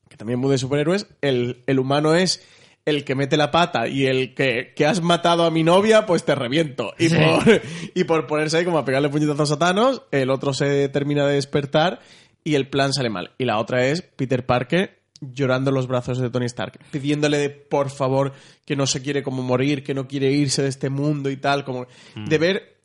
Que 0.09 0.16
también 0.16 0.38
muy 0.38 0.51
de 0.52 0.59
superhéroes, 0.59 1.09
el, 1.20 1.62
el 1.66 1.78
humano 1.78 2.14
es 2.14 2.43
el 2.86 3.04
que 3.04 3.14
mete 3.16 3.36
la 3.36 3.50
pata 3.50 3.88
y 3.88 4.06
el 4.06 4.32
que, 4.34 4.72
que 4.74 4.86
has 4.86 5.02
matado 5.02 5.44
a 5.44 5.50
mi 5.50 5.62
novia, 5.64 6.06
pues 6.06 6.24
te 6.24 6.34
reviento. 6.36 6.94
Y, 6.98 7.08
Sí. 7.10 7.16
por, 7.16 7.62
y 7.94 8.04
por 8.04 8.26
ponerse 8.26 8.56
ahí 8.58 8.64
como 8.64 8.78
a 8.78 8.84
pegarle 8.84 9.08
puñetazos 9.08 9.50
a 9.52 9.58
Thanos, 9.58 10.02
el 10.12 10.30
otro 10.30 10.54
se 10.54 10.88
termina 10.88 11.26
de 11.26 11.34
despertar 11.34 11.98
y 12.44 12.54
el 12.54 12.68
plan 12.68 12.92
sale 12.92 13.10
mal. 13.10 13.32
Y 13.38 13.44
la 13.44 13.58
otra 13.58 13.86
es 13.86 14.02
Peter 14.02 14.46
Parker 14.46 14.98
llorando 15.20 15.70
en 15.70 15.74
los 15.74 15.88
brazos 15.88 16.18
de 16.18 16.30
Tony 16.30 16.46
Stark, 16.46 16.78
pidiéndole 16.92 17.38
de, 17.38 17.50
por 17.50 17.90
favor 17.90 18.32
que 18.64 18.76
no 18.76 18.86
se 18.86 19.02
quiere 19.02 19.22
como 19.22 19.42
morir, 19.42 19.82
que 19.82 19.94
no 19.94 20.06
quiere 20.06 20.30
irse 20.30 20.62
de 20.62 20.68
este 20.68 20.88
mundo 20.90 21.28
y 21.30 21.36
tal, 21.38 21.64
como 21.64 21.86
Mm. 22.14 22.26
de 22.26 22.38
ver 22.38 22.76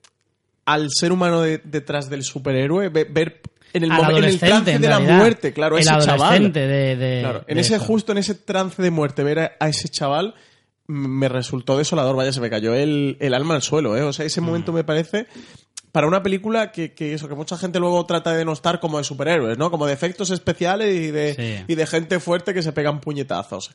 al 0.65 0.87
ser 0.91 1.11
humano 1.11 1.41
de- 1.41 1.59
detrás 1.63 2.09
del 2.09 2.23
superhéroe, 2.23 2.89
ve- 2.89 3.03
ver 3.09 3.41
en 3.73 3.83
el, 3.83 3.91
en 3.91 4.23
el 4.23 4.39
trance 4.39 4.71
en 4.73 4.81
de 4.81 4.87
la 4.89 4.99
muerte, 4.99 5.53
claro, 5.53 5.75
el 5.77 5.81
ese 5.81 5.97
chaval. 5.99 6.51
de, 6.53 6.67
de- 6.95 7.21
Claro, 7.21 7.43
en 7.47 7.55
de 7.55 7.61
ese 7.61 7.75
eso. 7.75 7.85
justo 7.85 8.11
en 8.11 8.17
ese 8.19 8.35
trance 8.35 8.81
de 8.81 8.91
muerte, 8.91 9.23
ver 9.23 9.39
a, 9.39 9.51
a 9.59 9.69
ese 9.69 9.87
chaval 9.89 10.35
me 10.87 11.29
resultó 11.29 11.77
desolador, 11.77 12.15
vaya, 12.15 12.33
se 12.33 12.41
me 12.41 12.49
cayó 12.49 12.73
el, 12.73 13.15
el 13.21 13.33
alma 13.33 13.55
al 13.55 13.61
suelo, 13.61 13.95
¿eh? 13.95 14.01
O 14.03 14.11
sea, 14.13 14.25
ese 14.25 14.41
Mm. 14.41 14.45
momento 14.45 14.73
me 14.73 14.83
parece 14.83 15.27
para 15.93 16.07
una 16.07 16.21
película 16.23 16.71
que, 16.71 16.93
que 16.93 17.13
eso, 17.13 17.27
que 17.29 17.35
mucha 17.35 17.57
gente 17.57 17.79
luego 17.79 18.05
trata 18.05 18.31
de 18.31 18.37
denostar 18.39 18.79
como 18.79 18.97
de 18.97 19.03
superhéroes, 19.03 19.57
¿no? 19.57 19.71
Como 19.71 19.85
de 19.87 19.93
efectos 19.93 20.31
especiales 20.31 20.93
y 20.95 21.11
de, 21.11 21.33
Sí. 21.35 21.65
y 21.67 21.75
de 21.75 21.85
gente 21.85 22.19
fuerte 22.19 22.53
que 22.53 22.61
se 22.63 22.71
pegan 22.73 22.99
puñetazos. 23.01 23.71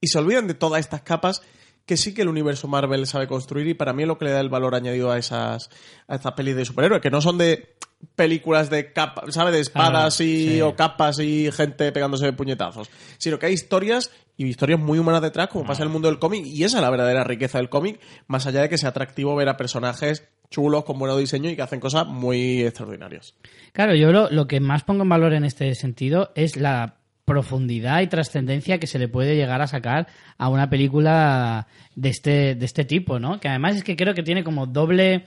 Y 0.00 0.08
se 0.08 0.18
olvidan 0.18 0.46
de 0.46 0.54
todas 0.54 0.80
estas 0.80 1.02
capas 1.02 1.42
que 1.86 1.96
sí 1.96 2.14
que 2.14 2.22
el 2.22 2.28
universo 2.28 2.66
Marvel 2.68 3.06
sabe 3.06 3.28
construir 3.28 3.66
y 3.68 3.74
para 3.74 3.92
mí 3.92 4.02
es 4.02 4.08
lo 4.08 4.18
que 4.18 4.24
le 4.26 4.32
da 4.32 4.40
el 4.40 4.48
valor 4.48 4.74
añadido 4.74 5.10
a 5.12 5.18
esas 5.18 5.70
a 6.08 6.16
estas 6.16 6.32
pelis 6.32 6.56
de 6.56 6.64
superhéroes, 6.64 7.00
que 7.00 7.10
no 7.10 7.20
son 7.20 7.38
de 7.38 7.76
películas 8.14 8.70
de 8.70 8.92
capas, 8.92 9.34
¿sabes? 9.34 9.54
De 9.54 9.60
espadas 9.60 10.16
Claro, 10.16 10.30
y 10.30 10.48
sí. 10.48 10.60
o 10.60 10.74
capas 10.76 11.18
y 11.18 11.50
gente 11.52 11.92
pegándose 11.92 12.32
puñetazos, 12.32 12.88
sino 13.18 13.38
que 13.38 13.46
hay 13.46 13.52
historias 13.52 14.10
y 14.36 14.46
historias 14.46 14.78
muy 14.78 14.98
humanas 14.98 15.22
detrás, 15.22 15.48
como 15.48 15.64
pasa 15.64 15.82
en 15.82 15.88
el 15.88 15.92
mundo 15.92 16.08
del 16.08 16.18
cómic, 16.18 16.44
y 16.46 16.64
esa 16.64 16.78
es 16.78 16.82
la 16.82 16.90
verdadera 16.90 17.24
riqueza 17.24 17.58
del 17.58 17.68
cómic, 17.68 18.00
más 18.26 18.46
allá 18.46 18.62
de 18.62 18.68
que 18.68 18.78
sea 18.78 18.90
atractivo 18.90 19.34
ver 19.34 19.48
a 19.48 19.56
personajes 19.56 20.28
chulos, 20.50 20.84
con 20.84 20.98
buen 20.98 21.16
diseño 21.18 21.50
y 21.50 21.56
que 21.56 21.62
hacen 21.62 21.80
cosas 21.80 22.06
muy 22.06 22.62
extraordinarias. 22.62 23.34
Claro, 23.72 23.94
yo 23.94 24.12
lo, 24.12 24.30
lo 24.30 24.46
que 24.46 24.60
más 24.60 24.84
pongo 24.84 25.02
en 25.02 25.08
valor 25.08 25.32
en 25.32 25.44
este 25.44 25.74
sentido 25.74 26.30
es 26.34 26.56
la 26.56 26.96
profundidad 27.24 28.00
y 28.02 28.06
trascendencia 28.06 28.78
que 28.78 28.86
se 28.86 28.98
le 29.00 29.08
puede 29.08 29.34
llegar 29.34 29.60
a 29.60 29.66
sacar 29.66 30.06
a 30.38 30.48
una 30.48 30.70
película 30.70 31.66
de 31.96 32.08
este, 32.10 32.54
de 32.54 32.64
este 32.64 32.84
tipo, 32.84 33.18
¿no? 33.18 33.40
Que 33.40 33.48
además 33.48 33.76
es 33.76 33.82
que 33.84 33.96
creo 33.96 34.14
que 34.14 34.22
tiene 34.22 34.44
como 34.44 34.66
doble, 34.66 35.24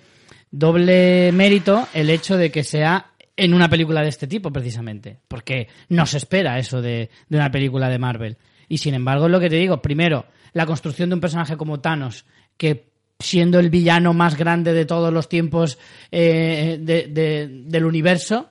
doble 0.51 1.31
mérito 1.31 1.87
el 1.93 2.09
hecho 2.09 2.37
de 2.37 2.51
que 2.51 2.63
sea 2.63 3.07
en 3.35 3.53
una 3.53 3.69
película 3.69 4.01
de 4.01 4.09
este 4.09 4.27
tipo, 4.27 4.51
precisamente. 4.51 5.17
Porque 5.27 5.67
no 5.89 6.05
se 6.05 6.17
espera 6.17 6.59
eso 6.59 6.81
de, 6.81 7.09
de 7.29 7.37
una 7.37 7.51
película 7.51 7.89
de 7.89 7.99
Marvel. 7.99 8.37
Y 8.67 8.79
sin 8.79 8.93
embargo, 8.93 9.25
es 9.25 9.31
lo 9.31 9.39
que 9.39 9.49
te 9.49 9.55
digo, 9.55 9.81
primero, 9.81 10.25
la 10.53 10.65
construcción 10.65 11.09
de 11.09 11.15
un 11.15 11.21
personaje 11.21 11.55
como 11.57 11.79
Thanos, 11.79 12.25
que 12.57 12.89
siendo 13.19 13.59
el 13.59 13.69
villano 13.69 14.13
más 14.13 14.37
grande 14.37 14.73
de 14.73 14.85
todos 14.85 15.11
los 15.13 15.27
tiempos 15.29 15.77
eh, 16.11 16.77
de- 16.81 17.07
de- 17.07 17.47
del 17.49 17.85
universo, 17.85 18.49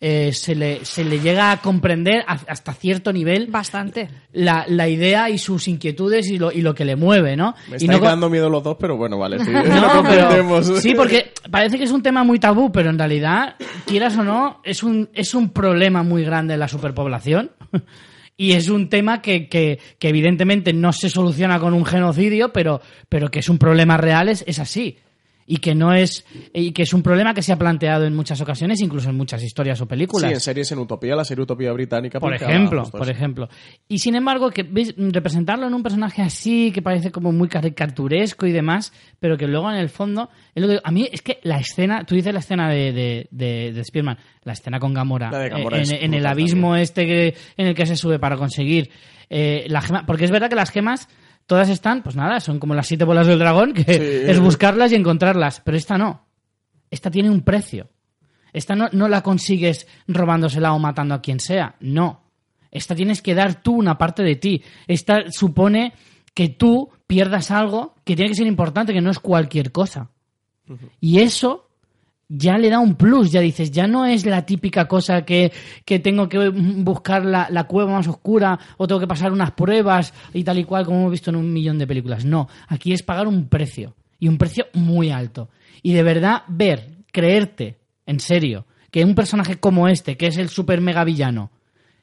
eh, 0.00 0.32
se, 0.32 0.54
le, 0.54 0.84
se 0.84 1.04
le 1.04 1.20
llega 1.20 1.50
a 1.52 1.60
comprender 1.62 2.22
a- 2.26 2.38
hasta 2.48 2.74
cierto 2.74 3.12
nivel 3.12 3.46
Bastante. 3.48 4.08
la, 4.32 4.64
la 4.68 4.88
idea 4.88 5.30
y 5.30 5.38
sus 5.38 5.68
inquietudes 5.68 6.28
y 6.28 6.38
lo, 6.38 6.52
y 6.52 6.60
lo 6.60 6.74
que 6.74 6.84
le 6.84 6.96
mueve, 6.96 7.34
¿no? 7.36 7.54
Me 7.70 7.76
y 7.78 7.84
estáis 7.84 8.00
co- 8.00 8.04
dando 8.06 8.28
miedo 8.28 8.50
los 8.50 8.62
dos, 8.62 8.76
pero 8.78 8.96
bueno, 8.96 9.18
vale, 9.18 9.42
sí, 9.44 9.50
lo 9.52 9.62
no, 9.62 9.64
pero, 9.70 9.92
comprendemos. 9.94 10.66
sí, 10.82 10.94
porque 10.94 11.32
parece 11.50 11.78
que 11.78 11.84
es 11.84 11.92
un 11.92 12.02
tema 12.02 12.24
muy 12.24 12.38
tabú, 12.38 12.70
pero 12.70 12.90
en 12.90 12.98
realidad, 12.98 13.54
quieras 13.86 14.16
o 14.18 14.22
no, 14.24 14.60
es 14.64 14.82
un, 14.82 15.08
es 15.14 15.34
un 15.34 15.48
problema 15.50 16.02
muy 16.02 16.24
grande 16.24 16.54
en 16.54 16.60
la 16.60 16.68
superpoblación. 16.68 17.52
Y 18.38 18.52
es 18.52 18.68
un 18.68 18.90
tema 18.90 19.22
que, 19.22 19.48
que, 19.48 19.78
que 19.98 20.10
evidentemente 20.10 20.74
no 20.74 20.92
se 20.92 21.08
soluciona 21.08 21.58
con 21.58 21.72
un 21.72 21.86
genocidio, 21.86 22.52
pero, 22.52 22.82
pero 23.08 23.30
que 23.30 23.38
es 23.38 23.48
un 23.48 23.56
problema 23.56 23.96
real, 23.96 24.28
es, 24.28 24.44
es 24.46 24.58
así. 24.58 24.98
Y 25.48 25.58
que 25.58 25.76
no 25.76 25.92
es, 25.92 26.24
y 26.52 26.72
que 26.72 26.82
es 26.82 26.92
un 26.92 27.02
problema 27.02 27.32
que 27.32 27.40
se 27.40 27.52
ha 27.52 27.56
planteado 27.56 28.04
en 28.04 28.16
muchas 28.16 28.40
ocasiones, 28.40 28.80
incluso 28.80 29.10
en 29.10 29.16
muchas 29.16 29.42
historias 29.44 29.80
o 29.80 29.86
películas. 29.86 30.28
Sí, 30.28 30.34
en 30.34 30.40
series 30.40 30.72
en 30.72 30.80
Utopía, 30.80 31.14
la 31.14 31.24
serie 31.24 31.44
Utopía 31.44 31.70
británica. 31.72 32.18
Por 32.18 32.34
ejemplo, 32.34 32.82
por 32.90 33.08
ejemplo. 33.08 33.48
Y 33.86 33.98
sin 34.00 34.16
embargo, 34.16 34.50
que 34.50 34.64
¿ves? 34.64 34.94
representarlo 34.96 35.68
en 35.68 35.74
un 35.74 35.84
personaje 35.84 36.20
así, 36.22 36.72
que 36.72 36.82
parece 36.82 37.12
como 37.12 37.30
muy 37.30 37.46
caricaturesco 37.48 38.46
y 38.46 38.52
demás, 38.52 38.92
pero 39.20 39.36
que 39.36 39.46
luego 39.46 39.70
en 39.70 39.76
el 39.78 39.88
fondo. 39.88 40.30
es 40.54 40.62
lo 40.62 40.68
que- 40.68 40.80
a 40.82 40.90
mí 40.90 41.08
es 41.12 41.22
que 41.22 41.38
la 41.44 41.58
escena, 41.58 42.04
tú 42.04 42.14
dices 42.16 42.32
la 42.32 42.40
escena 42.40 42.68
de, 42.68 42.92
de, 42.92 43.28
de, 43.30 43.72
de 43.72 43.84
Spearman, 43.84 44.18
la 44.42 44.52
escena 44.52 44.80
con 44.80 44.94
Gamora, 44.94 45.30
Gamora 45.30 45.78
eh, 45.78 45.82
en, 45.82 46.04
en 46.06 46.14
el 46.14 46.26
abismo 46.26 46.74
este 46.76 47.06
que, 47.06 47.34
en 47.56 47.66
el 47.68 47.74
que 47.76 47.86
se 47.86 47.94
sube 47.96 48.18
para 48.18 48.36
conseguir 48.36 48.90
eh, 49.30 49.64
la 49.68 49.80
gema. 49.80 50.04
Porque 50.06 50.24
es 50.24 50.30
verdad 50.30 50.48
que 50.48 50.56
las 50.56 50.70
gemas. 50.70 51.08
Todas 51.46 51.68
están, 51.68 52.02
pues 52.02 52.16
nada, 52.16 52.40
son 52.40 52.58
como 52.58 52.74
las 52.74 52.86
siete 52.88 53.04
bolas 53.04 53.26
del 53.26 53.38
dragón, 53.38 53.72
que 53.72 53.84
Sí. 53.84 54.30
es 54.30 54.40
buscarlas 54.40 54.92
y 54.92 54.96
encontrarlas. 54.96 55.60
Pero 55.64 55.76
esta 55.76 55.96
no. 55.96 56.26
Esta 56.90 57.10
tiene 57.10 57.30
un 57.30 57.42
precio. 57.42 57.88
Esta 58.52 58.74
no, 58.74 58.88
no 58.92 59.08
la 59.08 59.22
consigues 59.22 59.86
robándosela 60.08 60.72
o 60.72 60.78
matando 60.78 61.14
a 61.14 61.20
quien 61.22 61.40
sea. 61.40 61.76
No. 61.80 62.22
Esta 62.70 62.94
tienes 62.94 63.22
que 63.22 63.34
dar 63.34 63.62
tú 63.62 63.74
una 63.74 63.96
parte 63.98 64.22
de 64.22 64.36
ti. 64.36 64.62
Esta 64.86 65.30
supone 65.30 65.92
que 66.34 66.48
tú 66.48 66.90
pierdas 67.06 67.50
algo 67.50 67.94
que 68.04 68.16
tiene 68.16 68.30
que 68.30 68.36
ser 68.36 68.46
importante, 68.46 68.92
que 68.92 69.00
no 69.00 69.10
es 69.10 69.18
cualquier 69.18 69.72
cosa. 69.72 70.10
Y 71.00 71.20
eso 71.20 71.65
ya 72.28 72.58
le 72.58 72.70
da 72.70 72.80
un 72.80 72.96
plus, 72.96 73.30
ya 73.30 73.40
dices, 73.40 73.70
ya 73.70 73.86
no 73.86 74.04
es 74.04 74.26
la 74.26 74.44
típica 74.44 74.88
cosa 74.88 75.24
que, 75.24 75.52
que 75.84 75.98
tengo 75.98 76.28
que 76.28 76.48
buscar 76.48 77.24
la, 77.24 77.48
la 77.50 77.64
cueva 77.64 77.92
más 77.92 78.08
oscura 78.08 78.58
o 78.76 78.86
tengo 78.86 79.00
que 79.00 79.06
pasar 79.06 79.32
unas 79.32 79.52
pruebas 79.52 80.12
y 80.32 80.42
tal 80.42 80.58
y 80.58 80.64
cual 80.64 80.84
como 80.84 80.98
hemos 80.98 81.12
visto 81.12 81.30
en 81.30 81.36
un 81.36 81.52
millón 81.52 81.78
de 81.78 81.86
películas. 81.86 82.24
No, 82.24 82.48
aquí 82.68 82.92
es 82.92 83.02
pagar 83.02 83.28
un 83.28 83.48
precio 83.48 83.94
y 84.18 84.28
un 84.28 84.38
precio 84.38 84.66
muy 84.74 85.10
alto. 85.10 85.50
Y 85.82 85.92
de 85.92 86.02
verdad 86.02 86.42
ver, 86.48 87.04
creerte, 87.12 87.78
en 88.06 88.18
serio, 88.18 88.66
que 88.90 89.04
un 89.04 89.14
personaje 89.14 89.58
como 89.58 89.88
este, 89.88 90.16
que 90.16 90.26
es 90.26 90.36
el 90.36 90.48
super 90.48 90.80
mega 90.80 91.04
villano, 91.04 91.50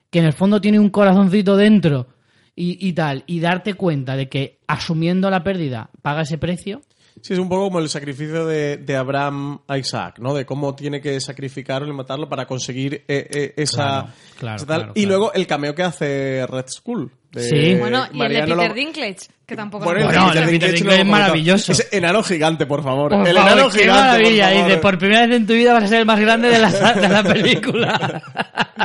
que 0.09 0.19
en 0.19 0.25
el 0.25 0.33
fondo 0.33 0.61
tiene 0.61 0.79
un 0.79 0.89
corazoncito 0.89 1.57
dentro 1.57 2.07
y, 2.55 2.87
y 2.87 2.93
tal, 2.93 3.23
y 3.25 3.39
darte 3.39 3.73
cuenta 3.73 4.15
de 4.15 4.29
que 4.29 4.59
asumiendo 4.67 5.29
la 5.29 5.43
pérdida 5.43 5.89
paga 6.01 6.21
ese 6.21 6.37
precio, 6.37 6.81
Sí, 7.22 7.34
es 7.34 7.40
un 7.40 7.48
poco 7.49 7.65
como 7.65 7.80
el 7.80 7.90
sacrificio 7.90 8.45
de, 8.45 8.77
de 8.77 8.95
Abraham 8.95 9.60
a 9.68 9.77
Isaac, 9.77 10.19
¿no? 10.19 10.34
De 10.34 10.45
cómo 10.45 10.76
tiene 10.76 10.99
que 11.02 11.19
sacrificarlo 11.22 11.88
y 11.88 11.94
matarlo 11.94 12.27
para 12.27 12.45
conseguir 12.45 13.03
eh, 13.07 13.27
eh, 13.30 13.53
esa, 13.57 13.76
Claro, 13.76 14.07
claro, 14.40 14.56
esa 14.57 14.65
tal. 14.65 14.77
claro, 14.81 14.94
y 14.95 15.06
luego 15.06 15.34
el 15.34 15.48
cameo 15.48 15.73
que 15.76 15.84
hace 15.84 16.45
Red 16.48 16.65
Skull. 16.68 17.11
De 17.34 17.41
Sí. 17.43 17.76
Bueno, 17.76 18.05
y 18.14 18.22
el 18.22 18.30
de 18.30 18.39
Peter 18.41 18.55
Lo- 18.69 18.73
Dinklage, 18.73 19.18
que 19.45 19.55
tampoco 19.55 19.84
Bueno, 19.85 19.99
me 19.99 20.05
el 20.05 20.07
Bueno, 20.19 20.27
el 20.27 20.34
de 20.34 20.39
Peter 20.39 20.51
Dinklage 20.51 20.76
Dinklage 20.76 21.01
es 21.01 21.07
maravilloso. 21.07 21.72
Ese 21.72 21.88
enano 21.97 22.23
gigante, 22.23 22.65
por 22.65 22.84
favor. 22.84 23.10
Por 23.11 23.27
el 23.27 23.35
favor, 23.35 23.51
enano 23.51 23.69
qué 23.69 23.80
gigante, 23.80 24.01
maravilla. 24.01 24.53
por 24.61 24.68
de 24.69 24.77
por 24.77 24.97
primera 24.99 25.27
vez 25.27 25.35
en 25.38 25.47
tu 25.47 25.53
vida 25.53 25.73
vas 25.73 25.84
a 25.84 25.88
ser 25.88 25.99
el 26.01 26.05
más 26.05 26.19
grande 26.19 26.49
de 26.49 26.60
la, 26.60 26.72
de 26.93 27.10
la 27.10 27.23
película. 27.23 28.23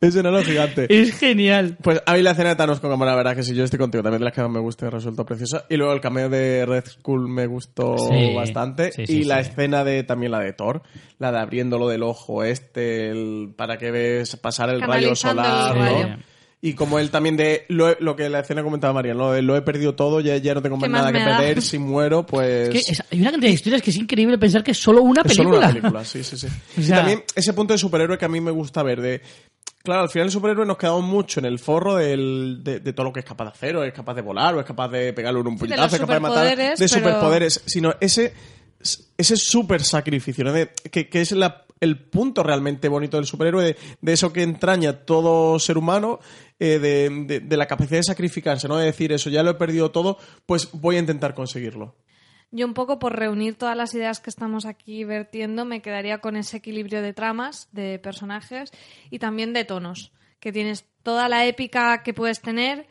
Ese 0.00 0.20
enano 0.20 0.42
gigante. 0.42 0.86
es 0.90 1.18
genial. 1.18 1.78
Pues 1.80 2.02
a 2.04 2.12
mí 2.12 2.20
la 2.20 2.32
escena 2.32 2.50
de 2.50 2.56
Thanos 2.56 2.78
con 2.78 2.90
cámara, 2.90 3.12
la 3.12 3.16
verdad 3.16 3.34
que 3.36 3.42
si 3.42 3.54
yo 3.54 3.64
estoy 3.64 3.78
contigo, 3.78 4.02
también 4.02 4.18
de 4.20 4.24
las 4.26 4.34
que 4.34 4.42
más 4.42 4.50
me 4.50 4.60
gusta 4.60 4.86
y 4.86 4.90
resultó 4.90 5.24
preciosa. 5.24 5.64
Y 5.70 5.76
luego 5.78 5.94
el 5.94 6.00
cameo 6.02 6.28
de 6.28 6.66
Red 6.66 6.84
Skull 6.86 7.26
me 7.26 7.46
gustó 7.46 7.96
Sí, 7.96 8.34
bastante. 8.34 8.92
sí, 8.92 9.06
sí, 9.06 9.20
y 9.20 9.24
la 9.24 9.42
sí. 9.42 9.48
escena 9.50 9.82
de 9.82 10.02
también 10.02 10.32
la 10.32 10.40
de 10.40 10.52
Thor, 10.52 10.82
la 11.18 11.32
de 11.32 11.38
abriéndolo 11.38 11.88
del 11.88 12.02
ojo 12.02 12.44
este, 12.44 13.08
el- 13.10 13.54
para 13.56 13.78
que 13.78 13.90
ves 13.90 14.36
pasar 14.36 14.68
el 14.68 14.82
rayo 14.82 15.10
el 15.10 15.16
solar, 15.16 15.74
¿no? 15.74 16.16
Y 16.66 16.72
como 16.72 16.98
él 16.98 17.10
también 17.10 17.36
de 17.36 17.66
lo, 17.68 17.90
he- 17.90 17.98
lo 18.00 18.16
que 18.16 18.26
la 18.30 18.40
escena 18.40 18.62
comentaba 18.62 18.94
María. 18.94 19.12
De 19.14 19.42
lo 19.42 19.54
he 19.54 19.60
perdido 19.60 19.94
todo, 19.94 20.20
ya, 20.20 20.38
ya 20.38 20.54
no 20.54 20.62
tengo 20.62 20.76
más 20.78 20.84
¿Qué 20.84 20.88
más 20.88 21.00
nada 21.02 21.12
que 21.12 21.18
da? 21.18 21.36
perder, 21.36 21.60
si 21.62 21.78
muero, 21.78 22.24
pues... 22.24 22.68
Es 22.74 22.86
que 22.86 22.92
es- 22.92 23.02
hay 23.10 23.20
una 23.20 23.32
cantidad 23.32 23.50
de 23.50 23.54
historias 23.54 23.82
que 23.82 23.90
es 23.90 23.96
increíble 23.96 24.38
pensar 24.38 24.64
que 24.64 24.70
es 24.70 24.78
solo 24.78 25.02
una 25.02 25.20
Es 25.26 25.34
solo 25.34 25.50
película. 25.50 25.66
una 25.70 25.74
película, 25.80 26.04
sí, 26.06 26.24
sí, 26.24 26.38
sí. 26.38 26.46
O 26.78 26.80
y 26.80 26.88
también 26.88 27.22
ese 27.36 27.52
punto 27.52 27.74
de 27.74 27.78
superhéroe 27.78 28.16
que 28.16 28.24
a 28.24 28.28
mí 28.30 28.40
me 28.40 28.50
gusta 28.50 28.82
ver, 28.82 29.02
de... 29.02 29.20
Claro, 29.82 30.00
al 30.04 30.08
final 30.08 30.28
el 30.28 30.32
superhéroe 30.32 30.64
nos 30.64 30.78
quedamos 30.78 31.04
mucho 31.04 31.40
en 31.40 31.44
el 31.44 31.58
forro 31.58 31.96
del- 31.96 32.60
de, 32.64 32.80
de 32.80 32.92
todo 32.94 33.04
lo 33.04 33.12
que 33.12 33.20
es 33.20 33.26
capaz 33.26 33.44
de 33.44 33.50
hacer, 33.50 33.76
o 33.76 33.84
es 33.84 33.92
capaz 33.92 34.14
de 34.14 34.22
volar, 34.22 34.54
o 34.54 34.60
es 34.60 34.64
capaz 34.64 34.88
de 34.88 35.12
pegarle 35.12 35.40
un 35.40 35.58
puñetazo, 35.58 35.96
es 35.96 36.00
capaz 36.00 36.14
de 36.14 36.20
matar, 36.20 36.44
superpoderes, 36.48 36.78
de 36.78 36.88
pero- 36.88 36.98
superpoderes, 36.98 37.62
sino 37.66 37.94
ese, 38.00 38.32
ese 39.18 39.36
super 39.36 39.82
sacrificio, 39.84 40.44
¿no? 40.44 40.52
De- 40.54 40.70
que, 40.90 41.10
que 41.10 41.20
es 41.20 41.32
la- 41.32 41.63
el 41.80 41.98
punto 42.08 42.42
realmente 42.42 42.88
bonito 42.88 43.16
del 43.16 43.26
superhéroe, 43.26 43.76
de, 44.00 44.12
eso 44.12 44.32
que 44.32 44.42
entraña 44.42 45.04
todo 45.04 45.58
ser 45.58 45.76
humano, 45.78 46.20
eh, 46.58 46.78
de, 46.78 47.10
de- 47.26 47.40
de 47.40 47.56
la 47.56 47.66
capacidad 47.66 47.98
de 47.98 48.04
sacrificarse, 48.04 48.68
¿no? 48.68 48.76
De 48.76 48.86
decir 48.86 49.12
eso, 49.12 49.28
ya 49.30 49.42
lo 49.42 49.50
he 49.50 49.54
perdido 49.54 49.90
todo, 49.90 50.18
pues 50.46 50.70
voy 50.72 50.96
a 50.96 51.00
intentar 51.00 51.34
conseguirlo. 51.34 51.96
Yo 52.50 52.66
un 52.66 52.74
poco 52.74 53.00
por 53.00 53.18
reunir 53.18 53.56
todas 53.56 53.76
las 53.76 53.92
ideas 53.94 54.20
que 54.20 54.30
estamos 54.30 54.64
aquí 54.64 55.02
vertiendo 55.02 55.64
me 55.64 55.82
quedaría 55.82 56.18
con 56.18 56.36
ese 56.36 56.58
equilibrio 56.58 57.02
de 57.02 57.12
tramas, 57.12 57.68
de 57.72 57.98
personajes 57.98 58.70
y 59.10 59.18
también 59.18 59.52
de 59.52 59.64
tonos, 59.64 60.12
que 60.38 60.52
tienes 60.52 60.84
toda 61.02 61.28
la 61.28 61.46
épica 61.46 62.02
que 62.04 62.14
puedes 62.14 62.40
tener, 62.40 62.86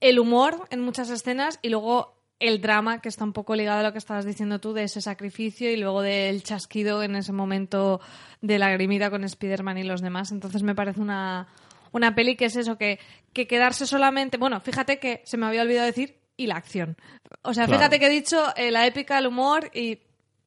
el 0.00 0.18
humor 0.20 0.68
en 0.70 0.80
muchas 0.82 1.10
escenas 1.10 1.58
y 1.62 1.70
luego 1.70 2.14
el 2.48 2.60
drama 2.60 3.00
que 3.00 3.08
está 3.08 3.24
un 3.24 3.32
poco 3.32 3.54
ligado 3.54 3.80
a 3.80 3.82
lo 3.82 3.92
que 3.92 3.98
estabas 3.98 4.24
diciendo 4.24 4.58
tú 4.60 4.72
de 4.72 4.84
ese 4.84 5.00
sacrificio 5.00 5.70
y 5.70 5.76
luego 5.76 6.02
del 6.02 6.42
chasquido 6.42 7.02
en 7.02 7.16
ese 7.16 7.32
momento 7.32 8.00
de 8.40 8.58
la 8.58 8.70
grimita 8.72 9.10
con 9.10 9.24
Spider-Man 9.24 9.78
y 9.78 9.84
los 9.84 10.00
demás. 10.02 10.32
Entonces 10.32 10.62
me 10.62 10.74
parece 10.74 11.00
una, 11.00 11.46
una 11.92 12.14
peli 12.14 12.36
que 12.36 12.46
es 12.46 12.56
eso, 12.56 12.76
que, 12.76 12.98
que 13.32 13.46
quedarse 13.46 13.86
solamente... 13.86 14.36
Bueno, 14.36 14.60
fíjate 14.60 14.98
que 14.98 15.22
se 15.24 15.36
me 15.36 15.46
había 15.46 15.62
olvidado 15.62 15.86
decir 15.86 16.16
y 16.36 16.46
la 16.46 16.56
acción. 16.56 16.96
O 17.42 17.54
sea, 17.54 17.66
Claro. 17.66 17.78
fíjate 17.78 17.98
que 18.00 18.06
he 18.06 18.10
dicho 18.10 18.42
eh, 18.56 18.70
la 18.70 18.86
épica, 18.86 19.18
el 19.18 19.26
humor 19.26 19.70
y... 19.74 20.00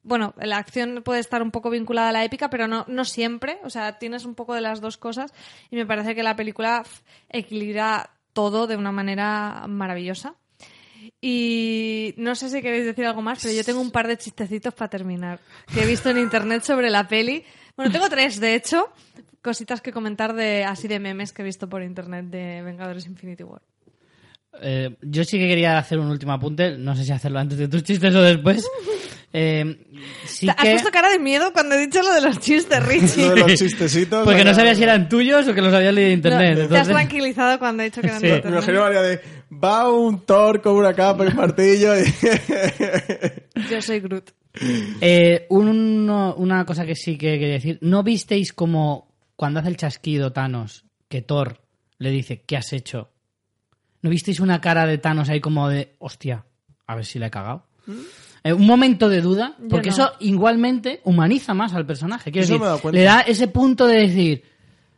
Bueno, 0.04 0.32
la 0.38 0.56
acción 0.56 1.02
puede 1.04 1.20
estar 1.20 1.42
un 1.42 1.50
poco 1.50 1.68
vinculada 1.68 2.08
a 2.10 2.12
la 2.12 2.24
épica, 2.24 2.48
pero 2.48 2.66
no, 2.66 2.84
no 2.88 3.04
siempre. 3.04 3.58
O 3.64 3.68
sea, 3.68 3.98
tienes 3.98 4.24
un 4.24 4.34
poco 4.34 4.54
de 4.54 4.62
las 4.62 4.80
dos 4.80 4.96
cosas 4.96 5.34
y 5.70 5.76
me 5.76 5.84
parece 5.84 6.14
que 6.14 6.22
la 6.22 6.34
película 6.36 6.82
equilibra 7.28 8.10
todo 8.32 8.66
de 8.66 8.76
una 8.76 8.92
manera 8.92 9.64
maravillosa. 9.68 10.34
Y 11.20 12.14
no 12.16 12.34
sé 12.36 12.48
si 12.48 12.62
queréis 12.62 12.84
decir 12.84 13.04
algo 13.04 13.22
más, 13.22 13.40
pero 13.42 13.52
yo 13.54 13.64
tengo 13.64 13.80
un 13.80 13.90
par 13.90 14.06
de 14.06 14.16
chistecitos 14.16 14.72
para 14.72 14.88
terminar 14.88 15.40
que 15.72 15.82
he 15.82 15.86
visto 15.86 16.10
en 16.10 16.18
internet 16.18 16.62
sobre 16.62 16.90
la 16.90 17.08
peli. 17.08 17.42
Bueno, 17.76 17.90
tengo 17.90 18.08
tres, 18.08 18.38
de 18.38 18.54
hecho, 18.54 18.88
cositas 19.42 19.80
que 19.80 19.92
comentar 19.92 20.34
de 20.34 20.64
así 20.64 20.86
de 20.86 21.00
memes 21.00 21.32
que 21.32 21.42
he 21.42 21.44
visto 21.44 21.68
por 21.68 21.82
internet 21.82 22.26
de 22.26 22.62
Vengadores 22.62 23.06
Infinity 23.06 23.42
War. 23.42 23.62
Eh, 24.60 24.96
yo 25.02 25.24
sí 25.24 25.38
que 25.38 25.48
quería 25.48 25.78
hacer 25.78 25.98
un 25.98 26.08
último 26.08 26.32
apunte, 26.32 26.76
no 26.78 26.94
sé 26.96 27.04
si 27.04 27.12
hacerlo 27.12 27.38
antes 27.40 27.58
de 27.58 27.68
tus 27.68 27.82
chistes 27.82 28.14
o 28.14 28.22
después. 28.22 28.64
Eh, 29.32 29.76
sí 30.24 30.48
¿Has 30.48 30.56
que... 30.56 30.70
puesto 30.70 30.90
cara 30.90 31.10
de 31.10 31.18
miedo 31.18 31.52
cuando 31.52 31.74
he 31.74 31.78
dicho 31.78 32.00
lo 32.00 32.12
de 32.14 32.22
los 32.22 32.38
chistes, 32.40 32.82
Richie? 32.86 33.26
Lo 33.26 33.34
de 33.34 33.40
los 33.40 33.54
chistecitos. 33.54 34.24
Porque 34.24 34.42
no 34.44 34.54
sabía 34.54 34.74
si 34.74 34.82
eran 34.82 35.08
tuyos 35.08 35.46
o 35.46 35.54
que 35.54 35.60
los 35.60 35.72
habías 35.74 35.92
leído 35.92 36.08
de 36.08 36.14
internet. 36.14 36.58
No, 36.60 36.68
Te 36.68 36.78
has 36.78 36.88
tranquilizado 36.88 37.58
cuando 37.58 37.82
he 37.82 37.86
dicho 37.86 38.00
que 38.00 38.06
eran 38.06 38.20
Sí. 38.20 38.26
de 38.26 38.42
Me 38.42 38.50
imagino 38.50 38.90
de 38.90 39.20
va 39.52 39.90
un 39.90 40.20
Thor 40.26 40.60
con 40.60 40.74
una 40.76 40.92
capa 40.94 41.24
y 41.24 41.28
un 41.28 41.36
martillo 41.36 41.98
y... 41.98 42.04
Yo 43.70 43.80
soy 43.82 44.00
Groot. 44.00 44.30
Eh, 45.00 45.46
uno- 45.50 46.34
una 46.36 46.64
cosa 46.64 46.84
que 46.84 46.94
sí 46.94 47.16
que 47.16 47.38
quería 47.38 47.54
decir. 47.54 47.78
¿No 47.82 48.02
visteis 48.02 48.52
como 48.52 49.14
cuando 49.36 49.60
hace 49.60 49.68
el 49.68 49.76
chasquido 49.76 50.32
Thanos, 50.32 50.84
que 51.08 51.22
Thor 51.22 51.60
le 51.98 52.10
dice, 52.10 52.42
¿qué 52.42 52.56
has 52.56 52.72
hecho? 52.72 53.10
¿No 54.02 54.10
visteis 54.10 54.40
una 54.40 54.60
cara 54.60 54.86
de 54.86 54.98
Thanos 54.98 55.28
ahí 55.28 55.40
como 55.40 55.68
de, 55.68 55.94
hostia, 55.98 56.44
a 56.86 56.94
ver 56.96 57.04
si 57.04 57.18
le 57.18 57.26
he 57.26 57.30
cagado? 57.30 57.66
Eh, 58.44 58.52
un 58.52 58.66
momento 58.66 59.08
de 59.08 59.20
duda, 59.20 59.56
porque 59.70 59.88
no. 59.90 59.94
eso 59.94 60.12
igualmente 60.20 61.00
humaniza 61.04 61.54
más 61.54 61.72
al 61.74 61.86
personaje. 61.86 62.30
Quiero 62.30 62.44
Eso 62.44 62.58
decir, 62.76 62.92
le 62.92 63.02
da 63.02 63.20
ese 63.22 63.48
punto 63.48 63.86
de 63.86 63.98
decir, 64.06 64.42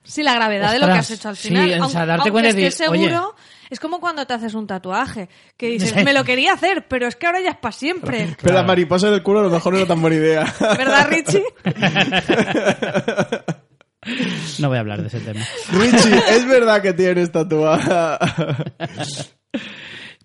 Sí, 0.02 0.22
la 0.22 0.34
gravedad 0.34 0.72
de 0.72 0.78
lo 0.78 0.86
que 0.86 0.92
has 0.92 1.10
hecho 1.10 1.28
al 1.28 1.36
sí, 1.36 1.48
final. 1.48 1.64
o 1.64 1.68
sea, 1.88 2.00
Aunque- 2.00 2.06
darte 2.06 2.28
aunque 2.30 2.48
estés 2.48 2.74
seguro, 2.74 3.34
es 3.68 3.78
como 3.78 4.00
cuando 4.00 4.26
te 4.26 4.34
haces 4.34 4.54
un 4.54 4.66
tatuaje, 4.66 5.28
que 5.56 5.66
dices, 5.68 5.92
Sí. 5.96 6.04
me 6.04 6.12
lo 6.12 6.24
quería 6.24 6.54
hacer, 6.54 6.86
pero 6.88 7.06
es 7.06 7.16
que 7.16 7.26
ahora 7.26 7.40
ya 7.40 7.50
es 7.50 7.56
para 7.58 7.72
siempre. 7.72 8.36
Pero 8.42 8.54
la 8.54 8.62
mariposa 8.62 9.08
en 9.08 9.14
el 9.14 9.22
culo 9.22 9.40
a 9.40 9.44
lo 9.44 9.50
mejor 9.50 9.72
no 9.72 9.78
era 9.78 9.88
tan 9.88 10.00
buena 10.00 10.16
idea. 10.16 10.54
¿Verdad, 10.60 11.08
Richie? 11.10 11.44
no 14.58 14.68
voy 14.68 14.78
a 14.78 14.80
hablar 14.80 15.02
de 15.02 15.08
ese 15.08 15.20
tema. 15.20 15.40
Richie, 15.72 16.18
es 16.30 16.46
verdad 16.48 16.80
que 16.82 16.92
tienes 16.94 17.30
tatuada. 17.30 18.18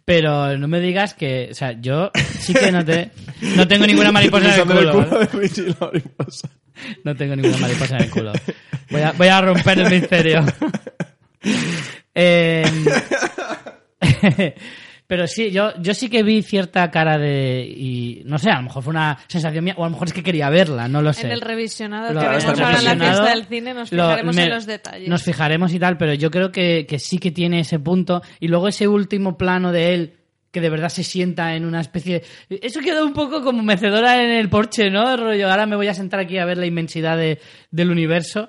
Pero 0.05 0.57
no 0.57 0.67
me 0.67 0.79
digas 0.79 1.13
que, 1.15 1.49
o 1.51 1.55
sea, 1.55 1.73
yo 1.81 2.11
sí 2.39 2.53
que 2.53 2.71
no 2.71 2.85
te, 2.85 3.11
no 3.55 3.67
tengo 3.67 3.85
ninguna 3.87 4.11
mariposa 4.11 4.55
en 4.55 4.71
el 4.71 4.77
culo. 4.77 4.97
¿vale? 5.09 5.19
de 5.19 5.25
Richie 5.39 5.63
la 5.67 5.75
mariposa. 5.87 6.49
No 7.03 7.15
tengo 7.15 7.35
ninguna 7.35 7.57
mariposa 7.57 7.97
en 7.97 8.03
el 8.03 8.09
culo. 8.09 8.31
Voy 8.89 9.01
a, 9.01 9.11
voy 9.13 9.27
a 9.27 9.41
romper 9.41 9.79
el 9.79 9.89
misterio. 9.89 10.45
Eh, 12.13 12.63
pero 15.07 15.27
sí, 15.27 15.51
yo, 15.51 15.73
yo 15.81 15.93
sí 15.93 16.09
que 16.09 16.23
vi 16.23 16.41
cierta 16.41 16.89
cara 16.91 17.17
de. 17.17 17.65
Y 17.67 18.21
no 18.25 18.37
sé, 18.39 18.49
a 18.49 18.57
lo 18.57 18.63
mejor 18.63 18.83
fue 18.83 18.91
una 18.91 19.17
sensación 19.27 19.63
mía, 19.63 19.75
o 19.77 19.83
a 19.83 19.87
lo 19.87 19.91
mejor 19.91 20.07
es 20.07 20.13
que 20.13 20.23
quería 20.23 20.49
verla, 20.49 20.87
no 20.87 21.01
lo 21.01 21.13
sé. 21.13 21.27
En 21.27 21.31
el 21.33 21.41
revisionado 21.41 22.13
Lo- 22.13 22.21
que 22.21 22.37
está 22.37 22.51
ahora 22.51 22.79
en 22.79 22.85
la 22.85 22.95
fiesta 22.95 23.29
del 23.29 23.45
cine 23.45 23.73
nos 23.73 23.91
lo- 23.91 24.03
fijaremos 24.03 24.35
me- 24.35 24.43
en 24.43 24.49
los 24.49 24.65
detalles. 24.65 25.09
Nos 25.09 25.23
fijaremos 25.23 25.73
y 25.73 25.79
tal, 25.79 25.97
pero 25.97 26.13
yo 26.13 26.31
creo 26.31 26.51
que, 26.51 26.85
que 26.87 26.99
sí 26.99 27.17
que 27.19 27.31
tiene 27.31 27.59
ese 27.59 27.79
punto. 27.79 28.21
Y 28.39 28.47
luego 28.47 28.67
ese 28.67 28.87
último 28.87 29.37
plano 29.37 29.71
de 29.71 29.93
él, 29.93 30.13
que 30.55 30.61
de 30.61 30.69
verdad 30.69 30.87
se 30.87 31.03
sienta 31.03 31.53
en 31.53 31.65
una 31.65 31.81
especie 31.81 32.23
de... 32.49 32.59
Eso 32.63 32.79
quedó 32.79 33.05
un 33.05 33.11
poco 33.11 33.43
como 33.43 33.61
mecedora 33.61 34.23
en 34.23 34.31
el 34.31 34.47
porche, 34.49 34.89
¿no? 34.89 35.17
Rollo, 35.17 35.49
ahora 35.51 35.65
me 35.65 35.75
voy 35.75 35.87
a 35.89 35.93
sentar 35.93 36.21
aquí 36.21 36.37
a 36.37 36.45
ver 36.45 36.57
la 36.57 36.65
inmensidad 36.65 37.17
de- 37.17 37.39
del 37.71 37.91
universo. 37.91 38.47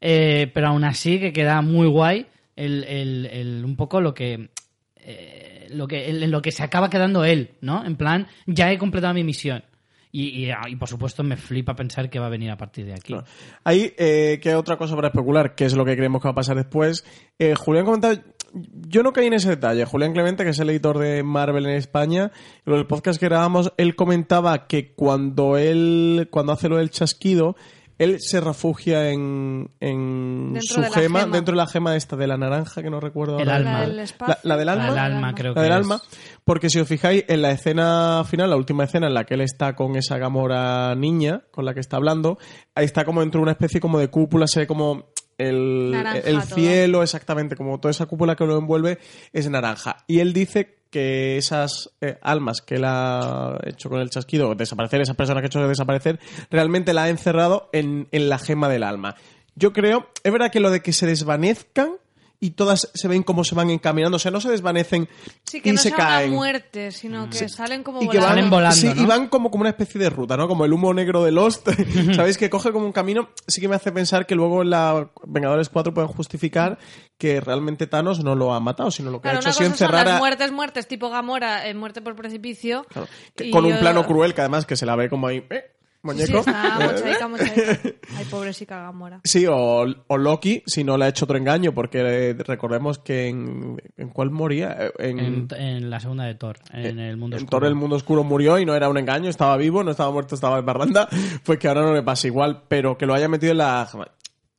Eh, 0.00 0.48
pero 0.54 0.68
aún 0.68 0.84
así 0.84 1.18
que 1.18 1.32
queda 1.32 1.60
muy 1.60 1.88
guay 1.88 2.26
el, 2.54 2.84
el- 2.84 3.64
un 3.64 3.74
poco 3.74 4.00
lo 4.00 4.14
que... 4.14 4.50
eh, 4.96 5.66
lo 5.70 5.86
que 5.88 6.12
lo 6.12 6.40
que 6.40 6.52
se 6.52 6.62
acaba 6.62 6.88
quedando 6.88 7.24
él, 7.24 7.50
¿no? 7.60 7.84
En 7.84 7.96
plan, 7.96 8.28
ya 8.46 8.70
he 8.72 8.78
completado 8.78 9.12
mi 9.14 9.24
misión. 9.24 9.64
Y, 10.12 10.46
y- 10.46 10.52
y, 10.68 10.76
por 10.76 10.88
supuesto 10.88 11.22
me 11.22 11.36
flipa 11.36 11.74
pensar 11.74 12.08
que 12.08 12.18
va 12.18 12.26
a 12.26 12.30
venir 12.30 12.50
a 12.50 12.56
partir 12.56 12.86
de 12.86 12.92
aquí. 12.92 13.12
Claro. 13.12 13.24
Ahí, 13.64 13.92
eh, 13.98 14.40
otra 14.56 14.76
cosa 14.78 14.94
para 14.96 15.08
especular, 15.08 15.54
que 15.54 15.66
es 15.66 15.74
lo 15.74 15.84
que 15.84 15.96
creemos 15.96 16.22
que 16.22 16.28
va 16.28 16.32
a 16.32 16.34
pasar 16.36 16.56
después. 16.56 17.04
Eh, 17.38 17.54
Julián 17.54 17.84
comentaba, 17.84 18.14
yo 18.52 19.02
no 19.02 19.12
caí 19.12 19.26
en 19.26 19.34
ese 19.34 19.50
detalle. 19.50 19.84
Julián 19.84 20.12
Clemente, 20.12 20.44
que 20.44 20.50
es 20.50 20.58
el 20.58 20.70
editor 20.70 20.98
de 20.98 21.22
Marvel 21.22 21.66
en 21.66 21.72
España, 21.76 22.30
en 22.66 22.74
el 22.74 22.86
podcast 22.86 23.18
que 23.20 23.26
grabamos, 23.26 23.72
él 23.76 23.94
comentaba 23.96 24.66
que 24.66 24.92
cuando 24.94 25.56
él, 25.56 26.28
cuando 26.30 26.52
hace 26.52 26.68
lo 26.68 26.76
del 26.78 26.90
chasquido, 26.90 27.56
él 27.98 28.18
se 28.20 28.40
refugia 28.40 29.10
en, 29.10 29.70
en 29.80 30.56
su 30.60 30.80
de 30.80 30.88
gema, 30.92 31.20
gema. 31.22 31.34
dentro 31.36 31.52
de 31.52 31.56
la 31.56 31.66
gema 31.66 31.96
esta 31.96 32.14
de 32.14 32.28
la 32.28 32.36
naranja, 32.36 32.80
que 32.80 32.90
no 32.90 33.00
recuerdo 33.00 33.40
El 33.40 33.48
ahora. 33.50 33.56
alma. 33.56 33.72
La 33.80 33.88
del 33.88 33.98
espacio. 33.98 34.34
La- 34.44 34.54
la 34.54 34.56
del 34.56 34.68
alma. 34.68 34.84
La 34.86 34.90
del 34.92 34.98
alma, 35.14 35.34
creo 35.34 35.52
La 35.52 35.54
que 35.56 35.60
del 35.62 35.70
es. 35.72 35.76
alma. 35.78 36.00
Porque 36.44 36.70
si 36.70 36.78
os 36.78 36.86
fijáis, 36.86 37.24
en 37.26 37.42
la 37.42 37.50
escena 37.50 38.22
final, 38.24 38.50
la 38.50 38.56
última 38.56 38.84
escena 38.84 39.08
en 39.08 39.14
la 39.14 39.24
que 39.24 39.34
él 39.34 39.40
está 39.40 39.74
con 39.74 39.96
esa 39.96 40.16
Gamora 40.16 40.94
niña 40.94 41.42
con 41.50 41.64
la 41.64 41.74
que 41.74 41.80
está 41.80 41.96
hablando, 41.96 42.38
ahí 42.76 42.84
está 42.84 43.04
como 43.04 43.20
dentro 43.20 43.40
de 43.40 43.42
una 43.42 43.52
especie 43.52 43.80
como 43.80 43.98
de 43.98 44.08
cúpula, 44.08 44.46
se 44.46 44.60
ve 44.60 44.66
como 44.68 45.06
el, 45.38 45.94
el 46.24 46.42
cielo, 46.42 47.02
exactamente, 47.02 47.56
como 47.56 47.78
toda 47.78 47.90
esa 47.90 48.06
cúpula 48.06 48.36
que 48.36 48.44
lo 48.44 48.58
envuelve 48.58 48.98
es 49.32 49.48
naranja. 49.48 50.04
Y 50.06 50.20
él 50.20 50.32
dice 50.32 50.76
que 50.90 51.36
esas 51.36 51.90
eh, 52.00 52.18
almas 52.22 52.60
que 52.60 52.76
él 52.76 52.84
ha 52.84 53.58
hecho 53.64 53.88
con 53.88 54.00
el 54.00 54.10
chasquido 54.10 54.54
desaparecer, 54.54 55.00
esas 55.00 55.16
personas 55.16 55.42
que 55.42 55.46
ha 55.46 55.48
hecho 55.48 55.66
desaparecer, 55.68 56.18
realmente 56.50 56.92
la 56.92 57.04
ha 57.04 57.08
encerrado 57.08 57.68
en, 57.72 58.08
en 58.10 58.28
la 58.28 58.38
gema 58.38 58.68
del 58.68 58.82
alma. 58.82 59.14
Yo 59.54 59.72
creo, 59.72 60.08
es 60.22 60.32
verdad 60.32 60.50
que 60.50 60.60
lo 60.60 60.70
de 60.70 60.82
que 60.82 60.92
se 60.92 61.06
desvanezcan 61.06 61.92
y 62.40 62.50
todas 62.50 62.88
se 62.94 63.08
ven 63.08 63.24
como 63.24 63.42
se 63.42 63.54
van 63.56 63.68
encaminando, 63.70 64.14
o 64.16 64.18
sea, 64.20 64.30
no 64.30 64.40
se 64.40 64.48
desvanecen 64.50 65.08
Sí, 65.44 65.60
que 65.60 65.70
y 65.70 65.72
no 65.72 65.78
se 65.80 65.90
caen. 65.90 66.28
una 66.30 66.36
muerte, 66.38 66.92
sino 66.92 67.28
que 67.28 67.48
salen 67.48 67.82
como 67.82 68.00
Y 68.00 68.08
que 68.08 68.18
volando. 68.18 68.42
van, 68.42 68.50
volando, 68.50 68.76
sí, 68.76 68.86
¿no? 68.94 69.02
y 69.02 69.06
van 69.06 69.26
como, 69.28 69.50
como 69.50 69.62
una 69.62 69.70
especie 69.70 70.00
de 70.00 70.08
ruta, 70.08 70.36
¿no? 70.36 70.46
Como 70.46 70.64
el 70.64 70.72
humo 70.72 70.94
negro 70.94 71.24
de 71.24 71.32
Lost. 71.32 71.68
¿Sabéis? 72.14 72.38
Que 72.38 72.48
coge 72.48 72.70
como 72.70 72.86
un 72.86 72.92
camino. 72.92 73.28
Sí 73.48 73.60
que 73.60 73.66
me 73.68 73.74
hace 73.74 73.90
pensar 73.90 74.24
que 74.26 74.36
luego 74.36 74.62
en 74.62 74.70
la 74.70 75.10
Vengadores 75.26 75.68
4 75.68 75.92
pueden 75.92 76.08
justificar 76.08 76.78
que 77.18 77.40
realmente 77.40 77.88
Thanos 77.88 78.22
no 78.22 78.36
lo 78.36 78.54
ha 78.54 78.60
matado, 78.60 78.92
sino 78.92 79.10
lo 79.10 79.18
que 79.18 79.22
Claro, 79.22 79.38
ha 79.38 79.40
hecho 79.40 79.48
ha 79.50 79.52
sido 79.54 79.70
encerrar 79.70 80.06
las 80.06 80.16
a... 80.16 80.18
muertes, 80.18 80.52
muertes, 80.52 80.86
tipo 80.86 81.10
Gamora, 81.10 81.66
eh, 81.68 81.74
muerte 81.74 82.00
por 82.02 82.14
precipicio. 82.14 82.84
Claro, 82.88 83.08
que 83.34 83.50
con 83.50 83.64
un 83.64 83.76
plano 83.78 84.06
cruel, 84.06 84.32
que 84.34 84.42
además 84.42 84.64
que 84.64 84.76
se 84.76 84.86
la 84.86 84.94
ve 84.94 85.08
como 85.10 85.26
ahí... 85.26 85.44
¿eh? 85.50 85.72
Sí, 86.00 86.06
Muñeco. 86.06 86.38
está 86.38 86.78
Eh, 86.80 86.86
mochaica, 86.92 87.28
mochaica. 87.28 87.80
Ay, 88.16 88.24
pobrecita 88.30 88.80
Gamora. 88.82 89.20
Sí, 89.24 89.46
o, 89.46 89.84
o 90.06 90.16
Loki, 90.16 90.62
si 90.66 90.84
no 90.84 90.96
le 90.96 91.04
ha 91.06 91.08
hecho 91.08 91.24
otro 91.24 91.36
engaño, 91.36 91.72
porque 91.74 92.00
eh, 92.30 92.34
recordemos 92.46 92.98
que 93.00 93.26
en, 93.28 93.76
¿en 93.96 94.08
cuál 94.10 94.30
moría? 94.30 94.76
Eh, 94.78 94.92
En, 94.98 95.18
En, 95.18 95.48
en 95.56 95.90
la 95.90 95.98
segunda 96.00 96.24
de 96.24 96.34
Thor, 96.36 96.58
en 96.72 96.98
el 97.00 97.16
mundo 97.16 97.36
en 97.36 97.42
oscuro. 97.44 97.60
Thor 97.60 97.68
el 97.68 97.74
mundo 97.74 97.96
oscuro 97.96 98.22
murió 98.24 98.58
y 98.58 98.64
no 98.64 98.74
era 98.76 98.88
un 98.88 98.96
engaño, 98.96 99.28
estaba 99.28 99.56
vivo, 99.56 99.82
no 99.82 99.90
estaba 99.90 100.10
muerto, 100.12 100.34
estaba 100.36 100.58
en 100.60 100.66
barranda, 100.66 101.08
pues 101.44 101.58
que 101.58 101.68
ahora 101.68 101.82
no 101.82 101.92
le 101.92 102.02
pasa 102.02 102.26
igual, 102.28 102.62
pero 102.68 102.96
que 102.96 103.04
lo 103.06 103.14
haya 103.14 103.28
metido 103.28 103.52
en 103.52 103.58
la... 103.58 103.88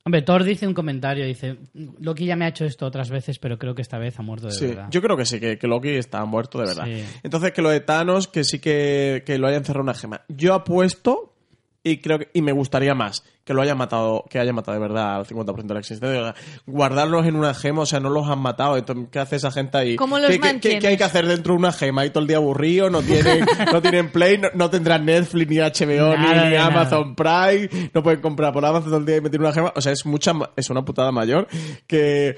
Hombre, 0.09 0.23
Thor 0.23 0.43
dice 0.43 0.65
un 0.65 0.73
comentario, 0.73 1.23
dice, 1.23 1.57
Loki 1.99 2.25
ya 2.25 2.35
me 2.35 2.45
ha 2.45 2.47
hecho 2.47 2.65
esto 2.65 2.87
otras 2.87 3.11
veces, 3.11 3.37
pero 3.37 3.59
creo 3.59 3.75
que 3.75 3.83
esta 3.83 3.99
vez 3.99 4.17
ha 4.17 4.23
muerto 4.23 4.47
de 4.47 4.53
Sí, 4.53 4.65
verdad. 4.65 4.87
yo 4.89 5.03
creo 5.03 5.15
que 5.15 5.23
sí, 5.23 5.39
que, 5.39 5.59
que 5.59 5.67
Loki 5.67 5.89
está 5.89 6.25
muerto 6.25 6.57
de 6.57 6.65
verdad. 6.65 6.85
Sí. 6.85 7.03
Entonces, 7.21 7.51
que 7.51 7.61
lo 7.61 7.69
de 7.69 7.79
Thanos, 7.79 8.27
que 8.27 8.43
sí 8.43 8.57
que, 8.57 9.21
que 9.23 9.37
lo 9.37 9.45
haya 9.45 9.57
encerrado 9.57 9.81
en 9.81 9.89
una 9.89 9.93
gema. 9.93 10.21
Yo 10.27 10.55
apuesto, 10.55 11.35
y 11.83 11.97
creo 12.01 12.19
que, 12.19 12.29
y 12.33 12.41
me 12.41 12.51
gustaría 12.51 12.93
más, 12.93 13.23
que 13.45 13.53
lo 13.53 13.61
haya 13.61 13.73
matado, 13.73 14.25
que 14.29 14.37
haya 14.37 14.51
matado 14.53 14.75
de 14.75 14.81
verdad 14.81 15.15
al 15.15 15.25
50% 15.25 15.65
de 15.65 15.73
la 15.73 15.79
existencia. 15.79 16.19
O 16.21 16.23
sea, 16.23 16.35
guardarlos 16.65 17.25
en 17.25 17.35
una 17.35 17.53
gema, 17.53 17.81
o 17.83 17.85
sea, 17.85 17.99
no 17.99 18.09
los 18.09 18.27
han 18.27 18.39
matado. 18.39 18.75
Entonces, 18.77 19.07
¿qué 19.11 19.19
hace 19.19 19.37
esa 19.37 19.49
gente 19.49 19.77
ahí? 19.77 19.95
¿Cómo 19.95 20.19
los 20.19 20.29
¿Qué, 20.29 20.39
qué- 20.59 20.79
qué- 20.79 20.87
hay 20.87 20.97
que 20.97 21.03
hacer 21.03 21.25
dentro 21.25 21.53
de 21.53 21.59
una 21.59 21.71
gema? 21.71 22.05
Y 22.05 22.09
todo 22.09 22.21
el 22.21 22.27
día 22.27 22.37
aburrido, 22.37 22.89
no 22.89 23.01
tienen, 23.01 23.45
no 23.73 23.81
tienen 23.81 24.11
Play, 24.11 24.37
no, 24.37 24.49
no 24.53 24.69
tendrán 24.69 25.05
Netflix, 25.05 25.49
ni 25.49 25.57
HBO, 25.57 26.17
ni- 26.17 26.23
Nada 26.23 26.43
ni, 26.45 26.49
de 26.51 26.57
nada. 26.57 26.67
Amazon 26.67 27.15
Prime, 27.15 27.69
no 27.93 28.03
pueden 28.03 28.21
comprar 28.21 28.51
por 28.53 28.65
Amazon 28.65 28.89
todo 28.89 28.97
el 28.99 29.05
día 29.05 29.17
y 29.17 29.21
meter 29.21 29.39
una 29.39 29.53
gema. 29.53 29.73
O 29.75 29.81
sea, 29.81 29.93
es 29.93 30.05
mucha, 30.05 30.33
es 30.57 30.69
una 30.69 30.83
putada 30.83 31.11
mayor 31.11 31.47
que 31.87 32.35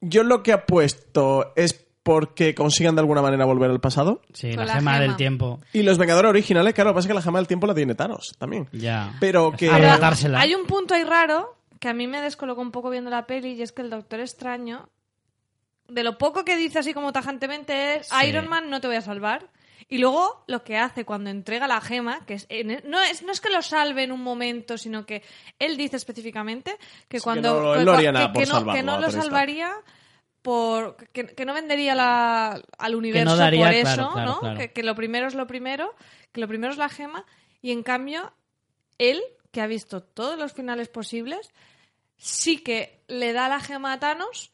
yo 0.00 0.22
lo 0.24 0.42
que 0.42 0.52
apuesto 0.52 1.52
es 1.56 1.83
porque 2.04 2.54
consigan 2.54 2.94
de 2.94 3.00
alguna 3.00 3.22
manera 3.22 3.44
volver 3.46 3.70
al 3.70 3.80
pasado. 3.80 4.20
Sí, 4.32 4.52
la, 4.52 4.64
la 4.66 4.74
gema, 4.74 4.92
gema. 4.92 5.02
del 5.02 5.16
tiempo. 5.16 5.60
Y 5.72 5.82
los 5.82 5.98
Vengadores 5.98 6.28
originales, 6.28 6.74
claro, 6.74 6.90
lo 6.90 6.94
que 6.94 6.98
pasa 6.98 7.06
es 7.06 7.08
que 7.08 7.14
la 7.14 7.22
gema 7.22 7.38
del 7.40 7.48
tiempo 7.48 7.66
la 7.66 7.74
tiene 7.74 7.94
Thanos 7.96 8.36
también. 8.38 8.68
Ya. 8.72 9.14
Pero 9.18 9.50
que... 9.52 9.68
Pero-. 9.70 9.88
Hay 10.38 10.54
un 10.54 10.66
punto 10.66 10.94
ahí 10.94 11.02
raro 11.02 11.56
que 11.80 11.88
a 11.88 11.94
mí 11.94 12.06
me 12.06 12.20
descolocó 12.20 12.60
un 12.60 12.70
poco 12.70 12.90
viendo 12.90 13.10
la 13.10 13.26
peli 13.26 13.54
y 13.54 13.62
es 13.62 13.72
que 13.72 13.82
el 13.82 13.90
Doctor 13.90 14.20
Extraño, 14.20 14.88
de 15.88 16.02
lo 16.04 16.16
poco 16.18 16.44
que 16.44 16.56
dice 16.56 16.78
así 16.78 16.92
como 16.94 17.12
tajantemente 17.12 17.96
es 17.96 18.08
Sí. 18.08 18.26
Iron 18.28 18.48
Man 18.48 18.70
no 18.70 18.80
te 18.80 18.86
voy 18.86 18.96
a 18.96 19.00
salvar. 19.02 19.48
Y 19.88 19.98
luego 19.98 20.44
lo 20.46 20.62
que 20.64 20.78
hace 20.78 21.04
cuando 21.04 21.28
entrega 21.30 21.66
la 21.68 21.80
gema, 21.80 22.24
que 22.26 22.34
es, 22.34 22.46
en- 22.48 22.82
no, 22.86 23.00
es, 23.02 23.22
no 23.22 23.32
es 23.32 23.40
que 23.40 23.50
lo 23.50 23.60
salve 23.60 24.02
en 24.02 24.12
un 24.12 24.22
momento, 24.22 24.78
sino 24.78 25.04
que 25.04 25.22
él 25.58 25.76
dice 25.76 25.96
específicamente 25.96 26.76
que 27.08 27.20
cuando 27.20 27.54
que 27.54 27.60
no- 27.60 27.74
que- 27.74 27.84
que 28.28 28.32
que 28.32 28.46
lo 28.46 28.58
Stark. 29.20 29.84
Por 30.44 30.96
que, 31.12 31.24
que 31.24 31.46
no 31.46 31.54
vendería 31.54 31.94
la- 31.94 32.60
al 32.76 32.94
universo 32.94 33.34
daría, 33.34 33.64
por 33.64 33.80
claro, 33.80 34.02
eso, 34.02 34.12
claro, 34.12 34.30
¿no? 34.30 34.40
claro. 34.40 34.58
Que, 34.58 34.72
que 34.72 34.82
lo 34.82 34.94
primero 34.94 35.26
es 35.26 35.34
lo 35.34 35.46
primero, 35.46 35.94
que 36.32 36.40
lo 36.42 36.46
primero 36.48 36.70
es 36.70 36.78
la 36.78 36.90
gema 36.90 37.24
y 37.62 37.72
en 37.72 37.82
cambio 37.82 38.30
él, 38.98 39.22
que 39.52 39.62
ha 39.62 39.66
visto 39.66 40.02
todos 40.02 40.38
los 40.38 40.52
finales 40.52 40.88
posibles, 40.90 41.50
sí 42.18 42.58
que 42.58 43.00
le 43.08 43.32
da 43.32 43.48
la 43.48 43.58
gema 43.58 43.94
a 43.94 43.98
Thanos 44.00 44.52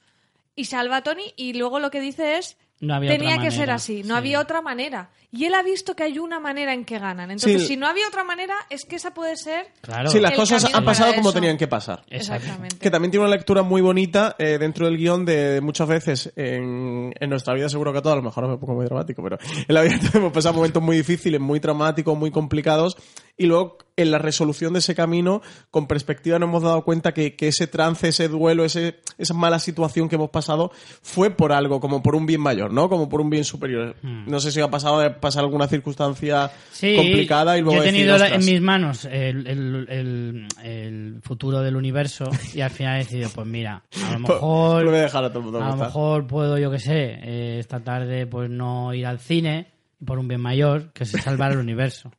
y 0.55 0.67
salva 0.67 0.99
a 0.99 1.03
Tony 1.03 1.35
y 1.37 1.55
luego 1.55 1.81
lo 1.81 1.91
que 1.91 2.01
dice 2.01 2.39
es 2.39 2.57
No 2.81 2.95
había 2.95 3.11
tenía 3.11 3.31
otra 3.35 3.43
que 3.45 3.51
ser 3.51 3.59
manera, 3.61 3.75
así, 3.75 4.03
no 4.03 4.15
sí. 4.15 4.19
había 4.19 4.41
otra 4.41 4.63
manera. 4.63 5.11
Y 5.33 5.45
él 5.45 5.55
ha 5.55 5.63
visto 5.63 5.95
que 5.95 6.03
hay 6.03 6.19
una 6.19 6.41
manera 6.41 6.73
en 6.75 6.85
que 6.85 6.99
ganan. 6.99 7.31
Entonces, 7.31 7.63
Sí. 7.63 7.69
si 7.69 7.77
no 7.77 7.87
había 7.87 8.09
otra 8.09 8.25
manera, 8.25 8.55
es 8.69 8.85
que 8.85 8.97
esa 8.97 9.15
puede 9.15 9.37
ser 9.37 9.69
Claro. 9.83 10.11
Sí, 10.11 10.19
las 10.19 10.33
el 10.33 10.37
cosas 10.39 10.75
han 10.75 10.85
pasado 10.85 11.15
como 11.15 11.33
tenían 11.33 11.57
que 11.57 11.69
pasar. 11.69 12.03
Exactamente. 12.11 12.79
Que 12.79 12.91
también 12.91 13.11
tiene 13.13 13.27
una 13.27 13.35
lectura 13.37 13.63
muy 13.63 13.81
bonita 13.81 14.35
eh, 14.39 14.59
dentro 14.59 14.87
del 14.87 14.97
guion 14.97 15.25
de 15.25 15.61
muchas 15.61 15.87
veces 15.87 16.33
en, 16.37 17.13
en 17.21 17.31
nuestra 17.31 17.55
vida, 17.55 17.69
seguro 17.69 17.93
que 17.93 17.99
a 17.99 18.03
todos, 18.03 18.15
a 18.15 18.17
lo 18.17 18.23
mejor 18.23 18.49
me 18.49 18.57
pongo 18.57 18.75
muy 18.75 18.87
dramático, 18.87 19.23
pero 19.23 19.39
en 19.69 19.75
la 19.75 19.83
vida 19.83 19.99
hemos 20.15 20.33
pasado 20.33 20.55
momentos 20.57 20.83
muy 20.83 20.97
difíciles, 20.97 21.41
muy 21.41 21.61
traumáticos, 21.61 22.17
muy 22.19 22.31
complicados, 22.33 22.97
y 23.37 23.47
luego 23.47 23.79
en 24.03 24.11
la 24.11 24.19
resolución 24.19 24.73
de 24.73 24.79
ese 24.81 24.95
camino, 24.95 25.43
con 25.71 25.87
perspectiva 25.87 26.39
nos 26.39 26.49
hemos 26.49 26.63
dado 26.63 26.83
cuenta 26.85 27.13
que, 27.13 27.37
que 27.37 27.49
ese 27.49 27.67
trance, 27.67 28.09
ese 28.09 28.29
duelo, 28.29 28.65
ese, 28.65 29.01
esa 29.19 29.35
mala 29.35 29.59
situación 29.59 30.09
que 30.09 30.17
hemos 30.17 30.31
pasado 30.31 30.71
fue 31.03 31.31
por 31.31 31.53
algo, 31.53 31.81
como 31.81 32.03
por 32.03 32.15
un 32.15 32.27
bien 32.27 32.41
mayor, 32.41 32.73
¿no? 32.73 32.89
Como 32.89 33.09
por 33.09 33.21
un 33.21 33.31
bien 33.31 33.45
superior. 33.45 33.97
No 34.03 34.41
sé 34.41 34.53
si 34.53 34.61
ha 34.61 34.69
pasado 34.71 35.01
de 35.01 35.11
pasar 35.11 35.45
alguna 35.45 35.67
circunstancia 35.69 36.51
Sí, 36.73 36.95
complicada 36.97 37.57
y 37.59 37.63
luego 37.63 37.77
yo 37.77 37.83
he 37.83 37.93
tenido 37.93 38.17
en 38.25 38.45
mis 38.45 38.61
manos 38.61 39.05
el, 39.05 39.47
el- 39.47 39.87
el- 39.89 40.47
el 40.63 41.21
futuro 41.23 41.61
del 41.61 41.77
universo 41.77 42.31
y 42.55 42.61
al 42.61 42.71
final 42.71 42.97
he 42.97 42.99
decidido, 43.01 43.29
pues 43.35 43.47
mira, 43.47 43.83
a 44.09 44.13
lo 44.13 44.19
mejor, 44.21 44.85
lo 44.85 44.91
voy 44.91 45.01
a 45.01 45.03
dejar 45.03 45.25
a 45.25 45.29
todo 45.29 45.39
el 45.41 45.45
mundo 45.45 45.59
a 45.59 45.63
lo 45.65 45.71
como 45.71 45.83
está. 45.85 45.87
mejor 45.87 46.27
puedo, 46.27 46.59
yo 46.59 46.71
que 46.71 46.79
sé, 46.79 47.19
eh, 47.23 47.57
esta 47.59 47.81
tarde 47.81 48.27
pues 48.27 48.49
no 48.51 48.93
ir 48.95 49.07
al 49.07 49.19
cine 49.19 49.69
por 50.05 50.19
un 50.19 50.29
bien 50.29 50.41
mayor, 50.41 50.93
que 50.93 51.05
es 51.05 51.11
salvar 51.11 51.53
el 51.53 51.59
universo. 51.59 52.11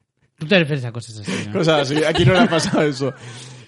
Tú 0.42 0.48
te 0.48 0.58
refieres 0.58 0.84
a 0.86 0.92
cosas 0.92 1.20
así, 1.20 1.32
¿no? 1.46 1.60
Cosas 1.60 1.82
así. 1.82 2.04
Aquí 2.04 2.26
no 2.26 2.34
le 2.34 2.40
ha 2.40 2.50
pasado 2.50 2.82
eso. 2.82 3.14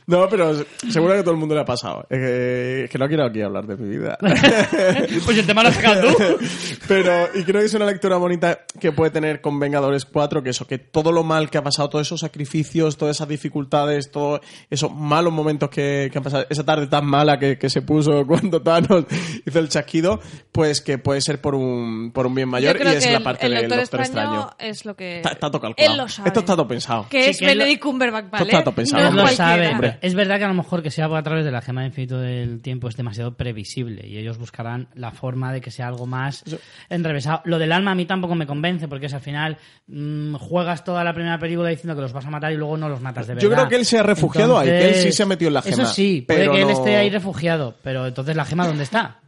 No, 0.05 0.27
pero 0.29 0.53
seguro 0.89 1.13
que 1.13 1.19
a 1.19 1.23
todo 1.23 1.33
el 1.33 1.39
mundo 1.39 1.55
le 1.55 1.61
ha 1.61 1.65
pasado. 1.65 2.05
Es 2.09 2.17
que, 2.19 2.83
es 2.85 2.89
que 2.89 2.97
no 2.97 3.07
quiero 3.07 3.25
aquí 3.25 3.41
hablar 3.41 3.65
de 3.65 3.77
mi 3.77 3.97
vida. 3.97 4.17
pues 5.25 5.37
el 5.37 5.45
tema 5.45 5.63
lo 5.63 5.69
has 5.69 5.75
sacado 5.75 6.13
tú. 6.13 6.37
Pero, 6.87 7.29
y 7.33 7.43
creo 7.43 7.61
que 7.61 7.67
es 7.67 7.73
una 7.73 7.85
lectura 7.85 8.17
bonita 8.17 8.59
que 8.79 8.91
puede 8.91 9.11
tener 9.11 9.39
con 9.39 9.57
Vengadores 9.59 10.03
4, 10.05 10.43
que 10.43 10.49
eso, 10.49 10.67
que 10.67 10.77
todo 10.77 11.11
lo 11.13 11.23
mal 11.23 11.49
que 11.49 11.57
ha 11.57 11.63
pasado, 11.63 11.89
todos 11.89 12.05
esos 12.07 12.19
sacrificios, 12.19 12.97
todas 12.97 13.15
esas 13.17 13.27
dificultades, 13.29 14.11
todos 14.11 14.41
esos 14.69 14.93
malos 14.93 15.31
momentos 15.31 15.69
que, 15.69 16.09
que 16.11 16.17
han 16.17 16.23
pasado, 16.23 16.45
esa 16.49 16.65
tarde 16.65 16.87
tan 16.87 17.05
mala 17.05 17.39
que, 17.39 17.57
que 17.57 17.69
se 17.69 17.81
puso 17.81 18.25
cuando 18.27 18.61
Thanos 18.61 19.05
hizo 19.45 19.59
el 19.59 19.69
chasquido, 19.69 20.19
pues 20.51 20.81
que 20.81 20.97
puede 20.97 21.21
ser 21.21 21.39
por 21.39 21.55
un, 21.55 22.11
por 22.13 22.25
un 22.27 22.35
bien 22.35 22.49
mayor 22.49 22.73
Yo 22.73 22.79
creo 22.81 22.93
y 22.93 22.97
es 22.97 23.05
que 23.07 23.13
la 23.13 23.19
parte 23.21 23.45
el 23.45 23.53
del 23.53 23.61
Doctor, 23.69 23.79
Doctor 23.79 23.99
Extraño, 24.01 24.39
Extraño. 24.41 24.55
es 24.71 24.85
lo 24.85 24.95
que 24.95 25.17
Está, 25.17 25.29
está 25.31 25.49
todo 25.49 25.61
calculado. 25.61 25.91
él 25.93 25.97
lo 25.97 26.09
sabe. 26.09 26.27
Esto 26.29 26.39
está 26.41 26.55
todo 26.55 26.67
pensado. 26.67 27.07
que 27.09 27.23
Sí, 27.23 27.29
es 27.29 27.41
lo- 27.41 27.47
Benedict 27.47 27.81
Cumberbatch, 27.81 28.29
¿vale? 28.29 28.43
está 28.45 28.63
todo 28.63 28.75
pensado. 28.75 29.03
No 29.03 29.07
Él 29.07 29.13
es 29.13 29.15
lo 29.15 29.21
cualquiera. 29.23 29.47
sabe. 29.63 29.67
Hombre. 29.69 29.92
Es 30.01 30.15
verdad 30.15 30.37
que 30.37 30.45
a 30.45 30.47
lo 30.47 30.53
mejor 30.53 30.81
que 30.83 30.91
sea 30.91 31.05
a 31.05 31.23
través 31.23 31.45
de 31.45 31.51
la 31.51 31.61
gema 31.61 31.81
de 31.81 31.87
infinito 31.87 32.19
del 32.19 32.61
tiempo 32.61 32.87
es 32.87 32.95
demasiado 32.95 33.35
previsible 33.35 34.07
y 34.07 34.17
ellos 34.17 34.37
buscarán 34.37 34.87
la 34.95 35.11
forma 35.11 35.51
de 35.53 35.61
que 35.61 35.71
sea 35.71 35.87
algo 35.87 36.05
más 36.05 36.43
enrevesado. 36.89 37.41
Lo 37.45 37.59
del 37.59 37.71
alma 37.71 37.91
a 37.91 37.95
mí 37.95 38.05
tampoco 38.05 38.35
me 38.35 38.47
convence 38.47 38.87
porque 38.87 39.05
es 39.07 39.13
al 39.13 39.21
final 39.21 39.57
mm, 39.87 40.35
juegas 40.35 40.83
toda 40.83 41.03
la 41.03 41.13
primera 41.13 41.37
película 41.39 41.69
diciendo 41.69 41.95
que 41.95 42.01
los 42.01 42.13
vas 42.13 42.25
a 42.25 42.29
matar 42.29 42.51
y 42.51 42.57
luego 42.57 42.77
no 42.77 42.89
los 42.89 43.01
matas 43.01 43.27
de 43.27 43.35
verdad. 43.35 43.49
Yo 43.49 43.53
creo 43.55 43.67
que 43.69 43.75
él 43.75 43.85
se 43.85 43.99
ha 43.99 44.03
refugiado 44.03 44.57
ahí, 44.59 44.67
que 44.69 44.87
él 44.89 44.95
sí 44.95 45.11
se 45.11 45.23
ha 45.23 45.25
metido 45.25 45.47
en 45.49 45.53
la 45.55 45.61
gema, 45.61 45.83
Eso 45.83 45.93
sí, 45.93 46.23
puede 46.27 46.39
pero 46.39 46.51
que 46.53 46.61
él 46.61 46.67
no- 46.67 46.73
esté 46.73 46.95
ahí 46.95 47.09
refugiado, 47.09 47.75
pero 47.83 48.07
entonces 48.07 48.35
la 48.35 48.45
gema 48.45 48.67
¿dónde 48.67 48.83
está? 48.83 49.19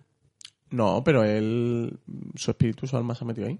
No, 0.71 1.03
pero 1.03 1.23
él, 1.23 1.99
su 2.35 2.51
espíritu, 2.51 2.87
su 2.87 2.97
alma 2.97 3.15
se 3.15 3.23
ha 3.23 3.27
metido 3.27 3.47
ahí. 3.47 3.59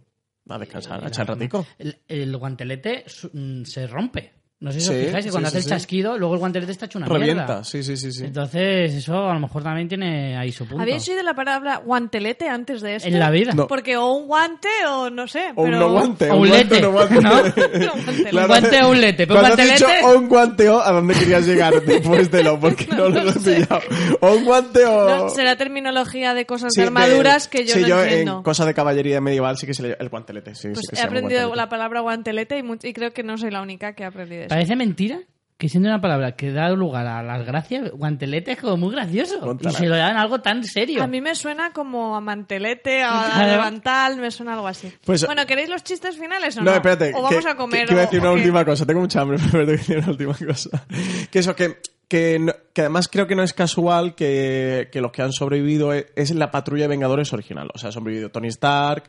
A 0.50 0.60
descansar, 0.60 1.04
a 1.04 1.08
echar 1.08 1.28
ratico. 1.28 1.66
El, 1.80 1.98
el 2.08 2.38
guantelete 2.38 3.04
su- 3.08 3.30
mm, 3.34 3.64
se 3.66 3.88
rompe. 3.88 4.32
No 4.58 4.72
sé 4.72 4.80
si 4.80 4.88
Sí, 4.88 4.94
os 4.94 5.06
fijáis 5.08 5.26
que 5.26 5.32
cuando 5.32 5.50
sí, 5.50 5.52
hace 5.52 5.58
el 5.58 5.64
sí. 5.66 5.70
chasquido, 5.70 6.18
luego 6.18 6.34
el 6.36 6.40
guantelete 6.40 6.72
está 6.72 6.86
hecho 6.86 6.98
una 6.98 7.08
Revienta, 7.08 7.46
mierda. 7.46 7.64
sí, 7.66 7.84
sí, 7.84 7.98
sí, 7.98 8.12
sí. 8.14 8.24
Entonces, 8.24 8.94
eso 8.96 9.30
a 9.30 9.34
lo 9.34 9.40
mejor 9.42 9.64
también 9.64 9.90
tiene 9.90 10.38
ahí 10.38 10.52
su 10.54 10.66
punto. 10.66 10.82
¿Habéis 10.82 11.08
oído 11.10 11.24
la 11.24 11.36
palabra 11.36 11.82
guantelete 11.86 12.48
antes 12.48 12.82
de 12.82 12.96
esto? 12.96 13.08
En 13.10 13.20
la 13.20 13.30
vida. 13.32 13.52
No. 13.54 13.68
Porque 13.68 13.98
o 13.98 14.14
un 14.14 14.28
guante 14.28 14.70
o 14.90 15.10
no 15.10 15.28
sé. 15.28 15.52
O 15.56 15.64
pero... 15.66 15.76
un 15.76 15.80
no 15.80 15.92
guante, 15.92 16.32
o 16.32 16.36
un 16.38 16.42
un 16.44 16.48
guante, 16.48 16.64
lete, 16.76 16.82
no 16.82 16.92
guante. 16.94 17.22
¿no? 17.22 17.32
Un 17.36 18.06
guantelete. 18.06 18.48
Guante 18.48 18.82
o 18.84 18.90
un 18.90 19.02
lete, 19.02 19.28
pero 19.28 19.40
Cuando 19.42 19.62
has 19.62 19.70
dicho 19.72 19.88
o 20.06 20.18
un 20.18 20.30
guante 20.30 20.70
o, 20.70 20.82
¿a 20.82 20.92
dónde 20.94 21.14
querías 21.16 21.46
llegar 21.46 21.82
después 21.86 22.32
de 22.32 22.44
lo? 22.44 22.58
Porque 22.60 22.88
no, 22.88 23.10
lo 23.10 23.30
he 23.30 23.34
pillado. 23.34 23.82
O 24.22 24.34
un 24.36 24.46
guante 24.46 24.86
o... 24.86 25.10
No, 25.10 25.30
será 25.30 25.58
terminología 25.58 26.34
de 26.34 26.46
cosas 26.46 26.72
Sí, 26.74 26.80
de 26.80 26.88
armaduras 26.88 27.50
que 27.50 27.66
yo 27.66 27.74
sí, 27.76 27.82
no 27.82 27.88
yo 27.90 28.04
entiendo. 28.04 28.38
en 28.38 28.44
cosas 28.44 28.66
de 28.68 28.74
caballería 28.74 29.20
medieval 29.20 29.58
sí 29.58 29.68
que 29.68 29.74
se 29.74 29.84
le 29.84 29.98
el 30.00 30.10
guantelete, 30.10 30.56
sí, 30.56 30.70
Pues 30.74 30.86
he 30.92 30.96
llama 30.96 31.08
aprendido 31.08 31.40
guantelete. 31.42 31.58
la 31.58 31.70
palabra 31.70 32.00
guantelete 32.00 32.58
y, 32.58 32.64
mu- 32.64 32.78
y 32.82 32.94
creo 32.94 33.12
que 33.12 33.22
no 33.24 33.38
soy 33.38 33.52
la 33.52 33.62
única 33.62 33.94
que 33.94 34.04
ha 34.06 34.08
aprendido 34.08 34.45
Parece 34.48 34.76
mentira 34.76 35.20
que 35.58 35.70
siendo 35.70 35.88
una 35.88 36.02
palabra 36.02 36.36
que 36.36 36.52
da 36.52 36.70
lugar 36.72 37.08
a 37.08 37.24
las 37.24 37.46
gracias, 37.46 37.90
guantelete 37.92 38.52
es 38.52 38.60
como 38.60 38.76
muy 38.76 38.92
gracioso. 38.94 39.58
Y 39.62 39.70
se 39.72 39.86
lo 39.86 39.96
dan 39.96 40.18
algo 40.18 40.42
tan 40.42 40.64
serio. 40.66 41.02
A 41.02 41.08
mí 41.08 41.22
me 41.22 41.34
suena 41.34 41.72
como 41.72 42.14
a 42.16 42.20
mantelete, 42.20 43.02
a, 43.04 43.38
a 43.38 43.48
levantal, 43.48 44.18
me 44.18 44.32
suena 44.32 44.54
algo 44.56 44.68
así. 44.68 44.92
Pues- 45.06 45.26
bueno, 45.26 45.46
¿queréis 45.46 45.70
los 45.70 45.82
chistes 45.84 46.18
finales 46.18 46.58
o 46.58 46.62
no? 46.62 46.72
No, 46.72 46.76
espérate. 46.76 47.14
O 47.16 47.22
vamos 47.22 47.44
que, 47.44 47.50
a 47.50 47.56
comer 47.56 47.88
que, 47.88 47.88
que 47.88 47.94
iba 47.94 48.02
a 48.02 48.04
o- 48.04 48.08
decir 48.08 48.20
una 48.20 48.32
última 48.32 48.66
cosa. 48.66 48.86
Tengo 48.86 49.00
mucha 49.00 49.22
hambre, 49.22 49.38
pero 49.50 49.66
tengo 49.66 49.72
que 49.72 49.78
decir 49.78 49.98
una 50.00 50.10
última 50.10 50.34
cosa. 50.46 50.86
Que 51.32 51.40
eso, 51.40 51.56
que, 51.56 51.78
que, 52.10 52.38
no- 52.38 52.54
que 52.74 52.82
además 52.82 53.08
creo 53.08 53.26
que 53.26 53.36
no 53.36 53.44
es 53.44 53.54
casual 53.54 54.14
que, 54.14 54.90
que 54.92 55.00
los 55.00 55.14
que 55.14 55.22
han 55.22 55.32
sobrevivido 55.32 55.94
es, 55.94 56.08
es 56.18 56.36
la 56.36 56.52
patrulla 56.52 56.84
de 56.84 56.88
Vengadores 56.90 57.32
original. 57.32 57.70
O 57.74 57.78
sea, 57.78 57.88
han 57.88 57.94
sobrevivido 57.94 58.30
Tony 58.30 58.50
Stark, 58.50 59.06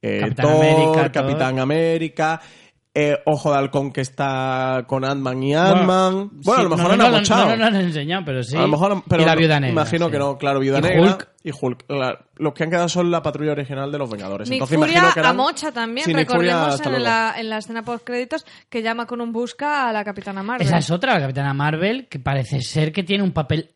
eh, 0.00 0.20
Capitán 0.20 0.46
Thor, 0.46 0.54
América, 0.64 0.92
Thor. 1.02 1.12
Capitán 1.12 1.58
América, 1.58 2.40
eh, 2.92 3.18
Ojo 3.24 3.52
de 3.52 3.58
Halcón 3.58 3.92
que 3.92 4.00
está 4.00 4.84
con 4.88 5.04
Ant-Man 5.04 5.42
y 5.42 5.54
Ant-Man. 5.54 6.30
Bueno, 6.32 6.42
sí, 6.42 6.50
a 6.50 6.62
lo 6.64 6.68
mejor 6.70 6.86
no, 6.86 6.92
han 6.92 6.98
no, 6.98 7.08
no, 7.10 7.16
abochado. 7.16 7.46
no, 7.50 7.56
no, 7.56 7.64
han 7.66 7.76
enseñado, 7.76 8.24
pero 8.24 8.42
sí. 8.42 8.56
A 8.56 8.62
lo 8.62 8.68
mejor, 8.68 9.02
pero 9.08 9.22
y 9.22 9.26
la 9.26 9.36
viuda 9.36 9.60
negra. 9.60 9.72
Imagino 9.72 10.06
sí. 10.06 10.12
que 10.12 10.18
no, 10.18 10.36
claro, 10.38 10.58
Viuda 10.60 10.78
Y 10.78 10.82
Negra 10.82 11.02
Hulk. 11.02 11.28
y 11.44 11.50
Hulk. 11.60 11.86
Claro, 11.86 12.18
los 12.36 12.52
que 12.52 12.64
han 12.64 12.70
quedado 12.70 12.88
son 12.88 13.10
la 13.10 13.22
patrulla 13.22 13.52
original 13.52 13.92
de 13.92 13.98
los 13.98 14.10
Vengadores. 14.10 14.48
Nick 14.50 14.56
Entonces 14.56 14.76
Furia 14.76 14.92
imagino 14.92 15.14
que 15.14 15.20
eran... 15.20 15.30
a 15.30 15.34
Mocha 15.34 15.72
también, 15.72 16.04
Sí, 16.04 16.12
recordemos 16.12 16.80
en 16.84 17.02
la, 17.02 17.34
en 17.38 17.48
la 17.48 17.58
escena 17.58 17.82
post 17.84 18.04
créditos 18.04 18.44
que 18.68 18.82
llama 18.82 19.06
con 19.06 19.20
un 19.20 19.32
busca 19.32 19.88
a 19.88 19.92
la 19.92 20.02
Capitana 20.04 20.42
Marvel. 20.42 20.66
Esa 20.66 20.78
es 20.78 20.90
otra, 20.90 21.14
la 21.14 21.20
Capitana 21.20 21.54
Marvel, 21.54 22.08
que 22.08 22.18
parece 22.18 22.60
ser 22.60 22.92
que 22.92 23.04
tiene 23.04 23.22
un 23.22 23.32
papel 23.32 23.70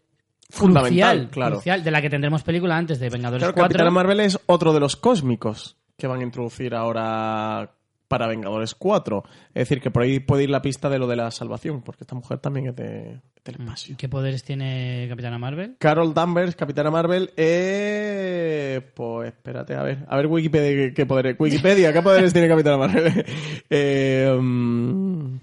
Fundamental, 0.50 0.88
crucial, 0.90 1.30
claro. 1.30 1.54
crucial, 1.56 1.82
de 1.84 1.90
la 1.90 2.02
que 2.02 2.10
tendremos 2.10 2.42
película 2.42 2.76
antes 2.76 2.98
de 3.00 3.08
Vengadores 3.08 3.42
Claro, 3.42 3.54
4. 3.54 3.68
Capitana 3.68 3.90
Marvel 3.90 4.20
es 4.20 4.38
otro 4.46 4.72
de 4.72 4.80
los 4.80 4.96
cósmicos 4.96 5.76
que 5.96 6.06
van 6.06 6.20
a 6.20 6.24
introducir 6.24 6.74
ahora 6.74 7.70
para 8.14 8.28
Vengadores 8.28 8.76
4. 8.76 9.24
Es 9.48 9.54
decir, 9.54 9.80
que 9.80 9.90
por 9.90 10.04
ahí 10.04 10.20
puede 10.20 10.44
ir 10.44 10.50
la 10.50 10.62
pista 10.62 10.88
de 10.88 11.00
lo 11.00 11.08
de 11.08 11.16
la 11.16 11.32
salvación, 11.32 11.82
porque 11.82 12.04
esta 12.04 12.14
mujer 12.14 12.38
también 12.38 12.68
es 12.68 12.76
de, 12.76 13.20
del 13.44 13.54
espacio. 13.58 13.96
¿Qué 13.98 14.08
poderes 14.08 14.44
tiene 14.44 15.06
Capitana 15.08 15.36
Marvel? 15.36 15.74
Carol 15.80 16.14
Danvers, 16.14 16.54
Capitana 16.54 16.92
Marvel, 16.92 17.32
eh... 17.36 18.80
Pues 18.94 19.32
espérate, 19.32 19.74
a 19.74 19.82
ver. 19.82 20.04
A 20.06 20.16
ver 20.16 20.28
Wikipedia 20.28 20.94
qué, 20.94 21.06
poderes... 21.06 21.34
Wikipedia, 21.40 21.92
¿qué 21.92 22.02
poderes 22.02 22.32
tiene 22.32 22.46
Capitana 22.46 22.76
Marvel? 22.76 23.26
eh, 23.70 24.32
mm, 24.40 25.38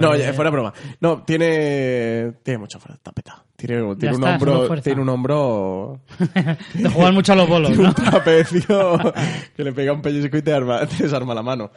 No, 0.00 0.16
ya, 0.16 0.32
fuera 0.32 0.48
broma. 0.48 0.72
No, 1.00 1.24
tiene... 1.24 2.36
Tiene 2.42 2.56
mucha 2.56 2.78
fuerza, 2.78 2.96
está 2.96 3.12
petado. 3.12 3.47
Tiene, 3.58 3.96
tiene 3.96 4.14
un 4.14 4.22
está, 4.22 4.34
hombro... 4.36 4.80
Tiene 4.80 5.00
un 5.02 5.08
hombro... 5.08 6.00
De 6.74 6.88
jugar 6.88 7.12
mucho 7.12 7.32
a 7.32 7.36
los 7.36 7.48
bolos, 7.48 7.70
¿no? 7.76 7.88
un 7.88 7.94
trapecio 7.94 8.96
que 9.56 9.64
le 9.64 9.72
pega 9.72 9.92
un 9.92 10.00
pellizco 10.00 10.36
y 10.36 10.42
te, 10.42 10.52
arma, 10.52 10.86
te 10.86 11.02
desarma 11.02 11.34
la 11.34 11.42
mano. 11.42 11.72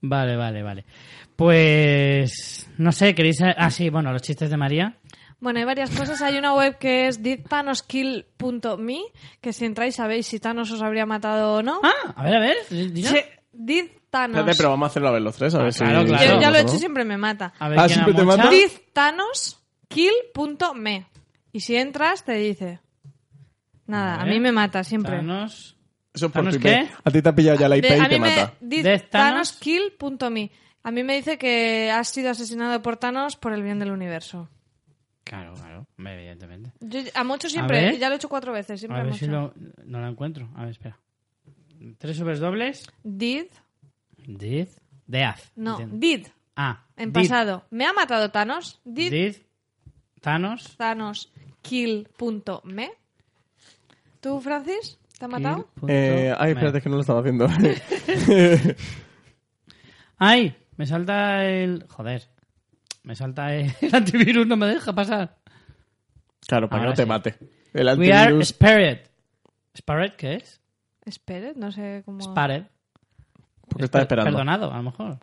Vale, 0.00 0.36
vale, 0.36 0.62
vale. 0.62 0.84
Pues 1.34 2.70
no 2.78 2.92
sé, 2.92 3.16
queréis 3.16 3.42
ah 3.42 3.70
sí, 3.70 3.90
bueno, 3.90 4.12
los 4.12 4.22
chistes 4.22 4.48
de 4.48 4.56
María. 4.56 4.94
Bueno, 5.40 5.58
hay 5.58 5.64
varias 5.64 5.90
cosas. 5.90 6.22
Hay 6.22 6.38
una 6.38 6.54
web 6.54 6.78
que 6.78 7.08
es 7.08 7.20
didthanoskill.me, 7.20 9.00
que 9.40 9.52
si 9.52 9.64
entráis 9.64 9.96
sabéis 9.96 10.26
si 10.26 10.38
Thanos 10.38 10.70
os 10.70 10.82
habría 10.82 11.06
matado 11.06 11.54
o 11.54 11.62
no. 11.62 11.80
Ah, 11.82 12.12
a 12.14 12.22
ver, 12.22 12.36
a 12.36 12.40
ver, 12.40 12.56
Did 12.70 13.86
Thanos. 14.10 14.36
Espérate, 14.38 14.56
pero 14.56 14.70
vamos 14.70 14.86
a 14.86 14.90
hacerlo 14.90 15.08
a 15.08 15.12
ver 15.12 15.22
los 15.22 15.34
tres, 15.34 15.54
a 15.54 15.58
ver 15.58 15.68
Ah, 15.68 15.72
si... 15.72 15.82
claro, 15.84 16.04
claro. 16.04 16.24
Yo 16.34 16.40
ya 16.40 16.50
lo 16.50 16.58
he 16.58 16.60
hecho 16.60 16.76
y 16.76 16.78
siempre 16.78 17.04
me 17.04 17.16
mata. 17.16 17.52
A 17.58 17.68
ver 17.68 17.78
Ah, 17.80 17.88
¿siempre 17.88 18.14
te 18.14 18.22
mata? 18.24 18.50
Didthanoskill.me. 19.94 21.06
Y 21.52 21.60
si 21.60 21.76
entras 21.76 22.24
te 22.24 22.32
dice... 22.34 22.80
Nada, 23.86 24.20
A 24.22 24.24
mí 24.24 24.38
me 24.38 24.52
mata 24.52 24.84
siempre. 24.84 25.16
Thanos. 25.16 25.76
Eso 26.14 26.26
es 26.26 26.32
por 26.32 26.42
¿Thanos 26.44 26.54
ti. 26.56 26.60
qué? 26.62 26.88
A 27.04 27.10
ti 27.10 27.22
te 27.22 27.28
ha 27.28 27.34
pillado 27.34 27.58
ya 27.58 27.68
la 27.68 27.76
IP 27.76 27.82
De- 27.86 27.96
y 27.96 28.00
a 28.00 28.08
te 28.08 28.14
mí 28.14 28.20
me 28.20 28.36
mata. 28.36 28.54
dice 28.60 28.82
Death 28.88 29.10
Thanos. 29.10 29.58
ThanosKill.me. 29.58 30.50
A 30.84 30.90
mí 30.92 31.02
me 31.02 31.16
dice 31.16 31.38
que 31.38 31.90
has 31.90 32.08
sido 32.08 32.30
asesinado 32.30 32.80
por 32.82 32.96
Thanos 32.98 33.34
por 33.36 33.52
el 33.52 33.62
bien 33.64 33.80
del 33.80 33.90
universo. 33.90 34.48
Claro, 35.24 35.54
claro, 35.54 35.86
evidentemente. 35.98 36.72
Yo 36.80 37.00
a 37.14 37.24
mucho 37.24 37.46
ver. 37.48 37.50
siempre, 37.52 37.98
ya 37.98 38.08
lo 38.08 38.14
he 38.14 38.16
hecho 38.16 38.28
cuatro 38.28 38.52
veces, 38.52 38.78
siempre 38.80 38.98
A 38.98 39.00
a 39.02 39.04
ver 39.04 39.12
mucho. 39.12 39.24
si 39.24 39.30
lo, 39.30 39.52
no 39.84 40.00
lo 40.00 40.08
encuentro. 40.08 40.48
A 40.56 40.62
ver, 40.62 40.70
espera. 40.70 40.98
Tres 41.98 42.16
sobres 42.16 42.38
dobles. 42.40 42.88
Did, 43.02 43.46
Did. 44.16 44.68
Death. 45.06 45.40
no, 45.56 45.72
Entiendo. 45.80 45.96
did, 45.98 46.26
Ah. 46.56 46.84
en 46.96 47.12
did. 47.12 47.22
pasado. 47.22 47.64
¿Me 47.70 47.86
ha 47.86 47.92
matado 47.92 48.30
Thanos? 48.30 48.80
Did, 48.84 49.10
Did. 49.10 49.36
Thanos. 50.20 50.76
ThanosKill.me. 50.76 52.90
¿Tú, 54.20 54.40
Francis? 54.40 54.98
¿Te 55.18 55.24
ha 55.24 55.28
matado? 55.28 55.68
Eh, 55.88 56.32
ay, 56.38 56.52
espérate 56.52 56.80
que 56.80 56.88
no 56.88 56.94
lo 56.96 57.00
estaba 57.02 57.20
haciendo. 57.20 57.48
¡Ay! 60.18 60.54
Me 60.76 60.86
salta 60.86 61.44
el. 61.46 61.86
Joder. 61.88 62.28
Me 63.02 63.16
salta 63.16 63.54
el 63.54 63.72
antivirus, 63.92 64.46
no 64.46 64.56
me 64.56 64.66
deja 64.66 64.92
pasar. 64.94 65.38
claro, 66.46 66.68
para 66.68 66.82
que 66.82 66.88
no 66.88 66.94
te 66.94 67.06
mate. 67.06 67.38
El 67.72 67.86
We 67.98 68.12
are 68.12 68.22
antivirus. 68.24 68.48
spared. 68.48 68.98
¿Spared 69.76 70.12
qué 70.16 70.34
es? 70.34 70.60
Espere, 71.04 71.54
no 71.56 71.72
sé 71.72 72.02
cómo... 72.04 72.20
Spared. 72.20 72.64
Porque 73.68 73.84
está 73.84 73.98
Per- 73.98 74.02
esperando. 74.02 74.30
Perdonado, 74.32 74.72
a 74.72 74.76
lo 74.76 74.82
mejor. 74.82 75.18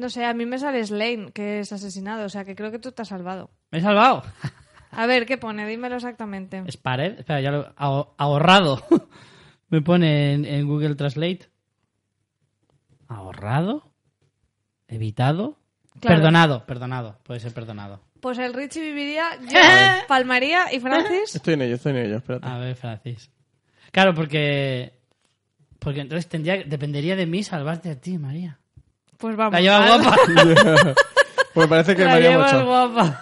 No 0.00 0.08
sé, 0.08 0.24
a 0.24 0.32
mí 0.32 0.46
me 0.46 0.58
sale 0.58 0.82
Slane, 0.84 1.30
que 1.32 1.60
es 1.60 1.72
asesinado, 1.72 2.24
o 2.24 2.28
sea 2.30 2.46
que 2.46 2.54
creo 2.56 2.70
que 2.70 2.78
tú 2.78 2.90
te 2.90 3.02
has 3.02 3.08
salvado. 3.08 3.50
Me 3.70 3.78
he 3.78 3.82
salvado. 3.82 4.22
A 4.92 5.06
ver, 5.06 5.26
¿qué 5.26 5.36
pone? 5.36 5.66
Dímelo 5.68 5.96
exactamente. 5.96 6.64
Spared. 6.72 7.18
Espera, 7.20 7.40
ya 7.42 7.50
lo 7.50 7.60
he 7.60 7.72
aho- 7.76 8.14
ahorrado. 8.16 8.82
me 9.68 9.82
pone 9.82 10.32
en, 10.32 10.44
en 10.46 10.66
Google 10.66 10.94
Translate. 10.94 11.48
¿Ahorrado? 13.08 13.92
¿Evitado? 14.88 15.58
Claro. 16.00 16.16
Perdonado, 16.16 16.66
perdonado. 16.66 17.18
Puede 17.24 17.40
ser 17.40 17.52
perdonado. 17.52 18.00
Pues 18.20 18.38
el 18.38 18.54
Richie 18.54 18.80
viviría, 18.80 19.28
yo 19.40 19.58
palmaría 20.08 20.72
y 20.72 20.80
Francis... 20.80 21.34
Estoy 21.36 21.54
en 21.54 21.62
ello, 21.62 21.74
estoy 21.76 21.92
en 21.92 21.98
ello, 21.98 22.16
espérate. 22.16 22.46
A 22.48 22.58
ver, 22.58 22.74
Francis. 22.76 23.30
Claro, 23.92 24.14
porque. 24.14 24.98
Porque 25.78 26.00
entonces 26.00 26.28
tendría, 26.28 26.62
dependería 26.64 27.16
de 27.16 27.26
mí 27.26 27.42
salvarte 27.42 27.90
a 27.90 28.00
ti, 28.00 28.18
María. 28.18 28.59
Pues 29.20 29.36
vamos. 29.36 29.52
La 29.52 29.60
lleva 29.60 29.86
guapa. 29.98 30.16
Pues 31.52 31.66
parece 31.66 31.96
que 31.96 32.04
La 32.04 32.10
María 32.12 32.30
lleva 32.30 32.44
mucho. 32.46 32.64
guapa. 32.64 33.20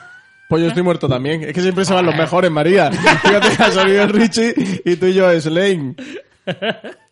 Pues 0.51 0.63
yo 0.63 0.69
estoy 0.69 0.83
muerto 0.83 1.09
también. 1.09 1.43
Es 1.45 1.53
que 1.55 1.63
siempre 1.63 1.85
se 1.87 1.95
van 1.95 2.05
los 2.07 2.15
mejores, 2.15 2.51
María. 2.51 2.91
Fíjate 2.93 3.57
que 3.57 3.63
ha 3.63 3.71
salido 3.71 4.03
el 4.03 4.11
Richie 4.11 4.55
y 4.85 4.97
tú 4.97 5.07
y 5.07 5.15
yo 5.15 5.31
es 5.31 5.47
Lane. 5.47 5.95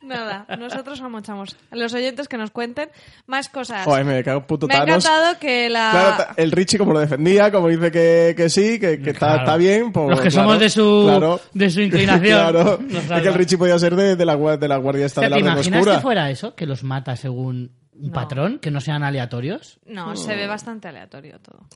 Nada, 0.02 0.46
nosotros 0.58 1.00
amochamos. 1.00 1.56
Los 1.72 1.92
oyentes 1.94 2.28
que 2.28 2.36
nos 2.36 2.50
cuenten 2.50 2.90
más 3.26 3.48
cosas. 3.48 3.84
Joder, 3.84 4.04
me 4.04 4.22
cago 4.22 4.40
en 4.40 4.46
puto 4.46 4.66
me 4.68 4.74
ha 4.74 4.84
Thanos. 4.84 5.04
encantado 5.04 5.38
que 5.40 5.68
la... 5.68 5.90
Claro, 5.90 6.32
el 6.36 6.52
Richie 6.52 6.78
como 6.78 6.92
lo 6.92 7.00
defendía, 7.00 7.50
como 7.50 7.68
dice 7.68 7.90
que, 7.90 8.34
que 8.36 8.48
sí, 8.48 8.78
que, 8.78 9.00
que 9.02 9.10
está, 9.10 9.26
Claro. 9.26 9.38
está 9.40 9.56
bien. 9.56 9.92
Pues, 9.92 10.10
Los 10.10 10.20
que 10.20 10.28
claro, 10.28 10.48
somos 10.48 10.60
de 10.60 10.70
su, 10.70 11.04
claro. 11.06 11.40
de 11.52 11.70
su 11.70 11.80
inclinación. 11.80 12.38
Claro, 12.52 12.78
nos 12.88 13.04
es 13.04 13.22
que 13.22 13.28
el 13.28 13.34
Richie 13.34 13.58
podía 13.58 13.78
ser 13.78 13.96
de, 13.96 14.14
de 14.16 14.24
la, 14.24 14.36
gua- 14.36 14.58
de 14.58 14.68
la 14.68 14.76
guardia 14.76 15.06
esta 15.06 15.22
de 15.22 15.26
¿Te 15.26 15.30
la 15.30 15.36
Orden 15.38 15.52
imaginas 15.54 15.78
Oscura. 15.80 15.94
que 15.96 16.02
fuera 16.02 16.30
eso? 16.30 16.54
Que 16.54 16.66
los 16.66 16.84
mata 16.84 17.16
según 17.16 17.72
No. 17.98 18.12
patrón, 18.12 18.58
que 18.58 18.70
no 18.70 18.80
sean 18.80 19.02
aleatorios. 19.02 19.80
No, 19.86 20.16
se 20.16 20.34
ve 20.36 20.46
bastante 20.46 20.88
aleatorio 20.88 21.40
todo. 21.40 21.66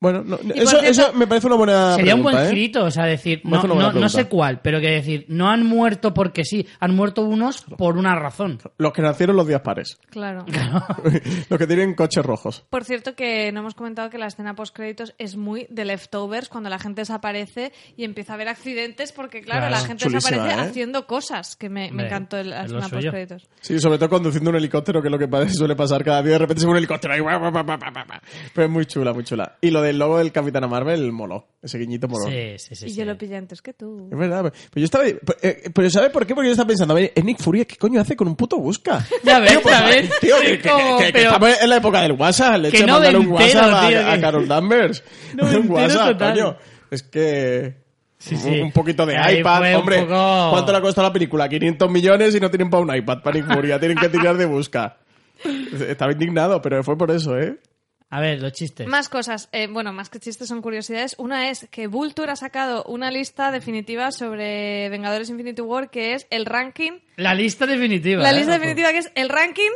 Bueno, 0.00 0.22
no, 0.24 0.36
eso, 0.36 0.70
cierto- 0.78 0.86
eso 0.86 1.12
me 1.14 1.26
parece 1.26 1.48
una 1.48 1.56
buena 1.56 1.94
Sería 1.96 2.14
un 2.14 2.22
buen 2.22 2.36
¿eh? 2.38 2.48
girito, 2.48 2.84
o 2.84 2.90
sea, 2.90 3.04
decir, 3.04 3.40
no, 3.44 4.08
sé 4.08 4.26
cuál, 4.28 4.60
pero 4.62 4.80
que 4.80 4.90
decir, 4.90 5.24
no 5.28 5.48
han 5.50 5.66
muerto 5.66 6.14
porque 6.14 6.44
sí, 6.44 6.66
han 6.78 6.94
muerto 6.94 7.22
unos 7.22 7.62
por 7.76 7.96
una 7.96 8.14
razón. 8.14 8.58
Los 8.78 8.92
que 8.92 9.02
nacieron 9.02 9.34
los 9.36 9.46
días 9.48 9.60
pares. 9.62 9.98
Claro. 10.10 10.46
los 11.48 11.58
que 11.58 11.66
tienen 11.66 11.94
coches 11.94 12.24
rojos. 12.24 12.64
Por 12.70 12.84
cierto, 12.84 13.14
que 13.14 13.50
no 13.52 13.60
hemos 13.60 13.74
comentado 13.74 14.08
que 14.08 14.18
la 14.18 14.26
escena 14.26 14.54
post 14.54 14.74
créditos 14.74 15.14
es 15.18 15.36
muy 15.36 15.66
de 15.70 15.84
leftovers 15.84 16.48
cuando 16.48 16.70
la 16.70 16.78
gente 16.78 17.00
desaparece 17.00 17.72
y 17.96 18.04
empieza 18.04 18.32
a 18.32 18.36
haber 18.36 18.48
accidentes 18.48 19.12
porque, 19.12 19.40
claro, 19.40 19.66
Claro. 19.66 19.74
la 19.74 19.80
gente 19.86 20.04
Chulísima, 20.04 20.30
desaparece 20.36 20.66
¿eh? 20.66 20.70
haciendo 20.70 21.06
cosas, 21.06 21.56
que 21.56 21.68
me, 21.68 21.86
encantó 21.88 22.36
la 22.42 22.62
es 22.62 22.70
lo 22.70 22.78
escena 22.78 22.80
post 22.82 22.94
suyo. 22.94 23.10
créditos. 23.10 23.48
Sí, 23.60 23.80
sobre 23.80 23.98
todo 23.98 24.08
conduciendo 24.10 24.50
un 24.50 24.56
helicóptero, 24.56 25.02
que 25.02 25.08
es 25.08 25.12
lo 25.12 25.18
que 25.18 25.28
suele 25.52 25.74
pasar 25.74 26.04
cada 26.04 26.22
día. 26.22 26.34
De 26.34 26.38
repente 26.38 26.60
se 26.60 26.66
ve 26.66 26.70
un 26.72 26.78
helicóptero 26.78 27.14
ahí. 27.14 27.20
Pero 28.54 28.66
es 28.66 28.70
muy 28.72 28.86
chula, 28.86 29.12
muy 29.12 29.24
chula. 29.24 29.56
Y 29.60 29.70
lo 29.70 29.82
del 29.88 29.98
logo 29.98 30.18
del 30.18 30.30
Capitán 30.32 30.68
Marvel 30.70 31.10
moló. 31.12 31.48
Ese 31.62 31.78
guiñito 31.78 32.06
moló. 32.08 32.26
Sí, 32.26 32.54
sí, 32.58 32.74
sí. 32.76 32.86
y 32.86 32.90
sí. 32.90 32.96
yo 32.96 33.04
lo 33.04 33.18
pillé 33.18 33.36
antes 33.36 33.60
que 33.60 33.72
tú. 33.74 34.08
Es 34.10 34.16
verdad. 34.18 34.42
Pero 34.52 34.80
yo 34.80 34.84
estaba. 34.84 35.06
eh, 35.06 35.70
Pero 35.74 35.90
¿sabes 35.90 36.10
por 36.10 36.24
qué? 36.26 36.34
Porque 36.34 36.48
yo 36.48 36.52
estaba 36.52 36.68
pensando, 36.68 36.94
a 36.94 36.96
ver, 36.96 37.12
es 37.14 37.24
Nick 37.24 37.40
Fury, 37.40 37.64
¿qué 37.64 37.76
coño 37.76 38.00
hace 38.00 38.14
con 38.16 38.28
un 38.28 38.36
puto 38.36 38.58
busca? 38.58 39.04
Ya 39.24 39.38
ves, 39.40 39.50
Tío, 39.50 39.62
pues, 39.62 39.78
ya 39.78 39.86
ves. 39.86 40.10
Tío, 40.20 40.34
que, 40.40 40.58
que- 40.60 40.68
Como- 40.70 40.98
que- 40.98 41.06
que 41.06 41.12
pero- 41.12 41.26
estamos 41.32 41.60
en 41.62 41.68
la 41.70 41.76
época 41.76 42.02
del 42.02 42.12
WhatsApp. 42.12 42.58
Le 42.60 42.70
Que 42.70 42.76
eché 42.78 42.86
no 42.86 42.92
mandarle 42.94 43.18
un 43.18 43.26
WhatsApp 43.28 43.72
a, 43.74 43.88
tío, 43.88 44.08
a 44.08 44.14
que- 44.14 44.20
Carol 44.20 44.48
Danvers. 44.48 45.04
Un 45.40 45.70
WhatsApp, 45.70 46.08
total. 46.12 46.32
coño. 46.34 46.56
Es 46.90 47.02
que. 47.02 47.74
Sí, 48.18 48.34
un- 48.34 48.40
sí. 48.40 48.60
Un 48.60 48.72
poquito 48.72 49.06
de 49.06 49.16
Ahí 49.16 49.38
iPad, 49.40 49.60
un 49.70 49.74
hombre. 49.76 50.00
poco- 50.02 50.48
¿Cuánto 50.50 50.72
le 50.72 50.78
ha 50.78 50.80
costado 50.80 51.06
la 51.08 51.12
película? 51.12 51.48
500 51.48 51.90
millones 51.90 52.34
y 52.34 52.40
no 52.40 52.50
tienen 52.50 52.68
para 52.70 52.82
un 52.82 52.94
iPad, 52.94 53.18
para 53.22 53.36
Nick 53.36 53.46
Fury. 53.52 53.68
Ya 53.68 53.78
tienen 53.78 53.96
que 53.98 54.08
tirar 54.08 54.36
de 54.36 54.44
busca. 54.46 54.96
Estaba 55.88 56.10
indignado, 56.12 56.60
pero 56.60 56.82
fue 56.82 56.98
por 56.98 57.10
eso, 57.12 57.38
¿eh? 57.38 57.58
A 58.10 58.20
ver, 58.20 58.40
los 58.40 58.52
chistes. 58.52 58.86
Más 58.86 59.08
cosas, 59.10 59.48
eh, 59.52 59.66
bueno, 59.66 59.92
más 59.92 60.08
que 60.08 60.18
chistes 60.18 60.48
son 60.48 60.62
curiosidades. 60.62 61.14
Una 61.18 61.50
es 61.50 61.68
que 61.70 61.88
Vulture 61.88 62.32
ha 62.32 62.36
sacado 62.36 62.82
una 62.84 63.10
lista 63.10 63.50
definitiva 63.50 64.12
sobre 64.12 64.88
Vengadores 64.88 65.28
Infinity 65.28 65.60
War 65.60 65.90
que 65.90 66.14
es 66.14 66.26
el 66.30 66.46
ranking, 66.46 67.00
La 67.16 67.34
lista 67.34 67.66
definitiva. 67.66 68.22
la 68.22 68.30
¿eh? 68.30 68.34
lista 68.36 68.52
definitiva 68.52 68.92
que 68.92 68.98
es 68.98 69.12
el 69.14 69.28
ranking 69.28 69.70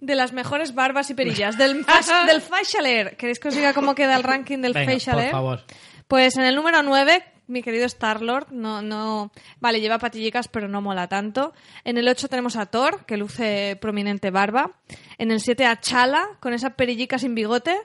de 0.00 0.14
las 0.14 0.32
mejores 0.32 0.74
barbas 0.74 1.10
y 1.10 1.14
perillas 1.14 1.58
del, 1.58 1.84
del 2.26 2.40
facial 2.40 2.86
hair. 2.86 3.16
¿Queréis 3.16 3.38
que 3.38 3.48
os 3.48 3.54
diga 3.54 3.74
cómo 3.74 3.94
queda 3.94 4.16
el 4.16 4.22
ranking 4.22 4.58
del 4.62 4.72
Venga, 4.72 4.92
facial 4.92 5.14
por 5.16 5.22
hair? 5.24 5.32
favor. 5.32 5.64
Pues 6.06 6.36
en 6.38 6.44
el 6.44 6.54
número 6.54 6.82
9, 6.82 7.22
mi 7.48 7.62
querido 7.62 7.86
Star-Lord, 7.86 8.52
no, 8.52 8.82
no, 8.82 9.32
vale, 9.58 9.80
lleva 9.80 9.98
patillicas, 9.98 10.48
pero 10.48 10.68
no 10.68 10.80
mola 10.80 11.08
tanto. 11.08 11.52
En 11.84 11.98
el 11.98 12.06
8 12.08 12.28
tenemos 12.28 12.56
a 12.56 12.66
Thor, 12.66 13.04
que 13.06 13.16
luce 13.16 13.76
prominente 13.80 14.30
barba. 14.30 14.72
En 15.16 15.30
el 15.30 15.40
7 15.40 15.66
a 15.66 15.80
Chala, 15.80 16.36
con 16.40 16.52
esa 16.52 16.70
perillica 16.70 17.18
sin 17.18 17.34
bigote, 17.34 17.76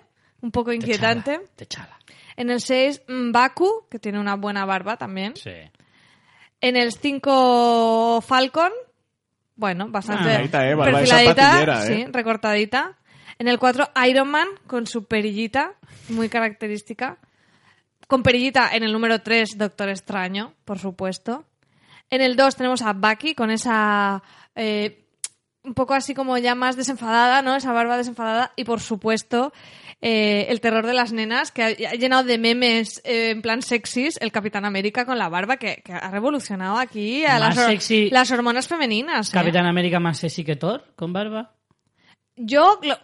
un 0.42 0.51
poco 0.51 0.72
inquietante. 0.74 1.42
Te 1.56 1.66
chala. 1.66 1.98
En 2.35 2.50
el 2.50 2.61
6, 2.61 3.03
Baku, 3.08 3.85
que 3.90 4.00
tiene 4.00 4.19
una 4.19 4.35
buena 4.35 4.66
barba 4.66 4.98
también. 4.98 5.35
Sí. 5.35 5.51
En 6.61 6.75
el 6.77 6.92
5, 6.93 8.22
Falcon. 8.22 8.72
Bueno, 9.56 9.88
bastante 9.90 10.30
Ah, 10.30 10.43
eh, 10.43 10.75
perfiladita, 10.75 11.35
patillera, 11.35 11.85
eh. 11.85 11.88
sí, 11.88 12.06
recortadita. 12.11 12.98
En 13.40 13.48
el 13.48 13.59
4, 13.59 13.90
Iron 14.08 14.30
Man, 14.30 14.48
con 14.67 14.88
su 14.88 15.06
perillita, 15.06 15.75
muy 16.09 16.30
característica. 16.30 17.17
Con 18.14 18.22
perillita 18.22 18.69
en 18.75 18.83
el 18.83 18.93
número 18.93 19.24
3, 19.24 19.58
Doctor 19.58 19.90
Extraño, 19.90 20.53
por 20.66 20.77
supuesto. 20.77 21.45
En 22.11 22.22
el 22.22 22.35
2 22.35 22.56
tenemos 22.58 22.83
a 22.83 22.93
Bucky 22.93 23.33
con 23.33 23.50
esa... 23.50 24.22
eh, 24.53 25.08
un 25.64 25.74
poco 25.74 25.95
así 25.95 26.14
como 26.14 26.38
ya 26.38 26.53
más 26.53 26.75
desenfadada, 26.75 27.42
¿no? 27.42 27.56
Esa 27.56 27.72
barba 27.72 27.98
desenfadada. 27.98 28.53
Y 28.56 28.66
por 28.66 28.82
supuesto, 28.82 29.51
eh, 30.00 30.45
el 30.50 30.61
terror 30.61 30.85
de 30.85 30.93
las 30.93 31.11
nenas, 31.11 31.51
que 31.51 31.64
ha 31.64 31.67
ha 31.69 31.95
llenado 31.95 32.24
de 32.24 32.38
memes 32.38 33.01
eh, 33.03 33.32
en 33.32 33.42
plan 33.42 33.64
sexys, 33.64 34.19
el 34.22 34.32
Capitán 34.32 34.64
América 34.64 35.08
con 35.08 35.17
la 35.17 35.27
barba, 35.27 35.58
que, 35.58 35.82
que 35.83 35.93
ha 35.93 36.11
revolucionado 36.11 36.77
aquí 36.77 37.25
a 37.25 37.40
las, 37.40 37.58
las 37.90 38.32
hormonas 38.32 38.67
femeninas. 38.67 39.30
¿eh? 39.30 39.33
Capitán 39.33 39.66
América 39.66 40.00
más 40.00 40.19
sexy 40.19 40.43
que 40.43 40.56
Thor, 40.56 40.85
con 40.95 41.14
barba. 41.14 41.56
Yo, 42.36 42.80
lo- 42.82 42.98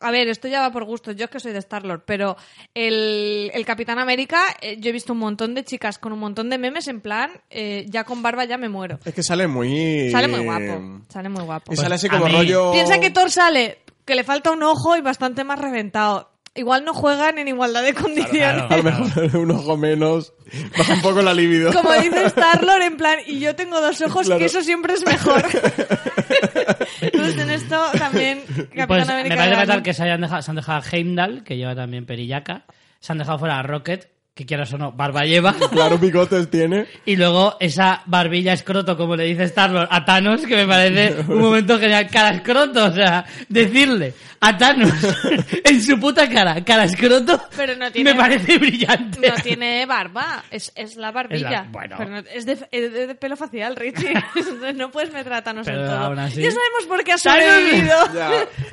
a 0.00 0.10
ver, 0.10 0.26
esto 0.28 0.48
ya 0.48 0.60
va 0.60 0.72
por 0.72 0.84
gusto, 0.84 1.12
yo 1.12 1.26
es 1.26 1.30
que 1.30 1.38
soy 1.38 1.52
de 1.52 1.60
Star-Lord, 1.60 2.02
pero 2.04 2.36
el, 2.74 3.50
el 3.54 3.64
Capitán 3.64 3.98
América, 4.00 4.40
eh, 4.60 4.76
yo 4.80 4.90
he 4.90 4.92
visto 4.92 5.12
un 5.12 5.20
montón 5.20 5.54
de 5.54 5.64
chicas 5.64 5.98
con 5.98 6.12
un 6.12 6.18
montón 6.18 6.50
de 6.50 6.58
memes 6.58 6.88
en 6.88 7.00
plan, 7.00 7.30
eh, 7.50 7.86
ya 7.88 8.02
con 8.04 8.22
barba 8.22 8.44
ya 8.44 8.58
me 8.58 8.68
muero. 8.68 8.98
Es 9.04 9.14
que 9.14 9.22
sale 9.22 9.46
muy. 9.46 10.10
Sale 10.10 10.26
muy 10.28 10.40
guapo, 10.40 11.02
sale 11.08 11.28
muy 11.28 11.44
guapo. 11.44 11.72
Y 11.72 11.76
sale 11.76 11.94
así 11.94 12.08
como 12.08 12.26
mí- 12.26 12.32
rollo. 12.32 12.72
Piensa 12.72 12.98
que 12.98 13.10
Thor 13.10 13.30
sale, 13.30 13.78
que 14.04 14.16
le 14.16 14.24
falta 14.24 14.50
un 14.50 14.62
ojo 14.64 14.96
y 14.96 15.00
bastante 15.00 15.44
más 15.44 15.60
reventado. 15.60 16.31
Igual 16.54 16.84
no 16.84 16.92
juegan 16.92 17.38
en 17.38 17.48
igualdad 17.48 17.82
de 17.82 17.94
condiciones. 17.94 18.64
A 18.70 18.76
lo 18.76 18.82
mejor 18.82 19.36
un 19.36 19.50
ojo 19.52 19.76
menos. 19.78 20.34
Baja 20.76 20.92
un 20.94 21.00
poco 21.00 21.22
la 21.22 21.32
libido. 21.32 21.72
Como 21.72 21.90
dice 21.94 22.26
Star-Lord, 22.26 22.82
en 22.82 22.96
plan, 22.98 23.18
y 23.26 23.40
yo 23.40 23.56
tengo 23.56 23.80
dos 23.80 24.00
ojos, 24.02 24.26
Claro. 24.26 24.38
que 24.38 24.44
eso 24.44 24.60
siempre 24.62 24.92
es 24.92 25.06
mejor. 25.06 25.42
Entonces, 27.00 27.38
en 27.38 27.50
esto 27.50 27.80
también, 27.98 28.42
Capitán 28.46 28.86
Pues 28.86 29.08
América. 29.08 29.34
me 29.34 29.40
parece 29.40 29.56
fatal 29.60 29.82
que 29.82 29.94
se, 29.94 30.02
hayan 30.02 30.20
dejado, 30.20 30.42
se 30.42 30.50
han 30.50 30.56
dejado 30.56 30.82
a 30.82 30.90
Heimdall, 30.90 31.42
que 31.42 31.56
lleva 31.56 31.74
también 31.74 32.04
perillaca. 32.04 32.64
Se 33.00 33.12
han 33.12 33.18
dejado 33.18 33.38
fuera 33.38 33.58
a 33.58 33.62
Rocket, 33.62 34.08
que 34.34 34.46
quieras 34.46 34.72
o 34.72 34.78
no, 34.78 34.92
barba 34.92 35.24
lleva. 35.24 35.54
Claro, 35.70 35.98
bigotes 35.98 36.50
tiene. 36.50 36.86
Y 37.04 37.16
luego 37.16 37.56
esa 37.60 38.02
barbilla 38.06 38.52
escroto, 38.54 38.96
como 38.96 39.14
le 39.16 39.24
dice 39.24 39.44
Star 39.44 39.88
a 39.90 40.04
Thanos, 40.04 40.46
que 40.46 40.56
me 40.56 40.66
parece 40.66 41.20
un 41.28 41.38
momento 41.38 41.78
genial. 41.78 42.08
Cara 42.10 42.30
escroto, 42.36 42.86
o 42.86 42.92
sea, 42.92 43.24
decirle 43.48 44.14
a 44.40 44.56
Thanos 44.56 44.90
en 45.64 45.82
su 45.82 45.98
puta 46.00 46.28
cara, 46.30 46.64
cara 46.64 46.84
escroto, 46.84 47.40
Pero 47.56 47.76
no 47.76 47.90
tiene- 47.92 48.12
me 48.12 48.16
parece 48.18 48.58
brillante. 48.58 49.28
No 49.28 49.34
tiene 49.42 49.84
barba, 49.86 50.42
es, 50.50 50.72
es 50.76 50.96
la 50.96 51.10
barbilla. 51.12 51.36
Es 51.46 51.52
la- 51.52 51.66
bueno. 51.70 51.96
Pero 51.98 52.10
no- 52.10 52.18
es, 52.18 52.46
de, 52.46 52.52
es 52.70 52.92
de- 52.92 53.06
de 53.08 53.14
pelo 53.14 53.36
facial, 53.36 53.76
Richie. 53.76 54.14
no 54.76 54.90
puedes 54.90 55.12
meter 55.12 55.32
a 55.34 55.42
Thanos 55.42 55.66
en 55.68 55.74
todo. 55.74 56.12
así- 56.20 56.42
Ya 56.42 56.50
sabemos 56.50 56.86
por 56.88 57.04
qué 57.04 57.12
ha 57.12 57.18
sobrevivido. 57.18 57.96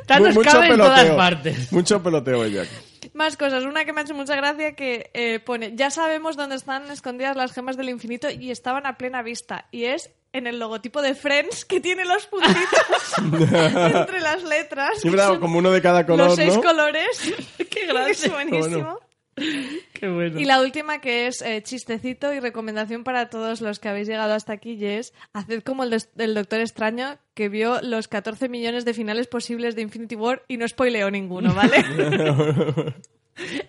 Thanos 0.06 0.38
cabe 0.40 0.68
en 0.70 0.78
todas 0.78 1.10
partes. 1.12 1.72
Mucho 1.74 2.02
peloteo 2.02 2.46
ella. 2.46 2.64
Más 3.20 3.36
cosas. 3.36 3.66
Una 3.66 3.84
que 3.84 3.92
me 3.92 4.00
ha 4.00 4.04
hecho 4.06 4.14
mucha 4.14 4.34
gracia 4.38 4.78
que 4.78 5.12
eh, 5.14 5.42
pone, 5.42 5.76
ya 5.76 5.92
sabemos 5.92 6.38
dónde 6.38 6.56
están 6.56 6.90
escondidas 6.90 7.36
las 7.36 7.52
gemas 7.52 7.76
del 7.76 7.90
infinito 7.90 8.30
y 8.30 8.50
estaban 8.50 8.86
a 8.86 8.98
plena 8.98 9.22
vista. 9.22 9.66
Y 9.72 9.84
es 9.84 10.10
en 10.32 10.48
el 10.48 10.58
logotipo 10.58 11.02
de 11.02 11.16
Friends 11.16 11.66
que 11.66 11.82
tiene 11.82 12.06
los 12.06 12.28
puntitos 12.28 13.18
entre 13.18 14.22
las 14.22 14.42
letras. 14.44 15.02
Son 15.02 15.40
Como 15.42 15.58
uno 15.58 15.70
de 15.70 15.82
cada 15.82 16.06
color, 16.06 16.28
los 16.28 16.36
seis 16.38 16.56
¿no? 16.56 16.62
colores. 16.62 17.34
Qué 17.70 17.88
grande. 17.88 18.12
Es 18.12 18.32
buenísimo. 18.32 18.70
Bueno. 18.70 19.00
Qué 19.94 20.10
bueno. 20.10 20.40
Y 20.40 20.46
la 20.46 20.62
última 20.62 21.02
que 21.02 21.28
es 21.28 21.42
eh, 21.42 21.62
chistecito 21.64 22.34
y 22.34 22.40
recomendación 22.40 23.04
para 23.04 23.30
todos 23.30 23.62
los 23.62 23.80
que 23.80 23.90
habéis 23.90 24.08
llegado 24.08 24.34
hasta 24.34 24.54
aquí 24.54 24.74
y 24.74 24.86
es 24.86 25.14
haced 25.34 25.64
como 25.64 25.84
el, 25.84 25.90
Doctor 25.90 26.60
Extraño 26.60 27.18
que 27.34 27.50
vio 27.50 27.82
los 27.82 28.08
14 28.08 28.50
millones 28.50 28.86
de 28.86 28.94
finales 28.94 29.28
posibles 29.28 29.76
de 29.76 29.82
Infinity 29.82 30.16
War 30.16 30.44
y 30.48 30.58
no 30.58 30.68
spoileó 30.68 31.10
ninguno, 31.10 31.54
¿vale? 31.54 31.78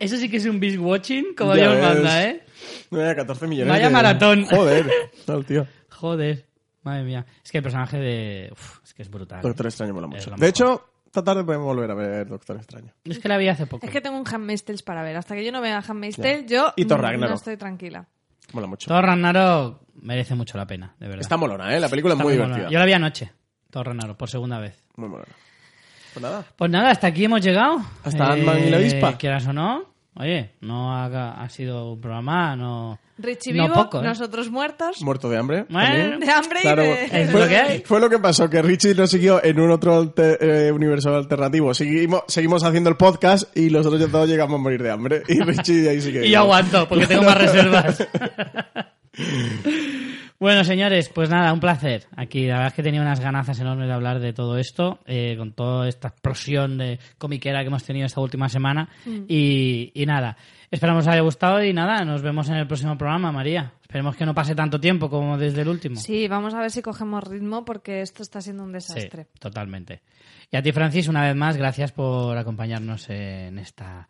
Eso 0.01 0.17
sí 0.17 0.29
que 0.29 0.39
es 0.39 0.47
un 0.47 0.59
binge 0.59 0.79
watching, 0.79 1.35
como 1.37 1.55
Dios 1.55 1.79
manda, 1.81 2.25
¿eh? 2.25 2.43
Vaya, 2.91 3.15
14 3.15 3.47
millones. 3.47 3.73
Vaya 3.73 3.87
de- 3.87 3.93
maratón. 3.93 4.45
Joder. 4.51 4.91
Tal, 5.25 5.45
tío. 5.45 5.67
Joder. 5.89 6.45
Madre 6.83 7.05
mía. 7.05 7.27
Es 7.45 7.53
que 7.53 7.59
el 7.59 7.63
personaje 7.63 7.99
de... 7.99 8.49
Uf, 8.53 8.79
es 8.83 8.95
que 8.95 9.03
es 9.03 9.11
brutal. 9.11 9.43
Doctor 9.43 9.67
Extraño 9.67 9.93
mola 9.93 10.07
mucho. 10.07 10.31
De 10.37 10.49
hecho, 10.49 10.90
esta 11.11 11.25
tarde 11.25 11.43
podemos 11.43 11.67
volver 11.67 11.91
a 11.91 11.95
ver 11.95 12.29
Doctor 12.29 12.57
Extraño. 12.57 12.93
Es 13.05 13.19
que 13.19 13.29
la 13.29 13.37
vi 13.37 13.49
hace 13.49 13.67
poco. 13.67 13.85
es 13.85 13.91
que 13.91 14.01
tengo 14.01 14.17
un 14.17 14.25
Handmaid's 14.27 14.65
Tale 14.65 14.79
para 14.85 15.03
ver. 15.03 15.17
Hasta 15.17 15.35
que 15.35 15.45
yo 15.45 15.51
no 15.51 15.61
vea 15.61 15.83
Handmaid's 15.87 16.17
Tale, 16.17 16.47
yo 16.47 16.73
Y 16.77 16.85
Thor 16.85 17.01
Ragnarok. 17.01 17.31
no 17.31 17.35
estoy 17.37 17.57
tranquila. 17.57 18.07
Mola 18.53 18.69
mucho. 18.69 18.87
Thor 18.89 19.05
Ragnarok 19.05 19.81
merece 20.03 20.37
mucho 20.37 20.57
la 20.57 20.67
pena, 20.67 20.95
de 21.01 21.07
verdad. 21.09 21.23
Está 21.23 21.37
molona, 21.37 21.77
¿eh? 21.77 21.81
La 21.81 21.89
película 21.89 22.15
es 22.15 22.21
muy 22.21 22.35
molona. 22.35 22.55
divertida. 22.55 22.71
Yo 22.73 22.79
la 22.79 22.85
vi 22.87 22.93
anoche. 22.93 23.33
Thor 23.71 23.87
Ragnarok, 23.87 24.17
por 24.17 24.31
segunda 24.31 24.59
vez. 24.61 24.83
Muy 24.97 25.09
molona. 25.09 25.33
Pues 26.15 26.23
nada. 26.23 26.45
Pues 26.57 26.71
nada, 26.71 26.91
hasta 26.91 27.09
aquí 27.09 27.25
hemos 27.25 27.41
llegado. 27.41 27.79
Eh, 27.79 27.83
Hasta 28.05 28.33
Ant-Man 28.33 28.59
y 28.67 28.71
la 28.71 28.77
avispa. 28.77 29.17
Quieras 29.19 29.47
o 29.49 29.53
no. 29.53 29.90
Oye, 30.17 30.51
no 30.61 30.93
ha, 30.95 31.43
ha 31.43 31.49
sido 31.49 31.93
un 31.93 32.01
programa, 32.01 32.57
no... 32.57 32.99
Richie 33.17 33.53
No 33.53 33.65
vivo, 33.65 33.75
poco, 33.75 34.01
¿eh? 34.01 34.05
nosotros 34.05 34.51
muertos. 34.51 35.03
Muerto 35.03 35.29
de 35.29 35.37
hambre. 35.39 35.67
Bueno. 35.69 36.19
De 36.19 36.31
hambre 36.31 36.59
y 36.61 36.63
Claro, 36.63 36.83
de- 36.83 37.05
Es 37.23 37.31
fue, 37.31 37.41
lo 37.43 37.49
que 37.49 37.57
hay. 37.57 37.83
fue 37.85 38.01
lo 38.01 38.11
que 38.11 38.19
pasó, 38.19 38.49
que 38.51 38.63
Richie 38.63 38.95
nos 38.95 39.11
siguió 39.11 39.43
en 39.45 39.61
un 39.61 39.71
otro 39.71 39.95
alter- 39.97 40.39
eh, 40.41 40.73
universo 40.73 41.15
alternativo. 41.15 41.73
Seguimos, 41.75 42.23
seguimos 42.29 42.65
haciendo 42.65 42.91
el 42.91 42.97
podcast 42.97 43.55
y 43.57 43.71
los 43.71 43.87
otros 43.87 44.01
ya 44.01 44.09
todos 44.09 44.29
llegamos 44.29 44.59
a 44.59 44.63
morir 44.63 44.83
de 44.83 44.91
hambre. 44.91 45.23
Y 45.29 45.41
Richie 45.41 45.89
ahí 45.89 46.01
sigue. 46.01 46.27
Y 46.27 46.31
yo 46.31 46.41
aguanto, 46.41 46.89
porque 46.89 47.07
tengo 47.07 47.23
más 47.23 47.39
reservas. 47.39 48.07
bueno, 50.41 50.65
señores, 50.65 51.09
pues 51.11 51.29
nada, 51.31 51.53
un 51.53 51.61
placer. 51.61 52.07
Aquí, 52.17 52.47
la 52.47 52.55
verdad 52.55 52.69
es 52.69 52.75
que 52.75 52.83
tenía 52.83 53.01
unas 53.03 53.21
ganazas 53.21 53.61
enormes 53.61 53.87
de 53.87 53.93
hablar 53.93 54.19
de 54.21 54.33
todo 54.33 54.57
esto, 54.59 54.99
eh, 55.07 55.37
con 55.39 55.53
toda 55.53 55.87
esta 55.89 56.09
explosión 56.09 56.79
de 56.79 56.99
comiquera 57.19 57.61
que 57.61 57.67
hemos 57.69 57.85
tenido 57.85 58.07
esta 58.07 58.21
última 58.21 58.49
semana. 58.49 58.89
Y, 59.29 59.93
y 59.95 60.07
nada, 60.07 60.37
esperamos 60.71 61.05
os 61.05 61.09
haya 61.13 61.21
gustado 61.21 61.63
y 61.63 61.73
nada, 61.73 62.05
nos 62.05 62.23
vemos 62.23 62.49
en 62.49 62.57
el 62.57 62.67
próximo 62.67 62.97
programa, 62.97 63.31
María. 63.31 63.75
Esperemos 63.83 64.17
que 64.17 64.25
no 64.25 64.35
pase 64.35 64.55
tanto 64.55 64.81
tiempo 64.81 65.11
como 65.11 65.37
desde 65.37 65.63
el 65.63 65.69
último. 65.69 65.97
Sí, 65.97 66.27
vamos 66.27 66.55
a 66.55 66.61
ver 66.61 66.71
si 66.71 66.81
cogemos 66.81 67.23
ritmo 67.25 67.65
porque 67.65 68.01
esto 68.01 68.23
está 68.23 68.41
siendo 68.41 68.63
un 68.65 68.71
Sí, 68.81 68.95
desastre. 68.95 69.27
totalmente. 69.39 70.01
Y 70.51 70.57
a 70.57 70.63
ti, 70.63 70.73
Francis, 70.73 71.07
una 71.09 71.23
vez 71.27 71.37
más, 71.37 71.57
gracias 71.57 71.93
por 71.93 72.37
acompañarnos 72.39 73.11
en 73.11 73.59
esta 73.59 74.09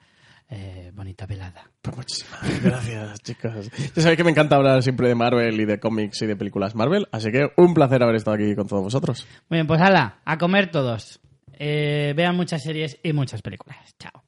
eh, 0.50 0.90
bonita 0.94 1.26
velada. 1.26 1.70
Pues 1.80 1.96
muchísimas 1.96 2.62
gracias, 2.62 3.22
chicos. 3.22 3.70
Ya 3.94 4.02
sabéis 4.02 4.16
que 4.16 4.24
me 4.24 4.30
encanta 4.30 4.56
hablar 4.56 4.82
siempre 4.82 5.08
de 5.08 5.14
Marvel 5.14 5.60
y 5.60 5.64
de 5.64 5.78
cómics 5.78 6.20
y 6.22 6.26
de 6.26 6.36
películas 6.36 6.74
Marvel, 6.74 7.08
así 7.12 7.30
que 7.30 7.50
un 7.56 7.74
placer 7.74 8.02
haber 8.02 8.16
estado 8.16 8.36
aquí 8.36 8.54
con 8.54 8.66
todos 8.66 8.82
vosotros. 8.82 9.26
Muy 9.48 9.58
bien, 9.58 9.66
pues 9.66 9.80
hala, 9.80 10.20
a 10.24 10.38
comer 10.38 10.70
todos. 10.70 11.20
Eh, 11.52 12.14
vean 12.16 12.36
muchas 12.36 12.62
series 12.62 12.98
y 13.02 13.12
muchas 13.12 13.42
películas. 13.42 13.94
Chao. 13.98 14.24